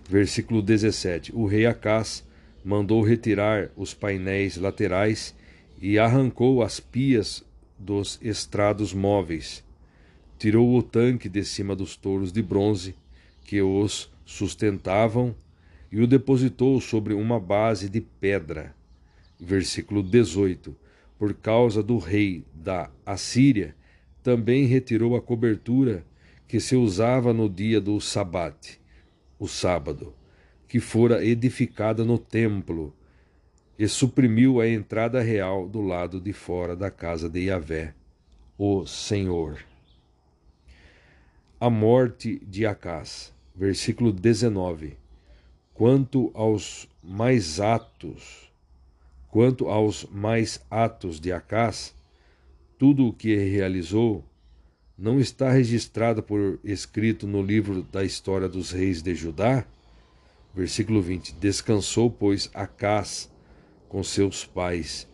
Versículo 0.07 0.61
17. 0.61 1.35
O 1.35 1.47
rei 1.47 1.65
Acás 1.65 2.23
mandou 2.63 3.03
retirar 3.03 3.71
os 3.75 3.95
painéis 3.95 4.59
laterais 4.59 5.35
e 5.81 5.99
arrancou 5.99 6.63
as 6.63 6.79
pias 6.79 7.43
dos 7.79 8.19
estrados 8.21 8.93
móveis. 8.93 9.65
Tirou 10.39 10.77
o 10.77 10.83
tanque 10.83 11.29
de 11.29 11.43
cima 11.43 11.75
dos 11.75 11.97
touros 11.97 12.31
de 12.31 12.43
bronze 12.43 12.95
que 13.45 13.63
os 13.63 14.13
sustentavam 14.27 15.35
e 15.91 16.03
o 16.03 16.07
depositou 16.07 16.79
sobre 16.83 17.15
uma 17.15 17.41
base 17.41 17.89
de 17.89 18.03
pedra. 18.03 18.75
Versículo 19.41 20.03
18. 20.03 20.77
Por 21.19 21.33
causa 21.33 21.83
do 21.83 21.97
rei 21.97 22.45
da 22.55 22.91
Assíria, 23.07 23.75
também 24.23 24.67
retirou 24.67 25.17
a 25.17 25.21
cobertura 25.21 26.05
que 26.47 26.61
se 26.61 26.77
usava 26.77 27.33
no 27.33 27.49
dia 27.49 27.81
do 27.81 28.01
sabate, 28.01 28.81
o 29.39 29.49
sábado, 29.49 30.15
que 30.69 30.79
fora 30.79 31.25
edificada 31.25 32.05
no 32.05 32.19
templo, 32.19 32.95
e 33.79 33.89
suprimiu 33.89 34.61
a 34.61 34.69
entrada 34.69 35.21
real 35.21 35.69
do 35.69 35.81
lado 35.81 36.21
de 36.21 36.33
fora 36.33 36.77
da 36.77 36.91
casa 36.91 37.29
de 37.29 37.47
Yahvé, 37.47 37.95
o 38.57 38.87
Senhor. 38.87 39.59
A 41.59 41.71
morte 41.71 42.41
de 42.47 42.67
Acás, 42.67 43.33
versículo 43.55 44.13
19. 44.13 44.97
Quanto 45.73 46.31
aos 46.35 46.89
mais 47.03 47.61
atos, 47.61 48.53
quanto 49.29 49.69
aos 49.69 50.05
mais 50.05 50.65
atos 50.71 51.19
de 51.19 51.33
Acás, 51.33 51.95
tudo 52.83 53.07
o 53.07 53.13
que 53.13 53.37
realizou 53.37 54.25
não 54.99 55.21
está 55.21 55.53
registrado 55.53 56.21
por 56.21 56.59
escrito 56.65 57.29
no 57.29 57.41
livro 57.41 57.85
da 57.85 58.03
história 58.03 58.49
dos 58.49 58.73
reis 58.73 59.01
de 59.01 59.15
Judá? 59.15 59.65
Versículo 60.53 61.01
20: 61.01 61.33
Descansou, 61.37 62.11
pois, 62.11 62.51
Acás 62.53 63.31
com 63.89 64.03
seus 64.03 64.45
pais 64.45 65.07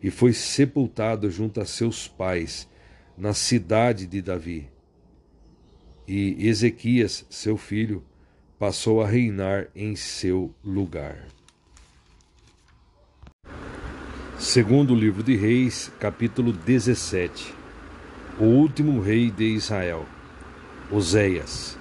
e 0.00 0.08
foi 0.08 0.32
sepultado 0.32 1.28
junto 1.28 1.60
a 1.60 1.64
seus 1.64 2.06
pais 2.06 2.68
na 3.18 3.34
cidade 3.34 4.06
de 4.06 4.22
Davi. 4.22 4.68
E 6.06 6.46
Ezequias, 6.46 7.26
seu 7.28 7.56
filho, 7.56 8.04
passou 8.56 9.02
a 9.02 9.08
reinar 9.08 9.66
em 9.74 9.96
seu 9.96 10.54
lugar. 10.62 11.26
Segundo 14.38 14.94
livro 14.94 15.22
de 15.22 15.34
Reis, 15.34 15.90
capítulo 15.98 16.52
17 16.52 17.54
o 18.38 18.44
último 18.44 19.00
rei 19.00 19.30
de 19.30 19.44
Israel, 19.44 20.04
Oséias. 20.90 21.78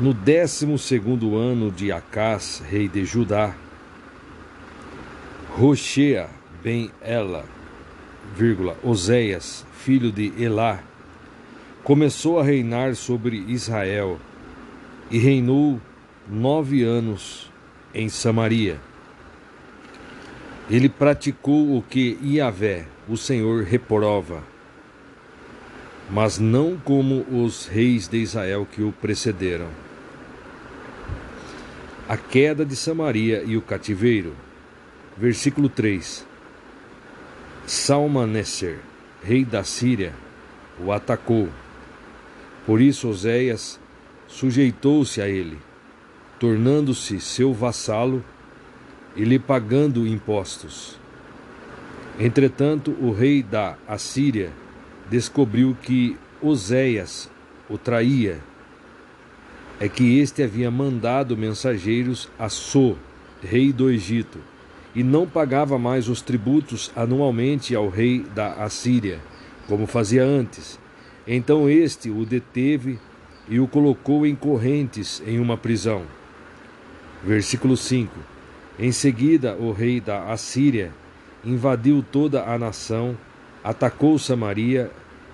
No 0.00 0.14
décimo 0.14 0.78
segundo 0.78 1.36
ano 1.36 1.70
de 1.70 1.92
Acás, 1.92 2.62
rei 2.66 2.88
de 2.88 3.04
Judá, 3.04 3.54
Rochea 5.50 6.30
ben 6.62 6.90
Ela, 7.02 7.44
vírgula, 8.34 8.76
Oséias, 8.82 9.66
filho 9.72 10.10
de 10.10 10.32
Elá, 10.42 10.82
começou 11.84 12.40
a 12.40 12.42
reinar 12.42 12.94
sobre 12.96 13.36
Israel 13.36 14.18
e 15.10 15.18
reinou 15.18 15.80
nove 16.26 16.82
anos 16.82 17.50
em 17.94 18.08
Samaria. 18.08 18.80
Ele 20.70 20.88
praticou 20.88 21.76
o 21.76 21.82
que 21.82 22.18
Iavé, 22.22 22.86
o 23.08 23.16
Senhor, 23.16 23.62
reprova 23.62 24.42
mas 26.08 26.38
não 26.38 26.76
como 26.76 27.26
os 27.30 27.66
reis 27.66 28.08
de 28.08 28.18
Israel 28.18 28.66
que 28.70 28.82
o 28.82 28.92
precederam. 28.92 29.68
A 32.08 32.16
queda 32.16 32.64
de 32.64 32.76
Samaria 32.76 33.42
e 33.44 33.56
o 33.56 33.62
cativeiro. 33.62 34.34
Versículo 35.16 35.68
3. 35.68 36.24
Salmaneser, 37.66 38.78
rei 39.22 39.44
da 39.44 39.64
Síria, 39.64 40.12
o 40.78 40.92
atacou. 40.92 41.48
Por 42.64 42.80
isso 42.80 43.08
Oséias 43.08 43.80
sujeitou-se 44.28 45.20
a 45.20 45.28
ele, 45.28 45.58
tornando-se 46.38 47.20
seu 47.20 47.52
vassalo 47.52 48.24
e 49.16 49.24
lhe 49.24 49.38
pagando 49.38 50.06
impostos. 50.06 50.98
Entretanto, 52.18 52.96
o 53.00 53.12
rei 53.12 53.42
da 53.42 53.76
Assíria 53.88 54.52
descobriu 55.10 55.76
que 55.82 56.16
Oséias 56.40 57.30
o 57.68 57.76
traía, 57.76 58.38
é 59.80 59.88
que 59.88 60.18
este 60.18 60.42
havia 60.42 60.70
mandado 60.70 61.36
mensageiros 61.36 62.28
a 62.38 62.48
So, 62.48 62.96
rei 63.42 63.72
do 63.72 63.90
Egito, 63.90 64.38
e 64.94 65.02
não 65.02 65.26
pagava 65.26 65.78
mais 65.78 66.08
os 66.08 66.22
tributos 66.22 66.90
anualmente 66.96 67.74
ao 67.74 67.88
rei 67.88 68.20
da 68.34 68.54
Assíria, 68.54 69.20
como 69.66 69.86
fazia 69.86 70.24
antes. 70.24 70.78
Então 71.26 71.68
este 71.68 72.08
o 72.08 72.24
deteve 72.24 72.98
e 73.48 73.60
o 73.60 73.68
colocou 73.68 74.26
em 74.26 74.34
correntes 74.34 75.22
em 75.26 75.38
uma 75.38 75.56
prisão. 75.56 76.04
Versículo 77.22 77.76
5: 77.76 78.35
Em 78.78 78.92
seguida, 78.92 79.56
o 79.56 79.72
rei 79.72 80.00
da 80.00 80.30
Assíria 80.30 80.92
invadiu 81.44 82.04
toda 82.12 82.44
a 82.44 82.58
nação 82.58 83.16
atacou 83.66 84.16
Samaria 84.16 84.90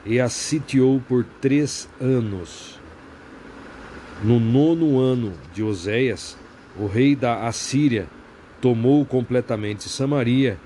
e 0.07 0.19
a 0.19 0.29
sitiou 0.29 1.03
por 1.07 1.23
três 1.41 1.89
anos. 2.01 2.81
No 4.25 4.41
nono 4.41 4.99
ano 4.99 5.35
de 5.53 5.63
Oséias, 5.63 6.39
o 6.79 6.87
rei 6.87 7.15
da 7.15 7.47
Assíria 7.47 8.07
tomou 8.61 9.05
completamente 9.05 9.89
Samaria 9.89 10.57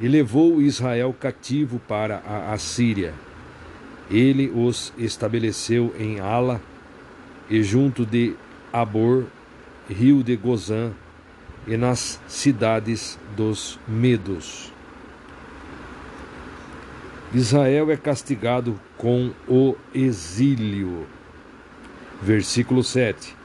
e 0.00 0.06
levou 0.06 0.62
Israel 0.62 1.14
cativo 1.18 1.80
para 1.88 2.22
a 2.26 2.52
Assíria. 2.52 3.12
Ele 4.10 4.52
os 4.54 4.92
estabeleceu 4.96 5.94
em 5.98 6.20
Ala 6.20 6.60
e 7.48 7.62
junto 7.62 8.06
de 8.06 8.34
Abor, 8.72 9.24
rio 9.88 10.22
de 10.22 10.36
Gozã, 10.36 10.92
e 11.70 11.76
nas 11.76 12.20
cidades 12.26 13.16
dos 13.36 13.78
Medos. 13.86 14.72
Israel 17.32 17.92
é 17.92 17.96
castigado 17.96 18.78
com 18.98 19.30
o 19.46 19.76
exílio. 19.94 21.06
Versículo 22.20 22.82
7. 22.82 23.36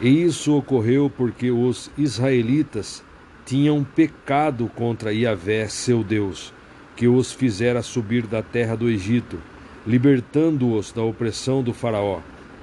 E 0.00 0.24
isso 0.24 0.56
ocorreu 0.56 1.08
porque 1.08 1.52
os 1.52 1.92
israelitas 1.96 3.04
tinham 3.46 3.84
pecado 3.84 4.68
contra 4.74 5.14
Yahvé, 5.14 5.68
seu 5.68 6.02
Deus, 6.02 6.52
que 6.96 7.06
os 7.06 7.30
fizera 7.30 7.82
subir 7.82 8.26
da 8.26 8.42
terra 8.42 8.76
do 8.76 8.90
Egito, 8.90 9.38
libertando-os 9.86 10.90
da 10.90 11.02
opressão 11.02 11.62
do 11.62 11.72
Faraó, 11.72 12.18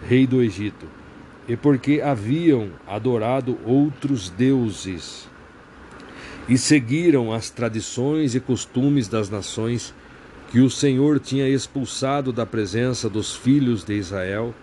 rei 0.06 0.28
do 0.28 0.42
Egito, 0.42 0.99
e 1.50 1.58
porque 1.58 2.00
haviam 2.00 2.69
adorado 2.88 3.58
outros 3.66 4.30
deuses 4.30 5.28
e 6.48 6.60
seguiram 6.60 7.34
as 7.34 7.50
tradições 7.50 8.36
e 8.36 8.40
costumes 8.40 9.08
das 9.08 9.32
nações 9.32 9.94
que 10.52 10.60
o 10.60 10.69
Senhor 10.69 11.19
tinha 11.19 11.50
expulsado 11.50 12.32
da 12.32 12.45
presença 12.45 13.10
dos 13.10 13.36
filhos 13.36 13.84
de 13.84 13.95
Israel 13.95 14.53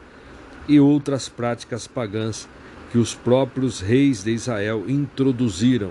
e 0.69 0.79
outras 0.79 1.29
práticas 1.29 1.89
pagãs 1.89 2.49
que 2.93 2.99
os 2.99 3.15
próprios 3.15 3.81
reis 3.81 4.23
de 4.23 4.31
Israel 4.31 4.85
introduziram. 4.87 5.91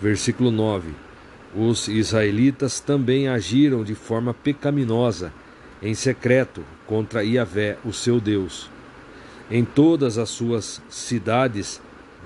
Versículo 0.00 0.50
9: 0.50 0.90
Os 1.56 1.88
israelitas 1.88 2.78
também 2.78 3.28
agiram 3.28 3.82
de 3.82 3.94
forma 3.94 4.34
pecaminosa, 4.34 5.32
em 5.82 5.94
secreto, 5.94 6.62
contra 6.86 7.24
Iavé, 7.24 7.78
o 7.84 7.92
seu 7.92 8.20
Deus. 8.20 8.70
Em 9.50 9.64
todas 9.64 10.18
as 10.18 10.28
suas 10.28 10.82
cidades, 10.90 11.80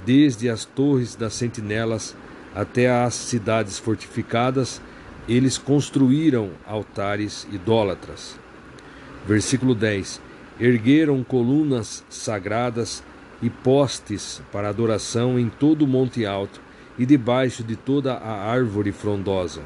desde 0.04 0.48
as 0.48 0.64
torres 0.64 1.14
das 1.14 1.34
sentinelas 1.34 2.16
até 2.54 2.90
as 2.90 3.14
cidades 3.14 3.78
fortificadas, 3.78 4.80
eles 5.28 5.56
construíram 5.56 6.50
altares 6.66 7.46
idólatras. 7.52 8.36
Versículo 9.26 9.74
10: 9.74 10.20
Ergueram 10.58 11.22
colunas 11.22 12.04
sagradas 12.10 13.04
e 13.40 13.48
postes 13.48 14.42
para 14.50 14.68
adoração 14.68 15.38
em 15.38 15.48
todo 15.48 15.82
o 15.82 15.88
monte 15.88 16.26
alto 16.26 16.60
e 16.98 17.06
debaixo 17.06 17.62
de 17.62 17.76
toda 17.76 18.14
a 18.14 18.50
árvore 18.50 18.90
frondosa. 18.90 19.62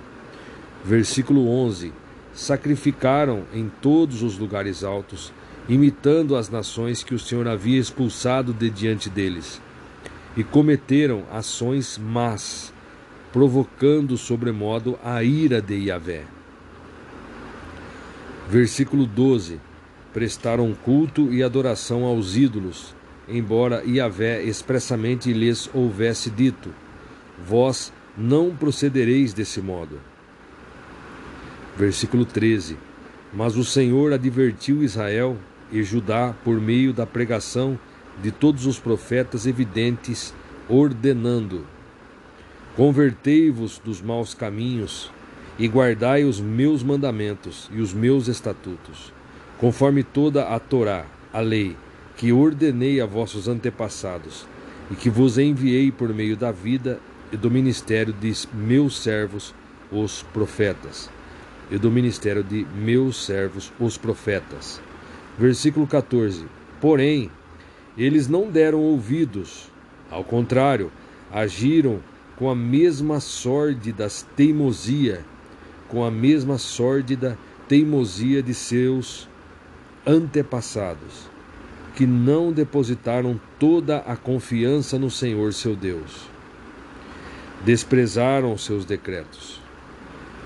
Versículo 0.85 1.49
11: 1.49 1.93
Sacrificaram 2.35 3.45
em 3.55 3.71
todos 3.81 4.23
os 4.23 4.39
lugares 4.39 4.85
altos, 4.85 5.33
imitando 5.69 6.37
as 6.37 6.49
nações 6.49 7.03
que 7.03 7.15
o 7.15 7.19
Senhor 7.19 7.49
havia 7.49 7.79
expulsado 7.79 8.53
de 8.53 8.71
diante 8.71 9.11
deles, 9.11 9.61
e 10.37 10.45
cometeram 10.45 11.25
ações 11.33 11.99
más 11.99 12.73
provocando 13.37 14.17
sobremodo 14.17 14.99
a 15.05 15.23
ira 15.23 15.61
de 15.61 15.75
Yahvé. 15.75 16.25
Versículo 18.49 19.05
12: 19.05 19.61
Prestaram 20.13 20.73
culto 20.73 21.31
e 21.31 21.43
adoração 21.43 22.05
aos 22.05 22.35
ídolos, 22.35 22.95
embora 23.29 23.83
Yahvé 23.85 24.43
expressamente 24.43 25.33
lhes 25.35 25.69
houvesse 25.75 26.31
dito: 26.31 26.71
Vós 27.47 27.93
não 28.17 28.57
procedereis 28.57 29.35
desse 29.35 29.61
modo. 29.61 30.01
Versículo 31.77 32.25
13: 32.25 32.79
Mas 33.35 33.55
o 33.57 33.65
Senhor 33.65 34.15
advertiu 34.15 34.83
Israel 34.83 35.37
e 35.71 35.83
Judá 35.83 36.35
por 36.45 36.61
meio 36.61 36.93
da 36.93 37.07
pregação 37.07 37.79
de 38.23 38.31
todos 38.31 38.67
os 38.67 38.79
profetas 38.79 39.47
evidentes, 39.47 40.35
ordenando: 40.69 41.67
Convertei-vos 42.77 43.79
dos 43.79 44.01
maus 44.01 44.35
caminhos 44.35 45.11
e 45.59 45.67
guardai 45.67 46.25
os 46.25 46.41
meus 46.41 46.83
mandamentos 46.83 47.71
e 47.73 47.81
os 47.81 47.93
meus 47.93 48.29
estatutos, 48.29 49.13
conforme 49.59 50.03
toda 50.03 50.45
a 50.49 50.59
Torá, 50.59 51.07
a 51.33 51.41
lei, 51.41 51.77
que 52.17 52.33
ordenei 52.33 53.01
a 53.01 53.07
vossos 53.07 53.49
antepassados, 53.49 54.47
e 54.91 54.95
que 54.95 55.11
vos 55.11 55.39
enviei 55.39 55.91
por 55.91 56.13
meio 56.15 56.37
da 56.37 56.53
vida 56.53 57.01
e 57.33 57.37
do 57.37 57.51
ministério 57.51 58.13
de 58.13 58.33
meus 58.55 58.99
servos, 58.99 59.55
os 59.91 60.23
profetas. 60.23 61.11
E 61.71 61.79
do 61.79 61.91
ministério 61.91 62.45
de 62.45 62.65
meus 62.77 63.25
servos, 63.25 63.73
os 63.81 63.99
profetas. 63.99 64.81
Versículo 65.39 65.87
14: 65.87 66.47
Porém, 66.81 67.31
eles 67.97 68.27
não 68.27 68.51
deram 68.51 68.81
ouvidos, 68.81 69.71
ao 70.11 70.25
contrário, 70.25 70.91
agiram 71.31 72.01
com 72.37 72.51
a 72.51 72.55
mesma 72.55 73.21
sórdida 73.21 74.09
teimosia, 74.35 75.25
com 75.89 76.05
a 76.05 76.11
mesma 76.11 76.59
sórdida 76.59 77.39
teimosia 77.69 78.43
de 78.43 78.55
seus 78.55 79.29
antepassados, 80.07 81.29
que 81.95 82.07
não 82.07 82.53
depositaram 82.53 83.41
toda 83.59 83.99
a 83.99 84.17
confiança 84.17 84.99
no 84.99 85.11
Senhor 85.11 85.53
seu 85.53 85.75
Deus. 85.75 86.29
Desprezaram 87.65 88.57
seus 88.57 88.85
decretos, 88.85 89.61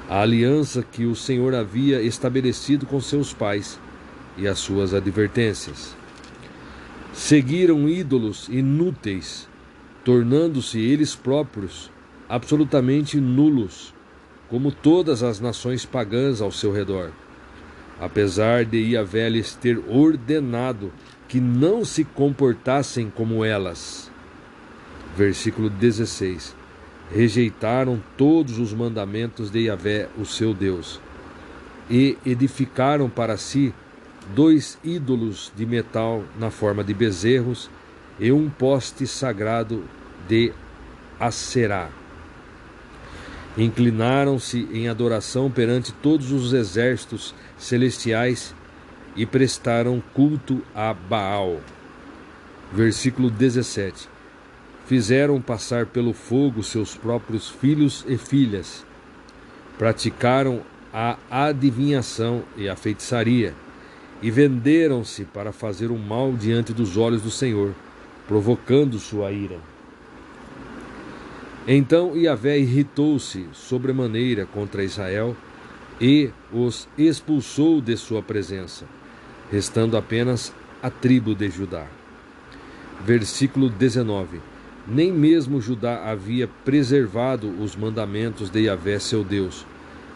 a 0.09 0.21
aliança 0.21 0.83
que 0.83 1.05
o 1.05 1.15
Senhor 1.15 1.55
havia 1.55 2.01
estabelecido 2.01 2.87
com 2.87 3.01
seus 3.01 3.33
pais 3.33 3.79
e 4.37 4.47
as 4.47 4.59
suas 4.59 4.95
advertências. 4.95 5.95
Seguiram 7.13 7.89
ídolos 7.89 8.49
inúteis, 8.49 9.49
tornando-se 10.05 10.81
eles 10.81 11.15
próprios 11.15 11.91
absolutamente 12.29 13.21
nulos, 13.21 13.93
como 14.49 14.71
todas 14.71 15.23
as 15.23 15.41
nações 15.41 15.85
pagãs 15.85 16.41
ao 16.41 16.53
seu 16.53 16.73
redor. 16.73 17.11
Apesar 18.01 18.65
de 18.65 18.79
Iavé 18.79 19.29
lhes 19.29 19.55
ter 19.55 19.79
ordenado 19.89 20.93
que 21.29 21.41
não 21.41 21.85
se 21.85 22.05
comportassem 22.05 23.11
como 23.15 23.45
elas. 23.45 24.11
Versículo 25.17 25.69
16. 25.69 26.57
Rejeitaram 27.13 28.01
todos 28.17 28.59
os 28.59 28.73
mandamentos 28.73 29.51
de 29.51 29.61
Iavé, 29.61 30.09
o 30.17 30.25
seu 30.25 30.55
Deus, 30.55 31.01
e 31.91 32.17
edificaram 32.25 33.11
para 33.11 33.37
si 33.37 33.75
dois 34.35 34.79
ídolos 34.85 35.53
de 35.57 35.67
metal 35.67 36.25
na 36.39 36.51
forma 36.51 36.85
de 36.85 36.95
bezerros 36.95 37.71
e 38.19 38.31
um 38.31 38.49
poste 38.49 39.07
sagrado 39.07 39.85
de 40.29 40.53
Aserá. 41.19 41.91
Inclinaram-se 43.59 44.69
em 44.73 44.89
adoração 44.89 45.51
perante 45.51 45.93
todos 45.93 46.31
os 46.31 46.53
exércitos 46.53 47.35
celestiais 47.59 48.55
e 49.17 49.27
prestaram 49.27 50.03
culto 50.15 50.63
a 50.75 50.95
Baal. 50.95 51.61
Versículo 52.73 53.29
17. 53.29 54.09
Fizeram 54.87 55.41
passar 55.41 55.87
pelo 55.87 56.13
fogo 56.13 56.63
seus 56.63 56.97
próprios 56.97 57.49
filhos 57.49 58.05
e 58.09 58.17
filhas. 58.17 58.85
Praticaram 59.77 60.63
a 60.93 61.17
adivinhação 61.31 62.45
e 62.57 62.69
a 62.69 62.77
feitiçaria 62.77 63.55
e 64.23 64.31
venderam-se 64.31 65.25
para 65.25 65.53
fazer 65.53 65.91
o 65.91 65.99
mal 65.99 66.33
diante 66.33 66.73
dos 66.73 66.97
olhos 66.97 67.23
do 67.23 67.31
Senhor, 67.31 67.75
provocando 68.27 68.99
sua 68.99 69.33
ira. 69.33 69.59
Então 71.67 72.17
Iavé 72.17 72.59
irritou-se 72.59 73.47
sobremaneira 73.53 74.47
contra 74.47 74.85
Israel 74.85 75.37
e 76.01 76.31
os 76.53 76.89
expulsou 76.97 77.81
de 77.81 77.97
sua 77.97 78.23
presença, 78.23 78.87
restando 79.51 79.97
apenas 79.97 80.53
a 80.83 80.91
tribo 80.91 81.35
de 81.35 81.51
Judá. 81.51 81.87
Versículo 83.05 83.69
19: 83.69 84.41
Nem 84.87 85.13
mesmo 85.13 85.61
Judá 85.61 86.11
havia 86.11 86.49
preservado 86.65 87.49
os 87.63 87.77
mandamentos 87.77 88.51
de 88.51 88.61
Iavé 88.61 88.99
seu 88.99 89.23
Deus, 89.23 89.67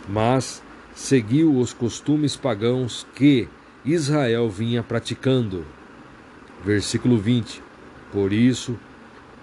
mas 0.08 0.62
seguiu 0.94 1.58
os 1.58 1.72
costumes 1.72 2.36
pagãos 2.36 3.06
que, 3.14 3.48
Israel 3.84 4.48
vinha 4.48 4.82
praticando. 4.82 5.64
Versículo 6.64 7.18
20: 7.18 7.62
Por 8.10 8.32
isso, 8.32 8.78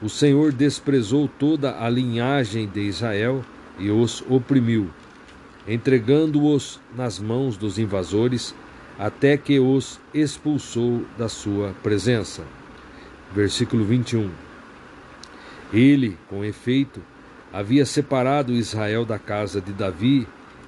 o 0.01 0.09
Senhor 0.09 0.51
desprezou 0.51 1.27
toda 1.27 1.79
a 1.79 1.87
linhagem 1.87 2.67
de 2.67 2.81
Israel 2.81 3.45
e 3.77 3.91
os 3.91 4.23
oprimiu, 4.27 4.89
entregando-os 5.67 6.79
nas 6.95 7.19
mãos 7.19 7.55
dos 7.55 7.77
invasores, 7.77 8.55
até 8.97 9.37
que 9.37 9.59
os 9.59 9.99
expulsou 10.11 11.05
da 11.17 11.29
sua 11.29 11.75
presença. 11.83 12.43
Versículo 13.31 13.85
21. 13.85 14.31
Ele, 15.71 16.17
com 16.27 16.43
efeito, 16.43 16.99
havia 17.53 17.85
separado 17.85 18.53
Israel 18.53 19.05
da 19.05 19.19
casa 19.19 19.61
de 19.61 19.71
Davi, 19.71 20.27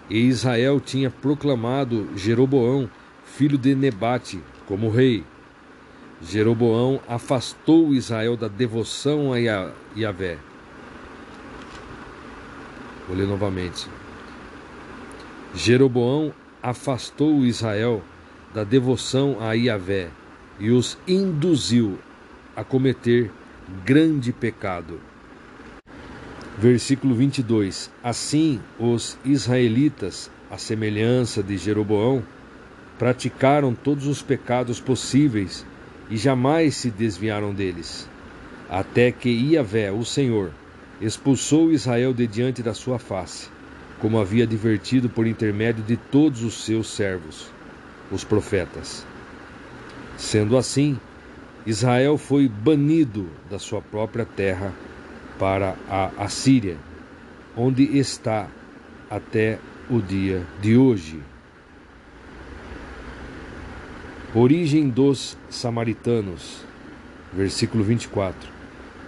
e 0.10 0.20
Israel 0.28 0.80
tinha 0.80 1.10
proclamado 1.10 2.08
Jeroboão 2.16 2.88
filho 3.36 3.58
de 3.58 3.74
Nebate, 3.74 4.40
como 4.68 4.92
rei. 4.92 5.24
Jeroboão 6.22 7.02
afastou 7.08 7.94
Israel 7.94 8.38
da 8.38 8.48
devoção 8.48 9.34
a 9.34 9.40
Yahvé. 9.98 10.38
Vou 13.08 13.18
ler 13.18 13.28
novamente. 13.28 13.90
Jeroboão 15.56 16.32
afastou 16.62 17.44
Israel 17.44 18.04
da 18.54 18.64
devoção 18.64 19.38
a 19.42 19.54
Yahvé 19.54 20.12
e 20.60 20.70
os 20.70 20.98
induziu 21.08 21.98
a 22.56 22.64
cometer 22.64 23.32
grande 23.84 24.32
pecado. 24.32 25.02
Versículo 26.58 27.16
22: 27.16 27.92
Assim 28.04 28.62
os 28.80 29.18
israelitas, 29.26 30.30
à 30.52 30.58
semelhança 30.60 31.42
de 31.42 31.58
Jeroboão, 31.58 32.24
praticaram 32.98 33.74
todos 33.74 34.08
os 34.08 34.22
pecados 34.22 34.80
possíveis 34.80 35.66
e 36.10 36.18
jamais 36.18 36.76
se 36.76 36.90
desviaram 36.90 37.54
deles, 37.54 38.10
até 38.70 39.12
que 39.12 39.30
Iavé, 39.30 39.92
o 39.92 40.06
Senhor, 40.06 40.52
expulsou 41.02 41.72
Israel 41.72 42.14
de 42.14 42.28
diante 42.28 42.62
da 42.62 42.74
sua 42.74 43.00
face, 43.00 43.50
como 44.00 44.20
havia 44.20 44.44
advertido 44.44 45.10
por 45.10 45.26
intermédio 45.26 45.84
de 45.84 45.98
todos 45.98 46.44
os 46.44 46.64
seus 46.64 46.88
servos, 46.88 47.52
os 48.12 48.24
profetas. 48.24 49.06
Sendo 50.18 50.58
assim, 50.58 51.00
Israel 51.66 52.18
foi 52.18 52.48
banido 52.48 53.30
da 53.50 53.58
sua 53.58 53.82
própria 53.82 54.26
terra 54.26 54.74
para 55.40 55.76
a 55.90 56.12
Assíria, 56.18 56.78
onde 57.56 57.98
está 57.98 58.48
até 59.10 59.60
o 59.90 60.00
dia 60.00 60.46
de 60.62 60.78
hoje. 60.78 61.33
Origem 64.36 64.90
dos 64.90 65.38
samaritanos, 65.48 66.66
versículo 67.32 67.84
24. 67.84 68.50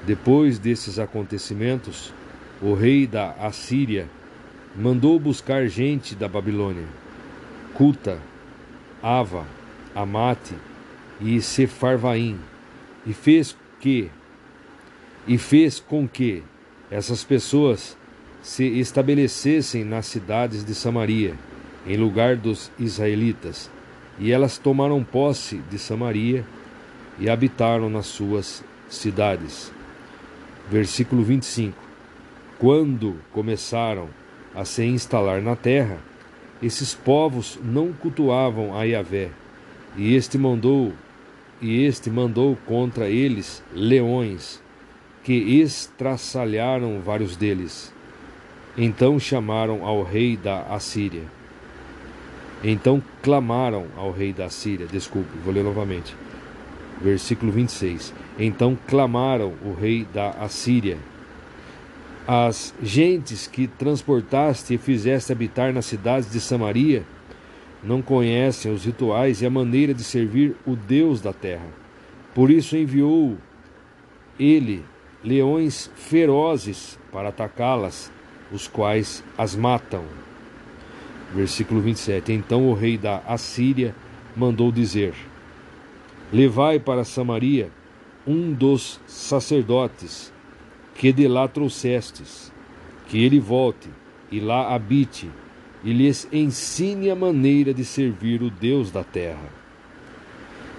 Depois 0.06 0.60
desses 0.60 1.00
acontecimentos, 1.00 2.14
o 2.62 2.76
rei 2.76 3.08
da 3.08 3.32
Assíria 3.32 4.08
mandou 4.76 5.20
buscar 5.20 5.68
gente 5.68 6.14
da 6.14 6.28
Babilônia, 6.28 6.86
Cuta, 7.74 8.20
Ava, 9.02 9.48
Amate 9.96 10.54
e 11.20 11.42
Sefarvaim, 11.42 12.38
e 13.04 13.12
fez 13.12 13.58
que 13.80 14.12
e 15.28 15.40
fez 15.40 15.80
com 15.80 16.08
que 16.08 16.44
essas 16.92 17.24
pessoas 17.24 17.98
se 18.44 18.64
estabelecessem 18.64 19.84
nas 19.84 20.06
cidades 20.06 20.64
de 20.64 20.76
Samaria, 20.76 21.34
em 21.88 21.98
lugar 21.98 22.36
dos 22.36 22.72
israelitas 22.78 23.74
e 24.20 24.32
elas 24.32 24.58
tomaram 24.58 25.04
posse 25.04 25.58
de 25.70 25.78
Samaria 25.78 26.46
e 27.20 27.30
habitaram 27.30 27.90
nas 27.90 28.08
suas 28.08 28.64
cidades. 28.90 29.72
Versículo 30.70 31.24
25: 31.24 31.78
Quando 32.60 33.16
começaram 33.32 34.10
a 34.54 34.64
se 34.66 34.86
instalar 34.86 35.42
na 35.42 35.56
terra, 35.56 35.98
esses 36.62 36.94
povos 36.94 37.60
não 37.64 37.92
cultuavam 37.92 38.78
a 38.78 38.84
Yahvé, 38.84 39.30
e 39.98 40.16
este 40.16 40.38
mandou 40.38 40.94
e 41.62 41.84
este 41.84 42.10
mandou 42.10 42.58
contra 42.66 43.10
eles 43.10 43.64
leões, 43.74 44.62
que 45.24 45.34
estraçalharam 45.34 47.00
vários 47.00 47.36
deles. 47.36 47.94
Então 48.78 49.20
chamaram 49.20 49.86
ao 49.86 50.04
rei 50.04 50.36
da 50.36 50.62
Assíria. 50.64 51.24
Então 52.64 53.02
clamaram 53.22 53.88
ao 53.96 54.12
rei 54.12 54.34
da 54.34 54.50
Síria. 54.50 54.88
Desculpe, 54.88 55.30
vou 55.44 55.54
ler 55.54 55.64
novamente. 55.64 56.16
Versículo 57.02 57.52
26. 57.52 58.14
Então 58.40 58.78
clamaram 58.88 59.54
o 59.64 59.74
rei 59.74 60.06
da 60.14 60.32
Assíria. 60.32 60.98
As 62.28 62.74
gentes 62.82 63.46
que 63.46 63.68
transportaste 63.68 64.74
e 64.74 64.78
fizeste 64.78 65.32
habitar 65.32 65.72
nas 65.72 65.86
cidades 65.86 66.32
de 66.32 66.40
Samaria 66.40 67.04
não 67.84 68.02
conhecem 68.02 68.72
os 68.72 68.84
rituais 68.84 69.42
e 69.42 69.46
a 69.46 69.50
maneira 69.50 69.94
de 69.94 70.04
servir 70.04 70.56
o 70.66 70.76
Deus 70.76 71.22
da 71.22 71.32
terra. 71.32 71.68
Por 72.34 72.50
isso 72.50 72.76
enviou 72.76 73.38
ele 74.40 74.84
leões 75.24 75.90
ferozes 75.96 77.00
para 77.12 77.30
atacá-las, 77.30 78.12
os 78.52 78.68
quais 78.68 79.24
as 79.38 79.56
matam. 79.56 80.04
Versículo 81.34 81.82
27. 81.82 82.32
Então 82.32 82.70
o 82.70 82.74
rei 82.74 82.98
da 82.98 83.18
Assíria 83.28 83.96
mandou 84.36 84.72
dizer: 84.72 85.14
Levai 86.32 86.80
para 86.80 87.04
Samaria 87.04 87.70
um 88.26 88.52
dos 88.52 89.00
sacerdotes 89.06 90.34
que 90.96 91.12
de 91.12 91.28
lá 91.28 91.48
trouxestes, 91.48 92.52
que 93.08 93.24
ele 93.24 93.40
volte 93.40 93.90
e 94.32 94.40
lá 94.40 94.74
habite, 94.74 95.30
e 95.84 95.94
lhes 95.94 96.28
ensine 96.32 97.10
a 97.10 97.16
maneira 97.16 97.74
de 97.74 97.86
servir 97.86 98.42
o 98.42 98.50
Deus 98.50 98.90
da 98.90 99.04
terra. 99.04 99.50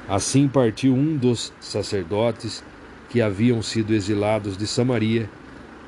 Assim 0.08 0.48
partiu 0.48 0.94
um 0.94 1.16
dos 1.16 1.52
sacerdotes 1.60 2.64
que 3.08 3.20
haviam 3.20 3.62
sido 3.62 3.94
exilados 3.94 4.56
de 4.56 4.66
Samaria 4.66 5.28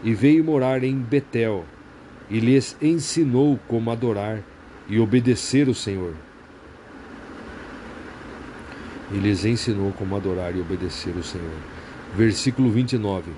e 0.05 0.15
veio 0.15 0.45
morar 0.45 0.85
em 0.85 0.97
Betel, 0.97 1.65
e 2.31 2.39
lhes 2.39 2.76
ensinou 2.81 3.58
como 3.66 3.90
adorar 3.90 4.42
e 4.89 4.98
obedecer 4.98 5.68
o 5.68 5.74
Senhor. 5.74 6.15
E 9.12 9.16
lhes 9.16 9.44
ensinou 9.44 9.92
como 9.92 10.16
adorar 10.16 10.55
e 10.55 10.60
obedecer 10.60 11.16
o 11.16 11.23
Senhor. 11.23 11.57
Versículo 12.15 12.70
29. 12.70 13.31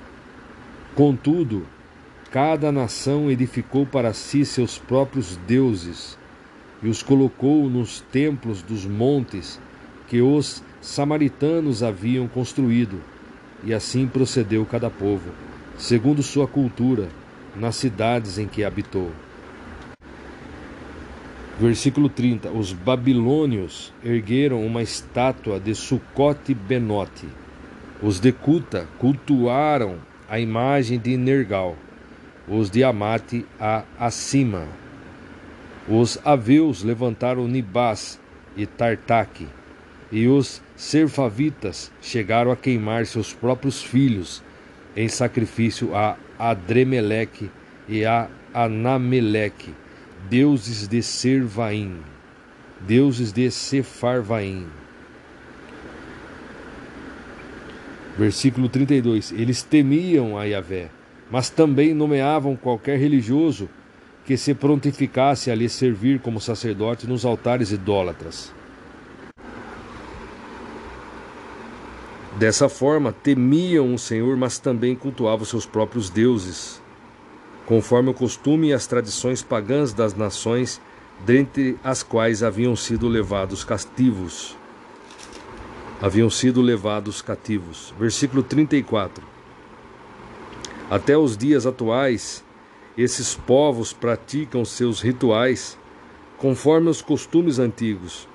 Contudo, 0.95 1.67
cada 2.31 2.73
nação 2.73 3.31
edificou 3.31 3.87
para 3.87 4.13
si 4.13 4.45
seus 4.45 4.79
próprios 4.79 5.37
deuses 5.47 6.19
e 6.83 6.89
os 6.89 7.03
colocou 7.03 7.69
nos 7.69 8.01
templos 8.01 8.63
dos 8.63 8.87
montes 8.87 9.61
que 10.09 10.21
os 10.21 10.63
samaritanos 10.81 11.83
haviam 11.83 12.27
construído, 12.27 13.01
e 13.63 13.75
assim 13.75 14.07
procedeu 14.09 14.65
cada 14.65 14.89
povo, 14.89 15.31
segundo 15.77 16.23
sua 16.23 16.49
cultura, 16.49 17.09
nas 17.57 17.77
cidades 17.77 18.39
em 18.39 18.47
que 18.47 18.65
habitou. 18.65 19.11
Versículo 21.61 22.09
30: 22.09 22.51
Os 22.51 22.73
babilônios 22.73 23.93
ergueram 24.03 24.65
uma 24.65 24.83
estátua 24.83 25.61
de 25.61 25.75
Sucote 25.75 26.55
Benote. 26.55 27.29
Os 28.03 28.19
de 28.19 28.33
Cuta 28.33 28.89
cultuaram 28.99 29.99
a 30.27 30.41
imagem 30.41 30.99
de 30.99 31.19
Nergal. 31.19 31.77
Os 32.49 32.71
de 32.71 32.83
Amate 32.83 33.45
a 33.61 33.85
Acima. 33.99 34.67
Os 35.87 36.19
aveus 36.25 36.83
levantaram 36.83 37.47
Nibás 37.47 38.19
e 38.57 38.65
Tartaque. 38.65 39.47
E 40.11 40.27
os 40.27 40.63
serfavitas 40.75 41.93
chegaram 42.01 42.51
a 42.51 42.57
queimar 42.57 43.05
seus 43.05 43.35
próprios 43.35 43.83
filhos 43.83 44.43
em 44.97 45.09
sacrifício 45.09 45.95
a 45.95 46.17
Adremeleque 46.41 47.51
e 47.87 48.07
a 48.07 48.29
Anameleque 48.55 49.75
deuses 50.29 50.89
de 50.89 51.03
Servaim, 51.03 51.99
deuses 52.81 53.31
de 53.31 53.51
Sefarvaim. 53.51 54.67
Versículo 58.17 58.69
32: 58.69 59.33
Eles 59.33 59.63
temiam 59.63 60.39
a 60.39 60.45
Yahvé, 60.45 60.89
mas 61.31 61.51
também 61.51 61.93
nomeavam 61.93 62.57
qualquer 62.57 62.99
religioso 62.99 63.69
que 64.25 64.37
se 64.37 64.55
prontificasse 64.55 65.51
a 65.51 65.55
lhe 65.55 65.69
servir 65.69 66.21
como 66.21 66.41
sacerdote 66.41 67.07
nos 67.07 67.25
altares 67.25 67.71
idólatras. 67.71 68.53
Dessa 72.41 72.71
forma, 72.71 73.13
temiam 73.13 73.93
o 73.93 73.99
Senhor, 73.99 74.35
mas 74.35 74.59
também 74.59 74.97
cultuavam 74.97 75.45
seus 75.45 75.67
próprios 75.67 76.09
deuses 76.09 76.81
conforme 77.67 78.09
o 78.09 78.15
costume 78.15 78.69
e 78.69 78.73
as 78.73 78.87
tradições 78.87 79.43
pagãs 79.43 79.93
das 79.93 80.15
nações, 80.15 80.81
dentre 81.27 81.79
as 81.85 82.03
quais 82.03 82.43
haviam 82.43 82.75
sido 82.75 83.09
levados 83.09 83.63
cativos. 83.63 84.57
Haviam 86.01 86.31
sido 86.31 86.63
levados 86.63 87.21
cativos. 87.21 87.93
Versículo 87.99 88.43
34. 88.43 89.23
Até 90.89 91.19
os 91.19 91.37
dias 91.37 91.67
atuais, 91.67 92.43
esses 92.97 93.35
povos 93.35 93.93
praticam 93.93 94.65
seus 94.65 95.03
rituais 95.03 95.77
conforme 96.39 96.89
os 96.89 97.03
costumes 97.03 97.59
antigos. 97.59 98.27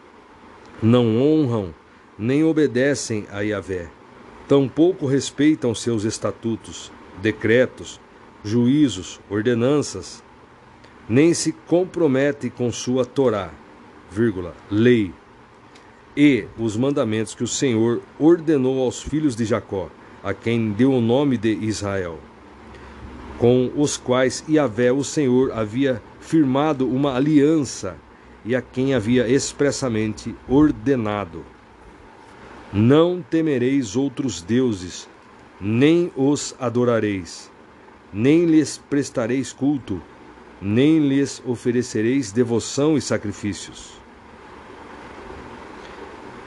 Não 0.80 1.20
honram 1.20 1.74
nem 2.18 2.44
obedecem 2.44 3.28
a 3.32 3.42
Yahvé. 3.42 3.95
Tampouco 4.48 5.08
respeitam 5.08 5.74
seus 5.74 6.04
estatutos, 6.04 6.92
decretos, 7.20 8.00
juízos, 8.44 9.20
ordenanças, 9.28 10.24
nem 11.10 11.34
se 11.34 11.52
compromete 11.52 12.52
com 12.52 12.72
sua 12.72 13.06
Torá, 13.06 13.50
vírgula, 14.12 14.54
lei, 14.70 15.12
e 16.16 16.46
os 16.58 16.78
mandamentos 16.78 17.34
que 17.34 17.44
o 17.44 17.48
Senhor 17.48 18.02
ordenou 18.20 18.84
aos 18.84 19.02
filhos 19.02 19.36
de 19.36 19.46
Jacó, 19.46 19.90
a 20.24 20.34
quem 20.34 20.72
deu 20.72 20.94
o 20.94 21.02
nome 21.02 21.38
de 21.38 21.52
Israel, 21.52 22.20
com 23.40 23.72
os 23.76 23.98
quais 23.98 24.44
Yahvé, 24.48 24.92
o 24.92 25.04
Senhor, 25.04 25.52
havia 25.52 26.02
firmado 26.20 26.88
uma 26.88 27.16
aliança 27.16 27.98
e 28.46 28.56
a 28.56 28.62
quem 28.62 28.94
havia 28.94 29.28
expressamente 29.28 30.36
ordenado: 30.48 31.44
Não 32.76 33.24
temereis 33.28 33.96
outros 33.96 34.42
deuses, 34.42 35.10
nem 35.60 36.12
os 36.16 36.56
adorareis 36.60 37.50
nem 38.16 38.46
lhes 38.46 38.78
prestareis 38.90 39.52
culto, 39.52 40.02
nem 40.62 41.06
lhes 41.06 41.44
oferecereis 41.46 42.32
devoção 42.32 42.96
e 42.96 43.02
sacrifícios. 43.02 43.92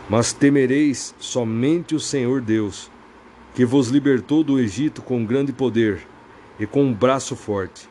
Mas 0.08 0.32
temereis 0.32 1.14
somente 1.18 1.94
o 1.94 2.00
Senhor 2.00 2.40
Deus, 2.40 2.90
que 3.54 3.66
vos 3.66 3.88
libertou 3.88 4.42
do 4.42 4.58
Egito 4.58 5.02
com 5.02 5.26
grande 5.26 5.52
poder 5.52 6.00
e 6.58 6.66
com 6.66 6.84
um 6.84 6.94
braço 6.94 7.36
forte. 7.36 7.86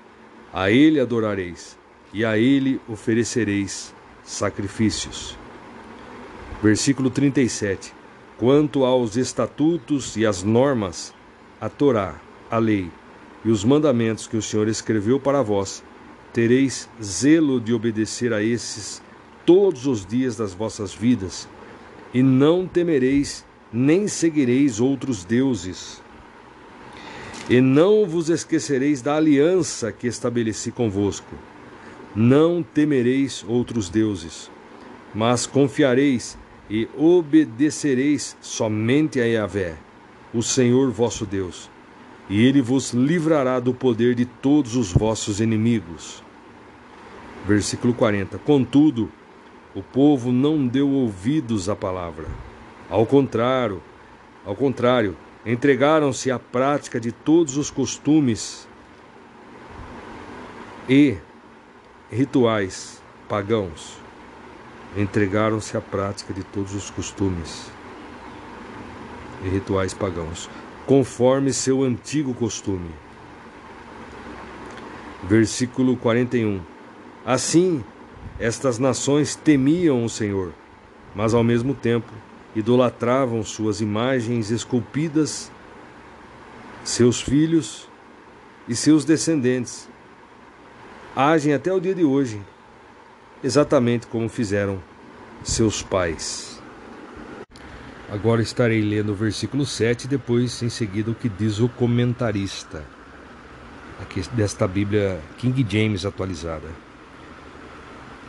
A 0.51 0.71
ele 0.71 0.99
adorareis, 0.99 1.77
e 2.11 2.25
a 2.25 2.35
ele 2.35 2.81
oferecereis 2.87 3.93
sacrifícios. 4.23 5.37
Versículo 6.63 7.11
37. 7.11 7.96
Quanto 8.37 8.85
aos 8.85 9.17
estatutos 9.17 10.15
e 10.15 10.23
às 10.23 10.43
normas, 10.43 11.11
a 11.59 11.67
Torá, 11.69 12.21
a 12.51 12.59
lei, 12.59 12.91
e 13.43 13.49
os 13.49 13.63
mandamentos 13.63 14.27
que 14.27 14.37
o 14.37 14.41
Senhor 14.43 14.67
escreveu 14.67 15.19
para 15.19 15.41
vós, 15.41 15.83
tereis 16.31 16.87
zelo 17.01 17.59
de 17.59 17.73
obedecer 17.73 18.31
a 18.31 18.43
esses 18.43 19.01
todos 19.43 19.87
os 19.87 20.05
dias 20.05 20.35
das 20.35 20.53
vossas 20.53 20.93
vidas, 20.93 21.49
e 22.13 22.21
não 22.21 22.67
temereis 22.67 23.43
nem 23.73 24.07
seguireis 24.07 24.79
outros 24.79 25.25
deuses. 25.25 25.99
E 27.49 27.59
não 27.59 28.05
vos 28.05 28.29
esquecereis 28.29 29.01
da 29.01 29.15
aliança 29.15 29.91
que 29.91 30.05
estabeleci 30.05 30.71
convosco. 30.71 31.33
Não 32.15 32.61
temereis 32.61 33.43
outros 33.47 33.89
deuses, 33.89 34.51
mas 35.15 35.47
confiareis 35.47 36.37
e 36.69 36.87
obedecereis 36.97 38.35
somente 38.41 39.19
a 39.19 39.25
Yahvé, 39.25 39.77
o 40.33 40.41
Senhor 40.41 40.91
vosso 40.91 41.25
Deus 41.25 41.69
e 42.29 42.45
ele 42.45 42.61
vos 42.61 42.91
livrará 42.91 43.59
do 43.59 43.73
poder 43.73 44.13
de 44.13 44.25
todos 44.25 44.75
os 44.75 44.91
vossos 44.91 45.39
inimigos. 45.39 46.23
Versículo 47.45 47.93
40. 47.93 48.37
Contudo, 48.39 49.09
o 49.73 49.81
povo 49.81 50.31
não 50.31 50.67
deu 50.67 50.89
ouvidos 50.89 51.69
à 51.69 51.75
palavra. 51.75 52.25
Ao 52.89 53.05
contrário, 53.05 53.81
ao 54.45 54.55
contrário, 54.55 55.15
entregaram-se 55.45 56.29
à 56.29 56.37
prática 56.37 56.99
de 56.99 57.11
todos 57.11 57.55
os 57.55 57.71
costumes 57.71 58.67
e 60.89 61.17
rituais 62.11 63.01
pagãos. 63.29 63.96
Entregaram-se 64.97 65.77
à 65.77 65.81
prática 65.81 66.33
de 66.33 66.43
todos 66.43 66.73
os 66.73 66.89
costumes 66.89 67.69
e 69.43 69.47
rituais 69.47 69.93
pagãos 69.93 70.49
conforme 70.87 71.53
seu 71.53 71.83
antigo 71.83 72.33
costume. 72.33 72.89
Versículo 75.23 75.95
41. 75.95 76.61
Assim, 77.23 77.83
estas 78.39 78.79
nações 78.79 79.35
temiam 79.35 80.03
o 80.03 80.09
Senhor, 80.09 80.51
mas 81.13 81.35
ao 81.35 81.43
mesmo 81.43 81.75
tempo 81.75 82.11
idolatravam 82.55 83.43
suas 83.43 83.81
imagens 83.81 84.49
esculpidas, 84.49 85.51
seus 86.83 87.21
filhos 87.21 87.87
e 88.67 88.75
seus 88.75 89.05
descendentes. 89.05 89.87
Agem 91.15 91.53
até 91.53 91.71
o 91.71 91.79
dia 91.79 91.93
de 91.93 92.03
hoje 92.03 92.41
exatamente 93.43 94.07
como 94.07 94.27
fizeram 94.27 94.81
seus 95.43 95.81
pais. 95.81 96.61
Agora 98.09 98.41
estarei 98.41 98.81
lendo 98.81 99.11
o 99.11 99.15
versículo 99.15 99.65
7 99.65 100.05
e 100.05 100.07
depois 100.07 100.61
em 100.63 100.69
seguida 100.69 101.11
o 101.11 101.15
que 101.15 101.27
diz 101.27 101.59
o 101.59 101.67
comentarista 101.67 102.83
aqui 104.01 104.21
desta 104.33 104.67
Bíblia 104.67 105.19
King 105.37 105.65
James 105.67 106.05
atualizada. 106.05 106.67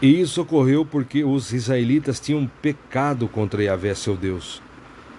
E 0.00 0.20
isso 0.20 0.42
ocorreu 0.42 0.84
porque 0.84 1.24
os 1.24 1.52
israelitas 1.52 2.20
tinham 2.20 2.50
pecado 2.62 3.28
contra 3.28 3.62
Yahvé, 3.62 3.94
seu 3.94 4.16
Deus, 4.16 4.62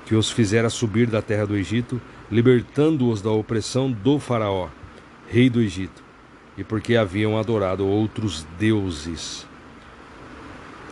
que 0.06 0.16
os 0.16 0.32
fizera 0.32 0.70
subir 0.70 1.08
da 1.08 1.22
terra 1.22 1.46
do 1.46 1.56
Egito, 1.56 2.02
libertando-os 2.32 3.22
da 3.22 3.30
opressão 3.30 3.92
do 3.92 4.20
Faraó, 4.20 4.70
rei 5.28 5.50
do 5.50 5.62
Egito, 5.62 6.02
e 6.58 6.64
porque 6.64 6.96
haviam 6.96 7.38
adorado 7.38 7.86
outros 7.86 8.48
deuses 8.58 9.49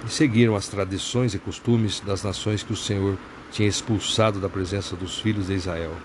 e 0.06 0.10
seguiram 0.10 0.56
as 0.56 0.68
tradições 0.68 1.34
e 1.34 1.40
costumes 1.40 2.00
das 2.00 2.24
nações 2.24 2.64
que 2.64 2.74
o 2.74 2.78
Senhor 2.78 3.18
tinha 3.52 3.68
expulsado 3.68 4.40
da 4.40 4.50
presença 4.50 4.96
dos 4.96 5.20
filhos 5.20 5.48
de 5.48 5.54
Israel, 5.54 5.96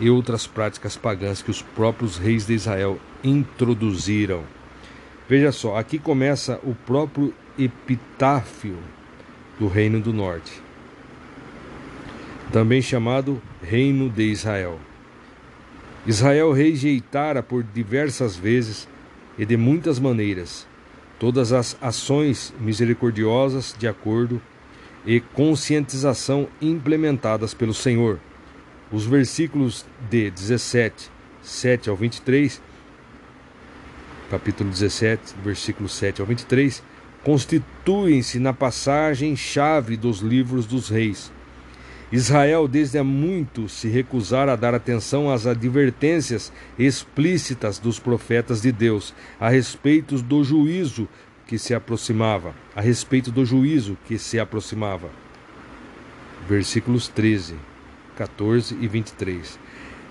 e 0.00 0.10
outras 0.10 0.46
práticas 0.46 0.96
pagãs 0.96 1.42
que 1.42 1.50
os 1.50 1.62
próprios 1.62 2.16
reis 2.16 2.46
de 2.46 2.54
Israel 2.54 2.98
introduziram. 3.22 4.42
Veja 5.28 5.52
só, 5.52 5.76
aqui 5.76 5.98
começa 5.98 6.58
o 6.62 6.74
próprio 6.74 7.32
epitáfio 7.58 8.78
do 9.58 9.68
Reino 9.68 10.00
do 10.00 10.12
Norte, 10.12 10.60
também 12.50 12.82
chamado 12.82 13.40
Reino 13.62 14.10
de 14.10 14.24
Israel. 14.24 14.78
Israel 16.06 16.52
rejeitara 16.52 17.42
por 17.42 17.62
diversas 17.62 18.34
vezes 18.34 18.88
e 19.38 19.46
de 19.46 19.56
muitas 19.56 20.00
maneiras 20.00 20.66
todas 21.22 21.52
as 21.52 21.76
ações 21.80 22.52
misericordiosas 22.58 23.76
de 23.78 23.86
acordo 23.86 24.42
e 25.06 25.20
conscientização 25.20 26.48
implementadas 26.60 27.54
pelo 27.54 27.72
Senhor. 27.72 28.18
Os 28.90 29.06
versículos 29.06 29.86
de 30.10 30.32
17, 30.32 31.08
7 31.40 31.88
ao 31.88 31.94
23, 31.94 32.60
capítulo 34.32 34.68
17, 34.68 35.36
versículo 35.44 35.88
7 35.88 36.20
ao 36.20 36.26
23, 36.26 36.82
constituem-se 37.22 38.40
na 38.40 38.52
passagem 38.52 39.36
chave 39.36 39.96
dos 39.96 40.18
livros 40.18 40.66
dos 40.66 40.88
reis 40.88 41.30
Israel 42.12 42.68
desde 42.68 42.98
há 42.98 43.04
muito 43.04 43.70
se 43.70 43.88
recusara 43.88 44.52
a 44.52 44.56
dar 44.56 44.74
atenção 44.74 45.30
às 45.30 45.46
advertências 45.46 46.52
explícitas 46.78 47.78
dos 47.78 47.98
profetas 47.98 48.60
de 48.60 48.70
Deus 48.70 49.14
a 49.40 49.48
respeito 49.48 50.16
do 50.20 50.44
juízo 50.44 51.08
que 51.46 51.58
se 51.58 51.74
aproximava, 51.74 52.54
a 52.76 52.82
respeito 52.82 53.32
do 53.32 53.46
juízo 53.46 53.96
que 54.04 54.18
se 54.18 54.38
aproximava. 54.38 55.08
Versículos 56.46 57.08
13, 57.08 57.54
14 58.14 58.76
e 58.78 58.86
23. 58.86 59.58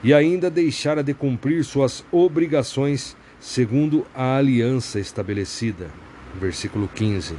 E 0.03 0.11
ainda 0.11 0.49
deixara 0.49 1.03
de 1.03 1.13
cumprir 1.13 1.63
suas 1.63 2.03
obrigações 2.11 3.15
segundo 3.39 4.07
a 4.15 4.37
aliança 4.37 4.99
estabelecida. 4.99 5.91
Versículo 6.39 6.87
15. 6.87 7.35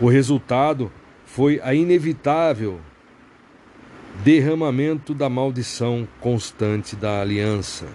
O 0.00 0.08
resultado 0.08 0.92
foi 1.24 1.60
a 1.64 1.74
inevitável 1.74 2.78
derramamento 4.24 5.14
da 5.14 5.28
maldição 5.28 6.06
constante 6.20 6.94
da 6.94 7.20
aliança. 7.20 7.86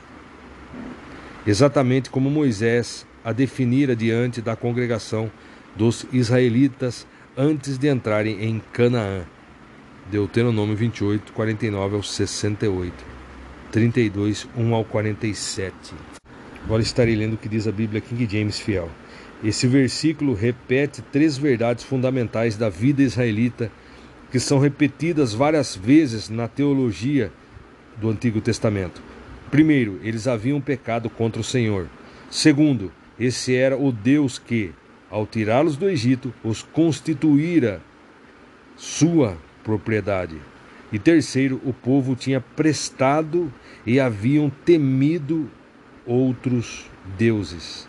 Exatamente 1.45 2.09
como 2.09 2.29
Moisés 2.29 3.05
a 3.23 3.31
definira 3.31 3.95
diante 3.95 4.41
da 4.41 4.55
congregação 4.55 5.31
dos 5.75 6.05
israelitas 6.11 7.05
antes 7.37 7.77
de 7.77 7.87
entrarem 7.87 8.43
em 8.43 8.61
Canaã. 8.73 9.21
Deuteronômio 10.09 10.75
28, 10.75 11.33
49 11.33 11.95
ao 11.95 12.03
68, 12.03 12.93
32, 13.71 14.47
1 14.57 14.73
ao 14.73 14.83
47. 14.83 15.73
Agora 16.63 16.81
estarei 16.81 17.15
lendo 17.15 17.33
o 17.33 17.37
que 17.37 17.47
diz 17.47 17.67
a 17.67 17.71
Bíblia 17.71 18.01
King 18.01 18.27
James 18.29 18.59
Fiel. 18.59 18.89
Esse 19.43 19.67
versículo 19.67 20.33
repete 20.33 21.01
três 21.01 21.37
verdades 21.37 21.83
fundamentais 21.83 22.57
da 22.57 22.69
vida 22.69 23.03
israelita 23.03 23.71
que 24.31 24.39
são 24.39 24.59
repetidas 24.59 25.33
várias 25.33 25.75
vezes 25.75 26.29
na 26.29 26.47
teologia 26.47 27.31
do 27.97 28.09
Antigo 28.09 28.41
Testamento. 28.41 29.01
Primeiro, 29.49 29.99
eles 30.03 30.27
haviam 30.27 30.59
pecado 30.59 31.09
contra 31.09 31.41
o 31.41 31.43
Senhor. 31.43 31.87
Segundo, 32.29 32.91
esse 33.19 33.55
era 33.55 33.77
o 33.77 33.91
Deus 33.91 34.37
que, 34.37 34.71
ao 35.09 35.25
tirá-los 35.25 35.77
do 35.77 35.89
Egito, 35.89 36.33
os 36.43 36.61
constituíra 36.61 37.81
sua 38.75 39.37
propriedade. 39.63 40.37
E 40.91 40.99
terceiro, 40.99 41.61
o 41.65 41.73
povo 41.73 42.15
tinha 42.15 42.39
prestado 42.39 43.51
e 43.85 43.99
haviam 43.99 44.49
temido 44.49 45.49
outros 46.05 46.85
deuses. 47.17 47.87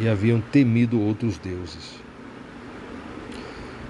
E 0.00 0.08
haviam 0.08 0.40
temido 0.40 1.00
outros 1.00 1.38
deuses. 1.38 2.01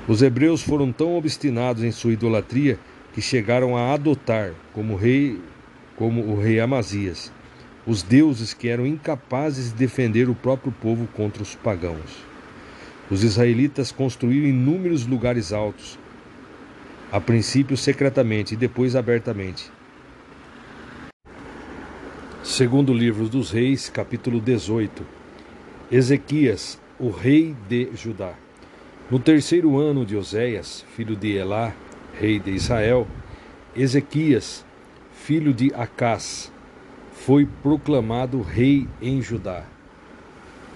Os 0.09 0.21
hebreus 0.21 0.63
foram 0.63 0.91
tão 0.91 1.17
obstinados 1.17 1.85
em 1.85 1.93
sua 1.93 2.13
idolatria 2.13 2.79
que 3.13 3.23
chegaram 3.23 3.77
a 3.77 3.93
adotar 3.93 4.53
como 4.73 4.97
rei 4.97 5.41
como 5.97 6.23
o 6.23 6.41
rei 6.41 6.59
Amazias, 6.59 7.33
os 7.87 8.03
deuses 8.03 8.53
que 8.53 8.69
eram 8.69 8.87
incapazes 8.87 9.71
de 9.71 9.77
defender 9.77 10.29
o 10.29 10.35
próprio 10.35 10.73
povo 10.73 11.07
contra 11.15 11.43
os 11.43 11.55
pagãos. 11.55 12.25
Os 13.11 13.23
israelitas 13.23 13.93
construíram 13.93 14.49
inúmeros 14.49 15.07
lugares 15.07 15.53
altos, 15.53 15.99
a 17.13 17.21
princípio 17.21 17.77
secretamente 17.77 18.55
e 18.55 18.57
depois 18.57 18.97
abertamente. 18.97 19.71
Segundo 22.43 22.93
livro 22.93 23.29
dos 23.29 23.51
Reis, 23.51 23.89
capítulo 23.89 24.41
18. 24.41 25.07
Ezequias, 25.91 26.81
o 26.99 27.11
rei 27.11 27.55
de 27.69 27.91
Judá. 27.95 28.42
No 29.11 29.19
terceiro 29.19 29.79
ano 29.79 30.07
de 30.07 30.17
Oséias, 30.17 30.85
filho 30.97 31.15
de 31.15 31.33
Elá, 31.37 31.75
rei 32.19 32.39
de 32.39 32.51
Israel, 32.51 33.07
Ezequias, 33.77 34.65
filho 35.13 35.53
de 35.53 35.73
Acás, 35.75 36.51
foi 37.13 37.47
proclamado 37.63 38.41
rei 38.41 38.89
em 39.01 39.21
Judá. 39.21 39.65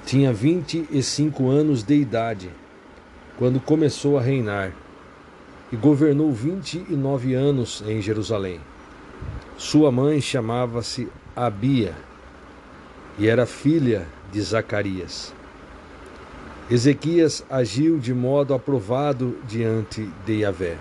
Tinha 0.05 0.33
vinte 0.33 0.87
e 0.91 1.03
cinco 1.03 1.49
anos 1.49 1.83
de 1.83 1.95
idade 1.95 2.51
quando 3.37 3.59
começou 3.59 4.19
a 4.19 4.23
reinar 4.23 4.73
e 5.73 5.77
governou 5.77 6.33
vinte 6.33 6.85
e 6.89 6.95
nove 6.95 7.35
anos 7.35 7.83
em 7.87 8.01
Jerusalém. 8.01 8.61
Sua 9.57 9.91
mãe 9.91 10.21
chamava-se 10.21 11.09
Abia 11.35 11.95
e 13.19 13.27
era 13.27 13.47
filha 13.47 14.07
de 14.31 14.41
Zacarias. 14.41 15.35
Ezequias 16.69 17.47
agiu 17.49 17.97
de 17.97 18.12
modo 18.12 18.53
aprovado 18.53 19.39
diante 19.47 20.11
de 20.25 20.41
Yahvé. 20.41 20.77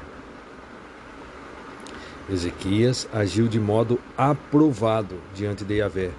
Ezequias 2.27 3.07
agiu 3.13 3.47
de 3.47 3.59
modo 3.59 3.99
aprovado 4.17 5.15
diante 5.35 5.63
de 5.63 5.75
Yahvé, 5.75 6.09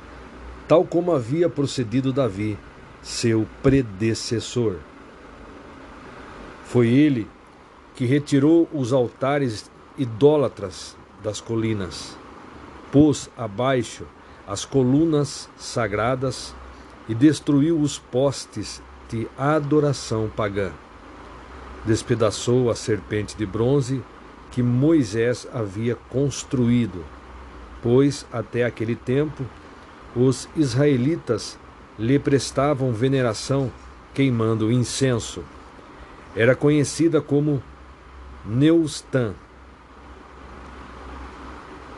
tal 0.69 0.85
como 0.85 1.13
havia 1.13 1.49
procedido 1.49 2.13
Davi, 2.13 2.57
seu 3.03 3.45
predecessor. 3.61 4.77
Foi 6.67 6.87
ele 6.87 7.27
que 7.97 8.07
retirou 8.07 8.69
os 8.73 8.93
altares 8.93 9.69
idólatras 9.99 10.97
das 11.25 11.41
colinas, 11.41 12.17
pôs 12.93 13.29
abaixo 13.37 14.07
as 14.47 14.65
colunas 14.65 15.51
sagradas 15.57 16.55
e 17.09 17.15
destruiu 17.17 17.81
os 17.81 17.99
postes 17.99 18.81
de 19.09 19.29
adoração 19.37 20.31
pagã. 20.35 20.73
Despedaçou 21.85 22.71
a 22.71 22.75
serpente 22.75 23.37
de 23.37 23.47
bronze 23.47 24.03
que 24.51 24.63
Moisés 24.63 25.47
havia 25.53 25.95
construído, 26.09 27.05
pois 27.83 28.27
até 28.33 28.65
aquele 28.65 28.97
tempo 28.97 29.45
os 30.15 30.49
israelitas 30.57 31.59
lhe 31.99 32.19
prestavam 32.19 32.93
veneração 32.93 33.71
queimando 34.15 34.73
incenso. 34.73 35.45
Era 36.35 36.55
conhecida 36.55 37.21
como 37.21 37.63
Neustan. 38.45 39.35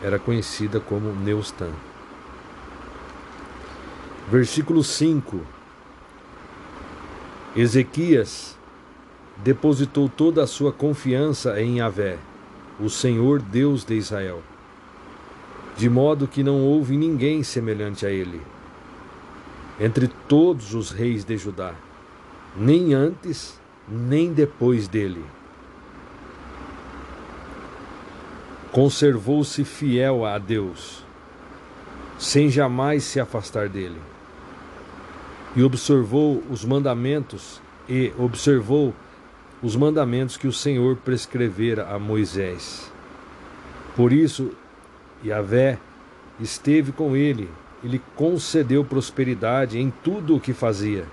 Era 0.02 0.18
conhecida 0.18 0.80
como 0.80 1.12
Neustan. 1.12 1.72
Versículo 4.30 4.84
5. 4.84 5.57
Ezequias 7.56 8.56
depositou 9.38 10.08
toda 10.08 10.42
a 10.42 10.46
sua 10.46 10.70
confiança 10.70 11.60
em 11.60 11.78
Yahvé, 11.78 12.18
o 12.78 12.90
Senhor 12.90 13.40
Deus 13.40 13.84
de 13.84 13.94
Israel, 13.94 14.42
de 15.76 15.88
modo 15.88 16.28
que 16.28 16.42
não 16.42 16.60
houve 16.60 16.96
ninguém 16.96 17.42
semelhante 17.42 18.04
a 18.04 18.10
ele, 18.10 18.42
entre 19.80 20.08
todos 20.28 20.74
os 20.74 20.90
reis 20.90 21.24
de 21.24 21.38
Judá, 21.38 21.74
nem 22.54 22.92
antes, 22.92 23.58
nem 23.88 24.30
depois 24.32 24.86
dele. 24.86 25.24
Conservou-se 28.70 29.64
fiel 29.64 30.26
a 30.26 30.38
Deus, 30.38 31.02
sem 32.18 32.50
jamais 32.50 33.04
se 33.04 33.18
afastar 33.18 33.68
dele 33.68 33.98
e 35.56 35.62
observou 35.62 36.42
os 36.50 36.64
mandamentos 36.64 37.60
e 37.88 38.12
observou 38.18 38.94
os 39.62 39.74
mandamentos 39.74 40.36
que 40.36 40.46
o 40.46 40.52
Senhor 40.52 40.96
prescrevera 40.96 41.88
a 41.88 41.98
Moisés. 41.98 42.92
Por 43.96 44.12
isso, 44.12 44.52
Yahvé 45.24 45.78
esteve 46.38 46.92
com 46.92 47.16
ele 47.16 47.50
e 47.82 47.88
lhe 47.88 48.00
concedeu 48.14 48.84
prosperidade 48.84 49.78
em 49.78 49.90
tudo 49.90 50.36
o 50.36 50.40
que 50.40 50.52
fazia. 50.52 51.06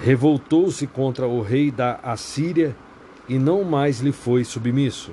Revoltou-se 0.00 0.86
contra 0.86 1.26
o 1.26 1.42
rei 1.42 1.70
da 1.70 1.98
Assíria 2.02 2.76
e 3.28 3.38
não 3.38 3.64
mais 3.64 4.00
lhe 4.00 4.12
foi 4.12 4.44
submisso. 4.44 5.12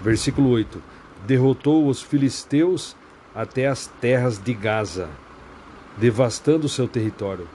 Versículo 0.00 0.50
8: 0.50 0.82
Derrotou 1.26 1.86
os 1.86 2.02
filisteus 2.02 2.96
até 3.34 3.66
as 3.66 3.86
terras 3.86 4.38
de 4.38 4.52
Gaza 4.52 5.08
devastando 6.00 6.68
seu 6.68 6.86
território, 6.86 7.48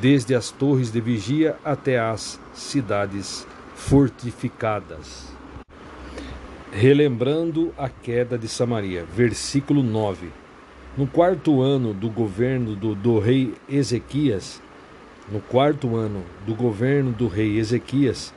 desde 0.00 0.34
as 0.34 0.50
torres 0.50 0.90
de 0.90 1.00
vigia 1.00 1.56
até 1.64 1.98
as 1.98 2.40
cidades 2.52 3.46
fortificadas. 3.74 5.32
Relembrando 6.72 7.72
a 7.78 7.88
queda 7.88 8.36
de 8.36 8.48
Samaria, 8.48 9.04
versículo 9.04 9.82
9. 9.82 10.28
No 10.96 11.06
quarto 11.06 11.62
ano 11.62 11.94
do 11.94 12.10
governo 12.10 12.74
do, 12.74 12.94
do 12.94 13.18
rei 13.18 13.54
Ezequias, 13.68 14.60
no 15.30 15.40
quarto 15.40 15.94
ano 15.96 16.24
do 16.46 16.54
governo 16.54 17.12
do 17.12 17.28
rei 17.28 17.58
Ezequias, 17.58 18.32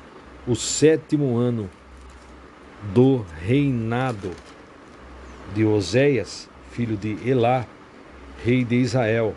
o 0.48 0.56
sétimo 0.56 1.38
ano 1.38 1.70
do 2.94 3.26
reinado 3.42 4.32
de 5.54 5.66
Oséias, 5.66 6.50
filho 6.72 6.96
de 6.96 7.18
Elá, 7.28 7.66
rei 8.44 8.64
de 8.64 8.76
Israel, 8.76 9.36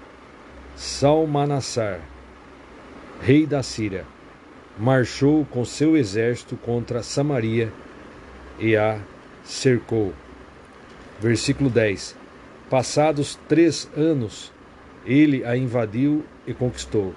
Salmanassar, 0.76 2.00
rei 3.20 3.46
da 3.46 3.62
Síria, 3.62 4.04
marchou 4.78 5.44
com 5.44 5.64
seu 5.64 5.96
exército 5.96 6.56
contra 6.56 7.02
Samaria 7.02 7.72
e 8.58 8.76
a 8.76 9.00
cercou. 9.44 10.12
Versículo 11.20 11.68
10: 11.68 12.16
Passados 12.70 13.38
três 13.48 13.90
anos, 13.96 14.52
ele 15.04 15.44
a 15.44 15.56
invadiu 15.56 16.24
e 16.46 16.54
conquistou. 16.54 17.14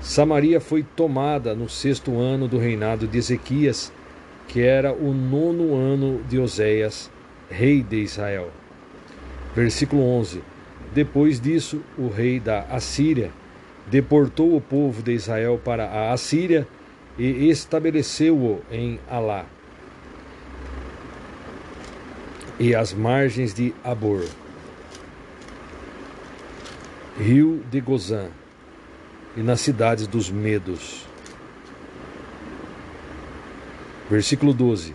Samaria 0.00 0.60
foi 0.60 0.82
tomada 0.82 1.54
no 1.54 1.68
sexto 1.68 2.18
ano 2.18 2.48
do 2.48 2.58
reinado 2.58 3.06
de 3.06 3.18
Ezequias, 3.18 3.92
que 4.48 4.62
era 4.62 4.92
o 4.92 5.14
nono 5.14 5.74
ano 5.74 6.22
de 6.28 6.38
Oséias, 6.38 7.10
rei 7.48 7.82
de 7.82 7.96
Israel. 7.96 8.50
Versículo 9.54 10.02
11: 10.02 10.42
depois 10.94 11.40
disso, 11.40 11.82
o 11.98 12.08
rei 12.08 12.38
da 12.38 12.60
Assíria 12.70 13.32
deportou 13.88 14.56
o 14.56 14.60
povo 14.60 15.02
de 15.02 15.12
Israel 15.12 15.60
para 15.62 15.86
a 15.86 16.12
Assíria 16.12 16.66
e 17.18 17.50
estabeleceu-o 17.50 18.62
em 18.70 18.98
Alá 19.10 19.44
e 22.58 22.74
as 22.74 22.92
margens 22.92 23.52
de 23.52 23.74
Abor, 23.82 24.24
rio 27.18 27.64
de 27.70 27.80
Gozã, 27.80 28.28
e 29.36 29.42
nas 29.42 29.60
cidades 29.60 30.06
dos 30.06 30.30
Medos. 30.30 31.04
Versículo 34.08 34.54
12. 34.54 34.94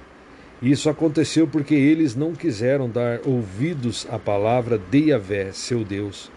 Isso 0.61 0.89
aconteceu 0.89 1.47
porque 1.47 1.73
eles 1.73 2.15
não 2.15 2.33
quiseram 2.33 2.89
dar 2.89 3.21
ouvidos 3.25 4.05
à 4.09 4.19
palavra 4.19 4.77
de 4.77 5.09
Yahvé, 5.09 5.53
seu 5.53 5.85
Deus, 5.85 6.29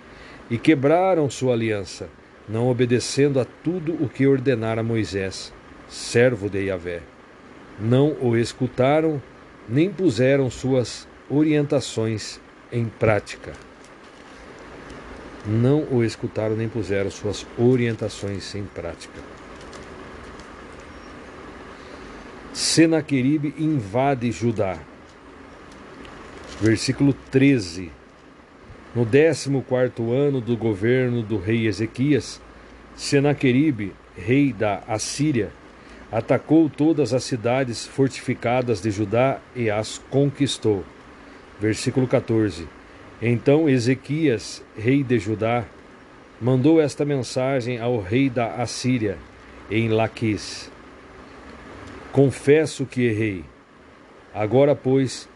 e 0.48 0.56
quebraram 0.56 1.28
sua 1.28 1.54
aliança, 1.54 2.08
não 2.48 2.68
obedecendo 2.68 3.40
a 3.40 3.44
tudo 3.44 3.94
o 3.94 4.08
que 4.08 4.26
ordenara 4.26 4.82
Moisés, 4.82 5.52
servo 5.88 6.48
de 6.48 6.66
Yahvé. 6.66 7.00
Não 7.80 8.16
o 8.20 8.36
escutaram, 8.36 9.20
nem 9.68 9.90
puseram 9.90 10.48
suas 10.50 11.08
orientações 11.28 12.40
em 12.70 12.84
prática. 12.84 13.52
Não 15.44 15.82
o 15.90 16.04
escutaram 16.04 16.54
nem 16.54 16.68
puseram 16.68 17.10
suas 17.10 17.44
orientações 17.58 18.54
em 18.54 18.62
prática. 18.64 19.20
Senaqueribe 22.52 23.54
invade 23.58 24.30
Judá. 24.30 24.78
Versículo 26.60 27.14
13. 27.30 27.90
No 28.94 29.06
14 29.06 30.12
ano 30.12 30.38
do 30.38 30.54
governo 30.54 31.22
do 31.22 31.38
rei 31.38 31.66
Ezequias, 31.66 32.42
Senaqueribe, 32.94 33.94
rei 34.14 34.52
da 34.52 34.82
Assíria, 34.86 35.50
atacou 36.10 36.68
todas 36.68 37.14
as 37.14 37.24
cidades 37.24 37.86
fortificadas 37.86 38.82
de 38.82 38.90
Judá 38.90 39.40
e 39.56 39.70
as 39.70 39.96
conquistou. 40.10 40.84
Versículo 41.58 42.06
14. 42.06 42.68
Então 43.22 43.66
Ezequias, 43.66 44.62
rei 44.76 45.02
de 45.02 45.18
Judá, 45.18 45.64
mandou 46.38 46.82
esta 46.82 47.02
mensagem 47.02 47.80
ao 47.80 47.98
rei 47.98 48.28
da 48.28 48.56
Assíria, 48.56 49.16
em 49.70 49.88
Laquis 49.88 50.70
Confesso 52.12 52.84
que 52.84 53.06
errei. 53.06 53.42
Agora, 54.34 54.76
pois, 54.76 55.26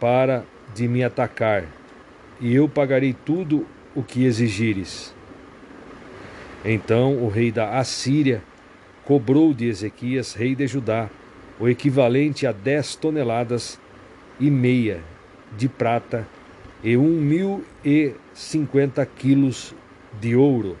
para 0.00 0.44
de 0.74 0.88
me 0.88 1.04
atacar, 1.04 1.64
e 2.40 2.52
eu 2.52 2.68
pagarei 2.68 3.14
tudo 3.24 3.64
o 3.94 4.02
que 4.02 4.24
exigires. 4.24 5.14
Então 6.64 7.16
o 7.22 7.28
rei 7.28 7.52
da 7.52 7.78
Assíria 7.78 8.42
cobrou 9.04 9.54
de 9.54 9.66
Ezequias, 9.66 10.34
rei 10.34 10.54
de 10.54 10.66
Judá, 10.66 11.08
o 11.60 11.68
equivalente 11.68 12.46
a 12.46 12.52
dez 12.52 12.96
toneladas 12.96 13.78
e 14.38 14.50
meia 14.50 15.00
de 15.56 15.68
prata 15.68 16.26
e 16.82 16.96
um 16.96 17.20
mil 17.20 17.64
e 17.84 18.14
cinquenta 18.34 19.04
quilos 19.06 19.74
de 20.20 20.34
ouro 20.34 20.76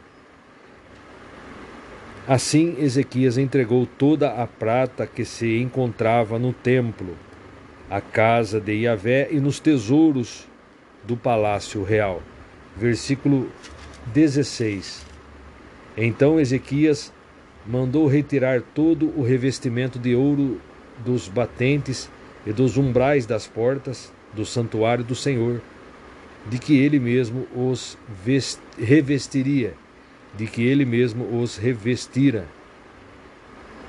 Assim 2.30 2.76
Ezequias 2.78 3.36
entregou 3.36 3.84
toda 3.84 4.30
a 4.40 4.46
prata 4.46 5.04
que 5.04 5.24
se 5.24 5.58
encontrava 5.58 6.38
no 6.38 6.52
templo, 6.52 7.16
a 7.90 8.00
casa 8.00 8.60
de 8.60 8.72
Iavé 8.72 9.26
e 9.32 9.40
nos 9.40 9.58
tesouros 9.58 10.46
do 11.02 11.16
palácio 11.16 11.82
real. 11.82 12.22
Versículo 12.76 13.50
16. 14.14 15.04
Então 15.96 16.38
Ezequias 16.38 17.12
mandou 17.66 18.06
retirar 18.06 18.62
todo 18.62 19.12
o 19.18 19.24
revestimento 19.24 19.98
de 19.98 20.14
ouro 20.14 20.60
dos 21.04 21.26
batentes 21.26 22.08
e 22.46 22.52
dos 22.52 22.76
umbrais 22.76 23.26
das 23.26 23.48
portas 23.48 24.12
do 24.32 24.46
santuário 24.46 25.02
do 25.02 25.16
Senhor, 25.16 25.60
de 26.46 26.60
que 26.60 26.78
ele 26.78 27.00
mesmo 27.00 27.48
os 27.56 27.98
revestiria 28.78 29.74
de 30.36 30.46
que 30.46 30.62
ele 30.62 30.84
mesmo 30.84 31.40
os 31.40 31.56
revestira 31.56 32.46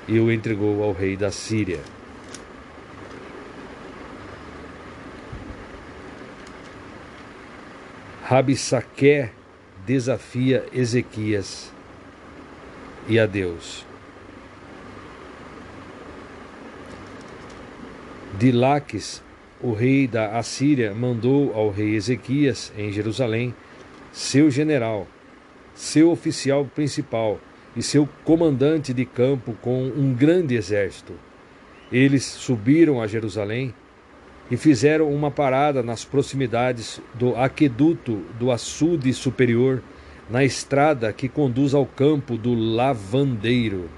e 0.07 0.19
o 0.19 0.31
entregou 0.31 0.83
ao 0.83 0.91
rei 0.93 1.15
da 1.15 1.31
Síria. 1.31 1.79
Rabissaqué 8.23 9.31
desafia 9.85 10.65
Ezequias 10.71 11.71
e 13.07 13.19
a 13.19 13.25
Deus. 13.25 13.85
Dilaques, 18.37 19.21
o 19.61 19.73
rei 19.73 20.07
da 20.07 20.37
Assíria, 20.37 20.95
mandou 20.95 21.53
ao 21.53 21.69
rei 21.69 21.95
Ezequias, 21.95 22.71
em 22.77 22.91
Jerusalém, 22.91 23.53
seu 24.11 24.49
general, 24.49 25.07
seu 25.73 26.11
oficial 26.11 26.65
principal 26.65 27.39
e 27.75 27.81
seu 27.81 28.07
comandante 28.23 28.93
de 28.93 29.05
campo 29.05 29.55
com 29.61 29.85
um 29.85 30.13
grande 30.13 30.55
exército. 30.55 31.13
Eles 31.91 32.23
subiram 32.23 33.01
a 33.01 33.07
Jerusalém 33.07 33.73
e 34.49 34.57
fizeram 34.57 35.09
uma 35.09 35.31
parada 35.31 35.81
nas 35.81 36.03
proximidades 36.03 37.01
do 37.13 37.35
aqueduto 37.35 38.21
do 38.37 38.51
açude 38.51 39.13
superior, 39.13 39.81
na 40.29 40.43
estrada 40.43 41.11
que 41.11 41.29
conduz 41.29 41.73
ao 41.73 41.85
campo 41.85 42.37
do 42.37 42.53
lavandeiro. 42.53 43.89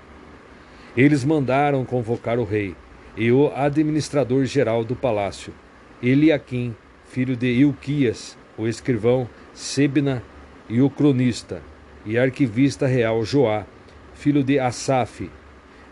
Eles 0.96 1.24
mandaram 1.24 1.84
convocar 1.86 2.40
o 2.40 2.44
rei 2.44 2.76
e 3.18 3.32
o 3.32 3.52
administrador 3.56 4.46
geral 4.46 4.84
do 4.84 4.96
palácio, 4.96 5.54
Eliaquim, 6.02 6.76
filho 7.06 7.36
de 7.36 7.48
Ilquias, 7.48 8.38
o 8.58 8.68
escrivão 8.68 9.30
Sebna 9.54 10.22
e 10.70 10.82
o 10.82 10.90
cronista, 10.90 11.62
e 12.06 12.18
arquivista 12.18 12.88
real 12.88 13.24
Joá, 13.24 13.66
filho 14.14 14.44
de 14.44 14.60
Asaf. 14.60 15.30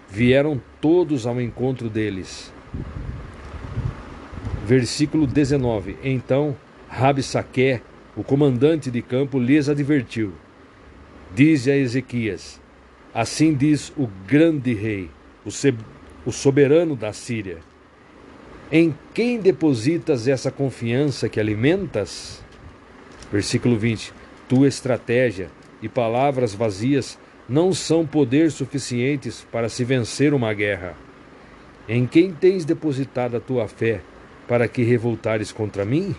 Vieram 0.09 0.61
todos 0.79 1.25
ao 1.25 1.39
encontro 1.39 1.89
deles. 1.89 2.51
Versículo 4.65 5.25
19. 5.25 5.97
Então 6.03 6.55
Rabsaque, 6.89 7.81
o 8.15 8.23
comandante 8.23 8.91
de 8.91 9.01
campo, 9.01 9.39
lhes 9.39 9.69
advertiu: 9.69 10.33
Diz 11.33 11.67
a 11.67 11.75
Ezequias: 11.75 12.59
Assim 13.13 13.53
diz 13.53 13.91
o 13.97 14.07
grande 14.27 14.73
rei, 14.73 15.09
o 16.25 16.31
soberano 16.31 16.95
da 16.95 17.13
Síria: 17.13 17.59
Em 18.71 18.93
quem 19.13 19.39
depositas 19.39 20.27
essa 20.27 20.51
confiança 20.51 21.29
que 21.29 21.39
alimentas? 21.39 22.43
Versículo 23.31 23.77
20: 23.77 24.13
Tua 24.51 24.67
estratégia 24.67 25.47
e 25.81 25.87
palavras 25.87 26.53
vazias 26.53 27.17
não 27.47 27.73
são 27.73 28.05
poder 28.05 28.51
suficientes 28.51 29.47
para 29.49 29.69
se 29.69 29.85
vencer 29.85 30.33
uma 30.33 30.53
guerra. 30.53 30.93
Em 31.87 32.05
quem 32.05 32.33
tens 32.33 32.65
depositado 32.65 33.37
a 33.37 33.39
tua 33.39 33.69
fé 33.69 34.01
para 34.49 34.67
que 34.67 34.83
revoltares 34.83 35.53
contra 35.53 35.85
mim? 35.85 36.13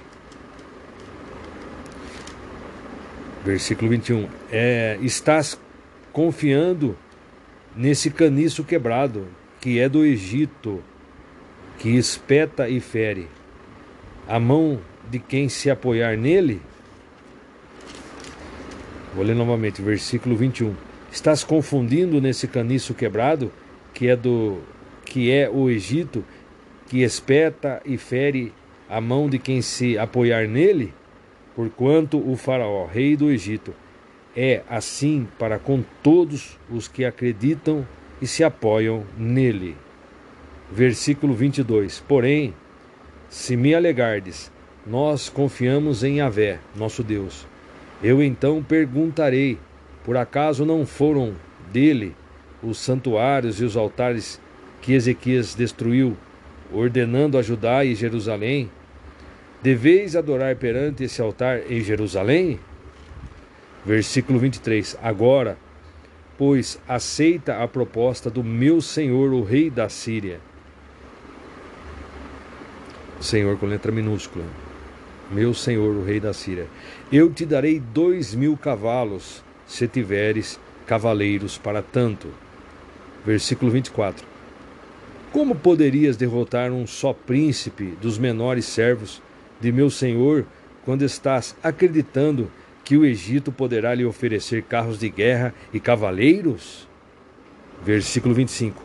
Versículo 3.44 3.90
21. 3.90 4.26
É, 4.50 4.96
estás 5.02 5.60
confiando 6.10 6.96
nesse 7.76 8.08
caniço 8.08 8.64
quebrado, 8.64 9.26
que 9.60 9.78
é 9.78 9.90
do 9.90 10.06
Egito, 10.06 10.82
que 11.76 11.90
espeta 11.98 12.66
e 12.66 12.80
fere. 12.80 13.28
A 14.26 14.40
mão 14.40 14.80
de 15.10 15.18
quem 15.18 15.50
se 15.50 15.68
apoiar 15.68 16.16
nele? 16.16 16.62
Vou 19.14 19.22
ler 19.22 19.36
novamente, 19.36 19.82
versículo 19.82 20.34
21. 20.34 20.74
Estás 21.12 21.44
confundindo 21.44 22.18
nesse 22.18 22.48
caniço 22.48 22.94
quebrado, 22.94 23.52
que 23.92 24.08
é 24.08 24.16
do 24.16 24.60
que 25.04 25.30
é 25.30 25.50
o 25.50 25.68
Egito, 25.68 26.24
que 26.88 27.02
espeta 27.02 27.82
e 27.84 27.98
fere 27.98 28.54
a 28.88 29.02
mão 29.02 29.28
de 29.28 29.38
quem 29.38 29.60
se 29.60 29.98
apoiar 29.98 30.48
nele? 30.48 30.94
Porquanto 31.54 32.16
o 32.18 32.34
Faraó, 32.36 32.86
rei 32.86 33.14
do 33.14 33.30
Egito, 33.30 33.74
é 34.34 34.62
assim 34.66 35.28
para 35.38 35.58
com 35.58 35.84
todos 36.02 36.58
os 36.70 36.88
que 36.88 37.04
acreditam 37.04 37.86
e 38.22 38.26
se 38.26 38.42
apoiam 38.42 39.04
nele. 39.18 39.76
Versículo 40.70 41.34
22. 41.34 42.02
Porém, 42.08 42.54
se 43.28 43.58
me 43.58 43.74
alegardes, 43.74 44.50
nós 44.86 45.28
confiamos 45.28 46.02
em 46.02 46.16
Yahvé, 46.16 46.60
nosso 46.74 47.02
Deus. 47.02 47.51
Eu 48.02 48.22
então 48.22 48.62
perguntarei: 48.62 49.58
por 50.04 50.16
acaso 50.16 50.64
não 50.64 50.84
foram 50.84 51.34
dele 51.70 52.14
os 52.62 52.78
santuários 52.78 53.60
e 53.60 53.64
os 53.64 53.76
altares 53.76 54.40
que 54.80 54.92
Ezequias 54.92 55.54
destruiu 55.54 56.16
ordenando 56.72 57.38
a 57.38 57.42
Judá 57.42 57.84
e 57.84 57.94
Jerusalém: 57.94 58.70
Deveis 59.62 60.16
adorar 60.16 60.56
perante 60.56 61.04
esse 61.04 61.22
altar 61.22 61.70
em 61.70 61.80
Jerusalém? 61.80 62.58
Versículo 63.84 64.38
23. 64.38 64.96
Agora, 65.02 65.56
pois, 66.36 66.80
aceita 66.88 67.62
a 67.62 67.68
proposta 67.68 68.28
do 68.28 68.42
meu 68.42 68.80
senhor, 68.80 69.32
o 69.32 69.42
rei 69.42 69.70
da 69.70 69.88
Síria. 69.88 70.40
Senhor 73.20 73.56
com 73.56 73.66
letra 73.66 73.92
minúscula. 73.92 74.44
Meu 75.30 75.54
senhor, 75.54 75.94
o 75.94 76.04
rei 76.04 76.18
da 76.18 76.32
Síria. 76.32 76.66
Eu 77.12 77.30
te 77.30 77.44
darei 77.44 77.78
dois 77.78 78.34
mil 78.34 78.56
cavalos, 78.56 79.44
se 79.66 79.86
tiveres 79.86 80.58
cavaleiros 80.86 81.58
para 81.58 81.82
tanto. 81.82 82.28
Versículo 83.22 83.70
24. 83.70 84.26
Como 85.30 85.54
poderias 85.54 86.16
derrotar 86.16 86.72
um 86.72 86.86
só 86.86 87.12
príncipe 87.12 87.98
dos 88.00 88.16
menores 88.16 88.64
servos 88.64 89.20
de 89.60 89.70
meu 89.70 89.90
senhor 89.90 90.46
quando 90.86 91.04
estás 91.04 91.54
acreditando 91.62 92.50
que 92.82 92.96
o 92.96 93.04
Egito 93.04 93.52
poderá 93.52 93.94
lhe 93.94 94.06
oferecer 94.06 94.62
carros 94.62 94.98
de 94.98 95.10
guerra 95.10 95.52
e 95.70 95.78
cavaleiros? 95.78 96.88
Versículo 97.84 98.34
25. 98.34 98.82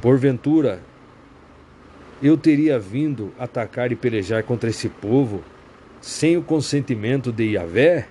Porventura, 0.00 0.80
eu 2.22 2.36
teria 2.36 2.78
vindo 2.78 3.34
atacar 3.36 3.90
e 3.90 3.96
pelejar 3.96 4.44
contra 4.44 4.70
esse 4.70 4.88
povo 4.88 5.42
sem 6.04 6.36
o 6.36 6.42
consentimento 6.42 7.32
de 7.32 7.52
Yahvé? 7.52 8.06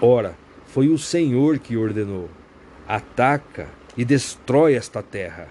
Ora, 0.00 0.34
foi 0.64 0.88
o 0.88 0.96
Senhor 0.96 1.58
que 1.58 1.76
ordenou: 1.76 2.30
ataca 2.88 3.68
e 3.94 4.06
destrói 4.06 4.74
esta 4.74 5.02
terra. 5.02 5.48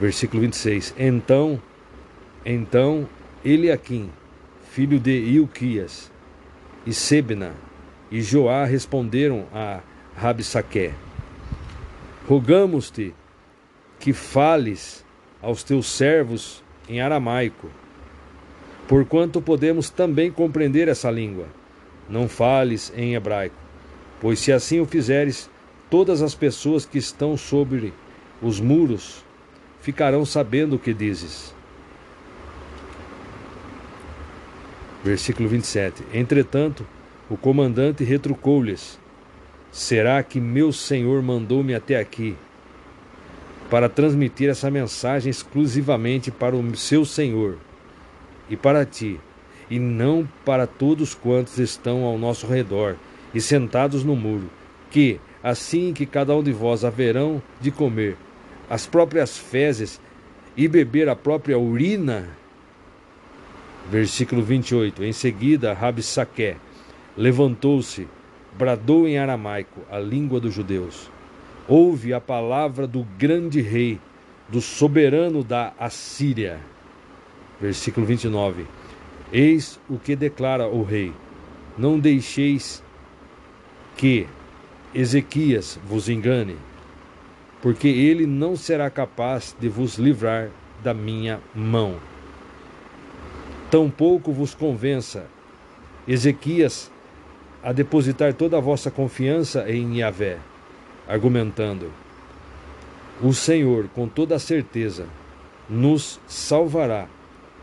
Versículo 0.00 0.42
26. 0.42 0.96
Então, 0.98 1.62
então 2.44 3.08
Eliaquim, 3.44 4.10
filho 4.68 4.98
de 4.98 5.12
Ilquias, 5.12 6.10
e 6.84 6.92
Sebna 6.92 7.52
e 8.10 8.20
Joá 8.20 8.64
responderam 8.64 9.46
a 9.54 9.78
Rabsaque: 10.16 10.92
Rogamos-te 12.26 13.14
que 14.00 14.12
fales 14.12 15.04
aos 15.40 15.62
teus 15.62 15.86
servos 15.86 16.64
em 16.88 17.00
aramaico, 17.00 17.70
porquanto 18.88 19.42
podemos 19.42 19.90
também 19.90 20.32
compreender 20.32 20.88
essa 20.88 21.10
língua. 21.10 21.46
Não 22.08 22.26
fales 22.26 22.90
em 22.96 23.14
hebraico, 23.14 23.54
pois 24.18 24.38
se 24.38 24.50
assim 24.50 24.80
o 24.80 24.86
fizeres, 24.86 25.50
todas 25.90 26.22
as 26.22 26.34
pessoas 26.34 26.86
que 26.86 26.96
estão 26.96 27.36
sobre 27.36 27.92
os 28.40 28.58
muros 28.58 29.22
ficarão 29.82 30.24
sabendo 30.24 30.76
o 30.76 30.78
que 30.78 30.94
dizes. 30.94 31.54
Versículo 35.04 35.48
27. 35.50 36.02
Entretanto, 36.14 36.86
o 37.28 37.36
comandante 37.36 38.02
retrucou-lhes: 38.02 38.98
Será 39.70 40.22
que 40.22 40.40
meu 40.40 40.72
senhor 40.72 41.22
mandou-me 41.22 41.74
até 41.74 41.96
aqui 41.96 42.34
para 43.68 43.88
transmitir 43.88 44.48
essa 44.48 44.70
mensagem 44.70 45.28
exclusivamente 45.28 46.30
para 46.30 46.56
o 46.56 46.76
seu 46.76 47.04
senhor 47.04 47.58
e 48.48 48.56
para 48.56 48.84
ti, 48.84 49.20
e 49.70 49.78
não 49.78 50.28
para 50.44 50.66
todos 50.66 51.14
quantos 51.14 51.58
estão 51.58 52.04
ao 52.04 52.16
nosso 52.16 52.46
redor 52.46 52.96
e 53.34 53.40
sentados 53.40 54.02
no 54.02 54.16
muro, 54.16 54.50
que, 54.90 55.20
assim 55.42 55.92
que 55.92 56.06
cada 56.06 56.34
um 56.34 56.42
de 56.42 56.52
vós 56.52 56.84
haverão 56.84 57.42
de 57.60 57.70
comer 57.70 58.16
as 58.68 58.86
próprias 58.86 59.36
fezes 59.36 60.00
e 60.56 60.66
beber 60.68 61.08
a 61.08 61.16
própria 61.16 61.58
urina? 61.58 62.28
Versículo 63.90 64.42
28. 64.42 65.02
Em 65.02 65.12
seguida, 65.12 65.72
Rabsaque 65.72 66.56
levantou-se, 67.16 68.06
bradou 68.56 69.08
em 69.08 69.18
aramaico, 69.18 69.80
a 69.90 69.98
língua 69.98 70.38
dos 70.38 70.52
judeus. 70.52 71.10
Ouve 71.66 72.12
a 72.12 72.20
palavra 72.20 72.86
do 72.86 73.06
grande 73.18 73.60
rei, 73.60 73.98
do 74.48 74.60
soberano 74.60 75.42
da 75.42 75.72
Assíria. 75.78 76.60
Versículo 77.60 78.06
29. 78.06 78.66
Eis 79.32 79.80
o 79.88 79.98
que 79.98 80.14
declara 80.16 80.66
o 80.66 80.82
rei: 80.82 81.12
Não 81.76 81.98
deixeis 81.98 82.82
que 83.96 84.26
Ezequias 84.94 85.78
vos 85.84 86.08
engane 86.08 86.56
porque 87.60 87.88
ele 87.88 88.26
não 88.26 88.56
será 88.56 88.88
capaz 88.88 89.54
de 89.58 89.68
vos 89.68 89.96
livrar 89.96 90.50
da 90.82 90.94
minha 90.94 91.40
mão. 91.54 91.96
Tampouco 93.70 94.32
vos 94.32 94.54
convença, 94.54 95.26
Ezequias, 96.06 96.90
a 97.62 97.72
depositar 97.72 98.32
toda 98.32 98.56
a 98.56 98.60
vossa 98.60 98.90
confiança 98.90 99.68
em 99.70 99.98
Yahvé, 99.98 100.38
argumentando: 101.06 101.92
O 103.20 103.34
Senhor, 103.34 103.88
com 103.88 104.08
toda 104.08 104.36
a 104.36 104.38
certeza, 104.38 105.06
nos 105.68 106.20
salvará, 106.26 107.08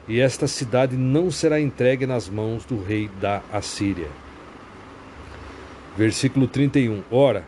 e 0.07 0.19
esta 0.19 0.47
cidade 0.47 0.95
não 0.95 1.31
será 1.31 1.59
entregue 1.59 2.05
nas 2.05 2.29
mãos 2.29 2.63
do 2.63 2.81
rei 2.81 3.09
da 3.19 3.41
Assíria. 3.51 4.09
Versículo 5.97 6.47
31. 6.47 7.01
Ora, 7.09 7.47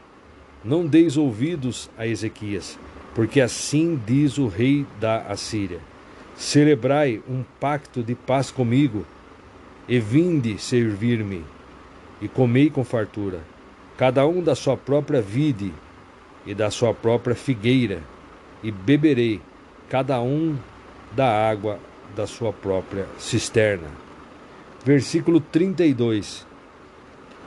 não 0.63 0.85
deis 0.85 1.17
ouvidos 1.17 1.89
a 1.97 2.07
Ezequias, 2.07 2.79
porque 3.13 3.41
assim 3.41 3.99
diz 4.05 4.37
o 4.37 4.47
rei 4.47 4.85
da 4.99 5.21
Assíria: 5.23 5.79
Celebrai 6.35 7.21
um 7.29 7.43
pacto 7.59 8.01
de 8.01 8.15
paz 8.15 8.49
comigo, 8.49 9.05
e 9.87 9.99
vinde 9.99 10.57
servir-me, 10.57 11.43
e 12.21 12.27
comei 12.27 12.69
com 12.69 12.83
fartura, 12.83 13.41
cada 13.97 14.25
um 14.25 14.41
da 14.41 14.55
sua 14.55 14.75
própria 14.75 15.21
vide 15.21 15.71
e 16.45 16.55
da 16.55 16.71
sua 16.71 16.93
própria 16.93 17.35
figueira, 17.35 18.01
e 18.63 18.71
beberei, 18.71 19.39
cada 19.89 20.19
um 20.21 20.57
da 21.15 21.49
água 21.49 21.79
da 22.17 22.25
sua 22.25 22.51
própria 22.51 23.05
cisterna. 23.19 23.87
Versículo 24.83 25.39
32: 25.39 26.45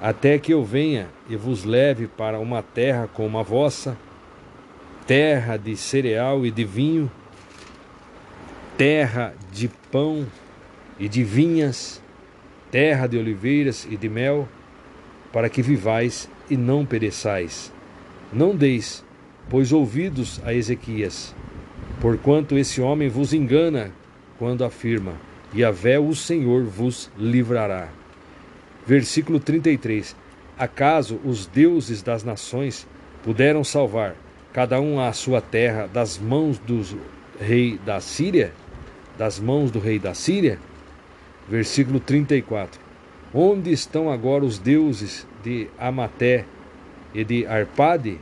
Até 0.01 0.39
que 0.39 0.55
eu 0.55 0.65
venha 0.65 1.09
e 1.29 1.35
vos 1.35 1.65
leve 1.65 2.07
para 2.07 2.39
uma 2.39 2.63
terra 2.63 3.09
como 3.13 3.37
a 3.39 3.43
vossa, 3.43 3.99
terra 5.07 5.57
de 5.57 5.77
cereal 5.77 6.47
e 6.47 6.53
de 6.53 6.65
vinho, 6.65 7.11
terra 8.79 9.35
de 9.53 9.69
pão 9.91 10.25
e 10.99 11.09
de 11.09 11.25
vinhas, 11.25 12.01
terra 12.71 13.09
de 13.09 13.19
oliveiras 13.19 13.89
e 13.91 13.97
de 13.97 14.09
mel, 14.09 14.49
para 15.33 15.49
que 15.49 15.63
vivais 15.63 16.31
e 16.49 16.57
não 16.57 16.87
pereçais. 16.87 17.73
Não 18.33 18.55
deis, 18.55 19.05
pois, 19.49 19.73
ouvidos 19.73 20.41
a 20.45 20.55
Ezequias, 20.55 21.35
porquanto 22.01 22.57
esse 22.57 22.81
homem 22.81 23.09
vos 23.09 23.33
engana 23.33 23.93
quando 24.41 24.65
afirma: 24.65 25.13
Yahvé, 25.55 26.01
o 26.01 26.13
Senhor, 26.17 26.65
vos 26.65 27.09
livrará. 27.17 27.89
Versículo 28.85 29.39
33. 29.39 30.17
Acaso 30.59 31.21
os 31.25 31.47
deuses 31.47 32.03
das 32.03 32.25
nações 32.25 32.89
puderam 33.23 33.63
salvar 33.63 34.17
cada 34.53 34.81
um 34.81 34.99
a 34.99 35.13
sua 35.13 35.41
terra 35.41 35.87
das 35.87 36.19
mãos 36.19 36.59
do 36.59 36.83
rei 37.39 37.79
da 37.87 38.01
Síria? 38.01 38.53
das 39.21 39.39
mãos 39.39 39.71
do 39.71 39.79
rei 39.79 39.99
da 39.99 40.15
Síria? 40.15 40.59
Versículo 41.47 42.01
34. 42.01 42.81
Onde 43.35 43.71
estão 43.71 44.11
agora 44.11 44.47
os 44.47 44.59
deuses 44.59 45.27
de 45.45 45.69
Amaté 45.79 46.47
e 47.13 47.23
de 47.23 47.47
Arpade? 47.47 48.19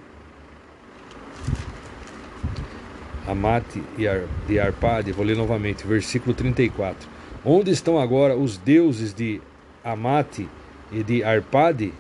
Amate 3.29 3.83
e 3.99 4.09
Ar, 4.09 4.23
de 4.47 4.59
Arpade, 4.59 5.13
vou 5.13 5.23
ler 5.23 5.37
novamente, 5.37 5.87
versículo 5.87 6.35
34. 6.35 7.07
Onde 7.45 7.71
estão 7.71 7.99
agora 7.99 8.35
os 8.35 8.57
deuses 8.57 9.13
de 9.13 9.39
Amate 9.85 10.49
e 10.91 11.03
de 11.03 11.23
Arpade? 11.23 11.93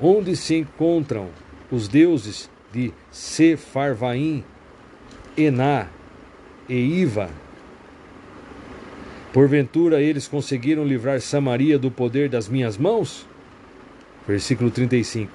Onde 0.00 0.34
se 0.34 0.56
encontram 0.56 1.28
os 1.70 1.88
deuses 1.88 2.50
de 2.72 2.90
Sefarvaim, 3.10 4.42
Ená 5.36 5.88
e 6.66 6.74
Iva? 6.74 7.28
Porventura 9.34 10.00
eles 10.00 10.26
conseguiram 10.26 10.84
livrar 10.84 11.20
Samaria 11.20 11.78
do 11.78 11.90
poder 11.90 12.30
das 12.30 12.48
minhas 12.48 12.78
mãos? 12.78 13.28
Versículo 14.26 14.70
35. 14.70 15.30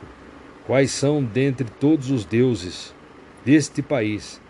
Quais 0.65 0.89
são 0.89 1.23
dentre 1.23 1.67
todos 1.79 2.09
os 2.09 2.25
deuses 2.25 2.91
deste 3.45 3.83
país 3.83 4.41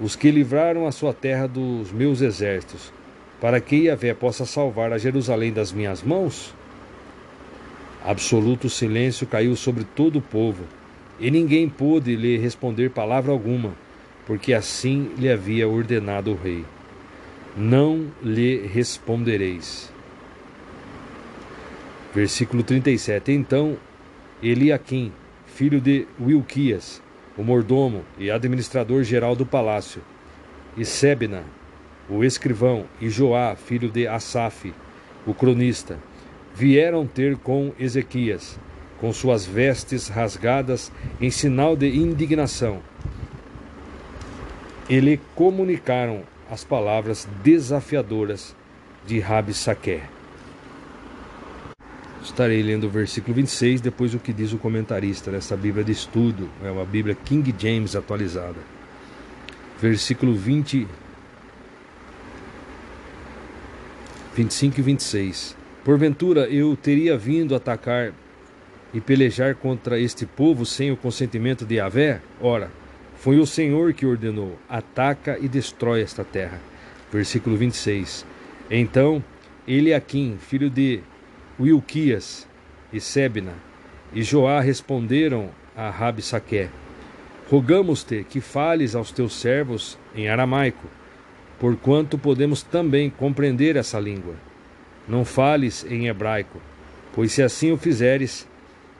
os 0.00 0.16
que 0.16 0.30
livraram 0.30 0.86
a 0.86 0.92
sua 0.92 1.12
terra 1.12 1.46
dos 1.46 1.92
meus 1.92 2.20
exércitos, 2.20 2.92
para 3.40 3.60
que 3.60 3.84
Yahvé 3.84 4.14
possa 4.14 4.44
salvar 4.44 4.92
a 4.92 4.98
Jerusalém 4.98 5.52
das 5.52 5.72
minhas 5.72 6.02
mãos? 6.02 6.54
Absoluto 8.04 8.68
silêncio 8.68 9.26
caiu 9.26 9.56
sobre 9.56 9.84
todo 9.84 10.18
o 10.18 10.22
povo, 10.22 10.64
e 11.18 11.30
ninguém 11.30 11.68
pôde 11.68 12.16
lhe 12.16 12.36
responder 12.36 12.90
palavra 12.90 13.32
alguma, 13.32 13.72
porque 14.26 14.52
assim 14.52 15.10
lhe 15.16 15.30
havia 15.30 15.68
ordenado 15.68 16.32
o 16.32 16.34
rei 16.34 16.64
não 17.56 18.10
lhe 18.22 18.66
respondereis. 18.66 19.92
Versículo 22.12 22.62
37. 22.62 23.32
Então 23.32 23.76
Eliaquim, 24.42 25.12
filho 25.46 25.80
de 25.80 26.06
Wilquias, 26.20 27.02
o 27.36 27.42
mordomo 27.42 28.04
e 28.18 28.30
administrador 28.30 29.02
geral 29.02 29.34
do 29.34 29.44
palácio, 29.44 30.02
e 30.76 30.84
Sebna, 30.84 31.44
o 32.08 32.22
escrivão, 32.24 32.84
e 33.00 33.08
Joá, 33.08 33.56
filho 33.56 33.90
de 33.90 34.06
Asaf, 34.06 34.72
o 35.26 35.32
cronista, 35.32 35.98
vieram 36.54 37.06
ter 37.06 37.36
com 37.36 37.72
Ezequias, 37.78 38.58
com 39.00 39.12
suas 39.12 39.44
vestes 39.44 40.08
rasgadas 40.08 40.92
em 41.20 41.30
sinal 41.30 41.76
de 41.76 41.88
indignação. 41.88 42.80
E 44.88 45.00
lhe 45.00 45.18
comunicaram 45.34 46.22
as 46.50 46.62
palavras 46.62 47.26
desafiadoras 47.42 48.54
de 49.06 49.18
Rabi 49.18 49.54
Saqué. 49.54 50.13
Estarei 52.24 52.62
lendo 52.62 52.84
o 52.84 52.90
versículo 52.90 53.34
26, 53.34 53.82
depois 53.82 54.14
o 54.14 54.18
que 54.18 54.32
diz 54.32 54.54
o 54.54 54.58
comentarista 54.58 55.30
nessa 55.30 55.54
Bíblia 55.54 55.84
de 55.84 55.92
estudo, 55.92 56.48
é 56.64 56.70
uma 56.70 56.86
Bíblia 56.86 57.14
King 57.14 57.54
James 57.58 57.94
atualizada. 57.94 58.56
Versículo 59.78 60.34
20, 60.34 60.88
25 64.34 64.80
e 64.80 64.82
26. 64.82 65.56
Porventura 65.84 66.48
eu 66.48 66.74
teria 66.74 67.14
vindo 67.18 67.54
atacar 67.54 68.14
e 68.94 69.02
pelejar 69.02 69.54
contra 69.54 70.00
este 70.00 70.24
povo 70.24 70.64
sem 70.64 70.90
o 70.90 70.96
consentimento 70.96 71.66
de 71.66 71.74
Yahvé? 71.74 72.22
Ora, 72.40 72.70
foi 73.16 73.38
o 73.38 73.46
Senhor 73.46 73.92
que 73.92 74.06
ordenou: 74.06 74.58
ataca 74.66 75.38
e 75.38 75.46
destrói 75.46 76.00
esta 76.00 76.24
terra. 76.24 76.58
Versículo 77.12 77.54
26. 77.54 78.24
Então 78.70 79.22
Eliaquim, 79.66 80.36
filho 80.38 80.68
de 80.68 81.00
Wilquias 81.58 82.48
e 82.92 83.00
Sebna, 83.00 83.54
e 84.12 84.22
Joá 84.22 84.60
responderam 84.60 85.50
a 85.76 85.88
Rabsaqué: 85.88 86.68
Rogamos-te 87.50 88.24
que 88.24 88.40
fales 88.40 88.94
aos 88.94 89.12
teus 89.12 89.34
servos 89.34 89.98
em 90.14 90.28
aramaico, 90.28 90.88
porquanto 91.60 92.18
podemos 92.18 92.62
também 92.62 93.08
compreender 93.08 93.76
essa 93.76 94.00
língua. 94.00 94.34
Não 95.08 95.24
fales 95.24 95.86
em 95.88 96.08
hebraico, 96.08 96.60
pois 97.12 97.32
se 97.32 97.42
assim 97.42 97.70
o 97.70 97.76
fizeres, 97.76 98.48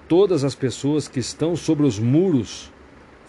todas 0.07 0.45
as 0.45 0.55
pessoas 0.55 1.09
que 1.09 1.19
estão 1.19 1.57
sobre 1.57 1.87
os 1.87 1.99
muros 1.99 2.73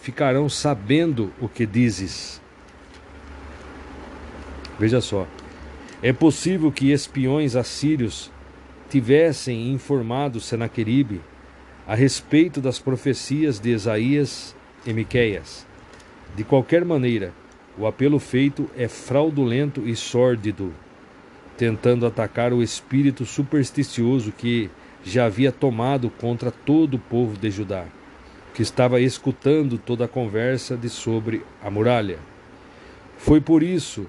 ficarão 0.00 0.48
sabendo 0.48 1.32
o 1.40 1.48
que 1.48 1.66
dizes. 1.66 2.40
Veja 4.78 5.00
só. 5.00 5.26
É 6.02 6.12
possível 6.12 6.70
que 6.70 6.92
espiões 6.92 7.56
assírios 7.56 8.30
tivessem 8.88 9.70
informado 9.70 10.40
Senaqueribe 10.40 11.20
a 11.86 11.94
respeito 11.94 12.60
das 12.60 12.78
profecias 12.78 13.58
de 13.58 13.70
Isaías 13.70 14.54
e 14.86 14.92
Miqueias. 14.92 15.66
De 16.34 16.44
qualquer 16.44 16.84
maneira, 16.84 17.32
o 17.78 17.86
apelo 17.86 18.18
feito 18.18 18.70
é 18.76 18.88
fraudulento 18.88 19.86
e 19.86 19.94
sórdido, 19.94 20.72
tentando 21.56 22.06
atacar 22.06 22.52
o 22.52 22.62
espírito 22.62 23.24
supersticioso 23.24 24.32
que 24.32 24.70
já 25.04 25.26
havia 25.26 25.52
tomado 25.52 26.10
contra 26.10 26.50
todo 26.50 26.94
o 26.94 26.98
povo 26.98 27.36
de 27.38 27.50
Judá 27.50 27.86
que 28.56 28.62
estava 28.62 28.98
escutando 29.02 29.76
toda 29.76 30.06
a 30.06 30.08
conversa 30.08 30.78
de 30.78 30.88
sobre 30.88 31.44
a 31.62 31.70
muralha. 31.70 32.18
Foi 33.18 33.38
por 33.38 33.62
isso 33.62 34.06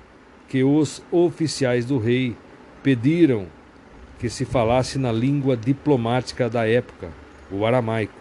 que 0.48 0.64
os 0.64 1.04
oficiais 1.12 1.84
do 1.84 1.98
rei 1.98 2.34
pediram 2.82 3.48
que 4.20 4.30
se 4.30 4.46
falasse 4.46 4.98
na 4.98 5.12
língua 5.12 5.58
diplomática 5.58 6.50
da 6.50 6.68
época, 6.68 7.12
o 7.52 7.64
aramaico, 7.66 8.14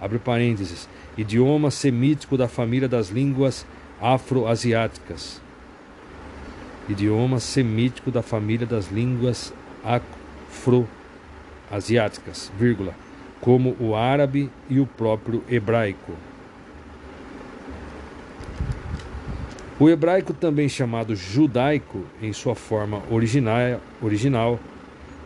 abre 0.00 0.18
parênteses, 0.18 0.88
idioma 1.16 1.70
semítico 1.70 2.36
da 2.36 2.48
família 2.48 2.88
das 2.88 3.08
línguas 3.08 3.64
afro-asiáticas. 4.00 5.40
Idioma 6.88 7.38
semítico 7.40 8.10
da 8.10 8.22
família 8.22 8.66
das 8.66 8.90
línguas 8.90 9.54
afro-asiáticas, 9.82 12.50
vírgula 12.58 12.94
como 13.44 13.76
o 13.78 13.94
árabe 13.94 14.50
e 14.70 14.80
o 14.80 14.86
próprio 14.86 15.44
hebraico. 15.50 16.14
O 19.78 19.90
hebraico, 19.90 20.32
também 20.32 20.66
chamado 20.66 21.14
judaico 21.14 22.06
em 22.22 22.32
sua 22.32 22.54
forma 22.54 23.02
original, 23.10 23.82
original 24.00 24.58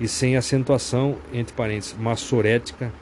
e 0.01 0.07
sem 0.07 0.37
acentuação, 0.37 1.17
entre 1.33 1.55
parênteses, 1.55 1.95
massorética, 1.99 2.93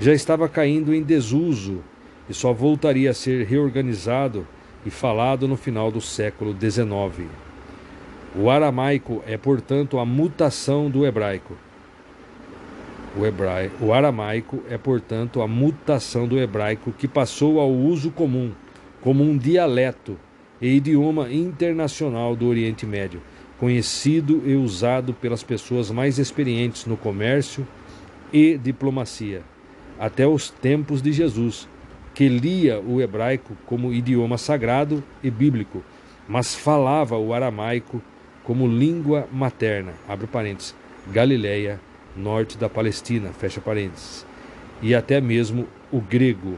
já 0.00 0.12
estava 0.12 0.48
caindo 0.48 0.94
em 0.94 1.02
desuso 1.02 1.82
e 2.28 2.34
só 2.34 2.52
voltaria 2.52 3.10
a 3.10 3.14
ser 3.14 3.46
reorganizado 3.46 4.46
e 4.84 4.90
falado 4.90 5.46
no 5.48 5.56
final 5.56 5.90
do 5.90 6.00
século 6.00 6.54
XIX. 6.58 7.28
O 8.34 8.50
aramaico 8.50 9.22
é, 9.26 9.36
portanto, 9.36 9.98
a 9.98 10.04
mutação 10.04 10.90
do 10.90 11.06
hebraico 11.06 11.56
o, 13.16 13.24
hebraico, 13.24 13.84
o 13.84 13.92
aramaico 13.92 14.62
é, 14.68 14.76
portanto, 14.76 15.40
a 15.40 15.48
mutação 15.48 16.28
do 16.28 16.38
hebraico 16.38 16.92
que 16.92 17.08
passou 17.08 17.58
ao 17.58 17.70
uso 17.70 18.10
comum, 18.10 18.52
como 19.00 19.24
um 19.24 19.38
dialeto 19.38 20.18
e 20.60 20.68
idioma 20.76 21.32
internacional 21.32 22.36
do 22.36 22.46
Oriente 22.46 22.84
Médio, 22.84 23.22
conhecido 23.58 24.42
e 24.44 24.54
usado 24.54 25.14
pelas 25.14 25.42
pessoas 25.42 25.90
mais 25.90 26.18
experientes 26.18 26.84
no 26.84 26.96
comércio 26.96 27.66
e 28.32 28.58
diplomacia, 28.58 29.42
até 29.98 30.26
os 30.26 30.50
tempos 30.50 31.00
de 31.00 31.12
Jesus, 31.12 31.68
que 32.14 32.28
lia 32.28 32.80
o 32.80 33.00
hebraico 33.00 33.56
como 33.66 33.92
idioma 33.92 34.38
sagrado 34.38 35.02
e 35.22 35.30
bíblico, 35.30 35.82
mas 36.28 36.54
falava 36.54 37.16
o 37.16 37.32
aramaico 37.32 38.02
como 38.42 38.66
língua 38.66 39.28
materna, 39.32 39.94
abre 40.08 40.26
parênteses, 40.26 40.74
Galileia, 41.08 41.80
norte 42.16 42.58
da 42.58 42.68
Palestina, 42.68 43.30
fecha 43.32 43.60
parênteses, 43.60 44.26
e 44.82 44.94
até 44.94 45.20
mesmo 45.20 45.68
o 45.90 46.00
grego. 46.00 46.56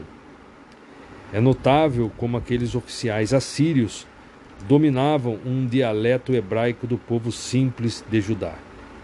É 1.31 1.39
notável 1.39 2.11
como 2.17 2.37
aqueles 2.37 2.73
oficiais 2.73 3.33
assírios 3.33 4.07
dominavam 4.67 5.39
um 5.45 5.65
dialeto 5.65 6.33
hebraico 6.33 6.85
do 6.85 6.97
povo 6.97 7.31
simples 7.31 8.03
de 8.09 8.21
Judá. 8.21 8.57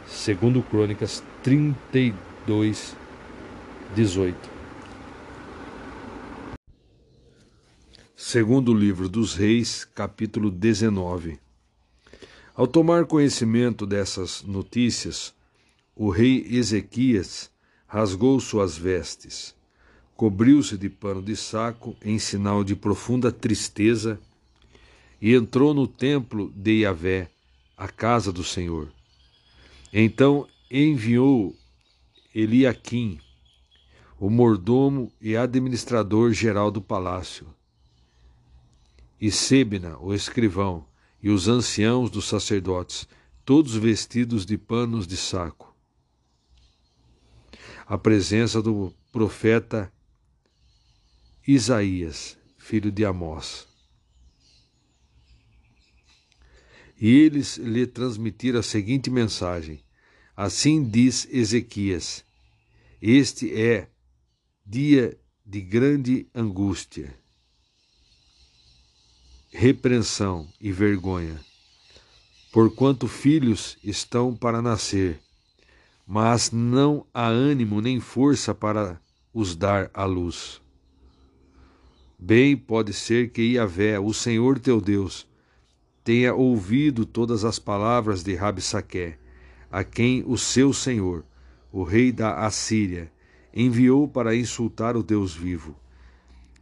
Segundo 0.08 0.62
Crônicas 0.62 1.24
32, 1.44 2.96
18. 3.96 4.56
Segundo 8.16 8.74
livro 8.74 9.08
dos 9.08 9.36
Reis, 9.36 9.86
capítulo 9.86 10.50
19. 10.52 11.40
Ao 12.56 12.68
tomar 12.68 13.06
conhecimento 13.06 13.86
dessas 13.86 14.44
notícias, 14.44 15.34
o 15.96 16.10
rei 16.10 16.46
Ezequias 16.50 17.52
rasgou 17.88 18.40
suas 18.40 18.78
vestes 18.78 19.56
cobriu-se 20.16 20.78
de 20.78 20.90
pano 20.90 21.22
de 21.22 21.36
saco 21.36 21.96
em 22.02 22.18
sinal 22.18 22.64
de 22.64 22.76
profunda 22.76 23.32
tristeza 23.32 24.20
e 25.22 25.34
entrou 25.34 25.74
no 25.74 25.88
templo 25.88 26.52
de 26.56 26.82
Yahvé, 26.82 27.30
a 27.78 27.88
casa 27.88 28.32
do 28.32 28.44
Senhor. 28.44 28.92
Então 29.92 30.48
enviou 30.70 31.56
Eliaquim, 32.34 33.20
o 34.20 34.30
mordomo 34.30 35.12
e 35.22 35.38
administrador 35.38 36.34
geral 36.34 36.70
do 36.70 36.82
palácio, 36.82 37.48
e 39.20 39.32
Sebna, 39.32 39.98
o 40.00 40.14
escrivão, 40.14 40.86
e 41.22 41.30
os 41.30 41.48
anciãos 41.48 42.10
dos 42.10 42.26
sacerdotes, 42.26 43.08
todos 43.44 43.76
vestidos 43.76 44.46
de 44.46 44.58
panos 44.58 45.08
de 45.08 45.16
saco. 45.16 45.74
A 47.88 47.98
presença 47.98 48.62
do 48.62 48.94
profeta 49.12 49.92
Isaías, 51.48 52.38
filho 52.58 52.92
de 52.92 53.06
Amós. 53.06 53.75
E 57.00 57.10
eles 57.10 57.58
lhe 57.58 57.86
transmitiram 57.86 58.60
a 58.60 58.64
seguinte 58.64 59.10
mensagem: 59.10 59.84
Assim 60.36 60.84
diz 60.84 61.28
Ezequias: 61.30 62.24
Este 63.02 63.54
é 63.54 63.90
dia 64.66 65.18
de 65.46 65.62
grande 65.62 66.28
angústia, 66.34 67.14
repreensão 69.52 70.48
e 70.60 70.72
vergonha, 70.72 71.40
porquanto 72.52 73.08
filhos 73.08 73.78
estão 73.84 74.36
para 74.36 74.62
nascer, 74.62 75.20
mas 76.08 76.52
não 76.52 77.06
há 77.14 77.28
ânimo 77.28 77.82
nem 77.82 78.00
força 78.00 78.56
para 78.56 79.00
os 79.34 79.56
dar 79.56 79.92
à 79.94 80.06
luz. 80.06 80.62
Bem 82.18 82.56
pode 82.56 82.94
ser 82.94 83.32
que 83.32 83.42
Iavé, 83.42 84.00
o 84.00 84.14
Senhor 84.14 84.58
teu 84.58 84.80
Deus, 84.80 85.28
tenha 86.06 86.36
ouvido 86.36 87.04
todas 87.04 87.44
as 87.44 87.58
palavras 87.58 88.24
de 88.24 88.36
Rabsaqué, 88.36 89.18
a 89.72 89.84
quem 89.84 90.24
o 90.28 90.38
seu 90.38 90.72
senhor, 90.72 91.26
o 91.72 91.82
rei 91.82 92.12
da 92.12 92.46
Assíria, 92.46 93.12
enviou 93.52 94.08
para 94.08 94.36
insultar 94.36 94.96
o 94.96 95.02
Deus 95.02 95.34
vivo. 95.36 95.76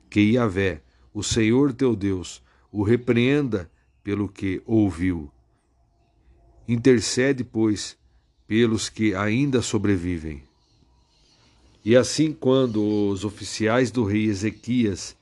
Que 0.10 0.22
Iavé, 0.22 0.82
o 1.14 1.22
Senhor 1.22 1.74
teu 1.74 1.94
Deus, 1.94 2.42
o 2.72 2.84
repreenda 2.84 3.70
pelo 4.02 4.30
que 4.30 4.62
ouviu. 4.66 5.30
Intercede, 6.66 7.44
pois, 7.44 7.98
pelos 8.48 8.88
que 8.88 9.14
ainda 9.14 9.62
sobrevivem. 9.62 10.42
E 11.84 11.98
assim, 11.98 12.32
quando 12.32 13.10
os 13.10 13.26
oficiais 13.26 13.92
do 13.92 14.06
rei 14.06 14.24
Ezequias 14.24 15.18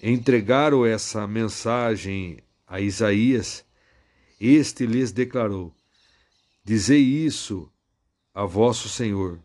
entregaram 0.00 0.86
essa 0.86 1.26
mensagem 1.26 2.38
a 2.68 2.80
Isaías, 2.80 3.64
este 4.38 4.86
lhes 4.86 5.10
declarou: 5.10 5.74
Dizei 6.62 7.02
isso 7.02 7.72
a 8.34 8.44
vosso 8.44 8.88
Senhor, 8.88 9.40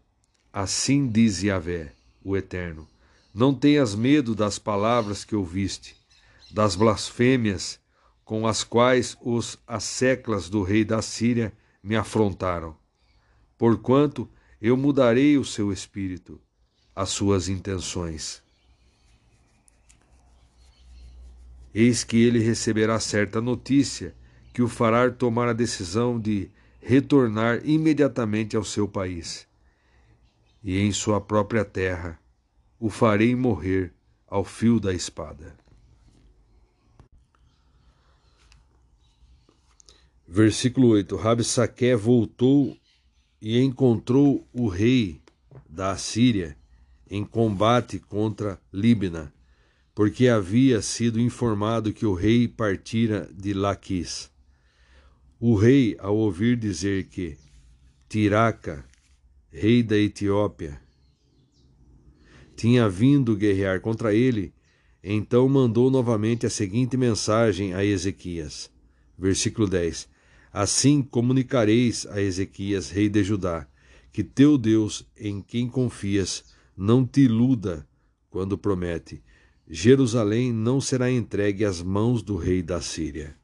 assim 0.51 1.07
diz 1.07 1.41
Yahvé, 1.41 1.93
o 2.23 2.35
Eterno. 2.35 2.87
Não 3.33 3.55
tenhas 3.55 3.95
medo 3.95 4.35
das 4.35 4.59
palavras 4.59 5.23
que 5.25 5.35
ouviste, 5.35 5.95
das 6.51 6.75
blasfêmias 6.75 7.79
com 8.23 8.45
as 8.45 8.63
quais 8.63 9.17
os 9.21 9.57
asseclas 9.65 10.49
do 10.49 10.61
rei 10.61 10.85
da 10.85 11.01
Síria 11.01 11.51
me 11.81 11.95
afrontaram. 11.95 12.77
Porquanto 13.57 14.29
eu 14.61 14.77
mudarei 14.77 15.37
o 15.37 15.43
seu 15.43 15.73
espírito, 15.73 16.39
as 16.95 17.09
suas 17.09 17.49
intenções. 17.49 18.42
Eis 21.73 22.03
que 22.03 22.17
ele 22.17 22.39
receberá 22.39 22.99
certa 22.99 23.41
notícia 23.41 24.15
que 24.53 24.61
o 24.61 24.67
fará 24.67 25.09
tomar 25.09 25.49
a 25.49 25.53
decisão 25.53 26.19
de 26.19 26.49
retornar 26.79 27.61
imediatamente 27.63 28.55
ao 28.55 28.63
seu 28.63 28.87
país. 28.87 29.47
E 30.63 30.79
em 30.79 30.91
sua 30.91 31.19
própria 31.19 31.65
terra 31.65 32.19
o 32.79 32.89
farei 32.89 33.35
morrer 33.35 33.93
ao 34.27 34.43
fio 34.43 34.79
da 34.79 34.93
espada. 34.93 35.55
Versículo 40.27 40.89
8: 40.89 41.15
Rabsaque 41.15 41.95
voltou 41.95 42.77
e 43.41 43.59
encontrou 43.59 44.47
o 44.53 44.67
rei 44.67 45.21
da 45.69 45.91
Assíria 45.91 46.57
em 47.09 47.23
combate 47.23 47.99
contra 47.99 48.59
Líbina 48.71 49.33
porque 49.95 50.27
havia 50.27 50.81
sido 50.81 51.19
informado 51.19 51.93
que 51.93 52.05
o 52.05 52.13
rei 52.13 52.47
partira 52.47 53.29
de 53.33 53.53
Laquis. 53.53 54.31
O 55.39 55.55
rei, 55.55 55.95
ao 55.99 56.15
ouvir 56.17 56.57
dizer 56.57 57.05
que 57.05 57.37
Tiraca, 58.09 58.83
rei 59.51 59.83
da 59.83 59.97
Etiópia, 59.97 60.81
tinha 62.55 62.89
vindo 62.89 63.35
guerrear 63.35 63.81
contra 63.81 64.13
ele, 64.13 64.53
então 65.03 65.47
mandou 65.49 65.91
novamente 65.91 66.45
a 66.45 66.49
seguinte 66.49 66.95
mensagem 66.97 67.73
a 67.73 67.83
Ezequias. 67.83 68.71
Versículo 69.17 69.67
10: 69.67 70.07
Assim 70.51 71.03
comunicareis 71.03 72.05
a 72.07 72.21
Ezequias, 72.21 72.89
rei 72.89 73.09
de 73.09 73.23
Judá, 73.23 73.67
que 74.11 74.23
teu 74.23 74.57
Deus, 74.57 75.05
em 75.17 75.41
quem 75.41 75.67
confias, 75.67 76.45
não 76.75 77.05
te 77.05 77.21
iluda 77.21 77.87
quando 78.29 78.57
promete 78.57 79.21
Jerusalém 79.75 80.53
não 80.53 80.79
será 80.79 81.09
entregue 81.09 81.65
às 81.65 81.81
mãos 81.81 82.21
do 82.21 82.37
rei 82.37 82.61
da 82.61 82.79
Síria. 82.79 83.35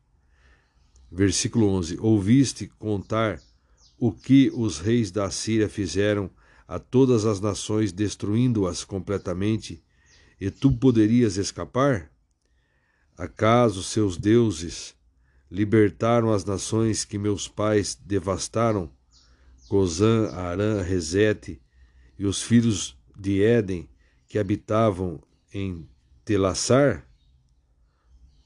Versículo 1.11 1.67
11: 1.69 1.97
Ouviste 1.99 2.67
contar 2.77 3.41
o 3.97 4.11
que 4.11 4.51
os 4.53 4.77
reis 4.77 5.09
da 5.09 5.31
Síria 5.31 5.67
fizeram 5.67 6.29
a 6.67 6.77
todas 6.77 7.25
as 7.25 7.41
nações, 7.41 7.91
destruindo-as 7.91 8.83
completamente, 8.83 9.83
e 10.39 10.51
tu 10.51 10.71
poderias 10.71 11.35
escapar? 11.35 12.11
Acaso 13.17 13.81
seus 13.81 14.15
deuses 14.15 14.95
libertaram 15.49 16.31
as 16.31 16.45
nações 16.45 17.03
que 17.03 17.17
meus 17.17 17.47
pais 17.47 17.99
devastaram? 18.05 18.91
Cozã, 19.67 20.29
Arã, 20.29 20.83
Rezete 20.83 21.59
e 22.19 22.27
os 22.27 22.39
filhos 22.39 22.95
de 23.17 23.41
Éden 23.41 23.89
que 24.27 24.37
habitavam 24.37 25.19
em 25.51 25.89
Telassar, 26.29 27.03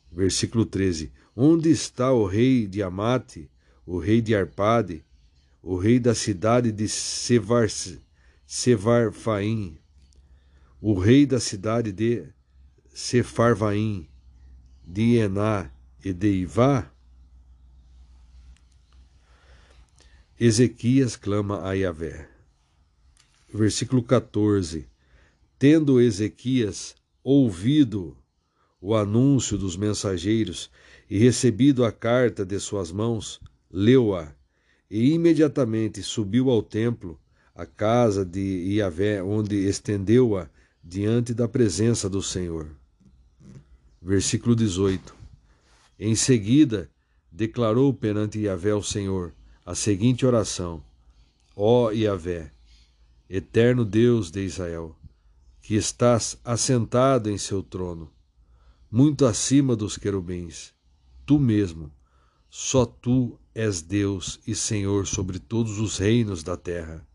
versículo 0.10 0.66
13: 0.66 1.12
Onde 1.36 1.70
está 1.70 2.14
o 2.14 2.26
rei 2.26 2.66
de 2.66 2.82
Amate, 2.82 3.52
o 3.86 4.00
rei 4.00 4.22
de 4.22 4.34
Arpade, 4.34 5.04
o 5.62 5.76
rei 5.76 6.00
da 6.00 6.16
cidade 6.16 6.72
de 6.72 6.88
Sevar, 6.88 7.68
Sevarfaim, 8.48 9.78
o 10.80 10.98
rei 10.98 11.26
da 11.26 11.42
cidade 11.42 11.92
de 11.92 12.26
Sefarvaim, 12.94 14.08
de 14.82 15.18
Ená 15.18 15.70
e 16.06 16.14
de 16.14 16.30
Ivá? 16.30 16.90
Ezequias 20.40 21.18
clama 21.18 21.68
a 21.68 21.74
Yahvé. 21.74 22.30
Versículo 23.54 24.02
14: 24.02 24.88
Tendo 25.60 26.00
Ezequias 26.00 26.96
ouvido 27.24 28.18
o 28.82 28.94
anúncio 28.96 29.58
dos 29.58 29.78
mensageiros 29.78 30.70
E 31.10 31.18
recebido 31.18 31.86
a 31.86 31.92
carta 31.92 32.46
de 32.46 32.60
suas 32.60 32.92
mãos, 32.92 33.40
leu-a, 33.72 34.34
e 34.90 35.12
imediatamente 35.12 36.02
subiu 36.02 36.50
ao 36.50 36.62
templo, 36.62 37.20
à 37.56 37.66
casa 37.66 38.26
de 38.26 38.76
Iavé, 38.76 39.22
onde 39.22 39.56
estendeu-a 39.68 40.50
diante 40.84 41.34
da 41.34 41.48
presença 41.48 42.10
do 42.10 42.22
Senhor. 42.22 42.68
Versículo 44.02 44.56
18. 44.56 45.16
Em 46.00 46.16
seguida, 46.16 46.90
declarou 47.32 47.94
perante 47.94 48.40
Iavé 48.40 48.72
ao 48.72 48.84
Senhor 48.84 49.34
a 49.66 49.76
seguinte 49.76 50.26
oração: 50.26 50.84
Ó 51.56 51.92
Iavé, 51.92 52.52
eterno 53.30 53.86
Deus 53.86 54.30
de 54.32 54.42
Israel, 54.42 54.96
que 55.64 55.76
estás 55.76 56.38
assentado 56.44 57.30
em 57.30 57.38
seu 57.38 57.64
trono, 57.64 58.12
muito 58.92 59.26
acima 59.26 59.78
dos 59.78 59.98
querubins, 59.98 60.74
tu 61.26 61.40
mesmo, 61.40 61.90
só 62.50 62.86
tu 62.86 63.40
és 63.56 63.82
Deus 63.82 64.42
e 64.46 64.54
Senhor 64.54 65.08
sobre 65.08 65.40
todos 65.40 65.80
os 65.80 65.98
reinos 65.98 66.44
da 66.44 66.58
terra. 66.58 67.08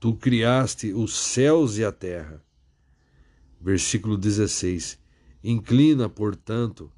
Tu 0.00 0.12
criaste 0.16 0.92
os 0.92 1.14
céus 1.14 1.78
e 1.78 1.84
a 1.84 1.92
terra. 1.92 2.44
Versículo 3.60 4.18
16. 4.18 4.98
Inclina, 5.44 6.08
portanto, 6.08 6.90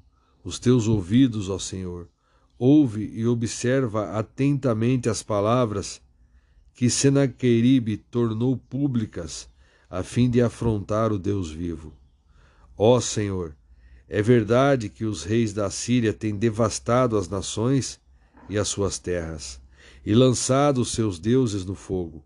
os 0.43 0.57
teus 0.57 0.87
ouvidos 0.87 1.51
ao 1.51 1.59
Senhor, 1.59 2.09
ouve 2.57 3.05
e 3.13 3.27
observa 3.27 4.17
atentamente 4.17 5.07
as 5.07 5.21
palavras 5.21 6.01
que 6.73 6.89
Senaqueribe 6.89 7.95
tornou 7.95 8.57
públicas 8.57 9.47
a 9.89 10.03
fim 10.03 10.29
de 10.29 10.41
afrontar 10.41 11.11
o 11.11 11.17
Deus 11.17 11.49
vivo. 11.49 11.93
Ó 12.77 12.99
Senhor, 12.99 13.55
é 14.07 14.21
verdade 14.21 14.89
que 14.89 15.05
os 15.05 15.23
reis 15.23 15.53
da 15.53 15.69
Síria 15.69 16.13
têm 16.13 16.35
devastado 16.35 17.17
as 17.17 17.27
nações 17.27 17.99
e 18.47 18.57
as 18.57 18.67
suas 18.67 18.99
terras, 18.99 19.59
e 20.05 20.13
lançado 20.13 20.81
os 20.81 20.91
seus 20.91 21.19
deuses 21.19 21.65
no 21.65 21.75
fogo, 21.75 22.23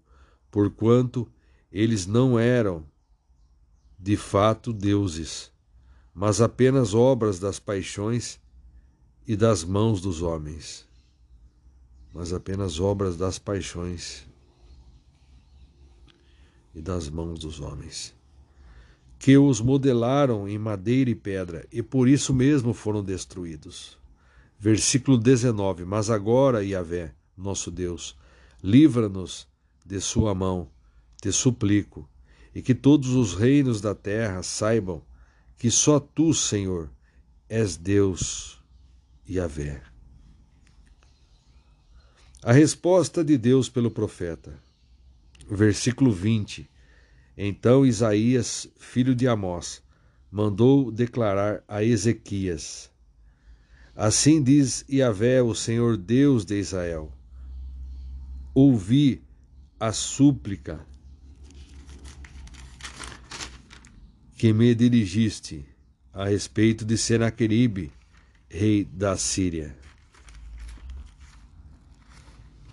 porquanto 0.51 1.27
eles 1.72 2.06
não 2.06 2.38
eram 2.38 2.85
de 3.98 4.17
fato 4.17 4.74
deuses, 4.74 5.51
mas 6.14 6.42
apenas 6.42 6.93
obras 6.93 7.40
das 7.40 7.59
paixões 7.59 8.40
e 9.25 9.35
das 9.35 9.64
mãos 9.64 10.01
dos 10.01 10.22
homens. 10.22 10.85
Mas 12.14 12.32
apenas 12.32 12.80
obras 12.80 13.17
das 13.17 13.40
paixões 13.40 14.25
e 16.74 16.82
das 16.82 17.10
mãos 17.10 17.40
dos 17.40 17.60
homens, 17.60 18.14
que 19.19 19.38
os 19.38 19.61
modelaram 19.61 20.48
em 20.48 20.58
madeira 20.58 21.10
e 21.10 21.16
pedra, 21.16 21.68
e 21.72 21.82
por 21.82 22.08
isso 22.08 22.34
mesmo 22.34 22.74
foram 22.74 23.03
destruídos. 23.03 23.98
Versículo 24.60 25.18
19: 25.18 25.85
Mas 25.85 26.10
agora, 26.10 26.64
Yahvé, 26.64 27.14
nosso 27.38 27.69
Deus, 27.69 28.18
livra-nos 28.64 29.48
de 29.85 30.00
sua 30.00 30.34
mão, 30.34 30.69
te 31.22 31.32
suplico, 31.32 32.10
e 32.56 32.61
que 32.61 32.74
todos 32.74 33.10
os 33.10 33.34
reinos 33.34 33.82
da 33.82 33.93
terra 33.93 34.42
saibam 34.43 35.03
que 35.58 35.69
só 35.69 36.00
tu, 36.00 36.34
Senhor, 36.34 36.90
és 37.50 37.77
Deus, 37.77 38.61
Yahvé. 39.30 39.82
A 42.43 42.52
resposta 42.52 43.24
de 43.24 43.38
Deus 43.38 43.69
pelo 43.69 43.90
profeta. 43.90 44.61
Versículo 45.49 46.11
20. 46.11 46.69
Então 47.38 47.85
Isaías, 47.85 48.67
filho 48.77 49.15
de 49.15 49.27
Amós, 49.27 49.83
mandou 50.31 50.91
declarar 50.91 51.63
a 51.67 51.83
Ezequias: 51.83 52.91
Assim 53.95 54.41
diz 54.41 54.85
Yahvé, 54.89 55.41
o 55.41 55.53
Senhor 55.53 55.97
Deus 55.97 56.45
de 56.45 56.59
Israel: 56.59 57.11
Ouvi 58.53 59.23
a 59.80 59.91
súplica 59.91 60.85
que 64.38 64.51
me 64.51 64.73
dirigiste 64.75 65.65
a 66.11 66.25
respeito 66.25 66.85
de 66.85 66.97
Senaqueribe, 66.97 67.91
rei 68.49 68.83
da 68.83 69.17
Síria. 69.17 69.75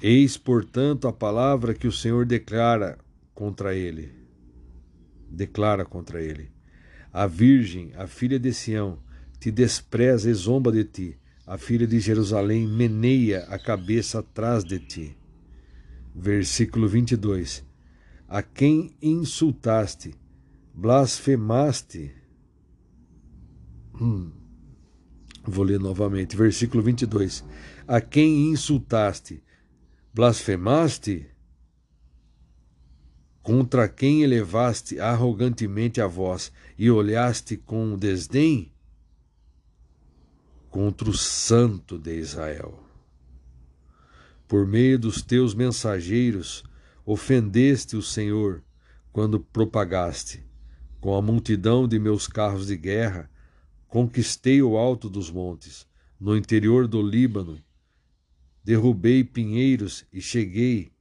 Eis, 0.02 0.38
portanto, 0.38 1.06
a 1.06 1.12
palavra 1.12 1.74
que 1.74 1.86
o 1.86 1.92
Senhor 1.92 2.24
declara 2.24 2.98
contra 3.34 3.74
ele. 3.74 4.10
Declara 5.30 5.84
contra 5.84 6.22
ele. 6.22 6.50
A 7.12 7.26
virgem, 7.26 7.92
a 7.96 8.06
filha 8.06 8.38
de 8.38 8.52
Sião, 8.52 8.98
te 9.38 9.50
despreza 9.50 10.30
e 10.30 10.34
zomba 10.34 10.72
de 10.72 10.84
ti. 10.84 11.18
A 11.46 11.58
filha 11.58 11.86
de 11.86 12.00
Jerusalém 12.00 12.66
meneia 12.66 13.44
a 13.48 13.58
cabeça 13.58 14.20
atrás 14.20 14.64
de 14.64 14.78
ti. 14.78 15.16
Versículo 16.14 16.88
22. 16.88 17.64
A 18.28 18.42
quem 18.42 18.94
insultaste, 19.02 20.14
blasfemaste. 20.72 22.14
Hum. 24.00 24.30
Vou 25.44 25.64
ler 25.64 25.80
novamente. 25.80 26.36
Versículo 26.36 26.82
22. 26.82 27.44
A 27.88 28.00
quem 28.00 28.50
insultaste, 28.50 29.42
Blasfemaste? 30.12 31.30
Contra 33.44 33.88
quem 33.88 34.24
elevaste 34.24 34.98
arrogantemente 34.98 36.00
a 36.00 36.08
voz 36.08 36.50
e 36.76 36.90
olhaste 36.90 37.56
com 37.56 37.96
desdém? 37.96 38.72
Contra 40.68 41.08
o 41.08 41.16
Santo 41.16 41.96
de 41.96 42.18
Israel. 42.18 42.82
Por 44.48 44.66
meio 44.66 44.98
dos 44.98 45.22
teus 45.22 45.54
mensageiros, 45.54 46.64
ofendeste 47.06 47.94
o 47.94 48.02
Senhor 48.02 48.64
quando 49.12 49.38
propagaste. 49.38 50.44
Com 51.00 51.14
a 51.14 51.22
multidão 51.22 51.86
de 51.86 52.00
meus 52.00 52.26
carros 52.26 52.66
de 52.66 52.76
guerra, 52.76 53.30
conquistei 53.86 54.60
o 54.60 54.76
alto 54.76 55.08
dos 55.08 55.30
montes, 55.30 55.86
no 56.18 56.36
interior 56.36 56.88
do 56.88 57.00
Líbano 57.00 57.62
Derrubei 58.62 59.24
pinheiros 59.24 60.04
e 60.12 60.20
cheguei 60.20 60.92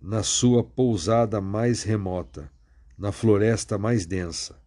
na 0.00 0.22
sua 0.22 0.62
pousada 0.64 1.40
mais 1.40 1.82
remota, 1.82 2.50
na 2.96 3.12
floresta 3.12 3.78
mais 3.78 4.06
densa. 4.06 4.60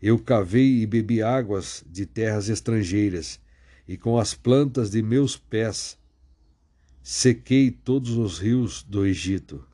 Eu 0.00 0.18
cavei 0.18 0.82
e 0.82 0.86
bebi 0.86 1.22
águas 1.22 1.84
de 1.86 2.06
terras 2.06 2.48
estrangeiras, 2.48 3.40
e 3.88 3.96
com 3.96 4.18
as 4.18 4.34
plantas 4.34 4.90
de 4.90 5.02
meus 5.02 5.36
pés 5.36 5.98
sequei 7.02 7.70
todos 7.70 8.16
os 8.16 8.38
rios 8.38 8.82
do 8.82 9.06
Egito. 9.06 9.64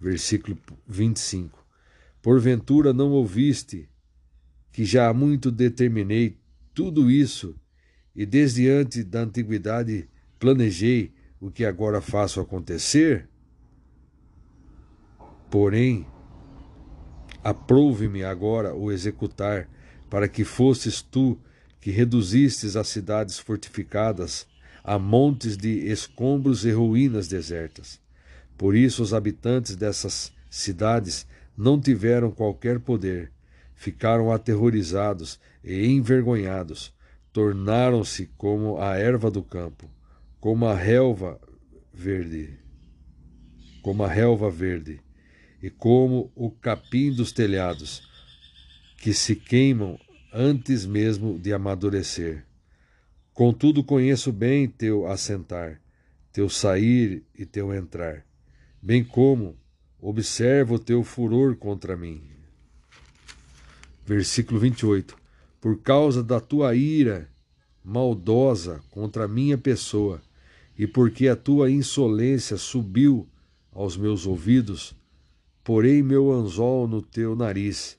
Versículo 0.00 0.56
25. 0.86 1.64
Porventura 2.22 2.92
não 2.92 3.10
ouviste 3.10 3.88
que 4.72 4.84
já 4.84 5.08
há 5.08 5.14
muito 5.14 5.50
determinei 5.50 6.38
tudo 6.72 7.10
isso, 7.10 7.54
e 8.14 8.24
desde 8.24 8.68
antes 8.68 9.04
da 9.04 9.20
antiguidade 9.20 10.08
planejei 10.38 11.12
o 11.44 11.50
que 11.50 11.66
agora 11.66 12.00
faço 12.00 12.40
acontecer, 12.40 13.28
porém, 15.50 16.06
aprouve-me 17.42 18.24
agora 18.24 18.74
o 18.74 18.90
executar, 18.90 19.68
para 20.08 20.26
que 20.26 20.42
fosses 20.42 21.02
tu 21.02 21.38
que 21.82 21.90
reduzistes 21.90 22.76
as 22.76 22.88
cidades 22.88 23.38
fortificadas 23.38 24.46
a 24.82 24.98
montes 24.98 25.54
de 25.54 25.86
escombros 25.86 26.64
e 26.64 26.70
ruínas 26.70 27.28
desertas. 27.28 28.00
Por 28.56 28.74
isso 28.74 29.02
os 29.02 29.12
habitantes 29.12 29.76
dessas 29.76 30.32
cidades 30.48 31.26
não 31.54 31.78
tiveram 31.78 32.30
qualquer 32.30 32.80
poder, 32.80 33.30
ficaram 33.74 34.32
aterrorizados 34.32 35.38
e 35.62 35.88
envergonhados, 35.88 36.90
tornaram-se 37.34 38.30
como 38.38 38.80
a 38.80 38.96
erva 38.96 39.30
do 39.30 39.42
campo 39.42 39.93
como 40.44 40.66
a 40.66 40.74
relva 40.74 41.40
verde, 41.90 42.58
como 43.80 44.04
a 44.04 44.08
relva 44.08 44.50
verde, 44.50 45.00
e 45.62 45.70
como 45.70 46.30
o 46.34 46.50
capim 46.50 47.10
dos 47.10 47.32
telhados, 47.32 48.06
que 48.98 49.14
se 49.14 49.36
queimam 49.36 49.98
antes 50.30 50.84
mesmo 50.84 51.38
de 51.38 51.50
amadurecer. 51.54 52.44
Contudo, 53.32 53.82
conheço 53.82 54.30
bem 54.30 54.68
teu 54.68 55.06
assentar, 55.06 55.80
teu 56.30 56.50
sair 56.50 57.24
e 57.34 57.46
teu 57.46 57.72
entrar, 57.72 58.22
bem 58.82 59.02
como 59.02 59.56
observo 59.98 60.78
teu 60.78 61.02
furor 61.02 61.56
contra 61.56 61.96
mim. 61.96 62.22
Versículo 64.04 64.60
28. 64.60 65.16
Por 65.58 65.80
causa 65.80 66.22
da 66.22 66.38
tua 66.38 66.74
ira 66.74 67.30
maldosa 67.82 68.82
contra 68.90 69.26
minha 69.26 69.56
pessoa, 69.56 70.20
e 70.78 70.86
porque 70.86 71.28
a 71.28 71.36
tua 71.36 71.70
insolência 71.70 72.56
subiu 72.56 73.28
aos 73.72 73.96
meus 73.96 74.26
ouvidos, 74.26 74.94
porei 75.62 76.02
meu 76.02 76.32
anzol 76.32 76.86
no 76.86 77.00
teu 77.00 77.34
nariz 77.34 77.98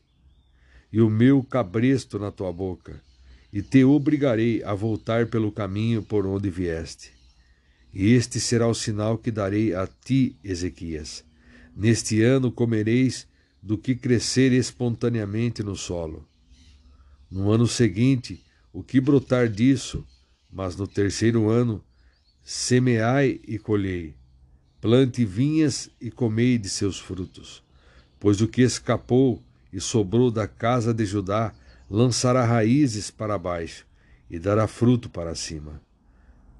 e 0.92 1.02
o 1.02 1.10
meu 1.10 1.44
cabresto 1.44 2.18
na 2.18 2.32
tua 2.32 2.54
boca, 2.54 3.02
e 3.52 3.62
te 3.62 3.84
obrigarei 3.84 4.64
a 4.64 4.74
voltar 4.74 5.28
pelo 5.28 5.52
caminho 5.52 6.02
por 6.02 6.26
onde 6.26 6.50
vieste. 6.50 7.12
E 7.94 8.14
este 8.14 8.40
será 8.40 8.68
o 8.68 8.74
sinal 8.74 9.18
que 9.18 9.32
darei 9.32 9.74
a 9.74 9.88
ti, 9.88 10.38
Ezequias. 10.44 11.24
Neste 11.76 12.22
ano 12.22 12.52
comereis 12.52 13.28
do 13.62 13.78
que 13.78 13.96
crescer 13.96 14.54
espontaneamente 14.54 15.64
no 15.64 15.76
solo. 15.76 16.26
No 17.30 17.52
ano 17.52 17.68
seguinte, 17.68 18.42
o 18.72 18.84
que 18.84 19.02
brotar 19.02 19.50
disso, 19.50 20.06
mas 20.52 20.76
no 20.76 20.88
terceiro 20.88 21.50
ano, 21.50 21.84
semeai 22.46 23.42
e 23.48 23.58
colhei. 23.58 24.16
Plante 24.80 25.26
vinhas 25.26 25.90
e 26.00 26.12
comei 26.12 26.60
de 26.60 26.70
seus 26.70 27.00
frutos. 27.00 27.64
Pois 28.20 28.40
o 28.40 28.48
que 28.48 28.62
escapou 28.62 29.42
e 29.74 29.82
sobrou 29.82 30.30
da 30.30 30.48
casa 30.48 30.94
de 30.94 31.04
Judá 31.06 31.52
lançará 31.90 32.46
raízes 32.46 33.10
para 33.10 33.38
baixo 33.38 33.86
e 34.30 34.38
dará 34.38 34.68
fruto 34.68 35.10
para 35.10 35.34
cima. 35.34 35.82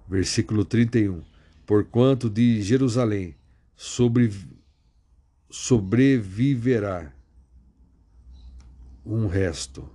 Versículo 0.10 0.66
31. 0.66 1.22
Porquanto 1.68 2.30
de 2.30 2.62
Jerusalém 2.64 3.36
sobre, 3.76 4.32
sobreviverá 5.50 7.14
um 9.06 9.28
resto. 9.28 9.88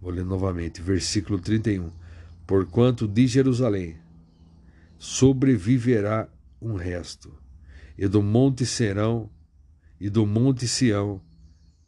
Vou 0.00 0.12
ler 0.12 0.24
novamente, 0.24 0.80
versículo 0.80 1.40
31. 1.40 1.90
Porquanto 2.46 3.08
de 3.08 3.26
Jerusalém 3.26 3.96
sobreviverá 4.98 6.28
um 6.60 6.74
resto, 6.74 7.36
e 7.96 8.06
do 8.08 8.22
monte 8.22 8.64
Serão 8.66 9.30
e 10.00 10.10
do 10.10 10.26
monte 10.26 10.68
Sião 10.68 11.22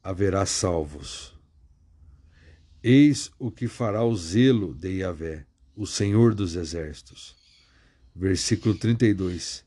haverá 0.03 0.47
salvos. 0.47 1.39
Eis 2.83 3.31
o 3.39 3.51
que 3.51 3.69
fará 3.69 4.05
o 4.05 4.17
zelo 4.17 4.75
de 4.75 5.01
Yahvé, 5.01 5.45
o 5.77 5.87
Senhor 5.87 6.35
dos 6.35 6.57
Exércitos. 6.57 7.37
Versículo 8.15 8.75
32. 8.75 9.65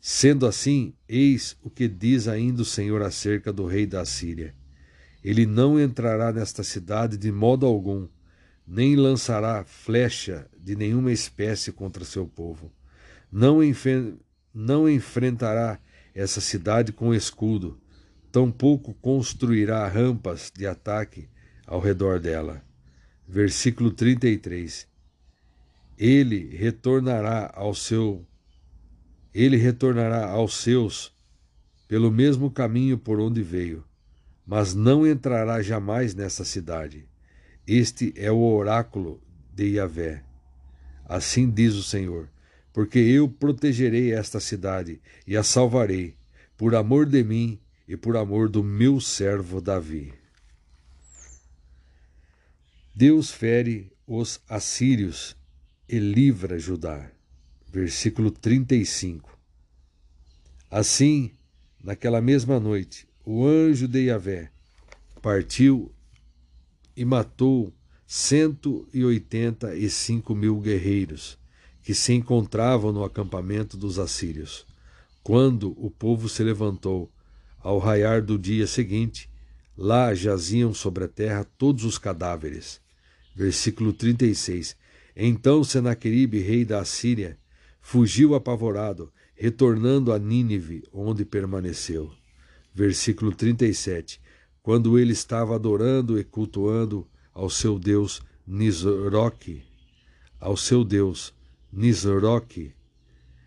Sendo 0.00 0.46
assim, 0.46 0.94
eis 1.08 1.56
o 1.62 1.68
que 1.68 1.86
diz 1.86 2.26
ainda 2.26 2.62
o 2.62 2.64
Senhor 2.64 3.02
acerca 3.02 3.52
do 3.52 3.66
rei 3.66 3.84
da 3.84 4.04
Síria. 4.04 4.54
Ele 5.22 5.44
não 5.44 5.78
entrará 5.78 6.32
nesta 6.32 6.64
cidade 6.64 7.18
de 7.18 7.30
modo 7.30 7.66
algum, 7.66 8.08
nem 8.66 8.96
lançará 8.96 9.62
flecha 9.64 10.48
de 10.62 10.76
nenhuma 10.76 11.12
espécie 11.12 11.72
contra 11.72 12.04
seu 12.04 12.26
povo. 12.26 12.72
Não, 13.30 13.58
não 14.52 14.88
enfrentará 14.88 15.78
essa 16.14 16.40
cidade 16.40 16.92
com 16.92 17.14
escudo, 17.14 17.80
tampouco 18.32 18.94
construirá 18.94 19.86
rampas 19.88 20.52
de 20.54 20.66
ataque 20.66 21.28
ao 21.66 21.80
redor 21.80 22.18
dela. 22.18 22.62
Versículo 23.26 23.90
33. 23.90 24.88
Ele 25.96 26.56
retornará 26.56 27.52
ao 27.54 27.74
seu 27.74 28.26
ele 29.32 29.56
retornará 29.56 30.28
aos 30.28 30.54
seus 30.56 31.14
pelo 31.86 32.10
mesmo 32.10 32.50
caminho 32.50 32.98
por 32.98 33.20
onde 33.20 33.42
veio, 33.42 33.84
mas 34.44 34.74
não 34.74 35.06
entrará 35.06 35.62
jamais 35.62 36.14
nessa 36.14 36.44
cidade. 36.44 37.08
Este 37.66 38.12
é 38.16 38.30
o 38.32 38.40
oráculo 38.40 39.22
de 39.52 39.76
Yahvé. 39.76 40.24
Assim 41.10 41.50
diz 41.50 41.74
o 41.74 41.82
Senhor: 41.82 42.30
porque 42.72 43.00
eu 43.00 43.28
protegerei 43.28 44.14
esta 44.14 44.38
cidade 44.38 45.00
e 45.26 45.36
a 45.36 45.42
salvarei, 45.42 46.14
por 46.56 46.72
amor 46.72 47.04
de 47.04 47.24
mim 47.24 47.58
e 47.88 47.96
por 47.96 48.16
amor 48.16 48.48
do 48.48 48.62
meu 48.62 49.00
servo 49.00 49.60
Davi. 49.60 50.14
Deus 52.94 53.32
fere 53.32 53.92
os 54.06 54.40
assírios 54.48 55.36
e 55.88 55.98
livra 55.98 56.60
Judá. 56.60 57.10
Versículo 57.72 58.30
35. 58.30 59.36
Assim, 60.70 61.32
naquela 61.82 62.20
mesma 62.20 62.60
noite, 62.60 63.08
o 63.26 63.44
anjo 63.44 63.88
de 63.88 64.06
Yahvé 64.06 64.52
partiu 65.20 65.92
e 66.94 67.04
matou 67.04 67.74
cento 68.12 68.88
e 68.92 69.04
oitenta 69.04 69.72
e 69.72 69.88
cinco 69.88 70.34
mil 70.34 70.58
guerreiros 70.58 71.38
que 71.80 71.94
se 71.94 72.12
encontravam 72.12 72.90
no 72.90 73.04
acampamento 73.04 73.76
dos 73.76 74.00
assírios. 74.00 74.66
Quando 75.22 75.76
o 75.78 75.88
povo 75.92 76.28
se 76.28 76.42
levantou 76.42 77.08
ao 77.60 77.78
raiar 77.78 78.20
do 78.20 78.36
dia 78.36 78.66
seguinte, 78.66 79.30
lá 79.78 80.12
jaziam 80.12 80.74
sobre 80.74 81.04
a 81.04 81.08
terra 81.08 81.46
todos 81.56 81.84
os 81.84 81.98
cadáveres. 81.98 82.80
Versículo 83.32 83.92
36. 83.92 84.76
Então 85.14 85.62
Senaqueribe, 85.62 86.40
rei 86.40 86.64
da 86.64 86.80
Assíria, 86.80 87.38
fugiu 87.80 88.34
apavorado, 88.34 89.12
retornando 89.36 90.12
a 90.12 90.18
Nínive, 90.18 90.82
onde 90.92 91.24
permaneceu. 91.24 92.10
Versículo 92.74 93.32
37. 93.32 94.20
Quando 94.64 94.98
ele 94.98 95.12
estava 95.12 95.54
adorando 95.54 96.18
e 96.18 96.24
cultuando 96.24 97.06
ao 97.40 97.48
seu 97.48 97.78
Deus 97.78 98.20
Nisroque, 98.46 99.64
ao 100.38 100.58
seu 100.58 100.84
Deus 100.84 101.34
Nisroque, 101.72 102.74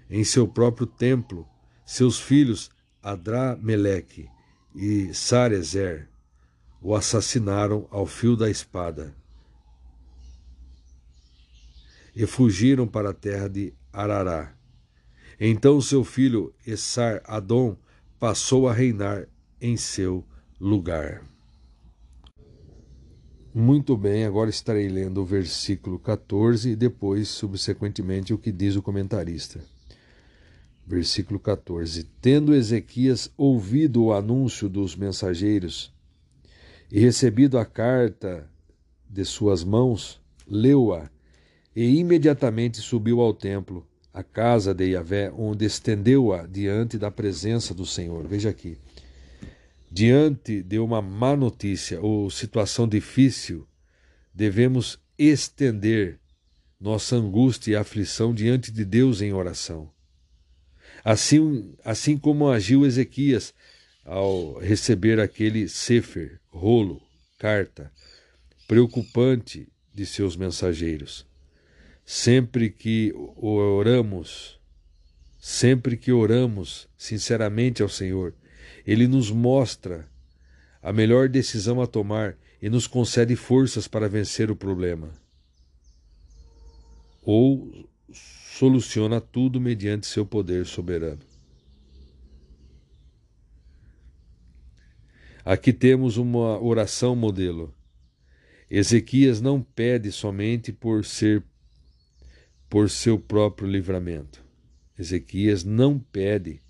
em 0.10 0.24
seu 0.24 0.48
próprio 0.48 0.88
templo, 0.88 1.48
seus 1.86 2.20
filhos 2.20 2.72
Adrameleque 3.04 4.28
e 4.74 5.14
Sarezer 5.14 6.10
o 6.82 6.96
assassinaram 6.96 7.88
ao 7.92 8.08
fio 8.08 8.36
da 8.36 8.50
espada 8.50 9.16
e 12.16 12.26
fugiram 12.26 12.88
para 12.88 13.12
a 13.12 13.14
terra 13.14 13.48
de 13.48 13.76
Arará. 13.92 14.56
Então 15.40 15.80
seu 15.80 16.04
filho 16.04 16.52
Essar 16.66 17.22
Adom 17.26 17.78
passou 18.20 18.68
a 18.68 18.74
reinar 18.74 19.28
em 19.62 19.78
seu 19.78 20.26
lugar. 20.60 21.33
Muito 23.56 23.96
bem, 23.96 24.26
agora 24.26 24.50
estarei 24.50 24.90
lendo 24.90 25.22
o 25.22 25.26
versículo 25.26 26.00
14 26.00 26.72
e 26.72 26.76
depois, 26.76 27.28
subsequentemente, 27.28 28.34
o 28.34 28.38
que 28.38 28.52
diz 28.52 28.76
o 28.76 28.82
comentarista. 28.82 29.60
Versículo 30.88 31.40
14: 31.40 32.04
Tendo 32.20 32.56
Ezequias 32.56 33.32
ouvido 33.38 34.06
o 34.06 34.14
anúncio 34.14 34.68
dos 34.68 34.96
mensageiros 34.96 35.94
e 36.92 37.00
recebido 37.00 37.60
a 37.60 37.66
carta 37.66 38.50
de 39.08 39.24
suas 39.24 39.64
mãos, 39.64 40.20
leu-a 40.48 41.08
e 41.76 42.00
imediatamente 42.00 42.82
subiu 42.82 43.22
ao 43.22 43.36
templo, 43.36 43.86
à 44.12 44.24
casa 44.24 44.74
de 44.74 44.94
Yahvé, 44.94 45.32
onde 45.32 45.64
estendeu-a 45.64 46.48
diante 46.48 46.98
da 46.98 47.12
presença 47.12 47.72
do 47.72 47.86
Senhor. 47.86 48.28
Veja 48.28 48.50
aqui. 48.50 48.80
Diante 49.96 50.64
de 50.64 50.80
uma 50.80 51.04
má 51.04 51.36
notícia 51.36 52.02
ou 52.02 52.28
situação 52.28 52.88
difícil, 52.88 53.68
devemos 54.34 54.98
estender 55.20 56.20
nossa 56.80 57.16
angústia 57.16 57.74
e 57.74 57.76
aflição 57.76 58.34
diante 58.34 58.72
de 58.72 58.84
Deus 58.84 59.22
em 59.22 59.34
oração. 59.34 59.94
Assim, 61.06 61.76
assim 61.86 62.18
como 62.18 62.50
agiu 62.50 62.88
Ezequias 62.88 63.54
ao 64.04 64.58
receber 64.58 65.20
aquele 65.20 65.70
sefer, 65.70 66.42
rolo, 66.50 67.00
carta, 67.38 67.92
preocupante 68.68 69.72
de 69.94 70.08
seus 70.08 70.36
mensageiros. 70.36 71.24
Sempre 72.04 72.72
que 72.72 73.14
oramos, 73.38 74.60
sempre 75.40 75.96
que 75.96 76.12
oramos 76.12 76.90
sinceramente 76.98 77.84
ao 77.84 77.90
Senhor, 77.90 78.34
Ele 78.86 79.08
nos 79.08 79.32
mostra 79.32 80.10
a 80.82 80.92
melhor 80.92 81.30
decisão 81.30 81.82
a 81.82 81.88
tomar 81.88 82.38
e 82.62 82.70
nos 82.70 82.88
concede 82.88 83.36
forças 83.36 83.88
para 83.88 84.10
vencer 84.10 84.52
o 84.52 84.56
problema. 84.56 85.12
Ou 87.22 87.90
soluciona 88.12 89.22
tudo 89.22 89.60
mediante 89.60 90.06
seu 90.06 90.26
poder 90.26 90.66
soberano. 90.66 91.22
Aqui 95.46 95.74
temos 95.74 96.18
uma 96.18 96.62
oração 96.62 97.16
modelo. 97.16 97.74
Ezequias 98.70 99.42
não 99.42 99.62
pede 99.62 100.12
somente 100.12 100.72
por 100.72 101.04
ser 101.04 101.44
por 102.70 102.90
seu 102.90 103.20
próprio 103.20 103.68
livramento. 103.68 104.44
Ezequias 104.98 105.64
não 105.64 106.00
pede 106.00 106.62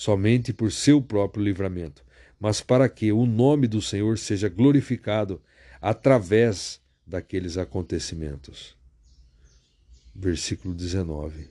somente 0.00 0.50
por 0.50 0.72
seu 0.72 1.02
próprio 1.02 1.44
livramento, 1.44 2.02
mas 2.40 2.62
para 2.62 2.88
que 2.88 3.12
o 3.12 3.26
nome 3.26 3.68
do 3.68 3.82
Senhor 3.82 4.16
seja 4.16 4.48
glorificado 4.48 5.42
através 5.78 6.80
daqueles 7.06 7.58
acontecimentos. 7.58 8.74
Versículo 10.14 10.74
19. 10.74 11.50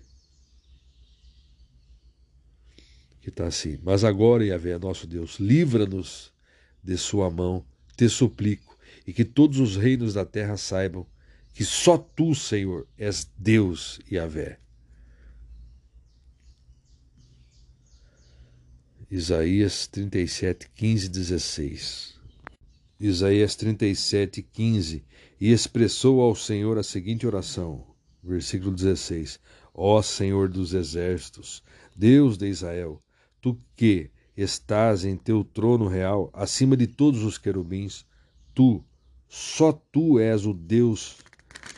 Que 3.22 3.30
está 3.30 3.46
assim: 3.46 3.78
Mas 3.84 4.04
agora, 4.04 4.44
Yahvé, 4.44 4.80
nosso 4.80 5.06
Deus, 5.06 5.36
livra-nos 5.36 6.34
de 6.84 6.98
Sua 6.98 7.30
mão, 7.30 7.64
te 7.96 8.10
suplico, 8.10 8.76
e 9.06 9.14
que 9.14 9.24
todos 9.24 9.60
os 9.60 9.78
reinos 9.78 10.16
da 10.16 10.26
terra 10.26 10.58
saibam 10.58 11.06
que 11.54 11.64
só 11.64 12.00
tu, 12.00 12.34
Senhor, 12.34 12.88
és 12.98 13.30
Deus 13.38 14.00
Yahvé. 14.12 14.58
Isaías 19.12 19.88
37, 19.88 20.70
15, 20.76 21.10
16. 21.10 22.20
Isaías 23.00 23.56
37, 23.56 24.44
15. 24.44 25.04
E 25.42 25.52
expressou 25.52 26.22
ao 26.22 26.36
Senhor 26.36 26.78
a 26.78 26.84
seguinte 26.84 27.26
oração, 27.26 27.88
versículo 28.24 28.72
16: 28.72 29.40
Ó 29.74 30.00
Senhor 30.04 30.48
dos 30.48 30.76
exércitos, 30.76 31.64
Deus 31.96 32.38
de 32.38 32.50
Israel, 32.50 33.02
tu 33.42 33.60
que 33.76 34.12
estás 34.38 35.04
em 35.04 35.18
teu 35.18 35.44
trono 35.44 35.88
real, 35.88 36.30
acima 36.32 36.78
de 36.78 36.86
todos 36.86 37.24
os 37.24 37.40
querubins, 37.40 38.06
tu, 38.54 38.86
só 39.28 39.72
tu 39.72 40.20
és 40.20 40.46
o 40.46 40.54
Deus 40.54 41.18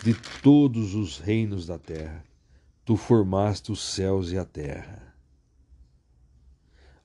de 0.03 0.14
todos 0.43 0.95
os 0.95 1.18
reinos 1.18 1.66
da 1.66 1.80
terra. 1.80 2.26
Tu 2.84 2.98
formaste 2.98 3.72
os 3.72 3.82
céus 3.82 4.34
e 4.34 4.38
a 4.38 4.43
terra. 4.43 5.10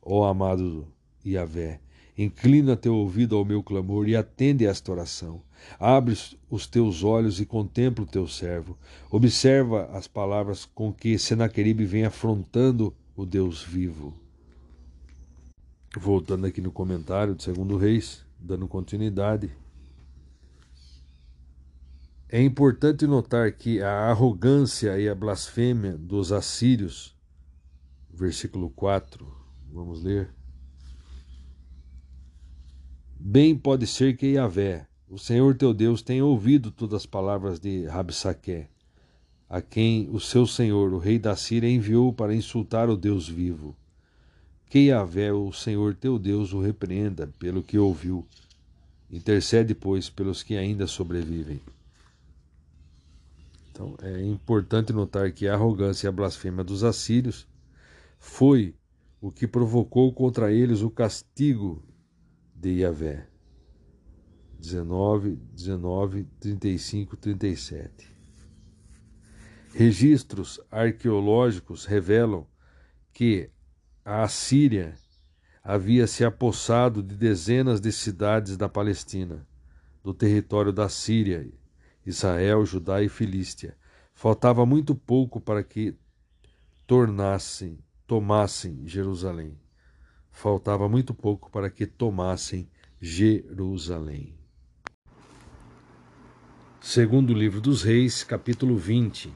Ó 0.08 0.24
amado 0.24 0.86
Yahvé, 1.26 1.80
inclina 2.16 2.76
teu 2.76 2.94
ouvido 2.94 3.36
ao 3.36 3.44
meu 3.44 3.60
clamor 3.60 4.08
e 4.08 4.14
atende 4.14 4.64
esta 4.64 4.92
oração. 4.92 5.42
Abre 5.80 6.16
os 6.48 6.64
teus 6.68 7.02
olhos 7.02 7.40
e 7.40 7.44
contempla 7.44 8.04
o 8.04 8.06
teu 8.06 8.28
servo. 8.28 8.78
Observa 9.10 9.86
as 9.86 10.06
palavras 10.06 10.64
com 10.64 10.92
que 10.92 11.18
Senaqueribe 11.18 11.84
vem 11.84 12.04
afrontando 12.04 12.94
o 13.16 13.26
Deus 13.26 13.64
vivo. 13.64 14.14
Voltando 15.98 16.46
aqui 16.46 16.60
no 16.60 16.70
comentário 16.70 17.34
do 17.34 17.42
segundo 17.42 17.76
Reis, 17.76 18.24
dando 18.38 18.68
continuidade. 18.68 19.50
É 22.28 22.40
importante 22.40 23.08
notar 23.08 23.50
que 23.50 23.82
a 23.82 24.08
arrogância 24.10 25.00
e 25.00 25.08
a 25.08 25.14
blasfêmia 25.16 25.98
dos 25.98 26.30
assírios, 26.30 27.16
versículo 28.08 28.70
4, 28.70 29.45
Vamos 29.76 30.02
ler. 30.02 30.30
Bem 33.20 33.54
pode 33.54 33.86
ser 33.86 34.16
que 34.16 34.28
Yahvé, 34.28 34.88
o 35.06 35.18
Senhor 35.18 35.54
teu 35.54 35.74
Deus, 35.74 36.00
tenha 36.00 36.24
ouvido 36.24 36.70
todas 36.70 37.02
as 37.02 37.06
palavras 37.06 37.60
de 37.60 37.84
Rabsaque, 37.84 38.68
a 39.46 39.60
quem 39.60 40.08
o 40.08 40.18
seu 40.18 40.46
senhor, 40.46 40.94
o 40.94 40.98
rei 40.98 41.18
da 41.18 41.36
Síria, 41.36 41.68
enviou 41.68 42.10
para 42.10 42.34
insultar 42.34 42.88
o 42.88 42.96
Deus 42.96 43.28
vivo. 43.28 43.76
Que 44.70 44.86
Yahvé, 44.86 45.30
o 45.30 45.52
Senhor 45.52 45.94
teu 45.94 46.18
Deus, 46.18 46.54
o 46.54 46.60
repreenda 46.62 47.30
pelo 47.38 47.62
que 47.62 47.76
ouviu. 47.76 48.26
Intercede, 49.10 49.74
pois, 49.74 50.08
pelos 50.08 50.42
que 50.42 50.56
ainda 50.56 50.86
sobrevivem. 50.86 51.60
Então, 53.70 53.94
é 54.00 54.22
importante 54.22 54.90
notar 54.90 55.30
que 55.32 55.46
a 55.46 55.52
arrogância 55.52 56.06
e 56.06 56.08
a 56.08 56.12
blasfêmia 56.12 56.64
dos 56.64 56.82
assírios 56.82 57.46
foi 58.18 58.74
o 59.26 59.32
que 59.32 59.44
provocou 59.44 60.12
contra 60.12 60.52
eles 60.52 60.82
o 60.82 60.88
castigo 60.88 61.82
de 62.54 62.82
Yahvé. 62.82 63.28
19, 64.56 65.34
19, 65.52 66.28
35, 66.38 67.16
37. 67.16 68.16
Registros 69.74 70.60
arqueológicos 70.70 71.86
revelam 71.86 72.46
que 73.12 73.50
a 74.04 74.22
Assíria 74.22 74.94
havia 75.60 76.06
se 76.06 76.24
apossado 76.24 77.02
de 77.02 77.16
dezenas 77.16 77.80
de 77.80 77.90
cidades 77.90 78.56
da 78.56 78.68
Palestina, 78.68 79.44
do 80.04 80.14
território 80.14 80.72
da 80.72 80.88
Síria, 80.88 81.52
Israel, 82.06 82.64
Judá 82.64 83.02
e 83.02 83.08
Filístia. 83.08 83.76
Faltava 84.14 84.64
muito 84.64 84.94
pouco 84.94 85.40
para 85.40 85.64
que 85.64 85.98
tornassem 86.86 87.84
tomassem 88.06 88.86
Jerusalém. 88.86 89.58
Faltava 90.30 90.88
muito 90.88 91.12
pouco 91.12 91.50
para 91.50 91.68
que 91.68 91.86
tomassem 91.86 92.68
Jerusalém. 93.00 94.34
Segundo 96.80 97.34
livro 97.34 97.60
dos 97.60 97.82
Reis, 97.82 98.22
capítulo 98.22 98.76
20. 98.76 99.32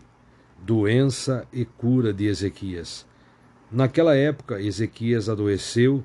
Doença 0.62 1.48
e 1.52 1.64
cura 1.64 2.12
de 2.12 2.26
Ezequias. 2.26 3.06
Naquela 3.72 4.14
época, 4.14 4.60
Ezequias 4.60 5.28
adoeceu 5.28 6.04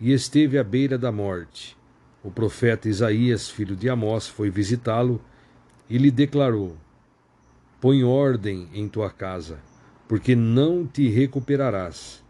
e 0.00 0.12
esteve 0.12 0.58
à 0.58 0.64
beira 0.64 0.98
da 0.98 1.12
morte. 1.12 1.76
O 2.22 2.30
profeta 2.30 2.88
Isaías, 2.88 3.48
filho 3.48 3.76
de 3.76 3.88
Amós, 3.88 4.26
foi 4.26 4.50
visitá-lo 4.50 5.22
e 5.88 5.98
lhe 5.98 6.10
declarou: 6.10 6.76
Põe 7.80 8.02
ordem 8.02 8.68
em 8.72 8.88
tua 8.88 9.10
casa 9.10 9.71
porque 10.12 10.36
não 10.36 10.86
te 10.86 11.08
recuperarás, 11.08 12.22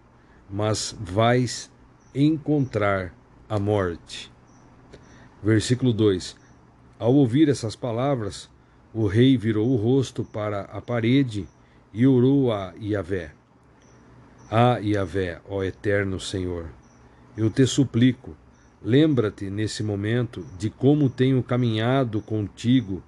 mas 0.49 0.97
vais 1.01 1.69
encontrar 2.15 3.13
a 3.49 3.59
morte. 3.59 4.31
Versículo 5.43 5.93
2: 5.93 6.37
Ao 6.97 7.13
ouvir 7.13 7.49
essas 7.49 7.75
palavras, 7.75 8.49
o 8.95 9.09
rei 9.09 9.37
virou 9.37 9.69
o 9.69 9.75
rosto 9.75 10.23
para 10.23 10.61
a 10.61 10.81
parede 10.81 11.49
e 11.93 12.07
orou 12.07 12.53
a 12.53 12.73
Iavé. 12.81 13.33
Ah, 14.49 14.79
Iavé, 14.79 15.41
ó 15.49 15.65
eterno 15.65 16.21
Senhor, 16.21 16.67
eu 17.37 17.51
te 17.51 17.67
suplico, 17.67 18.37
lembra-te 18.81 19.51
nesse 19.51 19.83
momento 19.83 20.47
de 20.57 20.71
como 20.71 21.11
tenho 21.11 21.43
caminhado 21.43 22.23
contigo 22.23 23.03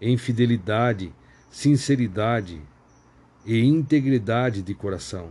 em 0.00 0.18
fidelidade, 0.18 1.14
sinceridade, 1.48 2.60
e 3.46 3.64
integridade 3.64 4.60
de 4.60 4.74
coração, 4.74 5.30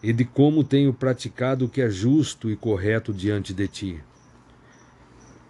e 0.00 0.12
de 0.12 0.24
como 0.24 0.62
tenho 0.62 0.94
praticado 0.94 1.64
o 1.64 1.68
que 1.68 1.82
é 1.82 1.90
justo 1.90 2.48
e 2.48 2.56
correto 2.56 3.12
diante 3.12 3.52
de 3.52 3.66
ti. 3.66 4.00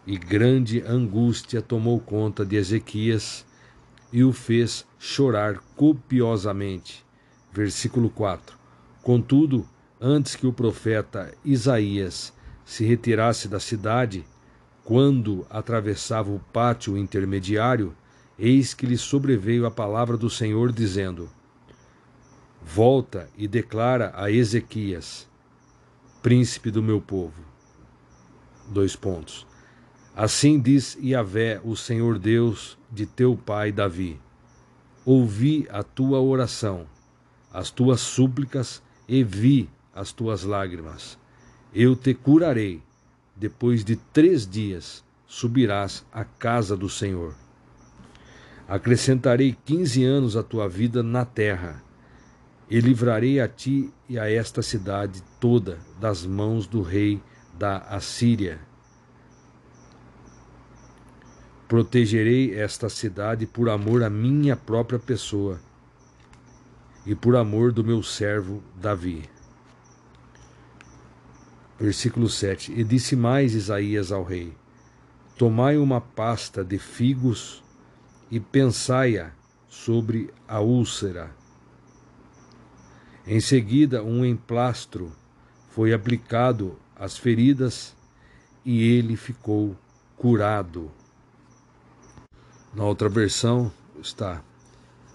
E 0.06 0.16
grande 0.16 0.82
angústia 0.82 1.60
tomou 1.60 2.00
conta 2.00 2.44
de 2.44 2.56
Ezequias 2.56 3.44
e 4.12 4.24
o 4.24 4.32
fez 4.32 4.86
chorar 4.98 5.62
copiosamente. 5.76 7.04
Versículo 7.52 8.10
4. 8.10 8.58
Contudo, 9.02 9.68
antes 10.00 10.34
que 10.34 10.46
o 10.46 10.52
profeta 10.52 11.32
Isaías 11.44 12.32
se 12.64 12.84
retirasse 12.84 13.48
da 13.48 13.60
cidade, 13.60 14.24
quando 14.82 15.46
atravessava 15.50 16.30
o 16.30 16.40
pátio 16.52 16.96
intermediário, 16.96 17.94
eis 18.38 18.74
que 18.74 18.86
lhe 18.86 18.96
sobreveio 18.96 19.66
a 19.66 19.70
palavra 19.70 20.16
do 20.16 20.30
Senhor, 20.30 20.72
dizendo: 20.72 21.30
volta 22.64 23.28
e 23.36 23.48
declara 23.48 24.12
a 24.14 24.30
Ezequias, 24.30 25.28
príncipe 26.22 26.70
do 26.70 26.82
meu 26.82 27.00
povo. 27.00 27.42
Dois 28.68 28.94
pontos. 28.94 29.46
Assim 30.14 30.60
diz 30.60 30.96
Yahvé, 31.02 31.60
o 31.64 31.74
Senhor 31.74 32.18
Deus 32.18 32.78
de 32.90 33.04
teu 33.04 33.36
pai 33.36 33.72
Davi: 33.72 34.20
Ouvi 35.04 35.66
a 35.70 35.82
tua 35.82 36.20
oração, 36.20 36.86
as 37.52 37.70
tuas 37.70 38.00
súplicas 38.00 38.82
e 39.08 39.24
vi 39.24 39.68
as 39.94 40.12
tuas 40.12 40.44
lágrimas. 40.44 41.18
Eu 41.74 41.96
te 41.96 42.14
curarei. 42.14 42.82
Depois 43.34 43.82
de 43.82 43.96
três 43.96 44.46
dias 44.46 45.02
subirás 45.26 46.04
à 46.12 46.22
casa 46.22 46.76
do 46.76 46.88
Senhor. 46.88 47.34
Acrescentarei 48.68 49.56
quinze 49.64 50.04
anos 50.04 50.36
à 50.36 50.42
tua 50.42 50.68
vida 50.68 51.02
na 51.02 51.24
terra 51.24 51.82
e 52.72 52.80
livrarei 52.80 53.38
a 53.38 53.46
ti 53.46 53.92
e 54.08 54.18
a 54.18 54.30
esta 54.30 54.62
cidade 54.62 55.22
toda 55.38 55.78
das 56.00 56.24
mãos 56.24 56.66
do 56.66 56.80
rei 56.80 57.22
da 57.52 57.76
Assíria. 57.76 58.58
Protegerei 61.68 62.58
esta 62.58 62.88
cidade 62.88 63.44
por 63.44 63.68
amor 63.68 64.02
à 64.02 64.08
minha 64.08 64.56
própria 64.56 64.98
pessoa 64.98 65.60
e 67.04 67.14
por 67.14 67.36
amor 67.36 67.72
do 67.72 67.84
meu 67.84 68.02
servo 68.02 68.62
Davi. 68.74 69.28
Versículo 71.78 72.26
7: 72.26 72.72
E 72.72 72.82
disse 72.82 73.14
mais 73.14 73.54
Isaías 73.54 74.10
ao 74.10 74.24
rei: 74.24 74.56
Tomai 75.36 75.76
uma 75.76 76.00
pasta 76.00 76.64
de 76.64 76.78
figos 76.78 77.62
e 78.30 78.40
pensai-a 78.40 79.30
sobre 79.68 80.32
a 80.48 80.58
úlcera 80.60 81.41
em 83.26 83.40
seguida, 83.40 84.02
um 84.02 84.24
emplastro 84.24 85.12
foi 85.70 85.92
aplicado 85.92 86.76
às 86.96 87.16
feridas 87.16 87.94
e 88.64 88.82
ele 88.82 89.16
ficou 89.16 89.76
curado. 90.16 90.90
Na 92.74 92.84
outra 92.84 93.08
versão 93.08 93.72
está, 94.00 94.42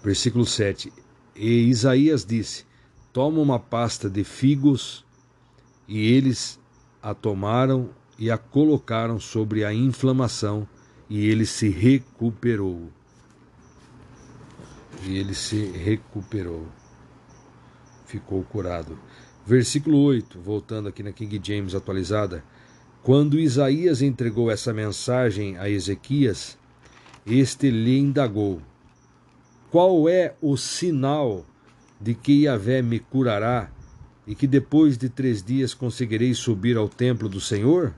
versículo 0.02 0.46
7. 0.46 0.92
E 1.36 1.68
Isaías 1.68 2.24
disse: 2.24 2.64
Toma 3.12 3.40
uma 3.40 3.58
pasta 3.58 4.08
de 4.08 4.24
figos, 4.24 5.04
e 5.86 6.12
eles 6.12 6.58
a 7.02 7.14
tomaram 7.14 7.90
e 8.18 8.30
a 8.30 8.38
colocaram 8.38 9.20
sobre 9.20 9.64
a 9.64 9.72
inflamação, 9.72 10.66
e 11.10 11.26
ele 11.26 11.44
se 11.44 11.68
recuperou. 11.68 12.90
E 15.04 15.16
ele 15.16 15.34
se 15.34 15.66
recuperou. 15.66 16.66
Ficou 18.08 18.42
curado. 18.42 18.98
Versículo 19.44 19.98
8, 19.98 20.40
voltando 20.40 20.88
aqui 20.88 21.02
na 21.02 21.12
King 21.12 21.38
James 21.44 21.74
atualizada. 21.74 22.42
Quando 23.02 23.38
Isaías 23.38 24.00
entregou 24.00 24.50
essa 24.50 24.72
mensagem 24.72 25.58
a 25.58 25.68
Ezequias, 25.68 26.56
este 27.26 27.70
lhe 27.70 27.98
indagou: 27.98 28.62
Qual 29.70 30.08
é 30.08 30.34
o 30.40 30.56
sinal 30.56 31.44
de 32.00 32.14
que 32.14 32.44
Yahvé 32.44 32.80
me 32.80 32.98
curará 32.98 33.70
e 34.26 34.34
que 34.34 34.46
depois 34.46 34.96
de 34.96 35.10
três 35.10 35.42
dias 35.42 35.74
conseguirei 35.74 36.32
subir 36.32 36.78
ao 36.78 36.88
templo 36.88 37.28
do 37.28 37.42
Senhor? 37.42 37.94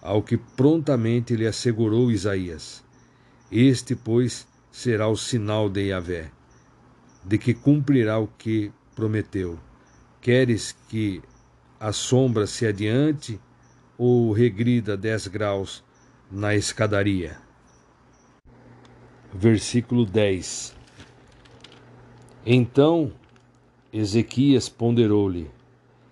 Ao 0.00 0.22
que 0.22 0.38
prontamente 0.38 1.36
lhe 1.36 1.46
assegurou 1.46 2.10
Isaías: 2.10 2.82
Este, 3.52 3.94
pois, 3.94 4.48
será 4.72 5.06
o 5.06 5.16
sinal 5.18 5.68
de 5.68 5.88
Yahvé, 5.88 6.30
de 7.22 7.36
que 7.36 7.52
cumprirá 7.52 8.18
o 8.18 8.26
que 8.26 8.72
prometeu. 8.96 9.58
Queres 10.22 10.72
que 10.88 11.22
a 11.78 11.92
sombra 11.92 12.46
se 12.46 12.66
adiante 12.66 13.38
ou 13.98 14.32
regrida 14.32 14.96
dez 14.96 15.28
graus 15.28 15.84
na 16.32 16.56
escadaria? 16.56 17.36
Versículo 19.32 20.06
10 20.06 20.74
Então 22.44 23.12
Ezequias 23.92 24.68
ponderou-lhe: 24.68 25.50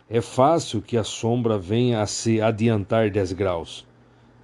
É 0.08 0.20
fácil 0.20 0.82
que 0.82 0.98
a 0.98 1.04
sombra 1.04 1.58
venha 1.58 2.02
a 2.02 2.06
se 2.06 2.40
adiantar 2.40 3.10
dez 3.10 3.32
graus. 3.32 3.86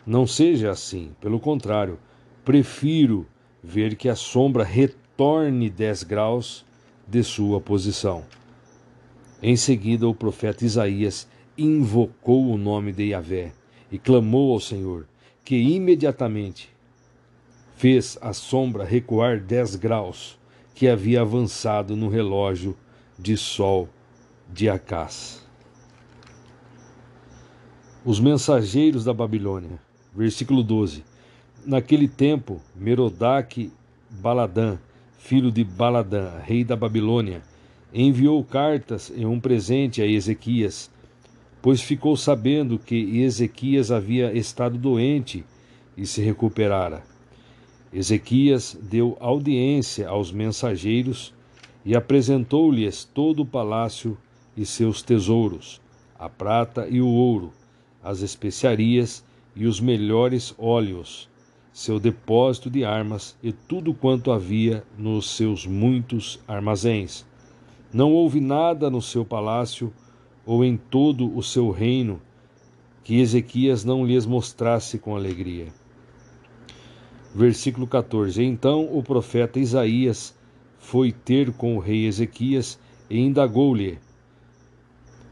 Não 0.07 0.27
seja 0.27 0.71
assim, 0.71 1.15
pelo 1.21 1.39
contrário, 1.39 1.99
prefiro 2.43 3.27
ver 3.63 3.97
que 3.97 4.09
a 4.09 4.17
sombra 4.17 4.65
retorne 4.65 5.69
dez 5.69 6.03
graus 6.03 6.65
de 7.11 7.25
sua 7.25 7.61
posição. 7.61 8.25
Em 9.43 9.57
seguida, 9.57 10.07
o 10.07 10.15
profeta 10.15 10.65
Isaías 10.65 11.27
invocou 11.59 12.53
o 12.53 12.57
nome 12.57 12.93
de 12.93 13.09
Yahvé 13.09 13.53
e 13.91 13.99
clamou 13.99 14.53
ao 14.53 14.61
Senhor, 14.61 15.07
que 15.45 15.57
imediatamente 15.57 16.71
fez 17.75 18.17
a 18.21 18.33
sombra 18.33 18.85
recuar 18.85 19.41
dez 19.41 19.75
graus 19.75 20.39
que 20.75 20.87
havia 20.87 21.23
avançado 21.23 21.97
no 21.97 22.09
relógio 22.09 22.77
de 23.19 23.37
sol 23.37 23.89
de 24.53 24.69
Acás. 24.69 25.45
Os 28.05 28.21
mensageiros 28.21 29.05
da 29.05 29.13
Babilônia, 29.13 29.79
versículo 30.15 30.63
12. 30.63 31.05
Naquele 31.67 32.09
tempo, 32.09 32.61
Merodach 32.75 33.71
Baladã, 34.09 34.79
filho 35.21 35.53
de 35.53 35.63
Baladã, 35.63 36.41
rei 36.43 36.65
da 36.65 36.75
Babilônia, 36.75 37.43
enviou 37.95 38.43
cartas 38.43 39.13
e 39.15 39.25
um 39.25 39.39
presente 39.39 40.03
a 40.03 40.07
Ezequias, 40.07 40.91
pois 41.63 41.81
ficou 41.81 42.17
sabendo 42.17 42.79
que 42.79 43.21
Ezequias 43.21 43.93
havia 43.93 44.33
estado 44.33 44.77
doente 44.77 45.45
e 45.97 46.05
se 46.05 46.21
recuperara. 46.21 47.05
Ezequias 47.93 48.77
deu 48.83 49.17
audiência 49.21 50.09
aos 50.09 50.33
mensageiros 50.33 51.33
e 51.85 51.95
apresentou-lhes 51.95 53.05
todo 53.05 53.43
o 53.43 53.47
palácio 53.47 54.19
e 54.57 54.67
seus 54.67 55.01
tesouros, 55.01 55.81
a 56.19 56.29
prata 56.29 56.89
e 56.89 57.01
o 57.01 57.07
ouro, 57.07 57.53
as 58.03 58.21
especiarias 58.21 59.25
e 59.55 59.67
os 59.67 59.81
melhores 59.81 60.55
óleos, 60.59 61.29
seu 61.81 61.99
depósito 61.99 62.69
de 62.69 62.85
armas 62.85 63.35
e 63.43 63.53
tudo 63.53 63.95
quanto 63.95 64.31
havia 64.31 64.85
nos 64.99 65.31
seus 65.31 65.67
muitos 65.67 66.39
armazéns. 66.47 67.25
Não 67.91 68.13
houve 68.13 68.39
nada 68.39 68.91
no 68.91 69.01
seu 69.01 69.25
palácio 69.25 69.91
ou 70.45 70.63
em 70.63 70.77
todo 70.77 71.35
o 71.35 71.43
seu 71.43 71.71
reino 71.71 72.21
que 73.03 73.19
Ezequias 73.19 73.83
não 73.83 74.05
lhes 74.05 74.27
mostrasse 74.27 74.99
com 74.99 75.17
alegria. 75.17 75.69
Versículo 77.35 77.87
14: 77.87 78.45
Então 78.45 78.87
o 78.95 79.03
profeta 79.03 79.59
Isaías 79.59 80.37
foi 80.79 81.11
ter 81.11 81.51
com 81.51 81.77
o 81.77 81.81
rei 81.81 82.05
Ezequias 82.05 82.79
e 83.09 83.19
indagou-lhe: 83.19 83.99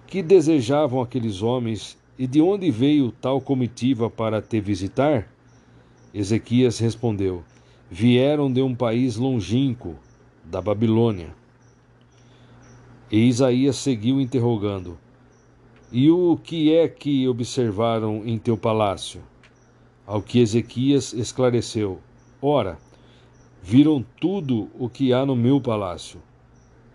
Que 0.07 0.23
desejavam 0.23 1.03
aqueles 1.03 1.43
homens 1.43 1.99
e 2.19 2.27
de 2.27 2.41
onde 2.41 2.71
veio 2.71 3.13
tal 3.13 3.39
comitiva 3.39 4.09
para 4.09 4.41
te 4.41 4.59
visitar? 4.63 5.29
Ezequias 6.19 6.81
respondeu: 6.81 7.45
Vieram 7.89 8.53
de 8.53 8.61
um 8.61 8.75
país 8.75 9.15
longínquo, 9.15 9.95
da 10.45 10.61
Babilônia. 10.61 11.33
E 13.09 13.29
Isaías 13.29 13.77
seguiu 13.77 14.21
interrogando: 14.21 14.99
E 15.93 16.11
o 16.11 16.37
que 16.37 16.75
é 16.75 16.89
que 16.89 17.29
observaram 17.29 18.27
em 18.27 18.37
teu 18.37 18.57
palácio? 18.57 19.21
Ao 20.05 20.21
que 20.21 20.41
Ezequias 20.41 21.13
esclareceu: 21.13 22.01
Ora, 22.43 22.79
viram 23.63 24.05
tudo 24.21 24.69
o 24.77 24.89
que 24.89 25.13
há 25.13 25.25
no 25.25 25.37
meu 25.37 25.61
palácio. 25.61 26.21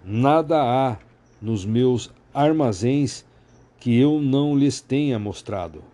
Nada 0.04 0.62
há 0.62 0.98
nos 1.42 1.66
meus 1.66 2.12
armazéns 2.34 3.26
que 3.80 3.98
eu 3.98 4.20
não 4.20 4.54
lhes 4.54 4.82
tenha 4.82 5.18
mostrado. 5.18 5.93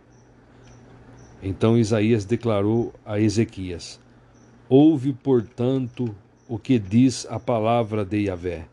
Então 1.42 1.78
Isaías 1.78 2.26
declarou 2.26 2.94
a 3.06 3.20
Ezequias: 3.20 4.00
Ouve, 4.68 5.14
portanto, 5.14 6.14
o 6.48 6.58
que 6.58 6.78
diz 6.78 7.26
a 7.30 7.40
palavra 7.40 8.04
de 8.04 8.26
Yahvé. 8.26 8.66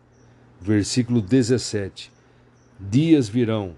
Versículo 0.61 1.20
17: 1.20 2.11
Dias 2.78 3.28
virão 3.28 3.75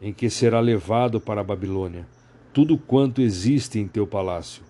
em 0.00 0.12
que 0.12 0.28
será 0.28 0.60
levado 0.60 1.20
para 1.20 1.40
a 1.40 1.44
Babilônia 1.44 2.06
tudo 2.58 2.76
quanto 2.76 3.20
existe 3.20 3.78
em 3.78 3.86
teu 3.86 4.04
palácio, 4.04 4.64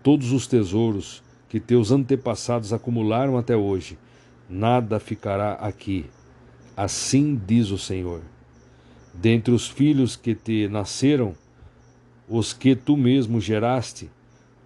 todos 0.00 0.30
os 0.30 0.46
tesouros, 0.46 1.24
que 1.48 1.58
teus 1.58 1.90
antepassados 1.90 2.72
acumularam 2.72 3.36
até 3.36 3.56
hoje, 3.56 3.98
nada 4.48 5.00
ficará 5.00 5.54
aqui. 5.54 6.06
Assim 6.76 7.40
diz 7.46 7.70
o 7.70 7.78
Senhor. 7.78 8.20
Dentre 9.12 9.52
os 9.52 9.66
filhos 9.66 10.14
que 10.14 10.36
te 10.36 10.68
nasceram, 10.68 11.34
os 12.28 12.52
que 12.52 12.74
tu 12.74 12.96
mesmo 12.96 13.40
geraste, 13.40 14.10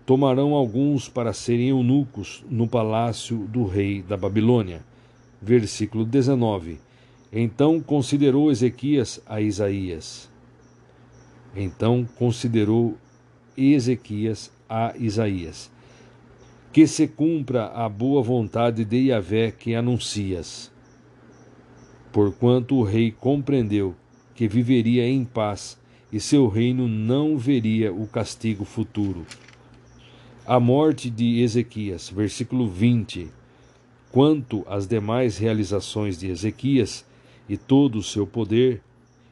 tomarão 0.07 0.55
alguns 0.55 1.09
para 1.09 1.33
serem 1.33 1.69
eunucos 1.69 2.45
no 2.49 2.67
palácio 2.67 3.39
do 3.49 3.65
rei 3.65 4.03
da 4.03 4.17
Babilônia. 4.17 4.83
Versículo 5.41 6.05
19. 6.05 6.79
Então 7.33 7.81
considerou 7.81 8.51
Ezequias 8.51 9.21
a 9.27 9.41
Isaías. 9.41 10.29
Então 11.55 12.07
considerou 12.17 12.97
Ezequias 13.57 14.51
a 14.69 14.95
Isaías 14.99 15.71
que 16.73 16.87
se 16.87 17.09
cumpra 17.09 17.67
a 17.67 17.89
boa 17.89 18.23
vontade 18.23 18.85
de 18.85 19.09
Yahvé 19.09 19.51
que 19.51 19.75
anuncias. 19.75 20.71
Porquanto 22.13 22.77
o 22.77 22.85
rei 22.85 23.11
compreendeu 23.11 23.95
que 24.35 24.47
viveria 24.47 25.07
em 25.07 25.25
paz 25.25 25.77
e 26.13 26.19
seu 26.19 26.49
reino 26.49 26.89
não 26.89 27.39
veria 27.39 27.93
o 27.93 28.07
castigo 28.07 28.65
futuro. 28.65 29.25
A 30.47 30.59
morte 30.59 31.09
de 31.09 31.41
Ezequias, 31.41 32.11
versículo 32.11 32.69
20. 32.69 33.29
Quanto 34.11 34.65
às 34.69 34.87
demais 34.87 35.39
realizações 35.39 36.19
de 36.19 36.29
Ezequias 36.29 37.05
e 37.49 37.57
todo 37.57 37.99
o 37.99 38.03
seu 38.03 38.27
poder, 38.27 38.83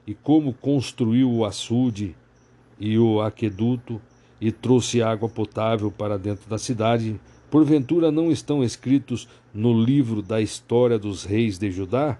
e 0.06 0.14
como 0.14 0.52
construiu 0.54 1.30
o 1.30 1.44
açude 1.44 2.14
e 2.78 2.96
o 2.98 3.20
aqueduto, 3.20 4.00
e 4.40 4.52
trouxe 4.52 5.02
água 5.02 5.28
potável 5.28 5.90
para 5.90 6.16
dentro 6.16 6.48
da 6.48 6.58
cidade, 6.58 7.20
porventura 7.50 8.12
não 8.12 8.30
estão 8.30 8.62
escritos 8.62 9.28
no 9.52 9.72
livro 9.82 10.22
da 10.22 10.40
história 10.40 10.98
dos 10.98 11.24
reis 11.24 11.58
de 11.58 11.70
Judá? 11.72 12.16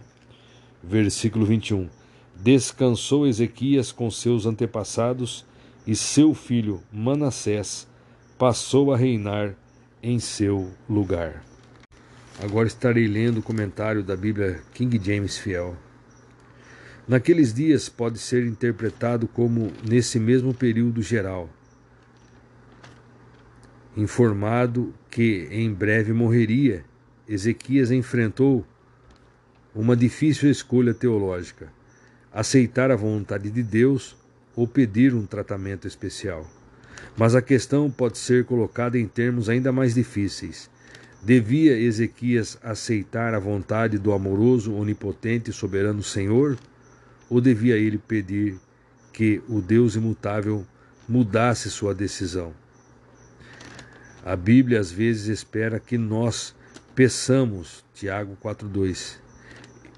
Versículo 0.82 1.46
21. 1.46 1.97
Descansou 2.40 3.26
Ezequias 3.26 3.92
com 3.92 4.10
seus 4.10 4.46
antepassados, 4.46 5.44
e 5.86 5.96
seu 5.96 6.34
filho 6.34 6.82
Manassés 6.92 7.86
passou 8.38 8.92
a 8.92 8.96
reinar 8.96 9.54
em 10.02 10.18
seu 10.18 10.70
lugar. 10.88 11.42
Agora 12.42 12.68
estarei 12.68 13.08
lendo 13.08 13.38
o 13.38 13.42
comentário 13.42 14.02
da 14.02 14.14
Bíblia 14.14 14.60
King 14.74 15.00
James 15.02 15.38
Fiel. 15.38 15.76
Naqueles 17.06 17.54
dias 17.54 17.88
pode 17.88 18.18
ser 18.18 18.46
interpretado 18.46 19.26
como 19.26 19.72
nesse 19.82 20.20
mesmo 20.20 20.52
período 20.52 21.00
geral 21.00 21.48
Informado 23.98 24.94
que 25.10 25.48
em 25.50 25.74
breve 25.74 26.12
morreria, 26.12 26.84
Ezequias 27.28 27.90
enfrentou 27.90 28.64
uma 29.74 29.96
difícil 29.96 30.48
escolha 30.48 30.94
teológica: 30.94 31.72
aceitar 32.38 32.92
a 32.92 32.94
vontade 32.94 33.50
de 33.50 33.64
Deus 33.64 34.16
ou 34.54 34.64
pedir 34.64 35.12
um 35.12 35.26
tratamento 35.26 35.88
especial. 35.88 36.48
Mas 37.16 37.34
a 37.34 37.42
questão 37.42 37.90
pode 37.90 38.16
ser 38.16 38.44
colocada 38.44 38.96
em 38.96 39.08
termos 39.08 39.48
ainda 39.48 39.72
mais 39.72 39.92
difíceis. 39.92 40.70
Devia 41.20 41.76
Ezequias 41.76 42.56
aceitar 42.62 43.34
a 43.34 43.40
vontade 43.40 43.98
do 43.98 44.12
amoroso, 44.12 44.72
onipotente 44.72 45.50
e 45.50 45.52
soberano 45.52 46.00
Senhor? 46.00 46.56
Ou 47.28 47.40
devia 47.40 47.76
ele 47.76 47.98
pedir 47.98 48.56
que 49.12 49.42
o 49.48 49.60
Deus 49.60 49.96
imutável 49.96 50.64
mudasse 51.08 51.68
sua 51.68 51.92
decisão? 51.92 52.54
A 54.24 54.36
Bíblia 54.36 54.78
às 54.78 54.92
vezes 54.92 55.26
espera 55.26 55.80
que 55.80 55.98
nós 55.98 56.54
peçamos, 56.94 57.84
Tiago 57.92 58.38
4:2. 58.40 59.16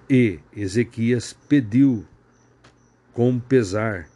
E 0.09 0.41
Ezequias 0.57 1.36
pediu 1.47 2.07
com 3.12 3.39
pesar, 3.39 4.08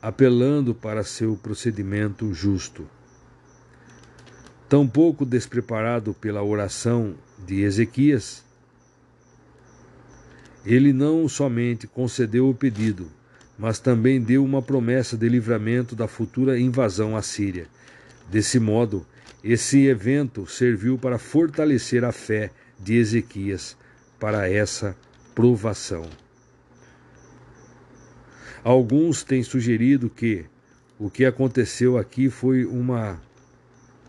apelando 0.00 0.74
para 0.74 1.02
seu 1.02 1.36
procedimento 1.36 2.32
justo. 2.32 2.86
Tão 4.68 4.86
pouco 4.86 5.24
despreparado 5.24 6.14
pela 6.14 6.42
oração 6.42 7.14
de 7.46 7.62
Ezequias, 7.62 8.44
ele 10.64 10.92
não 10.92 11.28
somente 11.28 11.86
concedeu 11.86 12.48
o 12.48 12.54
pedido, 12.54 13.10
mas 13.58 13.78
também 13.78 14.20
deu 14.20 14.44
uma 14.44 14.62
promessa 14.62 15.16
de 15.16 15.28
livramento 15.28 15.94
da 15.94 16.08
futura 16.08 16.58
invasão 16.58 17.16
assíria. 17.16 17.66
Desse 18.30 18.58
modo, 18.58 19.06
esse 19.42 19.84
evento 19.86 20.46
serviu 20.46 20.96
para 20.96 21.18
fortalecer 21.18 22.04
a 22.04 22.12
fé 22.12 22.50
de 22.80 22.94
Ezequias 22.94 23.76
para 24.18 24.48
essa 24.50 24.96
provação. 25.34 26.08
Alguns 28.64 29.22
têm 29.22 29.42
sugerido 29.42 30.08
que 30.08 30.46
o 30.98 31.10
que 31.10 31.26
aconteceu 31.26 31.98
aqui 31.98 32.30
foi 32.30 32.64
uma 32.64 33.20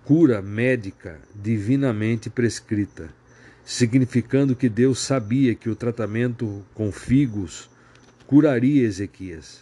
cura 0.06 0.42
médica 0.42 1.20
divinamente 1.36 2.30
prescrita, 2.30 3.10
significando 3.66 4.56
que 4.56 4.70
Deus 4.70 5.00
sabia 5.00 5.54
que 5.54 5.70
o 5.70 5.76
tratamento 5.76 6.64
com 6.74 6.90
figos 6.90 7.70
curaria 8.26 8.84
Ezequias. 8.84 9.60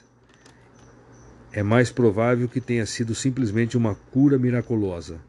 É 1.51 1.63
mais 1.63 1.89
provável 1.89 2.47
que 2.47 2.61
tenha 2.61 2.85
sido 2.85 3.15
simplesmente 3.15 3.75
uma 3.75 3.95
cura 3.95 4.37
miraculosa. 4.37 5.19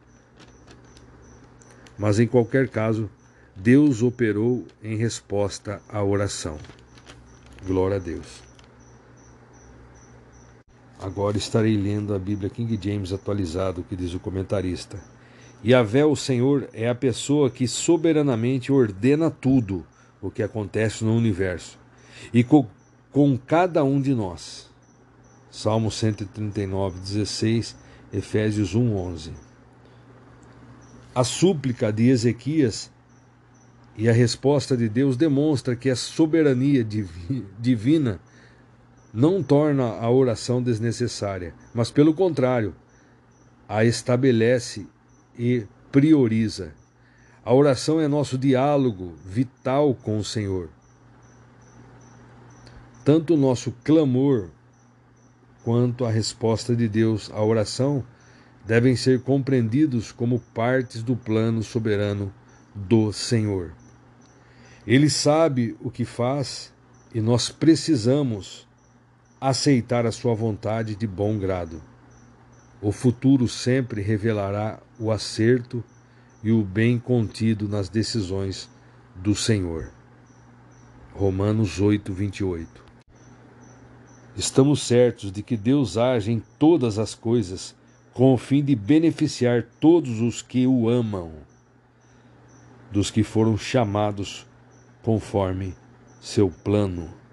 Mas 1.96 2.20
em 2.20 2.26
qualquer 2.26 2.68
caso, 2.68 3.08
Deus 3.56 4.02
operou 4.02 4.66
em 4.82 4.98
resposta 4.98 5.80
à 5.88 6.04
oração. 6.04 6.58
Glória 7.66 7.96
a 7.96 8.00
Deus. 8.00 8.43
Agora 11.04 11.36
estarei 11.36 11.76
lendo 11.76 12.14
a 12.14 12.18
Bíblia 12.18 12.48
King 12.48 12.80
James 12.82 13.12
atualizado, 13.12 13.84
que 13.86 13.94
diz 13.94 14.14
o 14.14 14.18
comentarista. 14.18 14.98
Yahvé, 15.62 16.02
o 16.02 16.16
Senhor, 16.16 16.66
é 16.72 16.88
a 16.88 16.94
pessoa 16.94 17.50
que 17.50 17.68
soberanamente 17.68 18.72
ordena 18.72 19.30
tudo 19.30 19.84
o 20.18 20.30
que 20.30 20.42
acontece 20.42 21.04
no 21.04 21.14
universo 21.14 21.78
e 22.32 22.42
com, 22.42 22.66
com 23.12 23.36
cada 23.36 23.84
um 23.84 24.00
de 24.00 24.14
nós. 24.14 24.70
Salmo 25.50 25.90
139, 25.90 26.98
16, 27.00 27.76
Efésios 28.10 28.74
1, 28.74 28.96
11. 28.96 29.32
A 31.14 31.22
súplica 31.22 31.92
de 31.92 32.08
Ezequias 32.08 32.90
e 33.94 34.08
a 34.08 34.12
resposta 34.14 34.74
de 34.74 34.88
Deus 34.88 35.18
demonstra 35.18 35.76
que 35.76 35.90
a 35.90 35.96
soberania 35.96 36.82
divina 37.60 38.18
não 39.14 39.44
torna 39.44 39.84
a 39.84 40.10
oração 40.10 40.60
desnecessária, 40.60 41.54
mas 41.72 41.88
pelo 41.88 42.12
contrário, 42.12 42.74
a 43.68 43.84
estabelece 43.84 44.88
e 45.38 45.64
prioriza. 45.92 46.74
A 47.44 47.54
oração 47.54 48.00
é 48.00 48.08
nosso 48.08 48.36
diálogo 48.36 49.14
vital 49.24 49.94
com 49.94 50.18
o 50.18 50.24
Senhor. 50.24 50.68
Tanto 53.04 53.34
o 53.34 53.36
nosso 53.36 53.70
clamor 53.84 54.50
quanto 55.62 56.04
a 56.04 56.10
resposta 56.10 56.74
de 56.74 56.88
Deus 56.88 57.30
à 57.30 57.40
oração 57.40 58.04
devem 58.66 58.96
ser 58.96 59.22
compreendidos 59.22 60.10
como 60.10 60.40
partes 60.52 61.04
do 61.04 61.14
plano 61.14 61.62
soberano 61.62 62.34
do 62.74 63.12
Senhor. 63.12 63.72
Ele 64.84 65.08
sabe 65.08 65.76
o 65.80 65.88
que 65.88 66.04
faz 66.04 66.72
e 67.14 67.20
nós 67.20 67.48
precisamos 67.48 68.66
aceitar 69.48 70.06
a 70.06 70.10
sua 70.10 70.34
vontade 70.34 70.96
de 70.96 71.06
bom 71.06 71.38
grado. 71.38 71.82
O 72.80 72.90
futuro 72.90 73.46
sempre 73.46 74.00
revelará 74.00 74.80
o 74.98 75.10
acerto 75.10 75.84
e 76.42 76.50
o 76.50 76.62
bem 76.62 76.98
contido 76.98 77.68
nas 77.68 77.90
decisões 77.90 78.70
do 79.14 79.34
Senhor. 79.34 79.92
Romanos 81.12 81.78
8, 81.78 82.10
28. 82.10 82.84
Estamos 84.34 84.80
certos 84.80 85.30
de 85.30 85.42
que 85.42 85.58
Deus 85.58 85.98
age 85.98 86.32
em 86.32 86.42
todas 86.58 86.98
as 86.98 87.14
coisas 87.14 87.74
com 88.14 88.32
o 88.32 88.38
fim 88.38 88.64
de 88.64 88.74
beneficiar 88.74 89.62
todos 89.78 90.22
os 90.22 90.40
que 90.40 90.66
o 90.66 90.88
amam, 90.88 91.32
dos 92.90 93.10
que 93.10 93.22
foram 93.22 93.58
chamados 93.58 94.46
conforme 95.02 95.74
seu 96.18 96.50
plano. 96.50 97.23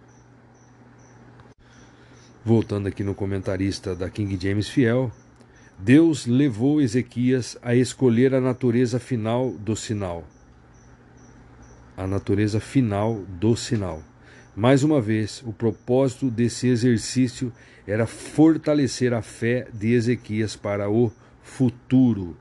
Voltando 2.44 2.88
aqui 2.88 3.04
no 3.04 3.14
comentarista 3.14 3.96
da 3.96 4.10
King 4.10 4.36
James 4.42 4.68
Fiel, 4.68 5.12
Deus 5.78 6.26
levou 6.26 6.82
Ezequias 6.82 7.56
a 7.62 7.76
escolher 7.76 8.34
a 8.34 8.42
natureza 8.42 9.00
final 9.00 9.52
do 9.52 9.76
sinal. 9.76 10.24
A 11.96 12.08
natureza 12.08 12.60
final 12.60 13.22
do 13.40 13.56
sinal. 13.56 14.02
Mais 14.56 14.84
uma 14.84 15.00
vez, 15.00 15.44
o 15.46 15.54
propósito 15.54 16.32
desse 16.32 16.68
exercício 16.68 17.54
era 17.86 18.08
fortalecer 18.08 19.14
a 19.14 19.22
fé 19.22 19.68
de 19.72 19.94
Ezequias 19.94 20.56
para 20.56 20.90
o 20.90 21.12
futuro. 21.44 22.36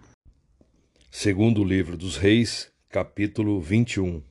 Segundo 1.10 1.60
o 1.60 1.64
livro 1.64 1.98
dos 1.98 2.16
Reis, 2.16 2.72
capítulo 2.88 3.60
21. 3.60 4.22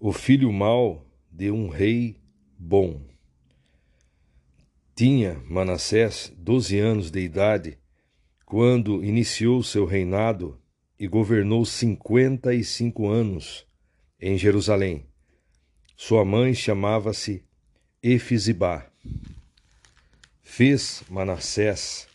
O 0.00 0.12
filho 0.12 0.52
mau 0.52 1.06
de 1.30 1.48
um 1.48 1.68
rei 1.68 2.16
bom. 2.58 3.07
Tinha 4.98 5.40
Manassés 5.48 6.32
doze 6.36 6.76
anos 6.76 7.08
de 7.08 7.20
idade 7.20 7.78
quando 8.44 9.04
iniciou 9.04 9.62
seu 9.62 9.84
reinado 9.84 10.60
e 10.98 11.06
governou 11.06 11.64
cinquenta 11.64 12.52
e 12.52 12.64
cinco 12.64 13.08
anos 13.08 13.64
em 14.20 14.36
Jerusalém. 14.36 15.06
Sua 15.96 16.24
mãe 16.24 16.52
chamava-se 16.52 17.44
Efizibá. 18.02 18.90
Fez 20.42 21.04
Manassés 21.08 22.08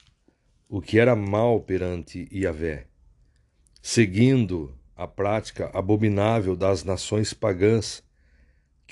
o 0.67 0.81
que 0.81 0.99
era 0.99 1.15
mal 1.15 1.61
perante 1.61 2.27
Iavé, 2.33 2.87
seguindo 3.81 4.77
a 4.93 5.07
prática 5.07 5.71
abominável 5.73 6.53
das 6.53 6.83
nações 6.83 7.33
pagãs 7.33 8.03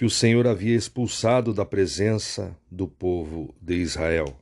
que 0.01 0.05
o 0.05 0.09
Senhor 0.09 0.47
havia 0.47 0.75
expulsado 0.75 1.53
da 1.53 1.63
presença 1.63 2.57
do 2.71 2.87
povo 2.87 3.53
de 3.61 3.75
Israel. 3.75 4.35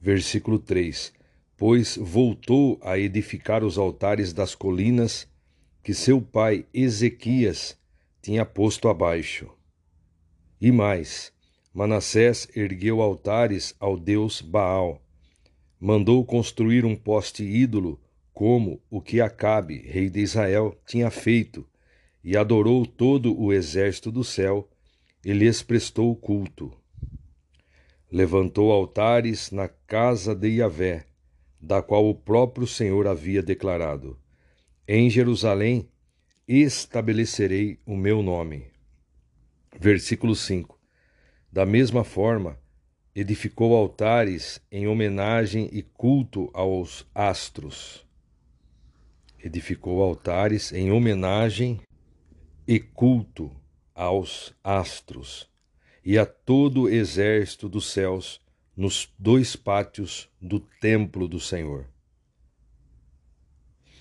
Versículo 0.00 0.58
3: 0.58 1.12
Pois 1.58 1.98
voltou 1.98 2.80
a 2.82 2.98
edificar 2.98 3.62
os 3.62 3.76
altares 3.76 4.32
das 4.32 4.54
colinas 4.54 5.28
que 5.82 5.92
seu 5.92 6.22
pai 6.22 6.64
Ezequias 6.72 7.78
tinha 8.22 8.46
posto 8.46 8.88
abaixo. 8.88 9.50
E 10.58 10.72
mais, 10.72 11.30
Manassés 11.74 12.48
ergueu 12.56 13.02
altares 13.02 13.74
ao 13.78 13.98
deus 13.98 14.40
Baal, 14.40 15.02
mandou 15.78 16.24
construir 16.24 16.86
um 16.86 16.96
poste 16.96 17.44
ídolo, 17.44 18.00
como 18.32 18.80
o 18.88 19.02
que 19.02 19.20
Acabe, 19.20 19.82
rei 19.86 20.08
de 20.08 20.20
Israel, 20.20 20.80
tinha 20.86 21.10
feito, 21.10 21.68
e 22.24 22.36
adorou 22.36 22.86
todo 22.86 23.38
o 23.38 23.52
exército 23.52 24.10
do 24.10 24.22
céu, 24.22 24.68
e 25.24 25.32
lhes 25.32 25.62
prestou 25.62 26.14
culto. 26.16 26.72
Levantou 28.10 28.70
altares 28.70 29.50
na 29.50 29.68
casa 29.68 30.34
de 30.34 30.48
Yahvé, 30.48 31.06
da 31.60 31.80
qual 31.80 32.08
o 32.08 32.14
próprio 32.14 32.66
Senhor 32.66 33.06
havia 33.06 33.42
declarado: 33.42 34.18
Em 34.86 35.08
Jerusalém 35.08 35.88
estabelecerei 36.46 37.78
o 37.86 37.96
meu 37.96 38.22
nome. 38.22 38.66
Versículo 39.78 40.34
5. 40.34 40.78
Da 41.50 41.64
mesma 41.64 42.04
forma, 42.04 42.58
edificou 43.14 43.76
altares 43.76 44.60
em 44.70 44.86
homenagem 44.86 45.68
e 45.72 45.82
culto 45.82 46.50
aos 46.52 47.06
astros. 47.14 48.06
Edificou 49.42 50.02
altares 50.02 50.72
em 50.72 50.90
homenagem 50.90 51.80
e 52.66 52.78
culto 52.78 53.50
aos 53.94 54.54
astros 54.62 55.50
e 56.04 56.18
a 56.18 56.26
todo 56.26 56.82
o 56.82 56.88
exército 56.88 57.68
dos 57.68 57.86
céus, 57.86 58.40
nos 58.76 59.12
dois 59.18 59.54
pátios 59.54 60.28
do 60.40 60.58
templo 60.58 61.28
do 61.28 61.38
Senhor. 61.38 61.86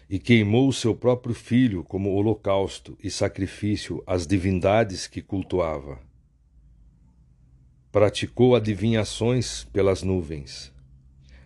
E 0.10 0.18
queimou 0.18 0.72
seu 0.72 0.96
próprio 0.96 1.36
filho 1.36 1.84
como 1.84 2.12
holocausto 2.12 2.98
e 3.02 3.10
sacrifício 3.10 4.04
às 4.06 4.26
divindades 4.26 5.08
que 5.08 5.22
cultuava. 5.22 6.00
Praticou 7.92 8.56
adivinhações 8.56 9.66
pelas 9.66 10.02
nuvens. 10.02 10.74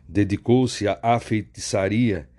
Dedicou-se 0.07 0.85
à 0.87 1.19
feitiçaria 1.19 2.29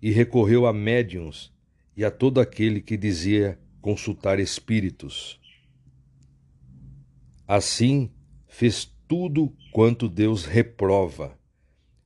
e 0.00 0.10
recorreu 0.10 0.66
a 0.66 0.72
médiuns 0.72 1.52
e 1.96 2.04
a 2.04 2.10
todo 2.10 2.40
aquele 2.40 2.80
que 2.80 2.96
dizia 2.96 3.58
consultar 3.80 4.38
espíritos. 4.38 5.40
Assim 7.46 8.10
fez 8.46 8.84
tudo 9.06 9.52
quanto 9.72 10.08
Deus 10.08 10.44
reprova, 10.44 11.38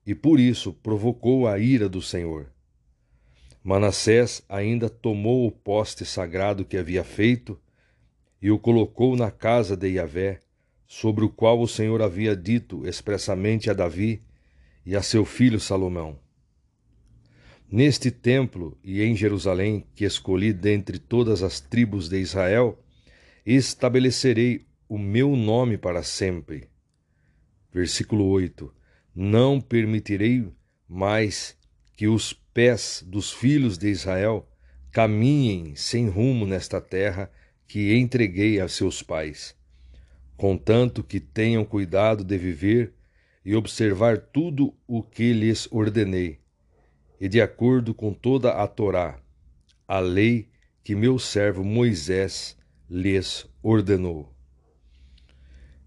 e 0.07 0.15
por 0.15 0.39
isso 0.39 0.73
provocou 0.73 1.49
a 1.49 1.59
ira 1.59 1.89
do 1.89 2.01
Senhor. 2.01 2.53
Manassés 3.63 4.43
ainda 4.49 4.89
tomou 4.89 5.47
o 5.47 5.53
poste 5.53 6.05
sagrado 6.05 6.65
que 6.65 6.77
havia 6.77 7.05
feito 7.05 7.61
e 8.41 8.51
o 8.51 8.59
colocou 8.59 9.17
na 9.17 9.31
casa 9.31 9.77
de 9.77 9.89
Yahvé, 9.89 10.41
sobre 10.87 11.25
o 11.25 11.31
qual 11.31 11.61
o 11.61 11.69
Senhor 11.69 12.03
havia 12.03 12.37
dito 12.37 12.87
expressamente 12.87 13.71
a 13.71 13.73
Davi 13.73 14.23
e 14.85 14.95
a 14.95 15.01
seu 15.01 15.25
filho 15.25 15.59
Salomão. 15.59 16.22
Neste 17.73 18.11
templo 18.11 18.79
e 18.85 19.01
em 19.01 19.17
Jerusalém, 19.17 19.87
que 19.95 20.05
escolhi 20.05 20.53
dentre 20.53 20.99
todas 20.99 21.43
as 21.43 21.59
tribos 21.59 22.07
de 22.07 22.19
Israel, 22.19 22.79
estabelecerei 23.47 24.67
o 24.87 24.99
meu 24.99 25.35
nome 25.35 25.79
para 25.79 26.03
sempre. 26.03 26.69
Versículo 27.73 28.27
8: 28.27 28.71
Não 29.17 29.59
permitirei 29.59 30.47
mais 30.87 31.57
que 31.97 32.07
os 32.07 32.35
pés 32.35 33.03
dos 33.07 33.33
filhos 33.33 33.79
de 33.79 33.89
Israel 33.89 34.47
caminhem 34.91 35.75
sem 35.75 36.11
rumo 36.11 36.47
nesta 36.47 36.79
terra 36.79 37.33
que 37.67 37.97
entreguei 37.97 38.61
a 38.61 38.69
seus 38.69 39.03
pais, 39.03 39.57
contanto 40.37 41.03
que 41.03 41.19
tenham 41.19 41.65
cuidado 41.65 42.23
de 42.23 42.37
viver 42.37 42.93
e 43.43 43.57
observar 43.57 44.19
tudo 44.19 44.75
o 44.87 45.03
que 45.03 45.33
lhes 45.33 45.67
ordenei, 45.73 46.42
e 47.23 47.29
de 47.29 47.41
acordo 47.41 47.95
com 47.95 48.13
toda 48.13 48.51
a 48.51 48.67
Torá, 48.67 49.17
a 49.87 50.01
lei 50.01 50.49
que 50.83 50.93
meu 50.97 51.21
servo 51.21 51.63
Moisés 51.63 52.59
lhes 52.91 53.49
ordenou. 53.63 54.35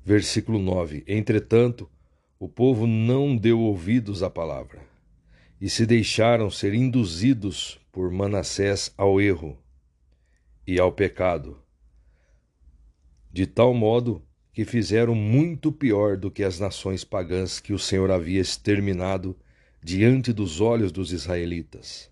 Versículo 0.02 0.58
9: 0.60 1.04
Entretanto, 1.06 1.92
o 2.40 2.48
povo 2.48 2.88
não 2.88 3.36
deu 3.36 3.60
ouvidos 3.60 4.24
à 4.24 4.30
palavra, 4.30 4.80
e 5.60 5.70
se 5.70 5.86
deixaram 5.86 6.50
ser 6.50 6.74
induzidos 6.74 7.82
por 7.92 8.10
Manassés 8.10 8.94
ao 8.98 9.20
erro 9.20 9.58
e 10.66 10.80
ao 10.80 10.94
pecado, 10.94 11.62
de 13.30 13.46
tal 13.46 13.74
modo 13.74 14.24
que 14.54 14.64
fizeram 14.64 15.14
muito 15.14 15.70
pior 15.70 16.16
do 16.16 16.32
que 16.32 16.46
as 16.46 16.62
nações 16.62 17.04
pagãs 17.04 17.60
que 17.60 17.74
o 17.74 17.80
Senhor 17.80 18.10
havia 18.10 18.40
exterminado 18.40 19.38
diante 19.86 20.34
dos 20.34 20.62
olhos 20.62 20.92
dos 20.92 21.14
israelitas. 21.14 22.10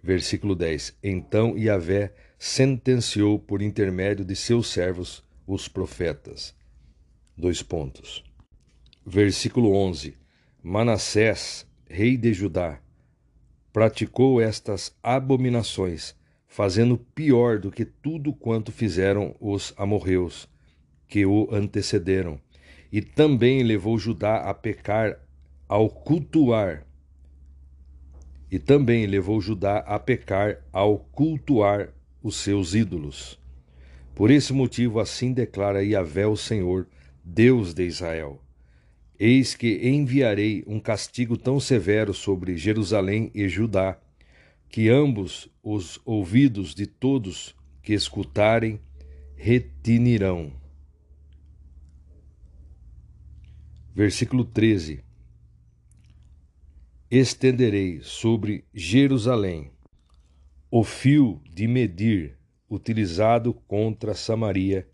Versículo 0.00 0.54
10: 0.54 0.96
Então 1.02 1.58
Yahvé 1.58 2.14
sentenciou 2.38 3.36
por 3.36 3.60
intermédio 3.62 4.24
de 4.24 4.36
seus 4.36 4.68
servos, 4.68 5.24
os 5.44 5.66
profetas 5.66 6.54
Dois 7.36 7.64
pontos. 7.64 8.22
Versículo 9.04 9.74
11. 9.74 10.16
Manassés, 10.62 11.66
rei 11.88 12.16
de 12.16 12.32
Judá, 12.32 12.80
praticou 13.72 14.40
estas 14.40 14.96
abominações, 15.02 16.14
fazendo 16.46 16.96
pior 16.96 17.58
do 17.58 17.72
que 17.72 17.84
tudo 17.84 18.32
quanto 18.32 18.70
fizeram 18.70 19.34
os 19.40 19.74
amorreus 19.76 20.48
que 21.08 21.26
o 21.26 21.48
antecederam, 21.50 22.40
e 22.92 23.02
também 23.02 23.64
levou 23.64 23.98
Judá 23.98 24.48
a 24.48 24.54
pecar 24.54 25.18
ao 25.66 25.90
cultuar 25.90 26.86
e 28.50 28.58
também 28.58 29.06
levou 29.06 29.40
Judá 29.40 29.78
a 29.78 29.98
pecar 29.98 30.58
ao 30.72 30.98
cultuar 30.98 31.92
os 32.22 32.36
seus 32.36 32.74
ídolos. 32.74 33.38
Por 34.14 34.30
esse 34.30 34.52
motivo, 34.52 34.98
assim 34.98 35.32
declara 35.32 35.84
Yahvé 35.84 36.26
o 36.26 36.36
Senhor, 36.36 36.86
Deus 37.24 37.72
de 37.72 37.84
Israel. 37.86 38.42
Eis 39.18 39.54
que 39.54 39.88
enviarei 39.88 40.64
um 40.66 40.80
castigo 40.80 41.36
tão 41.36 41.60
severo 41.60 42.12
sobre 42.12 42.56
Jerusalém 42.56 43.30
e 43.34 43.48
Judá, 43.48 43.98
que 44.68 44.88
ambos 44.88 45.48
os 45.62 46.00
ouvidos 46.04 46.74
de 46.74 46.86
todos 46.86 47.54
que 47.82 47.92
escutarem 47.92 48.80
retinirão. 49.36 50.52
Versículo 53.94 54.44
13: 54.44 55.02
Estenderei 57.10 57.98
sobre 58.02 58.64
Jerusalém 58.72 59.72
o 60.70 60.84
fio 60.84 61.42
de 61.52 61.66
medir 61.66 62.38
utilizado 62.70 63.52
contra 63.52 64.14
Samaria 64.14 64.88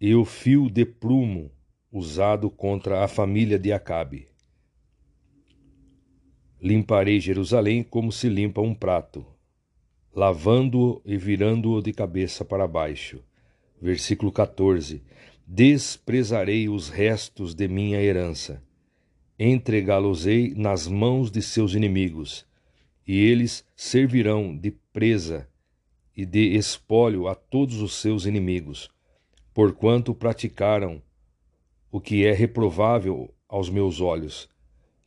e 0.00 0.14
o 0.14 0.24
fio 0.24 0.70
de 0.70 0.86
prumo 0.86 1.52
usado 1.92 2.48
contra 2.48 3.04
a 3.04 3.08
família 3.08 3.58
de 3.58 3.74
Acabe. 3.74 4.26
Limparei 6.58 7.20
Jerusalém 7.20 7.82
como 7.82 8.10
se 8.10 8.26
limpa 8.26 8.62
um 8.62 8.74
prato, 8.74 9.22
lavando-o 10.14 11.02
e 11.04 11.18
virando-o 11.18 11.82
de 11.82 11.92
cabeça 11.92 12.42
para 12.42 12.66
baixo. 12.66 13.22
Versículo 13.78 14.32
14: 14.32 15.02
Desprezarei 15.46 16.70
os 16.70 16.88
restos 16.88 17.54
de 17.54 17.68
minha 17.68 18.00
herança, 18.00 18.62
entregá-los-ei 19.38 20.54
nas 20.56 20.86
mãos 20.86 21.30
de 21.30 21.42
seus 21.42 21.74
inimigos, 21.74 22.46
e 23.06 23.20
eles 23.20 23.64
servirão 23.76 24.56
de 24.56 24.70
presa 24.92 25.48
e 26.16 26.24
de 26.24 26.56
espólio 26.56 27.28
a 27.28 27.34
todos 27.34 27.80
os 27.80 27.94
seus 27.94 28.24
inimigos 28.24 28.90
porquanto 29.54 30.12
praticaram 30.12 31.00
o 31.90 32.00
que 32.00 32.26
é 32.26 32.32
reprovável 32.32 33.32
aos 33.48 33.70
meus 33.70 34.00
olhos, 34.00 34.48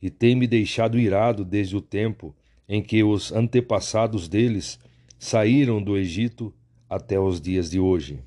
e 0.00 0.08
tem-me 0.08 0.46
deixado 0.46 0.98
irado 0.98 1.44
desde 1.44 1.76
o 1.76 1.82
tempo 1.82 2.34
em 2.66 2.82
que 2.82 3.04
os 3.04 3.30
antepassados 3.30 4.26
deles 4.26 4.78
saíram 5.18 5.82
do 5.82 5.98
Egito 5.98 6.54
até 6.88 7.20
os 7.20 7.40
dias 7.40 7.70
de 7.70 7.78
hoje. 7.78 8.20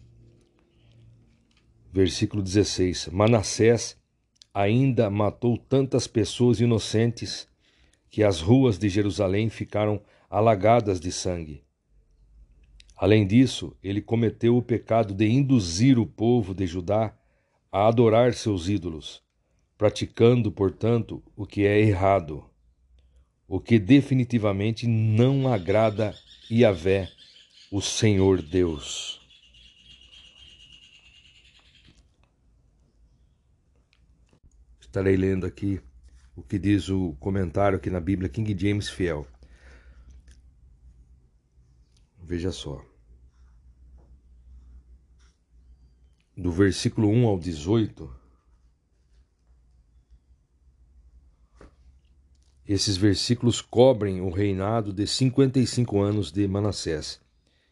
Versículo 1.92 2.44
16: 2.44 3.08
Manassés 3.08 3.98
ainda 4.54 5.10
matou 5.10 5.58
tantas 5.58 6.08
pessoas 6.08 6.60
inocentes 6.60 7.48
que 8.10 8.24
as 8.24 8.42
ruas 8.42 8.78
de 8.78 8.90
Jerusalém 8.90 9.50
ficaram 9.50 10.02
alagadas 10.30 11.00
de 11.00 11.12
sangue. 11.12 11.64
Além 12.98 13.26
disso, 13.26 13.76
ele 13.82 14.02
cometeu 14.02 14.58
o 14.58 14.62
pecado 14.62 15.14
de 15.14 15.28
induzir 15.28 15.98
o 15.98 16.06
povo 16.06 16.54
de 16.54 16.68
Judá 16.68 17.16
a 17.72 17.88
adorar 17.88 18.34
seus 18.34 18.68
ídolos, 18.68 19.24
praticando, 19.78 20.52
portanto, 20.52 21.24
o 21.36 21.46
que 21.46 21.66
é 21.66 21.80
errado, 21.80 22.46
o 23.48 23.60
que 23.60 23.80
definitivamente 23.80 24.86
não 24.86 25.52
agrada 25.52 26.14
Yahvé, 26.52 27.10
o 27.72 27.82
Senhor 27.82 28.42
Deus. 28.42 29.21
Estarei 34.92 35.16
lendo 35.16 35.46
aqui 35.46 35.80
o 36.36 36.44
que 36.44 36.60
diz 36.60 36.90
o 36.90 37.16
comentário 37.18 37.78
aqui 37.78 37.90
na 37.90 38.02
Bíblia 38.02 38.28
King 38.28 38.54
James 38.60 38.90
Fiel. 38.90 39.26
Veja 42.22 42.52
só. 42.52 42.86
do 46.36 46.52
versículo 46.52 47.08
1 47.08 47.28
ao 47.28 47.40
18, 47.40 48.14
esses 52.68 52.98
versículos 52.98 53.62
cobrem 53.62 54.20
o 54.22 54.30
reinado 54.30 54.92
de 54.92 55.06
55 55.06 56.02
anos 56.02 56.32
de 56.32 56.48
Manassés, 56.48 57.22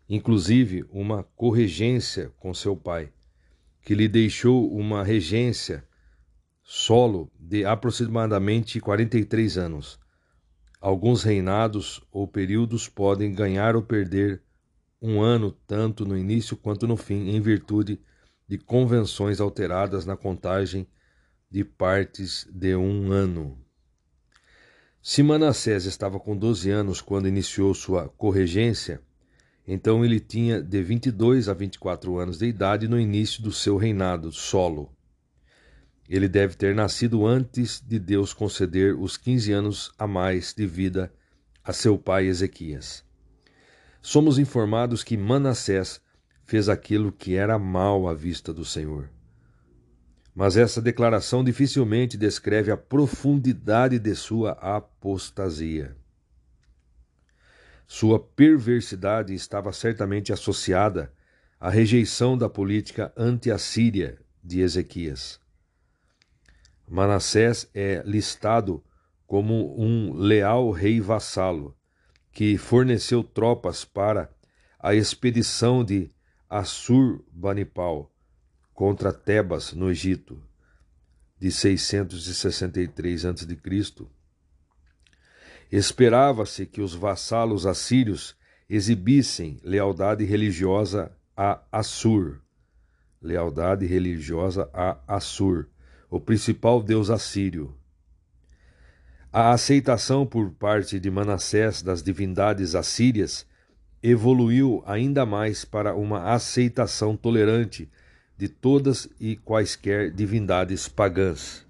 inclusive 0.08 0.86
uma 0.92 1.24
corregência 1.36 2.32
com 2.38 2.54
seu 2.54 2.78
pai, 2.78 3.12
que 3.82 3.96
lhe 3.96 4.08
deixou 4.08 4.72
uma 4.72 5.04
regência 5.04 5.84
solo 6.72 7.32
de 7.40 7.66
aproximadamente 7.66 8.80
43 8.80 9.58
anos. 9.58 10.00
Alguns 10.80 11.24
reinados 11.24 12.00
ou 12.12 12.28
períodos 12.28 12.88
podem 12.88 13.34
ganhar 13.34 13.76
ou 13.76 13.82
perder 13.82 14.44
um 15.02 15.20
ano 15.20 15.52
tanto 15.66 16.06
no 16.06 16.16
início 16.16 16.56
quanto 16.56 16.86
no 16.88 16.96
fim, 16.96 17.30
em 17.30 17.42
virtude 17.42 18.00
de 18.48 18.60
convenções 18.60 19.42
alteradas 19.42 20.06
na 20.06 20.16
contagem 20.16 20.88
de 21.50 21.64
partes 21.64 22.48
de 22.52 22.76
um 22.76 23.12
ano. 23.12 23.58
Se 25.02 25.24
Manassés 25.24 25.86
estava 25.86 26.20
com 26.20 26.38
12 26.38 26.70
anos 26.70 27.02
quando 27.02 27.28
iniciou 27.28 27.74
sua 27.74 28.10
corregência, 28.10 29.02
então 29.68 30.06
ele 30.06 30.20
tinha 30.20 30.62
de 30.62 30.84
22 30.84 31.50
a 31.50 31.54
24 31.56 32.20
anos 32.20 32.38
de 32.38 32.46
idade 32.46 32.88
no 32.88 33.00
início 33.00 33.42
do 33.42 33.52
seu 33.52 33.76
reinado 33.76 34.32
solo. 34.32 34.96
Ele 36.10 36.28
deve 36.28 36.56
ter 36.56 36.74
nascido 36.74 37.28
antes 37.28 37.80
de 37.80 38.00
Deus 38.00 38.34
conceder 38.34 38.96
os 38.96 39.16
15 39.16 39.52
anos 39.52 39.92
a 39.96 40.08
mais 40.08 40.56
de 40.56 40.66
vida 40.66 41.14
a 41.64 41.72
seu 41.72 42.00
pai 42.00 42.26
Ezequias. 42.26 43.06
Somos 44.02 44.40
informados 44.40 45.04
que 45.04 45.16
Manassés 45.16 46.02
fez 46.44 46.68
aquilo 46.68 47.12
que 47.12 47.36
era 47.36 47.60
mal 47.60 48.08
à 48.08 48.16
vista 48.16 48.52
do 48.52 48.66
Senhor. 48.66 49.08
Mas 50.34 50.58
essa 50.58 50.82
declaração 50.82 51.44
dificilmente 51.44 52.18
descreve 52.18 52.72
a 52.72 52.78
profundidade 52.78 54.00
de 54.00 54.16
sua 54.16 54.54
apostasia. 54.54 55.96
Sua 57.86 58.20
perversidade 58.20 59.36
estava 59.36 59.72
certamente 59.72 60.34
associada 60.34 61.14
à 61.60 61.70
rejeição 61.70 62.36
da 62.36 62.50
política 62.50 63.14
anti-assíria 63.16 64.18
de 64.44 64.62
Ezequias. 64.62 65.40
Manassés 66.90 67.70
é 67.74 68.02
listado 68.04 68.84
como 69.28 69.80
um 69.80 70.14
leal 70.14 70.72
rei 70.72 71.00
vassalo 71.00 71.78
que 72.32 72.58
forneceu 72.58 73.24
tropas 73.24 73.86
para 73.86 74.30
a 74.80 74.96
expedição 74.96 75.84
de 75.84 76.10
Assur-Banipal 76.50 78.12
contra 78.74 79.14
Tebas, 79.14 79.74
no 79.74 79.92
Egito, 79.92 80.42
de 81.38 81.52
663 81.52 83.26
a.C. 83.26 84.08
Esperava-se 85.72 86.66
que 86.66 86.82
os 86.82 86.96
vassalos 86.96 87.66
assírios 87.66 88.36
exibissem 88.68 89.60
lealdade 89.64 90.24
religiosa 90.24 91.12
a 91.38 91.62
Assur, 91.72 92.42
lealdade 93.22 93.86
religiosa 93.86 94.70
a 94.74 94.98
Assur, 95.08 95.68
o 96.10 96.20
principal 96.20 96.82
deus 96.82 97.10
assírio. 97.10 97.74
A 99.32 99.52
aceitação 99.52 100.26
por 100.26 100.52
parte 100.52 101.00
de 101.00 101.12
Manassés 101.12 101.84
das 101.84 102.02
divindades 102.02 102.74
assírias 102.74 103.46
evoluiu 104.02 104.82
ainda 104.86 105.26
mais 105.26 105.64
para 105.64 105.94
uma 105.94 106.34
aceitação 106.34 107.16
tolerante 107.16 107.90
de 108.36 108.48
todas 108.48 109.08
e 109.20 109.36
quaisquer 109.36 110.12
divindades 110.12 110.88
pagãs. 110.88 111.68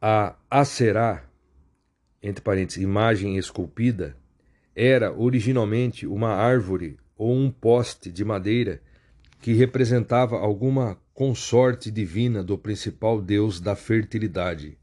A 0.00 0.36
Aserá, 0.50 1.24
entre 2.22 2.42
parênteses, 2.42 2.82
imagem 2.82 3.36
esculpida, 3.36 4.16
era 4.74 5.12
originalmente 5.12 6.06
uma 6.06 6.30
árvore 6.34 6.98
ou 7.16 7.34
um 7.34 7.50
poste 7.50 8.12
de 8.12 8.24
madeira 8.24 8.82
que 9.40 9.52
representava 9.52 10.36
alguma 10.36 10.98
consorte 11.18 11.90
divina 11.90 12.44
do 12.44 12.56
principal 12.56 13.20
deus 13.20 13.58
da 13.58 13.74
fertilidade. 13.74 14.78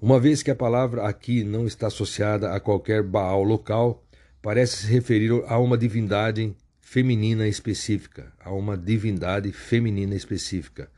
Uma 0.00 0.18
vez 0.18 0.42
que 0.42 0.50
a 0.50 0.56
palavra 0.56 1.06
aqui 1.06 1.44
não 1.44 1.64
está 1.64 1.86
associada 1.86 2.52
a 2.52 2.58
qualquer 2.58 3.04
Baal 3.04 3.44
local, 3.44 4.04
parece 4.42 4.78
se 4.78 4.92
referir 4.92 5.30
a 5.46 5.60
uma 5.60 5.78
divindade 5.78 6.56
feminina 6.80 7.46
específica, 7.46 8.32
a 8.44 8.52
uma 8.52 8.76
divindade 8.76 9.52
feminina 9.52 10.16
específica. 10.16 10.90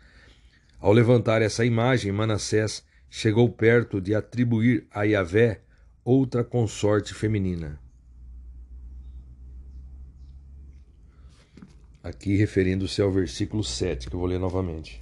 Ao 0.78 0.91
levantar 0.91 1.43
essa 1.43 1.62
imagem, 1.62 2.10
Manassés 2.12 2.83
chegou 3.10 3.47
perto 3.51 4.01
de 4.01 4.15
atribuir 4.15 4.87
a 4.91 5.03
Yahvé 5.03 5.60
outra 6.03 6.43
consorte 6.43 7.12
feminina. 7.12 7.78
Aqui 12.02 12.36
referindo-se 12.36 13.02
ao 13.02 13.12
versículo 13.12 13.62
7, 13.62 14.08
que 14.08 14.16
eu 14.16 14.20
vou 14.20 14.28
ler 14.28 14.38
novamente. 14.38 15.00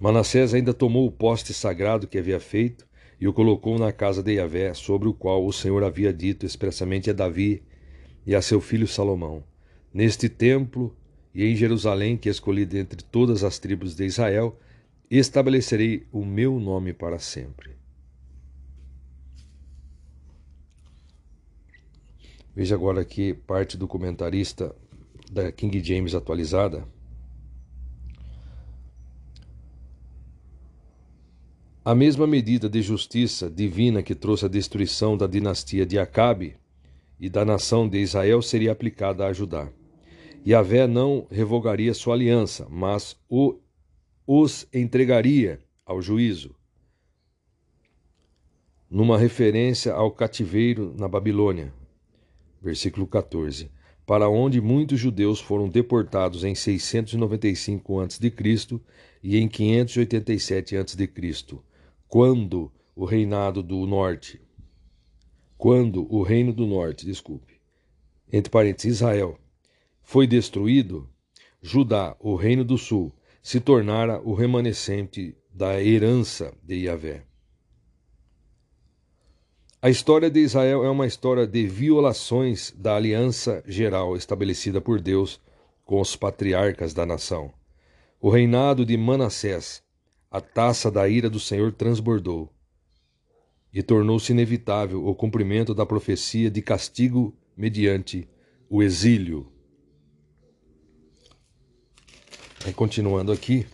Manassés 0.00 0.54
ainda 0.54 0.72
tomou 0.72 1.06
o 1.06 1.12
poste 1.12 1.52
sagrado 1.52 2.06
que 2.06 2.16
havia 2.16 2.40
feito 2.40 2.88
e 3.20 3.28
o 3.28 3.34
colocou 3.34 3.78
na 3.78 3.92
casa 3.92 4.22
de 4.22 4.32
Yahvé, 4.32 4.72
sobre 4.72 5.08
o 5.08 5.12
qual 5.12 5.44
o 5.44 5.52
Senhor 5.52 5.84
havia 5.84 6.10
dito 6.10 6.46
expressamente 6.46 7.10
a 7.10 7.12
Davi 7.12 7.62
e 8.26 8.34
a 8.34 8.40
seu 8.40 8.62
filho 8.62 8.88
Salomão: 8.88 9.44
Neste 9.92 10.30
templo 10.30 10.96
e 11.34 11.44
em 11.44 11.54
Jerusalém, 11.54 12.16
que 12.16 12.30
escolhi 12.30 12.64
dentre 12.64 13.04
todas 13.04 13.44
as 13.44 13.58
tribos 13.58 13.94
de 13.94 14.06
Israel, 14.06 14.58
estabelecerei 15.10 16.06
o 16.10 16.24
meu 16.24 16.58
nome 16.58 16.94
para 16.94 17.18
sempre. 17.18 17.79
Veja 22.54 22.74
agora 22.74 23.00
aqui 23.00 23.32
parte 23.32 23.76
do 23.76 23.86
comentarista 23.86 24.74
da 25.30 25.52
King 25.52 25.82
James 25.82 26.14
atualizada. 26.14 26.86
A 31.84 31.94
mesma 31.94 32.26
medida 32.26 32.68
de 32.68 32.82
justiça 32.82 33.48
divina 33.48 34.02
que 34.02 34.14
trouxe 34.14 34.44
a 34.44 34.48
destruição 34.48 35.16
da 35.16 35.26
dinastia 35.26 35.86
de 35.86 35.98
Acabe 35.98 36.56
e 37.18 37.28
da 37.28 37.44
nação 37.44 37.88
de 37.88 37.98
Israel 37.98 38.42
seria 38.42 38.72
aplicada 38.72 39.26
a 39.26 39.32
Judá. 39.32 39.68
Yahvé 40.46 40.86
não 40.86 41.26
revogaria 41.30 41.94
sua 41.94 42.14
aliança, 42.14 42.66
mas 42.68 43.16
o, 43.28 43.58
os 44.26 44.66
entregaria 44.74 45.60
ao 45.86 46.02
juízo. 46.02 46.54
Numa 48.90 49.16
referência 49.16 49.92
ao 49.92 50.10
cativeiro 50.10 50.94
na 50.98 51.06
Babilônia, 51.06 51.72
versículo 52.60 53.06
14, 53.06 53.70
para 54.06 54.28
onde 54.28 54.60
muitos 54.60 54.98
judeus 54.98 55.40
foram 55.40 55.68
deportados 55.68 56.44
em 56.44 56.54
695 56.54 58.00
a.C. 58.00 58.80
e 59.22 59.36
em 59.38 59.48
587 59.48 60.76
a.C 60.76 61.06
quando 62.10 62.72
o 62.96 63.04
reinado 63.04 63.62
do 63.62 63.86
norte, 63.86 64.40
quando 65.56 66.12
o 66.12 66.24
reino 66.24 66.52
do 66.52 66.66
norte, 66.66 67.06
desculpe, 67.06 67.60
entre 68.32 68.50
parênteses, 68.50 68.96
Israel, 68.96 69.38
foi 70.02 70.26
destruído, 70.26 71.08
Judá, 71.62 72.16
o 72.18 72.34
reino 72.34 72.64
do 72.64 72.76
sul, 72.76 73.14
se 73.40 73.60
tornara 73.60 74.20
o 74.22 74.34
remanescente 74.34 75.36
da 75.54 75.80
herança 75.80 76.52
de 76.64 76.86
Yahvé. 76.86 77.29
A 79.82 79.88
história 79.88 80.30
de 80.30 80.40
Israel 80.40 80.84
é 80.84 80.90
uma 80.90 81.06
história 81.06 81.46
de 81.46 81.66
violações 81.66 82.72
da 82.76 82.96
aliança 82.96 83.62
geral 83.66 84.16
estabelecida 84.16 84.80
por 84.80 85.00
Deus 85.00 85.40
com 85.84 86.00
os 86.00 86.14
patriarcas 86.14 86.92
da 86.92 87.06
nação. 87.06 87.52
O 88.20 88.28
reinado 88.28 88.84
de 88.84 88.96
Manassés 88.96 89.82
a 90.30 90.40
taça 90.40 90.90
da 90.90 91.08
ira 91.08 91.28
do 91.28 91.40
Senhor 91.40 91.72
transbordou, 91.72 92.48
e 93.72 93.82
tornou-se 93.82 94.30
inevitável 94.30 95.04
o 95.04 95.14
cumprimento 95.14 95.74
da 95.74 95.84
profecia 95.84 96.50
de 96.50 96.62
castigo 96.62 97.36
mediante 97.56 98.28
o 98.68 98.82
exílio. 98.82 99.50
Aí, 102.64 102.72
continuando 102.72 103.32
aqui, 103.32 103.66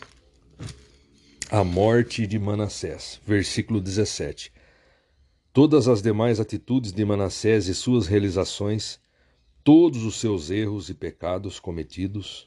a 1.50 1.62
morte 1.62 2.26
de 2.26 2.38
Manassés, 2.38 3.20
versículo 3.26 3.80
17. 3.80 4.52
Todas 5.56 5.88
as 5.88 6.02
demais 6.02 6.38
atitudes 6.38 6.92
de 6.92 7.02
Manassés 7.02 7.66
e 7.66 7.74
suas 7.74 8.06
realizações, 8.06 9.00
todos 9.64 10.04
os 10.04 10.20
seus 10.20 10.50
erros 10.50 10.90
e 10.90 10.94
pecados 10.94 11.58
cometidos, 11.58 12.46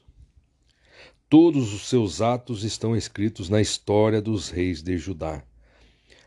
Todos 1.28 1.74
os 1.74 1.88
seus 1.88 2.20
atos 2.22 2.62
estão 2.62 2.94
escritos 2.94 3.48
na 3.48 3.60
história 3.60 4.22
dos 4.22 4.48
reis 4.48 4.80
de 4.80 4.96
Judá. 4.96 5.42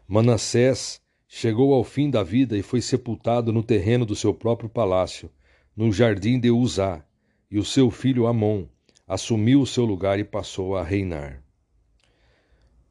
Manassés 0.06 1.01
chegou 1.26 1.74
ao 1.74 1.85
fim 1.85 2.10
da 2.10 2.22
vida 2.22 2.58
e 2.58 2.62
foi 2.62 2.82
sepultado 2.82 3.53
no 3.53 3.64
terreno 3.64 4.06
do 4.06 4.14
seu 4.14 4.33
próprio 4.33 4.67
palácio, 4.69 5.30
no 5.74 5.90
jardim 5.90 6.38
de 6.38 6.51
Uzá, 6.51 7.01
e 7.49 7.58
o 7.58 7.64
seu 7.64 7.90
filho 7.90 8.28
Amon 8.28 8.66
assumiu 9.08 9.62
o 9.62 9.66
seu 9.66 9.85
lugar 9.85 10.19
e 10.19 10.26
passou 10.26 10.76
a 10.76 10.83
reinar. 10.83 11.42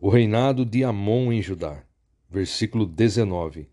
O 0.01 0.09
reinado 0.09 0.65
de 0.65 0.83
Amon 0.83 1.31
em 1.31 1.43
Judá, 1.43 1.85
versículo 2.31 2.87
19. 2.87 3.72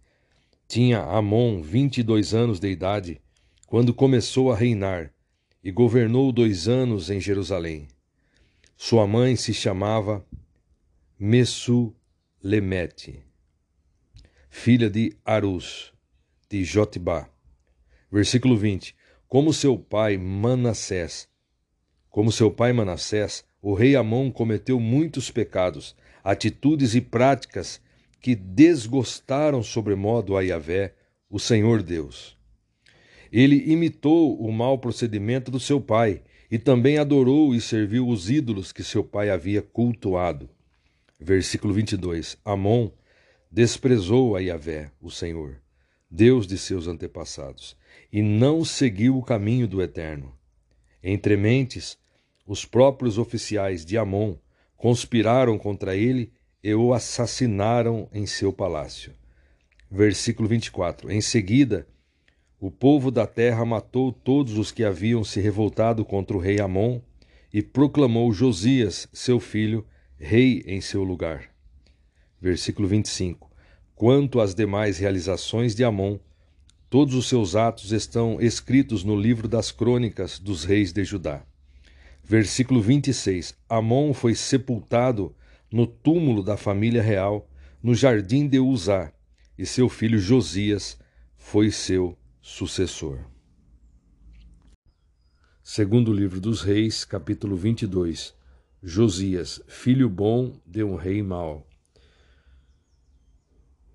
Tinha 0.69 0.99
Amon 0.99 1.63
vinte 1.63 1.97
e 1.97 2.03
dois 2.03 2.31
anos 2.31 2.59
de 2.59 2.69
idade 2.69 3.19
quando 3.65 3.91
começou 3.91 4.51
a 4.51 4.55
reinar, 4.55 5.11
e 5.63 5.71
governou 5.71 6.31
dois 6.31 6.67
anos 6.67 7.09
em 7.09 7.19
Jerusalém. 7.19 7.87
Sua 8.77 9.07
mãe 9.07 9.35
se 9.35 9.51
chamava 9.51 10.23
Messulemete, 11.17 11.99
filha 14.47 14.91
de 14.91 15.17
Arus, 15.25 15.91
de 16.47 16.63
Jotibá. 16.63 17.27
Versículo 18.11 18.55
20. 18.55 18.95
Como 19.27 19.51
seu 19.51 19.75
pai 19.75 20.19
Manassés 20.19 21.27
Como 22.11 22.31
seu 22.31 22.51
pai 22.51 22.73
Manassés, 22.73 23.43
o 23.59 23.73
rei 23.73 23.95
Amon 23.95 24.31
cometeu 24.31 24.79
muitos 24.79 25.31
pecados, 25.31 25.95
atitudes 26.23 26.93
e 26.93 27.01
práticas 27.01 27.81
que 28.19 28.35
desgostaram 28.35 29.63
sobremodo 29.63 30.35
a 30.35 30.41
Yahvé, 30.41 30.93
o 31.29 31.39
Senhor 31.39 31.81
Deus. 31.81 32.37
Ele 33.31 33.71
imitou 33.71 34.39
o 34.39 34.51
mau 34.51 34.77
procedimento 34.77 35.51
do 35.51 35.59
seu 35.59 35.79
pai 35.79 36.21
e 36.49 36.57
também 36.57 36.97
adorou 36.97 37.53
e 37.53 37.61
serviu 37.61 38.07
os 38.07 38.29
ídolos 38.29 38.71
que 38.71 38.83
seu 38.83 39.03
pai 39.03 39.29
havia 39.29 39.61
cultuado. 39.61 40.49
Versículo 41.19 41.73
22. 41.73 42.37
Amon 42.43 42.89
desprezou 43.51 44.35
a 44.35 44.39
Yahvé, 44.39 44.91
o 45.01 45.11
Senhor, 45.11 45.61
Deus 46.09 46.47
de 46.47 46.57
seus 46.57 46.87
antepassados, 46.87 47.77
e 48.11 48.21
não 48.21 48.65
seguiu 48.65 49.17
o 49.17 49.23
caminho 49.23 49.67
do 49.67 49.81
Eterno. 49.81 50.33
Entre 51.03 51.37
mentes, 51.37 51.97
os 52.45 52.65
próprios 52.65 53.17
oficiais 53.17 53.85
de 53.85 53.97
Amon 53.97 54.35
conspiraram 54.75 55.57
contra 55.57 55.95
ele 55.95 56.31
e 56.63 56.73
o 56.73 56.93
assassinaram 56.93 58.07
em 58.13 58.25
seu 58.25 58.51
palácio. 58.51 59.13
Versículo 59.89 60.47
24. 60.47 61.11
Em 61.11 61.21
seguida, 61.21 61.87
o 62.59 62.69
povo 62.69 63.09
da 63.09 63.25
terra 63.25 63.63
matou 63.65 64.11
todos 64.11 64.57
os 64.57 64.71
que 64.71 64.83
haviam 64.83 65.23
se 65.23 65.39
revoltado 65.39 66.03
contra 66.03 66.35
o 66.35 66.39
rei 66.39 66.59
Amon 66.59 66.99
e 67.53 67.61
proclamou 67.61 68.31
Josias, 68.33 69.07
seu 69.13 69.39
filho, 69.39 69.85
rei 70.17 70.63
em 70.67 70.81
seu 70.81 71.03
lugar. 71.03 71.49
Versículo 72.41 72.87
25. 72.87 73.49
Quanto 73.95 74.39
às 74.39 74.53
demais 74.53 74.97
realizações 74.97 75.73
de 75.73 75.83
Amon, 75.83 76.19
todos 76.89 77.15
os 77.15 77.27
seus 77.27 77.55
atos 77.55 77.91
estão 77.91 78.39
escritos 78.41 79.03
no 79.03 79.15
livro 79.15 79.47
das 79.47 79.71
crônicas 79.71 80.37
dos 80.39 80.63
reis 80.63 80.91
de 80.91 81.03
Judá. 81.03 81.43
Versículo 82.23 82.81
26. 82.81 83.55
Amon 83.67 84.13
foi 84.13 84.35
sepultado 84.35 85.35
no 85.71 85.85
túmulo 85.85 86.43
da 86.43 86.57
família 86.57 87.01
real, 87.01 87.49
no 87.81 87.93
jardim 87.93 88.47
de 88.47 88.59
Uzá, 88.59 89.13
e 89.57 89.65
seu 89.65 89.89
filho 89.89 90.19
Josias 90.19 90.97
foi 91.35 91.71
seu 91.71 92.17
sucessor. 92.41 93.19
Segundo 95.63 96.11
livro 96.11 96.41
dos 96.41 96.61
Reis, 96.61 97.05
capítulo 97.05 97.55
22. 97.55 98.33
Josias, 98.81 99.61
filho 99.67 100.09
bom 100.09 100.59
de 100.65 100.83
um 100.83 100.95
rei 100.95 101.21
mau. 101.21 101.67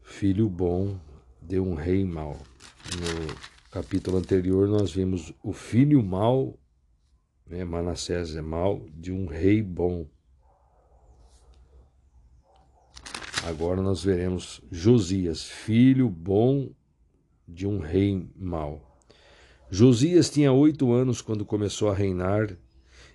Filho 0.03 0.49
bom 0.49 1.01
de 1.43 1.59
um 1.59 1.75
rei 1.75 2.05
mau. 2.05 2.41
No 2.95 3.35
capítulo 3.71 4.19
anterior 4.19 4.69
nós 4.69 4.93
vimos 4.93 5.33
o 5.43 5.53
filho 5.53 6.01
mau, 6.03 6.57
né, 7.47 7.65
Manassés 7.65 8.37
é 8.37 8.43
mau, 8.43 8.87
de 8.95 9.11
um 9.11 9.27
rei 9.27 9.61
bom. 9.61 10.07
Agora 13.47 13.83
nós 13.83 14.03
veremos 14.03 14.63
Josias, 14.73 15.45
filho 15.45 16.09
bom 16.09 16.71
de 17.47 17.67
um 17.67 17.79
rei 17.79 18.27
mau. 18.35 18.99
Josias 19.71 20.31
tinha 20.31 20.51
oito 20.51 20.91
anos 20.93 21.21
quando 21.21 21.45
começou 21.45 21.91
a 21.91 21.95
reinar 21.95 22.57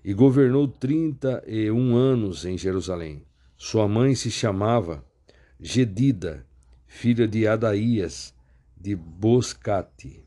e 0.06 0.14
governou 0.14 0.68
trinta 0.68 1.44
e 1.48 1.72
um 1.72 1.96
anos 1.96 2.46
em 2.46 2.56
Jerusalém. 2.56 3.26
Sua 3.58 3.88
mãe 3.88 4.14
se 4.14 4.30
chamava 4.30 5.04
Gedida, 5.60 6.46
filha 6.86 7.28
de 7.28 7.48
Adaías, 7.48 8.32
de 8.80 8.96
Boscate. 8.96 10.24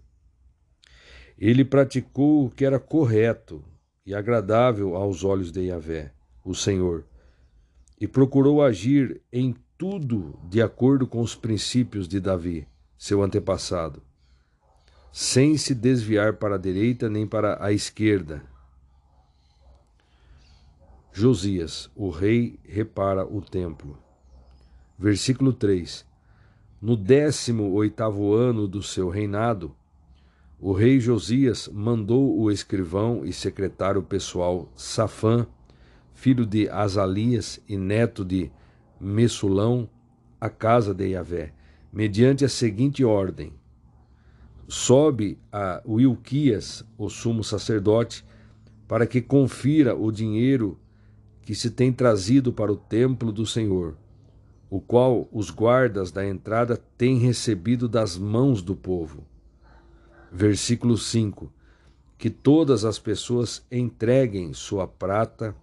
Ele 1.38 1.64
praticou 1.64 2.46
o 2.46 2.50
que 2.50 2.64
era 2.64 2.80
correto 2.80 3.64
e 4.04 4.12
agradável 4.12 4.96
aos 4.96 5.22
olhos 5.22 5.52
de 5.52 5.60
Yahvé, 5.60 6.12
o 6.44 6.56
Senhor, 6.56 7.06
e 8.00 8.08
procurou 8.08 8.60
agir 8.60 9.22
em 9.32 9.54
tudo 9.82 10.38
de 10.44 10.62
acordo 10.62 11.08
com 11.08 11.20
os 11.20 11.34
princípios 11.34 12.06
de 12.06 12.20
Davi 12.20 12.68
seu 12.96 13.20
antepassado, 13.20 14.00
sem 15.10 15.56
se 15.56 15.74
desviar 15.74 16.34
para 16.34 16.54
a 16.54 16.58
direita 16.58 17.10
nem 17.10 17.26
para 17.26 17.58
a 17.60 17.72
esquerda. 17.72 18.44
Josias, 21.12 21.90
o 21.96 22.10
rei, 22.10 22.60
repara 22.62 23.26
o 23.26 23.42
templo. 23.42 23.98
Versículo 24.96 25.52
3. 25.52 26.06
No 26.80 26.96
décimo 26.96 27.72
oitavo 27.72 28.34
ano 28.34 28.68
do 28.68 28.84
seu 28.84 29.08
reinado, 29.08 29.74
o 30.60 30.72
rei 30.72 31.00
Josias 31.00 31.66
mandou 31.66 32.38
o 32.38 32.52
escrivão 32.52 33.24
e 33.24 33.32
secretário 33.32 34.00
pessoal 34.00 34.70
Safã, 34.76 35.44
filho 36.14 36.46
de 36.46 36.68
Azalias 36.68 37.60
e 37.68 37.76
neto 37.76 38.24
de 38.24 38.48
Messulão, 39.02 39.90
à 40.40 40.48
casa 40.48 40.94
de 40.94 41.08
Yahvé, 41.08 41.52
mediante 41.92 42.44
a 42.44 42.48
seguinte 42.48 43.04
ordem: 43.04 43.52
sobe 44.68 45.36
a 45.50 45.82
Wilquias, 45.84 46.84
o 46.96 47.10
sumo 47.10 47.42
sacerdote, 47.42 48.24
para 48.86 49.04
que 49.04 49.20
confira 49.20 49.96
o 49.96 50.12
dinheiro 50.12 50.78
que 51.42 51.52
se 51.52 51.70
tem 51.70 51.92
trazido 51.92 52.52
para 52.52 52.72
o 52.72 52.76
templo 52.76 53.32
do 53.32 53.44
Senhor, 53.44 53.96
o 54.70 54.80
qual 54.80 55.28
os 55.32 55.50
guardas 55.50 56.12
da 56.12 56.24
entrada 56.24 56.76
têm 56.96 57.18
recebido 57.18 57.88
das 57.88 58.16
mãos 58.16 58.62
do 58.62 58.76
povo. 58.76 59.26
Versículo 60.30 60.96
5: 60.96 61.52
Que 62.16 62.30
todas 62.30 62.84
as 62.84 63.00
pessoas 63.00 63.66
entreguem 63.68 64.52
sua 64.52 64.86
prata 64.86 65.56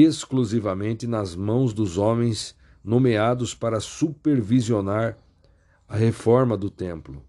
exclusivamente 0.00 1.06
nas 1.06 1.36
mãos 1.36 1.74
dos 1.74 1.98
homens 1.98 2.56
nomeados 2.82 3.54
para 3.54 3.78
supervisionar 3.78 5.18
a 5.86 5.96
reforma 5.96 6.56
do 6.56 6.70
templo, 6.70 7.22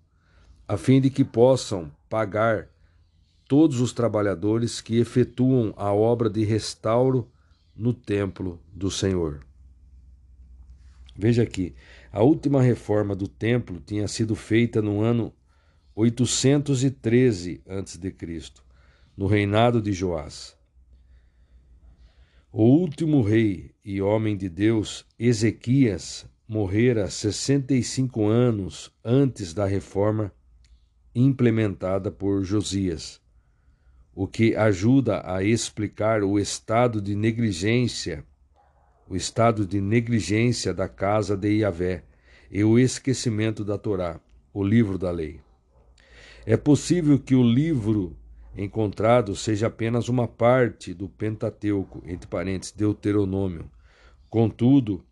a 0.65 0.77
fim 0.77 1.01
de 1.01 1.09
que 1.09 1.25
possam 1.25 1.91
pagar 2.09 2.69
todos 3.49 3.81
os 3.81 3.91
trabalhadores 3.91 4.79
que 4.79 4.97
efetuam 4.97 5.73
a 5.75 5.91
obra 5.91 6.29
de 6.29 6.45
restauro 6.45 7.29
no 7.75 7.93
templo 7.93 8.57
do 8.71 8.89
Senhor. 8.89 9.41
Veja 11.13 11.43
aqui, 11.43 11.75
a 12.13 12.23
última 12.23 12.61
reforma 12.61 13.13
do 13.13 13.27
templo 13.27 13.81
tinha 13.85 14.07
sido 14.07 14.35
feita 14.35 14.81
no 14.81 15.01
ano 15.01 15.33
813 15.93 17.61
a.C., 17.67 18.15
no 19.17 19.27
reinado 19.27 19.81
de 19.81 19.91
Joás. 19.91 20.62
O 22.55 22.65
último 22.65 23.23
rei 23.23 23.71
e 23.83 23.99
homem 23.99 24.37
de 24.37 24.47
Deus, 24.47 25.07
Ezequias, 25.17 26.23
morrera 26.47 27.09
65 27.09 28.27
anos 28.27 28.93
antes 29.03 29.55
da 29.55 29.65
reforma 29.65 30.31
implementada 31.15 32.11
por 32.11 32.43
Josias, 32.43 33.19
o 34.13 34.27
que 34.27 34.55
ajuda 34.55 35.23
a 35.25 35.43
explicar 35.43 36.23
o 36.23 36.37
estado 36.37 37.01
de 37.01 37.15
negligência, 37.15 38.23
o 39.09 39.15
estado 39.15 39.65
de 39.65 39.81
negligência 39.81 40.75
da 40.75 40.87
casa 40.87 41.35
de 41.35 41.57
Iavé 41.57 42.03
e 42.51 42.63
o 42.63 42.77
esquecimento 42.77 43.65
da 43.65 43.79
Torá, 43.79 44.21
o 44.53 44.63
livro 44.63 44.99
da 44.99 45.09
lei. 45.09 45.39
É 46.45 46.55
possível 46.55 47.17
que 47.17 47.33
o 47.33 47.41
livro 47.41 48.15
encontrado 48.55 49.35
seja 49.35 49.67
apenas 49.67 50.09
uma 50.09 50.27
parte 50.27 50.93
do 50.93 51.09
Pentateuco, 51.09 52.03
entre 52.05 52.27
parênteses, 52.27 52.73
Deuteronômio. 52.73 53.69
Contudo, 54.29 55.03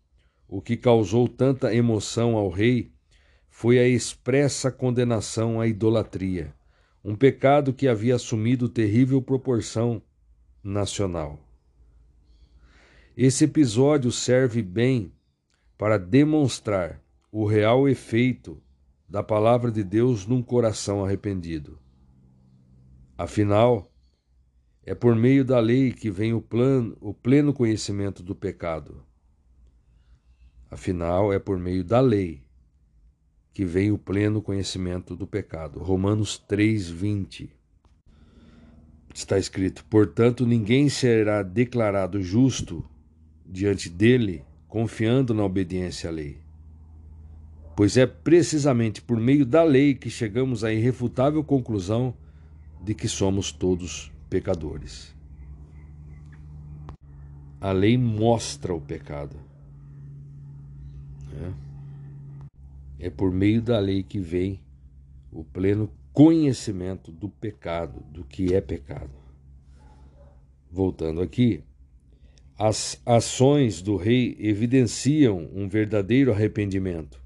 o 0.48 0.60
que 0.60 0.76
causou 0.76 1.28
tanta 1.28 1.74
emoção 1.74 2.36
ao 2.36 2.48
rei 2.48 2.92
foi 3.48 3.78
a 3.78 3.86
expressa 3.86 4.70
condenação 4.70 5.60
à 5.60 5.66
idolatria, 5.66 6.54
um 7.04 7.14
pecado 7.14 7.72
que 7.72 7.88
havia 7.88 8.14
assumido 8.14 8.68
terrível 8.68 9.20
proporção 9.20 10.02
nacional. 10.62 11.38
Esse 13.16 13.44
episódio 13.44 14.10
serve 14.10 14.62
bem 14.62 15.12
para 15.76 15.98
demonstrar 15.98 17.02
o 17.30 17.44
real 17.44 17.88
efeito 17.88 18.62
da 19.08 19.22
palavra 19.22 19.70
de 19.70 19.82
Deus 19.82 20.26
num 20.26 20.42
coração 20.42 21.04
arrependido. 21.04 21.81
Afinal, 23.22 23.88
é 24.84 24.96
por 24.96 25.14
meio 25.14 25.44
da 25.44 25.60
lei 25.60 25.92
que 25.92 26.10
vem 26.10 26.34
o, 26.34 26.42
plano, 26.42 26.96
o 27.00 27.14
pleno 27.14 27.52
conhecimento 27.52 28.20
do 28.20 28.34
pecado. 28.34 29.00
Afinal, 30.68 31.32
é 31.32 31.38
por 31.38 31.56
meio 31.56 31.84
da 31.84 32.00
lei 32.00 32.42
que 33.52 33.64
vem 33.64 33.92
o 33.92 33.96
pleno 33.96 34.42
conhecimento 34.42 35.14
do 35.14 35.24
pecado. 35.24 35.78
Romanos 35.78 36.36
3:20. 36.48 37.50
Está 39.14 39.38
escrito: 39.38 39.84
"Portanto, 39.84 40.44
ninguém 40.44 40.88
será 40.88 41.44
declarado 41.44 42.20
justo 42.20 42.84
diante 43.46 43.88
dele 43.88 44.44
confiando 44.66 45.32
na 45.32 45.44
obediência 45.44 46.10
à 46.10 46.12
lei. 46.12 46.40
Pois 47.76 47.96
é 47.96 48.04
precisamente 48.04 49.00
por 49.00 49.16
meio 49.16 49.46
da 49.46 49.62
lei 49.62 49.94
que 49.94 50.10
chegamos 50.10 50.64
à 50.64 50.72
irrefutável 50.72 51.44
conclusão 51.44 52.16
de 52.84 52.94
que 52.94 53.08
somos 53.08 53.52
todos 53.52 54.12
pecadores." 54.28 55.14
A 57.60 57.70
lei 57.70 57.96
mostra 57.96 58.74
o 58.74 58.80
pecado. 58.80 59.36
É. 63.00 63.06
é 63.06 63.10
por 63.10 63.30
meio 63.30 63.62
da 63.62 63.78
lei 63.78 64.02
que 64.02 64.18
vem 64.18 64.60
o 65.30 65.42
pleno 65.42 65.90
conhecimento 66.12 67.10
do 67.10 67.28
pecado, 67.28 68.02
do 68.10 68.24
que 68.24 68.52
é 68.54 68.60
pecado. 68.60 69.10
Voltando 70.70 71.22
aqui, 71.22 71.64
as 72.58 73.00
ações 73.06 73.80
do 73.80 73.96
rei 73.96 74.36
evidenciam 74.38 75.48
um 75.54 75.68
verdadeiro 75.68 76.32
arrependimento, 76.32 77.22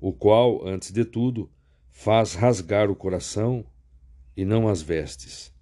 o 0.00 0.12
qual, 0.12 0.66
antes 0.66 0.90
de 0.90 1.04
tudo, 1.04 1.50
faz 1.90 2.34
rasgar 2.34 2.90
o 2.90 2.96
coração 2.96 3.64
e 4.36 4.44
não 4.44 4.68
as 4.68 4.82
vestes. 4.82 5.52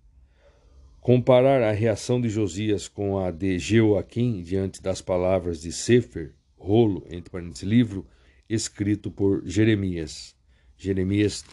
Comparar 1.00 1.62
a 1.62 1.72
reação 1.72 2.20
de 2.20 2.28
Josias 2.28 2.86
com 2.86 3.18
a 3.18 3.30
de 3.30 3.58
Jeoaquim 3.58 4.42
diante 4.42 4.82
das 4.82 5.00
palavras 5.00 5.60
de 5.60 5.72
Sefer, 5.72 6.34
rolo, 6.58 7.06
entre 7.08 7.30
parênteses, 7.30 7.62
livro, 7.62 8.06
escrito 8.48 9.10
por 9.10 9.42
Jeremias. 9.46 10.36
Jeremias 10.76 11.44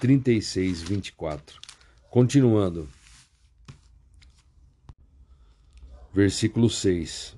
36, 0.00 0.82
24. 0.82 1.60
Continuando. 2.10 2.88
Versículo 6.12 6.70
6. 6.70 7.36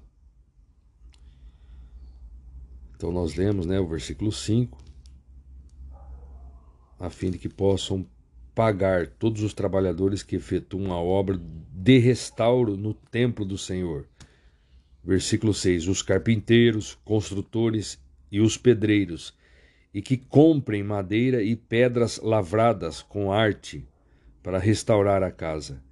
Então 2.97 3.13
nós 3.13 3.35
lemos 3.35 3.67
né, 3.67 3.79
o 3.79 3.87
versículo 3.87 4.33
5, 4.33 4.79
a 6.99 7.11
fim 7.11 7.31
de 7.31 7.39
que 7.39 7.49
possam 7.49 8.07
pagar 8.56 9.06
todos 9.06 9.42
os 9.42 9.53
trabalhadores 9.53 10.22
que 10.22 10.35
efetuam 10.35 10.90
a 10.90 10.99
obra 10.99 11.39
de 11.39 11.99
restauro 11.99 12.74
no 12.74 12.94
templo 12.94 13.44
do 13.44 13.58
Senhor. 13.58 14.06
Versículo 15.05 15.53
6: 15.53 15.87
Os 15.89 16.01
carpinteiros, 16.01 16.99
construtores 17.05 18.01
e 18.33 18.40
os 18.40 18.56
pedreiros, 18.56 19.35
e 19.92 20.01
que 20.01 20.17
comprem 20.17 20.83
madeira 20.83 21.42
e 21.42 21.55
pedras 21.55 22.19
lavradas 22.22 23.03
com 23.03 23.31
arte 23.31 23.87
para 24.42 24.58
restaurar 24.58 25.22
a 25.22 25.31
casa. 25.31 25.83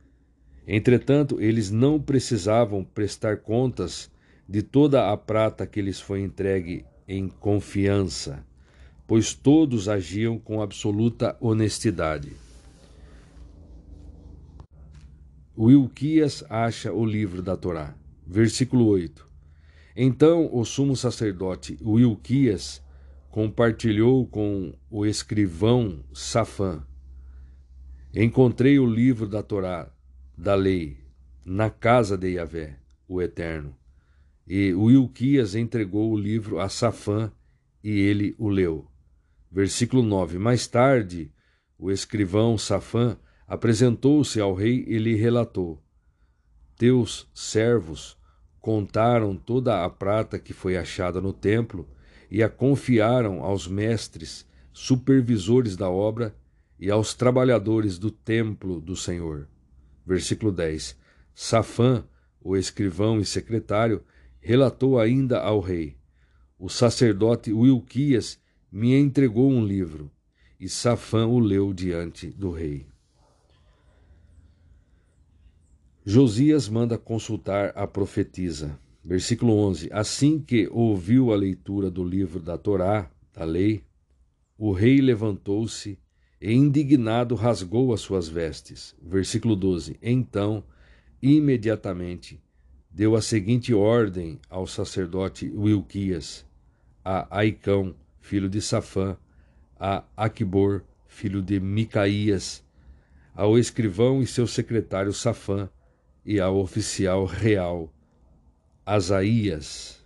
Entretanto, 0.67 1.39
eles 1.43 1.71
não 1.71 2.01
precisavam 2.01 2.83
prestar 2.83 3.43
contas 3.43 4.11
de 4.49 4.63
toda 4.63 5.13
a 5.13 5.17
prata 5.19 5.67
que 5.67 5.83
lhes 5.83 6.01
foi 6.01 6.23
entregue 6.23 6.87
em 7.07 7.29
confiança, 7.29 8.43
pois 9.07 9.35
todos 9.35 9.87
agiam 9.87 10.39
com 10.39 10.63
absoluta 10.63 11.37
honestidade. 11.39 12.44
Wilquias 15.57 16.45
acha 16.51 16.93
o 16.93 17.07
livro 17.07 17.41
da 17.41 17.57
Torá. 17.57 17.95
Versículo 18.27 18.87
8. 18.87 19.25
Então 19.97 20.51
o 20.53 20.65
sumo 20.65 20.97
sacerdote 20.97 21.79
Wilquias 21.81 22.83
compartilhou 23.31 24.27
com 24.27 24.75
o 24.91 25.07
escrivão 25.07 26.05
Safã. 26.13 26.85
Encontrei 28.13 28.81
o 28.81 28.87
livro 28.87 29.29
da 29.29 29.43
Torá, 29.45 29.93
da 30.37 30.57
lei, 30.57 30.99
na 31.45 31.71
casa 31.71 32.19
de 32.19 32.31
Yahvé, 32.33 32.79
o 33.07 33.23
Eterno. 33.23 33.77
E 34.47 34.75
Wilquias 34.75 35.55
entregou 35.55 36.11
o 36.11 36.19
livro 36.19 36.59
a 36.59 36.69
Safã 36.69 37.31
e 37.83 37.91
ele 37.91 38.35
o 38.39 38.49
leu. 38.49 38.89
Versículo 39.53 40.03
9. 40.03 40.37
Mais 40.37 40.67
tarde, 40.67 41.33
o 41.79 41.93
escrivão 41.93 42.59
Safã 42.59 43.17
apresentou-se 43.55 44.41
ao 44.41 44.53
rei 44.53 44.85
e 44.87 44.99
lhe 44.99 45.15
relatou: 45.15 45.81
Teus 46.77 47.29
servos 47.33 48.19
contaram 48.61 49.37
toda 49.37 49.85
a 49.85 49.89
prata 49.89 50.39
que 50.39 50.53
foi 50.53 50.77
achada 50.77 51.21
no 51.21 51.33
templo 51.33 51.89
e 52.31 52.43
a 52.43 52.49
confiaram 52.49 53.43
aos 53.43 53.69
mestres, 53.69 54.47
supervisores 54.73 55.77
da 55.77 55.89
obra 55.89 56.35
e 56.81 56.91
aos 56.91 57.15
trabalhadores 57.15 57.97
do 57.97 58.11
templo 58.11 58.81
do 58.81 58.97
Senhor. 58.97 59.49
Versículo 60.05 60.51
10. 60.51 60.99
Safã, 61.33 62.05
o 62.41 62.57
escrivão 62.57 63.21
e 63.21 63.25
secretário, 63.25 64.03
relatou 64.41 64.99
ainda 64.99 65.41
ao 65.41 65.61
rei: 65.61 65.97
O 66.59 66.69
sacerdote 66.69 67.53
Wilquias 67.53 68.41
me 68.71 68.95
entregou 68.97 69.49
um 69.49 69.65
livro, 69.65 70.11
e 70.59 70.69
Safã 70.69 71.27
o 71.27 71.39
leu 71.39 71.73
diante 71.73 72.27
do 72.31 72.51
rei. 72.51 72.94
Josias 76.07 76.69
manda 76.69 76.99
consultar 76.99 77.73
a 77.75 77.87
profetisa. 77.87 78.79
Versículo 79.03 79.55
11: 79.55 79.89
Assim 79.91 80.39
que 80.39 80.69
ouviu 80.71 81.33
a 81.33 81.37
leitura 81.37 81.91
do 81.91 82.05
livro 82.05 82.41
da 82.41 82.59
Torá, 82.59 83.11
da 83.33 83.43
lei, 83.43 83.83
o 84.59 84.71
rei 84.71 85.01
levantou-se 85.01 85.99
e, 86.39 86.53
indignado, 86.53 87.35
rasgou 87.35 87.91
as 87.95 88.03
suas 88.03 88.29
vestes. 88.29 88.95
Versículo 89.03 89.57
12: 89.57 89.97
Então, 90.03 90.63
imediatamente, 91.23 92.39
deu 92.91 93.17
a 93.17 93.23
seguinte 93.23 93.73
ordem 93.73 94.39
ao 94.51 94.67
sacerdote 94.67 95.51
Wilquias, 95.57 96.45
a 97.03 97.39
Aicão, 97.39 97.95
filho 98.21 98.51
de 98.51 98.61
Safã, 98.61 99.17
a 99.81 100.05
Aquibor, 100.15 100.83
filho 101.07 101.41
de 101.41 101.59
Micaías, 101.59 102.63
ao 103.35 103.59
escrivão 103.59 104.23
e 104.23 104.27
seu 104.27 104.47
secretário 104.47 105.13
Safã, 105.15 105.71
e 106.25 106.41
ao 106.41 106.57
oficial 106.57 107.27
real 107.27 107.93
Asaías. 108.87 110.03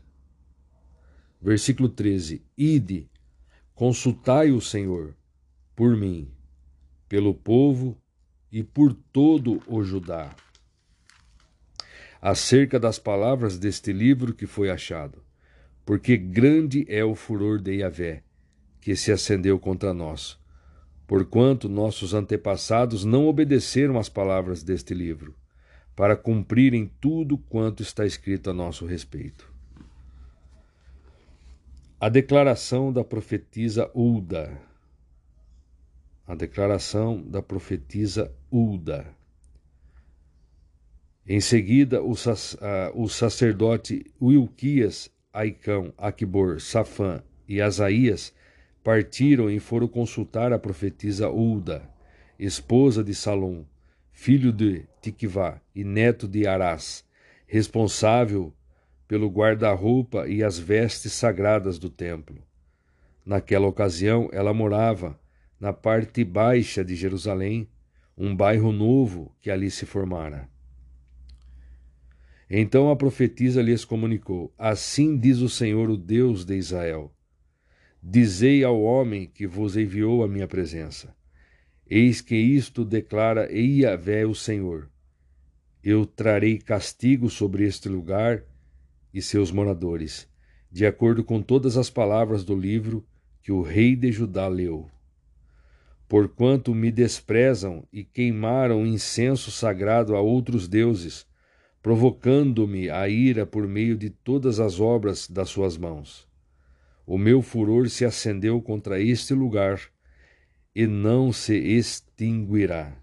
Versículo 1.41 1.89
13: 1.89 2.43
Ide, 2.57 3.09
consultai 3.75 4.51
o 4.51 4.61
Senhor 4.61 5.15
por 5.77 5.97
mim, 5.97 6.29
pelo 7.09 7.33
povo 7.33 7.97
e 8.51 8.63
por 8.65 8.93
todo 9.13 9.63
o 9.67 9.83
Judá, 9.83 10.35
acerca 12.21 12.81
das 12.81 12.99
palavras 12.99 13.59
deste 13.59 13.93
livro 13.93 14.35
que 14.35 14.47
foi 14.47 14.71
achado, 14.71 15.23
porque 15.85 16.17
grande 16.17 16.85
é 16.89 17.05
o 17.05 17.15
furor 17.15 17.61
de 17.61 17.77
Yahvé, 17.77 18.25
que 18.81 18.97
se 18.97 19.13
acendeu 19.13 19.59
contra 19.59 19.95
nós, 19.95 20.37
porquanto 21.07 21.69
nossos 21.69 22.15
antepassados 22.15 23.05
não 23.05 23.27
obedeceram 23.27 23.99
às 23.99 24.09
palavras 24.09 24.65
deste 24.65 24.95
livro 24.95 25.35
para 25.99 26.17
cumprirem 26.17 26.89
tudo 27.01 27.37
quanto 27.37 27.83
está 27.83 28.07
escrito 28.07 28.49
a 28.51 28.55
nosso 28.55 28.87
respeito. 28.87 29.53
A 31.99 32.09
declaração 32.09 32.93
da 32.93 33.03
profetisa 33.03 33.91
Ulda. 33.93 34.63
A 36.25 36.37
declaração 36.37 37.21
da 37.21 37.43
profetisa 37.43 38.33
Ulda. 38.49 39.13
Em 41.27 41.41
seguida, 41.41 42.01
o, 42.01 42.15
o 42.95 43.09
sacerdote 43.09 44.07
Wilquias, 44.23 45.11
Aicão, 45.33 45.93
Aquibor, 45.99 46.61
Safã 46.61 47.25
e 47.49 47.61
Asaías 47.61 48.33
partiram 48.85 49.51
e 49.51 49.59
foram 49.59 49.89
consultar 49.89 50.53
a 50.53 50.61
profetisa 50.61 51.29
Ulda, 51.29 51.91
esposa 52.39 53.03
de 53.03 53.17
Salom, 53.17 53.65
filho 54.13 54.53
de 54.53 54.85
Tikvá 55.13 55.61
e 55.75 55.85
neto 55.85 56.29
de 56.29 56.47
Arás, 56.47 57.05
responsável 57.47 58.53
pelo 59.07 59.29
guarda-roupa 59.29 60.29
e 60.29 60.45
as 60.45 60.59
vestes 60.59 61.13
sagradas 61.13 61.79
do 61.79 61.89
templo. 61.89 62.43
Naquela 63.25 63.67
ocasião, 63.67 64.29
ela 64.33 64.53
morava 64.53 65.19
na 65.59 65.73
parte 65.73 66.23
baixa 66.25 66.85
de 66.85 66.95
Jerusalém, 66.95 67.69
um 68.17 68.35
bairro 68.37 68.71
novo 68.71 69.35
que 69.41 69.51
ali 69.51 69.71
se 69.71 69.87
formara. 69.87 70.49
Então 72.51 72.91
a 72.91 72.97
profetisa 72.97 73.63
lhes 73.63 73.85
comunicou: 73.85 74.53
Assim 74.57 75.19
diz 75.19 75.39
o 75.39 75.49
Senhor, 75.49 75.91
o 75.91 75.97
Deus 75.97 76.45
de 76.45 76.57
Israel: 76.57 77.13
Dizei 78.03 78.63
ao 78.63 78.81
homem 78.81 79.27
que 79.27 79.47
vos 79.47 79.77
enviou 79.77 80.23
a 80.23 80.29
minha 80.29 80.49
presença: 80.49 81.15
Eis 81.89 82.21
que 82.21 82.37
isto 82.37 82.85
declara 82.85 83.51
Iavé 83.51 84.27
o 84.27 84.35
Senhor. 84.35 84.91
Eu 85.83 86.05
trarei 86.05 86.59
castigo 86.59 87.31
sobre 87.31 87.65
este 87.65 87.89
lugar 87.89 88.43
e 89.15 89.23
seus 89.23 89.53
moradores, 89.53 90.29
de 90.71 90.85
acordo 90.85 91.23
com 91.23 91.41
todas 91.41 91.77
as 91.77 91.89
palavras 91.89 92.45
do 92.45 92.55
livro 92.55 93.07
que 93.41 93.53
o 93.53 93.63
rei 93.63 93.95
de 93.95 94.11
Judá 94.11 94.49
leu. 94.49 94.91
Porquanto 96.09 96.75
me 96.75 96.91
desprezam 96.91 97.87
e 97.93 98.03
queimaram 98.03 98.87
incenso 98.87 99.51
sagrado 99.51 100.17
a 100.17 100.21
outros 100.21 100.67
deuses, 100.67 101.27
provocando-me 101.81 102.91
a 102.91 103.09
ira 103.09 103.47
por 103.47 103.69
meio 103.69 103.97
de 103.97 104.11
todas 104.11 104.59
as 104.59 104.81
obras 104.81 105.29
das 105.29 105.49
suas 105.49 105.77
mãos. 105.77 106.27
O 107.07 107.17
meu 107.17 107.41
furor 107.41 107.89
se 107.89 108.05
acendeu 108.05 108.61
contra 108.61 109.01
este 109.01 109.33
lugar 109.33 109.81
e 110.75 110.87
não 110.87 111.33
se 111.33 111.55
extinguirá. 111.55 112.97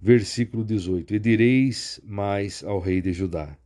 Versículo 0.00 0.64
18: 0.64 1.14
E 1.14 1.18
direis 1.18 2.00
mais 2.02 2.64
ao 2.64 2.80
rei 2.80 3.02
de 3.02 3.12
Judá: 3.12 3.56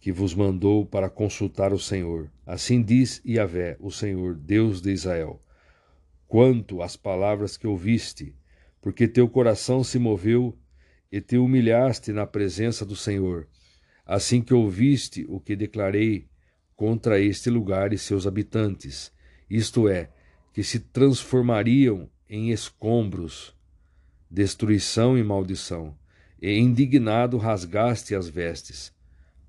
que 0.00 0.10
vos 0.10 0.34
mandou 0.34 0.84
para 0.84 1.10
consultar 1.10 1.72
o 1.72 1.78
Senhor. 1.78 2.28
Assim 2.46 2.82
diz 2.82 3.22
Yahvé, 3.24 3.76
o 3.78 3.90
Senhor, 3.90 4.34
Deus 4.34 4.80
de 4.80 4.90
Israel: 4.90 5.38
Quanto 6.26 6.82
às 6.82 6.96
palavras 6.96 7.56
que 7.56 7.66
ouviste, 7.66 8.34
porque 8.80 9.06
teu 9.06 9.28
coração 9.28 9.84
se 9.84 9.98
moveu 9.98 10.58
e 11.12 11.20
te 11.20 11.36
humilhaste 11.36 12.12
na 12.12 12.26
presença 12.26 12.84
do 12.84 12.96
Senhor, 12.96 13.46
assim 14.06 14.40
que 14.40 14.54
ouviste 14.54 15.26
o 15.28 15.38
que 15.38 15.54
declarei 15.54 16.26
contra 16.74 17.20
este 17.20 17.50
lugar 17.50 17.92
e 17.92 17.98
seus 17.98 18.26
habitantes, 18.26 19.12
isto 19.48 19.88
é, 19.88 20.10
que 20.52 20.64
se 20.64 20.80
transformariam 20.80 22.08
em 22.28 22.50
escombros, 22.50 23.54
destruição 24.30 25.18
e 25.18 25.24
maldição, 25.24 25.96
e 26.40 26.56
indignado 26.56 27.36
rasgaste 27.36 28.14
as 28.14 28.28
vestes, 28.28 28.92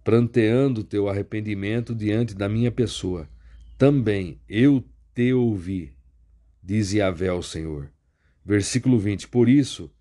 pranteando 0.04 0.84
teu 0.84 1.08
arrependimento 1.08 1.94
diante 1.94 2.34
da 2.34 2.50
minha 2.50 2.72
pessoa. 2.72 3.30
Também 3.78 4.40
eu 4.50 4.84
te 5.14 5.32
ouvi, 5.34 5.94
diz 6.64 6.92
Yahvé 6.94 7.28
ao 7.28 7.44
Senhor. 7.44 7.92
Versículo 8.44 8.98
20: 8.98 9.28
Por 9.28 9.48
isso 9.48 9.92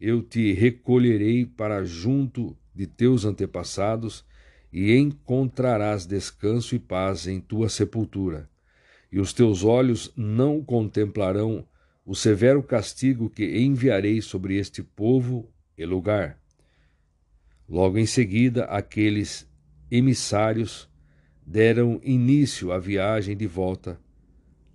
eu 0.00 0.22
te 0.22 0.52
recolherei 0.52 1.46
para 1.46 1.84
junto 1.84 2.56
de 2.74 2.86
teus 2.86 3.24
antepassados 3.24 4.24
e 4.72 4.92
encontrarás 4.96 6.04
descanso 6.04 6.74
e 6.74 6.78
paz 6.80 7.28
em 7.28 7.40
tua 7.40 7.68
sepultura. 7.68 8.50
E 9.10 9.20
os 9.20 9.32
teus 9.32 9.62
olhos 9.62 10.12
não 10.16 10.60
contemplarão 10.60 11.64
o 12.04 12.14
severo 12.14 12.62
castigo 12.62 13.30
que 13.30 13.58
enviarei 13.58 14.20
sobre 14.20 14.56
este 14.56 14.82
povo 14.82 15.48
e 15.76 15.86
lugar. 15.86 16.38
Logo 17.68 17.96
em 17.98 18.06
seguida, 18.06 18.64
aqueles 18.64 19.48
emissários 19.90 20.88
deram 21.46 22.00
início 22.02 22.72
à 22.72 22.78
viagem 22.78 23.36
de 23.36 23.46
volta, 23.46 23.98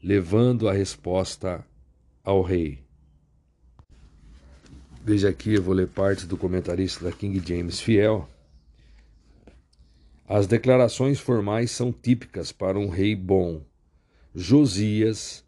levando 0.02 0.68
a 0.68 0.74
resposta 0.74 1.64
ao 2.24 2.42
rei. 2.42 2.80
Veja 5.04 5.30
aqui, 5.30 5.54
eu 5.54 5.64
vou 5.64 5.74
ler 5.74 5.88
parte 5.88 6.26
do 6.26 6.38
comentarista 6.38 7.06
da 7.06 7.12
King 7.12 7.42
James 7.46 7.80
Fiel. 7.80 8.30
As 10.28 10.46
declarações 10.46 11.20
formais 11.20 11.72
são 11.72 11.92
típicas 11.92 12.52
para 12.52 12.78
um 12.78 12.90
rei 12.90 13.16
bom. 13.16 13.64
Josias 14.36 15.44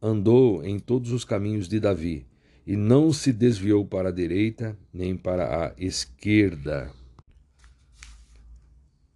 andou 0.00 0.64
em 0.64 0.78
todos 0.78 1.12
os 1.12 1.24
caminhos 1.24 1.68
de 1.68 1.80
Davi 1.80 2.26
e 2.66 2.76
não 2.76 3.12
se 3.12 3.32
desviou 3.32 3.84
para 3.86 4.10
a 4.10 4.12
direita 4.12 4.78
nem 4.92 5.16
para 5.16 5.66
a 5.66 5.74
esquerda. 5.78 6.92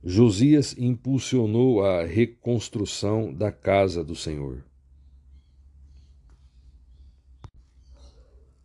Josias 0.04 0.76
impulsionou 0.76 1.84
a 1.84 2.04
reconstrução 2.04 3.32
da 3.32 3.52
casa 3.52 4.02
do 4.02 4.16
Senhor. 4.16 4.65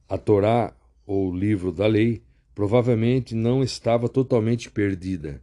A 0.09 0.17
Torá, 0.17 0.73
ou 1.05 1.35
livro 1.35 1.71
da 1.71 1.85
lei, 1.85 2.23
provavelmente 2.55 3.35
não 3.35 3.61
estava 3.61 4.09
totalmente 4.09 4.71
perdida. 4.71 5.41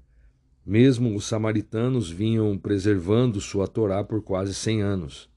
Mesmo 0.64 1.14
os 1.14 1.26
samaritanos 1.26 2.10
vinham 2.10 2.56
preservando 2.58 3.40
sua 3.40 3.68
Torá 3.68 4.02
por 4.02 4.22
quase 4.22 4.54
cem 4.54 4.80
anos. 4.80 5.28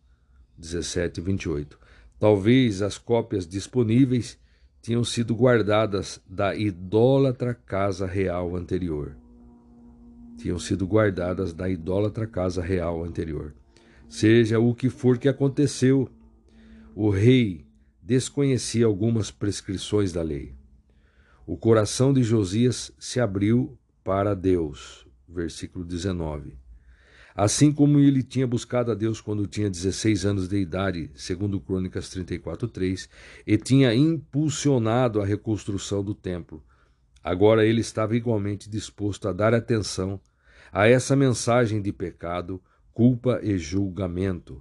17 0.58 1.20
e 1.20 1.24
28. 1.24 1.80
Talvez 2.20 2.82
as 2.82 2.98
cópias 2.98 3.48
disponíveis 3.48 4.40
tinham 4.82 5.04
sido 5.04 5.36
guardadas 5.36 6.22
da 6.28 6.56
idólatra 6.56 7.54
casa 7.54 8.08
real 8.08 8.56
anterior. 8.56 9.16
Tinham 10.38 10.58
sido 10.58 10.88
guardadas 10.88 11.54
da 11.54 11.70
idólatra 11.70 12.26
casa 12.26 12.62
real 12.62 13.04
anterior. 13.04 13.54
Seja 14.10 14.60
o 14.60 14.74
que 14.74 14.90
for 14.90 15.18
que 15.18 15.28
aconteceu, 15.28 16.10
o 16.96 17.10
rei 17.10 17.66
desconhecia 18.02 18.86
algumas 18.86 19.30
prescrições 19.30 20.14
da 20.14 20.22
lei. 20.22 20.56
O 21.46 21.58
coração 21.58 22.14
de 22.14 22.24
Josias 22.24 22.92
se 22.98 23.20
abriu 23.20 23.78
para 24.04 24.34
Deus. 24.34 25.06
Versículo 25.28 25.84
19. 25.84 26.67
Assim 27.38 27.72
como 27.72 28.00
ele 28.00 28.24
tinha 28.24 28.48
buscado 28.48 28.92
a 28.92 28.96
Deus 28.96 29.22
quando 29.22 29.46
tinha 29.46 29.70
16 29.70 30.26
anos 30.26 30.48
de 30.48 30.58
idade, 30.58 31.12
segundo 31.14 31.60
Crônicas 31.60 32.10
34:3, 32.10 33.08
e 33.46 33.56
tinha 33.60 33.94
impulsionado 33.94 35.22
a 35.22 35.26
reconstrução 35.26 36.03
do 36.03 36.16
templo. 36.16 36.64
Agora 37.24 37.64
ele 37.64 37.82
estava 37.82 38.18
igualmente 38.18 38.68
disposto 38.68 39.28
a 39.28 39.34
dar 39.34 39.53
atenção 39.53 40.20
a 40.72 40.88
essa 40.88 41.16
mensagem 41.16 41.80
de 41.80 41.94
pecado, 41.94 42.60
culpa 42.92 43.40
e 43.44 43.56
julgamento. 43.60 44.60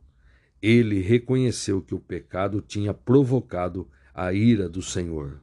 Ele 0.60 1.01
reconheceu 1.01 1.81
que 1.81 1.94
o 1.94 1.99
pecado 1.99 2.60
tinha 2.60 2.92
provocado 2.92 3.89
a 4.15 4.35
ira 4.35 4.69
do 4.69 4.83
Senhor. 4.83 5.41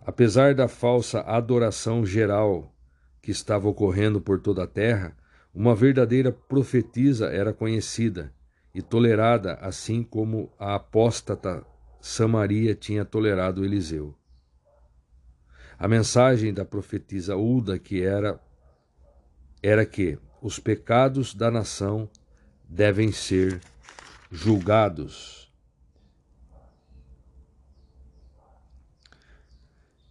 Apesar 0.00 0.54
da 0.54 0.68
falsa 0.68 1.20
adoração 1.20 2.06
geral 2.06 2.74
que 3.20 3.30
estava 3.30 3.68
ocorrendo 3.68 4.22
por 4.22 4.40
toda 4.40 4.64
a 4.64 4.66
terra, 4.66 5.14
uma 5.56 5.74
verdadeira 5.74 6.30
profetisa 6.30 7.28
era 7.28 7.50
conhecida 7.50 8.30
e 8.74 8.82
tolerada, 8.82 9.54
assim 9.54 10.02
como 10.02 10.52
a 10.58 10.74
apóstata 10.74 11.66
Samaria 11.98 12.74
tinha 12.74 13.06
tolerado 13.06 13.64
Eliseu. 13.64 14.14
A 15.78 15.88
mensagem 15.88 16.52
da 16.52 16.62
profetisa 16.62 17.36
Uda 17.36 17.78
que 17.78 18.02
era 18.02 18.38
era 19.62 19.86
que 19.86 20.18
os 20.42 20.58
pecados 20.58 21.34
da 21.34 21.50
nação 21.50 22.06
devem 22.68 23.10
ser 23.10 23.58
julgados. 24.30 25.50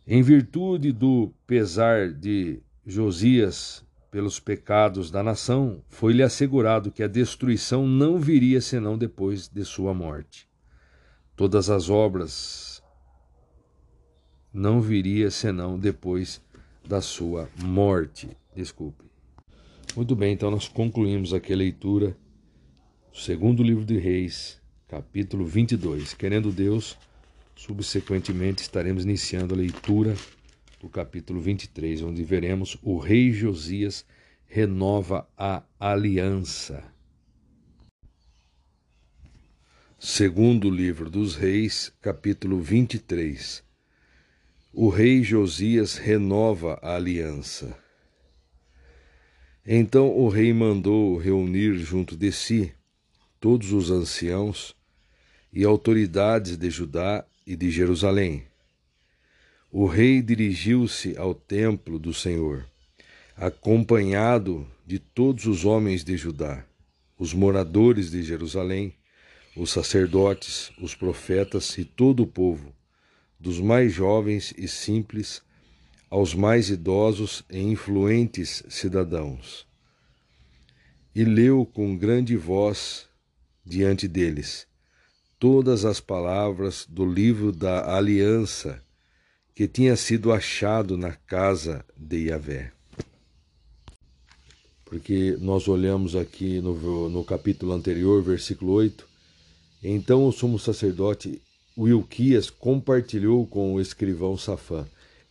Em 0.08 0.24
virtude 0.24 0.92
do 0.92 1.32
pesar 1.46 2.12
de 2.12 2.64
Josias 2.84 3.86
pelos 4.16 4.40
pecados 4.40 5.12
da 5.12 5.22
nação, 5.22 5.84
foi-lhe 5.90 6.24
assegurado 6.24 6.90
que 6.90 7.04
a 7.04 7.08
destruição 7.08 7.86
não 7.86 8.18
viria 8.18 8.62
senão 8.62 8.98
depois 8.98 9.50
de 9.50 9.66
sua 9.66 9.94
morte. 9.94 10.48
Todas 11.36 11.70
as 11.70 11.90
obras 11.90 12.82
não 14.54 14.80
viria 14.80 15.30
senão 15.30 15.78
depois 15.78 16.42
da 16.88 17.02
sua 17.02 17.50
morte. 17.62 18.30
Desculpe. 18.56 19.04
Muito 19.98 20.16
bem, 20.16 20.32
então 20.32 20.50
nós 20.50 20.70
concluímos 20.70 21.34
aqui 21.34 21.52
a 21.52 21.58
leitura 21.58 22.16
do 23.12 23.20
segundo 23.20 23.62
livro 23.62 23.84
de 23.84 23.98
Reis, 23.98 24.62
capítulo 24.88 25.46
22. 25.46 26.14
Querendo 26.14 26.54
Deus, 26.54 26.98
subsequentemente 27.54 28.62
estaremos 28.62 29.04
iniciando 29.04 29.54
a 29.54 29.58
leitura 29.58 30.16
do 30.86 30.90
capítulo 30.90 31.42
23, 31.42 32.04
onde 32.04 32.24
veremos 32.24 32.78
o 32.84 33.00
rei 33.00 33.34
Josias 33.34 34.06
renova 34.46 35.28
a 35.36 35.64
aliança. 35.80 36.84
Segundo 39.98 40.70
livro 40.70 41.10
dos 41.10 41.36
Reis, 41.36 41.92
capítulo 42.00 42.62
23. 42.62 43.64
O 44.72 44.88
rei 44.90 45.24
Josias 45.24 45.98
renova 45.98 46.78
a 46.84 46.96
aliança. 46.96 47.76
Então 49.66 50.16
o 50.16 50.30
rei 50.30 50.54
mandou 50.54 51.18
reunir 51.18 51.80
junto 51.80 52.16
de 52.16 52.32
si 52.32 52.72
todos 53.40 53.74
os 53.74 53.90
anciãos 53.90 54.76
e 55.52 55.64
autoridades 55.64 56.56
de 56.56 56.70
Judá 56.70 57.26
e 57.44 57.56
de 57.56 57.72
Jerusalém 57.72 58.46
o 59.78 59.88
rei 59.88 60.22
dirigiu-se 60.22 61.18
ao 61.18 61.36
templo 61.36 62.00
do 62.00 62.14
Senhor, 62.14 62.66
acompanhado 63.36 64.66
de 64.88 65.00
todos 65.00 65.48
os 65.48 65.66
homens 65.66 66.02
de 66.02 66.16
Judá, 66.16 66.66
os 67.20 67.34
moradores 67.34 68.10
de 68.10 68.24
Jerusalém, 68.24 68.94
os 69.54 69.72
sacerdotes, 69.72 70.72
os 70.82 70.96
profetas 70.96 71.78
e 71.78 71.84
todo 71.84 72.24
o 72.24 72.26
povo, 72.26 72.74
dos 73.38 73.60
mais 73.60 73.92
jovens 73.92 74.54
e 74.58 74.66
simples 74.66 75.42
aos 76.10 76.34
mais 76.34 76.70
idosos 76.70 77.44
e 77.50 77.60
influentes 77.60 78.64
cidadãos. 78.70 79.68
E 81.14 81.26
leu 81.26 81.66
com 81.66 81.98
grande 81.98 82.38
voz 82.38 83.10
diante 83.66 84.08
deles 84.08 84.66
todas 85.38 85.84
as 85.84 86.00
palavras 86.00 86.88
do 86.90 87.06
livro 87.06 87.52
da 87.52 87.94
aliança 87.94 88.85
que 89.56 89.70
tinha 89.70 89.96
sido 89.96 90.34
achado 90.34 90.98
na 90.98 91.14
casa 91.14 91.84
de 91.96 92.28
Yahvé. 92.28 92.74
Porque 94.84 95.38
nós 95.40 95.68
olhamos 95.70 96.16
aqui 96.16 96.60
no, 96.60 97.10
no 97.10 97.24
capítulo 97.24 97.72
anterior, 97.72 98.22
versículo 98.22 98.74
8. 98.74 99.08
Então 99.82 100.28
o 100.28 100.32
sumo 100.32 100.60
sacerdote 100.60 101.42
Wilquias 101.78 102.50
compartilhou 102.50 103.48
com 103.48 103.74
o 103.74 103.82
escrivão 103.82 104.38
Safã. 104.38 104.86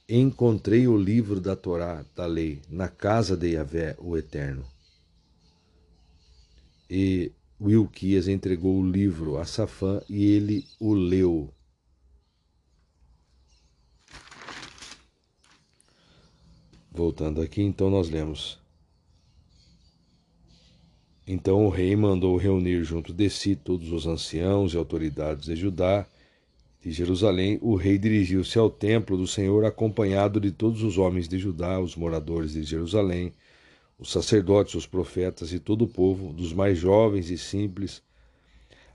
encontrei 0.08 0.88
o 0.88 0.96
livro 0.96 1.40
da 1.40 1.54
Torá, 1.54 2.04
da 2.16 2.26
lei, 2.26 2.60
na 2.68 2.88
casa 2.88 3.36
de 3.36 3.52
Yahvé, 3.52 3.94
o 3.98 4.16
Eterno. 4.16 4.64
E 6.90 7.30
Wilquias 7.60 8.26
entregou 8.26 8.78
o 8.78 8.90
livro 8.90 9.38
a 9.38 9.44
Safã 9.44 10.00
e 10.08 10.24
ele 10.24 10.66
o 10.80 10.92
leu. 10.92 11.53
Voltando 16.96 17.42
aqui, 17.42 17.60
então 17.60 17.90
nós 17.90 18.08
lemos. 18.08 18.56
Então 21.26 21.66
o 21.66 21.68
rei 21.68 21.96
mandou 21.96 22.36
reunir 22.36 22.84
junto 22.84 23.12
de 23.12 23.28
si 23.28 23.56
todos 23.56 23.90
os 23.90 24.06
anciãos 24.06 24.72
e 24.72 24.76
autoridades 24.76 25.46
de 25.46 25.56
Judá 25.56 26.06
de 26.80 26.92
Jerusalém. 26.92 27.58
O 27.60 27.74
rei 27.74 27.98
dirigiu-se 27.98 28.56
ao 28.60 28.70
templo 28.70 29.16
do 29.16 29.26
Senhor 29.26 29.64
acompanhado 29.64 30.38
de 30.38 30.52
todos 30.52 30.84
os 30.84 30.96
homens 30.96 31.26
de 31.26 31.36
Judá, 31.36 31.80
os 31.80 31.96
moradores 31.96 32.52
de 32.52 32.62
Jerusalém, 32.62 33.32
os 33.98 34.12
sacerdotes, 34.12 34.76
os 34.76 34.86
profetas 34.86 35.52
e 35.52 35.58
todo 35.58 35.86
o 35.86 35.88
povo, 35.88 36.32
dos 36.32 36.52
mais 36.52 36.78
jovens 36.78 37.28
e 37.28 37.36
simples 37.36 38.02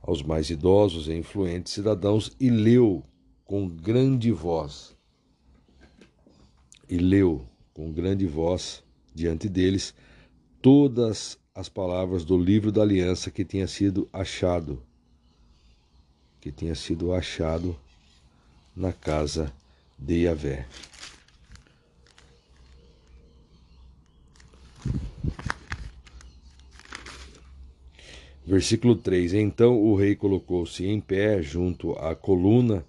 aos 0.02 0.24
mais 0.24 0.50
idosos 0.50 1.10
e 1.10 1.14
influentes 1.16 1.74
cidadãos, 1.74 2.32
e 2.40 2.50
leu 2.50 3.04
com 3.44 3.68
grande 3.68 4.32
voz. 4.32 4.96
E 6.88 6.98
leu 6.98 7.46
com 7.74 7.92
grande 7.92 8.26
voz 8.26 8.84
diante 9.14 9.50
deles 9.50 9.94
todas 10.62 11.38
as 11.54 11.68
palavras 11.70 12.24
do 12.24 12.38
livro 12.38 12.72
da 12.72 12.82
aliança 12.82 13.32
que 13.32 13.44
tinha 13.44 13.68
sido 13.68 14.08
achado, 14.14 14.82
que 16.40 16.52
tinha 16.52 16.76
sido 16.76 17.14
achado 17.14 17.78
na 18.76 18.94
casa 18.94 19.52
de 19.98 20.24
Yahvé. 20.24 20.66
Versículo 28.50 28.96
3: 28.96 29.34
Então 29.34 29.80
o 29.80 29.96
rei 29.96 30.16
colocou-se 30.16 30.84
em 30.84 31.00
pé 31.00 31.40
junto 31.40 31.92
à 31.94 32.16
coluna 32.16 32.84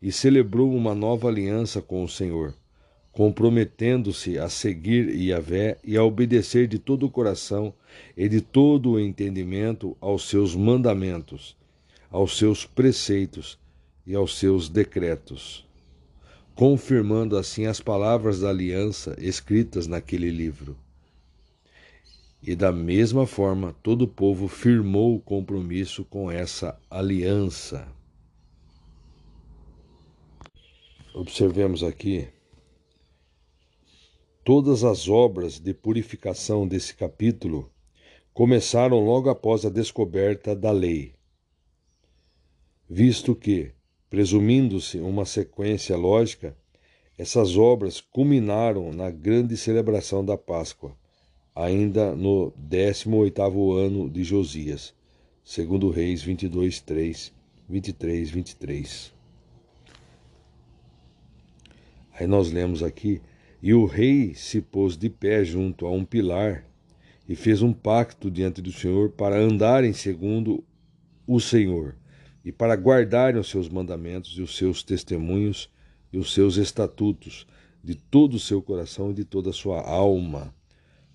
e 0.00 0.10
celebrou 0.10 0.74
uma 0.74 0.94
nova 0.94 1.28
aliança 1.28 1.82
com 1.82 2.02
o 2.02 2.08
Senhor, 2.08 2.54
comprometendo-se 3.14 4.38
a 4.38 4.48
seguir 4.48 5.08
Yahvé 5.14 5.78
e 5.84 5.96
a 5.96 6.02
obedecer 6.02 6.66
de 6.66 6.80
todo 6.80 7.06
o 7.06 7.10
coração 7.10 7.72
e 8.16 8.28
de 8.28 8.40
todo 8.40 8.90
o 8.90 9.00
entendimento 9.00 9.96
aos 10.00 10.28
seus 10.28 10.54
mandamentos, 10.56 11.56
aos 12.10 12.36
seus 12.36 12.66
preceitos 12.66 13.56
e 14.04 14.16
aos 14.16 14.36
seus 14.36 14.68
decretos, 14.68 15.64
confirmando 16.56 17.36
assim 17.36 17.66
as 17.66 17.80
palavras 17.80 18.40
da 18.40 18.50
aliança 18.50 19.14
escritas 19.20 19.86
naquele 19.86 20.30
livro. 20.30 20.76
E 22.42 22.56
da 22.56 22.72
mesma 22.72 23.26
forma, 23.26 23.74
todo 23.80 24.02
o 24.02 24.08
povo 24.08 24.48
firmou 24.48 25.14
o 25.14 25.20
compromisso 25.20 26.04
com 26.04 26.30
essa 26.30 26.78
aliança. 26.90 27.86
Observemos 31.14 31.82
aqui 31.84 32.28
todas 34.44 34.84
as 34.84 35.08
obras 35.08 35.58
de 35.58 35.72
purificação 35.72 36.68
desse 36.68 36.94
capítulo 36.94 37.70
começaram 38.34 39.00
logo 39.00 39.30
após 39.30 39.64
a 39.64 39.70
descoberta 39.70 40.54
da 40.54 40.70
lei, 40.70 41.14
visto 42.88 43.34
que, 43.34 43.72
presumindo-se 44.10 44.98
uma 44.98 45.24
sequência 45.24 45.96
lógica, 45.96 46.54
essas 47.16 47.56
obras 47.56 48.00
culminaram 48.00 48.92
na 48.92 49.10
grande 49.10 49.56
celebração 49.56 50.24
da 50.24 50.36
Páscoa 50.36 50.94
ainda 51.54 52.14
no 52.14 52.52
18º 52.68 53.78
ano 53.78 54.10
de 54.10 54.24
Josias, 54.24 54.92
segundo 55.44 55.88
Reis 55.88 56.22
22, 56.22 56.80
3, 56.80 57.32
23, 57.68 58.30
23. 58.30 59.14
Aí 62.12 62.26
nós 62.26 62.50
lemos 62.50 62.82
aqui, 62.82 63.22
e 63.64 63.72
o 63.72 63.86
rei 63.86 64.34
se 64.34 64.60
pôs 64.60 64.94
de 64.94 65.08
pé 65.08 65.42
junto 65.42 65.86
a 65.86 65.90
um 65.90 66.04
pilar 66.04 66.66
e 67.26 67.34
fez 67.34 67.62
um 67.62 67.72
pacto 67.72 68.30
diante 68.30 68.60
do 68.60 68.70
Senhor 68.70 69.08
para 69.08 69.40
andarem 69.40 69.94
segundo 69.94 70.62
o 71.26 71.40
Senhor 71.40 71.96
e 72.44 72.52
para 72.52 72.76
guardarem 72.76 73.40
os 73.40 73.48
seus 73.48 73.70
mandamentos 73.70 74.32
e 74.36 74.42
os 74.42 74.54
seus 74.54 74.82
testemunhos 74.82 75.70
e 76.12 76.18
os 76.18 76.34
seus 76.34 76.58
estatutos 76.58 77.46
de 77.82 77.94
todo 77.94 78.34
o 78.34 78.38
seu 78.38 78.60
coração 78.60 79.12
e 79.12 79.14
de 79.14 79.24
toda 79.24 79.48
a 79.48 79.54
sua 79.54 79.80
alma 79.80 80.54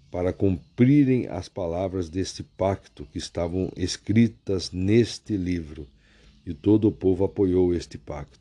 para 0.10 0.33
cumprirem 0.33 1.28
as 1.28 1.48
palavras 1.48 2.10
deste 2.10 2.42
pacto 2.42 3.06
que 3.12 3.19
estavam 3.19 3.72
escritas 3.78 4.72
neste 4.72 5.38
livro. 5.38 5.88
E 6.44 6.56
todo 6.56 6.88
o 6.88 6.92
povo 6.92 7.26
apoiou 7.26 7.76
este 7.76 7.96
pacto. 7.96 8.38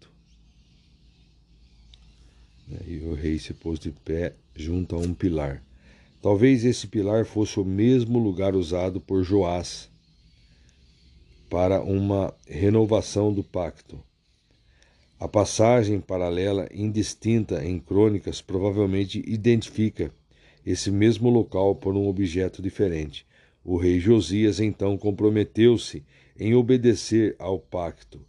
E 2.87 2.99
o 2.99 3.15
rei 3.15 3.39
se 3.39 3.55
pôs 3.55 3.79
de 3.79 3.91
pé 3.91 4.35
junto 4.55 4.95
a 4.95 4.99
um 4.99 5.15
pilar. 5.15 5.63
Talvez 6.21 6.65
esse 6.65 6.87
pilar 6.87 7.25
fosse 7.25 7.59
o 7.61 7.65
mesmo 7.65 8.19
lugar 8.19 8.55
usado 8.55 9.01
por 9.01 9.23
Joás 9.23 9.91
para 11.49 11.81
uma 11.83 12.35
renovação 12.47 13.33
do 13.33 13.43
pacto. 13.43 14.03
A 15.19 15.27
passagem 15.27 16.01
paralela 16.01 16.69
indistinta 16.73 17.65
em 17.65 17.79
crônicas 17.79 18.41
provavelmente 18.41 19.23
identifica 19.27 20.13
esse 20.65 20.91
mesmo 20.91 21.31
local 21.31 21.75
por 21.75 21.95
um 21.97 22.07
objeto 22.07 22.61
diferente. 22.61 23.27
O 23.65 23.77
rei 23.77 23.99
Josias 23.99 24.61
então 24.61 24.99
comprometeu-se 24.99 26.05
em 26.39 26.55
obedecer 26.55 27.35
ao 27.39 27.59
pacto. 27.59 28.21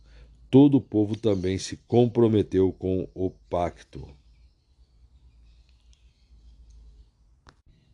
Todo 0.49 0.77
o 0.77 0.81
povo 0.81 1.15
também 1.15 1.57
se 1.57 1.77
comprometeu 1.87 2.71
com 2.71 3.07
o 3.13 3.29
pacto. 3.49 4.18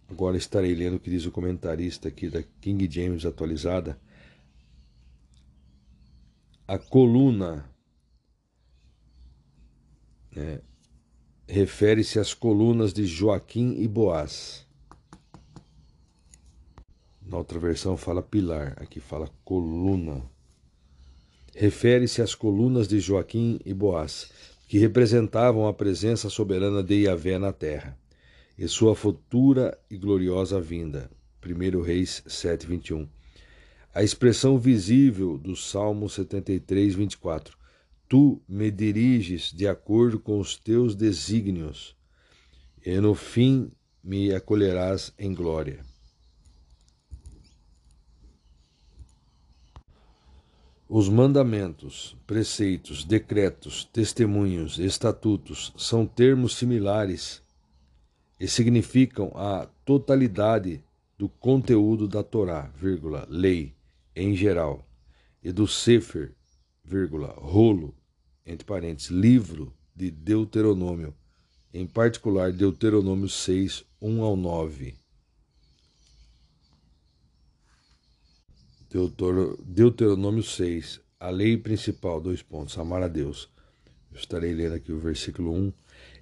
Agora 0.09 0.37
estarei 0.37 0.73
lendo 0.75 0.95
o 0.95 0.99
que 0.99 1.09
diz 1.09 1.25
o 1.25 1.31
comentarista 1.31 2.07
aqui 2.07 2.29
da 2.29 2.43
King 2.61 2.87
James 2.89 3.25
atualizada. 3.25 3.99
A 6.67 6.77
coluna 6.77 7.69
né, 10.35 10.61
refere-se 11.47 12.19
às 12.19 12.33
colunas 12.33 12.93
de 12.93 13.05
Joaquim 13.05 13.75
e 13.79 13.87
Boaz. 13.87 14.65
Na 17.21 17.37
outra 17.37 17.57
versão 17.59 17.97
fala 17.97 18.21
pilar, 18.21 18.75
aqui 18.77 18.99
fala 18.99 19.29
coluna. 19.43 20.23
Refere-se 21.55 22.21
às 22.21 22.35
colunas 22.35 22.87
de 22.87 22.99
Joaquim 22.99 23.59
e 23.65 23.73
Boaz, 23.73 24.29
que 24.67 24.77
representavam 24.77 25.67
a 25.67 25.73
presença 25.73 26.29
soberana 26.29 26.83
de 26.83 27.05
Yahvé 27.05 27.39
na 27.39 27.53
terra, 27.53 27.97
e 28.57 28.67
sua 28.67 28.95
futura 28.95 29.77
e 29.89 29.97
gloriosa 29.97 30.59
vinda. 30.59 31.09
1 31.45 31.81
Reis 31.81 32.23
7, 32.25 32.65
21. 32.65 33.07
A 33.93 34.03
expressão 34.03 34.57
visível 34.57 35.37
do 35.37 35.55
Salmo 35.55 36.09
73, 36.09 36.95
24 36.95 37.57
Tu 38.07 38.39
me 38.47 38.69
diriges 38.69 39.51
de 39.51 39.67
acordo 39.67 40.19
com 40.19 40.39
os 40.39 40.55
teus 40.55 40.95
desígnios, 40.95 41.95
e 42.85 42.99
no 42.99 43.15
fim 43.15 43.71
me 44.03 44.31
acolherás 44.33 45.11
em 45.17 45.33
glória. 45.33 45.83
Os 50.87 51.09
mandamentos, 51.09 52.15
preceitos, 52.27 53.03
decretos, 53.03 53.85
testemunhos, 53.85 54.77
estatutos 54.77 55.73
são 55.75 56.05
termos 56.05 56.55
similares 56.55 57.41
e 58.39 58.47
significam 58.47 59.31
a 59.35 59.67
totalidade 59.85 60.83
do 61.17 61.29
conteúdo 61.29 62.07
da 62.07 62.23
Torá, 62.23 62.71
vírgula, 62.75 63.25
lei, 63.29 63.73
em 64.15 64.35
geral, 64.35 64.85
e 65.41 65.51
do 65.51 65.67
Sefer, 65.67 66.33
vírgula, 66.83 67.33
rolo, 67.37 67.95
entre 68.45 68.65
parênteses, 68.65 69.09
livro 69.09 69.73
de 69.95 70.11
Deuteronômio, 70.11 71.13
em 71.73 71.85
particular 71.85 72.51
Deuteronômio 72.51 73.29
6, 73.29 73.85
1 74.01 74.23
ao 74.23 74.35
9. 74.35 74.95
Deuteronômio 79.65 80.43
6, 80.43 81.01
a 81.19 81.29
lei 81.29 81.57
principal, 81.57 82.21
dois 82.21 82.41
pontos, 82.41 82.77
amar 82.77 83.03
a 83.03 83.07
Deus. 83.07 83.49
Eu 84.11 84.17
estarei 84.17 84.53
lendo 84.53 84.75
aqui 84.75 84.91
o 84.91 84.99
versículo 84.99 85.51
1. 85.51 85.73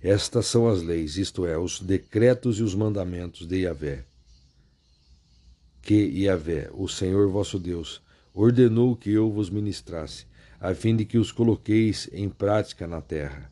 Estas 0.03 0.47
são 0.47 0.67
as 0.67 0.81
leis, 0.83 1.15
isto 1.15 1.45
é, 1.45 1.57
os 1.57 1.79
decretos 1.79 2.59
e 2.59 2.63
os 2.63 2.75
mandamentos 2.75 3.47
de 3.47 3.61
Yahvé. 3.61 4.03
Que 5.81 5.95
Yahvé, 5.95 6.69
o 6.73 6.89
Senhor 6.89 7.29
vosso 7.29 7.57
Deus, 7.57 8.01
ordenou 8.33 8.97
que 8.97 9.09
eu 9.09 9.31
vos 9.31 9.49
ministrasse 9.49 10.25
a 10.59 10.75
fim 10.75 10.95
de 10.95 11.05
que 11.05 11.17
os 11.17 11.31
coloqueis 11.31 12.09
em 12.11 12.29
prática 12.29 12.85
na 12.85 13.01
terra, 13.01 13.49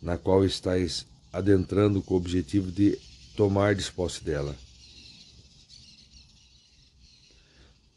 na 0.00 0.16
qual 0.16 0.44
estáis 0.44 1.06
adentrando 1.30 2.00
com 2.00 2.14
o 2.14 2.16
objetivo 2.16 2.70
de 2.70 2.98
tomar 3.36 3.76
posse 3.94 4.24
dela. 4.24 4.56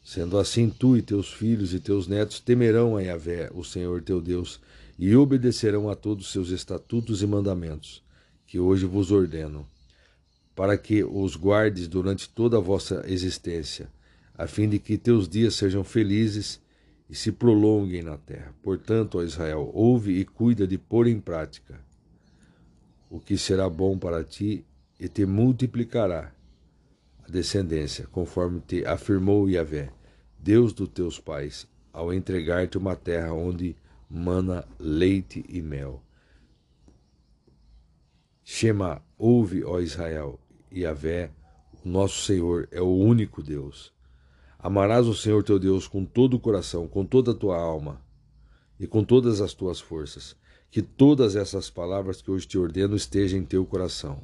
Sendo 0.04 0.38
assim, 0.38 0.70
tu 0.70 0.96
e 0.96 1.02
teus 1.02 1.32
filhos 1.32 1.74
e 1.74 1.80
teus 1.80 2.06
netos 2.06 2.40
temerão 2.40 2.96
a 2.96 3.02
Yahvé, 3.02 3.50
o 3.54 3.64
Senhor 3.64 4.02
teu 4.02 4.20
Deus, 4.20 4.60
e 4.98 5.14
obedecerão 5.14 5.88
a 5.88 5.94
todos 5.94 6.26
os 6.26 6.32
seus 6.32 6.50
estatutos 6.50 7.22
e 7.22 7.26
mandamentos, 7.26 8.02
que 8.46 8.58
hoje 8.58 8.86
vos 8.86 9.10
ordeno, 9.12 9.66
para 10.54 10.78
que 10.78 11.04
os 11.04 11.36
guardes 11.36 11.86
durante 11.86 12.28
toda 12.28 12.56
a 12.56 12.60
vossa 12.60 13.04
existência, 13.06 13.90
a 14.34 14.46
fim 14.46 14.68
de 14.68 14.78
que 14.78 14.96
teus 14.96 15.28
dias 15.28 15.54
sejam 15.54 15.84
felizes 15.84 16.60
e 17.08 17.14
se 17.14 17.30
prolonguem 17.30 18.02
na 18.02 18.16
terra. 18.16 18.54
Portanto, 18.62 19.18
ó 19.18 19.22
Israel, 19.22 19.70
ouve 19.74 20.18
e 20.18 20.24
cuida 20.24 20.66
de 20.66 20.78
pôr 20.78 21.06
em 21.06 21.20
prática 21.20 21.84
o 23.10 23.20
que 23.20 23.38
será 23.38 23.68
bom 23.68 23.96
para 23.96 24.24
ti 24.24 24.64
e 24.98 25.08
te 25.08 25.24
multiplicará 25.24 26.32
a 27.22 27.30
descendência, 27.30 28.06
conforme 28.10 28.60
te 28.60 28.84
afirmou 28.84 29.48
Yahvé, 29.48 29.90
Deus 30.38 30.72
dos 30.72 30.88
teus 30.88 31.18
pais, 31.18 31.66
ao 31.92 32.12
entregar-te 32.12 32.76
uma 32.76 32.96
terra 32.96 33.32
onde 33.32 33.76
mana 34.08 34.64
leite 34.78 35.44
e 35.48 35.60
mel. 35.60 36.02
Shema, 38.44 39.02
ouve, 39.18 39.64
ó 39.64 39.80
Israel, 39.80 40.38
Yahvé, 40.72 41.30
o 41.84 41.88
nosso 41.88 42.24
Senhor, 42.24 42.68
é 42.70 42.80
o 42.80 42.96
único 42.96 43.42
Deus. 43.42 43.92
Amarás 44.58 45.06
o 45.06 45.14
Senhor 45.14 45.42
teu 45.42 45.58
Deus 45.58 45.86
com 45.86 46.04
todo 46.04 46.34
o 46.34 46.40
coração, 46.40 46.88
com 46.88 47.04
toda 47.04 47.32
a 47.32 47.34
tua 47.34 47.56
alma 47.56 48.00
e 48.78 48.86
com 48.86 49.04
todas 49.04 49.40
as 49.40 49.54
tuas 49.54 49.80
forças. 49.80 50.36
Que 50.70 50.82
todas 50.82 51.36
essas 51.36 51.70
palavras 51.70 52.20
que 52.20 52.30
hoje 52.30 52.46
te 52.46 52.58
ordeno 52.58 52.96
estejam 52.96 53.38
em 53.38 53.44
teu 53.44 53.64
coração. 53.64 54.20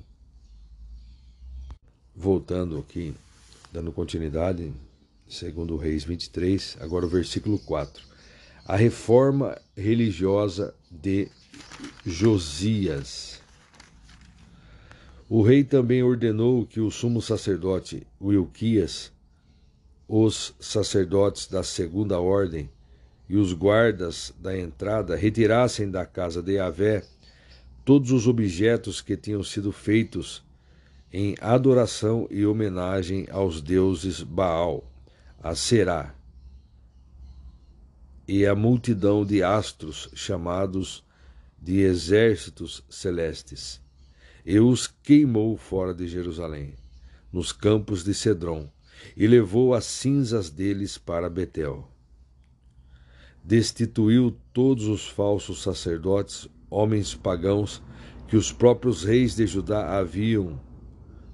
Voltando 2.14 2.78
aqui, 2.78 3.14
dando 3.72 3.92
continuidade, 3.92 4.72
segundo 5.28 5.76
Reis 5.76 6.04
23, 6.04 6.76
agora 6.80 7.06
o 7.06 7.08
versículo 7.08 7.58
4. 7.58 8.11
A 8.66 8.76
reforma 8.76 9.60
religiosa 9.76 10.74
de 10.90 11.28
Josias. 12.04 13.40
O 15.28 15.42
rei 15.42 15.64
também 15.64 16.02
ordenou 16.02 16.66
que 16.66 16.80
o 16.80 16.90
sumo 16.90 17.20
sacerdote 17.20 18.06
Wilquias 18.20 19.12
os 20.14 20.54
sacerdotes 20.60 21.46
da 21.46 21.62
segunda 21.62 22.20
ordem 22.20 22.68
e 23.28 23.36
os 23.36 23.54
guardas 23.54 24.34
da 24.38 24.54
entrada 24.58 25.16
retirassem 25.16 25.90
da 25.90 26.04
casa 26.04 26.42
de 26.42 26.52
Yahvé 26.52 27.02
todos 27.82 28.12
os 28.12 28.28
objetos 28.28 29.00
que 29.00 29.16
tinham 29.16 29.42
sido 29.42 29.72
feitos 29.72 30.44
em 31.10 31.34
adoração 31.40 32.28
e 32.30 32.44
homenagem 32.44 33.26
aos 33.30 33.62
deuses 33.62 34.22
Baal, 34.22 34.84
a 35.42 35.54
Será, 35.54 36.14
e 38.26 38.46
a 38.46 38.54
multidão 38.54 39.24
de 39.24 39.42
astros 39.42 40.08
chamados 40.14 41.04
de 41.60 41.80
exércitos 41.80 42.84
celestes, 42.88 43.80
e 44.44 44.58
os 44.58 44.86
queimou 44.86 45.56
fora 45.56 45.94
de 45.94 46.08
Jerusalém, 46.08 46.74
nos 47.32 47.52
campos 47.52 48.04
de 48.04 48.14
Cedron, 48.14 48.68
e 49.16 49.26
levou 49.26 49.74
as 49.74 49.84
cinzas 49.84 50.50
deles 50.50 50.98
para 50.98 51.30
Betel. 51.30 51.88
Destituiu 53.44 54.36
todos 54.52 54.86
os 54.86 55.08
falsos 55.08 55.62
sacerdotes, 55.62 56.48
homens 56.70 57.14
pagãos, 57.14 57.82
que 58.28 58.36
os 58.36 58.52
próprios 58.52 59.04
reis 59.04 59.34
de 59.34 59.46
Judá 59.46 59.98
haviam 59.98 60.60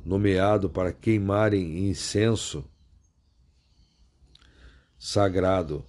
nomeado 0.05 0.71
para 0.71 0.93
queimarem 0.93 1.89
incenso 1.89 2.65
sagrado 4.99 5.85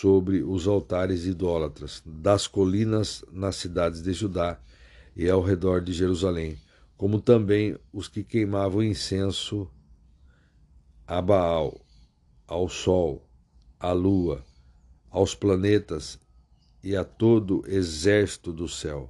sobre 0.00 0.42
os 0.42 0.66
altares 0.66 1.24
idólatras 1.24 2.02
das 2.04 2.48
colinas 2.48 3.24
nas 3.30 3.54
cidades 3.54 4.02
de 4.02 4.12
Judá 4.12 4.58
e 5.14 5.30
ao 5.30 5.40
redor 5.40 5.80
de 5.80 5.92
Jerusalém, 5.92 6.58
como 6.96 7.20
também 7.20 7.78
os 7.92 8.08
que 8.08 8.24
queimavam 8.24 8.82
incenso 8.82 9.70
a 11.06 11.22
Baal, 11.22 11.80
ao 12.44 12.68
Sol, 12.68 13.24
à 13.78 13.92
Lua, 13.92 14.44
aos 15.12 15.32
planetas 15.32 16.18
e 16.82 16.96
a 16.96 17.04
todo 17.04 17.62
exército 17.68 18.52
do 18.52 18.68
céu. 18.68 19.08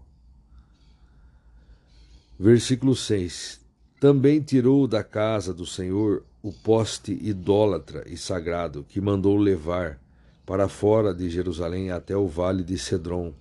Versículo 2.38 2.94
6: 2.94 3.58
Também 3.99 4.42
tirou 4.42 4.86
da 4.86 5.02
casa 5.02 5.54
do 5.54 5.65
Senhor 5.65 6.26
o 6.42 6.52
poste 6.52 7.12
idólatra 7.22 8.04
e 8.06 8.18
sagrado 8.18 8.84
que 8.84 9.00
mandou 9.00 9.38
levar 9.38 10.03
para 10.47 10.69
fora 10.69 11.15
de 11.15 11.31
Jerusalém 11.31 11.91
até 11.91 12.17
o 12.17 12.27
vale 12.27 12.62
de 12.62 12.78
Cedron, 12.78 13.35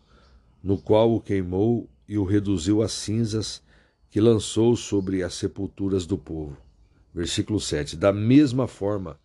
no 0.63 0.77
qual 0.77 1.13
o 1.13 1.19
queimou 1.19 1.89
e 2.07 2.17
o 2.17 2.23
reduziu 2.23 2.81
a 2.81 2.87
cinzas 2.87 3.61
que 4.09 4.21
lançou 4.21 4.75
sobre 4.75 5.23
as 5.23 5.33
sepulturas 5.33 6.05
do 6.05 6.17
povo. 6.17 6.57
Versículo 7.13 7.59
7. 7.59 7.97
Da 7.97 8.13
mesma 8.13 8.67
forma, 8.67 9.19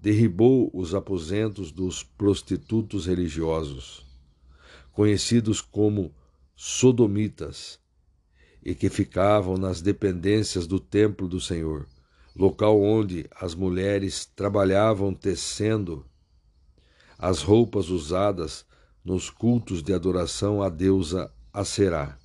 derribou 0.00 0.70
os 0.72 0.94
aposentos 0.94 1.72
dos 1.72 2.02
prostitutos 2.02 3.06
religiosos, 3.06 4.06
conhecidos 4.92 5.60
como 5.60 6.14
sodomitas, 6.54 7.78
e 8.64 8.74
que 8.74 8.88
ficavam 8.88 9.56
nas 9.56 9.80
dependências 9.80 10.66
do 10.66 10.80
templo 10.80 11.28
do 11.28 11.40
Senhor, 11.40 11.86
local 12.34 12.80
onde 12.80 13.26
as 13.34 13.54
mulheres 13.54 14.24
trabalhavam 14.24 15.14
tecendo 15.14 16.04
as 17.18 17.42
roupas 17.42 17.90
usadas 17.90 18.64
nos 19.04 19.28
cultos 19.28 19.82
de 19.82 19.92
adoração 19.92 20.62
à 20.62 20.68
deusa 20.68 21.32
Aserá. 21.52 22.16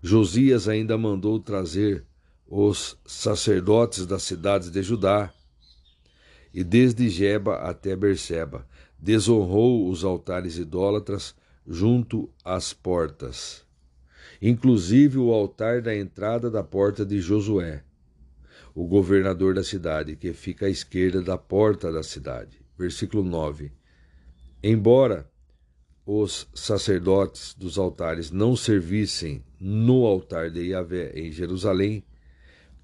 Josias 0.00 0.68
ainda 0.68 0.96
mandou 0.96 1.40
trazer 1.40 2.06
os 2.46 2.98
sacerdotes 3.06 4.06
das 4.06 4.22
cidades 4.22 4.70
de 4.70 4.82
Judá, 4.82 5.32
e 6.54 6.62
desde 6.62 7.08
Jeba 7.08 7.56
até 7.56 7.96
Berseba, 7.96 8.66
desonrou 8.98 9.88
os 9.88 10.04
altares 10.04 10.58
idólatras 10.58 11.34
junto 11.66 12.30
às 12.44 12.72
portas, 12.72 13.64
inclusive 14.40 15.18
o 15.18 15.32
altar 15.32 15.80
da 15.80 15.96
entrada 15.96 16.50
da 16.50 16.62
porta 16.62 17.06
de 17.06 17.20
Josué, 17.20 17.82
o 18.74 18.86
governador 18.86 19.54
da 19.54 19.64
cidade, 19.64 20.14
que 20.14 20.32
fica 20.32 20.66
à 20.66 20.70
esquerda 20.70 21.22
da 21.22 21.38
porta 21.38 21.90
da 21.90 22.02
cidade. 22.02 22.61
Versículo 22.82 23.22
9. 23.22 23.70
Embora 24.60 25.30
os 26.04 26.48
sacerdotes 26.52 27.54
dos 27.54 27.78
altares 27.78 28.32
não 28.32 28.56
servissem 28.56 29.44
no 29.60 30.04
altar 30.04 30.50
de 30.50 30.70
Yahvé 30.70 31.12
em 31.14 31.30
Jerusalém, 31.30 32.04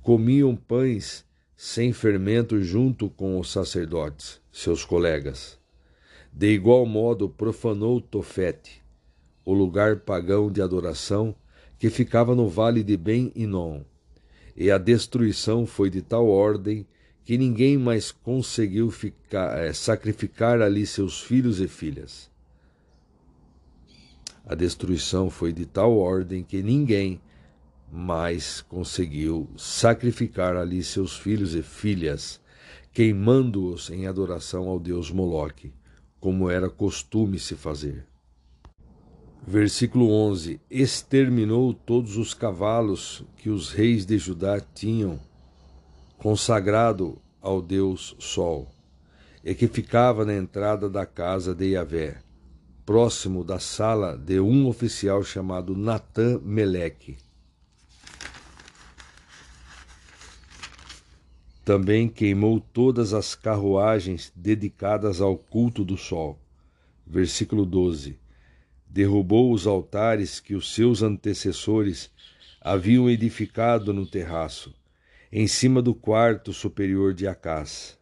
comiam 0.00 0.54
pães 0.54 1.26
sem 1.56 1.92
fermento 1.92 2.62
junto 2.62 3.10
com 3.10 3.40
os 3.40 3.50
sacerdotes, 3.50 4.40
seus 4.52 4.84
colegas. 4.84 5.58
De 6.32 6.46
igual 6.46 6.86
modo, 6.86 7.28
profanou 7.28 8.00
Tofete, 8.00 8.80
o 9.44 9.52
lugar 9.52 9.96
pagão 9.96 10.48
de 10.48 10.62
adoração 10.62 11.34
que 11.76 11.90
ficava 11.90 12.36
no 12.36 12.48
vale 12.48 12.84
de 12.84 12.96
Ben-Inon, 12.96 13.82
e 14.56 14.70
a 14.70 14.78
destruição 14.78 15.66
foi 15.66 15.90
de 15.90 16.02
tal 16.02 16.28
ordem 16.28 16.86
que 17.28 17.36
ninguém 17.36 17.76
mais 17.76 18.10
conseguiu 18.10 18.90
ficar, 18.90 19.58
é, 19.58 19.70
sacrificar 19.74 20.62
ali 20.62 20.86
seus 20.86 21.20
filhos 21.20 21.60
e 21.60 21.68
filhas. 21.68 22.30
A 24.46 24.54
destruição 24.54 25.28
foi 25.28 25.52
de 25.52 25.66
tal 25.66 25.98
ordem 25.98 26.42
que 26.42 26.62
ninguém 26.62 27.20
mas 27.92 28.62
conseguiu 28.62 29.46
sacrificar 29.58 30.56
ali 30.56 30.82
seus 30.82 31.18
filhos 31.18 31.54
e 31.54 31.62
filhas, 31.62 32.40
queimando-os 32.94 33.90
em 33.90 34.06
adoração 34.06 34.66
ao 34.66 34.80
deus 34.80 35.10
Moloque, 35.10 35.70
como 36.18 36.48
era 36.48 36.70
costume 36.70 37.38
se 37.38 37.54
fazer. 37.54 38.06
Versículo 39.46 40.10
11: 40.10 40.62
Exterminou 40.70 41.74
todos 41.74 42.16
os 42.16 42.32
cavalos 42.32 43.22
que 43.36 43.50
os 43.50 43.70
reis 43.70 44.06
de 44.06 44.16
Judá 44.16 44.58
tinham 44.58 45.20
consagrado 46.18 47.18
ao 47.40 47.62
deus 47.62 48.14
Sol, 48.18 48.68
e 49.42 49.54
que 49.54 49.66
ficava 49.66 50.24
na 50.24 50.34
entrada 50.34 50.90
da 50.90 51.06
casa 51.06 51.54
de 51.54 51.70
Yahvé, 51.70 52.20
próximo 52.84 53.42
da 53.42 53.58
sala 53.58 54.18
de 54.18 54.38
um 54.38 54.66
oficial 54.66 55.22
chamado 55.22 55.74
Natã 55.76 56.38
Meleque 56.42 57.16
Também 61.68 62.08
queimou 62.08 62.60
todas 62.60 63.12
as 63.12 63.34
carruagens 63.34 64.32
dedicadas 64.34 65.20
ao 65.20 65.36
culto 65.36 65.84
do 65.84 65.98
sol. 65.98 66.40
Versículo 67.06 67.66
12. 67.66 68.18
Derrubou 68.88 69.52
os 69.52 69.66
altares 69.66 70.40
que 70.40 70.54
os 70.54 70.72
seus 70.72 71.02
antecessores 71.02 72.10
haviam 72.58 73.10
edificado 73.10 73.92
no 73.92 74.06
terraço, 74.06 74.74
em 75.30 75.46
cima 75.46 75.82
do 75.82 75.94
quarto 75.94 76.54
superior 76.54 77.12
de 77.12 77.28
Acás. 77.28 77.98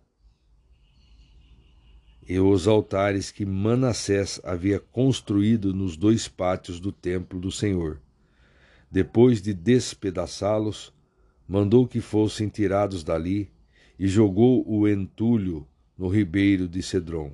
E 2.28 2.39
os 2.39 2.69
altares 2.69 3.31
que 3.33 3.44
Manassés 3.44 4.41
havia 4.44 4.78
construído 4.78 5.75
nos 5.75 5.97
dois 5.97 6.28
pátios 6.28 6.78
do 6.78 6.92
templo 6.92 7.41
do 7.41 7.51
Senhor. 7.51 8.01
Depois 8.91 9.42
de 9.42 9.53
despedaçá-los, 9.53 10.92
mandou 11.49 11.87
que 11.87 12.01
fossem 12.01 12.49
tirados 12.49 13.03
dali 13.03 13.51
e 13.99 14.07
jogou 14.07 14.65
o 14.69 14.89
entulho 14.89 15.67
no 15.99 16.09
ribeiro 16.09 16.69
de 16.69 16.83
Cedron. 16.83 17.33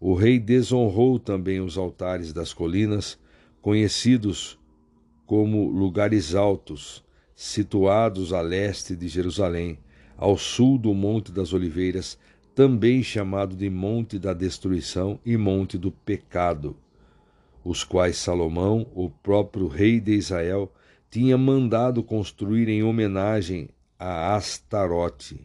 O 0.00 0.14
rei 0.14 0.38
desonrou 0.38 1.18
também 1.18 1.60
os 1.60 1.76
altares 1.76 2.32
das 2.32 2.52
colinas, 2.52 3.18
conhecidos 3.60 4.58
como 5.26 5.68
lugares 5.70 6.34
altos, 6.34 7.04
situados 7.40 8.32
a 8.32 8.40
leste 8.40 8.96
de 8.96 9.06
Jerusalém, 9.06 9.78
ao 10.16 10.36
sul 10.36 10.76
do 10.76 10.92
Monte 10.92 11.30
das 11.30 11.52
Oliveiras, 11.52 12.18
também 12.52 13.00
chamado 13.00 13.54
de 13.54 13.70
Monte 13.70 14.18
da 14.18 14.34
Destruição 14.34 15.20
e 15.24 15.36
Monte 15.36 15.78
do 15.78 15.92
Pecado, 15.92 16.76
os 17.62 17.84
quais 17.84 18.16
Salomão, 18.16 18.90
o 18.92 19.08
próprio 19.08 19.68
rei 19.68 20.00
de 20.00 20.14
Israel, 20.14 20.72
tinha 21.08 21.38
mandado 21.38 22.02
construir 22.02 22.68
em 22.68 22.82
homenagem 22.82 23.68
a 23.96 24.34
Astarote, 24.34 25.40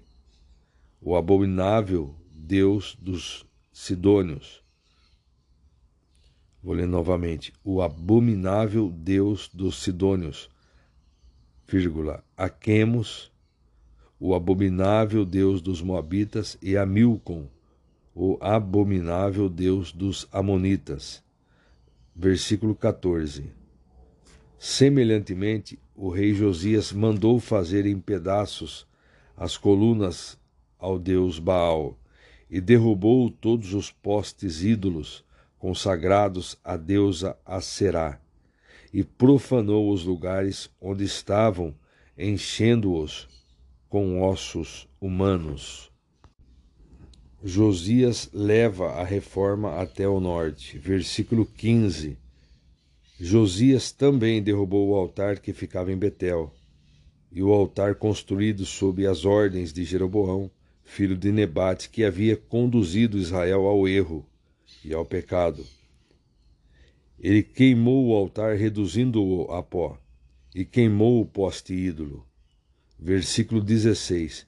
o 1.00 1.16
abominável 1.16 2.16
deus 2.34 2.98
dos 3.00 3.46
Sidônios. 3.72 4.64
Vou 6.64 6.74
ler 6.74 6.88
novamente. 6.88 7.54
O 7.64 7.84
abominável 7.84 8.90
deus 8.90 9.48
dos 9.54 9.84
Sidônios, 9.84 10.50
vírgula, 11.68 12.24
a 12.36 12.50
Quemos, 12.50 13.32
o 14.20 14.34
abominável 14.34 15.26
Deus 15.26 15.62
dos 15.62 15.82
Moabitas, 15.82 16.58
e 16.62 16.78
a 16.78 16.86
Milcom, 16.86 17.48
o 18.16 18.38
abominável 18.40 19.50
Deus 19.50 19.92
dos 19.92 20.28
Amonitas. 20.32 21.24
Versículo 22.16 22.76
14. 22.76 23.52
Semelhantemente, 24.60 25.80
o 25.96 26.10
rei 26.10 26.34
Josias 26.34 26.94
mandou 26.94 27.40
fazer 27.40 27.86
em 27.86 28.00
pedaços 28.00 28.88
as 29.36 29.58
colunas 29.58 30.40
ao 30.78 31.00
deus 31.00 31.40
Baal 31.40 31.98
e 32.50 32.62
derrubou 32.62 33.30
todos 33.30 33.74
os 33.74 33.92
postes 33.92 34.64
ídolos 34.64 35.26
consagrados 35.58 36.58
à 36.64 36.78
deusa 36.78 37.36
Aserá 37.46 38.23
e 38.94 39.04
profanou 39.04 39.92
os 39.92 40.04
lugares 40.04 40.70
onde 40.80 41.04
estavam, 41.04 41.74
enchendo-os 42.16 43.28
com 43.90 44.22
ossos 44.22 44.88
humanos. 45.02 45.92
Josias 47.44 48.30
leva 48.32 48.92
a 48.92 49.04
reforma 49.04 49.82
até 49.82 50.08
o 50.08 50.20
norte. 50.20 50.78
Versículo 50.78 51.46
15. 51.46 52.18
Josias 53.20 53.92
também 53.92 54.42
derrubou 54.42 54.90
o 54.90 54.96
altar 54.96 55.40
que 55.40 55.52
ficava 55.52 55.92
em 55.92 55.98
Betel, 55.98 56.54
e 57.32 57.42
o 57.42 57.52
altar 57.52 57.96
construído 57.96 58.66
sob 58.66 59.06
as 59.08 59.26
ordens 59.26 59.74
de 59.74 59.84
Jeroboão, 59.84 60.50
filho 60.84 61.18
de 61.18 61.32
Nebate, 61.32 61.90
que 61.90 62.04
havia 62.04 62.38
conduzido 62.38 63.18
Israel 63.18 63.66
ao 63.66 63.88
erro 63.88 64.26
e 64.86 64.94
ao 64.94 65.04
pecado. 65.04 65.66
Ele 67.24 67.42
queimou 67.42 68.10
o 68.10 68.14
altar, 68.14 68.58
reduzindo-o 68.58 69.50
a 69.50 69.64
pó, 69.64 69.98
e 70.54 70.66
queimou 70.66 71.22
o 71.22 71.26
poste 71.26 71.74
ídolo. 71.74 72.28
Versículo 73.00 73.62
16. 73.62 74.46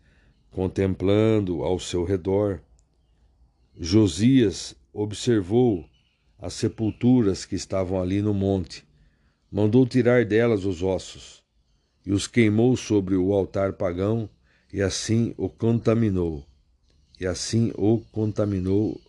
Contemplando 0.52 1.64
ao 1.64 1.80
seu 1.80 2.04
redor, 2.04 2.62
Josias 3.80 4.76
observou 4.92 5.86
as 6.38 6.54
sepulturas 6.54 7.46
que 7.46 7.56
estavam 7.56 8.02
ali 8.02 8.22
no 8.22 8.34
monte, 8.34 8.86
mandou 9.50 9.88
tirar 9.88 10.26
delas 10.26 10.66
os 10.66 10.84
ossos, 10.84 11.42
e 12.06 12.12
os 12.12 12.28
queimou 12.28 12.76
sobre 12.76 13.16
o 13.16 13.32
altar 13.32 13.72
pagão, 13.72 14.30
e 14.74 14.82
assim 14.82 15.34
o 15.38 15.48
contaminou. 15.48 16.46
E 17.22 17.26
assim 17.26 17.72
o 17.78 18.02
contaminou 18.12 19.00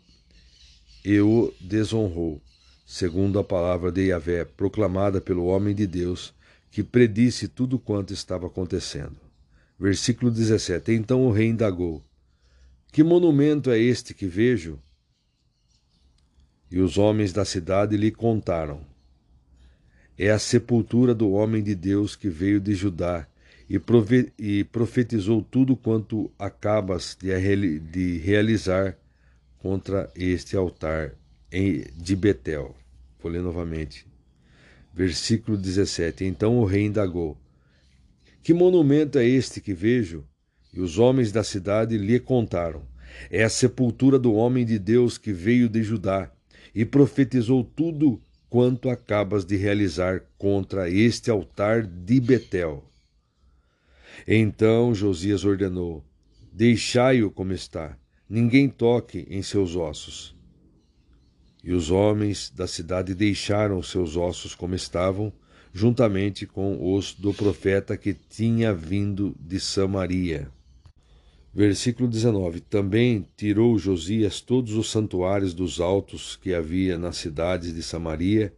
e 1.05 1.19
o 1.19 1.53
desonrou 1.61 2.41
segundo 2.87 3.41
a 3.41 3.45
palavra 3.45 3.91
de 3.91 4.07
Yahvé, 4.07 4.45
proclamada 4.45 5.21
pelo 5.21 5.47
homem 5.47 5.75
de 5.75 5.89
Deus, 5.89 6.33
que 6.71 6.85
predisse 6.85 7.49
tudo 7.49 7.81
quanto 7.81 8.13
estava 8.13 8.47
acontecendo. 8.47 9.17
Versículo 9.79 10.31
17: 10.31 10.93
Então 10.93 11.27
o 11.27 11.33
rei 11.33 11.49
indagou: 11.49 12.01
Que 12.93 13.03
monumento 13.03 13.73
é 13.73 13.79
este 13.79 14.15
que 14.15 14.27
vejo? 14.27 14.79
E 16.71 16.79
os 16.79 16.97
homens 16.97 17.33
da 17.33 17.45
cidade 17.45 17.97
lhe 17.97 18.13
contaram: 18.13 18.81
É 20.17 20.31
a 20.31 20.39
sepultura 20.39 21.13
do 21.13 21.33
homem 21.33 21.63
de 21.63 21.75
Deus 21.75 22.15
que 22.15 22.29
veio 22.29 22.61
de 22.61 22.75
Judá 22.75 23.27
e 23.69 24.65
profetizou 24.65 25.43
tudo 25.43 25.77
quanto 25.77 26.31
acabas 26.39 27.19
de 27.21 28.19
realizar 28.19 28.97
contra 29.59 30.09
este 30.15 30.57
altar 30.57 31.17
de 31.97 32.15
Betel. 32.15 32.75
Vou 33.23 33.33
ler 33.33 33.41
novamente. 33.41 34.07
Versículo 34.93 35.57
17. 35.57 36.25
Então 36.25 36.59
o 36.59 36.65
rei 36.65 36.85
indagou: 36.85 37.37
Que 38.43 38.53
monumento 38.53 39.19
é 39.19 39.27
este 39.27 39.61
que 39.61 39.73
vejo? 39.73 40.25
E 40.73 40.81
os 40.81 40.99
homens 40.99 41.33
da 41.33 41.43
cidade 41.43 41.97
lhe 41.97 42.21
contaram: 42.21 42.83
É 43.31 43.43
a 43.43 43.49
sepultura 43.49 44.19
do 44.19 44.35
homem 44.35 44.67
de 44.67 44.79
Deus 44.79 45.17
que 45.17 45.33
veio 45.33 45.69
de 45.69 45.83
Judá 45.83 46.31
e 46.75 46.85
profetizou 46.85 47.65
tudo 47.65 48.21
quanto 48.51 48.91
acabas 48.91 49.45
de 49.45 49.57
realizar 49.57 50.23
contra 50.37 50.91
este 50.91 51.31
altar 51.31 51.87
de 51.87 52.21
Betel. 52.21 52.85
Então 54.29 54.95
Josias 54.95 55.45
ordenou: 55.45 56.05
Deixai-o 56.53 57.31
como 57.31 57.55
está, 57.55 57.99
ninguém 58.29 58.69
toque 58.69 59.27
em 59.31 59.43
seus 59.43 59.75
ossos. 59.75 60.36
E 61.67 61.73
os 61.73 61.91
homens 61.91 62.49
da 62.49 62.69
cidade 62.69 63.13
deixaram 63.13 63.83
seus 63.83 64.17
ossos 64.17 64.55
como 64.55 64.77
estavam, 64.77 65.33
juntamente 65.75 66.47
com 66.47 66.95
os 66.95 67.13
do 67.13 67.35
profeta 67.35 67.97
que 67.97 68.15
tinha 68.15 68.73
vindo 68.73 69.35
de 69.41 69.59
Samaria. 69.59 70.49
Versículo 71.53 72.09
19: 72.09 72.61
Também 72.61 73.27
tirou 73.37 73.77
Josias 73.77 74.41
todos 74.41 74.75
os 74.75 74.89
santuários 74.89 75.53
dos 75.53 75.81
altos 75.81 76.37
que 76.37 76.55
havia 76.55 76.97
nas 76.97 77.17
cidades 77.17 77.75
de 77.75 77.83
Samaria 77.83 78.55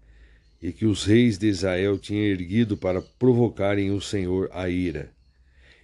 e 0.61 0.71
que 0.71 0.85
os 0.85 1.07
reis 1.07 1.39
de 1.39 1.47
Israel 1.47 1.99
tinham 1.99 2.25
erguido 2.25 2.77
para 2.77 3.01
provocarem 3.01 3.91
o 3.91 4.03
Senhor 4.03 4.51
a 4.53 4.69
ira. 4.69 5.11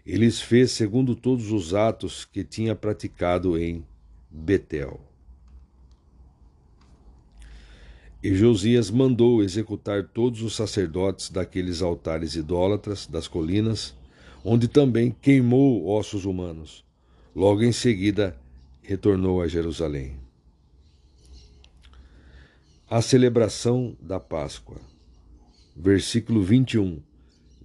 Eles 0.04 0.42
fez 0.42 0.72
segundo 0.72 1.16
todos 1.16 1.50
os 1.50 1.72
atos 1.72 2.26
que 2.26 2.44
tinha 2.44 2.74
praticado 2.74 3.56
em 3.56 3.82
Betel. 4.30 5.00
E 8.24 8.34
Josias 8.34 8.90
mandou 8.90 9.42
executar 9.42 10.02
todos 10.02 10.40
os 10.40 10.56
sacerdotes 10.56 11.28
daqueles 11.28 11.82
altares 11.82 12.34
idólatras 12.36 13.06
das 13.06 13.28
colinas, 13.28 13.94
onde 14.42 14.66
também 14.66 15.10
queimou 15.10 15.86
ossos 15.86 16.24
humanos. 16.24 16.82
Logo 17.36 17.62
em 17.62 17.70
seguida, 17.70 18.34
retornou 18.80 19.42
a 19.42 19.46
Jerusalém. 19.46 20.16
A 22.88 23.02
celebração 23.02 23.94
da 24.00 24.18
Páscoa. 24.18 24.80
Versículo 25.76 26.42
21. 26.42 27.02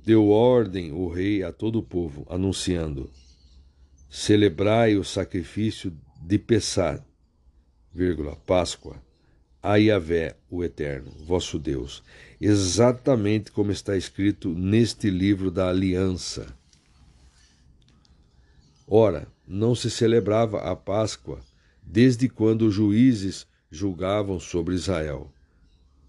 Deu 0.06 0.28
ordem 0.28 0.92
o 0.92 1.08
rei 1.08 1.42
a 1.42 1.54
todo 1.54 1.80
o 1.80 1.84
povo, 1.84 2.28
anunciando: 2.30 3.10
Celebrai 4.10 4.98
o 4.98 5.06
sacrifício 5.06 5.98
de 6.22 6.38
Pessah, 6.38 7.02
vírgula, 7.94 8.36
Páscoa 8.46 9.08
a 9.62 9.76
Yahvé, 9.76 10.36
o 10.50 10.64
Eterno, 10.64 11.12
vosso 11.26 11.60
Deus, 11.60 12.02
exatamente 12.40 13.52
como 13.52 13.72
está 13.72 13.98
escrito 13.98 14.50
neste 14.50 15.10
livro 15.10 15.52
da 15.52 15.70
aliança. 15.70 16.48
Ora, 18.88 19.28
não 19.46 19.76
se 19.76 19.92
celebrava 19.92 20.60
a 20.60 20.76
Páscoa 20.76 21.40
desde 21.84 22.30
quando 22.30 22.68
os 22.68 22.74
juízes 22.74 23.46
julgavam 23.70 24.40
sobre 24.40 24.76
Israel, 24.76 25.32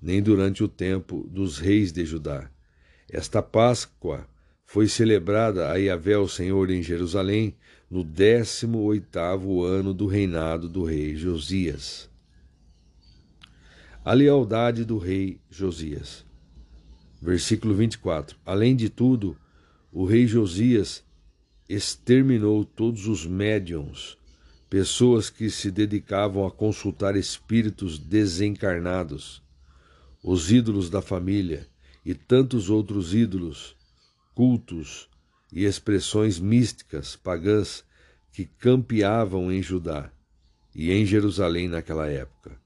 nem 0.00 0.22
durante 0.22 0.62
o 0.62 0.68
tempo 0.68 1.26
dos 1.28 1.58
reis 1.58 1.92
de 1.92 2.04
Judá. 2.04 2.49
Esta 3.10 3.42
Páscoa 3.42 4.26
foi 4.65 4.86
celebrada 4.86 5.70
a 5.70 5.74
Yahvé, 5.74 6.16
o 6.16 6.28
Senhor, 6.28 6.70
em 6.70 6.83
Jerusalém, 6.83 7.56
no 7.90 8.04
décimo 8.04 8.78
oitavo 8.83 9.65
ano 9.65 9.92
do 9.92 10.06
reinado 10.06 10.68
do 10.68 10.84
rei 10.84 11.16
Josias 11.16 12.10
a 14.02 14.15
lealdade 14.15 14.84
do 14.84 14.97
rei 14.97 15.38
Josias. 15.50 16.24
Versículo 17.20 17.74
24: 17.74 18.36
Além 18.47 18.74
de 18.74 18.88
tudo, 18.88 19.36
o 19.92 20.06
rei 20.06 20.26
Josias 20.26 21.04
exterminou 21.68 22.65
todos 22.65 23.06
os 23.06 23.26
médiums, 23.26 24.16
pessoas 24.70 25.28
que 25.28 25.50
se 25.50 25.70
dedicavam 25.70 26.47
a 26.47 26.50
consultar 26.50 27.15
espíritos 27.15 27.99
desencarnados, 27.99 29.42
os 30.22 30.50
ídolos 30.50 30.88
da 30.88 31.02
família 31.02 31.68
e 32.04 32.15
tantos 32.15 32.70
outros 32.70 33.15
ídolos, 33.15 33.76
cultos 34.34 35.10
e 35.52 35.65
expressões 35.65 36.38
místicas 36.40 37.16
pagãs 37.16 37.84
que 38.33 38.47
campeavam 38.47 39.52
em 39.52 39.62
Judá 39.62 40.10
e 40.74 40.90
em 40.90 41.04
Jerusalém 41.04 41.68
naquela 41.68 42.08
época. 42.08 42.60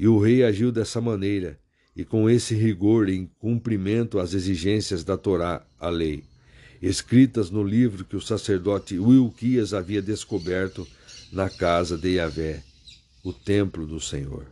E 0.00 0.08
o 0.08 0.18
rei 0.18 0.42
agiu 0.42 0.72
dessa 0.72 0.98
maneira 0.98 1.60
e 1.94 2.06
com 2.06 2.30
esse 2.30 2.54
rigor 2.54 3.10
em 3.10 3.26
cumprimento 3.38 4.18
às 4.18 4.32
exigências 4.32 5.04
da 5.04 5.14
Torá, 5.14 5.62
a 5.78 5.90
lei, 5.90 6.24
escritas 6.80 7.50
no 7.50 7.62
livro 7.62 8.06
que 8.06 8.16
o 8.16 8.20
sacerdote 8.20 8.98
Wilquias 8.98 9.74
havia 9.74 10.00
descoberto 10.00 10.88
na 11.30 11.50
casa 11.50 11.98
de 11.98 12.14
Yahvé, 12.14 12.62
o 13.22 13.30
templo 13.30 13.86
do 13.86 14.00
Senhor. 14.00 14.46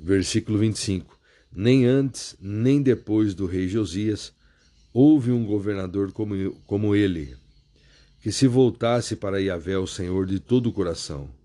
Versículo 0.00 0.56
25: 0.56 1.14
Nem 1.52 1.84
antes, 1.84 2.38
nem 2.40 2.80
depois 2.80 3.34
do 3.34 3.44
rei 3.44 3.68
Josias, 3.68 4.32
houve 4.94 5.30
um 5.30 5.44
governador 5.44 6.10
como, 6.10 6.52
como 6.66 6.96
ele, 6.96 7.36
que 8.22 8.32
se 8.32 8.46
voltasse 8.46 9.14
para 9.14 9.42
Yahvé, 9.42 9.76
o 9.76 9.86
Senhor, 9.86 10.24
de 10.24 10.40
todo 10.40 10.70
o 10.70 10.72
coração, 10.72 11.35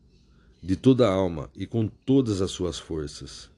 de 0.62 0.76
toda 0.76 1.08
a 1.08 1.14
alma 1.14 1.50
e 1.56 1.66
com 1.66 1.88
todas 1.88 2.42
as 2.42 2.52
suas 2.52 2.78
forças, 2.78 3.50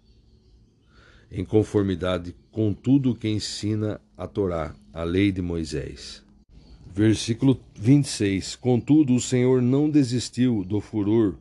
em 1.30 1.44
conformidade 1.44 2.36
com 2.52 2.74
tudo 2.74 3.12
o 3.12 3.16
que 3.16 3.28
ensina 3.28 4.00
a 4.16 4.28
Torá, 4.28 4.76
a 4.94 5.04
lei 5.04 5.32
de 5.32 5.42
Moisés. 5.42 6.24
Versículo 6.96 7.60
26: 7.76 8.56
Contudo, 8.56 9.16
o 9.16 9.20
Senhor 9.20 9.62
não 9.62 9.90
desistiu 9.90 10.64
do 10.64 10.80
furor 10.80 11.36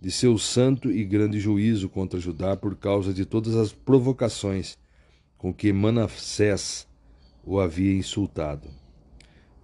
de 0.00 0.10
seu 0.10 0.36
santo 0.36 0.90
e 0.90 1.04
grande 1.04 1.38
juízo 1.38 1.88
contra 1.88 2.18
Judá 2.18 2.56
por 2.56 2.74
causa 2.74 3.14
de 3.14 3.24
todas 3.24 3.54
as 3.54 3.72
provocações 3.72 4.76
com 5.38 5.54
que 5.54 5.72
Manassés 5.72 6.88
o 7.44 7.60
havia 7.60 7.94
insultado. 7.94 8.68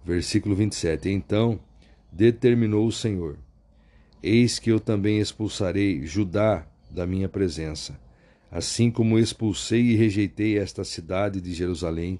Versículo 0.03 0.55
27: 0.55 1.09
Então 1.09 1.59
determinou 2.11 2.87
o 2.87 2.91
Senhor: 2.91 3.37
Eis 4.21 4.59
que 4.59 4.71
eu 4.71 4.79
também 4.79 5.19
expulsarei 5.19 6.05
Judá 6.05 6.67
da 6.89 7.05
minha 7.07 7.29
presença, 7.29 7.99
assim 8.51 8.91
como 8.91 9.17
expulsei 9.17 9.81
e 9.81 9.95
rejeitei 9.95 10.57
esta 10.57 10.83
cidade 10.83 11.39
de 11.39 11.53
Jerusalém, 11.53 12.19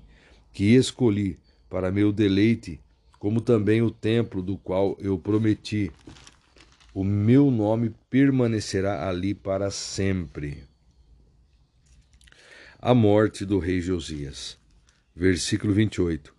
que 0.54 0.76
escolhi 0.76 1.38
para 1.70 1.92
meu 1.92 2.12
deleite 2.12 2.80
como 3.20 3.42
também 3.42 3.82
o 3.82 3.92
templo 3.92 4.42
do 4.42 4.58
qual 4.58 4.98
eu 5.00 5.20
prometi. 5.20 5.92
O 6.94 7.04
meu 7.04 7.52
nome 7.52 7.94
permanecerá 8.10 9.08
ali 9.08 9.36
para 9.36 9.70
sempre. 9.70 10.64
A 12.80 12.96
morte 12.96 13.46
do 13.46 13.60
rei 13.60 13.82
Josias. 13.82 14.58
Versículo 15.14 15.74
28. 15.74 16.34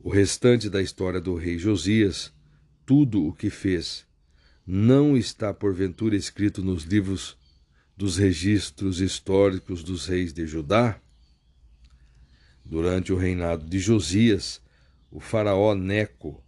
O 0.00 0.08
restante 0.08 0.70
da 0.70 0.80
história 0.80 1.20
do 1.20 1.34
rei 1.34 1.58
Josias, 1.58 2.32
tudo 2.86 3.26
o 3.26 3.32
que 3.32 3.50
fez, 3.50 4.06
não 4.66 5.16
está 5.16 5.54
porventura 5.54 6.16
escrito 6.16 6.60
nos 6.60 6.82
livros 6.82 7.38
dos 7.96 8.16
registros 8.16 9.00
históricos 9.00 9.84
dos 9.84 10.06
reis 10.06 10.32
de 10.32 10.44
Judá? 10.44 11.00
Durante 12.64 13.12
o 13.12 13.16
reinado 13.16 13.64
de 13.64 13.78
Josias, 13.78 14.60
o 15.08 15.20
faraó 15.20 15.72
Neco, 15.76 16.42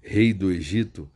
rei 0.00 0.32
do 0.32 0.52
Egito, 0.52 1.10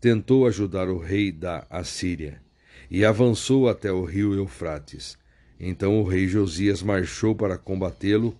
tentou 0.00 0.46
ajudar 0.46 0.88
o 0.88 0.98
rei 0.98 1.32
da 1.32 1.66
Assíria 1.68 2.40
e 2.88 3.04
avançou 3.04 3.68
até 3.68 3.90
o 3.90 4.04
rio 4.04 4.34
Eufrates. 4.34 5.18
Então 5.58 6.00
o 6.00 6.06
rei 6.06 6.28
Josias 6.28 6.80
marchou 6.80 7.34
para 7.34 7.58
combatê-lo, 7.58 8.38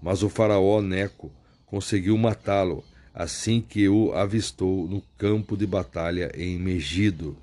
mas 0.00 0.22
o 0.22 0.28
faraó 0.28 0.80
Neco 0.80 1.32
conseguiu 1.66 2.16
matá-lo 2.16 2.84
assim 3.18 3.60
que 3.60 3.88
o 3.88 4.12
avistou 4.12 4.86
no 4.86 5.02
campo 5.18 5.56
de 5.56 5.66
batalha 5.66 6.30
em 6.36 6.56
Megido. 6.56 7.36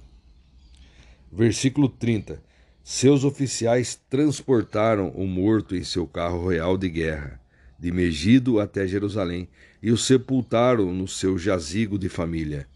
Versículo 1.29 1.89
30. 1.89 2.41
Seus 2.81 3.25
oficiais 3.25 3.99
transportaram 4.09 5.09
o 5.09 5.27
morto 5.27 5.75
em 5.75 5.83
seu 5.83 6.07
carro 6.07 6.47
real 6.47 6.77
de 6.77 6.87
guerra 6.87 7.41
de 7.77 7.91
Megido 7.91 8.59
até 8.59 8.87
Jerusalém, 8.87 9.49
e 9.83 9.91
o 9.91 9.97
sepultaram 9.97 10.93
no 10.93 11.07
seu 11.07 11.37
jazigo 11.37 11.99
de 11.99 12.09
família. 12.09 12.67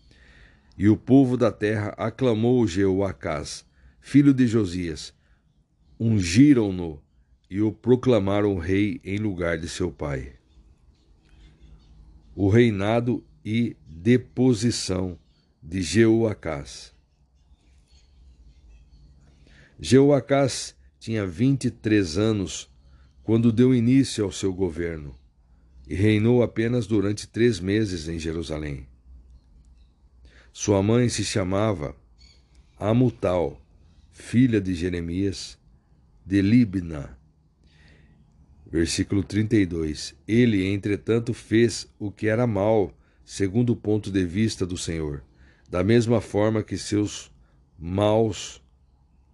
E 0.77 0.89
o 0.89 0.97
povo 0.97 1.37
da 1.37 1.51
terra 1.51 1.93
aclamou 1.97 2.67
Jeoacás, 2.67 3.65
filho 4.01 4.33
de 4.33 4.45
Josias, 4.45 5.13
ungiram-no 5.97 7.01
e 7.49 7.61
o 7.61 7.71
proclamaram 7.71 8.57
rei 8.57 8.99
em 9.03 9.17
lugar 9.17 9.57
de 9.57 9.69
seu 9.69 9.89
pai. 9.89 10.38
O 12.41 12.47
reinado 12.47 13.21
e 13.43 13.75
deposição 13.85 15.19
de 15.61 15.81
Jeoacás. 15.81 16.93
Jeoacás 19.77 20.73
tinha 20.97 21.27
vinte 21.27 21.65
e 21.65 21.69
três 21.69 22.17
anos 22.17 22.71
quando 23.23 23.51
deu 23.51 23.75
início 23.75 24.23
ao 24.23 24.31
seu 24.31 24.53
governo, 24.53 25.13
e 25.85 25.93
reinou 25.93 26.41
apenas 26.41 26.87
durante 26.87 27.27
três 27.27 27.59
meses 27.59 28.07
em 28.07 28.17
Jerusalém. 28.17 28.87
Sua 30.53 30.81
mãe 30.81 31.09
se 31.09 31.25
chamava 31.25 31.93
Amutal, 32.77 33.61
filha 34.13 34.61
de 34.61 34.73
Jeremias, 34.73 35.59
de 36.25 36.41
Libna. 36.41 37.18
Versículo 38.71 39.23
32. 39.23 40.15
Ele, 40.27 40.67
entretanto, 40.67 41.33
fez 41.33 41.91
o 41.97 42.11
que 42.11 42.27
era 42.27 42.45
mal, 42.45 42.93
segundo 43.25 43.71
o 43.71 43.75
ponto 43.75 44.11
de 44.11 44.23
vista 44.23 44.65
do 44.65 44.77
Senhor, 44.77 45.23
da 45.69 45.83
mesma 45.83 46.21
forma 46.21 46.61
que 46.61 46.77
seus 46.77 47.31
maus 47.77 48.61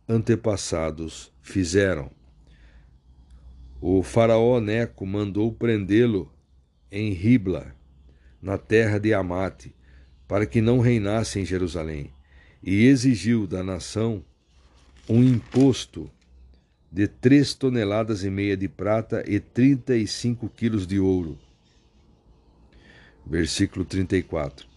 antepassados 0.08 1.34
fizeram. 1.42 2.10
O 3.82 4.02
faraó 4.02 4.60
Neco 4.62 5.06
mandou 5.06 5.52
prendê-lo 5.52 6.32
em 6.90 7.12
Ribla, 7.12 7.76
na 8.42 8.58
terra 8.58 9.00
de 9.00 9.14
Amate, 9.14 9.76
para 10.28 10.46
que 10.46 10.62
não 10.62 10.80
reinasse 10.80 11.40
em 11.40 11.46
Jerusalém, 11.46 12.12
e 12.64 12.86
exigiu 12.86 13.46
da 13.46 13.64
nação 13.64 14.24
um 15.10 15.24
imposto 15.24 16.10
de 16.92 17.08
três 17.08 17.54
toneladas 17.54 18.24
e 18.24 18.30
meia 18.30 18.56
de 18.56 18.68
prata 18.68 19.24
e 19.28 19.40
trinta 19.40 19.96
e 19.96 20.08
cinco 20.08 20.50
quilos 20.50 20.88
de 20.88 21.00
ouro. 21.00 21.38
Versículo 23.26 23.84
34. 23.84 24.68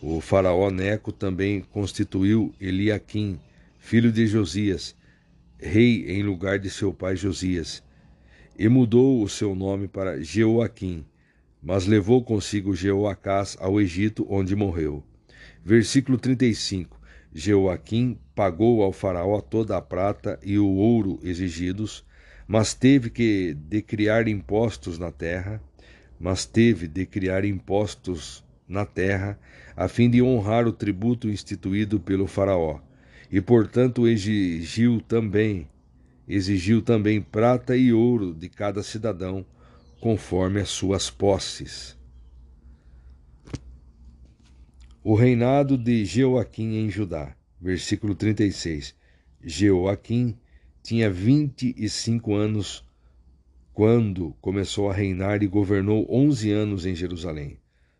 O 0.00 0.20
faraó 0.20 0.70
Neco 0.70 1.12
também 1.12 1.60
constituiu 1.60 2.54
Eliaquim, 2.60 3.38
filho 3.78 4.12
de 4.12 4.26
Josias, 4.26 4.96
rei 5.58 6.10
em 6.10 6.22
lugar 6.22 6.58
de 6.58 6.68
seu 6.68 6.92
pai 6.92 7.16
Josias, 7.16 7.82
e 8.58 8.68
mudou 8.68 9.22
o 9.22 9.28
seu 9.28 9.54
nome 9.54 9.88
para 9.88 10.22
Jeoaquim, 10.22 11.04
mas 11.62 11.86
levou 11.86 12.22
consigo 12.22 12.74
Jeoacás 12.74 13.56
ao 13.60 13.80
Egito, 13.80 14.26
onde 14.28 14.56
morreu. 14.56 15.04
Versículo 15.64 16.18
35. 16.18 17.00
Jeoaquim 17.34 18.18
pagou 18.34 18.82
ao 18.82 18.92
faraó 18.92 19.40
toda 19.40 19.76
a 19.76 19.82
prata 19.82 20.38
e 20.42 20.58
o 20.58 20.68
ouro 20.68 21.18
exigidos, 21.22 22.04
mas 22.46 22.74
teve 22.74 23.10
que 23.10 23.54
decriar 23.54 24.28
impostos 24.28 24.98
na 24.98 25.10
terra, 25.10 25.62
mas 26.18 26.44
teve 26.44 26.86
de 26.86 27.06
criar 27.06 27.44
impostos 27.44 28.44
na 28.68 28.84
terra, 28.84 29.38
a 29.76 29.88
fim 29.88 30.10
de 30.10 30.22
honrar 30.22 30.66
o 30.66 30.72
tributo 30.72 31.28
instituído 31.28 31.98
pelo 31.98 32.26
faraó, 32.26 32.80
e 33.30 33.40
portanto 33.40 34.06
exigiu 34.06 35.00
também 35.00 35.66
exigiu 36.28 36.80
também 36.80 37.20
prata 37.20 37.76
e 37.76 37.92
ouro 37.92 38.32
de 38.32 38.48
cada 38.48 38.82
cidadão, 38.82 39.44
conforme 40.00 40.60
as 40.60 40.70
suas 40.70 41.10
posses. 41.10 41.96
O 45.04 45.16
reinado 45.16 45.76
de 45.76 46.04
Jeoaquim 46.04 46.76
em 46.76 46.88
Judá, 46.88 47.34
versículo 47.60 48.14
36. 48.14 48.94
Jeoaquim 49.42 50.38
tinha 50.80 51.10
vinte 51.10 51.74
e 51.76 51.88
cinco 51.88 52.36
anos 52.36 52.84
quando 53.74 54.32
começou 54.40 54.88
a 54.88 54.94
reinar 54.94 55.42
e 55.42 55.48
governou 55.48 56.06
onze 56.08 56.52
anos 56.52 56.86
em 56.86 56.94
Jerusalém. 56.94 57.58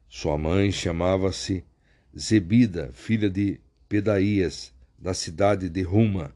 Sua 0.08 0.38
mãe 0.38 0.70
chamava-se 0.70 1.64
Zebida, 2.16 2.92
filha 2.92 3.28
de 3.28 3.58
Pedaías, 3.88 4.72
da 4.96 5.12
cidade 5.12 5.68
de 5.68 5.82
Ruma 5.82 6.32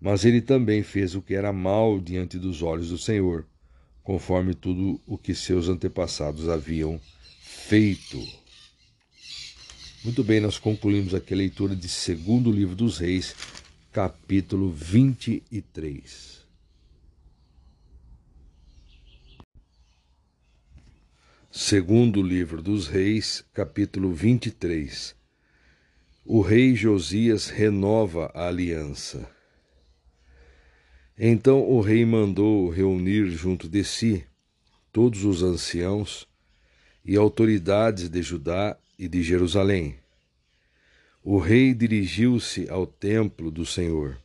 Mas 0.00 0.24
ele 0.24 0.40
também 0.40 0.82
fez 0.82 1.14
o 1.14 1.20
que 1.20 1.34
era 1.34 1.52
mal 1.52 2.00
diante 2.00 2.38
dos 2.38 2.62
olhos 2.62 2.88
do 2.88 2.96
Senhor, 2.96 3.46
conforme 4.02 4.54
tudo 4.54 4.98
o 5.06 5.18
que 5.18 5.34
seus 5.34 5.68
antepassados 5.68 6.48
haviam 6.48 6.98
feito. 7.42 8.43
Muito 10.04 10.22
bem, 10.22 10.38
nós 10.38 10.58
concluímos 10.58 11.14
aqui 11.14 11.32
a 11.32 11.36
leitura 11.38 11.74
de 11.74 11.88
segundo 11.88 12.52
livro 12.52 12.76
dos 12.76 12.98
Reis, 12.98 13.34
capítulo 13.90 14.70
23. 14.70 16.46
Segundo 21.50 22.20
livro 22.22 22.60
dos 22.60 22.86
Reis, 22.86 23.42
capítulo 23.54 24.12
23. 24.12 25.16
O 26.22 26.42
rei 26.42 26.74
Josias 26.74 27.48
renova 27.48 28.30
a 28.34 28.48
aliança. 28.48 29.26
Então 31.18 31.66
o 31.66 31.80
rei 31.80 32.04
mandou 32.04 32.68
reunir 32.68 33.30
junto 33.30 33.70
de 33.70 33.82
si 33.82 34.22
todos 34.92 35.24
os 35.24 35.42
anciãos 35.42 36.28
e 37.02 37.16
autoridades 37.16 38.10
de 38.10 38.20
Judá 38.20 38.78
e 38.98 39.08
de 39.08 39.22
Jerusalém. 39.22 39.96
O 41.22 41.38
rei 41.38 41.72
dirigiu-se 41.72 42.68
ao 42.68 42.86
templo 42.86 43.50
do 43.50 43.64
Senhor, 43.64 44.18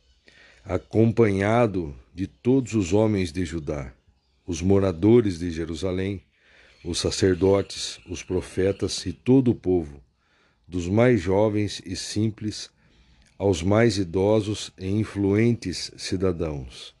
acompanhado 0.64 1.94
de 2.14 2.26
todos 2.26 2.74
os 2.74 2.92
homens 2.92 3.32
de 3.32 3.44
Judá, 3.44 3.92
os 4.46 4.60
moradores 4.60 5.38
de 5.38 5.50
Jerusalém, 5.50 6.22
os 6.84 6.98
sacerdotes, 6.98 7.98
os 8.08 8.22
profetas 8.22 9.04
e 9.06 9.12
todo 9.12 9.50
o 9.50 9.54
povo, 9.54 10.02
dos 10.66 10.88
mais 10.88 11.20
jovens 11.20 11.80
e 11.84 11.96
simples 11.96 12.70
aos 13.38 13.62
mais 13.62 13.96
idosos 13.96 14.70
e 14.78 14.86
influentes 14.86 15.90
cidadãos. 15.96 16.94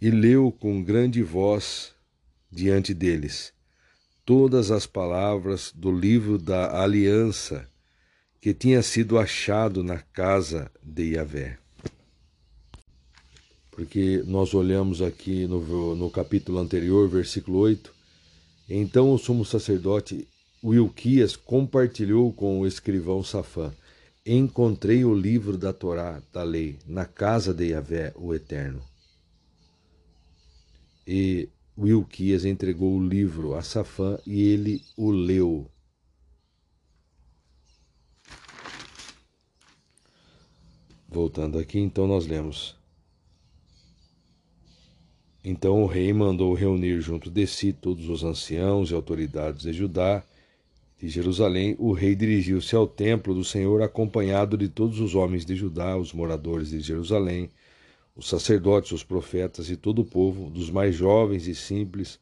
E 0.00 0.10
leu 0.10 0.50
com 0.50 0.82
grande 0.82 1.22
voz 1.22 1.94
diante 2.50 2.92
deles 2.92 3.52
todas 4.28 4.70
as 4.70 4.86
palavras 4.86 5.72
do 5.74 5.90
livro 5.90 6.36
da 6.36 6.82
aliança 6.82 7.66
que 8.42 8.52
tinha 8.52 8.82
sido 8.82 9.18
achado 9.18 9.82
na 9.82 10.00
casa 10.00 10.70
de 10.82 11.14
Yahvé. 11.14 11.58
Porque 13.70 14.22
nós 14.26 14.52
olhamos 14.52 15.00
aqui 15.00 15.46
no, 15.46 15.94
no 15.94 16.10
capítulo 16.10 16.58
anterior, 16.58 17.08
versículo 17.08 17.60
8, 17.60 17.90
então 18.68 19.14
o 19.14 19.16
sumo 19.16 19.46
sacerdote 19.46 20.28
Wilquias 20.62 21.34
compartilhou 21.34 22.30
com 22.30 22.60
o 22.60 22.66
escrivão 22.66 23.22
Safã 23.22 23.72
encontrei 24.26 25.06
o 25.06 25.14
livro 25.14 25.56
da 25.56 25.72
Torá, 25.72 26.22
da 26.30 26.42
lei, 26.42 26.78
na 26.86 27.06
casa 27.06 27.54
de 27.54 27.68
Yahvé, 27.68 28.12
o 28.14 28.34
Eterno. 28.34 28.82
E 31.06 31.48
Wilquias 31.78 32.44
entregou 32.44 32.96
o 32.96 33.08
livro 33.08 33.54
a 33.54 33.62
Safã 33.62 34.18
e 34.26 34.42
ele 34.42 34.82
o 34.96 35.10
leu. 35.10 35.70
Voltando 41.08 41.58
aqui, 41.58 41.78
então 41.78 42.06
nós 42.06 42.26
lemos. 42.26 42.76
Então 45.44 45.82
o 45.82 45.86
rei 45.86 46.12
mandou 46.12 46.52
reunir 46.52 47.00
junto 47.00 47.30
de 47.30 47.46
si 47.46 47.72
todos 47.72 48.08
os 48.08 48.24
anciãos 48.24 48.90
e 48.90 48.94
autoridades 48.94 49.62
de 49.62 49.72
Judá 49.72 50.24
de 50.98 51.08
Jerusalém, 51.08 51.76
o 51.78 51.92
rei 51.92 52.16
dirigiu-se 52.16 52.74
ao 52.74 52.86
templo 52.86 53.32
do 53.32 53.44
Senhor 53.44 53.80
acompanhado 53.82 54.58
de 54.58 54.68
todos 54.68 54.98
os 54.98 55.14
homens 55.14 55.44
de 55.44 55.54
Judá, 55.54 55.96
os 55.96 56.12
moradores 56.12 56.70
de 56.70 56.80
Jerusalém, 56.80 57.48
os 58.18 58.28
sacerdotes, 58.28 58.90
os 58.90 59.04
profetas 59.04 59.70
e 59.70 59.76
todo 59.76 60.00
o 60.00 60.04
povo, 60.04 60.50
dos 60.50 60.68
mais 60.70 60.94
jovens 60.94 61.46
e 61.46 61.54
simples 61.54 62.18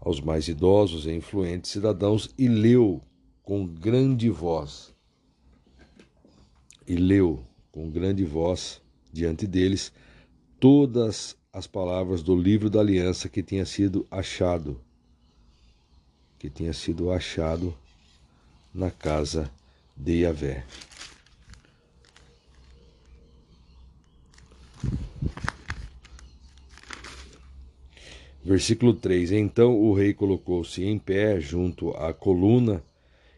aos 0.00 0.20
mais 0.20 0.48
idosos 0.48 1.06
e 1.06 1.12
influentes 1.12 1.70
cidadãos, 1.70 2.34
e 2.38 2.48
leu 2.48 3.02
com 3.42 3.66
grande 3.66 4.30
voz. 4.30 4.94
E 6.88 6.96
leu 6.96 7.44
com 7.70 7.90
grande 7.90 8.24
voz 8.24 8.80
diante 9.12 9.46
deles 9.46 9.92
todas 10.58 11.36
as 11.52 11.66
palavras 11.66 12.22
do 12.22 12.34
livro 12.34 12.68
da 12.68 12.80
aliança 12.80 13.28
que 13.28 13.42
tinha 13.42 13.64
sido 13.64 14.06
achado 14.10 14.80
que 16.44 16.50
tinha 16.50 16.74
sido 16.74 17.10
achado 17.10 17.74
na 18.74 18.90
casa 18.90 19.50
de 19.96 20.24
Yahvé. 20.24 20.62
Versículo 28.44 28.92
3: 28.92 29.32
Então 29.32 29.80
o 29.80 29.94
rei 29.94 30.12
colocou-se 30.12 30.84
em 30.84 30.98
pé 30.98 31.40
junto 31.40 31.90
à 31.92 32.12
coluna 32.12 32.84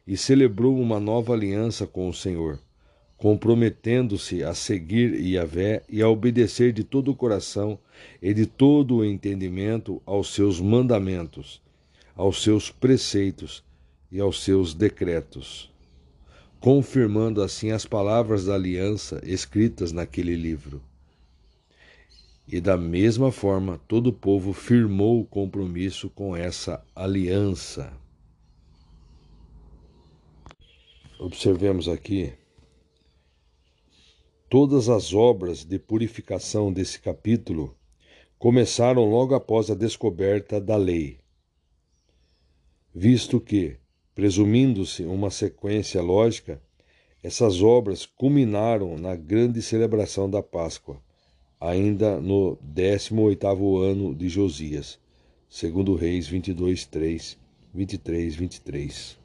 e 0.06 0.16
celebrou 0.16 0.78
uma 0.78 0.98
nova 0.98 1.32
aliança 1.32 1.86
com 1.86 2.08
o 2.08 2.14
Senhor, 2.14 2.58
comprometendo-se 3.16 4.42
a 4.42 4.52
seguir 4.52 5.14
Yahvé 5.14 5.82
e 5.88 6.02
a 6.02 6.08
obedecer 6.08 6.72
de 6.72 6.82
todo 6.82 7.12
o 7.12 7.16
coração 7.16 7.78
e 8.20 8.34
de 8.34 8.46
todo 8.46 8.96
o 8.96 9.04
entendimento 9.04 10.02
aos 10.04 10.34
seus 10.34 10.60
mandamentos 10.60 11.64
aos 12.16 12.42
seus 12.42 12.70
preceitos 12.70 13.62
e 14.10 14.18
aos 14.18 14.42
seus 14.42 14.72
decretos, 14.72 15.70
confirmando 16.58 17.42
assim 17.42 17.70
as 17.70 17.84
palavras 17.84 18.46
da 18.46 18.54
aliança 18.54 19.20
escritas 19.22 19.92
naquele 19.92 20.34
livro. 20.34 20.80
E 22.46 22.60
da 22.60 22.76
mesma 22.76 23.32
forma, 23.32 23.78
todo 23.88 24.08
o 24.08 24.12
povo 24.12 24.52
firmou 24.52 25.20
o 25.20 25.26
compromisso 25.26 26.08
com 26.10 26.36
essa 26.36 26.84
aliança. 26.94 27.92
Observemos 31.18 31.88
aqui 31.88 32.32
todas 34.48 34.88
as 34.88 35.12
obras 35.12 35.64
de 35.64 35.78
purificação 35.78 36.72
desse 36.72 37.00
capítulo 37.00 37.76
começaram 38.38 39.04
logo 39.04 39.34
após 39.34 39.70
a 39.70 39.74
descoberta 39.74 40.60
da 40.60 40.76
lei 40.76 41.18
visto 42.98 43.38
que, 43.38 43.76
presumindo-se 44.14 45.04
uma 45.04 45.30
sequência 45.30 46.00
lógica, 46.00 46.62
essas 47.22 47.60
obras 47.60 48.06
culminaram 48.06 48.96
na 48.96 49.14
grande 49.14 49.60
celebração 49.60 50.30
da 50.30 50.42
Páscoa, 50.42 50.98
ainda 51.60 52.20
no 52.20 52.58
18º 52.74 53.82
ano 53.82 54.14
de 54.14 54.28
Josias, 54.28 54.98
segundo 55.48 55.94
Reis 55.94 56.28
22, 56.28 56.86
3, 56.86 57.38
23, 57.74 58.34
23. 58.34 59.18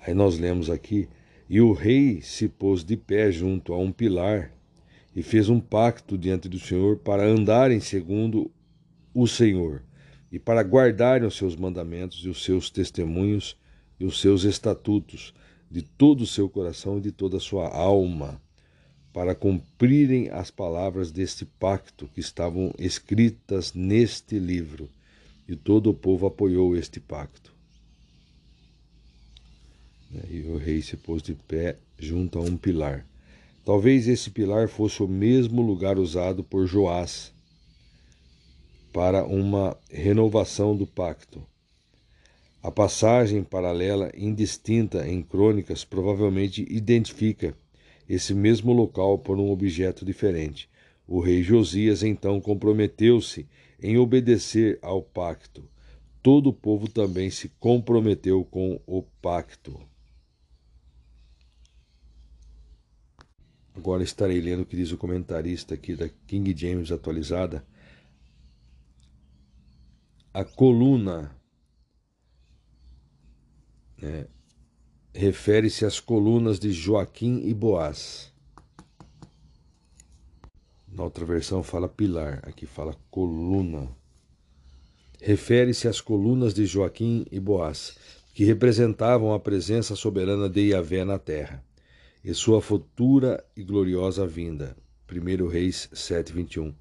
Aí 0.00 0.14
nós 0.14 0.38
lemos 0.38 0.70
aqui, 0.70 1.08
e 1.48 1.60
o 1.60 1.72
rei 1.72 2.20
se 2.20 2.48
pôs 2.48 2.84
de 2.84 2.96
pé 2.96 3.30
junto 3.30 3.72
a 3.72 3.78
um 3.78 3.90
pilar 3.90 4.52
e 5.14 5.22
fez 5.22 5.48
um 5.48 5.58
pacto 5.58 6.18
diante 6.18 6.48
do 6.48 6.58
Senhor 6.58 6.98
para 6.98 7.24
andarem 7.24 7.80
segundo 7.80 8.50
o 9.14 9.26
Senhor 9.26 9.82
e 10.30 10.38
para 10.38 10.62
guardarem 10.62 11.26
os 11.26 11.36
seus 11.36 11.56
mandamentos 11.56 12.24
e 12.24 12.28
os 12.28 12.44
seus 12.44 12.70
testemunhos 12.70 13.56
e 13.98 14.04
os 14.04 14.20
seus 14.20 14.44
estatutos 14.44 15.34
de 15.70 15.82
todo 15.82 16.22
o 16.22 16.26
seu 16.26 16.48
coração 16.48 16.98
e 16.98 17.00
de 17.00 17.12
toda 17.12 17.38
a 17.38 17.40
sua 17.40 17.68
alma, 17.68 18.40
para 19.18 19.34
cumprirem 19.34 20.28
as 20.30 20.48
palavras 20.48 21.10
deste 21.10 21.44
pacto 21.44 22.08
que 22.14 22.20
estavam 22.20 22.72
escritas 22.78 23.74
neste 23.74 24.38
livro. 24.38 24.88
E 25.48 25.56
todo 25.56 25.90
o 25.90 25.92
povo 25.92 26.28
apoiou 26.28 26.76
este 26.76 27.00
pacto. 27.00 27.52
E 30.30 30.42
o 30.42 30.56
rei 30.56 30.82
se 30.82 30.96
pôs 30.96 31.20
de 31.20 31.34
pé 31.34 31.78
junto 31.98 32.38
a 32.38 32.42
um 32.42 32.56
pilar. 32.56 33.04
Talvez 33.64 34.06
esse 34.06 34.30
pilar 34.30 34.68
fosse 34.68 35.02
o 35.02 35.08
mesmo 35.08 35.62
lugar 35.62 35.98
usado 35.98 36.44
por 36.44 36.68
Joás 36.68 37.32
para 38.92 39.24
uma 39.24 39.76
renovação 39.90 40.76
do 40.76 40.86
pacto. 40.86 41.44
A 42.62 42.70
passagem 42.70 43.42
paralela 43.42 44.12
indistinta 44.16 45.08
em 45.08 45.22
crônicas 45.22 45.84
provavelmente 45.84 46.64
identifica 46.70 47.52
esse 48.08 48.34
mesmo 48.34 48.72
local 48.72 49.18
por 49.18 49.38
um 49.38 49.50
objeto 49.50 50.04
diferente. 50.04 50.68
O 51.06 51.20
rei 51.20 51.42
Josias 51.42 52.02
então 52.02 52.40
comprometeu-se 52.40 53.46
em 53.80 53.98
obedecer 53.98 54.78
ao 54.82 55.02
pacto. 55.02 55.68
Todo 56.22 56.50
o 56.50 56.52
povo 56.52 56.88
também 56.88 57.30
se 57.30 57.48
comprometeu 57.60 58.44
com 58.44 58.80
o 58.86 59.02
pacto. 59.02 59.80
Agora 63.74 64.02
estarei 64.02 64.40
lendo 64.40 64.62
o 64.62 64.66
que 64.66 64.76
diz 64.76 64.90
o 64.90 64.98
comentarista 64.98 65.74
aqui 65.74 65.94
da 65.94 66.08
King 66.26 66.52
James 66.56 66.90
atualizada 66.90 67.64
a 70.38 70.44
coluna 70.44 71.36
né, 74.00 74.26
refere-se 75.18 75.84
às 75.84 75.98
colunas 75.98 76.60
de 76.60 76.70
Joaquim 76.70 77.40
e 77.42 77.52
Boaz. 77.52 78.32
Na 80.86 81.02
outra 81.02 81.24
versão 81.24 81.60
fala 81.60 81.88
pilar, 81.88 82.38
aqui 82.44 82.66
fala 82.66 82.94
coluna. 83.10 83.88
Refere-se 85.20 85.88
às 85.88 86.00
colunas 86.00 86.54
de 86.54 86.66
Joaquim 86.66 87.26
e 87.32 87.40
Boaz, 87.40 87.98
que 88.32 88.44
representavam 88.44 89.34
a 89.34 89.40
presença 89.40 89.96
soberana 89.96 90.48
de 90.48 90.70
Yahvé 90.70 91.04
na 91.04 91.18
terra, 91.18 91.64
e 92.24 92.32
sua 92.32 92.62
futura 92.62 93.44
e 93.56 93.64
gloriosa 93.64 94.24
vinda. 94.24 94.76
1 95.10 95.48
Reis 95.48 95.88
7, 95.92 96.32
21. 96.32 96.72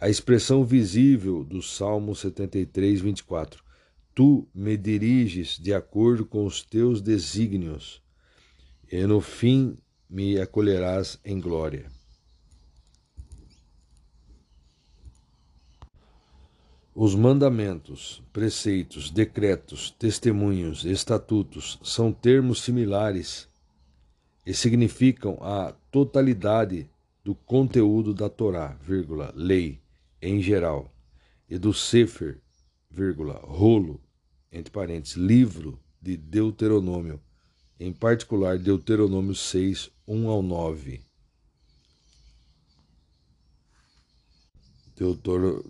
A 0.00 0.08
expressão 0.08 0.64
visível 0.64 1.42
do 1.42 1.60
Salmo 1.60 2.14
73, 2.14 3.00
24. 3.00 3.67
Tu 4.18 4.48
me 4.52 4.76
diriges 4.76 5.56
de 5.60 5.72
acordo 5.72 6.26
com 6.26 6.44
os 6.44 6.60
teus 6.60 7.00
desígnios, 7.00 8.02
e 8.90 9.06
no 9.06 9.20
fim 9.20 9.78
me 10.10 10.40
acolherás 10.40 11.20
em 11.24 11.40
glória. 11.40 11.88
Os 16.92 17.14
mandamentos, 17.14 18.20
preceitos, 18.32 19.08
decretos, 19.08 19.92
testemunhos, 19.92 20.84
estatutos 20.84 21.78
são 21.84 22.12
termos 22.12 22.60
similares 22.62 23.48
e 24.44 24.52
significam 24.52 25.38
a 25.40 25.70
totalidade 25.92 26.90
do 27.22 27.36
conteúdo 27.36 28.12
da 28.12 28.28
Torá, 28.28 28.76
vírgula, 28.82 29.32
lei, 29.36 29.80
em 30.20 30.42
geral, 30.42 30.92
e 31.48 31.56
do 31.56 31.72
Sefer, 31.72 32.40
vírgula, 32.90 33.34
rolo, 33.44 34.07
entre 34.52 34.72
parênteses, 34.72 35.16
livro 35.16 35.78
de 36.00 36.16
Deuteronômio, 36.16 37.20
em 37.78 37.92
particular 37.92 38.58
Deuteronômio 38.58 39.34
6, 39.34 39.90
1 40.06 40.28
ao 40.28 40.42
9. 40.42 41.00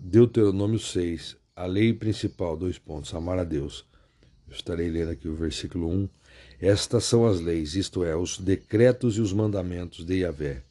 Deuteronômio 0.01 0.79
6, 0.79 1.37
a 1.55 1.67
lei 1.67 1.93
principal, 1.93 2.57
dois 2.57 2.79
pontos, 2.79 3.13
amar 3.15 3.39
a 3.39 3.45
Deus. 3.45 3.85
Eu 4.47 4.55
estarei 4.55 4.89
lendo 4.89 5.11
aqui 5.11 5.29
o 5.29 5.35
versículo 5.35 5.89
1. 5.91 6.09
Estas 6.61 7.05
são 7.05 7.27
as 7.27 7.41
leis, 7.41 7.75
isto 7.75 8.03
é, 8.03 8.17
os 8.17 8.39
decretos 8.39 9.19
e 9.19 9.21
os 9.21 9.33
mandamentos 9.33 10.05
de 10.05 10.21
Yahvé. 10.21 10.63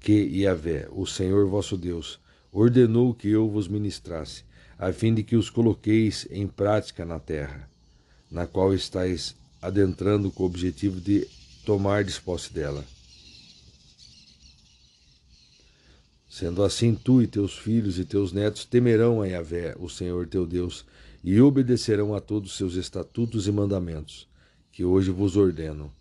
Que 0.00 0.12
Yahvé, 0.12 0.88
o 0.90 1.04
Senhor 1.04 1.46
vosso 1.46 1.76
Deus, 1.76 2.18
ordenou 2.50 3.12
que 3.12 3.28
eu 3.28 3.50
vos 3.50 3.68
ministrasse, 3.68 4.44
a 4.78 4.92
fim 4.92 5.12
de 5.12 5.24
que 5.24 5.34
os 5.34 5.50
coloqueis 5.50 6.26
em 6.30 6.46
prática 6.46 7.04
na 7.04 7.18
terra, 7.18 7.68
na 8.30 8.46
qual 8.46 8.72
estáis 8.72 9.34
adentrando 9.60 10.30
com 10.30 10.44
o 10.44 10.46
objetivo 10.46 11.00
de 11.00 11.26
tomar 11.64 12.04
posse 12.22 12.52
dela. 12.52 12.84
Sendo 16.28 16.62
assim, 16.62 16.94
tu 16.94 17.20
e 17.20 17.26
teus 17.26 17.58
filhos 17.58 17.98
e 17.98 18.04
teus 18.04 18.32
netos 18.32 18.64
temerão 18.64 19.20
a 19.20 19.26
Yahvé, 19.26 19.74
o 19.78 19.88
Senhor 19.88 20.28
teu 20.28 20.46
Deus, 20.46 20.84
e 21.24 21.40
obedecerão 21.40 22.14
a 22.14 22.20
todos 22.20 22.52
os 22.52 22.56
seus 22.56 22.74
estatutos 22.74 23.48
e 23.48 23.52
mandamentos, 23.52 24.28
que 24.70 24.84
hoje 24.84 25.10
vos 25.10 25.36
ordeno, 25.36 25.92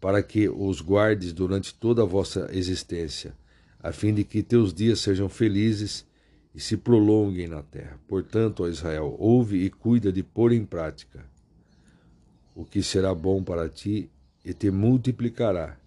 para 0.00 0.22
que 0.22 0.48
os 0.48 0.80
guardes 0.80 1.32
durante 1.32 1.74
toda 1.74 2.02
a 2.02 2.06
vossa 2.06 2.48
existência, 2.52 3.34
a 3.80 3.90
fim 3.90 4.14
de 4.14 4.22
que 4.22 4.42
teus 4.42 4.72
dias 4.72 5.00
sejam 5.00 5.28
felizes 5.28 6.06
e 6.54 6.60
se 6.60 6.76
prolonguem 6.76 7.48
na 7.48 7.62
terra. 7.62 7.98
Portanto, 8.08 8.64
ó 8.64 8.68
Israel, 8.68 9.14
ouve 9.18 9.64
e 9.64 9.70
cuida 9.70 10.12
de 10.12 10.22
pôr 10.22 10.52
em 10.52 10.64
prática 10.64 11.24
o 12.54 12.64
que 12.64 12.82
será 12.82 13.14
bom 13.14 13.42
para 13.42 13.68
ti 13.68 14.10
e 14.44 14.52
te 14.52 14.70
multiplicará 14.70 15.78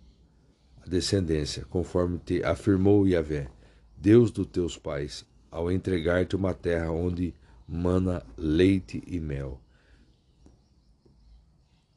a 0.82 0.90
descendência, 0.90 1.66
conforme 1.66 2.18
te 2.20 2.44
afirmou 2.44 3.08
Yahvé 3.08 3.50
Deus 3.98 4.32
dos 4.32 4.48
teus 4.48 4.78
pais, 4.78 5.24
ao 5.52 5.72
entregar-te 5.72 6.36
uma 6.36 6.56
terra 6.56 6.90
onde 6.92 7.36
mana 7.68 8.26
leite 8.36 9.04
e 9.06 9.20
mel. 9.20 9.62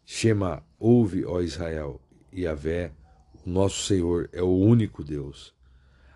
Shema, 0.05 0.63
ouve, 0.79 1.25
ó 1.25 1.41
Israel, 1.41 1.99
Avé, 2.51 2.93
o 3.45 3.49
nosso 3.49 3.87
Senhor, 3.87 4.29
é 4.33 4.43
o 4.43 4.55
único 4.55 5.03
Deus. 5.03 5.55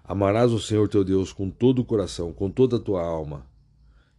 Amarás 0.09 0.53
o 0.53 0.59
Senhor 0.59 0.89
teu 0.89 1.05
Deus 1.05 1.35
com 1.35 1.51
todo 1.51 1.81
o 1.81 1.85
coração, 1.85 2.33
com 2.33 2.51
toda 2.51 2.77
a 2.77 2.81
tua 2.81 3.03
alma 3.03 3.47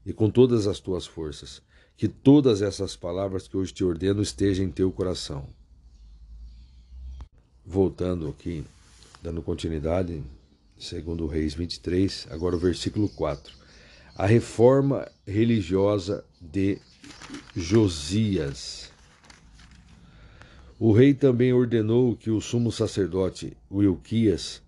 e 0.05 0.13
com 0.13 0.29
todas 0.29 0.67
as 0.67 0.79
tuas 0.79 1.07
forças. 1.07 1.63
Que 1.97 2.07
todas 2.07 2.61
essas 2.61 2.95
palavras 2.95 3.47
que 3.47 3.57
hoje 3.57 3.73
te 3.73 3.83
ordeno 3.83 4.22
estejam 4.22 4.67
em 4.67 4.69
teu 4.69 4.91
coração. 4.91 5.47
Voltando 7.65 8.27
aqui, 8.27 8.63
dando 9.19 9.41
continuidade, 9.41 10.22
segundo 10.77 11.25
Reis 11.25 11.55
23, 11.55 12.27
agora 12.29 12.55
o 12.55 12.59
versículo 12.59 13.09
4. 13.09 13.51
A 14.15 14.27
reforma 14.27 15.11
religiosa 15.25 16.23
de 16.39 16.77
Josias. 17.55 18.91
O 20.77 20.91
rei 20.91 21.15
também 21.15 21.51
ordenou 21.51 22.15
que 22.15 22.29
o 22.29 22.39
sumo 22.39 22.72
sacerdote 22.72 23.57
Wilquias, 23.72 24.61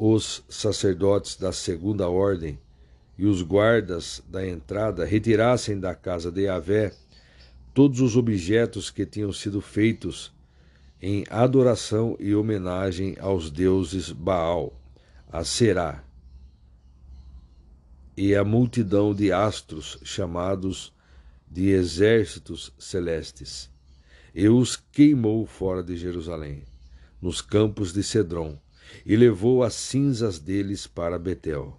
os 0.00 0.44
sacerdotes 0.48 1.34
da 1.34 1.52
segunda 1.52 2.08
ordem 2.08 2.56
e 3.18 3.26
os 3.26 3.42
guardas 3.42 4.22
da 4.28 4.46
entrada 4.46 5.04
retirassem 5.04 5.80
da 5.80 5.92
casa 5.92 6.30
de 6.30 6.42
Yahvé 6.42 6.94
todos 7.74 8.00
os 8.00 8.16
objetos 8.16 8.90
que 8.90 9.04
tinham 9.04 9.32
sido 9.32 9.60
feitos 9.60 10.32
em 11.02 11.24
adoração 11.28 12.16
e 12.20 12.32
homenagem 12.32 13.16
aos 13.18 13.50
deuses 13.50 14.12
Baal 14.12 14.72
a 15.30 15.44
Será, 15.44 16.02
e 18.16 18.34
a 18.34 18.42
multidão 18.42 19.14
de 19.14 19.30
astros 19.30 19.98
chamados 20.02 20.92
de 21.50 21.68
exércitos 21.68 22.72
celestes, 22.78 23.70
e 24.34 24.48
os 24.48 24.76
queimou 24.76 25.44
fora 25.44 25.82
de 25.82 25.96
Jerusalém, 25.96 26.62
nos 27.20 27.42
campos 27.42 27.92
de 27.92 28.02
Cedron, 28.02 28.58
e 29.04 29.16
levou 29.16 29.62
as 29.62 29.74
cinzas 29.74 30.38
deles 30.38 30.86
para 30.86 31.18
Betel. 31.18 31.78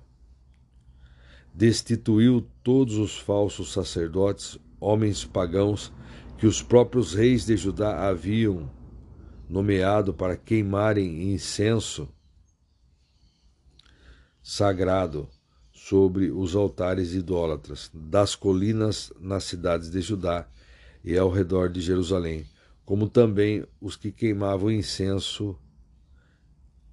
Destituiu 1.54 2.48
todos 2.64 2.98
os 2.98 3.18
falsos 3.18 3.72
sacerdotes, 3.74 4.58
homens 4.80 5.26
pagãos, 5.26 5.92
que 6.38 6.48
os 6.48 6.62
próprios 6.62 7.14
reis 7.14 7.46
de 7.46 7.58
Judá 7.58 8.08
haviam 8.08 8.70
nomeado 9.50 10.14
para 10.14 10.38
queimarem 10.38 11.34
incenso 11.34 12.08
sagrado 14.42 15.28
sobre 15.72 16.32
os 16.32 16.56
altares 16.56 17.14
idólatras 17.14 17.90
das 17.94 18.36
colinas 18.36 19.12
nas 19.20 19.44
cidades 19.44 19.90
de 19.90 20.02
Judá 20.02 20.48
e 21.04 21.18
ao 21.18 21.30
redor 21.30 21.70
de 21.70 21.82
Jerusalém, 21.82 22.46
como 22.86 23.10
também 23.10 23.66
os 23.82 23.96
que 23.96 24.12
queimavam 24.12 24.72
incenso 24.72 25.58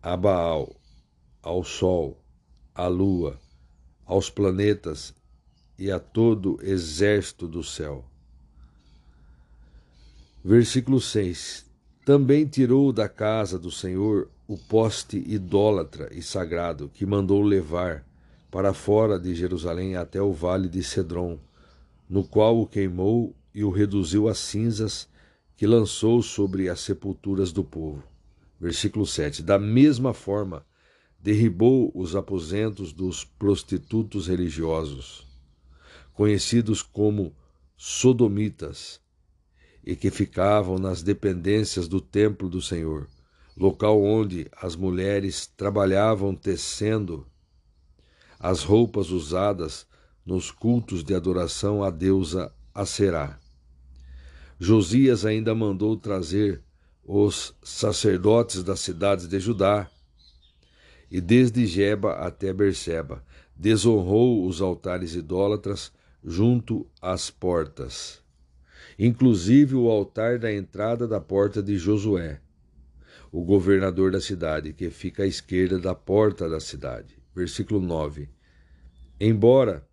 a 0.09 0.17
Baal, 0.17 0.73
ao 1.43 1.65
sol, 1.65 2.23
à 2.73 2.87
lua, 2.87 3.41
aos 4.05 4.31
planetas 4.31 5.13
e 5.77 5.91
a 5.91 5.99
todo 5.99 6.61
exército 6.63 7.49
do 7.49 7.65
céu. 7.65 8.05
Versículo 10.45 11.01
6: 11.01 11.67
Também 12.05 12.47
tirou 12.47 12.93
da 12.93 13.09
casa 13.09 13.59
do 13.59 13.69
Senhor 13.69 14.31
o 14.47 14.57
poste 14.57 15.17
idólatra 15.27 16.09
e 16.15 16.23
sagrado 16.23 16.89
que 16.95 17.05
mandou 17.05 17.43
levar 17.43 18.07
para 18.49 18.73
fora 18.73 19.19
de 19.19 19.35
Jerusalém 19.35 19.97
até 19.97 20.23
o 20.23 20.33
vale 20.33 20.69
de 20.69 20.85
Cedron, 20.85 21.37
no 22.09 22.23
qual 22.23 22.61
o 22.61 22.67
queimou 22.69 23.35
e 23.53 23.65
o 23.65 23.71
reduziu 23.71 24.29
a 24.29 24.37
cinzas 24.37 25.09
que 25.57 25.67
lançou 25.67 26.23
sobre 26.23 26.69
as 26.69 26.79
sepulturas 26.79 27.51
do 27.51 27.65
povo. 27.65 28.05
Versículo 28.61 29.07
7. 29.07 29.43
Da 29.43 29.59
mesma 29.59 30.15
forma, 30.15 30.65
derribou 31.19 31.91
os 31.95 32.15
aposentos 32.17 32.93
dos 32.93 33.25
prostitutos 33.25 34.29
religiosos, 34.29 35.27
conhecidos 36.13 36.83
como 36.83 37.35
sodomitas, 37.77 39.01
e 39.85 39.95
que 39.95 40.11
ficavam 40.11 40.79
nas 40.79 41.03
dependências 41.03 41.87
do 41.87 42.01
templo 42.01 42.49
do 42.49 42.61
Senhor 42.61 43.09
local 43.57 44.03
onde 44.03 44.47
as 44.61 44.77
mulheres 44.77 45.47
trabalhavam 45.47 46.35
tecendo 46.35 47.27
as 48.39 48.63
roupas 48.63 49.11
usadas 49.11 49.87
nos 50.25 50.51
cultos 50.51 51.03
de 51.03 51.15
adoração 51.15 51.83
à 51.83 51.89
deusa 51.89 52.53
Aserá. 52.75 53.39
Josias 54.61 55.25
ainda 55.25 55.55
mandou 55.55 55.97
trazer 55.97 56.63
os 57.07 57.55
sacerdotes 57.63 58.63
das 58.63 58.81
cidades 58.81 59.29
de 59.29 59.39
Judá 59.39 59.89
e 61.11 61.21
desde 61.21 61.65
Jeba 61.65 62.15
até 62.15 62.53
Berseba 62.53 63.25
desonrou 63.55 64.47
os 64.47 64.61
altares 64.61 65.15
idólatras 65.15 65.93
junto 66.23 66.87
às 67.01 67.31
portas, 67.31 68.21
inclusive 68.99 69.77
o 69.77 69.89
altar 69.89 70.39
da 70.39 70.53
entrada 70.53 71.07
da 71.07 71.21
porta 71.21 71.63
de 71.63 71.79
Josué 71.79 72.41
o 73.37 73.45
governador 73.45 74.11
da 74.11 74.21
cidade, 74.21 74.73
que 74.73 74.89
fica 74.89 75.23
à 75.23 75.27
esquerda 75.27 75.79
da 75.79 75.95
porta 75.95 76.49
da 76.49 76.59
cidade. 76.59 77.19
Versículo 77.35 77.81
9. 77.81 78.31
Embora 79.21 79.87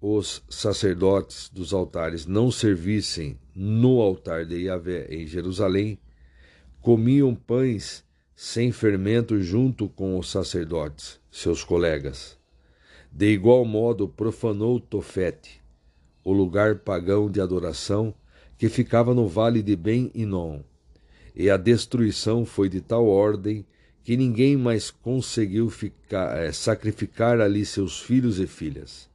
os 0.00 0.42
sacerdotes 0.48 1.48
dos 1.48 1.72
altares 1.72 2.26
não 2.26 2.50
servissem 2.50 3.38
no 3.54 4.00
altar 4.00 4.44
de 4.44 4.62
Yahvé 4.62 5.06
em 5.08 5.24
Jerusalém, 5.24 6.00
comiam 6.84 7.34
pães 7.34 8.04
sem 8.36 8.70
fermento 8.70 9.40
junto 9.40 9.88
com 9.88 10.18
os 10.18 10.30
sacerdotes, 10.30 11.18
seus 11.30 11.64
colegas. 11.64 12.36
De 13.10 13.32
igual 13.32 13.64
modo, 13.64 14.06
profanou 14.06 14.78
Tofete, 14.78 15.62
o 16.22 16.30
lugar 16.30 16.80
pagão 16.80 17.30
de 17.30 17.40
adoração 17.40 18.12
que 18.58 18.68
ficava 18.68 19.14
no 19.14 19.26
vale 19.26 19.62
de 19.62 19.74
Ben-Inom, 19.74 20.60
e 21.34 21.48
a 21.48 21.56
destruição 21.56 22.44
foi 22.44 22.68
de 22.68 22.82
tal 22.82 23.06
ordem 23.06 23.64
que 24.02 24.14
ninguém 24.14 24.54
mais 24.54 24.90
conseguiu 24.90 25.70
ficar, 25.70 26.36
é, 26.36 26.52
sacrificar 26.52 27.40
ali 27.40 27.64
seus 27.64 27.98
filhos 27.98 28.38
e 28.38 28.46
filhas. 28.46 29.08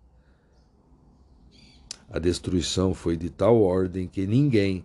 A 2.09 2.17
destruição 2.17 2.95
foi 2.95 3.15
de 3.15 3.29
tal 3.29 3.61
ordem 3.61 4.07
que 4.07 4.25
ninguém 4.25 4.83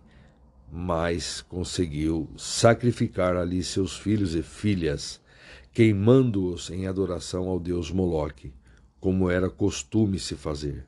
mais 0.75 1.41
conseguiu 1.41 2.29
sacrificar 2.35 3.37
ali 3.37 3.63
seus 3.63 3.97
filhos 3.97 4.35
e 4.35 4.43
filhas, 4.43 5.21
queimando-os 5.71 6.69
em 6.69 6.85
adoração 6.85 7.47
ao 7.47 7.59
deus 7.59 7.89
Moloque, 7.89 8.53
como 8.99 9.29
era 9.29 9.49
costume 9.49 10.19
se 10.19 10.35
fazer. 10.35 10.85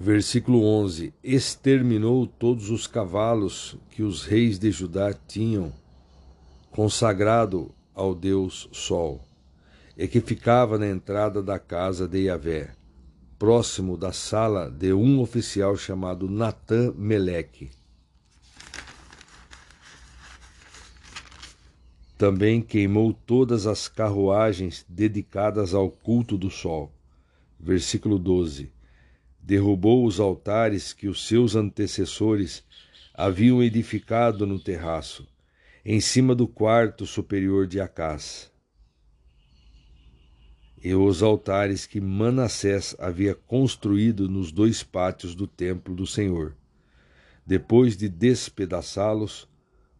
Versículo 0.00 0.64
11: 0.64 1.12
Exterminou 1.22 2.26
todos 2.26 2.70
os 2.70 2.86
cavalos 2.86 3.76
que 3.90 4.02
os 4.02 4.24
reis 4.24 4.58
de 4.58 4.70
Judá 4.70 5.12
tinham, 5.12 5.72
consagrado 6.70 7.70
ao 7.94 8.14
deus 8.14 8.68
Sol, 8.72 9.20
e 9.96 10.08
que 10.08 10.20
ficava 10.20 10.78
na 10.78 10.88
entrada 10.88 11.42
da 11.42 11.58
casa 11.58 12.08
de 12.08 12.22
Yahvé 12.24 12.78
próximo 13.38 13.96
da 13.96 14.12
sala 14.12 14.68
de 14.68 14.92
um 14.92 15.20
oficial 15.20 15.76
chamado 15.76 16.28
Natan 16.28 16.92
Meleque. 16.96 17.70
Também 22.18 22.60
queimou 22.60 23.14
todas 23.14 23.66
as 23.66 23.88
carruagens 23.88 24.84
dedicadas 24.88 25.72
ao 25.72 25.88
culto 25.88 26.36
do 26.36 26.50
sol. 26.50 26.92
Versículo 27.58 28.18
12. 28.18 28.70
Derrubou 29.40 30.04
os 30.04 30.20
altares 30.20 30.92
que 30.92 31.08
os 31.08 31.26
seus 31.26 31.54
antecessores 31.54 32.62
haviam 33.14 33.62
edificado 33.62 34.46
no 34.46 34.58
terraço, 34.58 35.26
em 35.84 36.00
cima 36.00 36.34
do 36.34 36.46
quarto 36.46 37.06
superior 37.06 37.66
de 37.66 37.80
Acás 37.80 38.50
e 40.82 40.94
os 40.94 41.22
altares 41.22 41.86
que 41.86 42.00
Manassés 42.00 42.94
havia 42.98 43.34
construído 43.34 44.28
nos 44.28 44.52
dois 44.52 44.82
pátios 44.82 45.34
do 45.34 45.46
templo 45.46 45.94
do 45.94 46.06
Senhor. 46.06 46.54
Depois 47.44 47.96
de 47.96 48.08
despedaçá-los, 48.08 49.48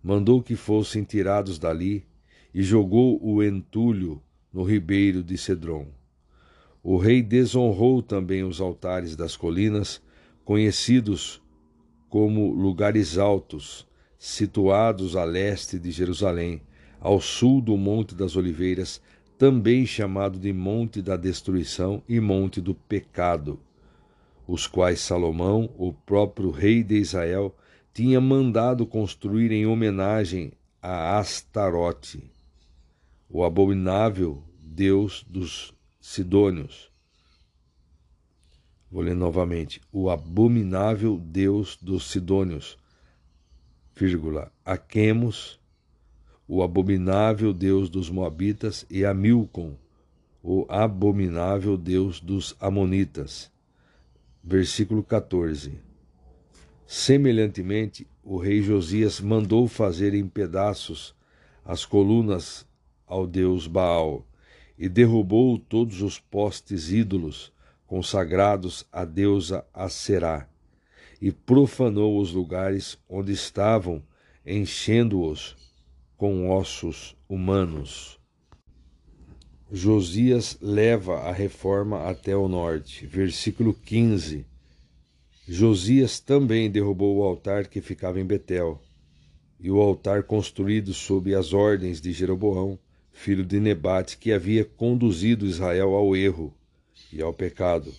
mandou 0.02 0.42
que 0.42 0.54
fossem 0.54 1.02
tirados 1.02 1.58
dali 1.58 2.06
e 2.54 2.62
jogou 2.62 3.18
o 3.22 3.42
entulho 3.42 4.22
no 4.52 4.62
ribeiro 4.62 5.22
de 5.22 5.36
Cedron. 5.36 5.86
O 6.82 6.96
rei 6.96 7.22
desonrou 7.22 8.02
também 8.02 8.44
os 8.44 8.60
altares 8.60 9.14
das 9.14 9.36
colinas, 9.36 10.00
conhecidos 10.44 11.42
como 12.08 12.52
lugares 12.52 13.18
altos, 13.18 13.86
situados 14.18 15.14
a 15.14 15.24
leste 15.24 15.78
de 15.78 15.90
Jerusalém, 15.90 16.62
ao 17.00 17.20
sul 17.20 17.60
do 17.60 17.76
Monte 17.76 18.14
das 18.14 18.34
Oliveiras, 18.34 19.00
também 19.36 19.86
chamado 19.86 20.38
de 20.38 20.52
Monte 20.52 21.00
da 21.00 21.16
Destruição 21.16 22.02
e 22.08 22.18
Monte 22.18 22.60
do 22.60 22.74
Pecado, 22.74 23.60
os 24.46 24.66
quais 24.66 25.00
Salomão, 25.00 25.70
o 25.78 25.92
próprio 25.92 26.50
rei 26.50 26.82
de 26.82 26.96
Israel, 26.96 27.54
tinha 27.94 28.20
mandado 28.20 28.86
construir 28.86 29.52
em 29.52 29.66
homenagem 29.66 30.52
a 30.82 31.18
Astarote, 31.18 32.30
o 33.28 33.44
abominável 33.44 34.42
deus 34.58 35.24
dos 35.28 35.74
Sidônios. 36.00 36.90
Vou 38.90 39.02
ler 39.02 39.14
novamente. 39.14 39.82
O 39.92 40.08
abominável 40.08 41.18
deus 41.18 41.76
dos 41.76 42.10
Sidônios, 42.10 42.78
vírgula, 43.94 44.50
Aquemos, 44.64 45.60
o 46.46 46.62
abominável 46.62 47.52
Deus 47.52 47.90
dos 47.90 48.08
Moabitas, 48.08 48.86
e 48.88 49.04
a 49.04 49.12
Milcom, 49.12 49.76
o 50.42 50.64
abominável 50.70 51.76
Deus 51.76 52.20
dos 52.20 52.56
Amonitas. 52.58 53.52
Versículo 54.42 55.02
14. 55.02 55.78
Semelhantemente, 56.86 58.06
o 58.24 58.38
rei 58.38 58.62
Josias 58.62 59.20
mandou 59.20 59.68
fazer 59.68 60.14
em 60.14 60.26
pedaços 60.26 61.14
as 61.62 61.84
colunas 61.84 62.66
ao 63.08 63.26
deus 63.26 63.66
Baal 63.66 64.26
e 64.78 64.88
derrubou 64.88 65.58
todos 65.58 66.02
os 66.02 66.18
postes 66.18 66.90
ídolos 66.92 67.52
consagrados 67.86 68.86
à 68.92 69.04
deusa 69.04 69.64
Aserá 69.72 70.48
e 71.20 71.32
profanou 71.32 72.20
os 72.20 72.32
lugares 72.32 72.96
onde 73.08 73.32
estavam, 73.32 74.02
enchendo-os 74.46 75.56
com 76.16 76.50
ossos 76.50 77.16
humanos. 77.28 78.18
Josias 79.70 80.56
leva 80.62 81.20
a 81.20 81.32
reforma 81.32 82.08
até 82.08 82.34
o 82.36 82.48
norte. 82.48 83.06
Versículo 83.06 83.74
15. 83.74 84.46
Josias 85.46 86.20
também 86.20 86.70
derrubou 86.70 87.18
o 87.18 87.22
altar 87.22 87.66
que 87.66 87.80
ficava 87.80 88.20
em 88.20 88.24
Betel, 88.24 88.80
e 89.60 89.70
o 89.70 89.80
altar 89.80 90.22
construído 90.22 90.94
sob 90.94 91.34
as 91.34 91.52
ordens 91.52 92.00
de 92.00 92.12
Jeroboão, 92.12 92.78
filho 93.18 93.44
de 93.44 93.58
Nebate, 93.58 94.16
que 94.16 94.32
havia 94.32 94.64
conduzido 94.64 95.46
Israel 95.46 95.94
ao 95.94 96.14
erro 96.14 96.54
e 97.12 97.20
ao 97.20 97.32
pecado. 97.32 97.92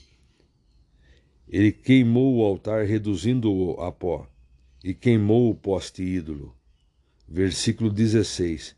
Ele 1.47 1.71
queimou 1.71 2.37
o 2.37 2.43
altar, 2.43 2.85
reduzindo-o 2.85 3.81
a 3.81 3.91
pó, 3.91 4.27
e 4.83 4.93
queimou 4.93 5.49
o 5.49 5.55
poste 5.55 6.03
ídolo 6.03 6.55
versículo 7.29 7.91
16. 7.91 8.75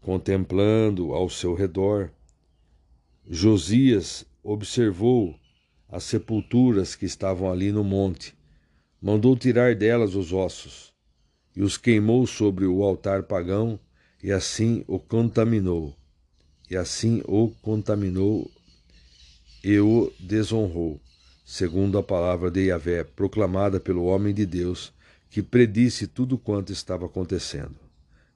Contemplando 0.00 1.14
ao 1.14 1.30
seu 1.30 1.54
redor, 1.54 2.10
Josias 3.28 4.26
observou 4.42 5.38
as 5.88 6.02
sepulturas 6.02 6.96
que 6.96 7.04
estavam 7.04 7.50
ali 7.50 7.70
no 7.70 7.84
monte, 7.84 8.34
mandou 9.00 9.36
tirar 9.36 9.76
delas 9.76 10.16
os 10.16 10.32
ossos 10.32 10.92
e 11.54 11.62
os 11.62 11.76
queimou 11.76 12.26
sobre 12.26 12.66
o 12.66 12.82
altar 12.82 13.22
pagão, 13.24 13.78
e 14.22 14.30
assim 14.30 14.84
o 14.86 14.98
contaminou. 14.98 15.96
E 16.70 16.76
assim 16.76 17.22
o 17.26 17.50
contaminou 17.60 18.50
e 19.64 19.78
o 19.78 20.12
desonrou, 20.18 21.00
segundo 21.44 21.98
a 21.98 22.02
palavra 22.02 22.50
de 22.50 22.66
Yahvé, 22.66 23.04
proclamada 23.04 23.80
pelo 23.80 24.04
homem 24.04 24.32
de 24.32 24.46
Deus, 24.46 24.92
que 25.28 25.42
predisse 25.42 26.06
tudo 26.06 26.38
quanto 26.38 26.72
estava 26.72 27.06
acontecendo. 27.06 27.76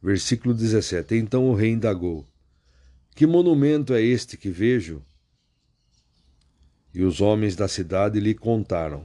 Versículo 0.03 0.55
17: 0.55 1.15
Então 1.15 1.49
o 1.49 1.55
rei 1.55 1.71
indagou: 1.71 2.27
Que 3.15 3.27
monumento 3.27 3.95
é 3.95 4.03
este 4.03 4.37
que 4.37 4.51
vejo? 4.51 5.03
E 6.93 7.03
os 7.03 7.21
homens 7.21 7.55
da 7.57 7.69
cidade 7.69 8.21
lhe 8.21 8.35
contaram: 8.35 9.05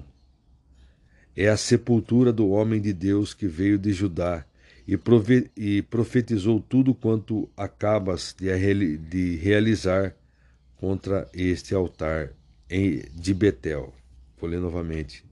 É 1.35 1.47
a 1.47 1.58
sepultura 1.58 2.33
do 2.33 2.49
homem 2.49 2.81
de 2.81 2.94
Deus 2.94 3.33
que 3.33 3.47
veio 3.47 3.78
de 3.78 3.94
Judá 3.94 4.46
e 4.88 5.81
profetizou 5.81 6.60
tudo 6.60 6.94
quanto 6.94 7.49
acabas 7.56 8.35
de 8.38 9.35
realizar 9.35 10.15
contra 10.78 11.30
este 11.33 11.74
altar 11.74 12.33
de 12.69 13.33
Betel. 13.33 13.94
Vou 14.40 14.49
ler 14.49 14.60
novamente. 14.60 15.24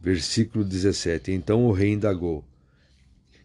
Versículo 0.00 0.64
17: 0.64 1.32
Então 1.32 1.66
o 1.66 1.72
rei 1.72 1.90
indagou: 1.90 2.44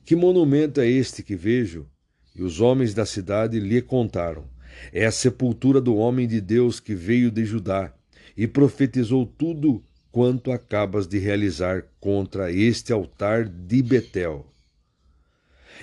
que 0.05 0.15
monumento 0.15 0.79
é 0.79 0.87
este 0.87 1.23
que 1.23 1.35
vejo? 1.35 1.87
E 2.35 2.43
os 2.43 2.61
homens 2.61 2.93
da 2.93 3.07
cidade 3.07 3.59
lhe 3.59 3.81
contaram: 3.81 4.45
É 4.93 5.03
a 5.03 5.11
sepultura 5.11 5.81
do 5.81 5.95
homem 5.95 6.27
de 6.27 6.39
Deus 6.39 6.79
que 6.79 6.93
veio 6.93 7.31
de 7.31 7.43
Judá 7.43 7.91
e 8.37 8.45
profetizou 8.45 9.25
tudo 9.25 9.83
quanto 10.11 10.51
acabas 10.51 11.07
de 11.07 11.17
realizar 11.17 11.85
contra 11.99 12.51
este 12.51 12.93
altar 12.93 13.49
de 13.49 13.81
Betel. 13.81 14.45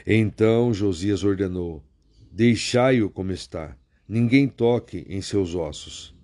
Então 0.06 0.74
Josias 0.74 1.22
ordenou: 1.24 1.82
Deixai-o 2.30 3.08
como 3.08 3.32
está, 3.32 3.76
ninguém 4.08 4.48
toque 4.48 5.06
em 5.08 5.20
seus 5.20 5.54
ossos. 5.54 6.14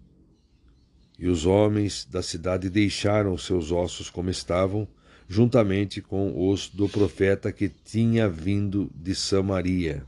E 1.19 1.29
os 1.29 1.47
homens 1.47 2.05
da 2.05 2.23
cidade 2.23 2.71
deixaram 2.71 3.37
seus 3.37 3.73
ossos 3.73 4.09
como 4.09 4.31
estavam 4.31 4.87
juntamente 5.29 6.01
com 6.01 6.51
os 6.51 6.69
do 6.69 6.89
profeta 6.89 7.53
que 7.53 7.69
tinha 7.69 8.29
vindo 8.29 8.91
de 8.95 9.15
Samaria. 9.15 10.05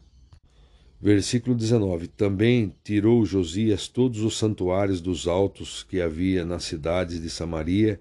Versículo 1.00 1.54
19: 1.54 2.08
Também 2.08 2.74
tirou 2.82 3.24
Josias 3.24 3.88
todos 3.88 4.20
os 4.20 4.36
santuários 4.36 5.00
dos 5.00 5.26
altos 5.26 5.82
que 5.82 6.00
havia 6.00 6.44
nas 6.44 6.64
cidades 6.64 7.20
de 7.20 7.28
Samaria 7.28 8.00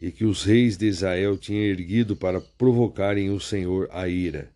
e 0.00 0.10
que 0.10 0.24
os 0.24 0.44
reis 0.44 0.76
de 0.76 0.86
Israel 0.86 1.36
tinham 1.36 1.62
erguido 1.62 2.14
para 2.16 2.40
provocarem 2.40 3.30
o 3.30 3.40
Senhor 3.40 3.88
a 3.90 4.08
ira. 4.08 4.53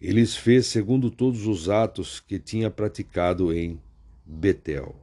Eles 0.00 0.36
fez 0.36 0.66
segundo 0.66 1.10
todos 1.10 1.46
os 1.46 1.68
atos 1.68 2.20
que 2.20 2.38
tinha 2.38 2.70
praticado 2.70 3.52
em 3.52 3.80
Betel. 4.24 4.94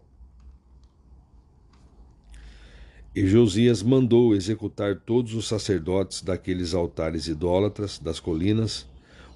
E 3.16 3.28
Josias 3.28 3.84
mandou 3.84 4.36
executar 4.36 5.00
todos 5.00 5.34
os 5.36 5.48
sacerdotes 5.48 6.22
daqueles 6.22 6.74
altares 6.74 7.28
idólatras 7.28 8.00
das 8.00 8.20
colinas, 8.20 8.88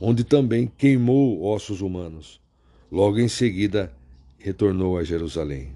onde 0.01 0.23
também 0.23 0.71
queimou 0.77 1.43
ossos 1.43 1.81
humanos 1.81 2.39
Logo 2.89 3.19
em 3.19 3.27
seguida, 3.27 3.93
retornou 4.39 4.97
a 4.97 5.03
Jerusalém. 5.03 5.75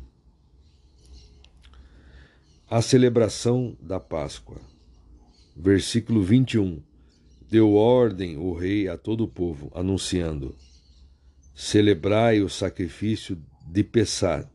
A 2.69 2.81
celebração 2.81 3.75
da 3.81 3.99
Páscoa. 3.99 4.61
Versículo 5.53 6.23
21. 6.23 6.81
Deu 7.51 7.73
ordem 7.73 8.37
o 8.37 8.53
rei 8.53 8.87
a 8.87 8.97
todo 8.97 9.25
o 9.25 9.27
povo, 9.27 9.69
anunciando: 9.75 10.55
Celebrai 11.53 12.41
o 12.41 12.47
sacrifício 12.47 13.37
de 13.67 13.83
Pessar, 13.83 14.49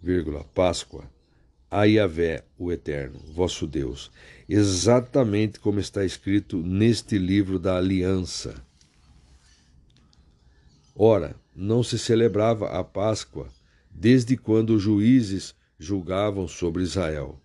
vírgula, 0.00 0.44
Páscoa, 0.44 1.10
a 1.68 1.82
Yahvé, 1.82 2.44
o 2.56 2.70
Eterno, 2.70 3.18
vosso 3.32 3.66
Deus, 3.66 4.12
exatamente 4.48 5.58
como 5.58 5.80
está 5.80 6.04
escrito 6.04 6.58
neste 6.58 7.18
livro 7.18 7.58
da 7.58 7.76
aliança. 7.78 8.64
Ora, 10.94 11.34
não 11.52 11.82
se 11.82 11.98
celebrava 11.98 12.68
a 12.68 12.84
Páscoa 12.84 13.48
desde 13.90 14.36
quando 14.36 14.76
os 14.76 14.82
juízes 14.84 15.52
julgavam 15.76 16.46
sobre 16.46 16.84
Israel, 16.84 17.42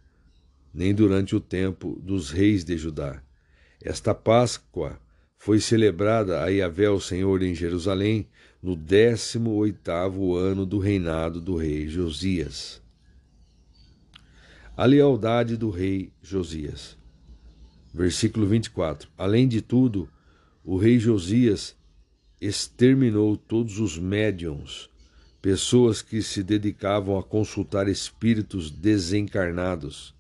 nem 0.72 0.94
durante 0.94 1.36
o 1.36 1.40
tempo 1.40 2.00
dos 2.04 2.30
reis 2.30 2.64
de 2.64 2.78
Judá. 2.78 3.24
Esta 3.82 4.14
Páscoa 4.14 5.00
foi 5.38 5.62
celebrada 5.62 6.44
a 6.44 6.48
Yahvé, 6.48 6.90
o 6.90 7.00
Senhor, 7.00 7.42
em 7.42 7.56
Jerusalém, 7.56 8.28
no 8.62 8.76
décimo 8.76 9.52
oitavo 9.52 10.36
ano 10.36 10.66
do 10.66 10.80
reinado 10.80 11.40
do 11.40 11.56
rei 11.56 11.88
Josias. 11.88 12.82
A 14.76 14.84
lealdade 14.84 15.56
do 15.56 15.70
rei 15.70 16.12
Josias. 16.22 16.98
Versículo 17.94 18.46
24. 18.48 19.10
Além 19.18 19.48
de 19.48 19.62
tudo, 19.62 20.10
o 20.62 20.76
rei 20.76 21.00
Josias 21.00 21.74
exterminou 22.42 23.38
todos 23.38 23.80
os 23.80 23.98
médiums, 23.98 24.90
pessoas 25.42 26.02
que 26.02 26.22
se 26.22 26.44
dedicavam 26.44 27.18
a 27.18 27.24
consultar 27.24 27.88
espíritos 27.88 28.70
desencarnados, 28.70 30.14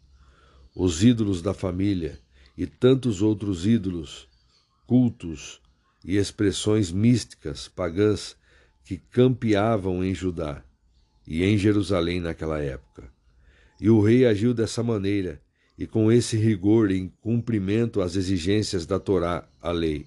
os 0.74 1.03
ídolos 1.03 1.42
da 1.42 1.53
família 1.53 2.17
e 2.59 2.67
tantos 2.67 3.22
outros 3.22 3.65
ídolos, 3.65 4.27
cultos 4.85 5.61
e 6.03 6.17
expressões 6.17 6.92
místicas 6.92 7.69
pagãs 7.69 8.35
que 8.83 8.97
campeavam 8.97 10.03
em 10.03 10.13
Judá 10.13 10.61
e 11.25 11.42
em 11.42 11.58
Jerusalém 11.58 12.19
naquela 12.19 12.59
época. 12.59 13.09
E 13.79 13.90
o 13.90 14.01
rei 14.01 14.25
agiu 14.25 14.53
dessa 14.53 14.83
maneira 14.83 15.42
e 15.77 15.88
com 15.88 16.11
esse 16.11 16.35
rigor 16.35 16.92
em 16.92 17.08
cumprimento 17.22 18.01
às 18.01 18.17
exigências 18.17 18.85
da 18.85 18.99
Torá, 18.99 19.47
a 19.61 19.72
lei 19.72 20.06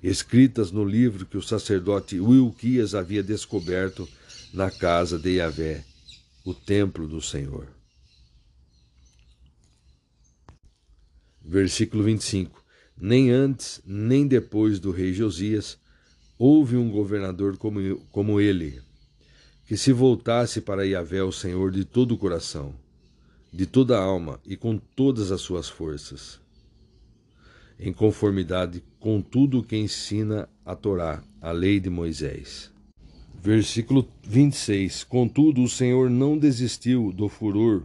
escritas 0.00 0.70
no 0.70 0.84
livro 0.84 1.26
que 1.26 1.36
o 1.36 1.42
sacerdote 1.42 2.20
Wilquias 2.20 2.94
havia 2.94 3.24
descoberto 3.24 4.08
na 4.54 4.70
casa 4.70 5.18
de 5.18 5.38
Yahvé, 5.38 5.84
o 6.44 6.54
templo 6.54 7.08
do 7.08 7.20
Senhor. 7.20 7.77
Versículo 11.48 12.04
25: 12.04 12.62
Nem 13.00 13.30
antes, 13.30 13.80
nem 13.86 14.26
depois 14.26 14.78
do 14.78 14.90
rei 14.90 15.12
Josias, 15.14 15.78
houve 16.38 16.76
um 16.76 16.90
governador 16.90 17.56
como, 17.56 17.96
como 18.12 18.40
ele, 18.40 18.80
que 19.66 19.76
se 19.76 19.92
voltasse 19.92 20.60
para 20.60 20.86
Yahvé, 20.86 21.22
o 21.22 21.32
Senhor, 21.32 21.70
de 21.70 21.84
todo 21.84 22.12
o 22.12 22.18
coração, 22.18 22.74
de 23.50 23.64
toda 23.64 23.98
a 23.98 24.02
alma 24.02 24.38
e 24.44 24.56
com 24.56 24.76
todas 24.76 25.32
as 25.32 25.40
suas 25.40 25.68
forças 25.68 26.38
em 27.78 27.92
conformidade 27.92 28.82
com 28.98 29.22
tudo 29.22 29.60
o 29.60 29.62
que 29.62 29.76
ensina 29.76 30.48
a 30.64 30.74
Torá, 30.74 31.22
a 31.40 31.52
lei 31.52 31.78
de 31.78 31.88
Moisés. 31.88 32.72
Versículo 33.40 34.08
26: 34.24 35.04
Contudo, 35.04 35.62
o 35.62 35.68
Senhor 35.68 36.10
não 36.10 36.36
desistiu 36.36 37.12
do 37.12 37.28
furor 37.28 37.84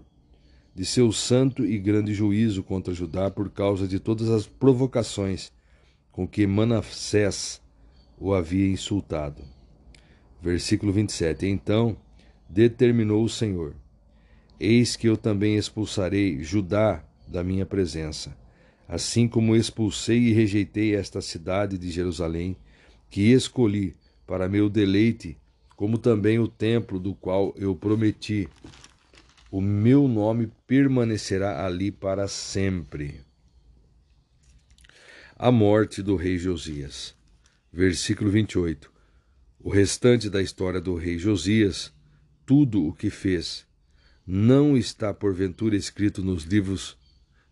de 0.75 0.85
seu 0.85 1.11
santo 1.11 1.65
e 1.65 1.77
grande 1.77 2.13
juízo 2.13 2.63
contra 2.63 2.93
Judá 2.93 3.29
por 3.29 3.49
causa 3.49 3.87
de 3.87 3.99
todas 3.99 4.29
as 4.29 4.47
provocações 4.47 5.51
com 6.11 6.27
que 6.27 6.47
Manassés 6.47 7.61
o 8.17 8.33
havia 8.33 8.67
insultado. 8.67 9.43
Versículo 10.41 10.91
27: 10.91 11.45
Então 11.45 11.95
determinou 12.49 13.23
o 13.23 13.29
Senhor: 13.29 13.75
Eis 14.59 14.95
que 14.95 15.07
eu 15.07 15.17
também 15.17 15.57
expulsarei 15.57 16.43
Judá 16.43 17.03
da 17.27 17.43
minha 17.43 17.65
presença 17.65 18.35
assim 18.87 19.27
como 19.27 19.55
expulsei 19.55 20.19
e 20.19 20.33
rejeitei 20.33 20.95
esta 20.95 21.21
cidade 21.21 21.77
de 21.77 21.89
Jerusalém, 21.89 22.55
que 23.09 23.31
escolhi 23.31 23.95
para 24.27 24.49
meu 24.49 24.69
deleite, 24.69 25.37
como 25.75 25.97
também 25.97 26.39
o 26.39 26.47
templo 26.47 26.99
do 26.99 27.15
qual 27.15 27.53
eu 27.57 27.75
prometi. 27.75 28.47
O 29.55 29.61
meu 29.61 30.07
nome 30.07 30.51
permanecerá 30.65 31.63
ali 31.63 31.91
para 31.91 32.27
sempre. 32.27 33.21
A 35.35 35.51
morte 35.51 36.01
do 36.01 36.15
rei 36.15 36.39
Josias. 36.39 37.15
Versículo 37.71 38.31
28. 38.31 38.91
O 39.59 39.69
restante 39.69 40.27
da 40.27 40.41
história 40.41 40.81
do 40.81 40.95
rei 40.95 41.19
Josias, 41.19 41.93
tudo 42.47 42.83
o 42.83 42.91
que 42.91 43.11
fez, 43.11 43.67
não 44.25 44.75
está 44.75 45.13
porventura 45.13 45.75
escrito 45.75 46.23
nos 46.23 46.45
livros 46.45 46.97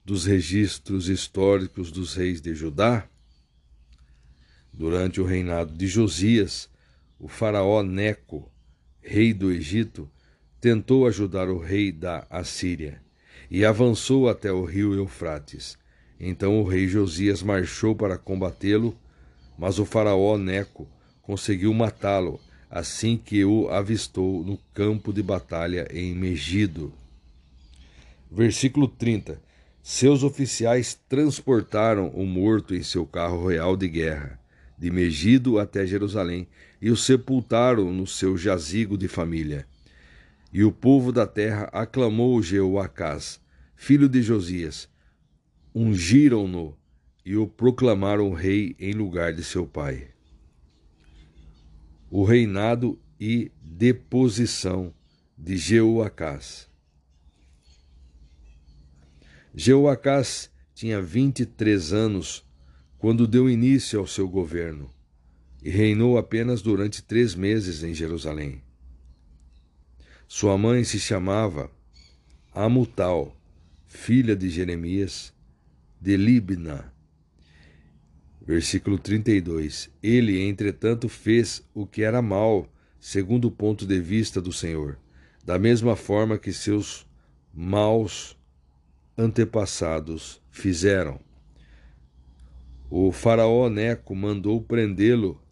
dos 0.03 0.25
registros 0.25 1.07
históricos 1.07 1.91
dos 1.91 2.15
reis 2.15 2.41
de 2.41 2.55
Judá? 2.55 3.07
Durante 4.73 5.21
o 5.21 5.23
reinado 5.23 5.71
de 5.71 5.85
Josias, 5.85 6.67
o 7.19 7.27
faraó 7.27 7.83
Neco, 7.83 8.51
rei 9.01 9.35
do 9.35 9.51
Egito, 9.51 10.09
tentou 10.61 11.07
ajudar 11.07 11.49
o 11.49 11.57
rei 11.57 11.91
da 11.91 12.27
Assíria 12.29 13.01
e 13.49 13.65
avançou 13.65 14.29
até 14.29 14.53
o 14.53 14.63
rio 14.63 14.93
Eufrates. 14.93 15.75
Então 16.19 16.61
o 16.61 16.63
rei 16.63 16.87
Josias 16.87 17.41
marchou 17.41 17.95
para 17.95 18.15
combatê-lo, 18.15 18.95
mas 19.57 19.79
o 19.79 19.85
faraó 19.85 20.37
Neco 20.37 20.87
conseguiu 21.23 21.73
matá-lo 21.73 22.39
assim 22.69 23.17
que 23.17 23.43
o 23.43 23.69
avistou 23.69 24.45
no 24.45 24.57
campo 24.71 25.11
de 25.11 25.23
batalha 25.23 25.87
em 25.91 26.13
Megido. 26.13 26.93
Versículo 28.31 28.87
30. 28.87 29.41
Seus 29.81 30.23
oficiais 30.23 30.93
transportaram 31.09 32.09
o 32.09 32.23
morto 32.23 32.75
em 32.75 32.83
seu 32.83 33.03
carro 33.03 33.47
real 33.47 33.75
de 33.75 33.89
guerra, 33.89 34.39
de 34.77 34.91
Megido 34.91 35.57
até 35.57 35.87
Jerusalém, 35.87 36.47
e 36.79 36.91
o 36.91 36.95
sepultaram 36.95 37.91
no 37.91 38.05
seu 38.05 38.37
jazigo 38.37 38.95
de 38.95 39.07
família. 39.07 39.67
E 40.53 40.63
o 40.63 40.71
povo 40.71 41.11
da 41.11 41.25
terra 41.25 41.69
aclamou 41.71 42.41
Jeoacás, 42.41 43.39
filho 43.75 44.09
de 44.09 44.21
Josias. 44.21 44.89
Ungiram-no 45.73 46.77
e 47.25 47.37
o 47.37 47.47
proclamaram 47.47 48.33
rei 48.33 48.75
em 48.77 48.93
lugar 48.93 49.33
de 49.33 49.43
seu 49.43 49.65
pai. 49.65 50.09
O 52.09 52.23
reinado 52.25 52.99
e 53.19 53.51
deposição 53.61 54.93
de 55.37 55.55
Jeoacás. 55.55 56.69
Jeoacás 59.53 60.51
tinha 60.73 61.01
vinte 61.01 61.41
e 61.41 61.45
três 61.45 61.93
anos 61.93 62.45
quando 62.97 63.27
deu 63.27 63.49
início 63.49 63.99
ao 63.99 64.07
seu 64.07 64.27
governo 64.27 64.89
e 65.61 65.69
reinou 65.69 66.17
apenas 66.17 66.61
durante 66.61 67.01
três 67.03 67.35
meses 67.35 67.83
em 67.83 67.93
Jerusalém. 67.93 68.61
Sua 70.33 70.57
mãe 70.57 70.85
se 70.85 70.97
chamava 70.97 71.69
Amutal, 72.53 73.35
filha 73.85 74.33
de 74.33 74.49
Jeremias, 74.49 75.33
de 75.99 76.15
Libna. 76.15 76.93
Versículo 78.41 78.97
32. 78.97 79.91
Ele, 80.01 80.41
entretanto, 80.41 81.09
fez 81.09 81.61
o 81.73 81.85
que 81.85 82.01
era 82.01 82.21
mal, 82.21 82.65
segundo 82.97 83.49
o 83.49 83.51
ponto 83.51 83.85
de 83.85 83.99
vista 83.99 84.41
do 84.41 84.53
Senhor, 84.53 84.97
da 85.43 85.59
mesma 85.59 85.97
forma 85.97 86.37
que 86.37 86.53
seus 86.53 87.05
maus 87.53 88.37
antepassados 89.17 90.41
fizeram. 90.49 91.19
O 92.89 93.11
faraó 93.11 93.69
Neco 93.69 94.15
mandou 94.15 94.61
prendê-lo 94.61 95.43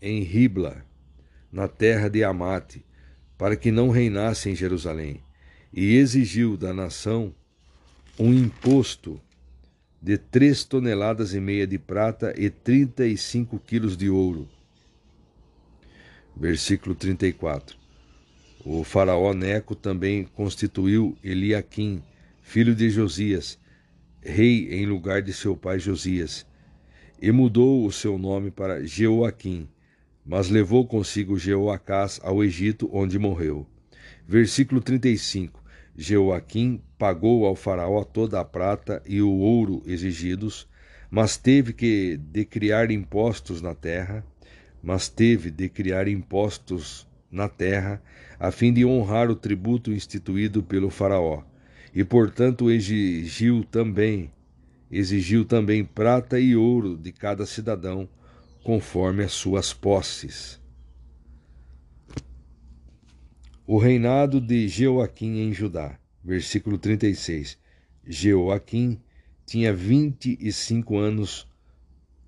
em 0.00 0.22
Ribla, 0.22 0.86
na 1.52 1.68
terra 1.68 2.08
de 2.08 2.24
Amate, 2.24 2.82
para 3.42 3.56
que 3.56 3.72
não 3.72 3.90
reinasse 3.90 4.48
em 4.50 4.54
Jerusalém, 4.54 5.20
e 5.72 5.96
exigiu 5.96 6.56
da 6.56 6.72
nação 6.72 7.34
um 8.16 8.32
imposto 8.32 9.20
de 10.00 10.16
três 10.16 10.62
toneladas 10.62 11.34
e 11.34 11.40
meia 11.40 11.66
de 11.66 11.76
prata 11.76 12.32
e 12.38 12.48
trinta 12.48 13.04
e 13.04 13.16
cinco 13.16 13.58
quilos 13.58 13.96
de 13.96 14.08
ouro. 14.08 14.48
Versículo 16.36 16.94
34. 16.94 17.76
O 18.64 18.84
faraó 18.84 19.34
Neco 19.34 19.74
também 19.74 20.22
constituiu 20.22 21.18
Eliaquim, 21.20 22.00
filho 22.42 22.76
de 22.76 22.90
Josias, 22.90 23.58
rei 24.20 24.72
em 24.72 24.86
lugar 24.86 25.20
de 25.20 25.32
seu 25.32 25.56
pai 25.56 25.80
Josias, 25.80 26.46
e 27.20 27.32
mudou 27.32 27.84
o 27.84 27.90
seu 27.90 28.16
nome 28.16 28.52
para 28.52 28.86
Jeoaquim, 28.86 29.68
mas 30.24 30.48
levou 30.48 30.86
consigo 30.86 31.38
Jeoacás 31.38 32.20
ao 32.22 32.42
Egito, 32.42 32.88
onde 32.92 33.18
morreu. 33.18 33.66
Versículo 34.26 34.80
35. 34.80 35.62
Jeoaquim 35.96 36.80
pagou 36.98 37.44
ao 37.44 37.54
faraó 37.54 38.04
toda 38.04 38.40
a 38.40 38.44
prata 38.44 39.02
e 39.06 39.20
o 39.20 39.30
ouro 39.30 39.82
exigidos, 39.84 40.68
mas 41.10 41.36
teve 41.36 41.72
que 41.72 42.16
decriar 42.16 42.90
impostos 42.90 43.60
na 43.60 43.74
terra, 43.74 44.24
mas 44.82 45.08
teve 45.08 45.50
de 45.50 45.68
criar 45.68 46.08
impostos 46.08 47.06
na 47.30 47.48
terra, 47.48 48.02
a 48.38 48.50
fim 48.50 48.72
de 48.72 48.84
honrar 48.84 49.30
o 49.30 49.36
tributo 49.36 49.92
instituído 49.92 50.62
pelo 50.62 50.90
faraó, 50.90 51.42
e 51.94 52.02
portanto 52.02 52.70
exigiu 52.70 53.64
também 53.64 54.30
exigiu 54.92 55.42
também 55.42 55.82
prata 55.82 56.38
e 56.38 56.54
ouro 56.54 56.98
de 56.98 57.10
cada 57.10 57.46
cidadão, 57.46 58.06
conforme 58.62 59.24
as 59.24 59.32
suas 59.32 59.72
posses. 59.72 60.60
O 63.66 63.78
reinado 63.78 64.40
de 64.40 64.68
Jeoaquim 64.68 65.38
em 65.40 65.52
Judá, 65.52 65.98
versículo 66.22 66.78
36. 66.78 67.58
Jeoaquim 68.06 69.00
tinha 69.46 69.72
vinte 69.72 70.36
e 70.40 70.52
cinco 70.52 70.98
anos 70.98 71.46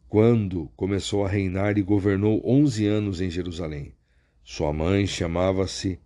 quando 0.08 0.70
começou 0.76 1.24
a 1.24 1.28
reinar 1.28 1.76
e 1.76 1.82
governou 1.82 2.40
onze 2.44 2.86
anos 2.86 3.20
em 3.20 3.30
Jerusalém. 3.30 3.92
Sua 4.44 4.72
mãe 4.72 5.06
chamava-se 5.06 5.98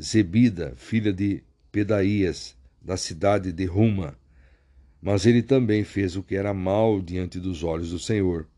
Zebida, 0.00 0.74
filha 0.76 1.12
de 1.12 1.42
Pedaías, 1.70 2.56
da 2.80 2.96
cidade 2.96 3.52
de 3.52 3.64
Ruma. 3.64 4.18
Mas 5.00 5.26
ele 5.26 5.42
também 5.42 5.84
fez 5.84 6.16
o 6.16 6.22
que 6.22 6.34
era 6.34 6.52
mal 6.52 7.00
diante 7.00 7.38
dos 7.38 7.62
olhos 7.62 7.90
do 7.90 7.98
Senhor, 7.98 8.48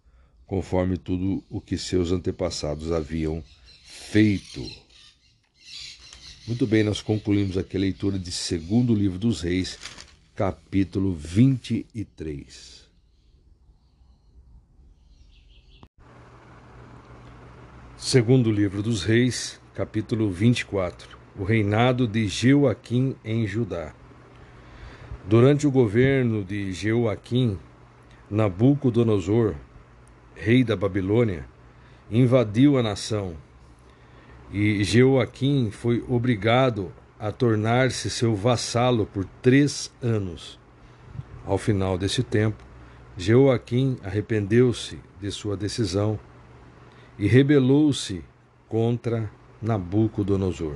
conforme 0.47 0.97
tudo 0.97 1.43
o 1.49 1.61
que 1.61 1.79
seus 1.79 2.13
antepassados 2.13 2.93
haviam 2.93 3.43
feito. 3.83 4.63
Muito 6.47 6.67
bem, 6.67 6.83
nós 6.83 7.01
concluímos 7.01 7.57
aqui 7.57 7.77
a 7.77 7.81
leitura 7.81 8.19
de 8.19 8.31
segundo 8.31 8.95
livro 8.95 9.19
dos 9.19 9.41
reis, 9.41 9.79
capítulo 10.35 11.15
23. 11.15 12.85
Segundo 17.97 18.53
livro 18.53 18.83
dos 18.83 19.03
reis, 19.03 19.59
capítulo 19.75 20.31
24. 20.31 21.17
O 21.39 21.45
reinado 21.45 22.07
de 22.07 22.29
Jeoaquim 22.29 23.17
em 23.25 23.47
Judá. 23.47 23.95
Durante 25.27 25.67
o 25.67 25.71
governo 25.71 26.45
de 26.45 26.73
Jeoaquim, 26.75 27.59
Nabucodonosor, 28.31 29.55
rei 30.35 30.65
da 30.65 30.77
Babilônia, 30.77 31.47
invadiu 32.11 32.79
a 32.79 32.83
nação 32.83 33.37
e 34.53 34.85
Jeoaquim 34.85 35.71
foi 35.71 36.05
obrigado 36.09 36.93
a 37.19 37.33
tornar-se 37.33 38.11
seu 38.11 38.35
vassalo 38.35 39.07
por 39.07 39.25
três 39.43 39.93
anos. 40.03 40.59
Ao 41.45 41.59
final 41.59 41.99
desse 41.99 42.23
tempo, 42.23 42.63
Jeoaquim 43.17 43.97
arrependeu-se 44.03 44.99
de 45.21 45.31
sua 45.31 45.57
decisão 45.57 46.19
e 47.19 47.27
rebelou-se 47.27 48.23
contra 48.69 49.31
Nabucodonosor. 49.61 50.75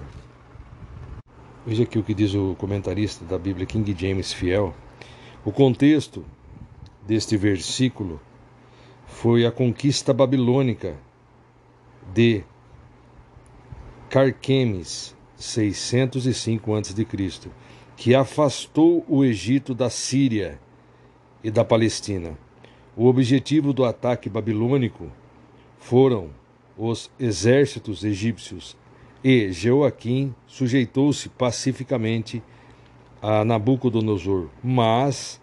Veja 1.67 1.83
aqui 1.83 1.99
o 1.99 2.03
que 2.03 2.15
diz 2.15 2.35
o 2.35 2.55
comentarista 2.55 3.25
da 3.25 3.39
Bíblia 3.39 3.67
King 3.67 3.95
James 3.97 4.33
Fiel. 4.33 4.75
O 5.45 5.53
contexto 5.53 6.25
deste 7.07 7.37
versículo 7.37 8.21
foi 9.09 9.45
a 9.45 9.51
conquista 9.51 10.15
babilônica 10.15 10.97
de 12.15 12.45
Carquemes, 14.09 15.17
605 15.37 16.75
a.C., 16.75 17.51
que 17.97 18.15
afastou 18.15 19.05
o 19.09 19.25
Egito 19.25 19.75
da 19.75 19.91
Síria 19.91 20.61
e 21.43 21.51
da 21.51 21.65
Palestina. 21.65 22.39
O 22.97 23.07
objetivo 23.07 23.73
do 23.73 23.85
ataque 23.85 24.31
babilônico 24.31 25.11
foram 25.79 26.31
os 26.77 27.11
exércitos 27.19 28.05
egípcios 28.05 28.77
e 29.23 29.51
Joaquim 29.51 30.33
sujeitou-se 30.47 31.29
pacificamente 31.31 32.43
a 33.21 33.45
Nabucodonosor. 33.45 34.49
Mas, 34.63 35.41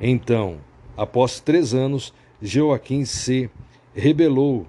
então, 0.00 0.58
após 0.96 1.38
três 1.38 1.74
anos, 1.74 2.14
Joaquim 2.46 3.06
se 3.06 3.48
rebelou 3.94 4.66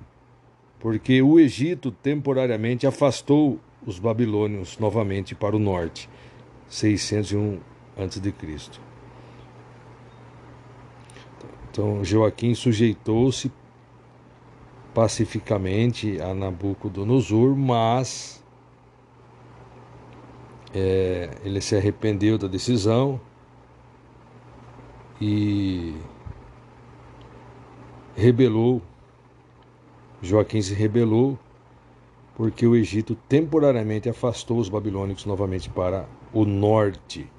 porque 0.80 1.22
o 1.22 1.38
Egito 1.38 1.92
temporariamente 1.92 2.88
afastou 2.88 3.60
os 3.86 4.00
babilônios 4.00 4.78
novamente 4.78 5.36
para 5.36 5.58
o 5.58 5.60
norte, 5.60 6.10
601 6.70 7.60
a.C. 7.98 8.34
Então 11.70 12.04
Joaquim 12.06 12.56
sujeitou-se 12.56 13.52
pacificamente 14.94 16.22
a 16.22 16.34
Nabucodonosor, 16.34 17.58
mas 17.58 18.42
é, 20.74 21.30
ele 21.44 21.60
se 21.60 21.76
arrependeu 21.76 22.38
da 22.38 22.48
decisão 22.48 23.20
e 25.20 25.94
rebelou 28.16 28.82
Joaquim 30.22 30.62
se 30.62 30.74
rebelou 30.74 31.38
porque 32.36 32.66
o 32.66 32.76
Egito 32.76 33.16
temporariamente 33.30 34.10
afastou 34.10 34.58
os 34.58 34.68
babilônicos 34.68 35.26
novamente 35.26 35.70
para 35.70 36.06
o 36.34 36.44
norte. 36.44 37.30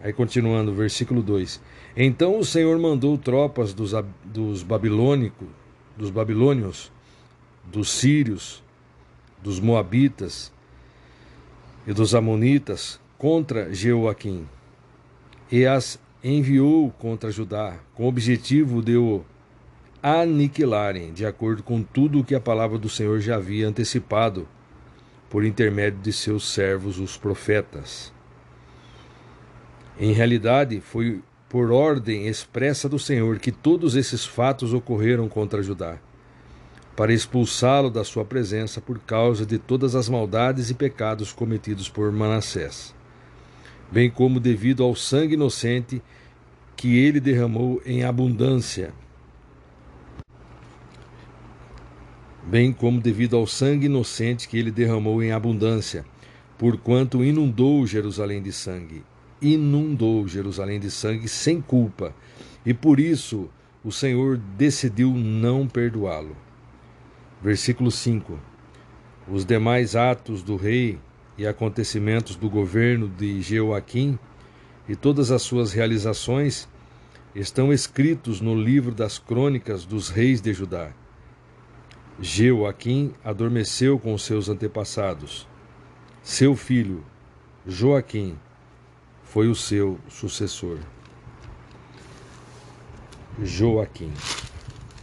Aí 0.00 0.12
continuando, 0.12 0.74
versículo 0.74 1.22
2. 1.22 1.60
Então 1.96 2.38
o 2.38 2.44
Senhor 2.44 2.76
mandou 2.78 3.16
tropas 3.16 3.72
dos, 3.72 3.92
dos 4.24 4.64
babilônicos, 4.64 5.46
dos 5.96 6.10
babilônios, 6.10 6.90
dos 7.64 7.90
sírios, 7.90 8.64
dos 9.40 9.60
moabitas 9.60 10.52
e 11.86 11.92
dos 11.92 12.14
amonitas 12.14 13.00
contra 13.16 13.72
Jeoaquim 13.72 14.48
e 15.50 15.66
as 15.66 16.00
enviou 16.24 16.90
contra 16.90 17.30
Judá 17.30 17.78
com 17.94 18.04
o 18.04 18.08
objetivo 18.08 18.82
de 18.82 18.96
o 18.96 19.24
aniquilarem, 20.02 21.12
de 21.12 21.24
acordo 21.24 21.62
com 21.62 21.80
tudo 21.80 22.18
o 22.18 22.24
que 22.24 22.34
a 22.34 22.40
palavra 22.40 22.76
do 22.76 22.88
Senhor 22.88 23.20
já 23.20 23.36
havia 23.36 23.68
antecipado 23.68 24.48
por 25.30 25.44
intermédio 25.44 26.00
de 26.00 26.12
seus 26.12 26.52
servos, 26.52 26.98
os 26.98 27.16
profetas. 27.16 28.12
Em 29.98 30.12
realidade, 30.12 30.80
foi 30.80 31.22
por 31.48 31.70
ordem 31.70 32.26
expressa 32.26 32.88
do 32.88 32.98
Senhor 32.98 33.38
que 33.38 33.52
todos 33.52 33.94
esses 33.94 34.26
fatos 34.26 34.74
ocorreram 34.74 35.28
contra 35.28 35.62
Judá, 35.62 35.98
para 36.96 37.12
expulsá-lo 37.12 37.88
da 37.88 38.02
sua 38.02 38.24
presença 38.24 38.80
por 38.80 38.98
causa 38.98 39.46
de 39.46 39.58
todas 39.58 39.94
as 39.94 40.08
maldades 40.08 40.68
e 40.68 40.74
pecados 40.74 41.32
cometidos 41.32 41.88
por 41.88 42.10
Manassés, 42.10 42.94
bem 43.90 44.10
como 44.10 44.40
devido 44.40 44.82
ao 44.82 44.96
sangue 44.96 45.34
inocente 45.34 46.02
que 46.74 46.98
ele 46.98 47.20
derramou 47.20 47.80
em 47.86 48.02
abundância 48.02 48.92
bem 52.44 52.72
como 52.72 53.00
devido 53.00 53.36
ao 53.36 53.46
sangue 53.46 53.86
inocente 53.86 54.48
que 54.48 54.58
ele 54.58 54.70
derramou 54.70 55.22
em 55.22 55.32
abundância, 55.32 56.04
porquanto 56.58 57.24
inundou 57.24 57.86
Jerusalém 57.86 58.42
de 58.42 58.52
sangue. 58.52 59.02
Inundou 59.40 60.26
Jerusalém 60.28 60.78
de 60.78 60.90
sangue 60.90 61.28
sem 61.28 61.60
culpa, 61.60 62.14
e 62.64 62.72
por 62.72 63.00
isso 63.00 63.50
o 63.84 63.90
Senhor 63.90 64.36
decidiu 64.36 65.12
não 65.12 65.66
perdoá-lo. 65.66 66.36
Versículo 67.42 67.90
5: 67.90 68.38
Os 69.28 69.44
demais 69.44 69.96
atos 69.96 70.42
do 70.42 70.56
rei 70.56 70.98
e 71.36 71.46
acontecimentos 71.46 72.36
do 72.36 72.48
governo 72.48 73.08
de 73.08 73.42
Jeoaquim 73.42 74.18
e 74.88 74.94
todas 74.94 75.30
as 75.30 75.42
suas 75.42 75.72
realizações 75.72 76.68
estão 77.34 77.72
escritos 77.72 78.40
no 78.40 78.54
livro 78.54 78.94
das 78.94 79.18
crônicas 79.18 79.84
dos 79.84 80.08
reis 80.10 80.40
de 80.40 80.52
Judá. 80.52 80.92
Jeoaquim 82.24 83.12
adormeceu 83.24 83.98
com 83.98 84.16
seus 84.16 84.48
antepassados. 84.48 85.44
Seu 86.22 86.54
filho, 86.54 87.02
Joaquim, 87.66 88.38
foi 89.24 89.48
o 89.48 89.56
seu 89.56 89.98
sucessor. 90.08 90.78
Joaquim 93.42 94.12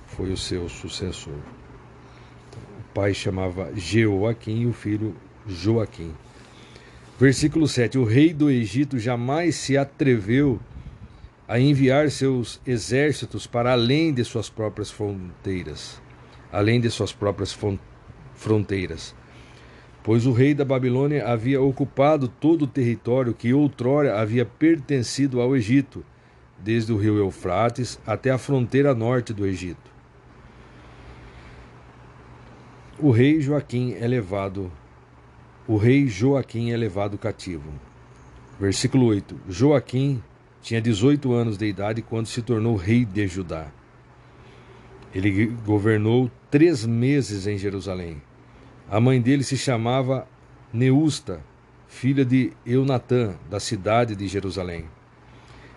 foi 0.07 0.31
o 0.31 0.37
seu 0.37 0.69
sucessor. 0.69 1.33
O 1.33 2.93
pai 2.93 3.13
chamava 3.13 3.69
Jeoaquim 3.75 4.61
e 4.61 4.67
o 4.67 4.71
filho 4.71 5.13
Joaquim. 5.45 6.13
Versículo 7.19 7.67
7: 7.67 7.97
O 7.97 8.05
rei 8.05 8.33
do 8.33 8.49
Egito 8.49 8.97
jamais 8.97 9.55
se 9.55 9.77
atreveu 9.77 10.57
a 11.49 11.59
enviar 11.59 12.11
seus 12.11 12.61
exércitos 12.65 13.45
para 13.45 13.73
além 13.73 14.13
de 14.13 14.23
suas 14.23 14.49
próprias 14.49 14.89
fronteiras 14.89 15.99
além 16.51 16.79
de 16.79 16.89
suas 16.89 17.11
próprias 17.11 17.57
fronteiras. 18.35 19.15
Pois 20.03 20.25
o 20.25 20.31
rei 20.31 20.53
da 20.53 20.65
Babilônia 20.65 21.27
havia 21.27 21.61
ocupado 21.61 22.27
todo 22.27 22.63
o 22.63 22.67
território 22.67 23.33
que 23.33 23.53
outrora 23.53 24.19
havia 24.19 24.45
pertencido 24.45 25.41
ao 25.41 25.55
Egito, 25.55 26.03
desde 26.57 26.91
o 26.91 26.97
rio 26.97 27.17
Eufrates 27.17 27.99
até 28.05 28.31
a 28.31 28.37
fronteira 28.37 28.93
norte 28.93 29.33
do 29.33 29.45
Egito. 29.45 29.89
O 32.97 33.11
rei 33.11 33.39
Joaquim 33.39 33.93
é 33.93 34.07
levado 34.07 34.71
o 35.69 35.77
rei 35.77 36.07
Joaquim 36.07 36.71
é 36.71 36.75
levado 36.75 37.15
cativo. 37.15 37.71
Versículo 38.59 39.05
8. 39.05 39.39
Joaquim 39.47 40.19
tinha 40.63 40.81
18 40.81 41.31
anos 41.31 41.59
de 41.59 41.67
idade 41.67 42.01
quando 42.01 42.25
se 42.25 42.41
tornou 42.41 42.75
rei 42.75 43.05
de 43.05 43.27
Judá. 43.27 43.67
Ele 45.13 45.45
governou 45.63 46.31
três 46.49 46.85
meses 46.85 47.45
em 47.45 47.57
Jerusalém. 47.57 48.21
A 48.89 48.99
mãe 48.99 49.21
dele 49.21 49.43
se 49.43 49.55
chamava 49.55 50.27
Neusta, 50.73 51.41
filha 51.87 52.25
de 52.25 52.51
Eunatã, 52.65 53.35
da 53.49 53.59
cidade 53.59 54.15
de 54.15 54.27
Jerusalém. 54.27 54.85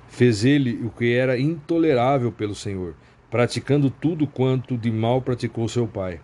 Fez 0.09 0.45
ele 0.45 0.85
o 0.85 0.91
que 0.91 1.13
era 1.15 1.39
intolerável 1.39 2.33
pelo 2.33 2.55
Senhor, 2.55 2.95
praticando 3.31 3.91
tudo 3.91 4.27
quanto 4.27 4.77
de 4.77 4.91
mal 4.91 5.21
praticou 5.21 5.69
seu 5.69 5.87
pai. 5.87 6.21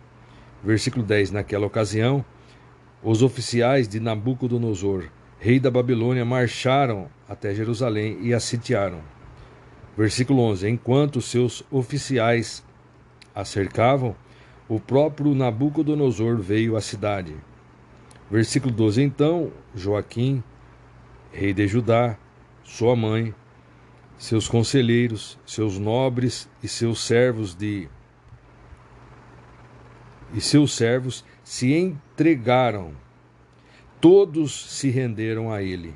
Versículo 0.64 1.04
10: 1.04 1.30
Naquela 1.30 1.66
ocasião, 1.66 2.24
os 3.02 3.22
oficiais 3.22 3.86
de 3.86 4.00
Nabucodonosor, 4.00 5.08
rei 5.38 5.60
da 5.60 5.70
Babilônia, 5.70 6.24
marcharam 6.24 7.08
até 7.28 7.54
Jerusalém 7.54 8.18
e 8.22 8.34
a 8.34 8.40
sitiaram. 8.40 9.00
Versículo 9.96 10.40
11: 10.42 10.68
Enquanto 10.68 11.20
seus 11.20 11.62
oficiais 11.70 12.64
a 13.34 13.44
cercavam, 13.44 14.16
o 14.68 14.78
próprio 14.78 15.34
Nabucodonosor 15.34 16.36
veio 16.36 16.76
à 16.76 16.80
cidade. 16.80 17.34
Versículo 18.30 18.72
12: 18.72 19.02
Então 19.02 19.50
Joaquim, 19.74 20.42
rei 21.32 21.54
de 21.54 21.66
Judá, 21.66 22.16
sua 22.62 22.94
mãe, 22.94 23.34
seus 24.18 24.46
conselheiros, 24.46 25.38
seus 25.46 25.78
nobres 25.78 26.48
e 26.62 26.68
seus 26.68 27.00
servos 27.00 27.54
de 27.54 27.88
e 30.34 30.40
seus 30.40 30.74
servos 30.74 31.24
se 31.42 31.72
entregaram. 31.72 32.92
Todos 33.98 34.52
se 34.70 34.90
renderam 34.90 35.50
a 35.50 35.62
ele. 35.62 35.94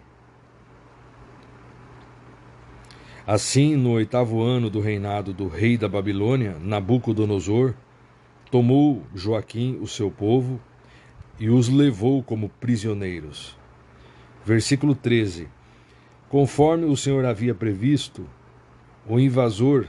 Assim, 3.27 3.77
no 3.77 3.91
oitavo 3.93 4.43
ano 4.43 4.69
do 4.69 4.81
reinado 4.81 5.33
do 5.33 5.47
rei 5.47 5.77
da 5.77 5.89
Babilônia, 5.89 6.57
Nabucodonosor, 6.59 7.75
tomou 8.53 9.03
Joaquim, 9.15 9.79
o 9.81 9.89
seu 9.89 10.11
povo, 10.11 10.61
e 11.41 11.49
os 11.49 11.71
levou 11.71 12.23
como 12.23 12.51
prisioneiros. 12.51 13.57
Versículo 14.45 14.95
13: 14.95 15.49
Conforme 16.29 16.85
o 16.85 16.95
Senhor 16.95 17.25
havia 17.25 17.55
previsto, 17.55 18.29
o 19.09 19.19
invasor 19.19 19.87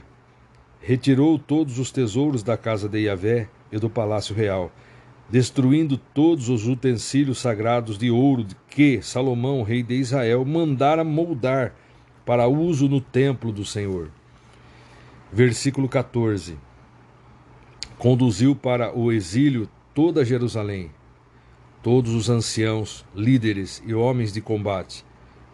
retirou 0.80 1.38
todos 1.38 1.78
os 1.78 1.90
tesouros 1.90 2.42
da 2.42 2.56
casa 2.56 2.88
de 2.88 3.00
Yahvé 3.00 3.50
e 3.70 3.78
do 3.78 3.90
palácio 3.90 4.34
real, 4.34 4.72
destruindo 5.28 5.98
todos 5.98 6.48
os 6.48 6.66
utensílios 6.66 7.40
sagrados 7.40 7.98
de 7.98 8.10
ouro 8.10 8.46
que 8.70 9.02
Salomão, 9.02 9.62
rei 9.62 9.82
de 9.82 9.94
Israel, 9.94 10.42
mandara 10.42 11.04
moldar 11.04 11.74
para 12.24 12.48
uso 12.48 12.88
no 12.88 13.02
templo 13.02 13.52
do 13.52 13.64
Senhor. 13.64 14.10
Versículo 15.30 15.86
14: 15.86 16.56
Conduziu 17.98 18.56
para 18.56 18.96
o 18.96 19.12
exílio 19.12 19.68
toda 19.94 20.24
Jerusalém, 20.24 20.90
todos 21.82 22.12
os 22.12 22.28
anciãos, 22.28 23.04
líderes 23.14 23.82
e 23.86 23.94
homens 23.94 24.32
de 24.32 24.40
combate, 24.40 25.04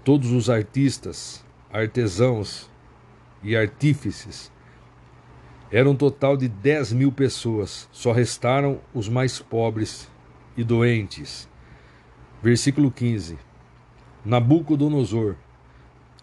todos 0.03 0.31
os 0.31 0.49
artistas, 0.49 1.45
artesãos 1.73 2.69
e 3.43 3.55
artífices. 3.55 4.51
Era 5.71 5.89
um 5.89 5.95
total 5.95 6.37
de 6.37 6.49
dez 6.49 6.93
mil 6.93 7.13
pessoas, 7.13 7.89
só 7.93 8.11
restaram 8.11 8.81
os 8.95 9.09
mais 9.09 9.39
pobres 9.39 10.11
e 10.57 10.65
doentes. 10.65 11.49
Versículo 12.43 12.91
15: 12.91 13.39
Nabucodonosor 14.25 15.37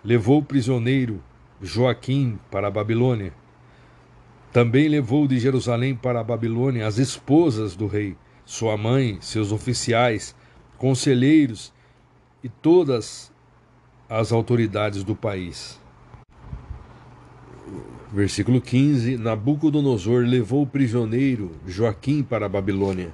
levou 0.03 0.44
prisioneiro 0.44 1.24
Joaquim 1.62 2.40
para 2.51 2.67
a 2.67 2.72
Babilônia. 2.72 3.33
Também 4.58 4.88
levou 4.88 5.28
de 5.28 5.38
Jerusalém 5.38 5.94
para 5.94 6.20
a 6.20 6.24
Babilônia 6.24 6.88
as 6.88 6.98
esposas 6.98 7.76
do 7.76 7.86
rei, 7.86 8.16
sua 8.44 8.76
mãe, 8.76 9.20
seus 9.22 9.52
oficiais, 9.52 10.34
conselheiros 10.80 11.72
e 12.44 12.50
todas 12.50 13.32
as 14.10 14.32
autoridades 14.32 15.04
do 15.04 15.16
país. 15.16 15.80
Versículo 18.12 18.60
15: 18.60 19.16
Nabucodonosor 19.16 20.26
levou 20.26 20.66
prisioneiro 20.66 21.52
Joaquim 21.68 22.24
para 22.24 22.48
a 22.48 22.50
Babilônia. 22.50 23.14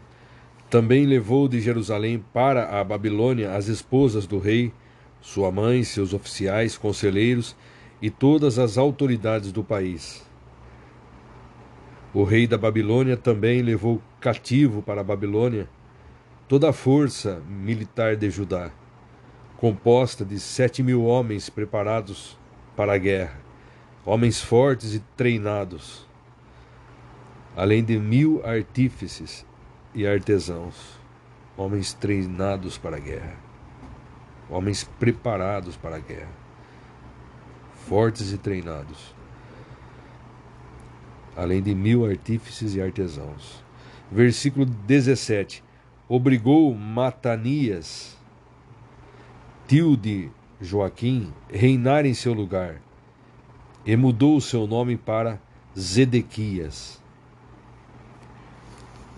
Também 0.70 1.06
levou 1.06 1.50
de 1.50 1.60
Jerusalém 1.60 2.24
para 2.32 2.80
a 2.80 2.82
Babilônia 2.86 3.52
as 3.52 3.68
esposas 3.68 4.26
do 4.26 4.40
rei, 4.40 4.72
sua 5.20 5.52
mãe, 5.52 5.84
seus 5.84 6.14
oficiais, 6.14 6.78
conselheiros 6.78 7.54
e 8.02 8.10
todas 8.10 8.58
as 8.58 8.78
autoridades 8.78 9.52
do 9.52 9.62
país. 9.62 10.24
O 12.14 12.24
rei 12.24 12.46
da 12.46 12.58
Babilônia 12.58 13.18
também 13.18 13.62
levou 13.62 14.02
cativo 14.20 14.82
para 14.82 15.02
a 15.02 15.04
Babilônia 15.04 15.68
toda 16.48 16.70
a 16.70 16.74
força 16.74 17.42
militar 17.48 18.16
de 18.16 18.30
Judá, 18.30 18.72
composta 19.58 20.24
de 20.24 20.40
sete 20.40 20.84
mil 20.84 21.04
homens 21.06 21.50
preparados 21.50 22.38
para 22.76 22.94
a 22.94 22.98
guerra, 22.98 23.40
homens 24.06 24.42
fortes 24.42 24.94
e 24.94 25.00
treinados, 25.18 26.08
além 27.56 27.84
de 27.84 27.98
mil 27.98 28.46
artífices 28.46 29.46
e 29.96 30.06
artesãos, 30.06 31.00
homens 31.58 31.94
treinados 31.94 32.78
para 32.78 32.98
a 32.98 33.00
guerra 33.00 33.54
homens 34.50 34.84
preparados 34.84 35.76
para 35.76 35.96
a 35.96 36.00
guerra, 36.00 36.32
fortes 37.88 38.32
e 38.32 38.38
treinados, 38.38 39.13
além 41.36 41.62
de 41.62 41.74
mil 41.74 42.06
artífices 42.06 42.76
e 42.76 42.82
artesãos. 42.82 43.64
Versículo 44.12 44.66
17: 44.66 45.64
Obrigou 46.08 46.74
Matanias, 46.76 48.18
tio 49.68 49.98
de 49.98 50.30
Joaquim, 50.62 51.34
reinar 51.50 52.06
em 52.06 52.14
seu 52.14 52.34
lugar, 52.34 52.82
e 53.86 53.96
mudou 53.96 54.38
o 54.38 54.42
seu 54.42 54.68
nome 54.68 54.96
para 54.96 55.42
Zedequias. 55.78 57.02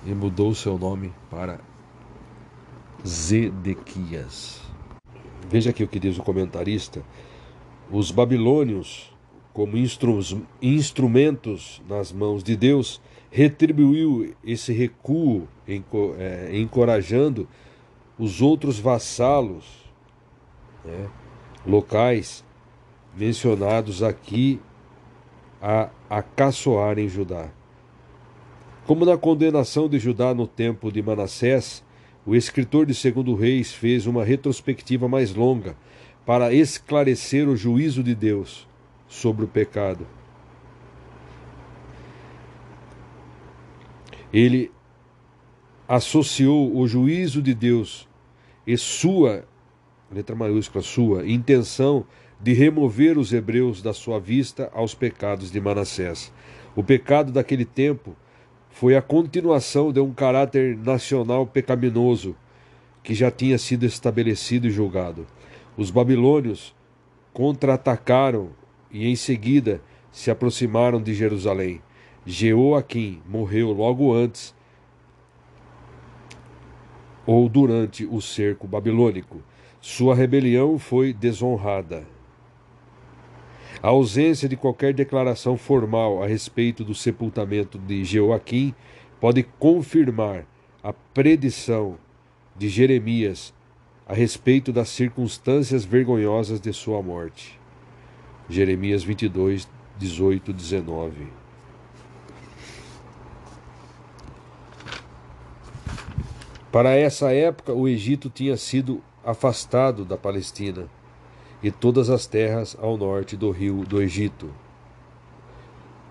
E 0.06 0.14
mudou 0.14 0.52
o 0.52 0.56
seu 0.56 0.78
nome 0.78 1.12
para 1.30 1.60
Zedequias. 3.06 4.62
Veja 5.50 5.70
aqui 5.70 5.84
o 5.84 5.88
que 5.88 6.00
diz 6.00 6.18
o 6.18 6.24
comentarista. 6.24 7.04
Os 7.92 8.12
babilônios, 8.12 9.15
como 9.56 9.78
instru 9.78 10.20
instrumentos 10.62 11.82
nas 11.88 12.12
mãos 12.12 12.44
de 12.44 12.58
Deus, 12.58 13.02
retribuiu 13.32 14.36
esse 14.44 14.74
recuo, 14.74 15.48
é, 15.66 16.50
encorajando 16.60 17.48
os 18.20 18.42
outros 18.42 18.78
vassalos 18.78 19.64
né, 20.84 21.08
locais 21.66 22.44
mencionados 23.16 24.04
aqui 24.04 24.60
a 25.62 25.90
acaçoarem 26.10 27.08
Judá. 27.08 27.50
Como 28.86 29.06
na 29.06 29.18
condenação 29.18 29.88
de 29.88 30.00
Judá 30.00 30.34
no 30.34 30.48
tempo 30.48 30.92
de 30.92 31.02
Manassés, 31.02 31.82
o 32.26 32.36
escritor 32.36 32.86
de 32.86 32.94
Segundo 32.94 33.34
Reis 33.34 33.72
fez 33.72 34.06
uma 34.06 34.26
retrospectiva 34.26 35.08
mais 35.08 35.34
longa 35.34 35.78
para 36.26 36.54
esclarecer 36.54 37.48
o 37.48 37.56
juízo 37.56 38.04
de 38.04 38.14
Deus 38.14 38.68
sobre 39.16 39.46
o 39.46 39.48
pecado. 39.48 40.06
Ele 44.32 44.72
associou 45.88 46.76
o 46.76 46.86
juízo 46.88 47.42
de 47.42 47.54
Deus 47.54 48.08
e 48.68 48.78
sua, 48.78 49.46
letra 50.12 50.36
maiúscula, 50.36 50.84
sua, 50.84 51.26
intenção 51.26 52.06
de 52.42 52.52
remover 52.52 53.18
os 53.18 53.32
hebreus 53.32 53.82
da 53.82 53.94
sua 53.94 54.20
vista 54.20 54.70
aos 54.74 54.94
pecados 54.94 55.50
de 55.50 55.62
Manassés. 55.62 56.34
O 56.76 56.84
pecado 56.84 57.32
daquele 57.32 57.64
tempo 57.64 58.16
foi 58.70 58.98
a 58.98 59.02
continuação 59.02 59.94
de 59.94 60.02
um 60.02 60.14
caráter 60.14 60.76
nacional 60.76 61.48
pecaminoso 61.48 62.36
que 63.02 63.14
já 63.14 63.32
tinha 63.32 63.58
sido 63.58 63.86
estabelecido 63.86 64.68
e 64.68 64.72
julgado. 64.72 65.26
Os 65.78 65.90
babilônios 65.90 66.76
contra-atacaram 67.32 68.50
e 68.92 69.08
em 69.08 69.16
seguida 69.16 69.82
se 70.12 70.32
aproximaram 70.32 71.02
de 71.02 71.14
Jerusalém. 71.14 71.82
Jeoaquim 72.26 73.22
morreu 73.28 73.72
logo 73.72 74.14
antes 74.14 74.56
ou 77.26 77.50
durante 77.50 78.06
o 78.06 78.22
cerco 78.22 78.68
babilônico. 78.68 79.42
Sua 79.82 80.16
rebelião 80.16 80.80
foi 80.80 81.14
desonrada. 81.14 82.08
A 83.82 83.90
ausência 83.90 84.50
de 84.50 84.56
qualquer 84.56 84.94
declaração 84.94 85.58
formal 85.58 86.24
a 86.24 86.28
respeito 86.28 86.84
do 86.84 86.96
sepultamento 86.96 87.78
de 87.78 88.04
Jeoaquim 88.04 88.74
pode 89.20 89.44
confirmar 89.60 90.46
a 90.82 90.94
predição 90.94 91.98
de 92.56 92.70
Jeremias 92.70 93.54
a 94.08 94.14
respeito 94.14 94.72
das 94.72 94.90
circunstâncias 94.90 95.84
vergonhosas 95.84 96.62
de 96.62 96.72
sua 96.72 97.02
morte. 97.02 97.60
Jeremias 98.50 99.04
22, 99.04 99.68
18, 99.98 100.54
19. 100.54 101.28
Para 106.72 106.96
essa 106.96 107.32
época, 107.32 107.74
o 107.74 107.88
Egito 107.88 108.30
tinha 108.30 108.58
sido 108.58 109.02
afastado 109.24 110.04
da 110.04 110.18
Palestina 110.18 110.88
e 111.64 111.72
todas 111.72 112.10
as 112.10 112.28
terras 112.28 112.78
ao 112.80 112.98
norte 112.98 113.38
do 113.38 113.50
rio 113.50 113.84
do 113.86 114.02
Egito 114.02 114.54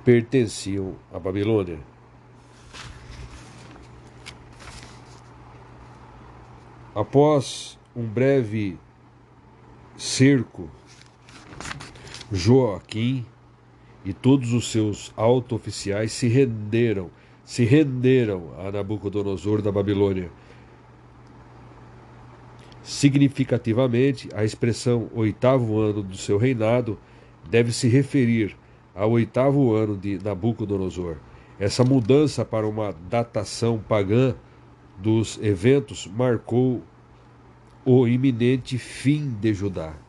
pertenciam 0.05 0.95
à 1.13 1.19
Babilônia. 1.19 1.79
Após 6.95 7.79
um 7.97 8.07
breve 8.07 8.79
cerco, 9.97 10.69
Joaquim 12.35 13.25
e 14.05 14.13
todos 14.13 14.53
os 14.53 14.71
seus 14.71 15.13
alto-oficiais 15.17 16.13
se 16.13 16.29
renderam, 16.29 17.11
se 17.45 17.65
renderam 17.65 18.53
a 18.59 18.71
Nabucodonosor 18.71 19.63
da 19.63 19.73
Babilônia 19.73 20.31
Significativamente, 22.85 24.29
a 24.35 24.45
expressão 24.45 25.09
oitavo 25.15 25.81
ano 25.81 26.03
do 26.03 26.19
seu 26.19 26.37
reinado 26.37 26.99
deve 27.49 27.73
se 27.73 27.89
referir 27.89 28.55
ao 28.95 29.13
oitavo 29.13 29.73
ano 29.73 29.97
de 29.97 30.23
Nabucodonosor. 30.23 31.17
Essa 31.59 31.83
mudança 31.83 32.45
para 32.45 32.69
uma 32.69 32.95
datação 33.09 33.79
pagã 33.79 34.35
dos 34.99 35.39
eventos 35.43 36.07
marcou 36.07 36.83
o 37.87 38.07
iminente 38.07 38.77
fim 38.77 39.31
de 39.41 39.55
Judá. 39.55 40.04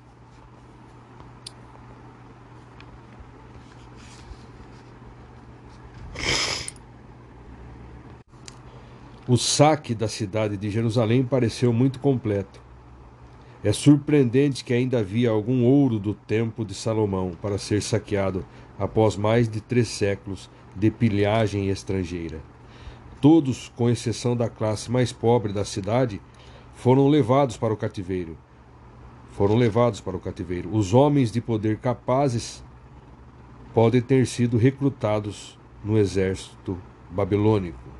O 9.27 9.37
saque 9.37 9.95
da 9.95 10.07
cidade 10.07 10.55
de 10.55 10.69
Jerusalém 10.69 11.23
pareceu 11.23 11.73
muito 11.73 11.99
completo. 11.99 12.61
É 13.63 13.73
surpreendente 13.73 14.63
que 14.63 14.71
ainda 14.71 14.99
havia 14.99 15.31
algum 15.31 15.63
ouro 15.63 15.97
do 15.97 16.13
tempo 16.13 16.63
de 16.63 16.75
Salomão 16.75 17.31
para 17.41 17.57
ser 17.57 17.81
saqueado 17.81 18.45
após 18.77 19.17
mais 19.17 19.49
de 19.49 19.61
três 19.61 19.87
séculos 19.87 20.47
de 20.75 20.91
pilhagem 20.91 21.69
estrangeira. 21.69 22.39
Todos, 23.19 23.73
com 23.75 23.89
exceção 23.89 24.37
da 24.37 24.47
classe 24.47 24.91
mais 24.91 25.11
pobre 25.11 25.51
da 25.51 25.65
cidade, 25.65 26.21
foram 26.75 27.07
levados 27.07 27.57
para 27.57 27.73
o 27.73 27.77
cativeiro. 27.77 28.37
Foram 29.31 29.55
levados 29.55 29.99
para 29.99 30.15
o 30.15 30.19
cativeiro. 30.19 30.69
Os 30.71 30.93
homens 30.93 31.31
de 31.31 31.41
poder 31.41 31.77
capazes 31.77 32.63
podem 33.73 34.01
ter 34.01 34.27
sido 34.27 34.55
recrutados 34.55 35.57
no 35.83 35.97
exército 35.97 36.77
babilônico. 37.09 37.94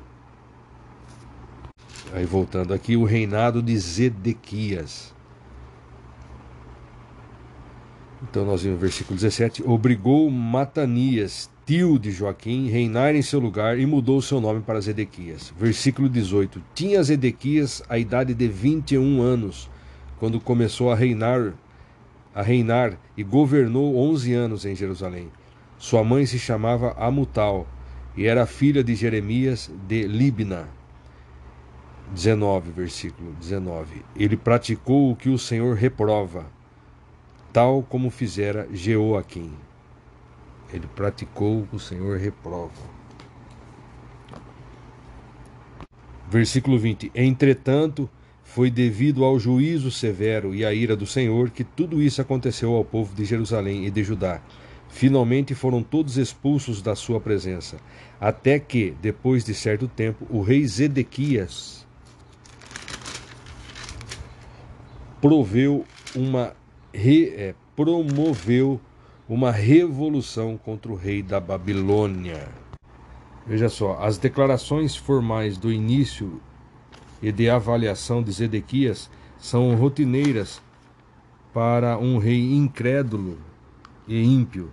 Aí 2.12 2.24
voltando 2.24 2.72
aqui, 2.72 2.96
o 2.96 3.04
reinado 3.04 3.62
de 3.62 3.76
Zedequias. 3.76 5.14
Então 8.22 8.44
nós 8.44 8.62
vimos 8.62 8.78
o 8.78 8.80
versículo 8.80 9.16
17: 9.16 9.62
obrigou 9.66 10.30
Matanias, 10.30 11.50
tio 11.66 11.98
de 11.98 12.10
Joaquim, 12.10 12.68
reinar 12.68 13.14
em 13.14 13.22
seu 13.22 13.38
lugar 13.38 13.78
e 13.78 13.84
mudou 13.84 14.22
seu 14.22 14.40
nome 14.40 14.60
para 14.60 14.80
Zedequias. 14.80 15.52
Versículo 15.58 16.08
18: 16.08 16.62
Tinha 16.74 17.02
Zedequias 17.02 17.82
a 17.88 17.98
idade 17.98 18.34
de 18.34 18.48
21 18.48 19.20
anos 19.20 19.68
quando 20.18 20.40
começou 20.40 20.90
a 20.90 20.94
reinar, 20.94 21.52
a 22.34 22.42
reinar 22.42 22.98
e 23.16 23.22
governou 23.22 23.96
11 23.96 24.32
anos 24.32 24.64
em 24.64 24.74
Jerusalém. 24.74 25.30
Sua 25.78 26.02
mãe 26.02 26.24
se 26.24 26.38
chamava 26.38 26.92
Amutal 26.92 27.66
e 28.16 28.26
era 28.26 28.46
filha 28.46 28.82
de 28.82 28.94
Jeremias 28.94 29.70
de 29.86 30.06
Libna. 30.06 30.75
19, 32.12 32.70
versículo 32.70 33.32
19. 33.34 34.04
Ele 34.14 34.36
praticou 34.36 35.10
o 35.10 35.16
que 35.16 35.28
o 35.28 35.38
Senhor 35.38 35.76
reprova 35.76 36.46
tal 37.56 37.82
como 37.82 38.10
fizera 38.10 38.68
Jeoaquim. 38.70 39.50
Ele 40.70 40.86
praticou 40.94 41.62
o 41.62 41.66
que 41.66 41.76
o 41.76 41.80
Senhor 41.80 42.18
reprova. 42.18 42.70
Versículo 46.28 46.78
20: 46.78 47.10
Entretanto, 47.14 48.10
foi 48.44 48.70
devido 48.70 49.24
ao 49.24 49.38
juízo 49.38 49.90
severo 49.90 50.54
e 50.54 50.66
à 50.66 50.74
ira 50.74 50.94
do 50.94 51.06
Senhor 51.06 51.48
que 51.48 51.64
tudo 51.64 52.02
isso 52.02 52.20
aconteceu 52.20 52.74
ao 52.74 52.84
povo 52.84 53.14
de 53.14 53.24
Jerusalém 53.24 53.86
e 53.86 53.90
de 53.90 54.04
Judá. 54.04 54.42
Finalmente 54.90 55.54
foram 55.54 55.82
todos 55.82 56.18
expulsos 56.18 56.82
da 56.82 56.94
sua 56.94 57.18
presença, 57.20 57.78
até 58.20 58.58
que, 58.58 58.94
depois 59.00 59.44
de 59.44 59.54
certo 59.54 59.88
tempo, 59.88 60.26
o 60.28 60.42
rei 60.42 60.66
Zedequias 60.66 61.85
proveu 65.20 65.84
uma 66.14 66.52
re, 66.92 67.28
é, 67.30 67.54
promoveu 67.74 68.80
uma 69.28 69.50
revolução 69.50 70.56
contra 70.56 70.90
o 70.92 70.94
rei 70.94 71.22
da 71.22 71.40
Babilônia. 71.40 72.48
Veja 73.46 73.68
só, 73.68 73.98
as 74.00 74.18
declarações 74.18 74.96
formais 74.96 75.56
do 75.56 75.70
início 75.70 76.40
e 77.22 77.32
de 77.32 77.48
avaliação 77.48 78.22
de 78.22 78.30
Zedequias 78.32 79.10
são 79.38 79.74
rotineiras 79.74 80.60
para 81.52 81.98
um 81.98 82.18
rei 82.18 82.52
incrédulo 82.52 83.38
e 84.06 84.22
ímpio. 84.22 84.70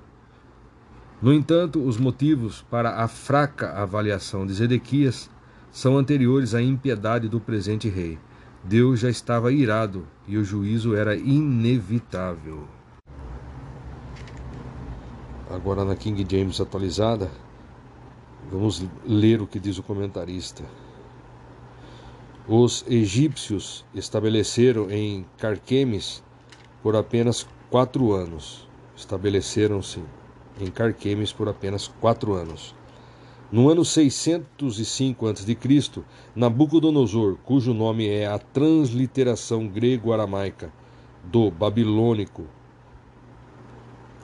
No 1.21 1.33
entanto, 1.33 1.81
os 1.81 1.97
motivos 1.97 2.61
para 2.69 2.97
a 2.97 3.07
fraca 3.07 3.71
avaliação 3.81 4.45
de 4.45 4.53
Zedequias 4.53 5.29
são 5.71 5.97
anteriores 5.97 6.53
à 6.53 6.61
impiedade 6.61 7.29
do 7.29 7.39
presente 7.39 7.87
rei. 7.87 8.19
Deus 8.63 8.99
já 8.99 9.09
estava 9.09 9.51
irado 9.51 10.05
e 10.27 10.37
o 10.37 10.43
juízo 10.43 10.95
era 10.95 11.15
inevitável. 11.15 12.67
Agora 15.49 15.83
na 15.83 15.95
King 15.95 16.25
James 16.29 16.59
atualizada, 16.59 17.29
vamos 18.51 18.85
ler 19.05 19.41
o 19.41 19.47
que 19.47 19.59
diz 19.59 19.77
o 19.77 19.83
comentarista. 19.83 20.63
Os 22.47 22.83
egípcios 22.89 23.85
estabeleceram 23.93 24.89
em 24.91 25.25
Carquemes 25.37 26.23
por 26.81 26.95
apenas 26.95 27.47
quatro 27.69 28.13
anos. 28.13 28.67
Estabeleceram-se 28.95 30.03
em 30.59 30.69
Carquemes 30.69 31.31
por 31.31 31.47
apenas 31.47 31.87
quatro 31.87 32.33
anos. 32.33 32.75
No 33.53 33.69
ano 33.69 33.85
605 33.85 35.27
a.C., 35.27 36.03
Nabucodonosor, 36.35 37.37
cujo 37.45 37.71
nome 37.71 38.09
é 38.09 38.25
a 38.25 38.39
transliteração 38.39 39.67
grego-aramaica 39.67 40.73
do 41.23 41.51
babilônico, 41.51 42.45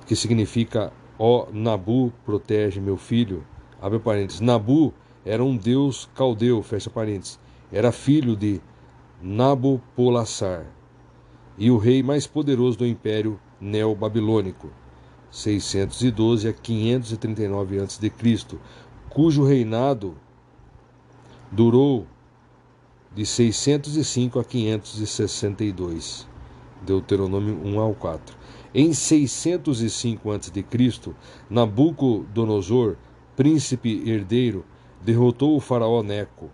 que 0.08 0.16
significa 0.16 0.92
ó 1.20 1.46
Nabu, 1.54 2.12
protege 2.26 2.82
meu 2.82 2.98
filho, 2.98 3.44
abre 3.80 4.00
parênteses. 4.00 4.42
Nabu 4.42 4.92
era 5.24 5.44
um 5.44 5.56
deus 5.56 6.10
caldeu, 6.16 6.64
fecha 6.64 6.90
parênteses. 6.90 7.40
Era 7.72 7.92
filho 7.92 8.36
de 8.36 8.60
Nabopolassar 9.22 10.66
e 11.56 11.70
o 11.70 11.78
rei 11.78 12.02
mais 12.02 12.26
poderoso 12.26 12.80
do 12.80 12.88
império 12.88 13.40
neo-babilônico, 13.62 14.72
612 15.30 16.48
a 16.48 16.54
539 16.54 17.80
a.C., 17.80 18.12
cujo 19.20 19.44
reinado 19.44 20.16
durou 21.52 22.08
de 23.14 23.26
605 23.26 24.40
a 24.40 24.46
562. 24.46 26.26
Deuteronômio 26.82 27.60
1 27.66 27.80
ao 27.82 27.94
4. 27.94 28.38
Em 28.74 28.94
605 28.94 30.32
a.C., 30.32 30.56
Nabucodonosor, 31.50 32.96
príncipe 33.36 34.10
herdeiro, 34.10 34.64
derrotou 35.02 35.58
o 35.58 35.60
faraó 35.60 36.02
Neco 36.02 36.50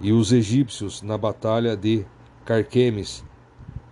e 0.00 0.10
os 0.10 0.32
egípcios 0.32 1.02
na 1.02 1.16
batalha 1.16 1.76
de 1.76 2.04
Carquemes 2.44 3.24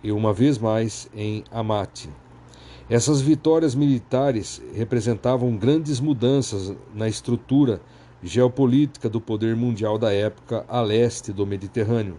e 0.03 0.11
uma 0.11 0.33
vez 0.33 0.57
mais 0.57 1.09
em 1.15 1.45
Amate. 1.49 2.09
Essas 2.89 3.21
vitórias 3.21 3.75
militares 3.75 4.59
representavam 4.73 5.55
grandes 5.55 5.99
mudanças 5.99 6.73
na 6.95 7.07
estrutura 7.07 7.79
geopolítica 8.23 9.07
do 9.07 9.21
poder 9.21 9.55
mundial 9.55 9.99
da 9.99 10.11
época 10.11 10.65
a 10.67 10.81
leste 10.81 11.31
do 11.31 11.45
Mediterrâneo. 11.45 12.17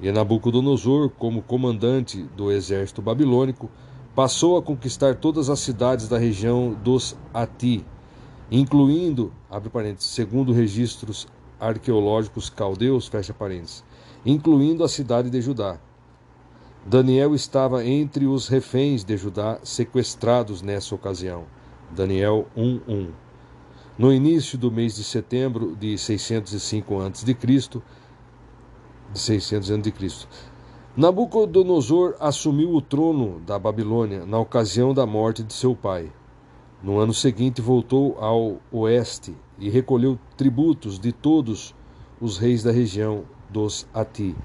E 0.00 0.12
Nabucodonosor, 0.12 1.10
como 1.10 1.42
comandante 1.42 2.22
do 2.36 2.52
exército 2.52 3.02
babilônico, 3.02 3.68
passou 4.14 4.56
a 4.56 4.62
conquistar 4.62 5.16
todas 5.16 5.50
as 5.50 5.58
cidades 5.58 6.08
da 6.08 6.18
região 6.18 6.72
dos 6.72 7.16
Ati, 7.32 7.84
incluindo, 8.52 9.32
abre 9.50 9.70
parênteses, 9.70 10.10
segundo 10.10 10.52
registros 10.52 11.26
arqueológicos 11.58 12.48
caldeus, 12.48 13.08
fecha 13.08 13.34
parênteses, 13.34 13.82
incluindo 14.24 14.84
a 14.84 14.88
cidade 14.88 15.28
de 15.30 15.40
Judá. 15.42 15.80
Daniel 16.86 17.34
estava 17.34 17.82
entre 17.82 18.26
os 18.26 18.46
reféns 18.46 19.04
de 19.04 19.16
Judá 19.16 19.58
sequestrados 19.62 20.60
nessa 20.60 20.94
ocasião. 20.94 21.44
Daniel 21.90 22.46
1:1. 22.54 23.08
No 23.96 24.12
início 24.12 24.58
do 24.58 24.70
mês 24.70 24.94
de 24.94 25.02
setembro 25.02 25.74
de 25.74 25.96
605 25.96 27.00
a.C., 27.00 27.24
de 29.12 29.18
600 29.18 29.70
a.C., 29.70 30.28
Nabucodonosor 30.94 32.16
assumiu 32.20 32.74
o 32.74 32.82
trono 32.82 33.40
da 33.40 33.58
Babilônia 33.58 34.26
na 34.26 34.38
ocasião 34.38 34.92
da 34.92 35.06
morte 35.06 35.42
de 35.42 35.54
seu 35.54 35.74
pai. 35.74 36.12
No 36.82 36.98
ano 36.98 37.14
seguinte 37.14 37.62
voltou 37.62 38.18
ao 38.20 38.58
oeste 38.70 39.34
e 39.58 39.70
recolheu 39.70 40.18
tributos 40.36 40.98
de 40.98 41.12
todos 41.12 41.74
os 42.20 42.36
reis 42.36 42.62
da 42.62 42.70
região 42.70 43.24
dos 43.48 43.86
Ati, 43.94 44.36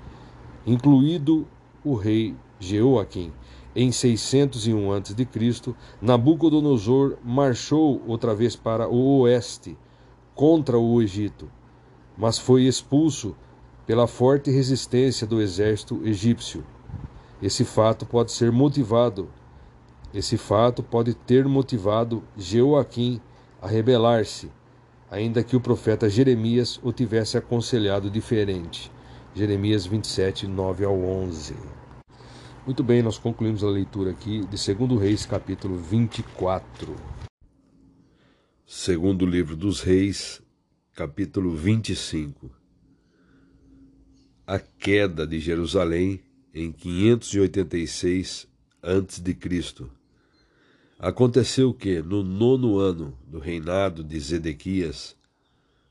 incluído 0.66 1.46
o 1.90 1.96
rei 1.96 2.36
Jeoaquim. 2.60 3.32
Em 3.76 3.92
601 3.92 4.92
a.C., 4.92 5.74
Nabucodonosor 6.02 7.18
marchou 7.24 8.02
outra 8.08 8.36
vez 8.36 8.56
para 8.56 8.88
o 8.88 9.20
oeste, 9.22 9.78
contra 10.36 10.78
o 10.78 11.02
Egito, 11.02 11.50
mas 12.18 12.38
foi 12.38 12.64
expulso 12.64 13.36
pela 13.86 14.08
forte 14.08 14.52
resistência 14.52 15.26
do 15.26 15.42
exército 15.42 16.02
egípcio. 16.06 16.64
Esse 17.42 17.64
fato 17.66 18.06
pode 18.06 18.32
ser 18.32 18.52
motivado. 18.52 19.30
Esse 20.14 20.38
fato 20.38 20.84
pode 20.84 21.14
ter 21.14 21.48
motivado 21.48 22.24
Jeoaquim 22.38 23.22
a 23.62 23.68
rebelar-se, 23.68 24.52
ainda 25.10 25.44
que 25.44 25.56
o 25.56 25.62
profeta 25.62 26.10
Jeremias 26.10 26.80
o 26.84 26.92
tivesse 26.92 27.38
aconselhado 27.38 28.10
diferente. 28.10 28.92
Jeremias 29.34 29.86
27, 29.86 30.48
9 30.48 30.86
ao 30.86 31.00
11. 31.00 31.79
Muito 32.70 32.84
bem, 32.84 33.02
nós 33.02 33.18
concluímos 33.18 33.64
a 33.64 33.68
leitura 33.68 34.12
aqui 34.12 34.42
de 34.46 34.76
2 34.76 35.02
Reis, 35.02 35.26
capítulo 35.26 35.76
24. 35.76 36.96
Segundo 38.64 39.26
livro 39.26 39.56
dos 39.56 39.82
Reis, 39.82 40.40
capítulo 40.94 41.56
25. 41.56 42.52
A 44.46 44.60
queda 44.60 45.26
de 45.26 45.40
Jerusalém 45.40 46.22
em 46.54 46.72
586 46.72 48.48
a.C. 48.84 49.88
Aconteceu 51.00 51.74
que, 51.74 52.04
no 52.04 52.22
nono 52.22 52.78
ano 52.78 53.18
do 53.26 53.40
reinado 53.40 54.04
de 54.04 54.20
Zedequias, 54.20 55.18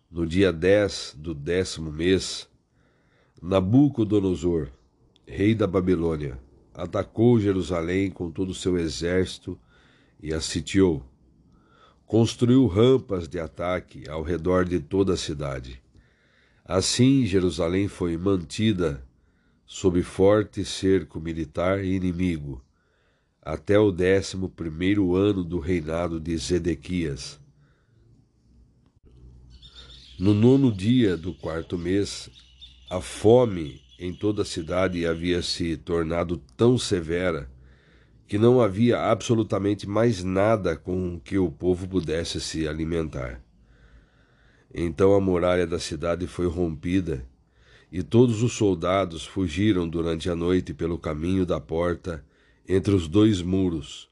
no 0.09 0.25
dia 0.25 0.53
10 0.53 1.17
do 1.19 1.35
décimo 1.35 1.91
mês, 1.91 2.49
Nabucodonosor, 3.43 4.69
rei 5.27 5.57
da 5.57 5.67
Babilônia, 5.67 6.39
atacou 6.79 7.41
Jerusalém 7.41 8.09
com 8.09 8.31
todo 8.31 8.51
o 8.51 8.55
seu 8.55 8.79
exército 8.79 9.59
e 10.23 10.33
a 10.33 10.41
sitiou. 10.41 11.03
Construiu 12.07 12.67
rampas 12.69 13.29
de 13.29 13.41
ataque 13.41 14.09
ao 14.09 14.23
redor 14.23 14.65
de 14.65 14.79
toda 14.79 15.15
a 15.15 15.17
cidade. 15.17 15.83
Assim, 16.65 17.27
Jerusalém 17.27 17.89
foi 17.89 18.17
mantida 18.17 19.05
sob 19.67 20.01
forte 20.03 20.65
cerco 20.65 21.21
militar 21.21 21.85
e 21.85 21.97
inimigo 21.97 22.65
até 23.43 23.79
o 23.79 23.91
décimo 23.91 24.49
primeiro 24.49 25.17
ano 25.17 25.43
do 25.43 25.59
reinado 25.59 26.21
de 26.21 26.37
Zedequias. 26.37 27.41
No 30.19 30.33
nono 30.33 30.71
dia 30.71 31.17
do 31.17 31.35
quarto 31.35 31.77
mês, 31.77 32.31
a 32.89 33.01
fome 33.01 33.81
em 33.99 34.13
toda 34.13 34.43
a 34.43 34.45
cidade 34.45 35.05
havia 35.05 35.43
se 35.43 35.77
tornado 35.77 36.37
tão 36.57 36.79
severa 36.79 37.51
que 38.29 38.39
não 38.39 38.61
havia 38.61 39.01
absolutamente 39.01 39.89
mais 39.89 40.23
nada 40.23 40.77
com 40.77 41.19
que 41.19 41.39
o 41.39 41.51
povo 41.51 41.89
pudesse 41.89 42.41
se 42.41 42.69
alimentar. 42.69 43.43
Então 44.73 45.15
a 45.15 45.21
muralha 45.21 45.67
da 45.67 45.79
cidade 45.79 46.27
foi 46.27 46.47
rompida 46.47 47.27
e 47.91 48.03
todos 48.03 48.43
os 48.43 48.53
soldados 48.53 49.25
fugiram 49.25 49.89
durante 49.89 50.29
a 50.29 50.37
noite 50.37 50.75
pelo 50.75 50.99
caminho 50.99 51.47
da 51.47 51.59
porta 51.59 52.25
entre 52.69 52.95
os 52.95 53.09
dois 53.09 53.41
muros, 53.41 54.11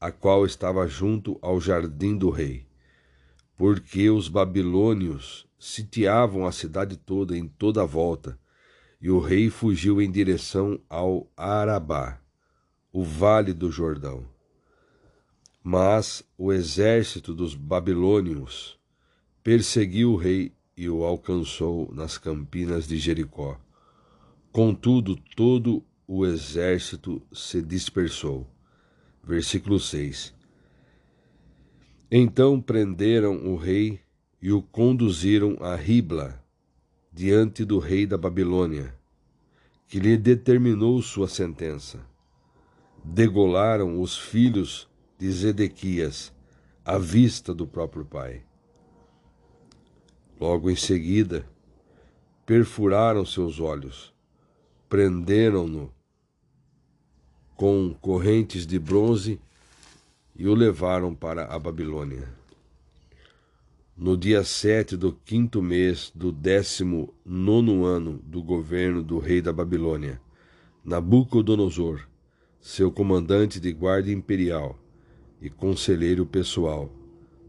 a 0.00 0.12
qual 0.12 0.46
estava 0.46 0.86
junto 0.86 1.36
ao 1.42 1.60
jardim 1.60 2.16
do 2.16 2.30
rei, 2.30 2.64
porque 3.56 4.08
os 4.08 4.28
babilônios 4.28 5.48
sitiavam 5.58 6.46
a 6.46 6.52
cidade 6.52 6.96
toda 6.96 7.36
em 7.36 7.48
toda 7.48 7.82
a 7.82 7.86
volta, 7.86 8.38
e 9.02 9.10
o 9.10 9.18
rei 9.18 9.50
fugiu 9.50 10.00
em 10.00 10.08
direção 10.08 10.78
ao 10.88 11.28
Arabá, 11.36 12.20
o 12.92 13.02
vale 13.02 13.52
do 13.52 13.68
Jordão. 13.68 14.24
Mas 15.60 16.24
o 16.38 16.52
exército 16.52 17.34
dos 17.34 17.56
babilônios 17.56 18.78
perseguiu 19.42 20.12
o 20.12 20.16
rei 20.16 20.52
e 20.76 20.88
o 20.88 21.02
alcançou 21.02 21.92
nas 21.92 22.16
campinas 22.16 22.86
de 22.86 22.96
Jericó. 22.96 23.60
Contudo, 24.52 25.16
todo 25.34 25.84
o 26.06 26.24
exército 26.24 27.20
se 27.32 27.60
dispersou. 27.60 28.46
Versículo 29.24 29.80
6. 29.80 30.32
Então 32.10 32.60
prenderam 32.60 33.46
o 33.46 33.56
rei 33.56 34.00
e 34.40 34.52
o 34.52 34.62
conduziram 34.62 35.56
a 35.60 35.74
Ribla, 35.74 36.41
diante 37.12 37.64
do 37.64 37.78
rei 37.78 38.06
da 38.06 38.16
Babilônia, 38.16 38.94
que 39.86 40.00
lhe 40.00 40.16
determinou 40.16 41.02
sua 41.02 41.28
sentença. 41.28 42.00
Degolaram 43.04 44.00
os 44.00 44.16
filhos 44.16 44.88
de 45.18 45.30
Zedequias 45.30 46.32
à 46.84 46.96
vista 46.96 47.52
do 47.52 47.66
próprio 47.66 48.04
pai. 48.04 48.42
Logo 50.40 50.70
em 50.70 50.76
seguida, 50.76 51.46
perfuraram 52.46 53.26
seus 53.26 53.60
olhos, 53.60 54.14
prenderam-no 54.88 55.92
com 57.54 57.94
correntes 58.00 58.66
de 58.66 58.78
bronze 58.78 59.38
e 60.34 60.48
o 60.48 60.54
levaram 60.54 61.14
para 61.14 61.44
a 61.44 61.58
Babilônia 61.58 62.41
no 63.96 64.16
dia 64.16 64.42
sete 64.42 64.96
do 64.96 65.12
quinto 65.12 65.62
mês 65.62 66.10
do 66.14 66.32
décimo 66.32 67.12
nono 67.24 67.84
ano 67.84 68.20
do 68.24 68.42
governo 68.42 69.02
do 69.02 69.18
rei 69.18 69.42
da 69.42 69.52
Babilônia, 69.52 70.20
Nabucodonosor, 70.84 72.08
seu 72.60 72.90
comandante 72.90 73.60
de 73.60 73.72
guarda 73.72 74.10
imperial 74.10 74.78
e 75.40 75.50
conselheiro 75.50 76.24
pessoal, 76.24 76.90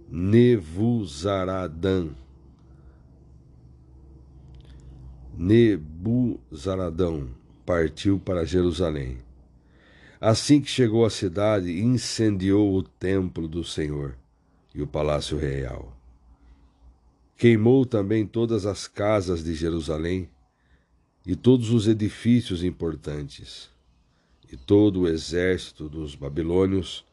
Nebuzaradã. 0.10 2.10
Nebuzaradão 5.36 7.30
partiu 7.66 8.20
para 8.20 8.46
Jerusalém. 8.46 9.18
Assim 10.22 10.62
que 10.62 10.70
chegou 10.70 11.06
à 11.06 11.10
cidade, 11.10 11.82
incendiou 11.82 12.76
o 12.76 12.84
templo 12.84 13.48
do 13.48 13.64
Senhor 13.64 14.16
e 14.74 14.82
o 14.82 14.88
palácio 14.88 15.38
real. 15.38 15.93
Queimou 17.44 17.86
também 17.86 18.26
todas 18.26 18.66
as 18.66 18.88
casas 18.88 19.44
de 19.44 19.54
Jerusalém 19.54 20.30
e 21.28 21.36
todos 21.36 21.72
os 21.72 21.90
edifícios 21.90 22.64
importantes, 22.64 23.70
e 24.50 24.56
todo 24.56 25.02
o 25.02 25.08
exército 25.10 25.90
dos 25.90 26.16
babilônios 26.16 27.06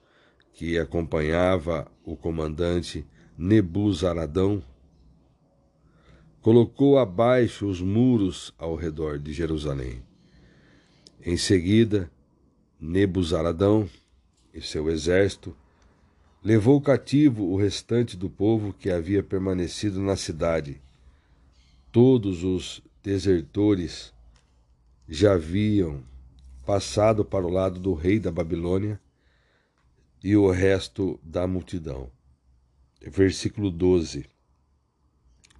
que 0.52 0.78
acompanhava 0.78 1.90
o 2.04 2.16
comandante 2.16 3.04
Nebuzaradão 3.36 4.62
colocou 6.40 6.96
abaixo 6.96 7.66
os 7.66 7.80
muros 7.80 8.54
ao 8.56 8.76
redor 8.76 9.18
de 9.18 9.32
Jerusalém. 9.32 10.00
Em 11.26 11.36
seguida, 11.36 12.08
Nebuzaradão 12.80 13.90
e 14.54 14.60
seu 14.60 14.88
exército 14.90 15.56
levou 16.42 16.80
cativo 16.80 17.44
o 17.44 17.56
restante 17.56 18.16
do 18.16 18.30
povo 18.30 18.72
que 18.72 18.90
havia 18.90 19.22
permanecido 19.22 20.00
na 20.00 20.16
cidade. 20.16 20.80
Todos 21.92 22.44
os 22.44 22.82
desertores 23.02 24.12
já 25.08 25.34
haviam 25.34 26.02
passado 26.64 27.24
para 27.24 27.46
o 27.46 27.50
lado 27.50 27.80
do 27.80 27.94
rei 27.94 28.18
da 28.18 28.30
Babilônia 28.30 29.00
e 30.22 30.36
o 30.36 30.50
resto 30.50 31.18
da 31.22 31.46
multidão. 31.46 32.10
Versículo 33.00 33.70
12. 33.70 34.26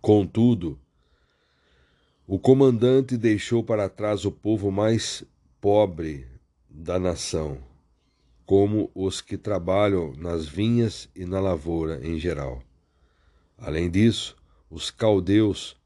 Contudo, 0.01 0.79
o 2.27 2.39
comandante 2.39 3.17
deixou 3.17 3.65
para 3.65 3.89
trás 3.89 4.25
o 4.25 4.31
povo 4.31 4.71
mais 4.71 5.25
pobre 5.61 6.27
da 6.69 6.99
nação, 6.99 7.59
como 8.51 8.91
os 8.97 9.21
que 9.21 9.39
trabalham 9.39 10.13
nas 10.17 10.45
vinhas 10.45 11.09
e 11.15 11.25
na 11.25 11.39
lavoura 11.39 12.05
em 12.05 12.19
geral. 12.19 12.61
Além 13.57 13.89
disso, 13.89 14.37
os 14.69 14.91
caldeus 14.91 15.77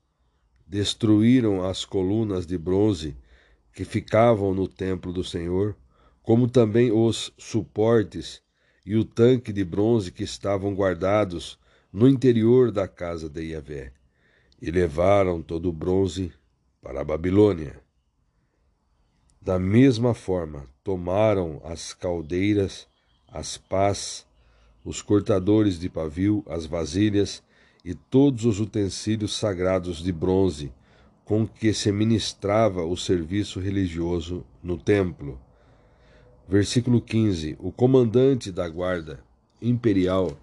destruíram 0.67 1.63
as 1.63 1.85
colunas 1.85 2.47
de 2.47 2.57
bronze 2.57 3.19
que 3.71 3.85
ficavam 3.85 4.55
no 4.55 4.67
templo 4.67 5.13
do 5.13 5.23
Senhor, 5.23 5.77
como 6.23 6.49
também 6.49 6.91
os 6.91 7.35
suportes 7.37 8.41
e 8.87 8.97
o 8.97 9.05
tanque 9.05 9.53
de 9.53 9.63
bronze 9.63 10.11
que 10.11 10.23
estavam 10.23 10.75
guardados 10.75 11.59
no 11.93 12.09
interior 12.09 12.73
da 12.73 12.89
casa 12.89 13.29
de 13.29 13.43
Yahvé 13.43 13.93
e 14.59 14.71
levaram 14.71 15.43
todo 15.43 15.69
o 15.69 15.73
bronze 15.73 16.33
para 16.81 17.03
a 17.03 17.05
Babilônia. 17.05 17.79
Da 19.39 19.59
mesma 19.59 20.15
forma, 20.15 20.73
tomaram 20.85 21.63
as 21.65 21.95
caldeiras, 21.95 22.87
as 23.27 23.57
pás, 23.57 24.27
os 24.85 25.01
cortadores 25.01 25.81
de 25.81 25.89
pavio, 25.89 26.45
as 26.47 26.67
vasilhas 26.67 27.43
e 27.83 27.95
todos 27.95 28.45
os 28.45 28.61
utensílios 28.61 29.35
sagrados 29.35 30.03
de 30.03 30.13
bronze 30.13 30.71
com 31.25 31.47
que 31.47 31.73
se 31.73 31.91
ministrava 31.91 32.85
o 32.85 32.97
serviço 32.97 33.59
religioso 33.59 34.45
no 34.63 34.77
templo. 34.77 35.41
Versículo 36.47 37.01
15: 37.01 37.57
O 37.59 37.73
comandante 37.73 38.53
da 38.53 38.69
guarda 38.69 39.25
imperial 39.63 40.37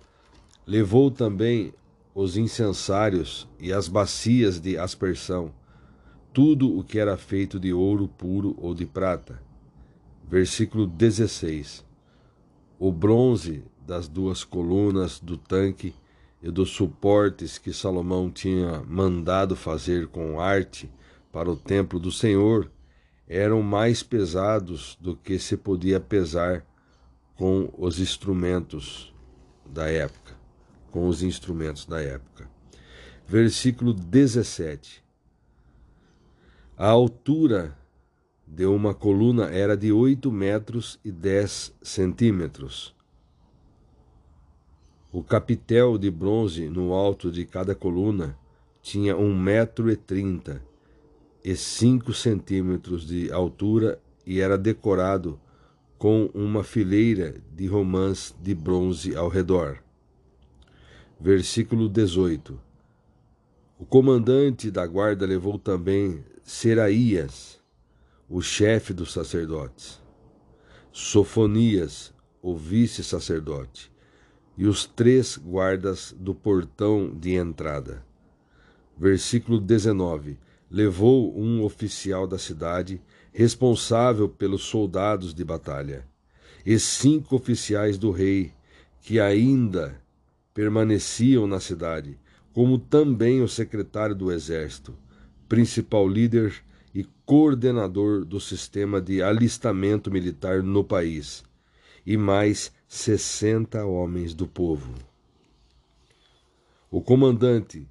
levou 0.66 1.12
também 1.12 1.72
os 2.16 2.36
incensários 2.36 3.48
e 3.60 3.72
as 3.72 3.88
bacias 3.88 4.60
de 4.60 4.76
aspersão, 4.76 5.54
tudo 6.34 6.78
o 6.78 6.84
que 6.84 6.98
era 6.98 7.16
feito 7.16 7.60
de 7.60 7.72
ouro 7.72 8.08
puro 8.08 8.56
ou 8.58 8.74
de 8.74 8.88
prata. 8.88 9.51
Versículo 10.32 10.88
16. 10.88 11.86
O 12.80 12.92
bronze 12.92 13.64
das 13.86 14.08
duas 14.08 14.44
colunas 14.44 15.20
do 15.20 15.38
tanque 15.38 15.94
e 16.42 16.50
dos 16.50 16.72
suportes 16.72 17.60
que 17.60 17.72
Salomão 17.72 18.32
tinha 18.32 18.82
mandado 18.88 19.56
fazer 19.56 20.08
com 20.08 20.40
arte 20.40 20.90
para 21.32 21.52
o 21.52 21.56
templo 21.56 22.00
do 22.00 22.12
Senhor 22.12 22.72
eram 23.28 23.62
mais 23.62 24.02
pesados 24.02 24.98
do 25.00 25.16
que 25.16 25.38
se 25.38 25.56
podia 25.56 26.00
pesar 26.00 26.66
com 27.36 27.70
os 27.78 28.00
instrumentos 28.00 29.14
da 29.66 29.88
época 29.88 30.42
com 30.92 31.08
os 31.08 31.24
instrumentos 31.24 31.86
da 31.86 32.02
época. 32.02 32.48
Versículo 33.26 33.94
17. 33.94 35.04
A 36.78 36.88
altura 36.88 37.78
de 38.52 38.66
uma 38.66 38.94
coluna 38.94 39.46
era 39.46 39.78
de 39.78 39.94
8 39.94 40.30
metros 40.30 41.00
e 41.06 41.12
10 41.12 41.74
centímetros. 41.82 42.94
O 45.10 45.24
capitel 45.24 45.98
de 45.98 46.12
bronze 46.12 46.68
no 46.68 46.94
alto 46.94 47.32
de 47.32 47.46
cada 47.46 47.74
coluna 47.74 48.38
tinha 48.82 49.16
um 49.16 49.34
metro 49.34 49.90
e 49.90 49.96
trinta 49.96 50.62
e 51.44 51.56
cinco 51.56 52.14
centímetros 52.14 53.08
de 53.08 53.32
altura 53.32 54.00
e 54.26 54.42
era 54.42 54.58
decorado 54.58 55.40
com 55.98 56.30
uma 56.34 56.64
fileira 56.64 57.36
de 57.56 57.68
romãs 57.68 58.36
de 58.42 58.54
bronze 58.54 59.16
ao 59.16 59.30
redor 59.30 59.82
versículo 61.22 61.88
18. 61.88 62.60
O 63.78 63.86
comandante 63.86 64.72
da 64.72 64.88
guarda 64.88 65.24
levou 65.24 65.60
também 65.60 66.26
Seraías, 66.44 67.61
o 68.34 68.42
chefe 68.42 68.94
dos 68.94 69.12
sacerdotes, 69.12 70.02
Sofonias, 70.90 72.14
o 72.42 72.56
vice-sacerdote, 72.56 73.92
e 74.58 74.66
os 74.66 74.86
três 74.86 75.36
guardas 75.36 76.16
do 76.18 76.34
portão 76.34 77.14
de 77.14 77.34
entrada. 77.34 78.06
Versículo 78.98 79.60
19. 79.60 80.40
Levou 80.70 81.38
um 81.38 81.62
oficial 81.62 82.26
da 82.26 82.38
cidade, 82.38 83.02
responsável 83.34 84.30
pelos 84.30 84.64
soldados 84.64 85.34
de 85.34 85.44
batalha, 85.44 86.08
e 86.66 86.80
cinco 86.80 87.36
oficiais 87.36 87.98
do 87.98 88.12
rei, 88.12 88.54
que 89.02 89.20
ainda 89.20 90.02
permaneciam 90.54 91.46
na 91.46 91.60
cidade, 91.60 92.18
como 92.54 92.80
também 92.80 93.42
o 93.42 93.48
secretário 93.50 94.16
do 94.16 94.32
Exército, 94.32 94.96
principal 95.50 96.08
líder 96.08 96.64
e 96.94 97.04
coordenador 97.26 98.26
do 98.26 98.40
sistema 98.40 99.02
de 99.02 99.22
alistamento 99.22 100.12
militar 100.12 100.62
no 100.62 100.84
país, 100.84 101.44
e 102.06 102.18
mais 102.18 102.72
sessenta 102.88 103.86
homens 103.86 104.34
do 104.34 104.48
povo. 104.48 104.94
O 106.90 107.02
comandante 107.02 107.88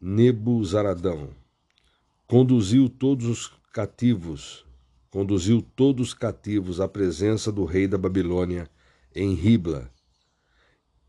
Nebuzaradão 0.00 1.30
conduziu 2.26 2.88
todos 2.88 3.26
os 3.26 3.52
cativos, 3.72 4.64
conduziu 5.10 5.60
todos 5.60 6.08
os 6.08 6.14
cativos 6.14 6.80
à 6.80 6.88
presença 6.88 7.52
do 7.52 7.64
rei 7.64 7.86
da 7.86 7.98
Babilônia 7.98 8.68
em 9.14 9.34
Ribla, 9.34 9.90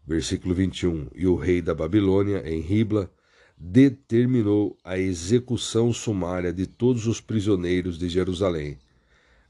Versículo 0.07 0.53
21. 0.53 1.07
E 1.15 1.25
o 1.25 1.35
rei 1.35 1.61
da 1.61 1.73
Babilônia, 1.73 2.47
em 2.47 2.61
Ribla, 2.61 3.09
determinou 3.57 4.77
a 4.83 4.97
execução 4.97 5.93
sumária 5.93 6.51
de 6.51 6.67
todos 6.67 7.07
os 7.07 7.21
prisioneiros 7.21 7.97
de 7.97 8.09
Jerusalém. 8.09 8.77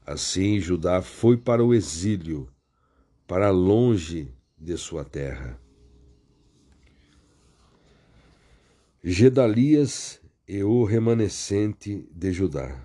Assim, 0.04 0.60
Judá 0.60 1.02
foi 1.02 1.36
para 1.36 1.64
o 1.64 1.74
exílio, 1.74 2.48
para 3.26 3.50
longe 3.50 4.28
de 4.56 4.76
sua 4.76 5.04
terra. 5.04 5.58
Gedalias 9.02 10.20
e 10.48 10.62
o 10.62 10.84
remanescente 10.84 12.08
de 12.10 12.32
Judá. 12.32 12.84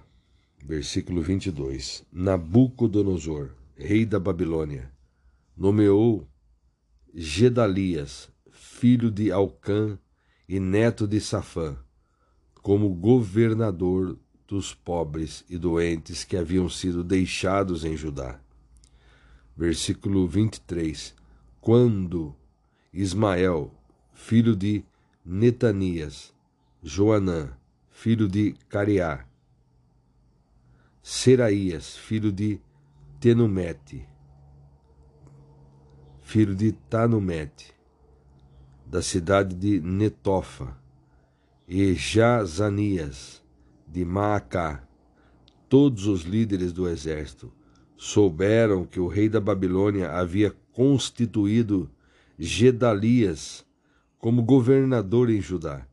Versículo 0.64 1.22
22. 1.22 2.04
Nabucodonosor, 2.12 3.52
rei 3.76 4.06
da 4.06 4.20
Babilônia, 4.20 4.92
nomeou 5.56 6.28
Gedalias, 7.14 8.30
filho 8.52 9.12
de 9.12 9.32
Alcã 9.32 10.00
e 10.52 10.60
neto 10.60 11.08
de 11.08 11.22
Safã, 11.22 11.78
como 12.62 12.94
governador 12.94 14.20
dos 14.46 14.74
pobres 14.74 15.46
e 15.50 15.58
doentes 15.58 16.26
que 16.26 16.36
haviam 16.36 16.68
sido 16.68 17.06
deixados 17.06 17.86
em 17.86 17.96
Judá. 17.96 18.38
Versículo 19.56 20.28
23. 20.28 21.16
Quando 21.62 22.36
Ismael, 22.92 23.74
filho 24.14 24.54
de 24.54 24.84
Netanias, 25.24 26.34
Joanã, 26.84 27.54
filho 27.90 28.28
de 28.28 28.52
Cariá, 28.68 29.26
Seraías, 31.02 31.96
filho 31.96 32.30
de 32.30 32.60
Tenumete, 33.22 34.06
filho 36.20 36.54
de 36.54 36.74
Tanumete, 36.74 37.74
da 38.92 39.02
cidade 39.02 39.56
de 39.56 39.80
Netofa, 39.80 40.78
e 41.66 41.94
Jazanias, 41.94 43.42
de 43.88 44.04
Maacá, 44.04 44.84
todos 45.70 46.08
os 46.08 46.24
líderes 46.24 46.74
do 46.74 46.90
exército, 46.90 47.54
souberam 47.96 48.84
que 48.84 49.00
o 49.00 49.08
rei 49.08 49.30
da 49.30 49.40
Babilônia 49.40 50.12
havia 50.12 50.54
constituído 50.74 51.90
Gedalias 52.38 53.66
como 54.20 54.44
governador 54.44 55.30
em 55.30 55.40
Judá. 55.40 55.88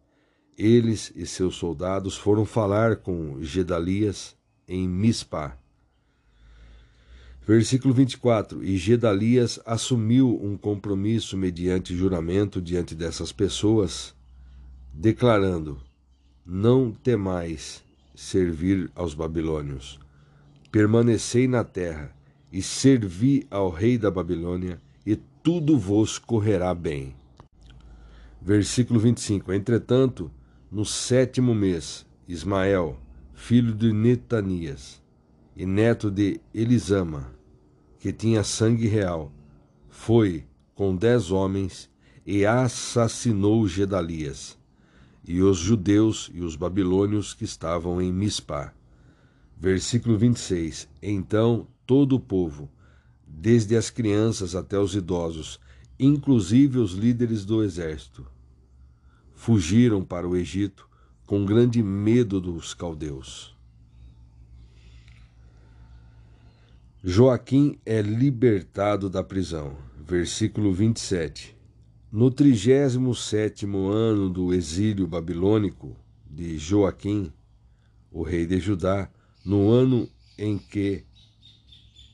Eles 0.56 1.12
e 1.14 1.24
seus 1.24 1.54
soldados 1.54 2.16
foram 2.16 2.44
falar 2.44 2.96
com 2.96 3.40
Gedalias 3.40 4.36
em 4.66 4.88
Mispá 4.88 5.56
Versículo 7.48 7.94
24: 7.94 8.62
E 8.62 8.76
Gedalias 8.76 9.58
assumiu 9.64 10.38
um 10.44 10.54
compromisso 10.54 11.34
mediante 11.34 11.96
juramento 11.96 12.60
diante 12.60 12.94
dessas 12.94 13.32
pessoas, 13.32 14.14
declarando: 14.92 15.80
não 16.44 16.92
temais 16.92 17.82
servir 18.14 18.90
aos 18.94 19.14
babilônios. 19.14 19.98
Permanecei 20.70 21.48
na 21.48 21.64
terra 21.64 22.14
e 22.52 22.60
servi 22.60 23.46
ao 23.50 23.70
rei 23.70 23.96
da 23.96 24.10
Babilônia, 24.10 24.78
e 25.06 25.16
tudo 25.42 25.78
vos 25.78 26.18
correrá 26.18 26.74
bem. 26.74 27.16
Versículo 28.42 29.00
25: 29.00 29.54
Entretanto, 29.54 30.30
no 30.70 30.84
sétimo 30.84 31.54
mês, 31.54 32.04
Ismael, 32.28 33.00
filho 33.32 33.72
de 33.72 33.90
Netanias 33.90 35.00
e 35.56 35.64
neto 35.64 36.10
de 36.10 36.38
Elisama, 36.52 37.37
que 37.98 38.12
tinha 38.12 38.44
sangue 38.44 38.86
real, 38.86 39.32
foi 39.88 40.44
com 40.74 40.94
dez 40.94 41.30
homens 41.30 41.90
e 42.24 42.46
assassinou 42.46 43.66
Gedalias 43.66 44.58
e 45.26 45.42
os 45.42 45.58
judeus 45.58 46.30
e 46.32 46.40
os 46.40 46.56
babilônios 46.56 47.34
que 47.34 47.44
estavam 47.44 48.00
em 48.00 48.12
Mispá. 48.12 48.72
Versículo 49.56 50.16
26. 50.16 50.88
Então 51.02 51.66
todo 51.86 52.16
o 52.16 52.20
povo, 52.20 52.70
desde 53.26 53.76
as 53.76 53.90
crianças 53.90 54.54
até 54.54 54.78
os 54.78 54.94
idosos, 54.94 55.58
inclusive 55.98 56.78
os 56.78 56.92
líderes 56.92 57.44
do 57.44 57.62
exército, 57.62 58.24
fugiram 59.34 60.04
para 60.04 60.28
o 60.28 60.36
Egito 60.36 60.88
com 61.26 61.44
grande 61.44 61.82
medo 61.82 62.40
dos 62.40 62.72
caldeus. 62.72 63.57
Joaquim 67.04 67.78
é 67.86 68.02
libertado 68.02 69.08
da 69.08 69.22
prisão. 69.22 69.76
Versículo 70.04 70.72
27. 70.72 71.56
No 72.10 72.28
trigésimo 72.28 73.14
sétimo 73.14 73.86
ano 73.86 74.28
do 74.28 74.52
exílio 74.52 75.06
babilônico 75.06 75.96
de 76.28 76.58
Joaquim, 76.58 77.32
o 78.10 78.24
rei 78.24 78.46
de 78.46 78.58
Judá, 78.58 79.08
no 79.44 79.70
ano 79.70 80.08
em 80.36 80.58
que 80.58 81.04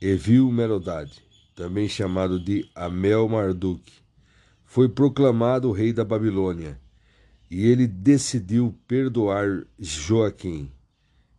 Evil 0.03 0.53
Merodade, 0.53 1.23
também 1.55 1.89
chamado 1.89 2.39
de 2.39 2.69
Amel 2.75 3.27
Marduk, 3.27 3.91
foi 4.67 4.87
proclamado 4.87 5.73
rei 5.73 5.95
da 5.95 6.05
Babilônia, 6.05 6.79
e 7.51 7.65
ele 7.65 7.87
decidiu 7.87 8.75
perdoar 8.87 9.65
Joaquim. 9.79 10.71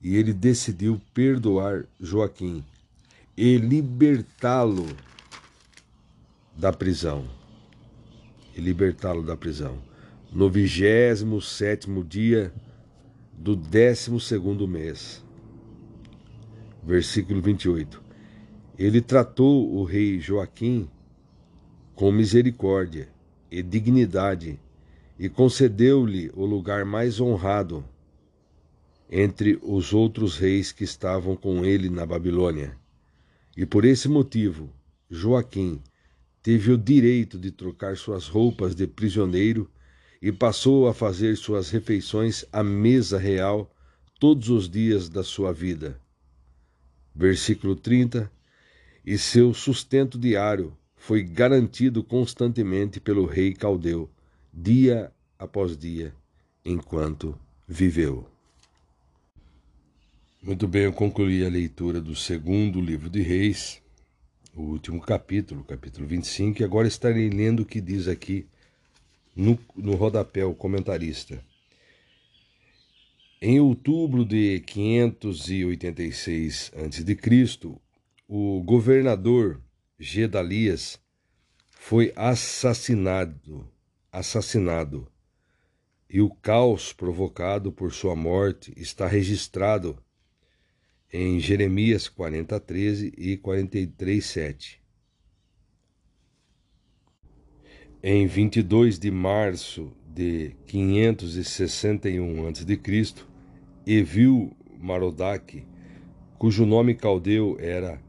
E 0.01 0.15
ele 0.15 0.33
decidiu 0.33 0.99
perdoar 1.13 1.85
Joaquim 1.99 2.63
e 3.37 3.57
libertá-lo 3.57 4.87
da 6.55 6.71
prisão. 6.71 7.25
E 8.55 8.61
libertá-lo 8.61 9.21
da 9.23 9.35
prisão. 9.35 9.77
No 10.31 10.49
vigésimo 10.49 11.41
sétimo 11.41 12.03
dia 12.03 12.53
do 13.33 13.53
décimo 13.53 14.21
segundo 14.21 14.65
mês. 14.65 15.21
Versículo 16.81 17.41
28. 17.41 18.01
Ele 18.77 19.01
tratou 19.01 19.75
o 19.75 19.83
rei 19.83 20.19
Joaquim 20.19 20.89
com 21.93 22.11
misericórdia 22.11 23.09
e 23.51 23.61
dignidade 23.61 24.59
e 25.19 25.27
concedeu-lhe 25.27 26.31
o 26.33 26.45
lugar 26.45 26.85
mais 26.85 27.19
honrado 27.19 27.83
entre 29.09 29.59
os 29.61 29.93
outros 29.93 30.37
reis 30.37 30.71
que 30.71 30.83
estavam 30.85 31.35
com 31.35 31.65
ele 31.65 31.89
na 31.89 32.05
Babilônia 32.05 32.77
e 33.55 33.65
por 33.65 33.85
esse 33.85 34.09
motivo, 34.09 34.69
Joaquim 35.09 35.81
teve 36.43 36.71
o 36.71 36.77
direito 36.77 37.39
de 37.39 37.51
trocar 37.51 37.95
suas 37.95 38.27
roupas 38.27 38.75
de 38.75 38.85
prisioneiro 38.85 39.69
e 40.21 40.31
passou 40.31 40.88
a 40.88 40.93
fazer 40.93 41.35
suas 41.38 41.69
refeições 41.69 42.45
à 42.51 42.63
mesa 42.63 43.17
real 43.17 43.73
todos 44.19 44.49
os 44.49 44.69
dias 44.69 45.07
da 45.07 45.23
sua 45.23 45.53
vida. 45.53 45.99
Versículo 47.15 47.75
30. 47.75 48.31
E 49.05 49.17
seu 49.17 49.53
sustento 49.53 50.17
diário 50.17 50.75
foi 50.95 51.23
garantido 51.23 52.03
constantemente 52.03 52.99
pelo 52.99 53.25
rei 53.25 53.53
caldeu, 53.53 54.09
dia 54.51 55.11
após 55.38 55.77
dia, 55.77 56.13
enquanto 56.65 57.38
viveu. 57.67 58.34
Muito 60.45 60.67
bem, 60.67 60.83
eu 60.83 60.94
concluí 60.94 61.44
a 61.44 61.49
leitura 61.49 61.99
do 61.99 62.15
segundo 62.15 62.79
livro 62.79 63.10
de 63.10 63.19
Reis, 63.19 63.81
o 64.53 64.61
último 64.61 65.01
capítulo, 65.01 65.63
capítulo 65.63 66.06
25, 66.06 66.61
e 66.61 66.63
agora 66.63 66.88
estarei 66.88 67.31
lendo 67.31 67.61
o 67.61 67.65
que 67.65 67.81
diz 67.81 68.08
aqui 68.08 68.45
no, 69.35 69.58
no 69.76 69.95
rodapé 69.95 70.45
o 70.45 70.53
comentarista. 70.53 71.44
Em 73.42 73.60
outubro 73.60 74.24
de 74.24 74.60
586 74.60 76.72
a.C., 76.76 77.17
o 78.28 78.61
governador 78.61 79.60
Gedalias 79.97 80.99
foi 81.72 82.13
assassinado, 82.15 83.67
assassinado, 84.11 85.08
e 86.08 86.22
o 86.22 86.29
caos 86.29 86.94
provocado 86.94 87.72
por 87.72 87.92
sua 87.92 88.15
morte 88.15 88.72
está 88.78 89.08
registrado 89.08 90.04
em 91.11 91.39
Jeremias 91.39 92.07
40, 92.07 92.59
13 92.59 93.13
e 93.17 93.38
43, 93.38 94.25
7. 94.25 94.81
Em 98.03 98.27
22 98.27 98.99
de 98.99 99.09
março 99.09 99.91
de 100.05 100.55
561 100.67 102.47
a.C., 102.47 103.25
Evil 103.88 104.55
Marodac, 104.79 105.65
cujo 106.38 106.65
nome 106.65 106.95
caldeu 106.95 107.57
era 107.59 108.01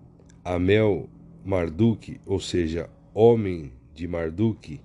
Amel 0.45 1.09
Marduk, 1.45 2.21
ou 2.27 2.41
seja, 2.41 2.91
homem 3.15 3.73
de 3.95 4.07
Marduk, 4.07 4.81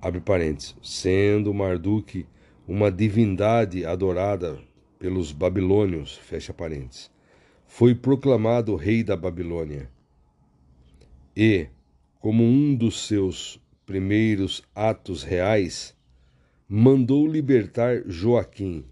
abre 0.00 0.20
parênteses, 0.20 0.74
sendo 0.82 1.54
Marduk 1.54 2.26
uma 2.66 2.90
divindade 2.90 3.84
adorada 3.86 4.58
pelos 5.02 5.32
babilônios, 5.32 6.16
fecha 6.16 6.54
parênteses, 6.54 7.10
foi 7.66 7.92
proclamado 7.92 8.76
rei 8.76 9.02
da 9.02 9.16
Babilônia. 9.16 9.90
E, 11.36 11.66
como 12.20 12.44
um 12.44 12.72
dos 12.72 13.08
seus 13.08 13.60
primeiros 13.84 14.62
atos 14.72 15.24
reais, 15.24 15.92
mandou 16.68 17.26
libertar 17.26 18.04
Joaquim 18.06 18.84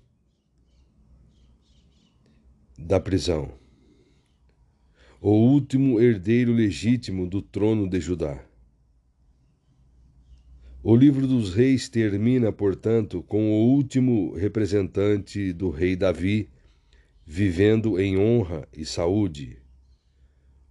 da 2.76 2.98
prisão, 2.98 3.52
o 5.20 5.30
último 5.30 6.00
herdeiro 6.00 6.52
legítimo 6.52 7.24
do 7.24 7.40
trono 7.40 7.88
de 7.88 8.00
Judá. 8.00 8.44
O 10.82 10.96
livro 10.96 11.26
dos 11.26 11.52
reis 11.52 11.90
termina, 11.90 12.50
portanto, 12.50 13.22
com 13.24 13.50
o 13.50 13.74
último 13.74 14.32
representante 14.34 15.52
do 15.52 15.68
rei 15.68 15.94
Davi 15.94 16.48
vivendo 17.26 18.00
em 18.00 18.18
honra 18.18 18.66
e 18.74 18.86
saúde. 18.86 19.58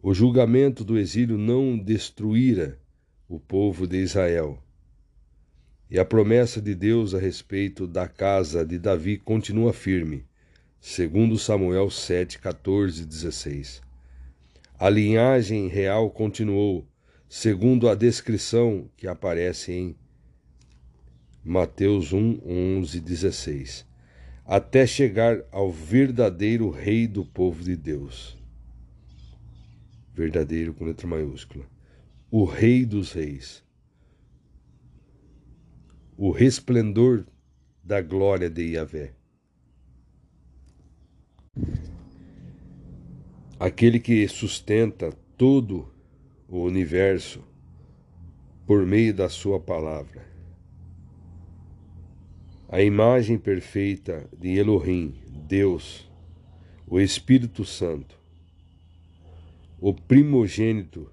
O 0.02 0.12
julgamento 0.12 0.84
do 0.84 0.98
exílio 0.98 1.38
não 1.38 1.78
destruíra 1.78 2.80
o 3.28 3.40
povo 3.40 3.86
de 3.86 3.98
Israel. 3.98 4.58
E 5.92 6.00
a 6.00 6.04
promessa 6.04 6.60
de 6.60 6.74
Deus 6.74 7.14
a 7.14 7.20
respeito 7.20 7.86
da 7.86 8.08
casa 8.08 8.66
de 8.66 8.80
Davi 8.80 9.16
continua 9.16 9.72
firme, 9.74 10.26
segundo 10.82 11.38
Samuel 11.38 11.92
7, 11.92 12.40
14 12.40 13.04
e 13.04 13.06
16. 13.06 13.82
A 14.80 14.90
linhagem 14.90 15.68
real 15.68 16.10
continuou, 16.10 16.89
segundo 17.30 17.88
a 17.88 17.94
descrição 17.94 18.90
que 18.98 19.08
aparece 19.08 19.72
em 19.72 19.96
Mateus 21.46 22.12
1, 22.12 22.42
11, 22.44 23.00
16, 23.00 23.86
até 24.44 24.88
chegar 24.88 25.44
ao 25.52 25.72
verdadeiro 25.72 26.72
Rei 26.72 27.08
do 27.08 27.24
povo 27.24 27.64
de 27.64 27.76
Deus. 27.76 28.36
Verdadeiro 30.12 30.74
com 30.74 30.86
letra 30.86 31.08
maiúscula. 31.08 31.66
O 32.32 32.46
Rei 32.46 32.84
dos 32.84 33.14
Reis. 33.14 33.64
O 36.18 36.32
resplendor 36.32 37.26
da 37.84 38.02
glória 38.02 38.50
de 38.50 38.74
Yahvé. 38.74 39.14
Aquele 43.60 44.00
que 44.00 44.28
sustenta 44.28 45.12
todo 45.38 45.90
o 46.50 46.64
universo 46.64 47.44
por 48.66 48.86
meio 48.86 49.14
da 49.14 49.30
Sua 49.30 49.60
palavra. 49.60 50.28
A 52.68 52.82
imagem 52.82 53.38
perfeita 53.38 54.28
de 54.38 54.58
Elohim, 54.58 55.22
Deus, 55.48 56.10
o 56.88 57.00
Espírito 57.00 57.64
Santo, 57.64 58.20
o 59.80 59.94
primogênito 59.94 61.12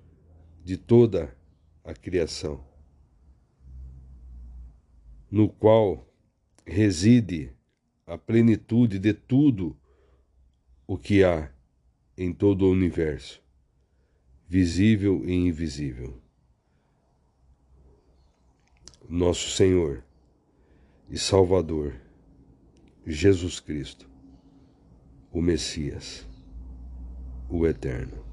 de 0.65 0.77
toda 0.77 1.37
a 1.85 1.95
criação, 1.95 2.65
no 5.31 5.49
qual 5.49 6.07
reside 6.67 7.53
a 8.07 8.17
plenitude 8.17 8.99
de 8.99 9.13
tudo 9.13 9.77
o 10.87 10.97
que 10.97 11.23
há 11.23 11.51
em 12.17 12.33
todo 12.33 12.63
o 12.63 12.71
universo, 12.71 13.46
visível 14.49 15.23
e 15.25 15.33
invisível. 15.33 16.21
Nosso 19.09 19.51
Senhor 19.51 20.05
e 21.09 21.19
Salvador, 21.19 21.95
Jesus 23.07 23.61
Cristo, 23.61 24.09
o 25.33 25.41
Messias, 25.41 26.27
o 27.49 27.67
Eterno. 27.67 28.26